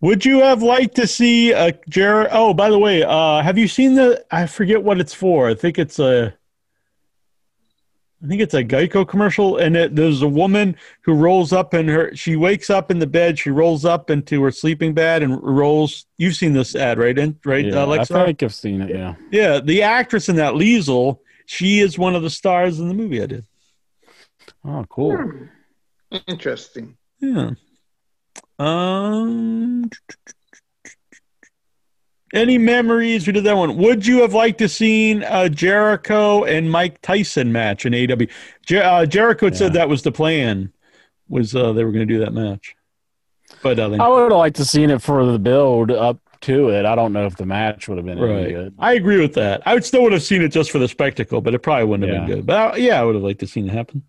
Would 0.00 0.24
you 0.24 0.40
have 0.40 0.62
liked 0.62 0.94
to 0.96 1.06
see 1.06 1.52
a 1.52 1.72
Jared? 1.88 2.28
Oh, 2.30 2.52
by 2.52 2.70
the 2.70 2.78
way, 2.78 3.02
uh, 3.02 3.42
have 3.42 3.56
you 3.56 3.66
seen 3.66 3.94
the? 3.94 4.24
I 4.30 4.46
forget 4.46 4.82
what 4.82 5.00
it's 5.00 5.14
for. 5.14 5.48
I 5.48 5.54
think 5.54 5.78
it's 5.78 5.98
a. 5.98 6.34
I 8.22 8.28
think 8.28 8.40
it's 8.40 8.54
a 8.54 8.64
Geico 8.64 9.06
commercial, 9.06 9.58
and 9.58 9.76
it, 9.76 9.94
there's 9.94 10.22
a 10.22 10.28
woman 10.28 10.76
who 11.02 11.12
rolls 11.12 11.52
up 11.52 11.74
in 11.74 11.86
her. 11.88 12.14
She 12.14 12.34
wakes 12.34 12.70
up 12.70 12.90
in 12.90 12.98
the 12.98 13.06
bed. 13.06 13.38
She 13.38 13.50
rolls 13.50 13.84
up 13.84 14.10
into 14.10 14.42
her 14.42 14.50
sleeping 14.50 14.94
bag 14.94 15.22
and 15.22 15.40
rolls. 15.42 16.06
You've 16.16 16.34
seen 16.34 16.54
this 16.54 16.74
ad, 16.74 16.98
right? 16.98 17.18
And 17.18 17.36
right, 17.44 17.64
Yeah, 17.64 17.84
Alexa. 17.84 18.18
I 18.18 18.26
think 18.26 18.42
I've 18.42 18.54
seen 18.54 18.80
it. 18.80 18.90
Yeah. 18.90 19.14
Yeah, 19.30 19.60
the 19.60 19.82
actress 19.82 20.28
in 20.30 20.36
that 20.36 20.54
Liesel, 20.54 21.18
she 21.44 21.80
is 21.80 21.98
one 21.98 22.14
of 22.14 22.22
the 22.22 22.30
stars 22.30 22.80
in 22.80 22.88
the 22.88 22.94
movie 22.94 23.22
I 23.22 23.26
did. 23.26 23.44
Oh, 24.66 24.84
cool. 24.88 25.32
Interesting. 26.26 26.96
Yeah. 27.20 27.50
Um. 28.58 29.90
Any 32.34 32.58
memories? 32.58 33.26
We 33.26 33.32
did 33.32 33.44
that 33.44 33.56
one. 33.56 33.76
Would 33.76 34.06
you 34.06 34.20
have 34.22 34.34
liked 34.34 34.58
to 34.58 34.68
seen 34.68 35.22
a 35.28 35.48
Jericho 35.48 36.44
and 36.44 36.70
Mike 36.70 37.00
Tyson 37.00 37.52
match 37.52 37.86
in 37.86 37.94
AW? 37.94 38.26
Jer- 38.66 38.82
uh, 38.82 39.06
Jericho 39.06 39.46
had 39.46 39.56
said 39.56 39.72
that 39.74 39.88
was 39.88 40.02
the 40.02 40.12
plan. 40.12 40.72
Was 41.28 41.54
uh, 41.54 41.72
they 41.72 41.84
were 41.84 41.92
going 41.92 42.06
to 42.06 42.12
do 42.14 42.20
that 42.20 42.32
match? 42.32 42.74
But 43.62 43.78
uh, 43.78 43.90
I 43.92 44.08
would 44.08 44.32
have 44.32 44.38
liked 44.38 44.56
to 44.56 44.64
seen 44.64 44.90
it 44.90 45.00
for 45.00 45.24
the 45.24 45.38
build 45.38 45.92
up 45.92 46.18
to 46.42 46.70
it. 46.70 46.84
I 46.84 46.94
don't 46.96 47.12
know 47.12 47.26
if 47.26 47.36
the 47.36 47.46
match 47.46 47.88
would 47.88 47.96
have 47.96 48.04
been 48.06 48.18
any 48.18 48.26
right. 48.28 48.48
good. 48.50 48.74
I 48.78 48.94
agree 48.94 49.20
with 49.20 49.34
that. 49.34 49.62
I 49.64 49.74
would 49.74 49.84
still 49.84 50.02
would 50.02 50.12
have 50.12 50.22
seen 50.22 50.42
it 50.42 50.48
just 50.48 50.70
for 50.72 50.78
the 50.78 50.88
spectacle, 50.88 51.40
but 51.40 51.54
it 51.54 51.60
probably 51.60 51.84
wouldn't 51.86 52.08
have 52.10 52.22
Yeah. 52.22 52.26
been 52.26 52.36
good. 52.38 52.46
But 52.46 52.74
uh, 52.74 52.76
yeah, 52.76 53.00
I 53.00 53.04
would 53.04 53.14
have 53.14 53.24
liked 53.24 53.40
to 53.40 53.46
seen 53.46 53.68
it 53.68 53.72
happen. 53.72 54.02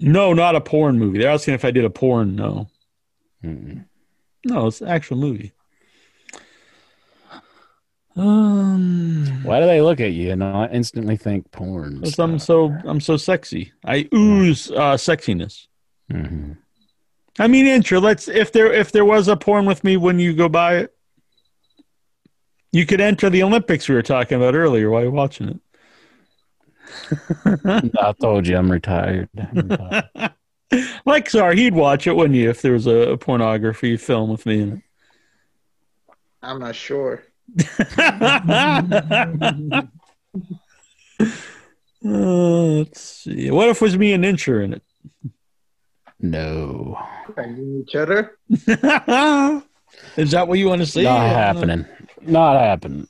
No, 0.00 0.32
not 0.32 0.56
a 0.56 0.60
porn 0.60 0.98
movie. 0.98 1.18
They're 1.18 1.30
asking 1.30 1.54
if 1.54 1.64
I 1.64 1.70
did 1.70 1.84
a 1.84 1.90
porn. 1.90 2.34
No, 2.36 2.68
Mm-mm. 3.44 3.84
no, 4.46 4.66
it's 4.66 4.80
an 4.80 4.88
actual 4.88 5.18
movie. 5.18 5.52
Um, 8.16 9.40
Why 9.44 9.60
do 9.60 9.66
they 9.66 9.80
look 9.80 10.00
at 10.00 10.12
you 10.12 10.32
and 10.32 10.40
not 10.40 10.74
instantly 10.74 11.16
think 11.16 11.50
porn? 11.52 11.96
because 12.00 12.18
I'm 12.18 12.38
so 12.38 12.74
I'm 12.84 13.00
so 13.00 13.16
sexy. 13.16 13.72
I 13.84 14.08
ooze 14.12 14.70
uh, 14.70 14.94
sexiness. 14.96 15.66
Mhm. 16.10 16.56
I 17.38 17.46
mean, 17.46 17.66
intro. 17.66 18.00
Let's 18.00 18.26
if 18.28 18.52
there 18.52 18.72
if 18.72 18.90
there 18.92 19.04
was 19.04 19.28
a 19.28 19.36
porn 19.36 19.64
with 19.64 19.84
me, 19.84 19.96
when 19.96 20.18
you 20.18 20.34
go 20.34 20.48
by 20.48 20.78
it, 20.78 20.94
you 22.72 22.84
could 22.84 23.00
enter 23.00 23.30
the 23.30 23.42
Olympics 23.42 23.88
we 23.88 23.94
were 23.94 24.02
talking 24.02 24.36
about 24.36 24.54
earlier 24.54 24.90
while 24.90 25.02
you're 25.02 25.10
watching 25.10 25.48
it. 25.48 25.60
I 27.64 28.14
told 28.20 28.46
you 28.46 28.56
I'm 28.56 28.70
retired. 28.70 29.28
I'm 29.36 29.68
retired. 29.68 30.32
like 31.06 31.28
sorry, 31.30 31.56
he'd 31.56 31.74
watch 31.74 32.06
it, 32.06 32.14
wouldn't 32.14 32.36
you, 32.36 32.50
if 32.50 32.62
there 32.62 32.72
was 32.72 32.86
a, 32.86 33.10
a 33.12 33.16
pornography 33.16 33.96
film 33.96 34.30
with 34.30 34.46
me 34.46 34.60
in 34.62 34.72
it? 34.72 34.82
I'm 36.42 36.58
not 36.58 36.74
sure. 36.74 37.22
Uh, 37.98 39.82
let's 42.02 43.00
see. 43.00 43.50
What 43.50 43.68
if 43.68 43.76
it 43.76 43.82
was 43.82 43.98
me 43.98 44.12
and 44.12 44.24
Incher 44.24 44.64
in 44.64 44.74
it? 44.74 44.82
no, 46.20 46.98
Banging 47.34 47.82
each 47.86 47.94
other. 47.94 48.38
Is 50.16 50.30
that 50.30 50.46
what 50.48 50.58
you 50.58 50.66
want 50.68 50.80
to 50.82 50.86
see? 50.86 51.02
not 51.02 51.28
happening. 51.28 51.86
Not 52.22 52.60
happening. 52.60 53.08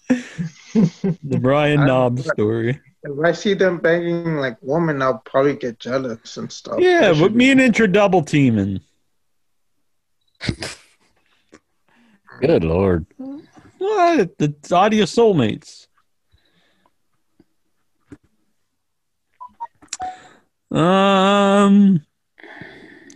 The 0.74 1.38
Brian 1.40 1.80
I- 1.80 1.86
Knobbs 1.86 2.26
story. 2.32 2.80
If 3.02 3.24
I 3.24 3.32
see 3.32 3.54
them 3.54 3.78
banging 3.78 4.36
like 4.36 4.58
women, 4.60 5.00
I'll 5.00 5.18
probably 5.18 5.56
get 5.56 5.78
jealous 5.78 6.36
and 6.36 6.52
stuff. 6.52 6.80
Yeah, 6.80 7.10
but 7.10 7.16
should 7.16 7.36
me 7.36 7.50
and 7.50 7.60
Incher 7.60 7.90
double 7.90 8.22
teaming. 8.22 8.80
Good 12.40 12.64
lord. 12.64 13.06
What? 13.78 14.36
The 14.38 14.54
audio 14.72 15.04
soulmates. 15.04 15.86
Um, 20.70 22.04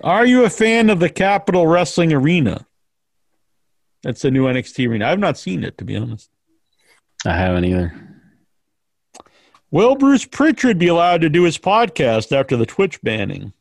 are 0.03 0.27
you 0.27 0.45
a 0.45 0.51
fan 0.51 0.91
of 0.91 0.99
the 0.99 1.09
Capitol 1.09 1.67
Wrestling 1.67 2.13
Arena? 2.13 2.67
That's 4.03 4.23
the 4.23 4.31
new 4.31 4.45
NXT 4.45 4.89
arena. 4.89 5.07
I've 5.07 5.19
not 5.19 5.39
seen 5.39 5.65
it 5.65 5.79
to 5.79 5.85
be 5.85 5.97
honest. 5.97 6.31
I 7.25 7.37
haven't 7.37 7.65
either. 7.65 8.04
Will 9.75 9.97
Bruce 9.97 10.25
Pritchard 10.25 10.79
be 10.79 10.87
allowed 10.87 11.21
to 11.23 11.29
do 11.29 11.43
his 11.43 11.59
podcast 11.59 12.31
after 12.31 12.57
the 12.57 12.65
Twitch 12.65 13.03
banning? 13.03 13.53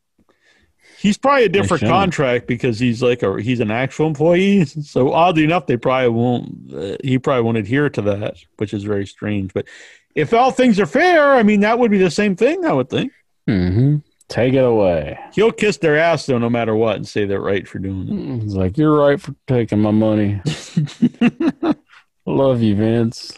He's 1.00 1.18
probably 1.18 1.46
a 1.46 1.50
different 1.50 1.82
contract 1.82 2.46
because 2.46 2.78
he's 2.78 3.02
like 3.02 3.24
a 3.24 3.42
he's 3.42 3.60
an 3.60 3.72
actual 3.72 4.06
employee. 4.06 4.64
So 4.84 5.12
oddly 5.12 5.44
enough, 5.44 5.66
they 5.66 5.76
probably 5.76 6.10
won't. 6.10 6.72
Uh, 6.72 6.98
he 7.04 7.18
probably 7.18 7.42
won't 7.42 7.58
adhere 7.58 7.90
to 7.90 8.02
that, 8.04 8.38
which 8.58 8.76
is 8.76 8.84
very 8.84 9.08
strange. 9.08 9.56
But 9.56 9.66
if 10.14 10.36
all 10.36 10.52
things 10.52 10.80
are 10.80 10.86
fair, 10.86 11.34
I 11.34 11.42
mean 11.42 11.62
that 11.62 11.80
would 11.80 11.90
be 11.90 11.98
the 11.98 12.12
same 12.12 12.36
thing. 12.36 12.64
I 12.64 12.74
would 12.74 12.92
think 12.92 13.12
Mm-hmm. 13.50 13.98
Take 14.30 14.54
it 14.54 14.64
away. 14.64 15.18
he'll 15.34 15.52
kiss 15.52 15.78
their 15.78 15.98
ass 15.98 16.28
though, 16.28 16.38
no 16.38 16.50
matter 16.50 16.76
what, 16.76 16.96
and 16.98 17.08
say 17.08 17.26
they're 17.26 17.42
right 17.42 17.68
for 17.68 17.80
doing 17.80 18.08
it. 18.08 18.44
He's 18.44 18.56
like, 18.56 18.78
you're 18.78 18.96
right 18.96 19.20
for 19.20 19.34
taking 19.48 19.80
my 19.80 19.92
money. 19.92 20.42
Love 22.28 22.62
you, 22.62 22.76
Vince. 22.76 23.34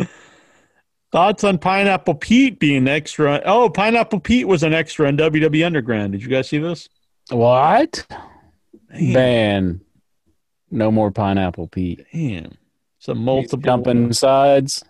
Thoughts 1.15 1.45
on 1.45 1.57
Pineapple 1.59 2.15
Pete 2.15 2.59
being 2.59 2.89
extra? 2.89 3.41
Oh, 3.45 3.69
Pineapple 3.69 4.19
Pete 4.19 4.49
was 4.49 4.63
an 4.63 4.73
extra 4.73 5.07
in 5.07 5.15
WWE 5.15 5.65
Underground. 5.65 6.11
Did 6.11 6.21
you 6.21 6.27
guys 6.27 6.49
see 6.49 6.57
this? 6.57 6.89
What? 7.29 8.05
Man. 8.89 9.13
Ban. 9.13 9.81
No 10.71 10.91
more 10.91 11.11
pineapple 11.11 11.69
Pete. 11.69 12.05
Damn. 12.11 12.57
Some 12.99 13.19
multiple. 13.19 13.59
Jumping 13.59 14.11
sides. 14.11 14.83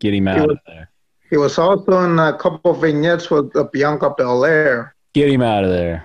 Get 0.00 0.14
him 0.14 0.26
out 0.26 0.50
of 0.50 0.58
there. 0.66 0.90
He 1.30 1.36
was 1.36 1.56
also 1.56 2.02
in 2.06 2.18
a 2.18 2.36
couple 2.36 2.74
vignettes 2.74 3.30
with 3.30 3.54
uh, 3.54 3.62
Bianca 3.72 4.12
Belair. 4.18 4.96
Get 5.14 5.30
him 5.30 5.42
out 5.42 5.62
of 5.62 5.70
there. 5.70 6.04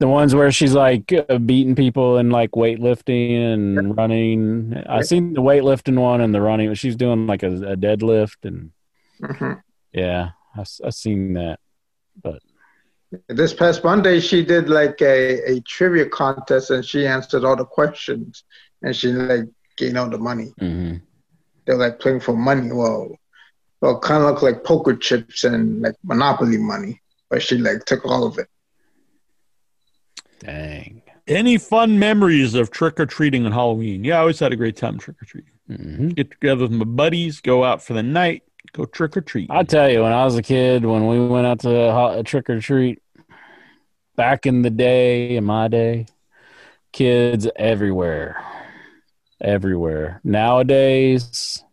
The 0.00 0.08
ones 0.08 0.34
where 0.34 0.50
she's 0.50 0.74
like 0.74 1.12
uh, 1.12 1.38
beating 1.38 1.74
people 1.76 2.18
and 2.18 2.32
like 2.32 2.50
weightlifting 2.52 3.52
and 3.52 3.96
running. 3.96 4.74
I 4.88 5.02
seen 5.02 5.34
the 5.34 5.40
weightlifting 5.40 5.98
one 5.98 6.20
and 6.20 6.34
the 6.34 6.40
running. 6.42 6.74
She's 6.74 6.96
doing 6.96 7.26
like 7.26 7.42
a, 7.42 7.52
a 7.72 7.76
deadlift 7.76 8.38
and 8.44 8.72
Mhm. 9.22 9.62
yeah, 9.92 10.30
I, 10.56 10.64
I 10.84 10.90
seen 10.90 11.34
that. 11.34 11.60
But 12.20 12.42
This 13.28 13.54
past 13.54 13.84
Monday, 13.84 14.18
she 14.20 14.44
did 14.44 14.68
like 14.68 15.00
a, 15.00 15.52
a 15.52 15.60
trivia 15.60 16.08
contest 16.08 16.70
and 16.70 16.84
she 16.84 17.06
answered 17.06 17.44
all 17.44 17.54
the 17.56 17.64
questions 17.64 18.42
and 18.82 18.94
she 18.94 19.08
like 19.12 19.44
gained 19.76 19.96
all 19.96 20.10
the 20.10 20.18
money. 20.18 20.52
mhm. 20.60 21.00
They're 21.66 21.76
like 21.78 22.00
playing 22.00 22.20
for 22.20 22.36
money. 22.36 22.72
Well, 22.72 23.16
well, 23.80 24.00
kind 24.00 24.22
of 24.24 24.30
look 24.30 24.42
like 24.42 24.64
poker 24.64 24.96
chips 24.96 25.44
and 25.44 25.80
like 25.82 25.94
Monopoly 26.02 26.58
money, 26.58 27.00
but 27.30 27.40
she 27.42 27.58
like 27.58 27.84
took 27.84 28.04
all 28.04 28.26
of 28.26 28.38
it. 28.38 28.48
Dang. 30.40 31.02
Any 31.26 31.56
fun 31.56 31.98
memories 31.98 32.54
of 32.54 32.70
trick 32.70 33.00
or 33.00 33.06
treating 33.06 33.46
on 33.46 33.52
Halloween? 33.52 34.04
Yeah, 34.04 34.16
I 34.16 34.20
always 34.20 34.38
had 34.38 34.52
a 34.52 34.56
great 34.56 34.76
time 34.76 34.98
trick 34.98 35.16
or 35.22 35.24
treating. 35.24 35.50
Mhm. 35.70 36.14
Get 36.14 36.30
together 36.30 36.62
with 36.62 36.72
my 36.72 36.84
buddies, 36.84 37.40
go 37.40 37.64
out 37.64 37.82
for 37.82 37.94
the 37.94 38.02
night, 38.02 38.42
go 38.72 38.84
trick 38.84 39.16
or 39.16 39.22
treat. 39.22 39.50
I 39.50 39.62
tell 39.62 39.88
you, 39.90 40.02
when 40.02 40.12
I 40.12 40.24
was 40.24 40.36
a 40.36 40.42
kid, 40.42 40.84
when 40.84 41.06
we 41.06 41.26
went 41.26 41.46
out 41.46 41.60
to 41.60 41.68
ho- 41.68 42.22
trick 42.22 42.50
or 42.50 42.60
treat, 42.60 43.00
back 44.16 44.44
in 44.44 44.60
the 44.62 44.70
day, 44.70 45.36
in 45.36 45.44
my 45.44 45.68
day, 45.68 46.06
kids 46.92 47.48
everywhere, 47.56 48.36
everywhere. 49.40 50.20
Nowadays, 50.24 51.64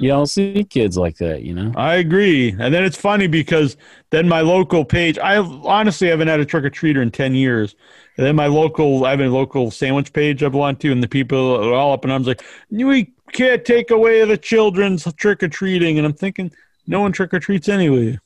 you 0.00 0.08
don't 0.08 0.26
see 0.26 0.64
kids 0.64 0.96
like 0.96 1.16
that. 1.18 1.42
You 1.42 1.54
know, 1.54 1.72
I 1.76 1.96
agree. 1.96 2.50
And 2.58 2.72
then 2.72 2.84
it's 2.84 2.96
funny 2.96 3.26
because 3.26 3.76
then 4.10 4.28
my 4.28 4.40
local 4.40 4.84
page, 4.84 5.18
I 5.18 5.36
honestly 5.38 6.08
haven't 6.08 6.28
had 6.28 6.40
a 6.40 6.44
trick 6.44 6.64
or 6.64 6.70
treater 6.70 7.02
in 7.02 7.10
10 7.10 7.34
years. 7.34 7.74
And 8.16 8.26
then 8.26 8.34
my 8.36 8.46
local, 8.46 9.04
I 9.04 9.10
have 9.10 9.20
a 9.20 9.28
local 9.28 9.70
sandwich 9.70 10.12
page 10.12 10.42
I 10.42 10.48
belong 10.48 10.76
to, 10.76 10.90
and 10.92 11.02
the 11.02 11.08
people 11.08 11.56
are 11.62 11.74
all 11.74 11.92
up 11.92 12.04
in 12.04 12.10
arms 12.10 12.26
like, 12.26 12.42
we 12.70 13.12
can't 13.32 13.64
take 13.64 13.90
away 13.90 14.24
the 14.24 14.38
children's 14.38 15.04
trick 15.14 15.42
or 15.42 15.48
treating. 15.48 15.98
And 15.98 16.06
I'm 16.06 16.14
thinking, 16.14 16.50
no 16.86 17.00
one 17.00 17.12
trick 17.12 17.34
or 17.34 17.40
treats 17.40 17.68
anyway. 17.68 18.18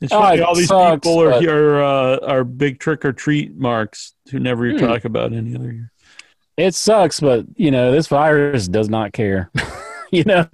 It's 0.00 0.12
Oh, 0.12 0.20
funny, 0.20 0.38
it 0.38 0.42
all 0.44 0.54
these 0.54 0.68
sucks, 0.68 1.06
people 1.06 1.22
are, 1.22 1.30
but- 1.30 1.46
are, 1.48 1.82
uh, 1.82 2.18
are 2.26 2.44
big 2.44 2.78
trick 2.78 3.04
or 3.04 3.12
treat 3.12 3.56
marks 3.56 4.12
who 4.30 4.38
never 4.38 4.70
Hmm. 4.70 4.76
talk 4.78 5.04
about 5.04 5.32
any 5.32 5.54
other 5.56 5.72
year. 5.72 5.90
It 6.56 6.74
sucks, 6.74 7.20
but 7.20 7.46
you 7.56 7.70
know, 7.70 7.92
this 7.92 8.06
virus 8.06 8.68
does 8.68 8.88
not 8.88 9.12
care. 9.12 9.50
you 10.10 10.24
know, 10.24 10.48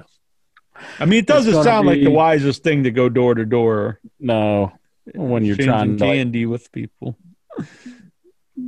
I 0.99 1.05
mean, 1.05 1.20
it 1.20 1.27
doesn't 1.27 1.53
gonna 1.53 1.65
sound 1.65 1.87
like 1.87 2.01
the 2.01 2.11
wisest 2.11 2.62
thing 2.62 2.85
to 2.85 2.91
go 2.91 3.09
door 3.09 3.35
to 3.35 3.45
door. 3.45 4.01
no, 4.19 4.73
when 5.15 5.45
you're 5.45 5.57
trying 5.57 5.97
to 5.97 6.05
like, 6.05 6.15
candy 6.15 6.47
with 6.47 6.70
people. 6.73 7.17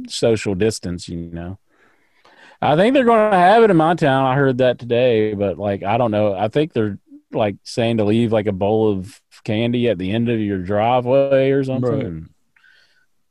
social 0.08 0.54
distance, 0.54 1.08
you 1.08 1.16
know. 1.16 1.58
I 2.60 2.76
think 2.76 2.94
they're 2.94 3.04
going 3.04 3.30
to 3.30 3.36
have 3.36 3.64
it 3.64 3.70
in 3.70 3.76
my 3.76 3.94
town. 3.94 4.24
I 4.24 4.36
heard 4.36 4.58
that 4.58 4.78
today, 4.78 5.34
but 5.34 5.58
like 5.58 5.82
I 5.82 5.98
don't 5.98 6.12
know. 6.12 6.34
I 6.34 6.48
think 6.48 6.72
they're 6.72 6.98
like 7.32 7.56
saying 7.64 7.96
to 7.96 8.04
leave 8.04 8.32
like 8.32 8.46
a 8.46 8.52
bowl 8.52 8.92
of 8.92 9.20
candy 9.44 9.88
at 9.88 9.98
the 9.98 10.12
end 10.12 10.28
of 10.28 10.38
your 10.38 10.58
driveway 10.58 11.50
or 11.50 11.64
something. 11.64 12.14
Right. 12.14 12.30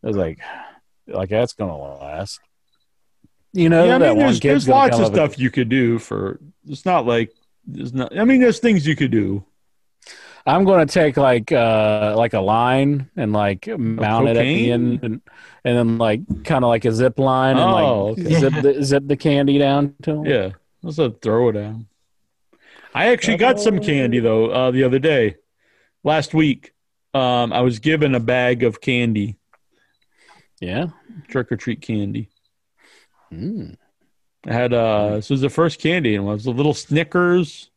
I 0.03 0.07
was 0.07 0.17
like, 0.17 0.39
like 1.07 1.29
that's 1.29 1.53
going 1.53 1.69
to 1.71 1.77
last. 1.77 2.39
You 3.53 3.67
know, 3.69 3.85
yeah, 3.85 3.95
I 3.95 3.97
mean, 3.97 4.17
there's, 4.17 4.39
there's 4.39 4.67
lots 4.69 4.95
of 4.95 5.01
up 5.01 5.07
and- 5.07 5.15
stuff 5.15 5.39
you 5.39 5.51
could 5.51 5.69
do 5.69 5.99
for. 5.99 6.39
It's 6.67 6.85
not 6.85 7.05
like 7.05 7.31
there's 7.65 7.93
not. 7.93 8.17
I 8.17 8.23
mean, 8.23 8.39
there's 8.41 8.59
things 8.59 8.87
you 8.87 8.95
could 8.95 9.11
do. 9.11 9.43
I'm 10.45 10.63
going 10.63 10.87
to 10.87 10.91
take 10.91 11.17
like 11.17 11.51
uh 11.51 12.15
like 12.17 12.33
a 12.33 12.39
line 12.39 13.09
and 13.15 13.31
like 13.31 13.67
mount 13.67 14.27
it 14.29 14.37
at 14.37 14.41
the 14.41 14.71
end 14.71 15.03
and 15.03 15.21
and 15.63 15.77
then 15.77 15.97
like 15.99 16.43
kind 16.43 16.63
of 16.65 16.69
like 16.69 16.83
a 16.85 16.91
zip 16.91 17.19
line 17.19 17.57
and 17.57 17.69
Oh, 17.69 18.05
like 18.07 18.19
okay. 18.25 18.39
zip 18.39 18.53
the, 18.61 18.83
zip 18.83 19.03
the 19.05 19.17
candy 19.17 19.59
down 19.59 19.93
to 20.01 20.11
'em. 20.11 20.25
Yeah, 20.25 20.49
let's 20.81 20.97
a 20.97 21.11
throw 21.11 21.49
it 21.49 21.53
down. 21.53 21.85
I 22.95 23.09
actually 23.11 23.37
got 23.37 23.59
some 23.59 23.79
candy 23.79 24.19
though 24.19 24.49
uh, 24.49 24.71
the 24.71 24.83
other 24.83 24.97
day, 24.97 25.35
last 26.03 26.33
week. 26.33 26.73
Um, 27.13 27.53
I 27.53 27.61
was 27.61 27.77
given 27.79 28.15
a 28.15 28.19
bag 28.19 28.63
of 28.63 28.81
candy, 28.81 29.35
Yeah. 30.59 30.87
trick 31.27 31.51
or 31.51 31.57
treat 31.57 31.81
candy. 31.81 32.29
Mm. 33.33 33.77
I 34.45 34.53
had 34.53 34.73
uh, 34.73 35.15
this 35.15 35.29
was 35.29 35.41
the 35.41 35.49
first 35.49 35.79
candy, 35.79 36.15
and 36.15 36.27
it 36.27 36.31
was 36.31 36.45
a 36.45 36.51
little 36.51 36.73
Snickers, 36.73 37.69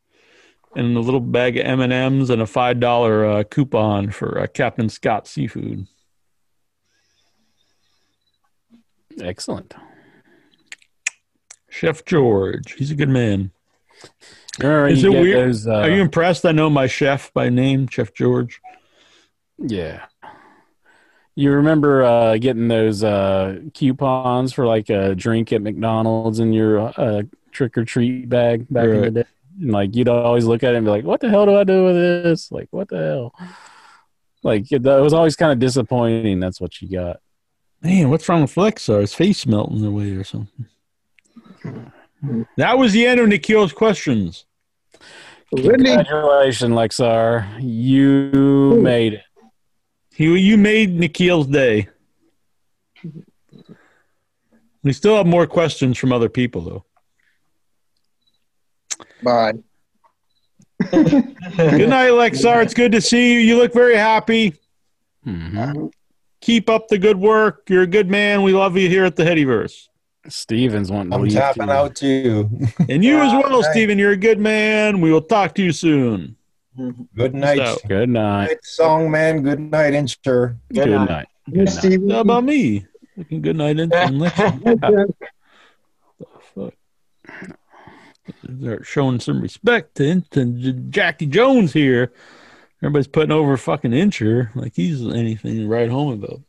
and 0.74 0.97
a 0.97 1.00
little 1.00 1.20
bag 1.20 1.57
of 1.58 1.66
M 1.66 1.81
and 1.81 1.92
M's, 1.92 2.31
and 2.31 2.42
a 2.42 2.47
five 2.47 2.81
dollar 2.81 3.24
uh, 3.24 3.44
coupon 3.44 4.10
for 4.10 4.41
uh, 4.41 4.47
Captain 4.47 4.89
Scott 4.89 5.26
seafood. 5.26 5.86
Excellent. 9.20 9.74
Chef 11.68 12.05
George, 12.05 12.73
he's 12.73 12.91
a 12.91 12.94
good 12.94 13.08
man. 13.08 13.50
Is 14.60 15.02
it 15.05 15.10
weird? 15.10 15.49
those, 15.49 15.66
uh, 15.66 15.73
Are 15.81 15.91
you 15.91 16.00
impressed? 16.00 16.44
I 16.44 16.52
know 16.52 16.70
my 16.70 16.86
chef 16.86 17.33
by 17.33 17.49
name, 17.49 17.89
Chef 17.89 18.15
George. 18.15 18.60
Yeah. 19.58 20.07
You 21.37 21.51
remember 21.53 22.05
uh, 22.05 22.37
getting 22.39 22.69
those 22.69 23.03
uh, 23.03 23.59
coupons 23.75 24.53
for 24.53 24.67
like 24.67 24.89
a 24.89 25.15
drink 25.15 25.53
at 25.53 25.63
McDonald's 25.63 26.39
in 26.39 26.53
your 26.53 26.93
uh, 26.97 27.23
trick 27.51 27.77
or 27.77 27.85
treat 27.85 28.29
bag 28.29 28.67
back 28.71 28.89
in 28.89 29.01
the 29.01 29.11
day? 29.11 29.25
And 29.61 29.73
like 29.73 29.95
you'd 29.97 30.09
always 30.09 30.45
look 30.45 30.63
at 30.63 30.75
it 30.75 30.77
and 30.77 30.85
be 30.87 30.91
like, 30.91 31.05
"What 31.05 31.21
the 31.21 31.29
hell 31.29 31.47
do 31.47 31.57
I 31.57 31.65
do 31.65 31.85
with 31.85 31.95
this? 31.97 32.53
Like, 32.53 32.69
what 32.71 32.89
the 32.89 32.99
hell?" 32.99 33.35
Like 34.43 34.71
it, 34.71 34.87
it 34.87 35.01
was 35.01 35.13
always 35.13 35.37
kind 35.37 35.53
of 35.53 35.59
disappointing. 35.59 36.39
That's 36.39 36.61
what 36.61 36.81
you 36.81 36.89
got. 36.89 37.21
Man, 37.83 38.11
what's 38.11 38.29
wrong 38.29 38.43
with 38.43 38.55
Lexar? 38.55 39.01
His 39.01 39.15
face 39.15 39.47
melting 39.47 39.85
away 39.85 40.13
or 40.13 40.25
something. 40.25 40.67
That 42.57 42.79
was 42.79 42.93
the 42.93 43.07
end 43.07 43.21
of 43.21 43.29
Nikhil's 43.29 43.73
questions. 43.73 44.47
Congratulations, 45.55 46.75
Lexar. 46.75 47.47
You 47.61 48.81
made 48.83 49.15
it. 49.15 49.23
You 50.17 50.34
you 50.34 50.57
made 50.57 50.94
Nikhil's 50.94 51.47
day. 51.47 51.89
We 54.83 54.93
still 54.93 55.17
have 55.17 55.26
more 55.26 55.47
questions 55.47 55.99
from 55.99 56.12
other 56.12 56.28
people 56.28 56.60
though. 56.60 56.84
Bye. 59.23 59.55
Good 60.91 61.89
night, 61.89 62.10
Lexar. 62.10 62.62
It's 62.62 62.75
good 62.75 62.93
to 62.93 63.01
see 63.01 63.33
you. 63.33 63.39
You 63.41 63.57
look 63.57 63.73
very 63.73 63.97
happy. 63.97 64.55
Mm-hmm. 65.26 65.86
Keep 66.41 66.68
up 66.68 66.89
the 66.89 66.99
good 66.99 67.17
work. 67.17 67.62
You're 67.70 67.83
a 67.83 67.86
good 67.86 68.10
man. 68.10 68.43
We 68.43 68.52
love 68.52 68.76
you 68.76 68.89
here 68.89 69.05
at 69.05 69.17
the 69.17 69.23
Headyverse. 69.23 69.89
Stevens 70.28 70.91
wanting 70.91 71.10
to 71.10 71.17
I'm 71.17 71.23
leave. 71.23 71.33
tapping 71.33 71.67
too. 71.67 71.73
out 71.73 71.94
too. 71.94 72.51
And 72.89 73.02
you 73.05 73.18
as 73.18 73.33
well, 73.33 73.62
Bye. 73.62 73.70
Stephen. 73.70 73.99
You're 73.99 74.12
a 74.12 74.17
good 74.17 74.39
man. 74.39 75.01
We 75.01 75.10
will 75.10 75.23
talk 75.23 75.55
to 75.55 75.62
you 75.62 75.73
soon. 75.73 76.36
Mm-hmm. 76.78 77.03
Good 77.17 77.35
night. 77.35 77.59
So- 77.59 77.78
Good 77.89 78.09
night. 78.09 78.49
Good 78.49 78.65
song, 78.65 79.11
man. 79.11 79.43
Good 79.43 79.61
night, 79.61 79.94
insure. 79.94 80.57
Good, 80.73 80.89
night. 80.91 81.09
night. 81.09 81.28
Good 81.49 81.57
night. 81.67 81.69
Steven. 81.69 82.11
How 82.11 82.20
about 82.20 82.44
me? 82.44 82.86
Looking 83.17 83.43
good 83.43 83.57
night 83.57 83.78
in 83.78 83.93
and 83.93 84.20
Lexar. 84.20 85.15
Fuck. 86.55 86.75
They're 88.43 88.83
showing 88.83 89.20
some 89.20 89.41
respect 89.41 89.97
to, 89.97 90.20
to 90.31 90.44
J- 90.47 90.81
Jackie 90.91 91.27
Jones 91.27 91.73
here. 91.73 92.12
Everybody's 92.83 93.07
putting 93.07 93.33
over 93.33 93.57
fucking 93.57 93.93
Incher 93.93 94.55
like 94.57 94.73
he's 94.75 95.01
anything 95.03 95.57
to 95.59 95.67
write 95.69 95.91
home 95.91 96.12
about. 96.23 96.41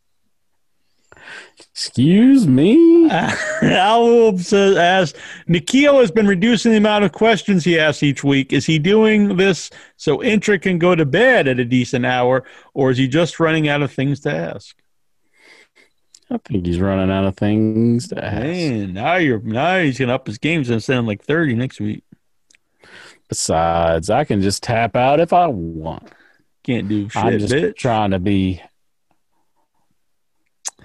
Excuse 1.72 2.48
me. 2.48 3.10
Al 3.62 4.38
says, 4.38 4.78
asks, 4.78 5.20
Nikhil 5.48 6.00
has 6.00 6.12
been 6.12 6.28
reducing 6.28 6.72
the 6.72 6.78
amount 6.78 7.04
of 7.04 7.12
questions 7.12 7.64
he 7.64 7.80
asks 7.80 8.04
each 8.04 8.24
week. 8.24 8.54
Is 8.54 8.66
he 8.66 8.80
doing 8.80 9.36
this 9.38 9.70
so 9.98 10.20
Incher 10.20 10.62
can 10.62 10.80
go 10.80 10.96
to 10.96 11.06
bed 11.06 11.48
at 11.48 11.60
a 11.60 11.66
decent 11.66 12.06
hour, 12.06 12.46
or 12.74 12.92
is 12.92 12.98
he 12.98 13.08
just 13.08 13.40
running 13.40 13.68
out 13.68 13.82
of 13.82 13.92
things 13.92 14.22
to 14.22 14.34
ask? 14.34 14.76
I 16.30 16.38
think 16.40 16.66
he's 16.66 16.80
running 16.80 17.12
out 17.12 17.26
of 17.26 17.38
things 17.38 18.08
to 18.08 18.24
ask. 18.24 18.44
Man, 18.44 18.94
now 18.94 19.16
you're 19.16 19.40
now 19.40 19.80
he's 19.80 20.00
gonna 20.00 20.16
up 20.16 20.26
his 20.26 20.40
games 20.40 20.70
and 20.70 20.84
send 20.84 21.06
like 21.06 21.24
thirty 21.24 21.54
next 21.54 21.80
week. 21.80 22.04
Besides, 23.30 24.10
I 24.10 24.24
can 24.24 24.42
just 24.42 24.64
tap 24.64 24.96
out 24.96 25.20
if 25.20 25.34
I 25.34 25.48
want. 25.48 26.10
Can't 26.64 26.88
do 26.88 27.10
shit, 27.10 27.24
I'm 27.24 27.40
just 27.40 27.54
bitch. 27.54 27.76
trying 27.76 28.12
to 28.12 28.20
be 28.20 28.62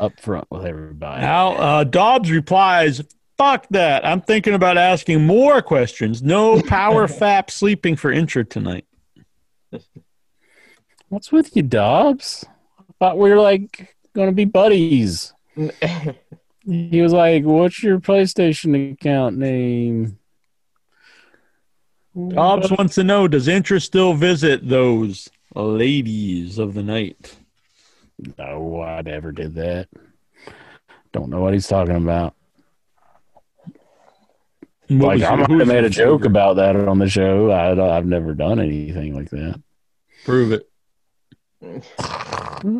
upfront 0.00 0.44
with 0.50 0.64
everybody. 0.64 1.22
Now, 1.22 1.52
uh, 1.52 1.84
Dobbs 1.84 2.30
replies, 2.30 3.02
"Fuck 3.36 3.66
that! 3.70 4.04
I'm 4.06 4.20
thinking 4.20 4.54
about 4.54 4.78
asking 4.78 5.24
more 5.24 5.62
questions. 5.62 6.22
No 6.22 6.60
power 6.62 7.06
fap 7.08 7.50
sleeping 7.50 7.96
for 7.96 8.10
intro 8.10 8.42
tonight." 8.42 8.86
What's 11.08 11.32
with 11.32 11.56
you, 11.56 11.62
Dobbs? 11.62 12.44
I 12.78 12.92
thought 12.98 13.18
we 13.18 13.30
were 13.30 13.40
like 13.40 13.96
going 14.14 14.28
to 14.28 14.34
be 14.34 14.44
buddies. 14.44 15.32
He 16.66 17.00
was 17.00 17.12
like, 17.12 17.44
"What's 17.44 17.82
your 17.82 17.98
PlayStation 18.00 18.92
account 18.92 19.36
name?" 19.36 20.18
Dobbs 22.28 22.70
wants 22.70 22.94
to 22.96 23.04
know: 23.04 23.26
Does 23.28 23.48
interest 23.48 23.86
still 23.86 24.14
visit 24.14 24.68
those 24.68 25.30
ladies 25.54 26.58
of 26.58 26.74
the 26.74 26.82
night? 26.82 27.39
No, 28.38 28.82
I 28.82 29.02
never 29.02 29.32
did 29.32 29.54
that. 29.54 29.88
Don't 31.12 31.30
know 31.30 31.40
what 31.40 31.54
he's 31.54 31.66
talking 31.66 31.96
about. 31.96 32.34
What 34.88 35.18
like 35.18 35.30
I 35.30 35.36
might 35.36 35.50
have 35.50 35.68
made 35.68 35.84
a 35.84 35.90
joke 35.90 36.20
favorite? 36.20 36.30
about 36.30 36.56
that 36.56 36.76
on 36.76 36.98
the 36.98 37.08
show. 37.08 37.50
I, 37.50 37.96
I've 37.96 38.06
never 38.06 38.34
done 38.34 38.58
anything 38.58 39.14
like 39.14 39.30
that. 39.30 39.60
Prove 40.24 40.52
it. 40.52 40.68
I 41.62 41.80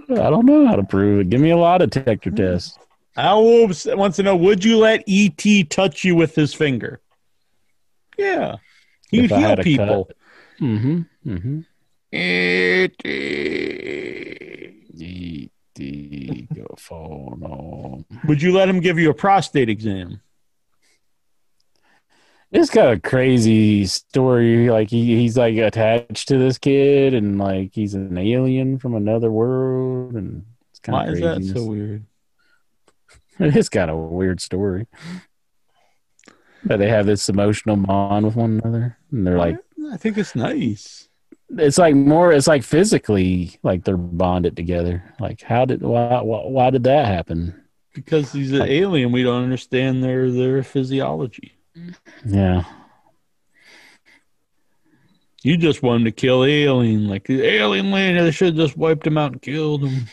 don't 0.09 0.47
know 0.47 0.67
how 0.67 0.77
to 0.77 0.83
prove 0.83 1.21
it. 1.21 1.31
Give 1.31 1.41
me 1.41 1.51
a 1.51 1.57
lot 1.57 1.81
lie 1.81 1.87
detector 1.87 2.31
test. 2.31 2.79
Al 3.17 3.45
Wolves 3.45 3.87
wants 3.87 4.17
to 4.17 4.23
know: 4.23 4.37
Would 4.37 4.65
you 4.65 4.79
let 4.79 5.05
ET 5.07 5.71
touch 5.71 6.05
you 6.05 6.17
with 6.17 6.35
his 6.35 6.55
finger? 6.55 7.01
Yeah, 8.19 8.57
he'd 9.11 9.31
If 9.31 9.31
heal 9.31 9.57
people. 9.57 10.11
Mm-hmm. 10.61 11.03
Mm-hmm. 11.27 11.61
E.T. 12.13 14.50
go 16.55 16.67
phone 16.79 17.43
on. 17.43 18.05
Would 18.27 18.43
you 18.43 18.53
let 18.53 18.69
him 18.69 18.81
give 18.81 18.99
you 18.99 19.11
a 19.11 19.15
prostate 19.15 19.69
exam? 19.69 20.21
It's 22.53 22.71
got 22.71 22.93
a 22.93 22.99
crazy 22.99 23.87
story. 23.87 24.71
Like 24.71 24.91
he, 24.91 25.17
he's 25.17 25.37
like 25.37 25.57
attached 25.57 26.29
to 26.29 26.39
this 26.39 26.59
kid, 26.59 27.15
and 27.15 27.39
like 27.39 27.71
he's 27.73 27.95
an 27.95 28.19
alien 28.19 28.79
from 28.79 28.95
another 28.95 29.31
world, 29.31 30.15
and 30.15 30.45
it's 30.71 30.81
kind 30.81 30.95
Why 30.95 31.07
of 31.07 31.15
is 31.15 31.21
crazy. 31.21 31.53
that 31.53 31.59
so 31.59 31.65
weird? 31.65 32.05
It's 33.43 33.71
got 33.71 33.89
a 33.89 33.97
weird 33.97 34.39
story. 34.41 34.87
But 36.63 36.79
they 36.79 36.89
have 36.91 37.07
this 37.07 37.27
emotional 37.31 37.77
bond 37.77 38.27
with 38.27 38.37
one 38.37 38.61
another, 38.63 38.99
and 39.11 39.27
they're 39.27 39.39
like, 39.39 39.57
I 39.93 39.97
think 39.97 40.19
it's 40.19 40.35
nice. 40.35 41.00
It's 41.59 41.79
like 41.79 41.95
more, 41.95 42.33
it's 42.33 42.47
like 42.47 42.63
physically, 42.63 43.59
like 43.63 43.85
they're 43.85 43.97
bonded 43.97 44.57
together. 44.57 45.03
Like, 45.19 45.43
how 45.43 45.65
did, 45.65 45.83
why, 45.83 46.21
why, 46.23 46.43
why 46.47 46.71
did 46.71 46.85
that 46.85 47.07
happen? 47.07 47.61
Because 47.93 48.33
he's 48.33 48.53
an 48.53 48.63
alien, 48.63 49.11
we 49.13 49.23
don't 49.25 49.43
understand 49.43 50.03
their 50.05 50.31
their 50.31 50.63
physiology. 50.63 51.55
Yeah, 52.25 52.65
You 55.43 55.57
just 55.57 55.83
want 55.83 56.01
him 56.01 56.05
to 56.05 56.13
kill 56.13 56.45
alien, 56.45 57.09
like 57.09 57.27
the 57.27 57.43
alien 57.43 57.91
land. 57.91 58.19
They 58.19 58.31
should 58.31 58.49
have 58.49 58.57
just 58.57 58.77
wiped 58.77 59.07
him 59.07 59.17
out 59.17 59.33
and 59.33 59.43
killed 59.43 59.85
him. 59.85 60.07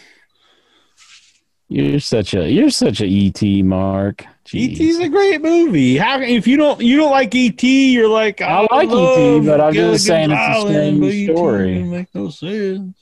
You're 1.67 1.99
such 1.99 2.33
a, 2.33 2.49
you're 2.49 2.69
such 2.69 3.01
a 3.01 3.07
ET 3.07 3.41
Mark. 3.63 4.25
Jeez. 4.45 4.79
ET's 4.79 4.99
a 4.99 5.09
great 5.09 5.41
movie. 5.41 5.97
How 5.97 6.21
if 6.21 6.47
you 6.47 6.55
don't 6.55 6.79
you 6.79 6.95
don't 6.97 7.11
like 7.11 7.35
ET, 7.35 7.61
you're 7.61 8.07
like 8.07 8.41
I 8.41 8.65
oh, 8.69 8.75
like 8.75 8.89
ET, 8.89 9.45
but 9.45 9.59
I'm 9.59 9.73
just 9.73 10.05
saying 10.05 10.31
it's 10.31 10.57
a 10.57 10.61
strange 10.61 11.29
story. 11.29 11.83
Make 11.83 12.15
no 12.15 12.29
sense. 12.29 12.97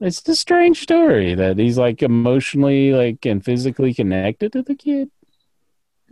It's 0.00 0.20
the 0.20 0.36
strange 0.36 0.80
story 0.80 1.34
that 1.34 1.58
he's 1.58 1.76
like 1.76 2.02
emotionally, 2.02 2.92
like, 2.92 3.26
and 3.26 3.44
physically 3.44 3.92
connected 3.92 4.52
to 4.52 4.62
the 4.62 4.76
kid. 4.76 5.10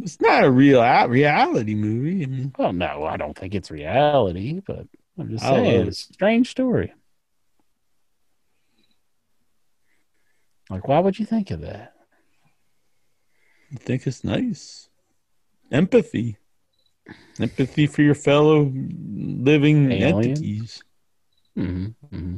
It's 0.01 0.21
not 0.21 0.45
a 0.45 0.51
real 0.51 0.83
reality 1.07 1.75
movie. 1.75 2.25
I 2.25 2.27
mean, 2.27 2.53
Well, 2.59 2.73
no, 2.73 3.05
I 3.05 3.17
don't 3.17 3.39
think 3.39 3.55
it's 3.55 3.71
reality, 3.71 4.61
but 4.67 4.87
I'm 5.19 5.31
just 5.31 5.45
saying 5.45 5.87
it's 5.87 6.11
a 6.11 6.13
strange 6.13 6.51
story. 6.51 6.93
Like, 10.71 10.89
why 10.89 10.99
would 10.99 11.19
you 11.19 11.27
think 11.27 11.51
of 11.51 11.61
that? 11.61 11.95
I 13.73 13.77
think 13.77 14.07
it's 14.07 14.25
nice. 14.25 14.89
Empathy. 15.71 16.39
Empathy 17.41 17.87
for 17.87 18.03
your 18.03 18.15
fellow 18.15 18.73
living 18.73 19.93
Alien? 19.93 20.31
entities. 20.31 20.83
Mm-hmm. 21.57 22.37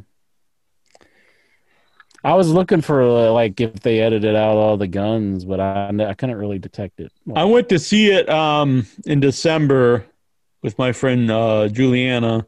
I 2.25 2.35
was 2.35 2.51
looking 2.51 2.81
for 2.81 3.03
uh, 3.03 3.31
like 3.33 3.61
if 3.61 3.81
they 3.81 4.01
edited 4.01 4.35
out 4.35 4.57
all 4.57 4.77
the 4.77 4.89
guns, 4.89 5.45
but 5.45 5.61
I 5.61 5.91
I 6.07 6.15
couldn't 6.15 6.37
really 6.37 6.59
detect 6.59 7.01
it. 7.01 7.13
I 7.35 7.45
went 7.45 7.69
to 7.71 7.79
see 7.79 8.11
it 8.11 8.29
um 8.29 8.87
in 9.07 9.21
December 9.21 10.05
with 10.63 10.79
my 10.79 10.93
friend 10.93 11.31
uh 11.31 11.69
Juliana. 11.69 12.47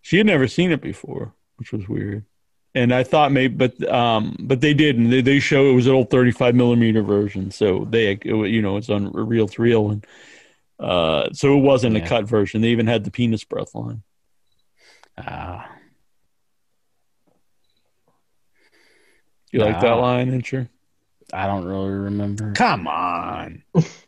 She 0.00 0.16
had 0.18 0.26
never 0.26 0.48
seen 0.48 0.70
it 0.70 0.80
before, 0.80 1.34
which 1.56 1.72
was 1.72 1.88
weird. 1.88 2.24
And 2.74 2.94
I 2.94 3.02
thought 3.02 3.32
maybe, 3.32 3.54
but 3.54 3.88
um, 3.92 4.36
but 4.38 4.60
they 4.60 4.74
didn't. 4.74 5.10
They, 5.10 5.20
they 5.22 5.40
show 5.40 5.66
it 5.68 5.72
was 5.74 5.88
an 5.88 5.94
old 5.94 6.10
35 6.10 6.54
millimeter 6.54 7.02
version, 7.02 7.50
so 7.50 7.84
they, 7.90 8.12
it, 8.12 8.24
you 8.24 8.62
know, 8.62 8.76
it's 8.76 8.88
on 8.88 9.10
reel 9.12 9.48
to 9.48 9.62
reel, 9.62 9.90
and 9.90 10.06
uh, 10.78 11.30
so 11.32 11.56
it 11.58 11.62
wasn't 11.62 11.96
a 11.96 12.00
cut 12.00 12.26
version. 12.26 12.60
They 12.60 12.68
even 12.68 12.86
had 12.86 13.02
the 13.04 13.10
penis 13.10 13.42
breath 13.42 13.74
line. 13.74 14.02
Ah, 15.18 15.68
You 19.52 19.60
like 19.60 19.80
that 19.80 19.96
Nah. 19.96 20.00
line, 20.00 20.30
Incher? 20.30 20.68
I 21.32 21.46
don't 21.48 21.64
really 21.64 21.90
remember. 21.90 22.52
Come 22.52 22.86
on, 22.86 23.62
It's 23.74 23.86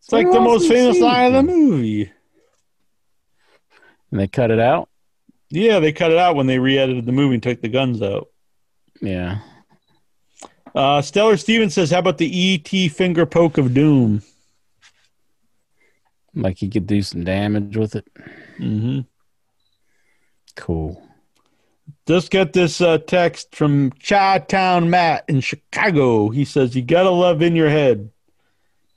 it's 0.00 0.12
like 0.12 0.30
the 0.32 0.40
most 0.40 0.68
famous 0.68 0.96
seen 0.96 1.04
line 1.04 1.26
of 1.26 1.32
the 1.46 1.52
movie. 1.52 2.12
And 4.10 4.20
they 4.20 4.26
cut 4.26 4.50
it 4.50 4.58
out. 4.58 4.88
Yeah, 5.50 5.80
they 5.80 5.92
cut 5.92 6.10
it 6.10 6.18
out 6.18 6.36
when 6.36 6.46
they 6.46 6.58
re-edited 6.58 7.06
the 7.06 7.12
movie 7.12 7.34
and 7.34 7.42
took 7.42 7.60
the 7.60 7.68
guns 7.68 8.02
out. 8.02 8.28
Yeah. 9.00 9.38
Uh, 10.74 11.00
Stellar 11.00 11.36
Stevens 11.36 11.74
says, 11.74 11.90
"How 11.90 12.00
about 12.00 12.18
the 12.18 12.54
ET 12.54 12.88
finger 12.90 13.26
poke 13.26 13.58
of 13.58 13.74
doom?" 13.74 14.22
Like 16.34 16.58
he 16.58 16.68
could 16.68 16.86
do 16.86 17.02
some 17.02 17.24
damage 17.24 17.76
with 17.76 17.96
it. 17.96 18.06
Mm-hmm. 18.58 19.00
Cool. 20.56 21.02
Just 22.06 22.30
got 22.30 22.52
this 22.52 22.80
uh, 22.80 22.98
text 22.98 23.56
from 23.56 23.90
Chi-Town 23.90 24.90
Matt 24.90 25.24
in 25.28 25.40
Chicago. 25.40 26.28
He 26.28 26.44
says, 26.44 26.76
"You 26.76 26.82
gotta 26.82 27.10
love 27.10 27.42
in 27.42 27.56
your 27.56 27.70
head. 27.70 28.10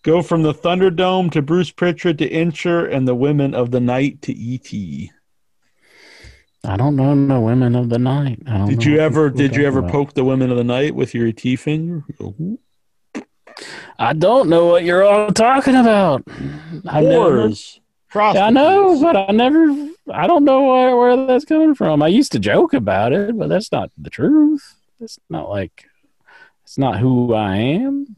Go 0.03 0.21
from 0.21 0.41
the 0.41 0.53
Thunderdome 0.53 1.31
to 1.31 1.41
Bruce 1.41 1.71
Pritchard 1.71 2.17
to 2.17 2.29
Incher 2.29 2.91
and 2.91 3.07
the 3.07 3.15
Women 3.15 3.53
of 3.53 3.71
the 3.71 3.79
Night 3.79 4.21
to 4.23 4.33
ET." 4.33 5.11
I 6.63 6.77
don't 6.77 6.95
know 6.95 7.15
no 7.15 7.41
women 7.41 7.75
of 7.75 7.89
the 7.89 7.97
night. 7.97 8.39
I 8.45 8.59
don't 8.59 8.69
Did 8.69 8.83
you 8.85 8.97
ever? 8.99 9.29
Did 9.29 9.55
you 9.55 9.65
ever 9.65 9.79
about. 9.79 9.91
poke 9.91 10.13
the 10.13 10.23
Women 10.23 10.51
of 10.51 10.57
the 10.57 10.63
Night 10.63 10.93
with 10.93 11.15
your 11.15 11.27
ET 11.27 11.41
finger? 11.59 12.03
I 13.97 14.13
don't 14.13 14.47
know 14.47 14.67
what 14.67 14.83
you're 14.83 15.03
all 15.03 15.31
talking 15.31 15.75
about. 15.75 16.23
I've 16.87 17.03
never, 17.03 17.49
Yeah, 18.35 18.45
I 18.45 18.49
know, 18.51 18.99
but 19.01 19.15
I 19.15 19.31
never. 19.31 19.89
I 20.11 20.27
don't 20.27 20.43
know 20.43 20.63
where, 20.63 20.95
where 20.95 21.25
that's 21.25 21.45
coming 21.45 21.73
from. 21.73 22.03
I 22.03 22.07
used 22.07 22.31
to 22.33 22.39
joke 22.39 22.73
about 22.73 23.11
it, 23.13 23.37
but 23.37 23.49
that's 23.49 23.71
not 23.71 23.91
the 23.97 24.09
truth. 24.09 24.75
It's 24.99 25.19
not 25.29 25.49
like 25.49 25.85
it's 26.63 26.77
not 26.77 26.99
who 26.99 27.33
I 27.33 27.55
am. 27.57 28.17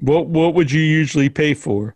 What 0.00 0.26
What 0.26 0.54
would 0.54 0.70
you 0.70 0.82
usually 0.82 1.30
pay 1.30 1.54
for? 1.54 1.94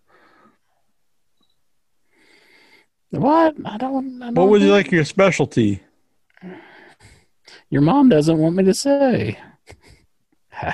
What? 3.13 3.55
I 3.65 3.77
don't. 3.77 4.23
I 4.23 4.27
don't 4.27 4.35
What 4.35 4.49
was 4.49 4.63
know. 4.63 4.73
like 4.73 4.91
your 4.91 5.05
specialty? 5.05 5.83
Your 7.69 7.83
mom 7.83 8.09
doesn't 8.09 8.39
want 8.39 8.57
me 8.57 8.65
to 8.65 8.73
say. 8.75 9.39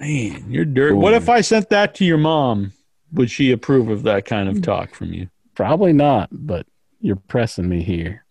Man, 0.00 0.44
you're 0.48 0.64
dirt. 0.64 0.94
What 0.94 1.14
if 1.14 1.28
I 1.28 1.40
sent 1.40 1.70
that 1.70 1.94
to 1.96 2.04
your 2.04 2.18
mom? 2.18 2.72
Would 3.12 3.30
she 3.30 3.52
approve 3.52 3.88
of 3.88 4.02
that 4.02 4.24
kind 4.24 4.48
of 4.48 4.56
hmm. 4.56 4.62
talk 4.62 4.94
from 4.94 5.12
you? 5.12 5.28
Probably 5.54 5.92
not, 5.92 6.28
but 6.32 6.66
you're 7.00 7.16
pressing 7.16 7.68
me 7.68 7.82
here. 7.82 8.24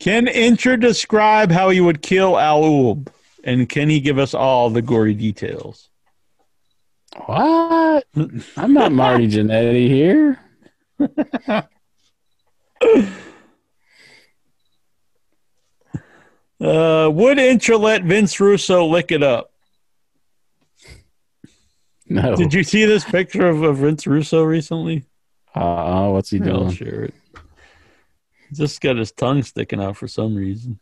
Can 0.00 0.26
Incher 0.26 0.78
describe 0.78 1.50
how 1.52 1.70
he 1.70 1.80
would 1.80 2.02
kill 2.02 2.38
Al 2.38 2.64
Ulb? 2.64 3.12
And 3.44 3.68
can 3.68 3.88
he 3.88 4.00
give 4.00 4.18
us 4.18 4.34
all 4.34 4.70
the 4.70 4.82
gory 4.82 5.14
details? 5.14 5.88
What? 7.24 8.04
I'm 8.56 8.72
not 8.74 8.92
Marty 8.92 9.26
Jannetty 9.28 9.88
here. 9.88 10.38
Uh, 16.60 17.10
would 17.12 17.36
Incher 17.38 17.78
let 17.78 18.02
Vince 18.04 18.40
Russo 18.40 18.86
lick 18.86 19.12
it 19.12 19.22
up? 19.22 19.52
No. 22.08 22.34
Did 22.34 22.54
you 22.54 22.62
see 22.62 22.86
this 22.86 23.04
picture 23.04 23.46
of, 23.46 23.62
of 23.62 23.78
Vince 23.78 24.06
Russo 24.06 24.42
recently? 24.42 25.04
Uh, 25.54 26.08
what's 26.10 26.30
he 26.30 26.38
Here, 26.38 26.50
I'll 26.50 26.60
doing? 26.60 26.70
share 26.72 27.04
it. 27.04 27.14
He's 28.48 28.58
just 28.58 28.80
got 28.80 28.96
his 28.96 29.12
tongue 29.12 29.42
sticking 29.42 29.82
out 29.82 29.96
for 29.96 30.06
some 30.08 30.34
reason. 30.34 30.78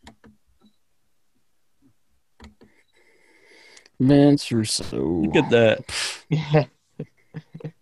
Vince 4.01 4.51
Russo. 4.53 5.03
Look 5.03 5.37
at 5.37 5.51
that. 5.51 6.69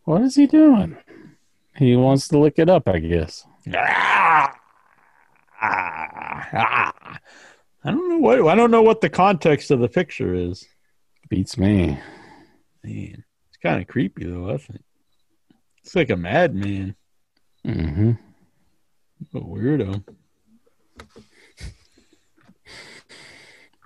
What 0.05 0.23
is 0.23 0.35
he 0.35 0.47
doing? 0.47 0.97
He 1.77 1.95
wants 1.97 2.29
to 2.29 2.39
lick 2.39 2.55
it 2.59 2.69
up, 2.69 2.89
I 2.89 2.99
guess. 2.99 3.47
ah. 3.75 4.53
I 7.85 7.91
don't 7.91 8.09
know 8.09 8.19
what 8.19 8.47
I 8.49 8.55
don't 8.55 8.71
know 8.71 8.83
what 8.83 9.01
the 9.01 9.09
context 9.09 9.71
of 9.71 9.81
the 9.81 9.89
picture 9.89 10.35
is. 10.35 10.67
Beats 11.29 11.57
me. 11.57 11.99
Man, 12.85 13.25
it's 13.49 13.57
kind 13.63 13.81
of 13.81 13.89
creepy 13.89 14.25
though. 14.25 14.51
I 14.51 14.57
think 14.59 14.83
it's 15.83 15.95
like 15.95 16.11
a 16.11 16.17
madman. 16.17 16.95
Mm-hmm. 17.67 18.13
A 19.35 19.41
weirdo. 19.41 20.05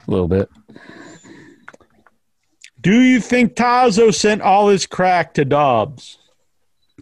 A 0.07 0.11
little 0.11 0.29
bit. 0.29 0.49
Do 2.87 3.01
you 3.01 3.21
think 3.21 3.55
Tazo 3.55 4.15
sent 4.15 4.43
all 4.43 4.69
his 4.69 4.87
crack 4.87 5.35
to 5.35 5.45
Dobbs? 5.45 6.19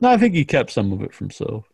No, 0.00 0.08
I 0.08 0.16
think 0.16 0.34
he 0.34 0.46
kept 0.46 0.70
some 0.70 0.94
of 0.94 1.02
it 1.02 1.12
from 1.12 1.26
himself. 1.26 1.66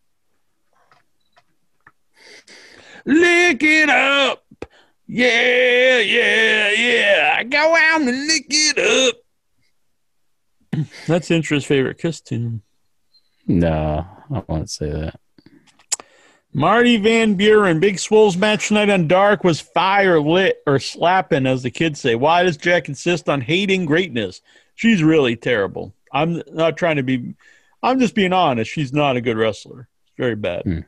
Lick 3.06 3.62
it 3.62 3.88
up. 3.88 4.64
Yeah, 5.06 6.00
yeah, 6.00 6.72
yeah. 6.72 7.44
Go 7.44 7.76
out 7.76 8.00
and 8.00 8.26
lick 8.26 8.46
it 8.50 9.14
up. 10.74 10.86
That's 11.06 11.30
Incher's 11.30 11.64
favorite 11.64 11.98
kiss 11.98 12.20
tune. 12.20 12.62
No, 13.46 14.04
I 14.34 14.42
won't 14.48 14.70
say 14.70 14.90
that. 14.90 15.20
Marty 16.52 16.96
Van 16.96 17.34
Buren, 17.34 17.78
Big 17.78 17.98
Swole's 17.98 18.36
match 18.36 18.68
tonight 18.68 18.90
on 18.90 19.06
Dark 19.06 19.44
was 19.44 19.60
fire 19.60 20.20
lit 20.20 20.62
or 20.66 20.80
slapping, 20.80 21.46
as 21.46 21.62
the 21.62 21.70
kids 21.70 22.00
say. 22.00 22.16
Why 22.16 22.42
does 22.42 22.56
Jack 22.56 22.88
insist 22.88 23.28
on 23.28 23.40
hating 23.40 23.86
greatness? 23.86 24.40
She's 24.74 25.02
really 25.02 25.36
terrible. 25.36 25.94
I'm 26.12 26.42
not 26.50 26.76
trying 26.76 26.96
to 26.96 27.04
be, 27.04 27.34
I'm 27.82 28.00
just 28.00 28.14
being 28.16 28.32
honest. 28.32 28.70
She's 28.70 28.92
not 28.92 29.16
a 29.16 29.20
good 29.20 29.36
wrestler. 29.36 29.88
It's 30.06 30.16
very 30.16 30.34
bad. 30.34 30.62
Hmm. 30.62 30.80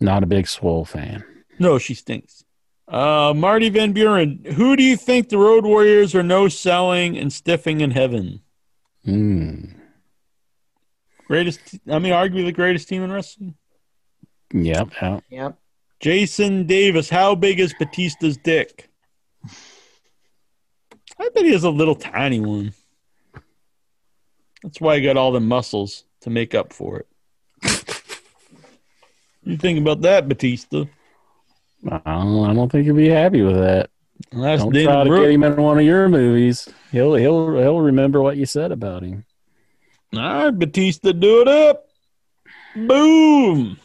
Not 0.00 0.22
a 0.22 0.26
big 0.26 0.48
swole 0.48 0.84
fan. 0.84 1.22
No, 1.58 1.78
she 1.78 1.94
stinks. 1.94 2.44
Uh, 2.88 3.32
Marty 3.36 3.68
Van 3.68 3.92
Buren, 3.92 4.44
who 4.56 4.76
do 4.76 4.82
you 4.82 4.96
think 4.96 5.28
the 5.28 5.38
Road 5.38 5.64
Warriors 5.64 6.14
are 6.14 6.22
no 6.22 6.48
selling 6.48 7.16
and 7.18 7.30
stiffing 7.30 7.80
in 7.80 7.90
heaven? 7.90 8.40
Hmm. 9.04 9.64
Greatest, 11.32 11.60
I 11.88 11.98
mean, 11.98 12.12
arguably 12.12 12.44
the 12.44 12.52
greatest 12.52 12.90
team 12.90 13.02
in 13.02 13.10
wrestling. 13.10 13.54
Yep. 14.52 14.88
Yeah. 15.00 15.20
Yep. 15.30 15.58
Jason 15.98 16.66
Davis, 16.66 17.08
how 17.08 17.34
big 17.34 17.58
is 17.58 17.72
Batista's 17.72 18.36
dick? 18.36 18.90
I 21.18 21.30
bet 21.34 21.46
he 21.46 21.52
has 21.52 21.64
a 21.64 21.70
little 21.70 21.94
tiny 21.94 22.38
one. 22.38 22.74
That's 24.62 24.78
why 24.78 24.96
he 24.96 25.02
got 25.02 25.16
all 25.16 25.32
the 25.32 25.40
muscles 25.40 26.04
to 26.20 26.28
make 26.28 26.54
up 26.54 26.74
for 26.74 26.98
it. 26.98 27.06
you 29.42 29.56
think 29.56 29.78
about 29.78 30.02
that, 30.02 30.28
Batista? 30.28 30.84
I 31.90 31.98
don't, 32.04 32.50
I 32.50 32.52
don't 32.52 32.70
think 32.70 32.84
he'll 32.84 32.94
be 32.94 33.08
happy 33.08 33.40
with 33.40 33.56
that. 33.56 33.88
Well, 34.34 34.42
that's 34.42 34.62
don't 34.62 34.74
Dana 34.74 34.92
try 34.92 35.04
to 35.04 35.08
Brooke. 35.08 35.22
get 35.22 35.30
him 35.30 35.44
in 35.44 35.56
one 35.56 35.78
of 35.78 35.84
your 35.86 36.10
movies. 36.10 36.68
He'll 36.90 37.14
he'll 37.14 37.56
he'll 37.56 37.80
remember 37.80 38.20
what 38.20 38.36
you 38.36 38.44
said 38.44 38.70
about 38.70 39.02
him. 39.02 39.24
All 40.14 40.20
right, 40.20 40.50
Batista, 40.50 41.12
do 41.12 41.40
it 41.40 41.48
up. 41.48 41.88
Boom. 42.76 43.78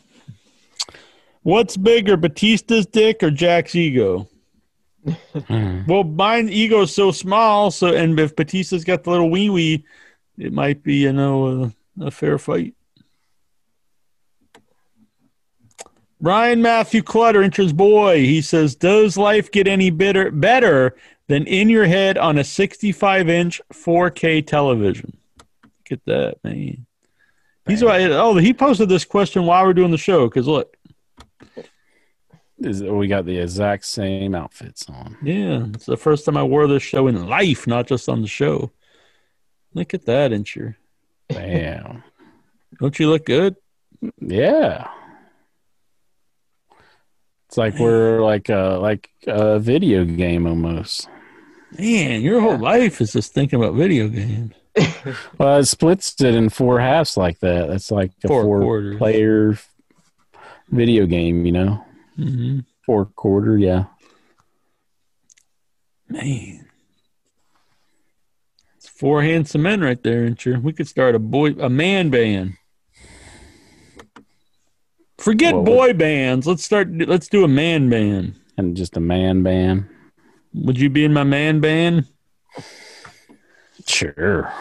What's 1.43 1.77
bigger, 1.77 2.17
Batista's 2.17 2.85
dick 2.85 3.23
or 3.23 3.31
Jack's 3.31 3.75
ego? 3.75 4.27
well, 5.87 6.03
mine 6.03 6.49
ego's 6.49 6.93
so 6.93 7.11
small, 7.11 7.71
so 7.71 7.95
and 7.95 8.19
if 8.19 8.35
Batista's 8.35 8.83
got 8.83 9.03
the 9.03 9.11
little 9.11 9.29
wee 9.29 9.49
wee, 9.49 9.85
it 10.37 10.51
might 10.51 10.83
be 10.83 10.95
you 10.95 11.13
know 11.13 11.71
a, 12.01 12.07
a 12.07 12.11
fair 12.11 12.37
fight. 12.37 12.73
Ryan 16.19 16.61
Matthew 16.61 17.03
Clutter, 17.03 17.41
Incher's 17.41 17.71
boy, 17.71 18.17
he 18.25 18.41
says, 18.41 18.75
"Does 18.75 19.17
life 19.17 19.49
get 19.51 19.67
any 19.67 19.89
better 19.89 20.31
better 20.31 20.97
than 21.27 21.45
in 21.47 21.69
your 21.69 21.85
head 21.85 22.17
on 22.17 22.37
a 22.37 22.43
65 22.43 23.29
inch 23.29 23.61
4K 23.71 24.45
television?" 24.45 25.16
Look 25.89 25.99
at 25.99 26.05
that, 26.05 26.43
man. 26.43 26.85
He's 27.65 27.83
oh, 27.83 28.35
he 28.35 28.53
posted 28.53 28.89
this 28.89 29.05
question 29.05 29.45
while 29.45 29.65
we're 29.65 29.73
doing 29.73 29.91
the 29.91 29.97
show 29.97 30.27
because 30.27 30.47
look, 30.47 30.75
Is 32.59 32.81
we 32.83 33.07
got 33.07 33.25
the 33.25 33.37
exact 33.37 33.85
same 33.85 34.35
outfits 34.35 34.89
on. 34.89 35.17
yeah, 35.21 35.65
it's 35.73 35.85
the 35.85 35.97
first 35.97 36.25
time 36.25 36.37
I 36.37 36.43
wore 36.43 36.67
this 36.67 36.83
show 36.83 37.07
in 37.07 37.27
life, 37.27 37.67
not 37.67 37.87
just 37.87 38.09
on 38.09 38.21
the 38.21 38.27
show. 38.27 38.71
Look 39.73 39.93
at 39.93 40.05
that, 40.05 40.31
Incher. 40.31 40.75
Damn. 41.29 42.03
Don't 42.79 42.97
you 42.99 43.09
look 43.09 43.25
good? 43.25 43.55
Yeah. 44.19 44.89
It's 47.47 47.57
like 47.57 47.77
we're 47.79 48.21
like 48.23 48.49
a 48.49 48.77
like 48.81 49.09
a 49.25 49.59
video 49.59 50.03
game 50.03 50.47
almost. 50.47 51.07
Man, 51.77 52.21
your 52.21 52.41
whole 52.41 52.57
life 52.57 52.99
is 53.01 53.13
just 53.13 53.33
thinking 53.33 53.61
about 53.61 53.75
video 53.75 54.07
games. 54.07 54.53
Well, 55.37 55.59
it 55.59 55.65
splits 55.65 56.19
it 56.21 56.33
in 56.33 56.49
four 56.49 56.79
halves 56.79 57.17
like 57.17 57.39
that. 57.39 57.67
That's 57.67 57.91
like 57.91 58.11
a 58.23 58.27
Four 58.27 58.43
four, 58.43 58.95
player 58.97 59.57
video 60.69 61.05
game, 61.05 61.45
you 61.45 61.51
know? 61.51 61.85
hmm 62.15 62.59
Four 62.85 63.05
quarter, 63.05 63.57
yeah. 63.57 63.85
Man, 66.09 66.67
it's 68.77 68.87
four 68.87 69.21
handsome 69.21 69.63
men 69.63 69.81
right 69.81 70.01
there, 70.01 70.27
Incher. 70.29 70.61
We 70.61 70.71
could 70.71 70.87
start 70.87 71.15
a 71.15 71.19
boy, 71.19 71.49
a 71.59 71.69
man 71.69 72.09
band. 72.09 72.53
Forget 75.17 75.53
boy 75.53 75.93
bands. 75.93 76.47
Let's 76.47 76.63
start. 76.63 76.89
Let's 76.91 77.27
do 77.27 77.43
a 77.43 77.47
man 77.47 77.89
band. 77.89 78.39
And 78.57 78.77
just 78.77 78.95
a 78.95 79.01
man 79.01 79.43
band. 79.43 79.89
Would 80.53 80.79
you 80.79 80.89
be 80.89 81.03
in 81.03 81.13
my 81.13 81.23
man 81.23 81.59
band? 81.59 82.07
Sure. 83.85 84.51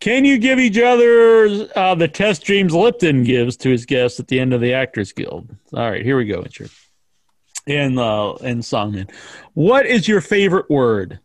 Can 0.00 0.24
you 0.24 0.38
give 0.38 0.58
each 0.58 0.78
other 0.78 1.68
uh, 1.74 1.94
the 1.94 2.08
test 2.08 2.44
James 2.44 2.74
Lipton 2.74 3.24
gives 3.24 3.56
to 3.58 3.70
his 3.70 3.86
guests 3.86 4.20
at 4.20 4.28
the 4.28 4.38
end 4.38 4.52
of 4.52 4.60
the 4.60 4.74
Actors 4.74 5.12
Guild? 5.12 5.48
All 5.72 5.90
right, 5.90 6.04
here 6.04 6.16
we 6.16 6.26
go, 6.26 6.42
Richard. 6.42 6.70
And 7.66 7.98
uh, 7.98 8.34
and 8.34 8.62
Songman, 8.62 9.10
what 9.54 9.86
is 9.86 10.06
your 10.06 10.20
favorite 10.20 10.70
word? 10.70 11.18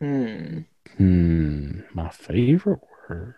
Hmm. 0.00 0.60
Hmm. 0.96 1.80
My 1.92 2.08
favorite 2.08 2.80
word. 3.08 3.34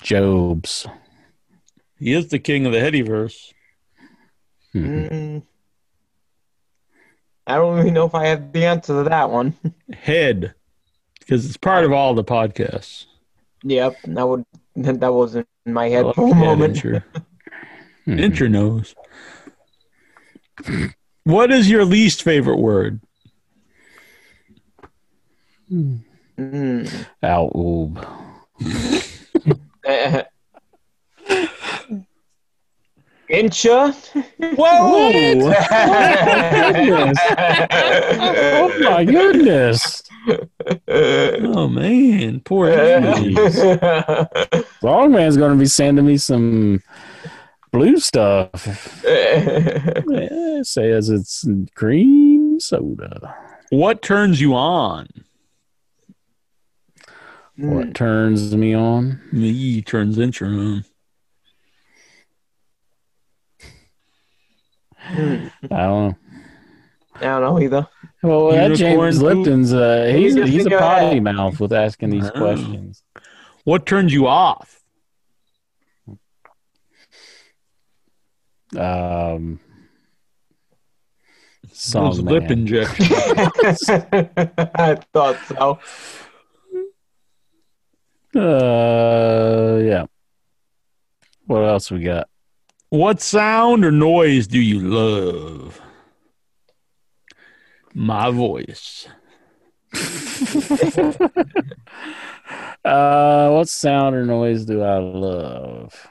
Jobes. 0.00 0.86
He 1.98 2.12
is 2.12 2.28
the 2.28 2.38
king 2.38 2.66
of 2.66 2.72
the 2.72 2.78
Headyverse. 2.78 3.52
Mhm. 4.74 5.10
Mm. 5.10 5.42
I 7.46 7.56
don't 7.56 7.78
even 7.80 7.94
know 7.94 8.06
if 8.06 8.14
I 8.14 8.26
have 8.26 8.52
the 8.52 8.64
answer 8.64 9.02
to 9.02 9.08
that 9.08 9.30
one. 9.30 9.54
Head, 9.92 10.54
because 11.18 11.44
it's 11.46 11.56
part 11.56 11.84
of 11.84 11.92
all 11.92 12.14
the 12.14 12.24
podcasts. 12.24 13.06
yep, 13.62 13.96
that 14.04 14.26
would 14.26 14.44
that 14.76 15.12
was 15.12 15.36
in 15.36 15.46
my 15.66 15.88
head 15.88 16.14
for 16.14 16.30
a 16.32 16.34
moment. 16.34 16.76
Mhm. 16.76 17.02
Incher 18.06 18.50
knows. 18.50 18.94
What 21.24 21.50
is 21.50 21.70
your 21.70 21.84
least 21.84 22.22
favorite 22.22 22.58
word? 22.58 23.00
Mm. 25.72 26.00
Outoob. 27.22 28.06
Incher. 33.34 33.92
Whoa! 34.56 35.52
Oh 38.56 38.78
my 38.80 39.04
goodness. 39.04 40.02
oh 40.88 41.68
man, 41.68 42.40
poor 42.40 42.68
Incher. 42.68 44.64
Longman's 44.82 45.36
gonna 45.36 45.56
be 45.56 45.66
sending 45.66 46.06
me 46.06 46.16
some 46.16 46.80
blue 47.72 47.98
stuff. 47.98 49.00
Yeah, 49.04 50.02
it 50.06 50.66
says 50.66 51.10
it's 51.10 51.44
cream 51.74 52.60
soda. 52.60 53.34
What 53.70 54.02
turns 54.02 54.40
you 54.40 54.54
on? 54.54 55.08
What 57.56 57.94
turns 57.94 58.54
me 58.56 58.74
on? 58.74 59.20
Me 59.32 59.82
turns 59.82 60.16
Incher 60.18 60.46
on. 60.46 60.84
I 65.06 65.50
don't 65.70 65.70
know. 65.70 66.16
I 67.16 67.20
don't 67.20 67.42
know 67.42 67.60
either. 67.60 67.88
Well, 68.22 68.50
that 68.50 68.78
Unicorn 68.78 69.12
James? 69.12 69.22
Lipton's 69.22 69.72
uh, 69.72 70.06
Maybe 70.08 70.22
he's 70.22 70.34
just 70.34 70.52
he's 70.52 70.66
a 70.66 70.70
potty 70.70 71.20
that. 71.20 71.32
mouth 71.34 71.60
with 71.60 71.72
asking 71.72 72.10
these 72.10 72.30
questions. 72.30 73.02
What 73.64 73.86
turns 73.86 74.12
you 74.12 74.26
off? 74.26 74.80
Um, 78.76 79.60
Those 81.62 81.78
song 81.78 82.12
lip 82.24 82.44
man. 82.44 82.52
injections. 82.52 83.10
I 83.88 84.98
thought 85.12 85.38
so. 85.46 85.78
Uh, 88.34 89.78
yeah. 89.78 90.06
What 91.46 91.60
else 91.60 91.90
we 91.90 92.00
got? 92.00 92.28
What 92.94 93.20
sound 93.20 93.84
or 93.84 93.90
noise 93.90 94.46
do 94.46 94.60
you 94.60 94.78
love? 94.78 95.80
My 97.92 98.30
voice. 98.30 99.08
Uh, 102.84 103.48
what 103.48 103.66
sound 103.68 104.14
or 104.14 104.26
noise 104.26 104.66
do 104.66 104.82
I 104.82 104.98
love? 104.98 106.06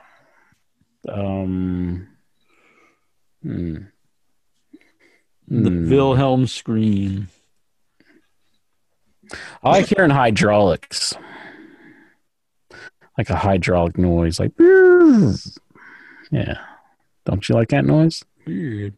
Um, 1.07 2.07
hmm. 3.43 3.75
The 5.47 5.69
Hmm. 5.69 5.89
Wilhelm 5.89 6.47
scream. 6.47 7.27
I 9.61 9.69
like 9.69 9.85
hearing 9.85 10.09
hydraulics, 10.09 11.13
like 13.17 13.29
a 13.29 13.35
hydraulic 13.35 13.99
noise, 13.99 14.39
like 14.39 14.53
yeah. 16.31 16.57
Don't 17.25 17.47
you 17.47 17.55
like 17.55 17.69
that 17.69 17.85
noise? 17.85 18.23
Weird. 18.45 18.93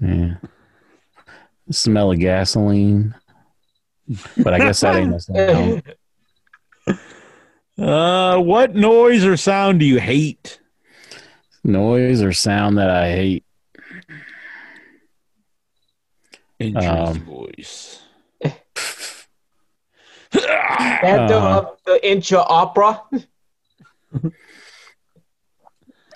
Yeah. 0.00 0.34
The 1.66 1.72
smell 1.72 2.12
of 2.12 2.18
gasoline, 2.18 3.14
but 4.42 4.54
I 4.54 4.58
guess 4.58 4.80
that 4.80 4.96
ain't 4.96 5.14
a 5.14 5.20
sound. 5.20 5.82
Uh, 7.78 8.38
what 8.38 8.74
noise 8.74 9.24
or 9.24 9.38
sound 9.38 9.80
do 9.80 9.86
you 9.86 9.98
hate? 9.98 10.60
Noise 11.64 12.20
or 12.20 12.30
sound 12.30 12.76
that 12.76 12.90
I 12.90 13.10
hate. 13.10 13.44
Injury's 16.58 16.86
Um, 16.86 17.20
voice. 17.24 18.02
That 20.32 21.28
the, 21.28 21.34
Uh, 21.34 21.38
uh, 21.38 21.70
the 21.86 22.06
intro 22.10 22.40
opera. 22.40 23.00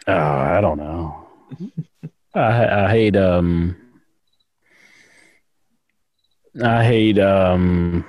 Oh, 0.06 0.12
I 0.12 0.60
don't 0.60 0.76
know. 0.76 1.23
I 2.34 2.84
I 2.84 2.90
hate 2.90 3.16
um 3.16 3.76
I 6.62 6.84
hate 6.84 7.18
um 7.18 8.04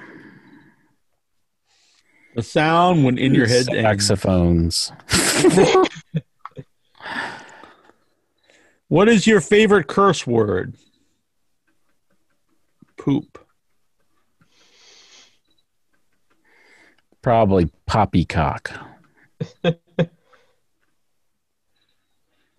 The 2.36 2.44
sound 2.44 3.04
when 3.06 3.18
in 3.18 3.34
your 3.34 3.48
head. 3.48 3.66
saxophones. 3.66 4.92
What 8.88 9.10
is 9.10 9.26
your 9.26 9.42
favorite 9.42 9.88
curse 9.88 10.28
word? 10.28 10.76
Poop. 12.98 13.40
Probably 17.22 17.72
poppycock. 17.88 18.72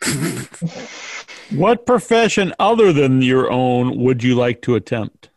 What 1.51 1.87
profession 1.87 2.53
other 2.59 2.93
than 2.93 3.23
your 3.23 3.51
own 3.51 4.03
would 4.03 4.25
you 4.25 4.35
like 4.35 4.63
to 4.63 4.75
attempt? 4.75 5.31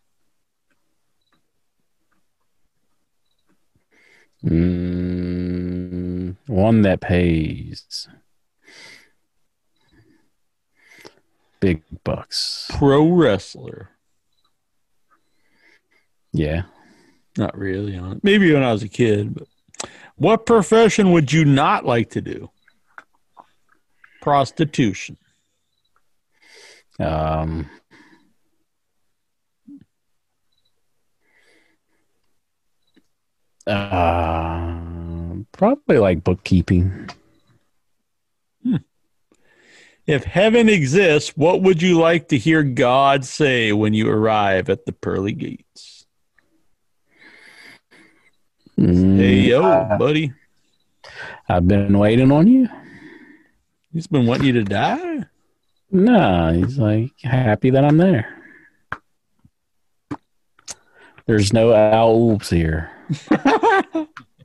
Mm, 4.44 6.36
one 6.48 6.82
that 6.82 7.02
pays. 7.02 8.08
Big 11.60 11.84
bucks. 12.04 12.66
Pro 12.74 13.08
wrestler. 13.12 13.90
Yeah. 16.32 16.64
Not 17.38 17.58
really. 17.58 18.00
Maybe 18.24 18.52
when 18.52 18.64
I 18.64 18.72
was 18.72 18.82
a 18.82 18.88
kid. 18.88 19.36
But 19.36 19.48
what 20.16 20.46
profession 20.46 21.12
would 21.12 21.32
you 21.32 21.46
not 21.46 21.86
like 21.86 22.10
to 22.12 22.22
do? 22.22 22.50
Prostitution. 24.22 25.18
Um 27.00 27.70
uh, 33.68 34.76
probably 35.52 35.98
like 36.00 36.24
bookkeeping. 36.24 37.10
If 40.08 40.24
heaven 40.24 40.70
exists, 40.70 41.38
what 41.38 41.62
would 41.62 41.84
you 41.84 42.00
like 42.00 42.30
to 42.30 42.38
hear 42.38 42.64
God 42.64 43.24
say 43.24 43.72
when 43.72 43.94
you 43.94 44.10
arrive 44.10 44.68
at 44.70 44.86
the 44.86 44.92
pearly 44.92 45.34
gates? 45.34 46.08
Hey, 48.76 49.42
yo, 49.42 49.64
Uh, 49.64 49.98
buddy. 50.00 50.34
I've 51.48 51.68
been 51.68 52.00
waiting 52.00 52.32
on 52.32 52.48
you. 52.48 52.68
He's 53.94 54.08
been 54.08 54.26
wanting 54.26 54.48
you 54.48 54.54
to 54.54 54.64
die. 54.64 55.26
No, 55.92 56.54
he's 56.54 56.78
like 56.78 57.12
happy 57.22 57.72
that 57.72 57.84
I'm 57.84 57.98
there. 57.98 58.36
There's 61.26 61.54
no 61.54 61.74
owls 61.74 62.50
here. 62.50 62.92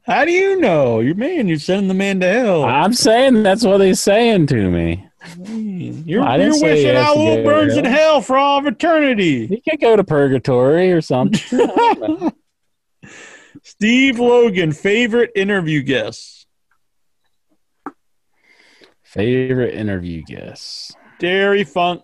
How 0.06 0.24
do 0.26 0.32
you 0.32 0.60
know? 0.60 1.00
You're 1.00 1.14
man. 1.14 1.48
You're 1.48 1.58
sending 1.58 1.88
the 1.88 1.94
man 1.94 2.20
to 2.20 2.28
hell. 2.28 2.64
I'm 2.64 2.92
saying 2.92 3.42
that's 3.42 3.64
what 3.64 3.78
they're 3.78 3.94
saying 3.94 4.48
to 4.48 4.70
me. 4.70 5.08
You're, 5.46 6.22
I 6.22 6.36
you're 6.36 6.60
wishing 6.60 6.96
Owl 6.96 7.42
burns 7.42 7.76
in 7.76 7.86
hell. 7.86 8.20
for 8.20 8.36
all 8.36 8.58
of 8.58 8.66
eternity. 8.66 9.46
He 9.46 9.62
could 9.62 9.80
go 9.80 9.96
to 9.96 10.04
purgatory 10.04 10.92
or 10.92 11.00
something. 11.00 11.40
Steve 13.62 14.18
Logan, 14.18 14.72
favorite 14.72 15.30
interview 15.34 15.82
guest. 15.82 16.33
Favorite 19.14 19.74
interview 19.74 20.24
guest? 20.24 20.96
Terry 21.20 21.62
Funk. 21.62 22.02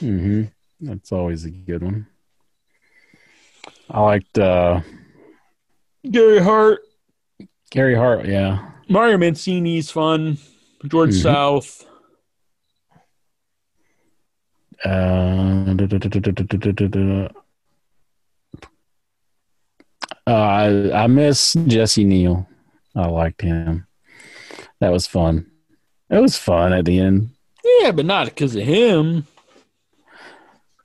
Mm-hmm. 0.00 0.44
That's 0.80 1.10
always 1.10 1.44
a 1.44 1.50
good 1.50 1.82
one. 1.82 2.06
I 3.90 4.00
liked 4.00 4.38
uh, 4.38 4.80
Gary 6.08 6.38
Hart. 6.38 6.82
Gary 7.70 7.96
Hart, 7.96 8.26
yeah. 8.26 8.70
Mario 8.88 9.18
Mancini's 9.18 9.90
fun. 9.90 10.38
George 10.86 11.10
mm-hmm. 11.10 11.22
South. 11.22 11.84
Uh, 20.28 20.28
I, 20.28 20.92
I 20.92 21.06
miss 21.08 21.54
Jesse 21.66 22.04
Neal. 22.04 22.48
I 22.94 23.08
liked 23.08 23.40
him. 23.40 23.88
That 24.84 24.92
was 24.92 25.06
fun. 25.06 25.50
It 26.10 26.18
was 26.18 26.36
fun 26.36 26.74
at 26.74 26.84
the 26.84 26.98
end. 26.98 27.30
Yeah, 27.64 27.90
but 27.92 28.04
not 28.04 28.26
because 28.26 28.54
of 28.54 28.64
him. 28.64 29.26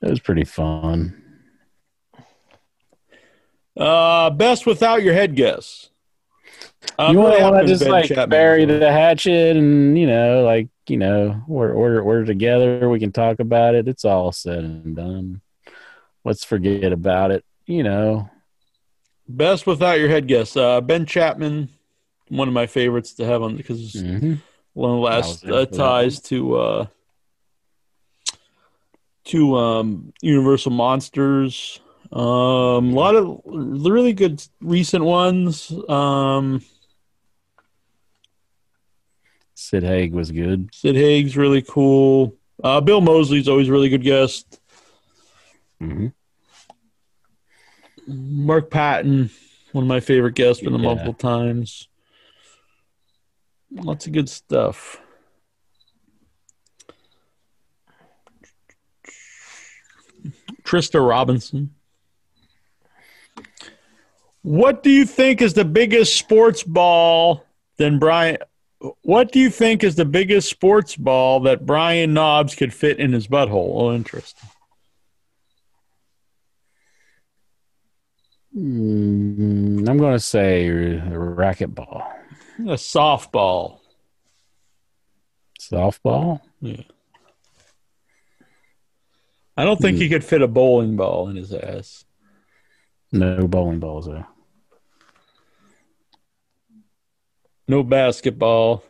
It 0.02 0.10
was 0.10 0.22
pretty 0.22 0.46
fun. 0.46 1.22
Uh, 3.76 4.30
best 4.30 4.66
without 4.66 5.04
your 5.04 5.14
head 5.14 5.36
guess. 5.36 5.90
You 6.98 7.18
want 7.18 7.60
to 7.60 7.68
just 7.68 7.84
Ben 7.84 7.92
like 7.92 8.06
Chapman. 8.06 8.30
bury 8.30 8.64
the 8.64 8.90
hatchet 8.90 9.58
and 9.58 10.00
you 10.00 10.08
know, 10.08 10.46
like 10.46 10.70
you 10.88 10.96
know, 10.96 11.44
we're 11.46 11.74
we're 11.74 12.02
we're 12.02 12.24
together. 12.24 12.88
We 12.88 13.00
can 13.02 13.12
talk 13.12 13.42
about 13.42 13.76
it. 13.76 13.90
It's 13.90 14.06
all 14.06 14.32
said 14.32 14.64
and 14.64 14.96
done. 14.96 15.42
Let's 16.24 16.46
forget 16.46 16.94
about 16.94 17.32
it. 17.32 17.44
You 17.66 17.84
know, 17.84 18.30
Best 19.28 19.68
without 19.68 20.00
your 20.00 20.08
head 20.08 20.26
guess. 20.30 20.56
Uh, 20.56 20.80
ben 20.80 21.06
Chapman, 21.06 21.68
one 22.30 22.48
of 22.48 22.54
my 22.54 22.66
favorites 22.68 23.14
to 23.16 23.26
have 23.26 23.42
on 23.44 23.58
because 23.58 23.82
it's 23.84 23.96
Mhm. 24.04 24.42
one 24.74 24.92
of 24.92 24.96
the 24.98 25.02
last 25.02 25.42
That 25.42 25.52
was 25.52 25.64
it 25.68 25.74
uh, 25.74 25.78
ties 25.78 26.20
to 26.22 26.56
uh, 26.56 26.86
to 29.26 29.56
um, 29.58 30.14
Universal 30.22 30.72
Monsters. 30.72 31.80
Um, 32.12 32.20
a 32.20 32.80
lot 32.96 33.16
of 33.16 33.42
really 33.46 34.14
good 34.14 34.42
recent 34.62 35.04
ones. 35.04 35.72
Um, 35.88 36.62
Sid 39.54 39.84
Haig 39.84 40.14
was 40.14 40.32
good. 40.32 40.70
Sid 40.74 40.96
Haig's 40.96 41.38
really 41.38 41.62
cool. 41.62 42.36
Uh, 42.64 42.82
Bill 42.82 43.02
Moseley's 43.02 43.48
always 43.48 43.68
a 43.68 43.72
really 43.72 43.90
good 43.90 44.04
guest. 44.04 44.60
Mm-hmm. 45.82 46.08
Mark 48.08 48.72
Patton, 48.72 49.30
one 49.74 49.84
of 49.84 49.88
my 49.88 50.00
favorite 50.00 50.34
guests, 50.36 50.64
been 50.64 50.74
Yeah. 50.74 50.80
multiple 50.80 51.14
times. 51.14 51.89
Lots 53.72 54.08
of 54.08 54.14
good 54.14 54.30
stuff. 54.30 55.00
Trista 60.64 61.06
Robinson. 61.08 61.74
What 64.42 64.84
do 64.84 64.90
you 64.90 65.06
think 65.06 65.42
is 65.42 65.54
the 65.54 65.66
biggest 65.66 66.16
sports 66.16 66.64
ball 66.64 67.44
than 67.78 68.00
Brian? 68.00 68.38
What 69.02 69.32
do 69.32 69.40
you 69.40 69.50
think 69.50 69.84
is 69.84 69.96
the 69.96 70.06
biggest 70.06 70.50
sports 70.50 70.96
ball 70.96 71.42
that 71.42 71.66
Brian 71.66 72.14
Knobbs 72.14 72.56
could 72.56 72.74
fit 72.74 73.00
in 73.00 73.12
his 73.12 73.28
butthole? 73.28 73.72
Oh, 73.74 73.94
interesting. 73.94 74.50
Mm, 78.56 79.88
I'm 79.88 79.98
going 79.98 80.14
to 80.14 80.20
say 80.20 80.68
racquetball. 80.68 82.19
A 82.60 82.74
softball. 82.74 83.80
Softball. 85.60 86.42
Yeah. 86.62 86.82
I 89.56 89.64
don't 89.66 89.80
think 89.80 89.96
Hmm. 89.98 90.02
he 90.02 90.10
could 90.10 90.24
fit 90.24 90.42
a 90.42 90.48
bowling 90.48 90.96
ball 90.96 91.30
in 91.30 91.36
his 91.36 91.54
ass. 91.54 92.06
No 93.12 93.48
bowling 93.48 93.80
balls 93.80 94.06
there. 94.08 94.28
No 97.68 97.84
basketball. 97.84 98.84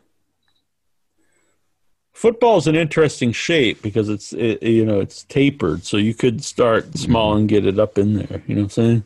Football's 2.12 2.66
an 2.66 2.74
interesting 2.76 3.32
shape 3.32 3.80
because 3.82 4.08
it's 4.08 4.32
it, 4.32 4.62
you 4.62 4.84
know 4.84 5.00
it's 5.00 5.22
tapered, 5.24 5.84
so 5.84 5.96
you 5.96 6.12
could 6.12 6.44
start 6.44 6.96
small 6.98 7.34
and 7.36 7.48
get 7.48 7.66
it 7.66 7.78
up 7.78 7.96
in 7.98 8.14
there. 8.14 8.42
You 8.46 8.56
know 8.56 8.62
what 8.62 8.64
I'm 8.64 8.70
saying? 8.70 9.04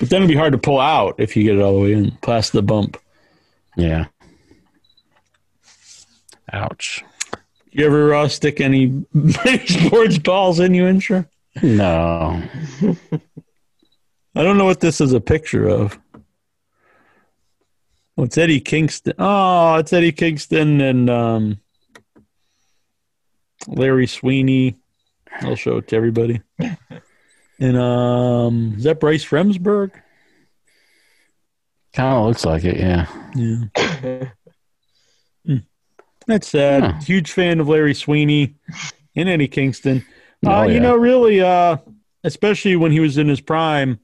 But 0.00 0.08
then 0.10 0.22
it'd 0.22 0.28
be 0.28 0.36
hard 0.38 0.52
to 0.52 0.58
pull 0.58 0.80
out 0.80 1.16
if 1.18 1.36
you 1.36 1.44
get 1.44 1.56
it 1.56 1.60
all 1.60 1.74
the 1.74 1.80
way 1.82 1.92
in 1.92 2.12
past 2.22 2.52
the 2.52 2.62
bump. 2.62 2.98
Yeah. 3.76 4.06
Ouch. 6.52 7.04
You 7.70 7.86
ever 7.86 8.14
uh, 8.14 8.28
stick 8.28 8.60
any 8.60 9.04
sports 9.66 10.18
balls 10.18 10.60
in 10.60 10.74
you, 10.74 10.84
Incher? 10.84 11.26
No. 11.62 12.42
I 14.34 14.42
don't 14.42 14.58
know 14.58 14.64
what 14.64 14.80
this 14.80 15.00
is 15.00 15.12
a 15.12 15.20
picture 15.20 15.68
of. 15.68 15.98
Oh, 18.18 18.24
it's 18.24 18.36
Eddie 18.36 18.60
Kingston. 18.60 19.14
Oh, 19.18 19.76
it's 19.76 19.92
Eddie 19.92 20.12
Kingston 20.12 20.80
and 20.82 21.08
um, 21.08 21.60
Larry 23.66 24.06
Sweeney. 24.06 24.76
I'll 25.40 25.56
show 25.56 25.78
it 25.78 25.88
to 25.88 25.96
everybody. 25.96 26.42
And 27.62 27.76
um, 27.76 28.74
is 28.76 28.82
that 28.82 28.98
Bryce 28.98 29.24
Remsburg? 29.26 29.92
Kind 31.92 32.16
of 32.16 32.26
looks 32.26 32.44
like 32.44 32.64
it, 32.64 32.78
yeah. 32.78 33.06
Yeah. 33.34 34.28
Hmm. 35.44 35.56
That's 36.28 36.46
sad. 36.48 36.82
Huh. 36.84 37.00
Huge 37.00 37.32
fan 37.32 37.58
of 37.58 37.68
Larry 37.68 37.94
Sweeney 37.94 38.54
and 39.16 39.28
Eddie 39.28 39.48
Kingston. 39.48 40.04
Oh, 40.46 40.50
uh, 40.52 40.62
You 40.66 40.78
know, 40.78 40.94
really, 40.96 41.40
uh, 41.40 41.78
especially 42.22 42.76
when 42.76 42.92
he 42.92 43.00
was 43.00 43.18
in 43.18 43.26
his 43.28 43.40
prime, 43.40 43.98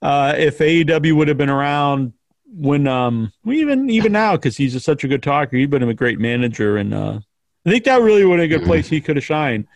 uh, 0.00 0.34
if 0.38 0.58
AEW 0.58 1.16
would 1.16 1.26
have 1.26 1.36
been 1.38 1.50
around 1.50 2.12
when, 2.48 2.86
um, 2.86 3.32
even 3.44 3.90
even 3.90 4.12
now, 4.12 4.36
because 4.36 4.56
he's 4.56 4.80
such 4.84 5.02
a 5.02 5.08
good 5.08 5.24
talker, 5.24 5.56
he'd 5.56 5.70
been 5.70 5.82
a 5.82 5.92
great 5.92 6.20
manager, 6.20 6.76
and 6.76 6.94
uh, 6.94 7.18
I 7.66 7.70
think 7.70 7.82
that 7.84 8.00
really 8.00 8.24
would 8.24 8.38
have 8.38 8.48
been 8.48 8.56
a 8.56 8.60
good 8.60 8.66
place 8.66 8.86
he 8.88 9.00
could 9.00 9.16
have 9.16 9.24
shined. 9.24 9.66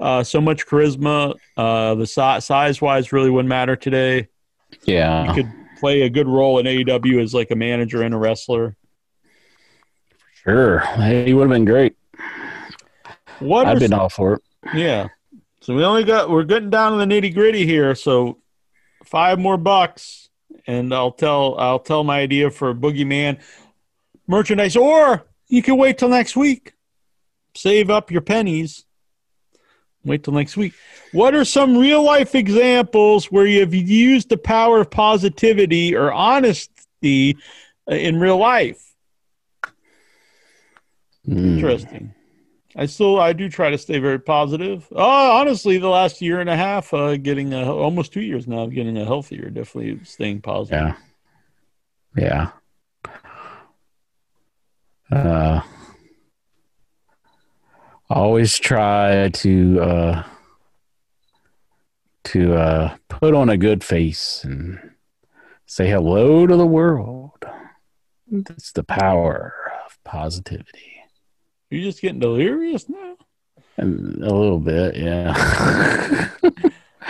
Uh, 0.00 0.24
so 0.24 0.40
much 0.40 0.66
charisma. 0.66 1.36
Uh, 1.56 1.94
the 1.94 2.06
si- 2.06 2.40
size 2.40 2.80
wise 2.82 3.12
really 3.12 3.30
wouldn't 3.30 3.48
matter 3.48 3.76
today. 3.76 4.26
Yeah. 4.84 5.28
You 5.28 5.34
could 5.44 5.52
play 5.80 6.02
a 6.02 6.10
good 6.10 6.28
role 6.28 6.58
in 6.58 6.66
AEW 6.66 7.22
as 7.22 7.34
like 7.34 7.50
a 7.50 7.56
manager 7.56 8.02
and 8.02 8.14
a 8.14 8.18
wrestler. 8.18 8.76
Sure. 10.44 10.80
He 10.80 11.34
would 11.34 11.42
have 11.42 11.50
been 11.50 11.64
great. 11.64 11.96
What 13.40 13.66
I've 13.66 13.78
been 13.78 13.90
some- 13.90 14.00
all 14.00 14.08
for 14.08 14.34
it. 14.34 14.42
Yeah. 14.74 15.08
So 15.62 15.74
we 15.74 15.84
only 15.84 16.04
got 16.04 16.30
we're 16.30 16.44
getting 16.44 16.70
down 16.70 16.92
to 16.92 16.98
the 16.98 17.04
nitty 17.04 17.34
gritty 17.34 17.66
here. 17.66 17.94
So 17.94 18.38
five 19.04 19.38
more 19.38 19.56
bucks, 19.56 20.28
and 20.66 20.94
I'll 20.94 21.12
tell 21.12 21.56
I'll 21.58 21.78
tell 21.78 22.04
my 22.04 22.20
idea 22.20 22.50
for 22.50 22.74
Boogeyman 22.74 23.40
merchandise, 24.26 24.76
or 24.76 25.26
you 25.48 25.62
can 25.62 25.76
wait 25.76 25.98
till 25.98 26.08
next 26.08 26.36
week. 26.36 26.72
Save 27.54 27.90
up 27.90 28.10
your 28.10 28.20
pennies. 28.20 28.84
Wait 30.04 30.24
till 30.24 30.32
next 30.32 30.56
week. 30.56 30.72
What 31.12 31.34
are 31.34 31.44
some 31.44 31.76
real 31.76 32.02
life 32.02 32.34
examples 32.34 33.26
where 33.26 33.46
you've 33.46 33.74
used 33.74 34.30
the 34.30 34.38
power 34.38 34.80
of 34.80 34.90
positivity 34.90 35.94
or 35.94 36.12
honesty 36.12 37.36
uh, 37.90 37.94
in 37.94 38.18
real 38.18 38.38
life? 38.38 38.94
Hmm. 41.26 41.56
Interesting. 41.56 42.14
I 42.76 42.86
still 42.86 43.20
I 43.20 43.32
do 43.32 43.48
try 43.48 43.70
to 43.70 43.78
stay 43.78 43.98
very 43.98 44.20
positive. 44.20 44.86
Oh, 44.92 45.40
honestly, 45.40 45.78
the 45.78 45.88
last 45.88 46.22
year 46.22 46.40
and 46.40 46.48
a 46.48 46.56
half, 46.56 46.94
uh, 46.94 47.16
getting 47.16 47.52
a, 47.52 47.70
almost 47.70 48.12
two 48.12 48.20
years 48.20 48.46
now, 48.46 48.66
getting 48.66 48.96
a 48.96 49.04
healthier, 49.04 49.50
definitely 49.50 50.02
staying 50.04 50.40
positive. 50.40 50.94
Yeah. 52.16 52.50
Yeah. 53.02 53.10
Uh, 55.10 55.60
always 58.10 58.58
try 58.58 59.30
to 59.30 59.80
uh, 59.80 60.22
to 62.24 62.54
uh, 62.54 62.96
put 63.08 63.34
on 63.34 63.48
a 63.48 63.56
good 63.56 63.82
face 63.82 64.44
and 64.44 64.78
say 65.66 65.88
hello 65.88 66.46
to 66.46 66.56
the 66.56 66.66
world. 66.66 67.44
That's 68.30 68.72
the 68.72 68.84
power 68.84 69.54
of 69.86 69.98
positivity. 70.04 71.04
You're 71.70 71.84
just 71.84 72.02
getting 72.02 72.20
delirious 72.20 72.88
now. 72.88 73.16
And 73.76 74.22
a 74.22 74.34
little 74.34 74.58
bit, 74.58 74.96
yeah. 74.96 76.28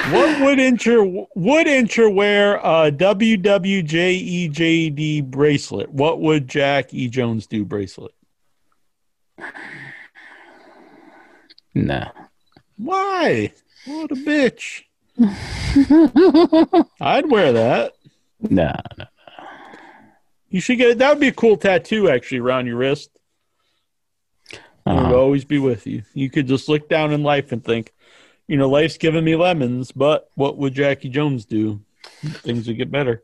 What 0.09 0.41
would 0.41 0.59
Incher 0.59 1.27
would 1.35 1.67
Incher 1.67 2.13
wear 2.13 2.57
a 2.57 2.91
WWJEJD 2.91 5.31
bracelet? 5.31 5.91
What 5.91 6.21
would 6.21 6.49
Jack 6.49 6.95
E. 6.95 7.09
Jones 7.09 7.47
do 7.47 7.65
bracelet? 7.65 8.15
No. 11.75 12.11
Why? 12.77 13.53
What 13.87 14.11
a 14.11 14.15
bitch! 14.15 14.83
I'd 17.01 17.31
wear 17.31 17.53
that. 17.53 17.93
Nah, 18.41 18.73
no, 18.99 19.05
no. 19.05 19.05
You 20.49 20.61
should 20.61 20.79
get 20.79 20.91
it. 20.91 20.99
that. 20.99 21.11
Would 21.11 21.21
be 21.21 21.29
a 21.29 21.33
cool 21.33 21.57
tattoo, 21.57 22.09
actually, 22.09 22.39
around 22.39 22.67
your 22.67 22.77
wrist. 22.77 23.11
It 24.53 24.59
would 24.87 24.97
Uh-huh. 24.97 25.15
always 25.17 25.45
be 25.45 25.59
with 25.59 25.87
you. 25.87 26.03
You 26.15 26.31
could 26.31 26.47
just 26.49 26.69
look 26.69 26.89
down 26.89 27.13
in 27.13 27.23
life 27.23 27.53
and 27.53 27.63
think, 27.65 27.93
you 28.49 28.57
know, 28.57 28.69
life's 28.69 28.97
giving 28.99 29.25
me 29.25 29.37
lemons, 29.37 29.93
but 29.93 30.29
what 30.35 30.57
would 30.57 30.75
Jackie 30.75 31.11
Jones 31.11 31.45
do? 31.45 31.81
Things 32.23 32.67
would 32.67 32.79
get 32.79 32.91
better. 32.91 33.23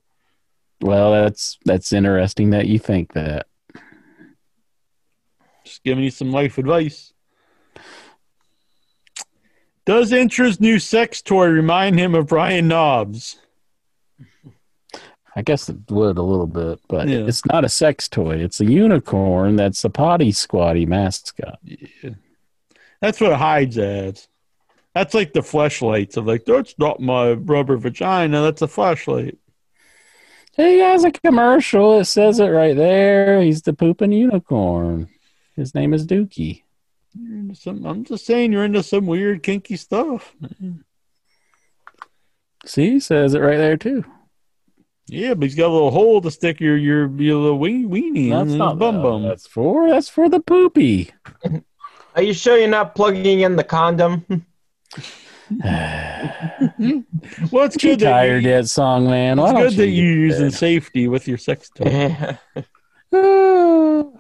Well, 0.81 1.10
that's 1.12 1.58
that's 1.65 1.92
interesting 1.92 2.50
that 2.50 2.66
you 2.66 2.78
think 2.78 3.15
that. 3.15 3.47
Just 5.65 5.83
giving 5.83 6.05
you 6.05 6.10
some 6.10 6.31
life 6.31 6.58
advice. 6.58 7.12
Does 9.86 10.12
Incher's 10.12 10.60
new 10.60 10.78
sex 10.78 11.23
toy 11.23 11.47
remind 11.47 11.98
him 11.98 12.15
of 12.15 12.26
Brian 12.26 12.68
Knobbs? 12.68 13.39
I 15.36 15.42
guess 15.42 15.68
it 15.68 15.76
would 15.90 16.18
a 16.18 16.23
little 16.23 16.47
bit, 16.47 16.81
but 16.89 17.08
Yeah. 17.08 17.26
it's 17.26 17.44
not 17.47 17.65
a 17.65 17.68
sex 17.68 18.08
toy. 18.08 18.36
It's 18.36 18.60
a 18.60 18.65
unicorn 18.65 19.56
that's 19.56 19.84
a 19.84 19.90
potty 19.90 20.32
squatty 20.32 20.86
mascot. 20.86 21.58
Yeah. 21.62 22.10
That's 23.00 23.20
what 23.20 23.34
hides 23.36 23.76
as. 23.78 24.28
That's 24.94 25.12
like 25.15 25.34
the 25.34 25.40
fleshlights 25.40 26.16
of 26.16 26.26
like, 26.26 26.47
that's 26.47 26.74
not 26.78 27.00
my 27.00 27.32
rubber 27.32 27.76
vagina, 27.76 28.40
that's 28.42 28.62
a 28.62 28.68
flashlight. 28.68 29.36
He 30.56 30.78
has 30.78 31.05
a 31.05 31.10
commercial. 31.10 32.00
It 32.00 32.06
says 32.06 32.40
it 32.40 32.47
right 32.47 32.74
there. 32.74 33.42
He's 33.42 33.60
the 33.60 33.74
pooping 33.74 34.12
unicorn. 34.12 35.08
His 35.55 35.74
name 35.74 35.92
is 35.92 36.06
Dookie. 36.06 36.62
You're 37.18 37.38
into 37.38 37.54
some, 37.54 37.84
I'm 37.86 38.04
just 38.04 38.26
saying 38.26 38.52
you're 38.52 38.64
into 38.64 38.82
some 38.82 39.06
weird 39.06 39.42
kinky 39.42 39.76
stuff. 39.76 40.34
See, 42.64 42.98
says 43.00 43.34
it 43.34 43.40
right 43.40 43.56
there 43.58 43.76
too. 43.76 44.04
Yeah, 45.08 45.34
but 45.34 45.44
he's 45.44 45.54
got 45.54 45.68
a 45.68 45.72
little 45.72 45.92
hole 45.92 46.20
to 46.20 46.30
stick 46.32 46.60
your 46.60 46.76
your, 46.76 47.08
your 47.20 47.36
little 47.36 47.58
wee- 47.58 47.84
weenie 47.84 48.30
That's 48.30 48.50
in 48.52 48.58
not 48.58 48.78
bum 48.78 49.02
bum. 49.02 49.22
That's 49.22 49.46
for 49.46 49.88
that's 49.88 50.08
for 50.08 50.28
the 50.28 50.40
poopy. 50.40 51.12
Are 52.16 52.22
you 52.22 52.32
sure 52.32 52.58
you're 52.58 52.66
not 52.68 52.94
plugging 52.94 53.40
in 53.40 53.56
the 53.56 53.64
condom? 53.64 54.24
Well, 57.52 57.66
it's 57.66 57.80
You 57.82 57.90
good 57.90 58.00
that 58.00 58.10
tired 58.10 58.42
you, 58.42 58.50
that 58.50 58.68
song, 58.68 59.06
man? 59.08 59.38
Why 59.38 59.50
it's 59.50 59.52
don't 59.52 59.62
good 59.68 59.76
that 59.76 59.88
you 59.88 60.02
you're 60.02 60.26
using 60.26 60.48
get 60.48 60.54
safety 60.54 61.06
with 61.06 61.28
your 61.28 61.38
sex 61.38 61.70
toy. 61.70 61.84
yeah. 61.88 62.36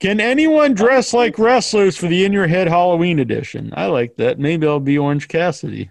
Can 0.00 0.20
anyone 0.20 0.74
dress 0.74 1.12
like 1.12 1.38
wrestlers 1.38 1.96
for 1.96 2.06
the 2.06 2.24
In 2.24 2.32
Your 2.32 2.46
Head 2.46 2.68
Halloween 2.68 3.18
edition? 3.18 3.72
I 3.76 3.86
like 3.86 4.16
that. 4.16 4.38
Maybe 4.38 4.66
I'll 4.66 4.78
be 4.78 4.96
Orange 4.96 5.26
Cassidy. 5.26 5.90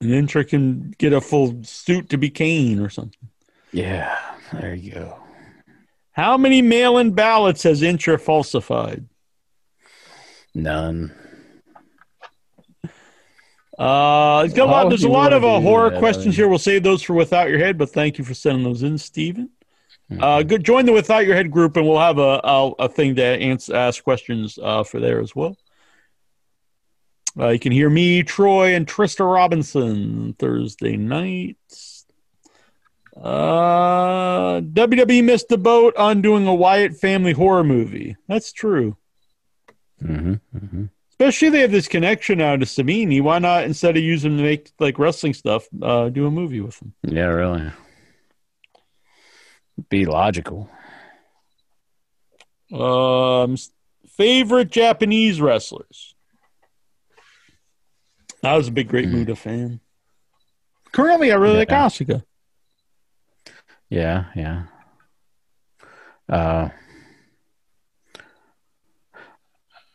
And 0.00 0.12
then 0.12 0.26
Trick 0.28 0.50
can 0.50 0.94
get 0.98 1.12
a 1.12 1.20
full 1.20 1.64
suit 1.64 2.10
to 2.10 2.18
be 2.18 2.30
Kane 2.30 2.78
or 2.80 2.88
something. 2.88 3.28
yeah, 3.72 4.16
there 4.52 4.74
you 4.74 4.92
go. 4.92 5.18
How 6.12 6.36
many 6.36 6.62
mail-in 6.62 7.12
ballots 7.12 7.64
has 7.64 7.82
Incher 7.82 8.20
falsified? 8.20 9.06
None. 10.54 11.12
Uh, 13.78 14.42
it's 14.44 14.54
got 14.54 14.68
a 14.68 14.70
lot, 14.70 14.88
there's 14.88 15.04
a 15.04 15.08
lot 15.08 15.32
of 15.32 15.44
uh, 15.44 15.60
horror 15.60 15.90
that, 15.90 15.98
questions 16.00 16.34
here. 16.36 16.48
We'll 16.48 16.58
save 16.58 16.82
those 16.82 17.02
for 17.02 17.14
Without 17.14 17.48
Your 17.48 17.58
Head, 17.58 17.78
but 17.78 17.90
thank 17.90 18.18
you 18.18 18.24
for 18.24 18.34
sending 18.34 18.64
those 18.64 18.82
in, 18.82 18.98
Steven. 18.98 19.50
Mm-hmm. 20.10 20.22
Uh, 20.22 20.42
good. 20.42 20.64
Join 20.64 20.84
the 20.84 20.92
Without 20.92 21.24
Your 21.26 21.36
Head 21.36 21.50
group, 21.50 21.76
and 21.76 21.86
we'll 21.86 21.98
have 22.00 22.18
a 22.18 22.40
a, 22.42 22.70
a 22.80 22.88
thing 22.88 23.14
to 23.16 23.24
answer, 23.24 23.76
ask 23.76 24.02
questions 24.02 24.58
uh, 24.60 24.82
for 24.82 24.98
there 25.00 25.20
as 25.20 25.36
well. 25.36 25.56
Uh, 27.38 27.48
you 27.48 27.58
can 27.60 27.70
hear 27.70 27.88
me, 27.88 28.24
Troy, 28.24 28.74
and 28.74 28.86
Trista 28.86 29.30
Robinson 29.32 30.34
Thursday 30.38 30.96
nights. 30.96 32.06
Uh, 33.16 34.38
Uh, 34.48 34.60
WWE 34.60 35.22
missed 35.22 35.48
the 35.48 35.58
boat 35.58 35.94
on 35.96 36.20
doing 36.20 36.46
a 36.46 36.54
Wyatt 36.54 36.96
family 36.96 37.32
horror 37.32 37.62
movie. 37.62 38.16
That's 38.26 38.52
true. 38.52 38.96
Mm-hmm. 40.02 40.34
Mm-hmm. 40.56 40.84
Especially 41.20 41.48
they 41.48 41.60
have 41.60 41.72
this 41.72 41.88
connection 41.88 42.38
now 42.38 42.54
to 42.56 42.64
Savini. 42.64 43.20
Why 43.20 43.40
not 43.40 43.64
instead 43.64 43.96
of 43.96 44.02
using 44.02 44.30
them 44.32 44.38
to 44.38 44.44
make 44.44 44.70
like 44.78 44.98
wrestling 45.00 45.34
stuff, 45.34 45.66
uh, 45.82 46.10
do 46.10 46.26
a 46.26 46.30
movie 46.30 46.60
with 46.60 46.78
them? 46.78 46.94
Yeah, 47.02 47.24
really. 47.26 47.72
Be 49.88 50.06
logical. 50.06 50.70
Um, 52.72 53.56
favorite 54.10 54.70
Japanese 54.70 55.40
wrestlers. 55.40 56.14
I 58.44 58.56
was 58.56 58.68
a 58.68 58.72
big 58.72 58.88
Great 58.88 59.08
Muta 59.08 59.34
fan. 59.34 59.80
Currently, 60.92 61.32
I 61.32 61.36
really 61.36 61.56
like 61.56 61.70
Yeah. 61.70 61.86
Asuka. 61.86 62.22
Yeah, 63.90 64.24
yeah. 64.36 64.62
Uh, 66.28 66.68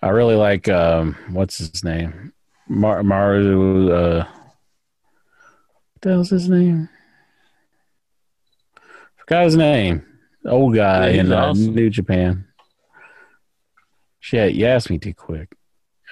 I 0.03 0.09
really 0.09 0.35
like 0.35 0.67
um, 0.67 1.15
what's 1.31 1.57
his 1.59 1.81
name, 1.81 2.33
Mar- 2.67 3.03
Maru. 3.03 3.89
Uh, 3.89 4.25
what 4.25 6.01
the 6.01 6.09
hell's 6.09 6.29
his 6.29 6.49
name? 6.49 6.89
Forgot 9.19 9.45
his 9.45 9.55
name. 9.55 10.05
Old 10.45 10.75
guy 10.75 11.11
Yeah, 11.11 11.21
in 11.21 11.31
uh. 11.31 11.53
New 11.53 11.89
Japan. 11.89 12.45
Shit, 14.19 14.55
you 14.55 14.65
asked 14.65 14.89
me 14.89 14.99
too 14.99 15.13
quick. 15.13 15.55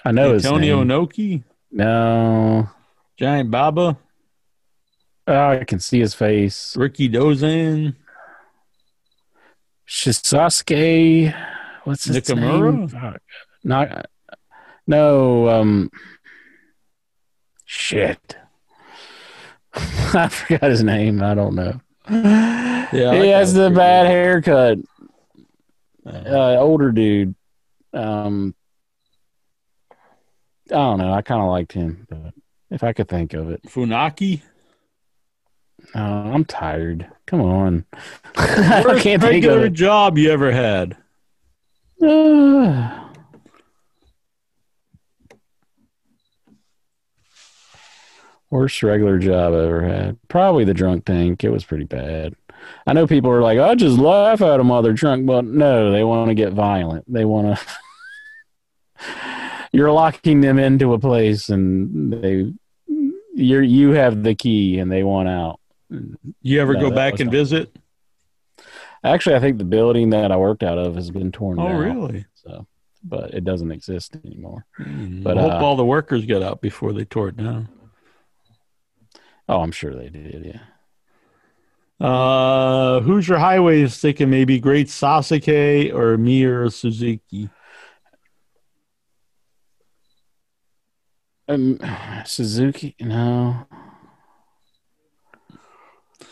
I 0.06 0.14
know 0.14 0.32
his 0.34 0.46
Antonio. 0.46 0.84
Inoki, 0.86 1.44
No, 1.70 2.70
Giant 3.20 3.52
Baba, 3.52 3.98
oh, 5.28 5.48
I 5.50 5.66
can 5.66 5.80
see 5.80 6.00
his 6.00 6.14
face. 6.14 6.78
Ricky 6.78 7.10
Dozan, 7.10 7.96
Shinsuke. 9.86 11.36
What's 11.84 12.06
his 12.06 12.16
Nakamura? 12.18 12.74
name? 12.78 12.88
Fuck. 12.88 13.22
Not. 13.64 14.10
No. 14.88 15.50
Um. 15.50 15.92
Shit. 17.66 18.36
I 19.74 20.28
forgot 20.30 20.70
his 20.70 20.84
name. 20.84 21.22
I 21.24 21.34
don't 21.34 21.56
know. 21.56 21.80
Yeah, 22.10 23.14
he 23.22 23.30
has 23.30 23.54
the 23.54 23.70
bad 23.70 24.04
good. 24.04 24.12
haircut. 24.12 24.78
Uh, 26.06 26.58
older 26.58 26.92
dude. 26.92 27.36
Um. 27.94 28.54
I 30.70 30.76
don't 30.76 31.00
know. 31.00 31.14
I 31.14 31.22
kind 31.22 31.42
of 31.42 31.50
liked 31.50 31.74
him, 31.74 32.08
but 32.10 32.34
if 32.70 32.84
I 32.84 32.94
could 32.94 33.10
think 33.10 33.34
of 33.34 33.50
it, 33.50 33.62
Funaki. 33.64 34.42
uh, 35.94 36.00
I'm 36.00 36.46
tired. 36.46 37.08
Come 37.28 37.42
on, 37.42 37.86
I 38.36 38.98
can't 39.02 39.22
think 39.22 39.44
of 39.46 39.52
regular 39.54 39.66
it. 39.66 39.74
job 39.74 40.18
you 40.18 40.32
ever 40.32 40.52
had. 40.52 40.98
Uh, 42.04 43.01
worst 48.52 48.84
regular 48.84 49.18
job 49.18 49.54
I 49.54 49.66
ever 49.66 49.82
had. 49.84 50.18
Probably 50.28 50.64
the 50.64 50.76
drunk 50.76 51.06
tank. 51.06 51.44
It 51.44 51.50
was 51.50 51.66
pretty 51.66 51.86
bad. 51.86 52.36
I 52.86 52.94
know 52.94 53.08
people 53.08 53.32
are 53.32 53.42
like, 53.42 53.58
I 53.58 53.74
just 53.74 53.98
laugh 53.98 54.42
at 54.42 54.58
them 54.58 54.70
while 54.70 54.84
they're 54.84 54.94
drunk, 54.94 55.26
but 55.26 55.44
no, 55.46 55.92
they 55.92 56.04
want 56.04 56.30
to 56.30 56.36
get 56.36 56.54
violent. 56.54 57.12
They 57.12 57.26
want 57.26 57.58
to. 57.58 57.66
You're 59.72 59.92
locking 59.92 60.42
them 60.42 60.60
into 60.60 60.94
a 60.94 61.00
place, 61.00 61.50
and 61.50 62.12
they, 62.14 62.54
you're 63.34 63.64
you 63.64 63.92
have 63.92 64.22
the 64.22 64.36
key, 64.36 64.80
and 64.80 64.92
they 64.92 65.04
want 65.04 65.30
out. 65.30 65.60
You 66.42 66.60
ever 66.62 66.74
No, 66.74 66.90
go 66.90 66.92
back 66.92 67.20
and 67.22 67.28
not- 67.28 67.32
visit? 67.32 67.76
Actually, 69.04 69.38
I 69.38 69.40
think 69.40 69.58
the 69.58 69.64
building 69.66 70.12
that 70.12 70.32
I 70.32 70.38
worked 70.38 70.62
out 70.62 70.78
of 70.78 70.96
has 70.96 71.10
been 71.10 71.32
torn 71.32 71.58
Oh, 71.60 71.70
down. 71.70 71.78
really? 71.80 72.26
So, 72.36 72.68
but 73.04 73.34
it 73.34 73.44
doesn't 73.44 73.72
exist 73.72 74.16
anymore. 74.26 74.66
Hmm. 74.78 75.24
But 75.24 75.40
I 75.40 75.42
hope 75.42 75.52
uh, 75.54 75.66
all 75.66 75.76
the 75.76 75.86
workers 75.86 76.26
got 76.26 76.44
out 76.44 76.62
before 76.62 76.94
they 76.94 77.06
tore 77.06 77.30
it 77.30 77.38
down. 77.38 77.68
Oh, 79.52 79.60
I'm 79.60 79.74
sure 79.74 79.94
they 79.94 80.08
did. 80.08 80.46
Yeah. 80.46 82.08
Uh, 82.08 83.02
Hoosier 83.02 83.38
Highway's 83.38 84.00
thinking 84.00 84.30
maybe 84.30 84.62
Great 84.62 84.88
Sasuke 84.88 85.94
or 85.94 86.18
Mir 86.18 86.70
Suzuki? 86.70 87.50
Um, 91.50 91.80
Suzuki, 92.26 92.96
no. 93.02 93.68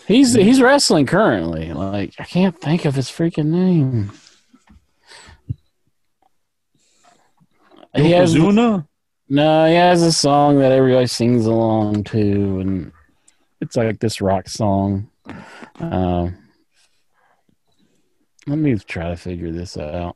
He's 0.07 0.33
he's 0.33 0.61
wrestling 0.61 1.06
currently. 1.06 1.73
Like 1.73 2.15
I 2.19 2.23
can't 2.23 2.59
think 2.59 2.85
of 2.85 2.95
his 2.95 3.09
freaking 3.09 3.48
name. 3.48 4.11
He 7.93 8.11
has 8.11 8.33
no. 8.33 8.88
He 9.27 9.75
has 9.75 10.01
a 10.03 10.14
song 10.14 10.59
that 10.59 10.72
everybody 10.72 11.07
sings 11.07 11.45
along 11.45 12.06
to, 12.06 12.59
and 12.61 12.91
it's 13.61 13.75
like 13.75 13.99
this 13.99 14.21
rock 14.21 14.47
song. 14.47 15.09
Um, 15.79 16.38
let 18.47 18.57
me 18.57 18.77
try 18.77 19.09
to 19.09 19.15
figure 19.15 19.51
this 19.51 19.77
out. 19.77 20.15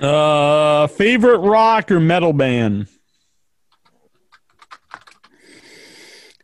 Uh, 0.00 0.86
favorite 0.86 1.38
rock 1.38 1.90
or 1.90 2.00
metal 2.00 2.32
band? 2.32 2.88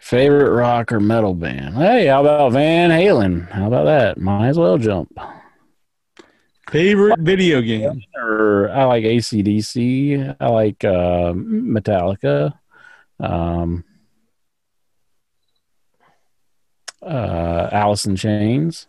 Favorite 0.00 0.50
rock 0.52 0.92
or 0.92 1.00
metal 1.00 1.34
band? 1.34 1.74
Hey, 1.74 2.06
how 2.06 2.20
about 2.20 2.52
Van 2.52 2.90
Halen? 2.90 3.50
How 3.50 3.66
about 3.66 3.86
that? 3.86 4.18
Might 4.18 4.48
as 4.48 4.58
well 4.58 4.78
jump. 4.78 5.18
Favorite 6.70 7.18
video 7.20 7.60
game? 7.60 8.02
Or 8.16 8.70
I 8.70 8.84
like 8.84 9.04
ACDC. 9.04 10.36
I 10.38 10.48
like 10.48 10.84
uh, 10.84 11.32
Metallica. 11.32 12.52
Um, 13.18 13.84
uh, 17.06 17.68
Alice 17.72 18.04
in 18.06 18.16
Chains. 18.16 18.88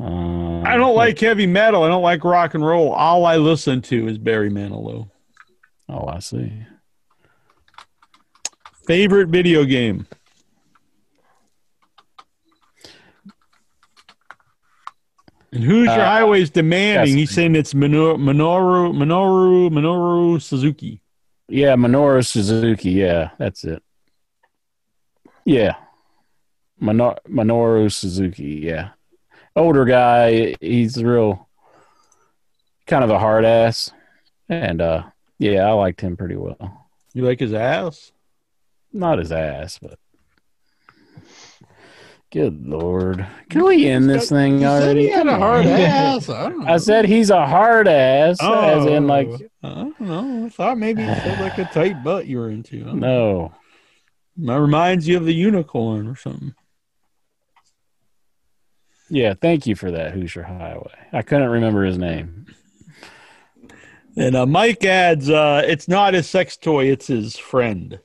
Uh, 0.00 0.60
I 0.60 0.76
don't 0.76 0.94
like 0.94 1.18
heavy 1.18 1.46
metal. 1.46 1.82
I 1.82 1.88
don't 1.88 2.02
like 2.02 2.24
rock 2.24 2.54
and 2.54 2.64
roll. 2.64 2.92
All 2.92 3.26
I 3.26 3.36
listen 3.36 3.82
to 3.82 4.08
is 4.08 4.16
Barry 4.16 4.50
Manilow. 4.50 5.10
Oh, 5.88 6.06
I 6.06 6.20
see. 6.20 6.52
Favorite 8.86 9.28
video 9.28 9.64
game? 9.64 10.06
And 15.52 15.64
who's 15.64 15.86
your 15.86 16.00
Uh, 16.00 16.04
highways 16.04 16.50
demanding? 16.50 17.16
He's 17.16 17.30
saying 17.30 17.56
it's 17.56 17.72
Minoru, 17.72 18.16
Minoru, 18.18 18.92
Minoru, 18.92 19.70
Minoru 19.70 20.42
Suzuki. 20.42 21.00
Yeah, 21.48 21.74
Minoru 21.74 22.24
Suzuki. 22.26 22.90
Yeah, 22.90 23.30
that's 23.38 23.64
it. 23.64 23.82
Yeah, 25.46 25.76
Minor- 26.80 27.18
Minoru 27.28 27.90
Suzuki. 27.92 28.60
Yeah, 28.62 28.90
older 29.56 29.84
guy. 29.84 30.54
He's 30.60 31.02
real, 31.02 31.48
kind 32.86 33.04
of 33.04 33.10
a 33.10 33.18
hard 33.18 33.44
ass, 33.44 33.92
and 34.48 34.80
uh, 34.80 35.04
yeah, 35.38 35.66
I 35.66 35.72
liked 35.72 36.00
him 36.00 36.16
pretty 36.16 36.36
well. 36.36 36.86
You 37.14 37.24
like 37.24 37.40
his 37.40 37.52
ass? 37.52 38.12
Not 38.92 39.18
his 39.18 39.32
ass, 39.32 39.78
but 39.80 39.98
good 42.30 42.66
lord, 42.66 43.26
can 43.48 43.64
we 43.64 43.86
end 43.88 44.08
this 44.08 44.28
thing 44.28 44.64
already? 44.64 45.02
he 45.04 45.08
had 45.10 45.26
a 45.26 45.36
hard 45.38 45.66
ass. 45.66 46.28
I 46.30 46.48
don't 46.50 46.60
know. 46.64 46.72
I 46.72 46.76
said 46.76 47.06
he's 47.06 47.30
a 47.30 47.46
hard 47.46 47.88
ass, 47.88 48.38
as 48.42 48.86
in 48.86 49.06
like 49.06 49.28
I 49.62 49.68
don't 49.74 50.00
know. 50.00 50.46
I 50.46 50.48
thought 50.50 50.78
maybe 50.78 51.02
you 51.02 51.08
said 51.08 51.40
like 51.40 51.58
a 51.58 51.64
tight 51.72 52.02
butt 52.04 52.26
you 52.26 52.38
were 52.38 52.50
into. 52.50 52.80
I 52.82 52.84
don't 52.84 53.00
know. 53.00 53.52
no. 54.36 54.52
That 54.54 54.60
reminds 54.60 55.08
you 55.08 55.16
of 55.16 55.24
the 55.24 55.34
unicorn 55.34 56.06
or 56.06 56.14
something. 56.14 56.54
Yeah, 59.10 59.34
thank 59.34 59.66
you 59.66 59.74
for 59.74 59.90
that, 59.90 60.12
Hoosier 60.12 60.42
Highway. 60.42 60.94
I 61.12 61.22
couldn't 61.22 61.48
remember 61.48 61.84
his 61.84 61.98
name. 61.98 62.46
And 64.16 64.34
uh, 64.34 64.46
Mike 64.46 64.84
adds, 64.84 65.30
uh, 65.30 65.62
it's 65.64 65.88
not 65.88 66.14
his 66.14 66.28
sex 66.28 66.56
toy, 66.56 66.86
it's 66.86 67.06
his 67.06 67.36
friend. 67.36 68.00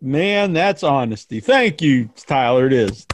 Man, 0.00 0.52
that's 0.52 0.82
honesty. 0.82 1.40
Thank 1.40 1.82
you, 1.82 2.10
Tyler. 2.26 2.66
It 2.66 2.72
is. 2.72 3.06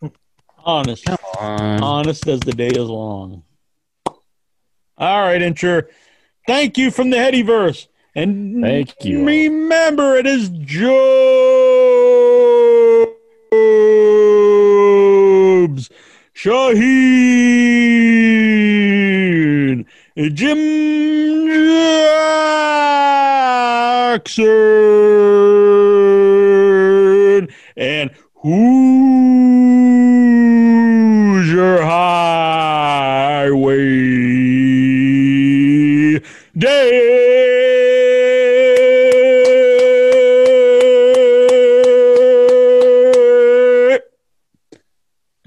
Honest. 0.58 1.08
on. 1.38 1.82
Honest 1.82 2.26
as 2.26 2.40
the 2.40 2.52
day 2.52 2.68
is 2.68 2.78
long. 2.78 3.44
All 4.06 5.20
right, 5.20 5.40
Incher. 5.40 5.88
Thank 6.46 6.76
you 6.76 6.90
from 6.90 7.10
the 7.10 7.16
Headyverse. 7.16 7.86
And 8.14 8.62
Thank 8.62 9.04
you. 9.04 9.24
remember, 9.24 10.16
it 10.16 10.26
is 10.26 10.48
Jobes 15.66 15.90
Shaheen. 16.34 17.06
Jim 20.34 20.58
Jackson. 24.16 24.46
And 27.76 28.10
Hoosier 28.42 28.64
Highway. 31.82 33.36
Day. 36.56 37.05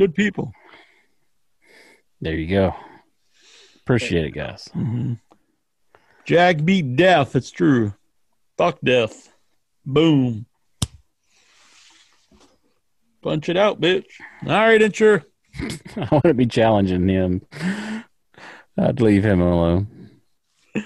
Good 0.10 0.16
people. 0.16 0.54
There 2.20 2.34
you 2.34 2.48
go. 2.48 2.76
Appreciate 3.82 4.26
it, 4.26 4.32
guys. 4.32 4.68
Mm-hmm. 4.76 5.14
Jack 6.26 6.66
beat 6.66 6.96
death. 6.96 7.36
It's 7.36 7.52
true. 7.52 7.94
Fuck 8.58 8.80
death. 8.84 9.32
Boom. 9.86 10.48
Punch 13.22 13.50
it 13.50 13.58
out, 13.58 13.80
bitch. 13.80 14.08
All 14.48 14.54
right, 14.54 14.82
Incher. 14.82 15.26
I 15.96 16.08
want 16.12 16.24
to 16.24 16.34
be 16.34 16.48
challenging 16.48 17.08
him. 17.08 17.46
I'd 18.80 19.02
leave 19.02 19.24
him 19.24 19.42
alone. 19.42 20.10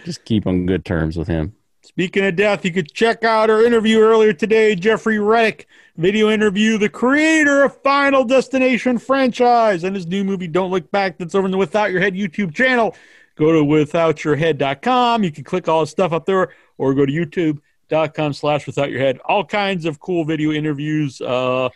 Just 0.04 0.26
keep 0.26 0.46
on 0.46 0.66
good 0.66 0.84
terms 0.84 1.16
with 1.16 1.30
him. 1.30 1.56
Speaking 1.94 2.26
of 2.26 2.36
death, 2.36 2.66
you 2.66 2.72
could 2.72 2.92
check 2.92 3.24
out 3.24 3.52
our 3.52 3.64
interview 3.64 4.00
earlier 4.00 4.34
today. 4.34 4.74
Jeffrey 4.74 5.20
Reddick, 5.20 5.68
video 5.96 6.32
interview, 6.32 6.80
the 6.80 6.90
creator 6.90 7.62
of 7.62 7.80
Final 7.84 8.26
Destination 8.26 8.98
franchise 8.98 9.84
and 9.84 9.96
his 9.96 10.08
new 10.08 10.24
movie, 10.24 10.48
Don't 10.48 10.72
Look 10.72 10.90
Back, 10.90 11.20
that's 11.20 11.36
over 11.36 11.46
in 11.46 11.52
the 11.52 11.58
Without 11.58 11.92
Your 11.92 12.02
Head 12.02 12.16
YouTube 12.16 12.56
channel. 12.56 12.96
Go 13.36 13.52
to 13.52 13.60
withoutyourhead.com. 13.60 15.24
You 15.24 15.32
can 15.32 15.44
click 15.44 15.68
all 15.68 15.82
his 15.82 15.92
stuff 15.92 16.14
up 16.14 16.26
there 16.26 16.52
or 16.80 16.96
go 16.96 17.06
to 17.06 17.14
youtube.com 17.14 18.34
slash 18.34 18.66
without 18.66 18.90
your 18.90 19.00
head. 19.00 19.20
All 19.26 19.46
kinds 19.46 19.86
of 19.86 20.00
cool 20.00 20.26
video 20.26 20.52
interviews. 20.52 21.22
Uh, 21.22 21.70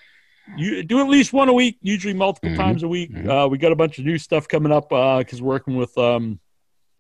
you 0.55 0.81
do 0.81 0.99
at 0.99 1.09
least 1.09 1.31
one 1.31 1.47
a 1.47 1.53
week, 1.53 1.77
usually 1.83 2.15
multiple 2.15 2.55
times 2.55 2.81
a 2.81 2.87
week. 2.87 3.11
Uh, 3.15 3.47
we 3.51 3.59
got 3.59 3.71
a 3.71 3.75
bunch 3.75 3.99
of 3.99 4.05
new 4.05 4.17
stuff 4.17 4.47
coming 4.47 4.71
up 4.71 4.89
because 4.89 5.43
we're 5.43 5.49
working 5.49 5.75
with 5.75 5.95
um, 5.95 6.39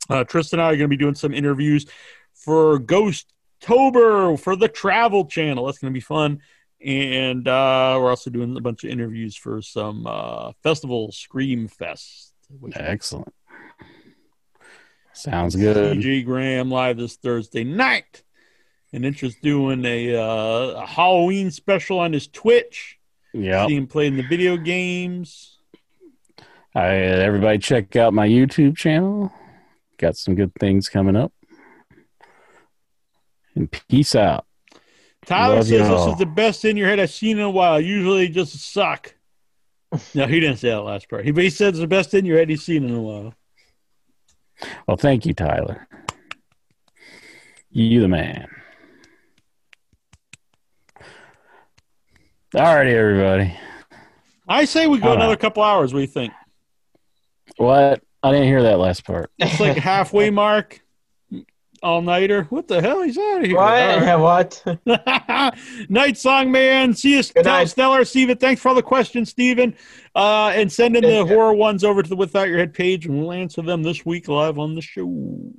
uh, 0.07 0.23
Tristan 0.23 0.59
and 0.59 0.67
I 0.67 0.69
are 0.69 0.75
going 0.75 0.81
to 0.81 0.87
be 0.87 0.97
doing 0.97 1.15
some 1.15 1.33
interviews 1.33 1.87
for 2.47 2.79
Ghosttober 2.79 4.39
for 4.39 4.55
the 4.55 4.69
Travel 4.69 5.25
Channel. 5.25 5.65
That's 5.65 5.79
going 5.79 5.91
to 5.91 5.97
be 5.97 5.99
fun. 5.99 6.39
And 6.83 7.45
uh, 7.45 7.97
we're 7.99 8.09
also 8.09 8.29
doing 8.29 8.55
a 8.55 8.61
bunch 8.61 8.85
of 8.85 8.89
interviews 8.89 9.35
for 9.35 9.61
some 9.61 10.07
uh, 10.07 10.53
festival, 10.63 11.11
Scream 11.11 11.67
Fest. 11.67 12.31
Excellent. 12.73 13.33
Sounds 15.11 15.57
good. 15.57 15.97
CJ 15.97 16.23
Graham 16.23 16.71
live 16.71 16.95
this 16.95 17.17
Thursday 17.17 17.65
night. 17.65 18.23
And 18.93 19.03
Incher's 19.03 19.35
doing 19.43 19.83
a, 19.83 20.15
uh, 20.15 20.83
a 20.83 20.85
Halloween 20.85 21.51
special 21.51 21.99
on 21.99 22.13
his 22.13 22.29
Twitch. 22.29 22.97
Yeah. 23.33 23.67
See 23.67 23.75
him 23.75 23.87
playing 23.87 24.15
the 24.15 24.23
video 24.23 24.55
games. 24.55 25.57
I, 26.73 26.95
everybody 26.95 27.57
check 27.57 27.97
out 27.97 28.13
my 28.13 28.29
YouTube 28.29 28.77
channel. 28.77 29.33
Got 29.97 30.15
some 30.15 30.35
good 30.35 30.53
things 30.57 30.87
coming 30.87 31.17
up. 31.17 31.33
And 33.57 33.71
peace 33.89 34.13
out. 34.13 34.45
Tyler 35.25 35.55
Love 35.55 35.67
says 35.67 35.89
this 35.89 36.07
is 36.07 36.17
the 36.17 36.27
best 36.27 36.63
in 36.63 36.77
your 36.77 36.87
head 36.87 36.99
I've 36.99 37.11
seen 37.11 37.39
in 37.39 37.43
a 37.43 37.49
while. 37.49 37.81
Usually 37.81 38.29
just 38.29 38.55
suck. 38.71 39.15
No, 40.13 40.27
he 40.27 40.39
didn't 40.39 40.57
say 40.57 40.69
that 40.69 40.81
last 40.81 41.09
part. 41.09 41.25
He, 41.25 41.31
but 41.31 41.43
he 41.43 41.49
said 41.49 41.69
it's 41.69 41.79
the 41.79 41.87
best 41.87 42.13
in 42.13 42.23
your 42.23 42.37
head 42.37 42.49
he's 42.49 42.63
seen 42.63 42.83
in 42.83 42.93
a 42.93 43.01
while. 43.01 43.33
Well, 44.87 44.97
thank 44.97 45.25
you, 45.25 45.33
Tyler. 45.33 45.87
You 47.71 48.01
the 48.01 48.07
man. 48.07 48.47
All 52.55 52.75
righty, 52.75 52.91
everybody. 52.91 53.57
I 54.47 54.65
say 54.65 54.87
we 54.87 54.99
go 54.99 55.13
another 55.13 55.35
couple 55.35 55.63
hours. 55.63 55.93
What 55.93 55.99
do 55.99 56.01
you 56.01 56.07
think? 56.07 56.33
What? 57.57 58.01
I 58.21 58.31
didn't 58.31 58.47
hear 58.47 58.63
that 58.63 58.79
last 58.79 59.03
part. 59.03 59.31
It's 59.39 59.59
like 59.59 59.77
halfway 59.77 60.29
mark. 60.31 60.81
All 61.83 62.01
nighter. 62.01 62.43
What 62.45 62.67
the 62.67 62.81
hell? 62.81 63.01
He's 63.03 63.17
out 63.17 63.41
of 63.41 63.45
here. 63.45 63.55
What? 63.55 64.09
All 64.09 64.19
What? 64.85 65.85
Night 65.89 66.17
song 66.17 66.51
man. 66.51 66.93
See 66.93 67.15
you, 67.15 67.23
tell 67.23 67.43
night. 67.43 67.69
Stellar 67.69 68.03
Steven. 68.05 68.37
Thanks 68.37 68.61
for 68.61 68.69
all 68.69 68.75
the 68.75 68.81
questions, 68.81 69.29
Steven. 69.29 69.75
Uh, 70.15 70.51
and 70.55 70.71
send 70.71 70.95
in 70.97 71.03
the 71.03 71.09
Thank 71.09 71.29
horror 71.29 71.53
ones 71.53 71.83
over 71.83 72.01
to 72.01 72.09
the 72.09 72.15
Without 72.15 72.47
Your 72.49 72.57
Head 72.57 72.73
page, 72.73 73.05
and 73.05 73.19
we'll 73.19 73.31
answer 73.31 73.61
them 73.61 73.83
this 73.83 74.05
week 74.05 74.27
live 74.27 74.57
on 74.57 74.73
the 74.75 74.81
show. 74.81 75.51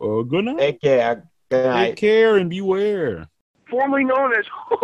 Uh, 0.00 0.22
good 0.22 0.46
night. 0.46 0.58
Take 0.58 0.80
care. 0.80 1.28
Good 1.50 1.72
Take 1.74 1.96
care 1.96 2.36
and 2.38 2.48
beware. 2.48 3.28
formerly 3.68 4.04
known 4.04 4.32
as 4.34 4.46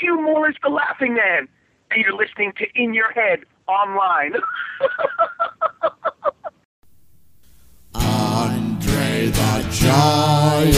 Hugh 0.00 0.20
Morris 0.20 0.56
the 0.62 0.68
Laughing 0.68 1.14
Man. 1.14 1.48
And 1.90 2.02
you're 2.04 2.16
listening 2.16 2.52
to 2.58 2.66
In 2.74 2.92
Your 2.94 3.10
Head 3.12 3.40
online. 3.66 4.34
Andre 9.12 9.26
the 9.26 9.68
Giant. 9.70 10.72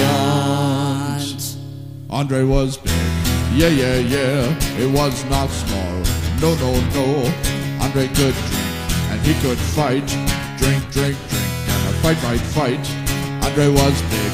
Andre 2.11 2.43
was 2.43 2.77
big. 2.77 2.93
Yeah, 3.55 3.69
yeah, 3.69 3.99
yeah. 3.99 4.59
It 4.77 4.91
was 4.91 5.25
not 5.27 5.49
small. 5.51 6.03
No, 6.43 6.57
no, 6.57 6.73
no. 6.91 7.33
Andre 7.81 8.09
could 8.09 8.35
drink 8.35 8.91
and 9.13 9.21
he 9.21 9.35
could 9.41 9.57
fight. 9.57 10.09
Drink, 10.59 10.83
drink, 10.91 11.17
drink. 11.29 11.53
And 11.71 11.89
a 11.89 11.93
fight, 12.03 12.17
fight, 12.17 12.41
fight. 12.41 12.85
Andre 13.45 13.69
was 13.69 14.03
big. 14.11 14.33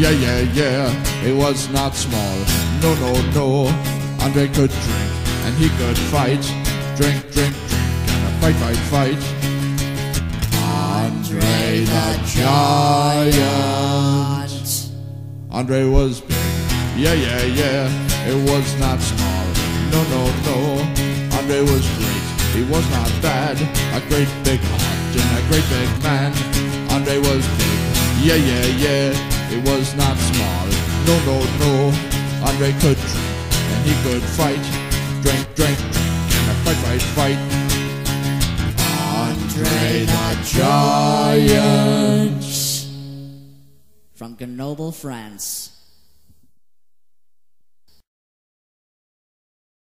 Yeah, 0.00 0.12
yeah, 0.12 0.40
yeah. 0.54 0.88
It 1.22 1.36
was 1.36 1.68
not 1.68 1.94
small. 1.94 2.38
No, 2.80 2.94
no, 3.04 3.12
no. 3.34 3.68
Andre 4.24 4.48
could 4.48 4.70
drink 4.70 5.12
and 5.44 5.54
he 5.56 5.68
could 5.76 5.98
fight. 6.08 6.40
Drink, 6.96 7.30
drink, 7.32 7.54
drink. 7.68 7.82
And 8.08 8.28
a 8.28 8.30
fight, 8.40 8.56
fight, 8.56 8.78
fight. 8.88 9.41
Andre 10.82 11.84
the 11.84 12.06
Giant. 12.26 13.32
Andre 15.50 15.84
was 15.84 16.20
big. 16.20 16.36
Yeah, 16.96 17.14
yeah, 17.14 17.44
yeah. 17.44 17.88
It 18.26 18.38
was 18.50 18.66
not 18.80 18.98
small. 19.00 19.46
No, 19.92 20.02
no, 20.14 20.22
no. 20.48 20.58
Andre 21.38 21.60
was 21.60 21.84
great. 21.98 22.26
He 22.56 22.62
was 22.72 22.84
not 22.90 23.10
bad. 23.22 23.56
A 23.94 24.00
great 24.08 24.30
big 24.42 24.60
heart 24.60 25.16
and 25.22 25.30
a 25.38 25.42
great 25.48 25.66
big 25.70 25.90
man. 26.02 26.32
Andre 26.90 27.18
was 27.18 27.46
big. 27.58 27.78
Yeah, 28.26 28.40
yeah, 28.50 28.66
yeah. 28.84 29.08
It 29.54 29.62
was 29.64 29.94
not 29.94 30.16
small. 30.30 30.66
No, 31.06 31.14
no, 31.28 31.36
no. 31.62 31.72
Andre 32.48 32.72
could 32.82 32.98
drink 32.98 33.32
and 33.72 33.80
he 33.86 33.94
could 34.04 34.22
fight. 34.22 34.64
Drink, 35.22 35.42
drink, 35.54 35.78
drink. 35.78 35.98
And 36.38 36.50
a 36.50 36.54
fight, 36.64 36.80
fight, 36.84 37.02
fight. 37.16 37.71
Andre 39.14 40.06
the 40.06 40.38
Giant. 40.44 42.44
From 44.14 44.36
Grenoble, 44.36 44.92
France. 44.92 45.71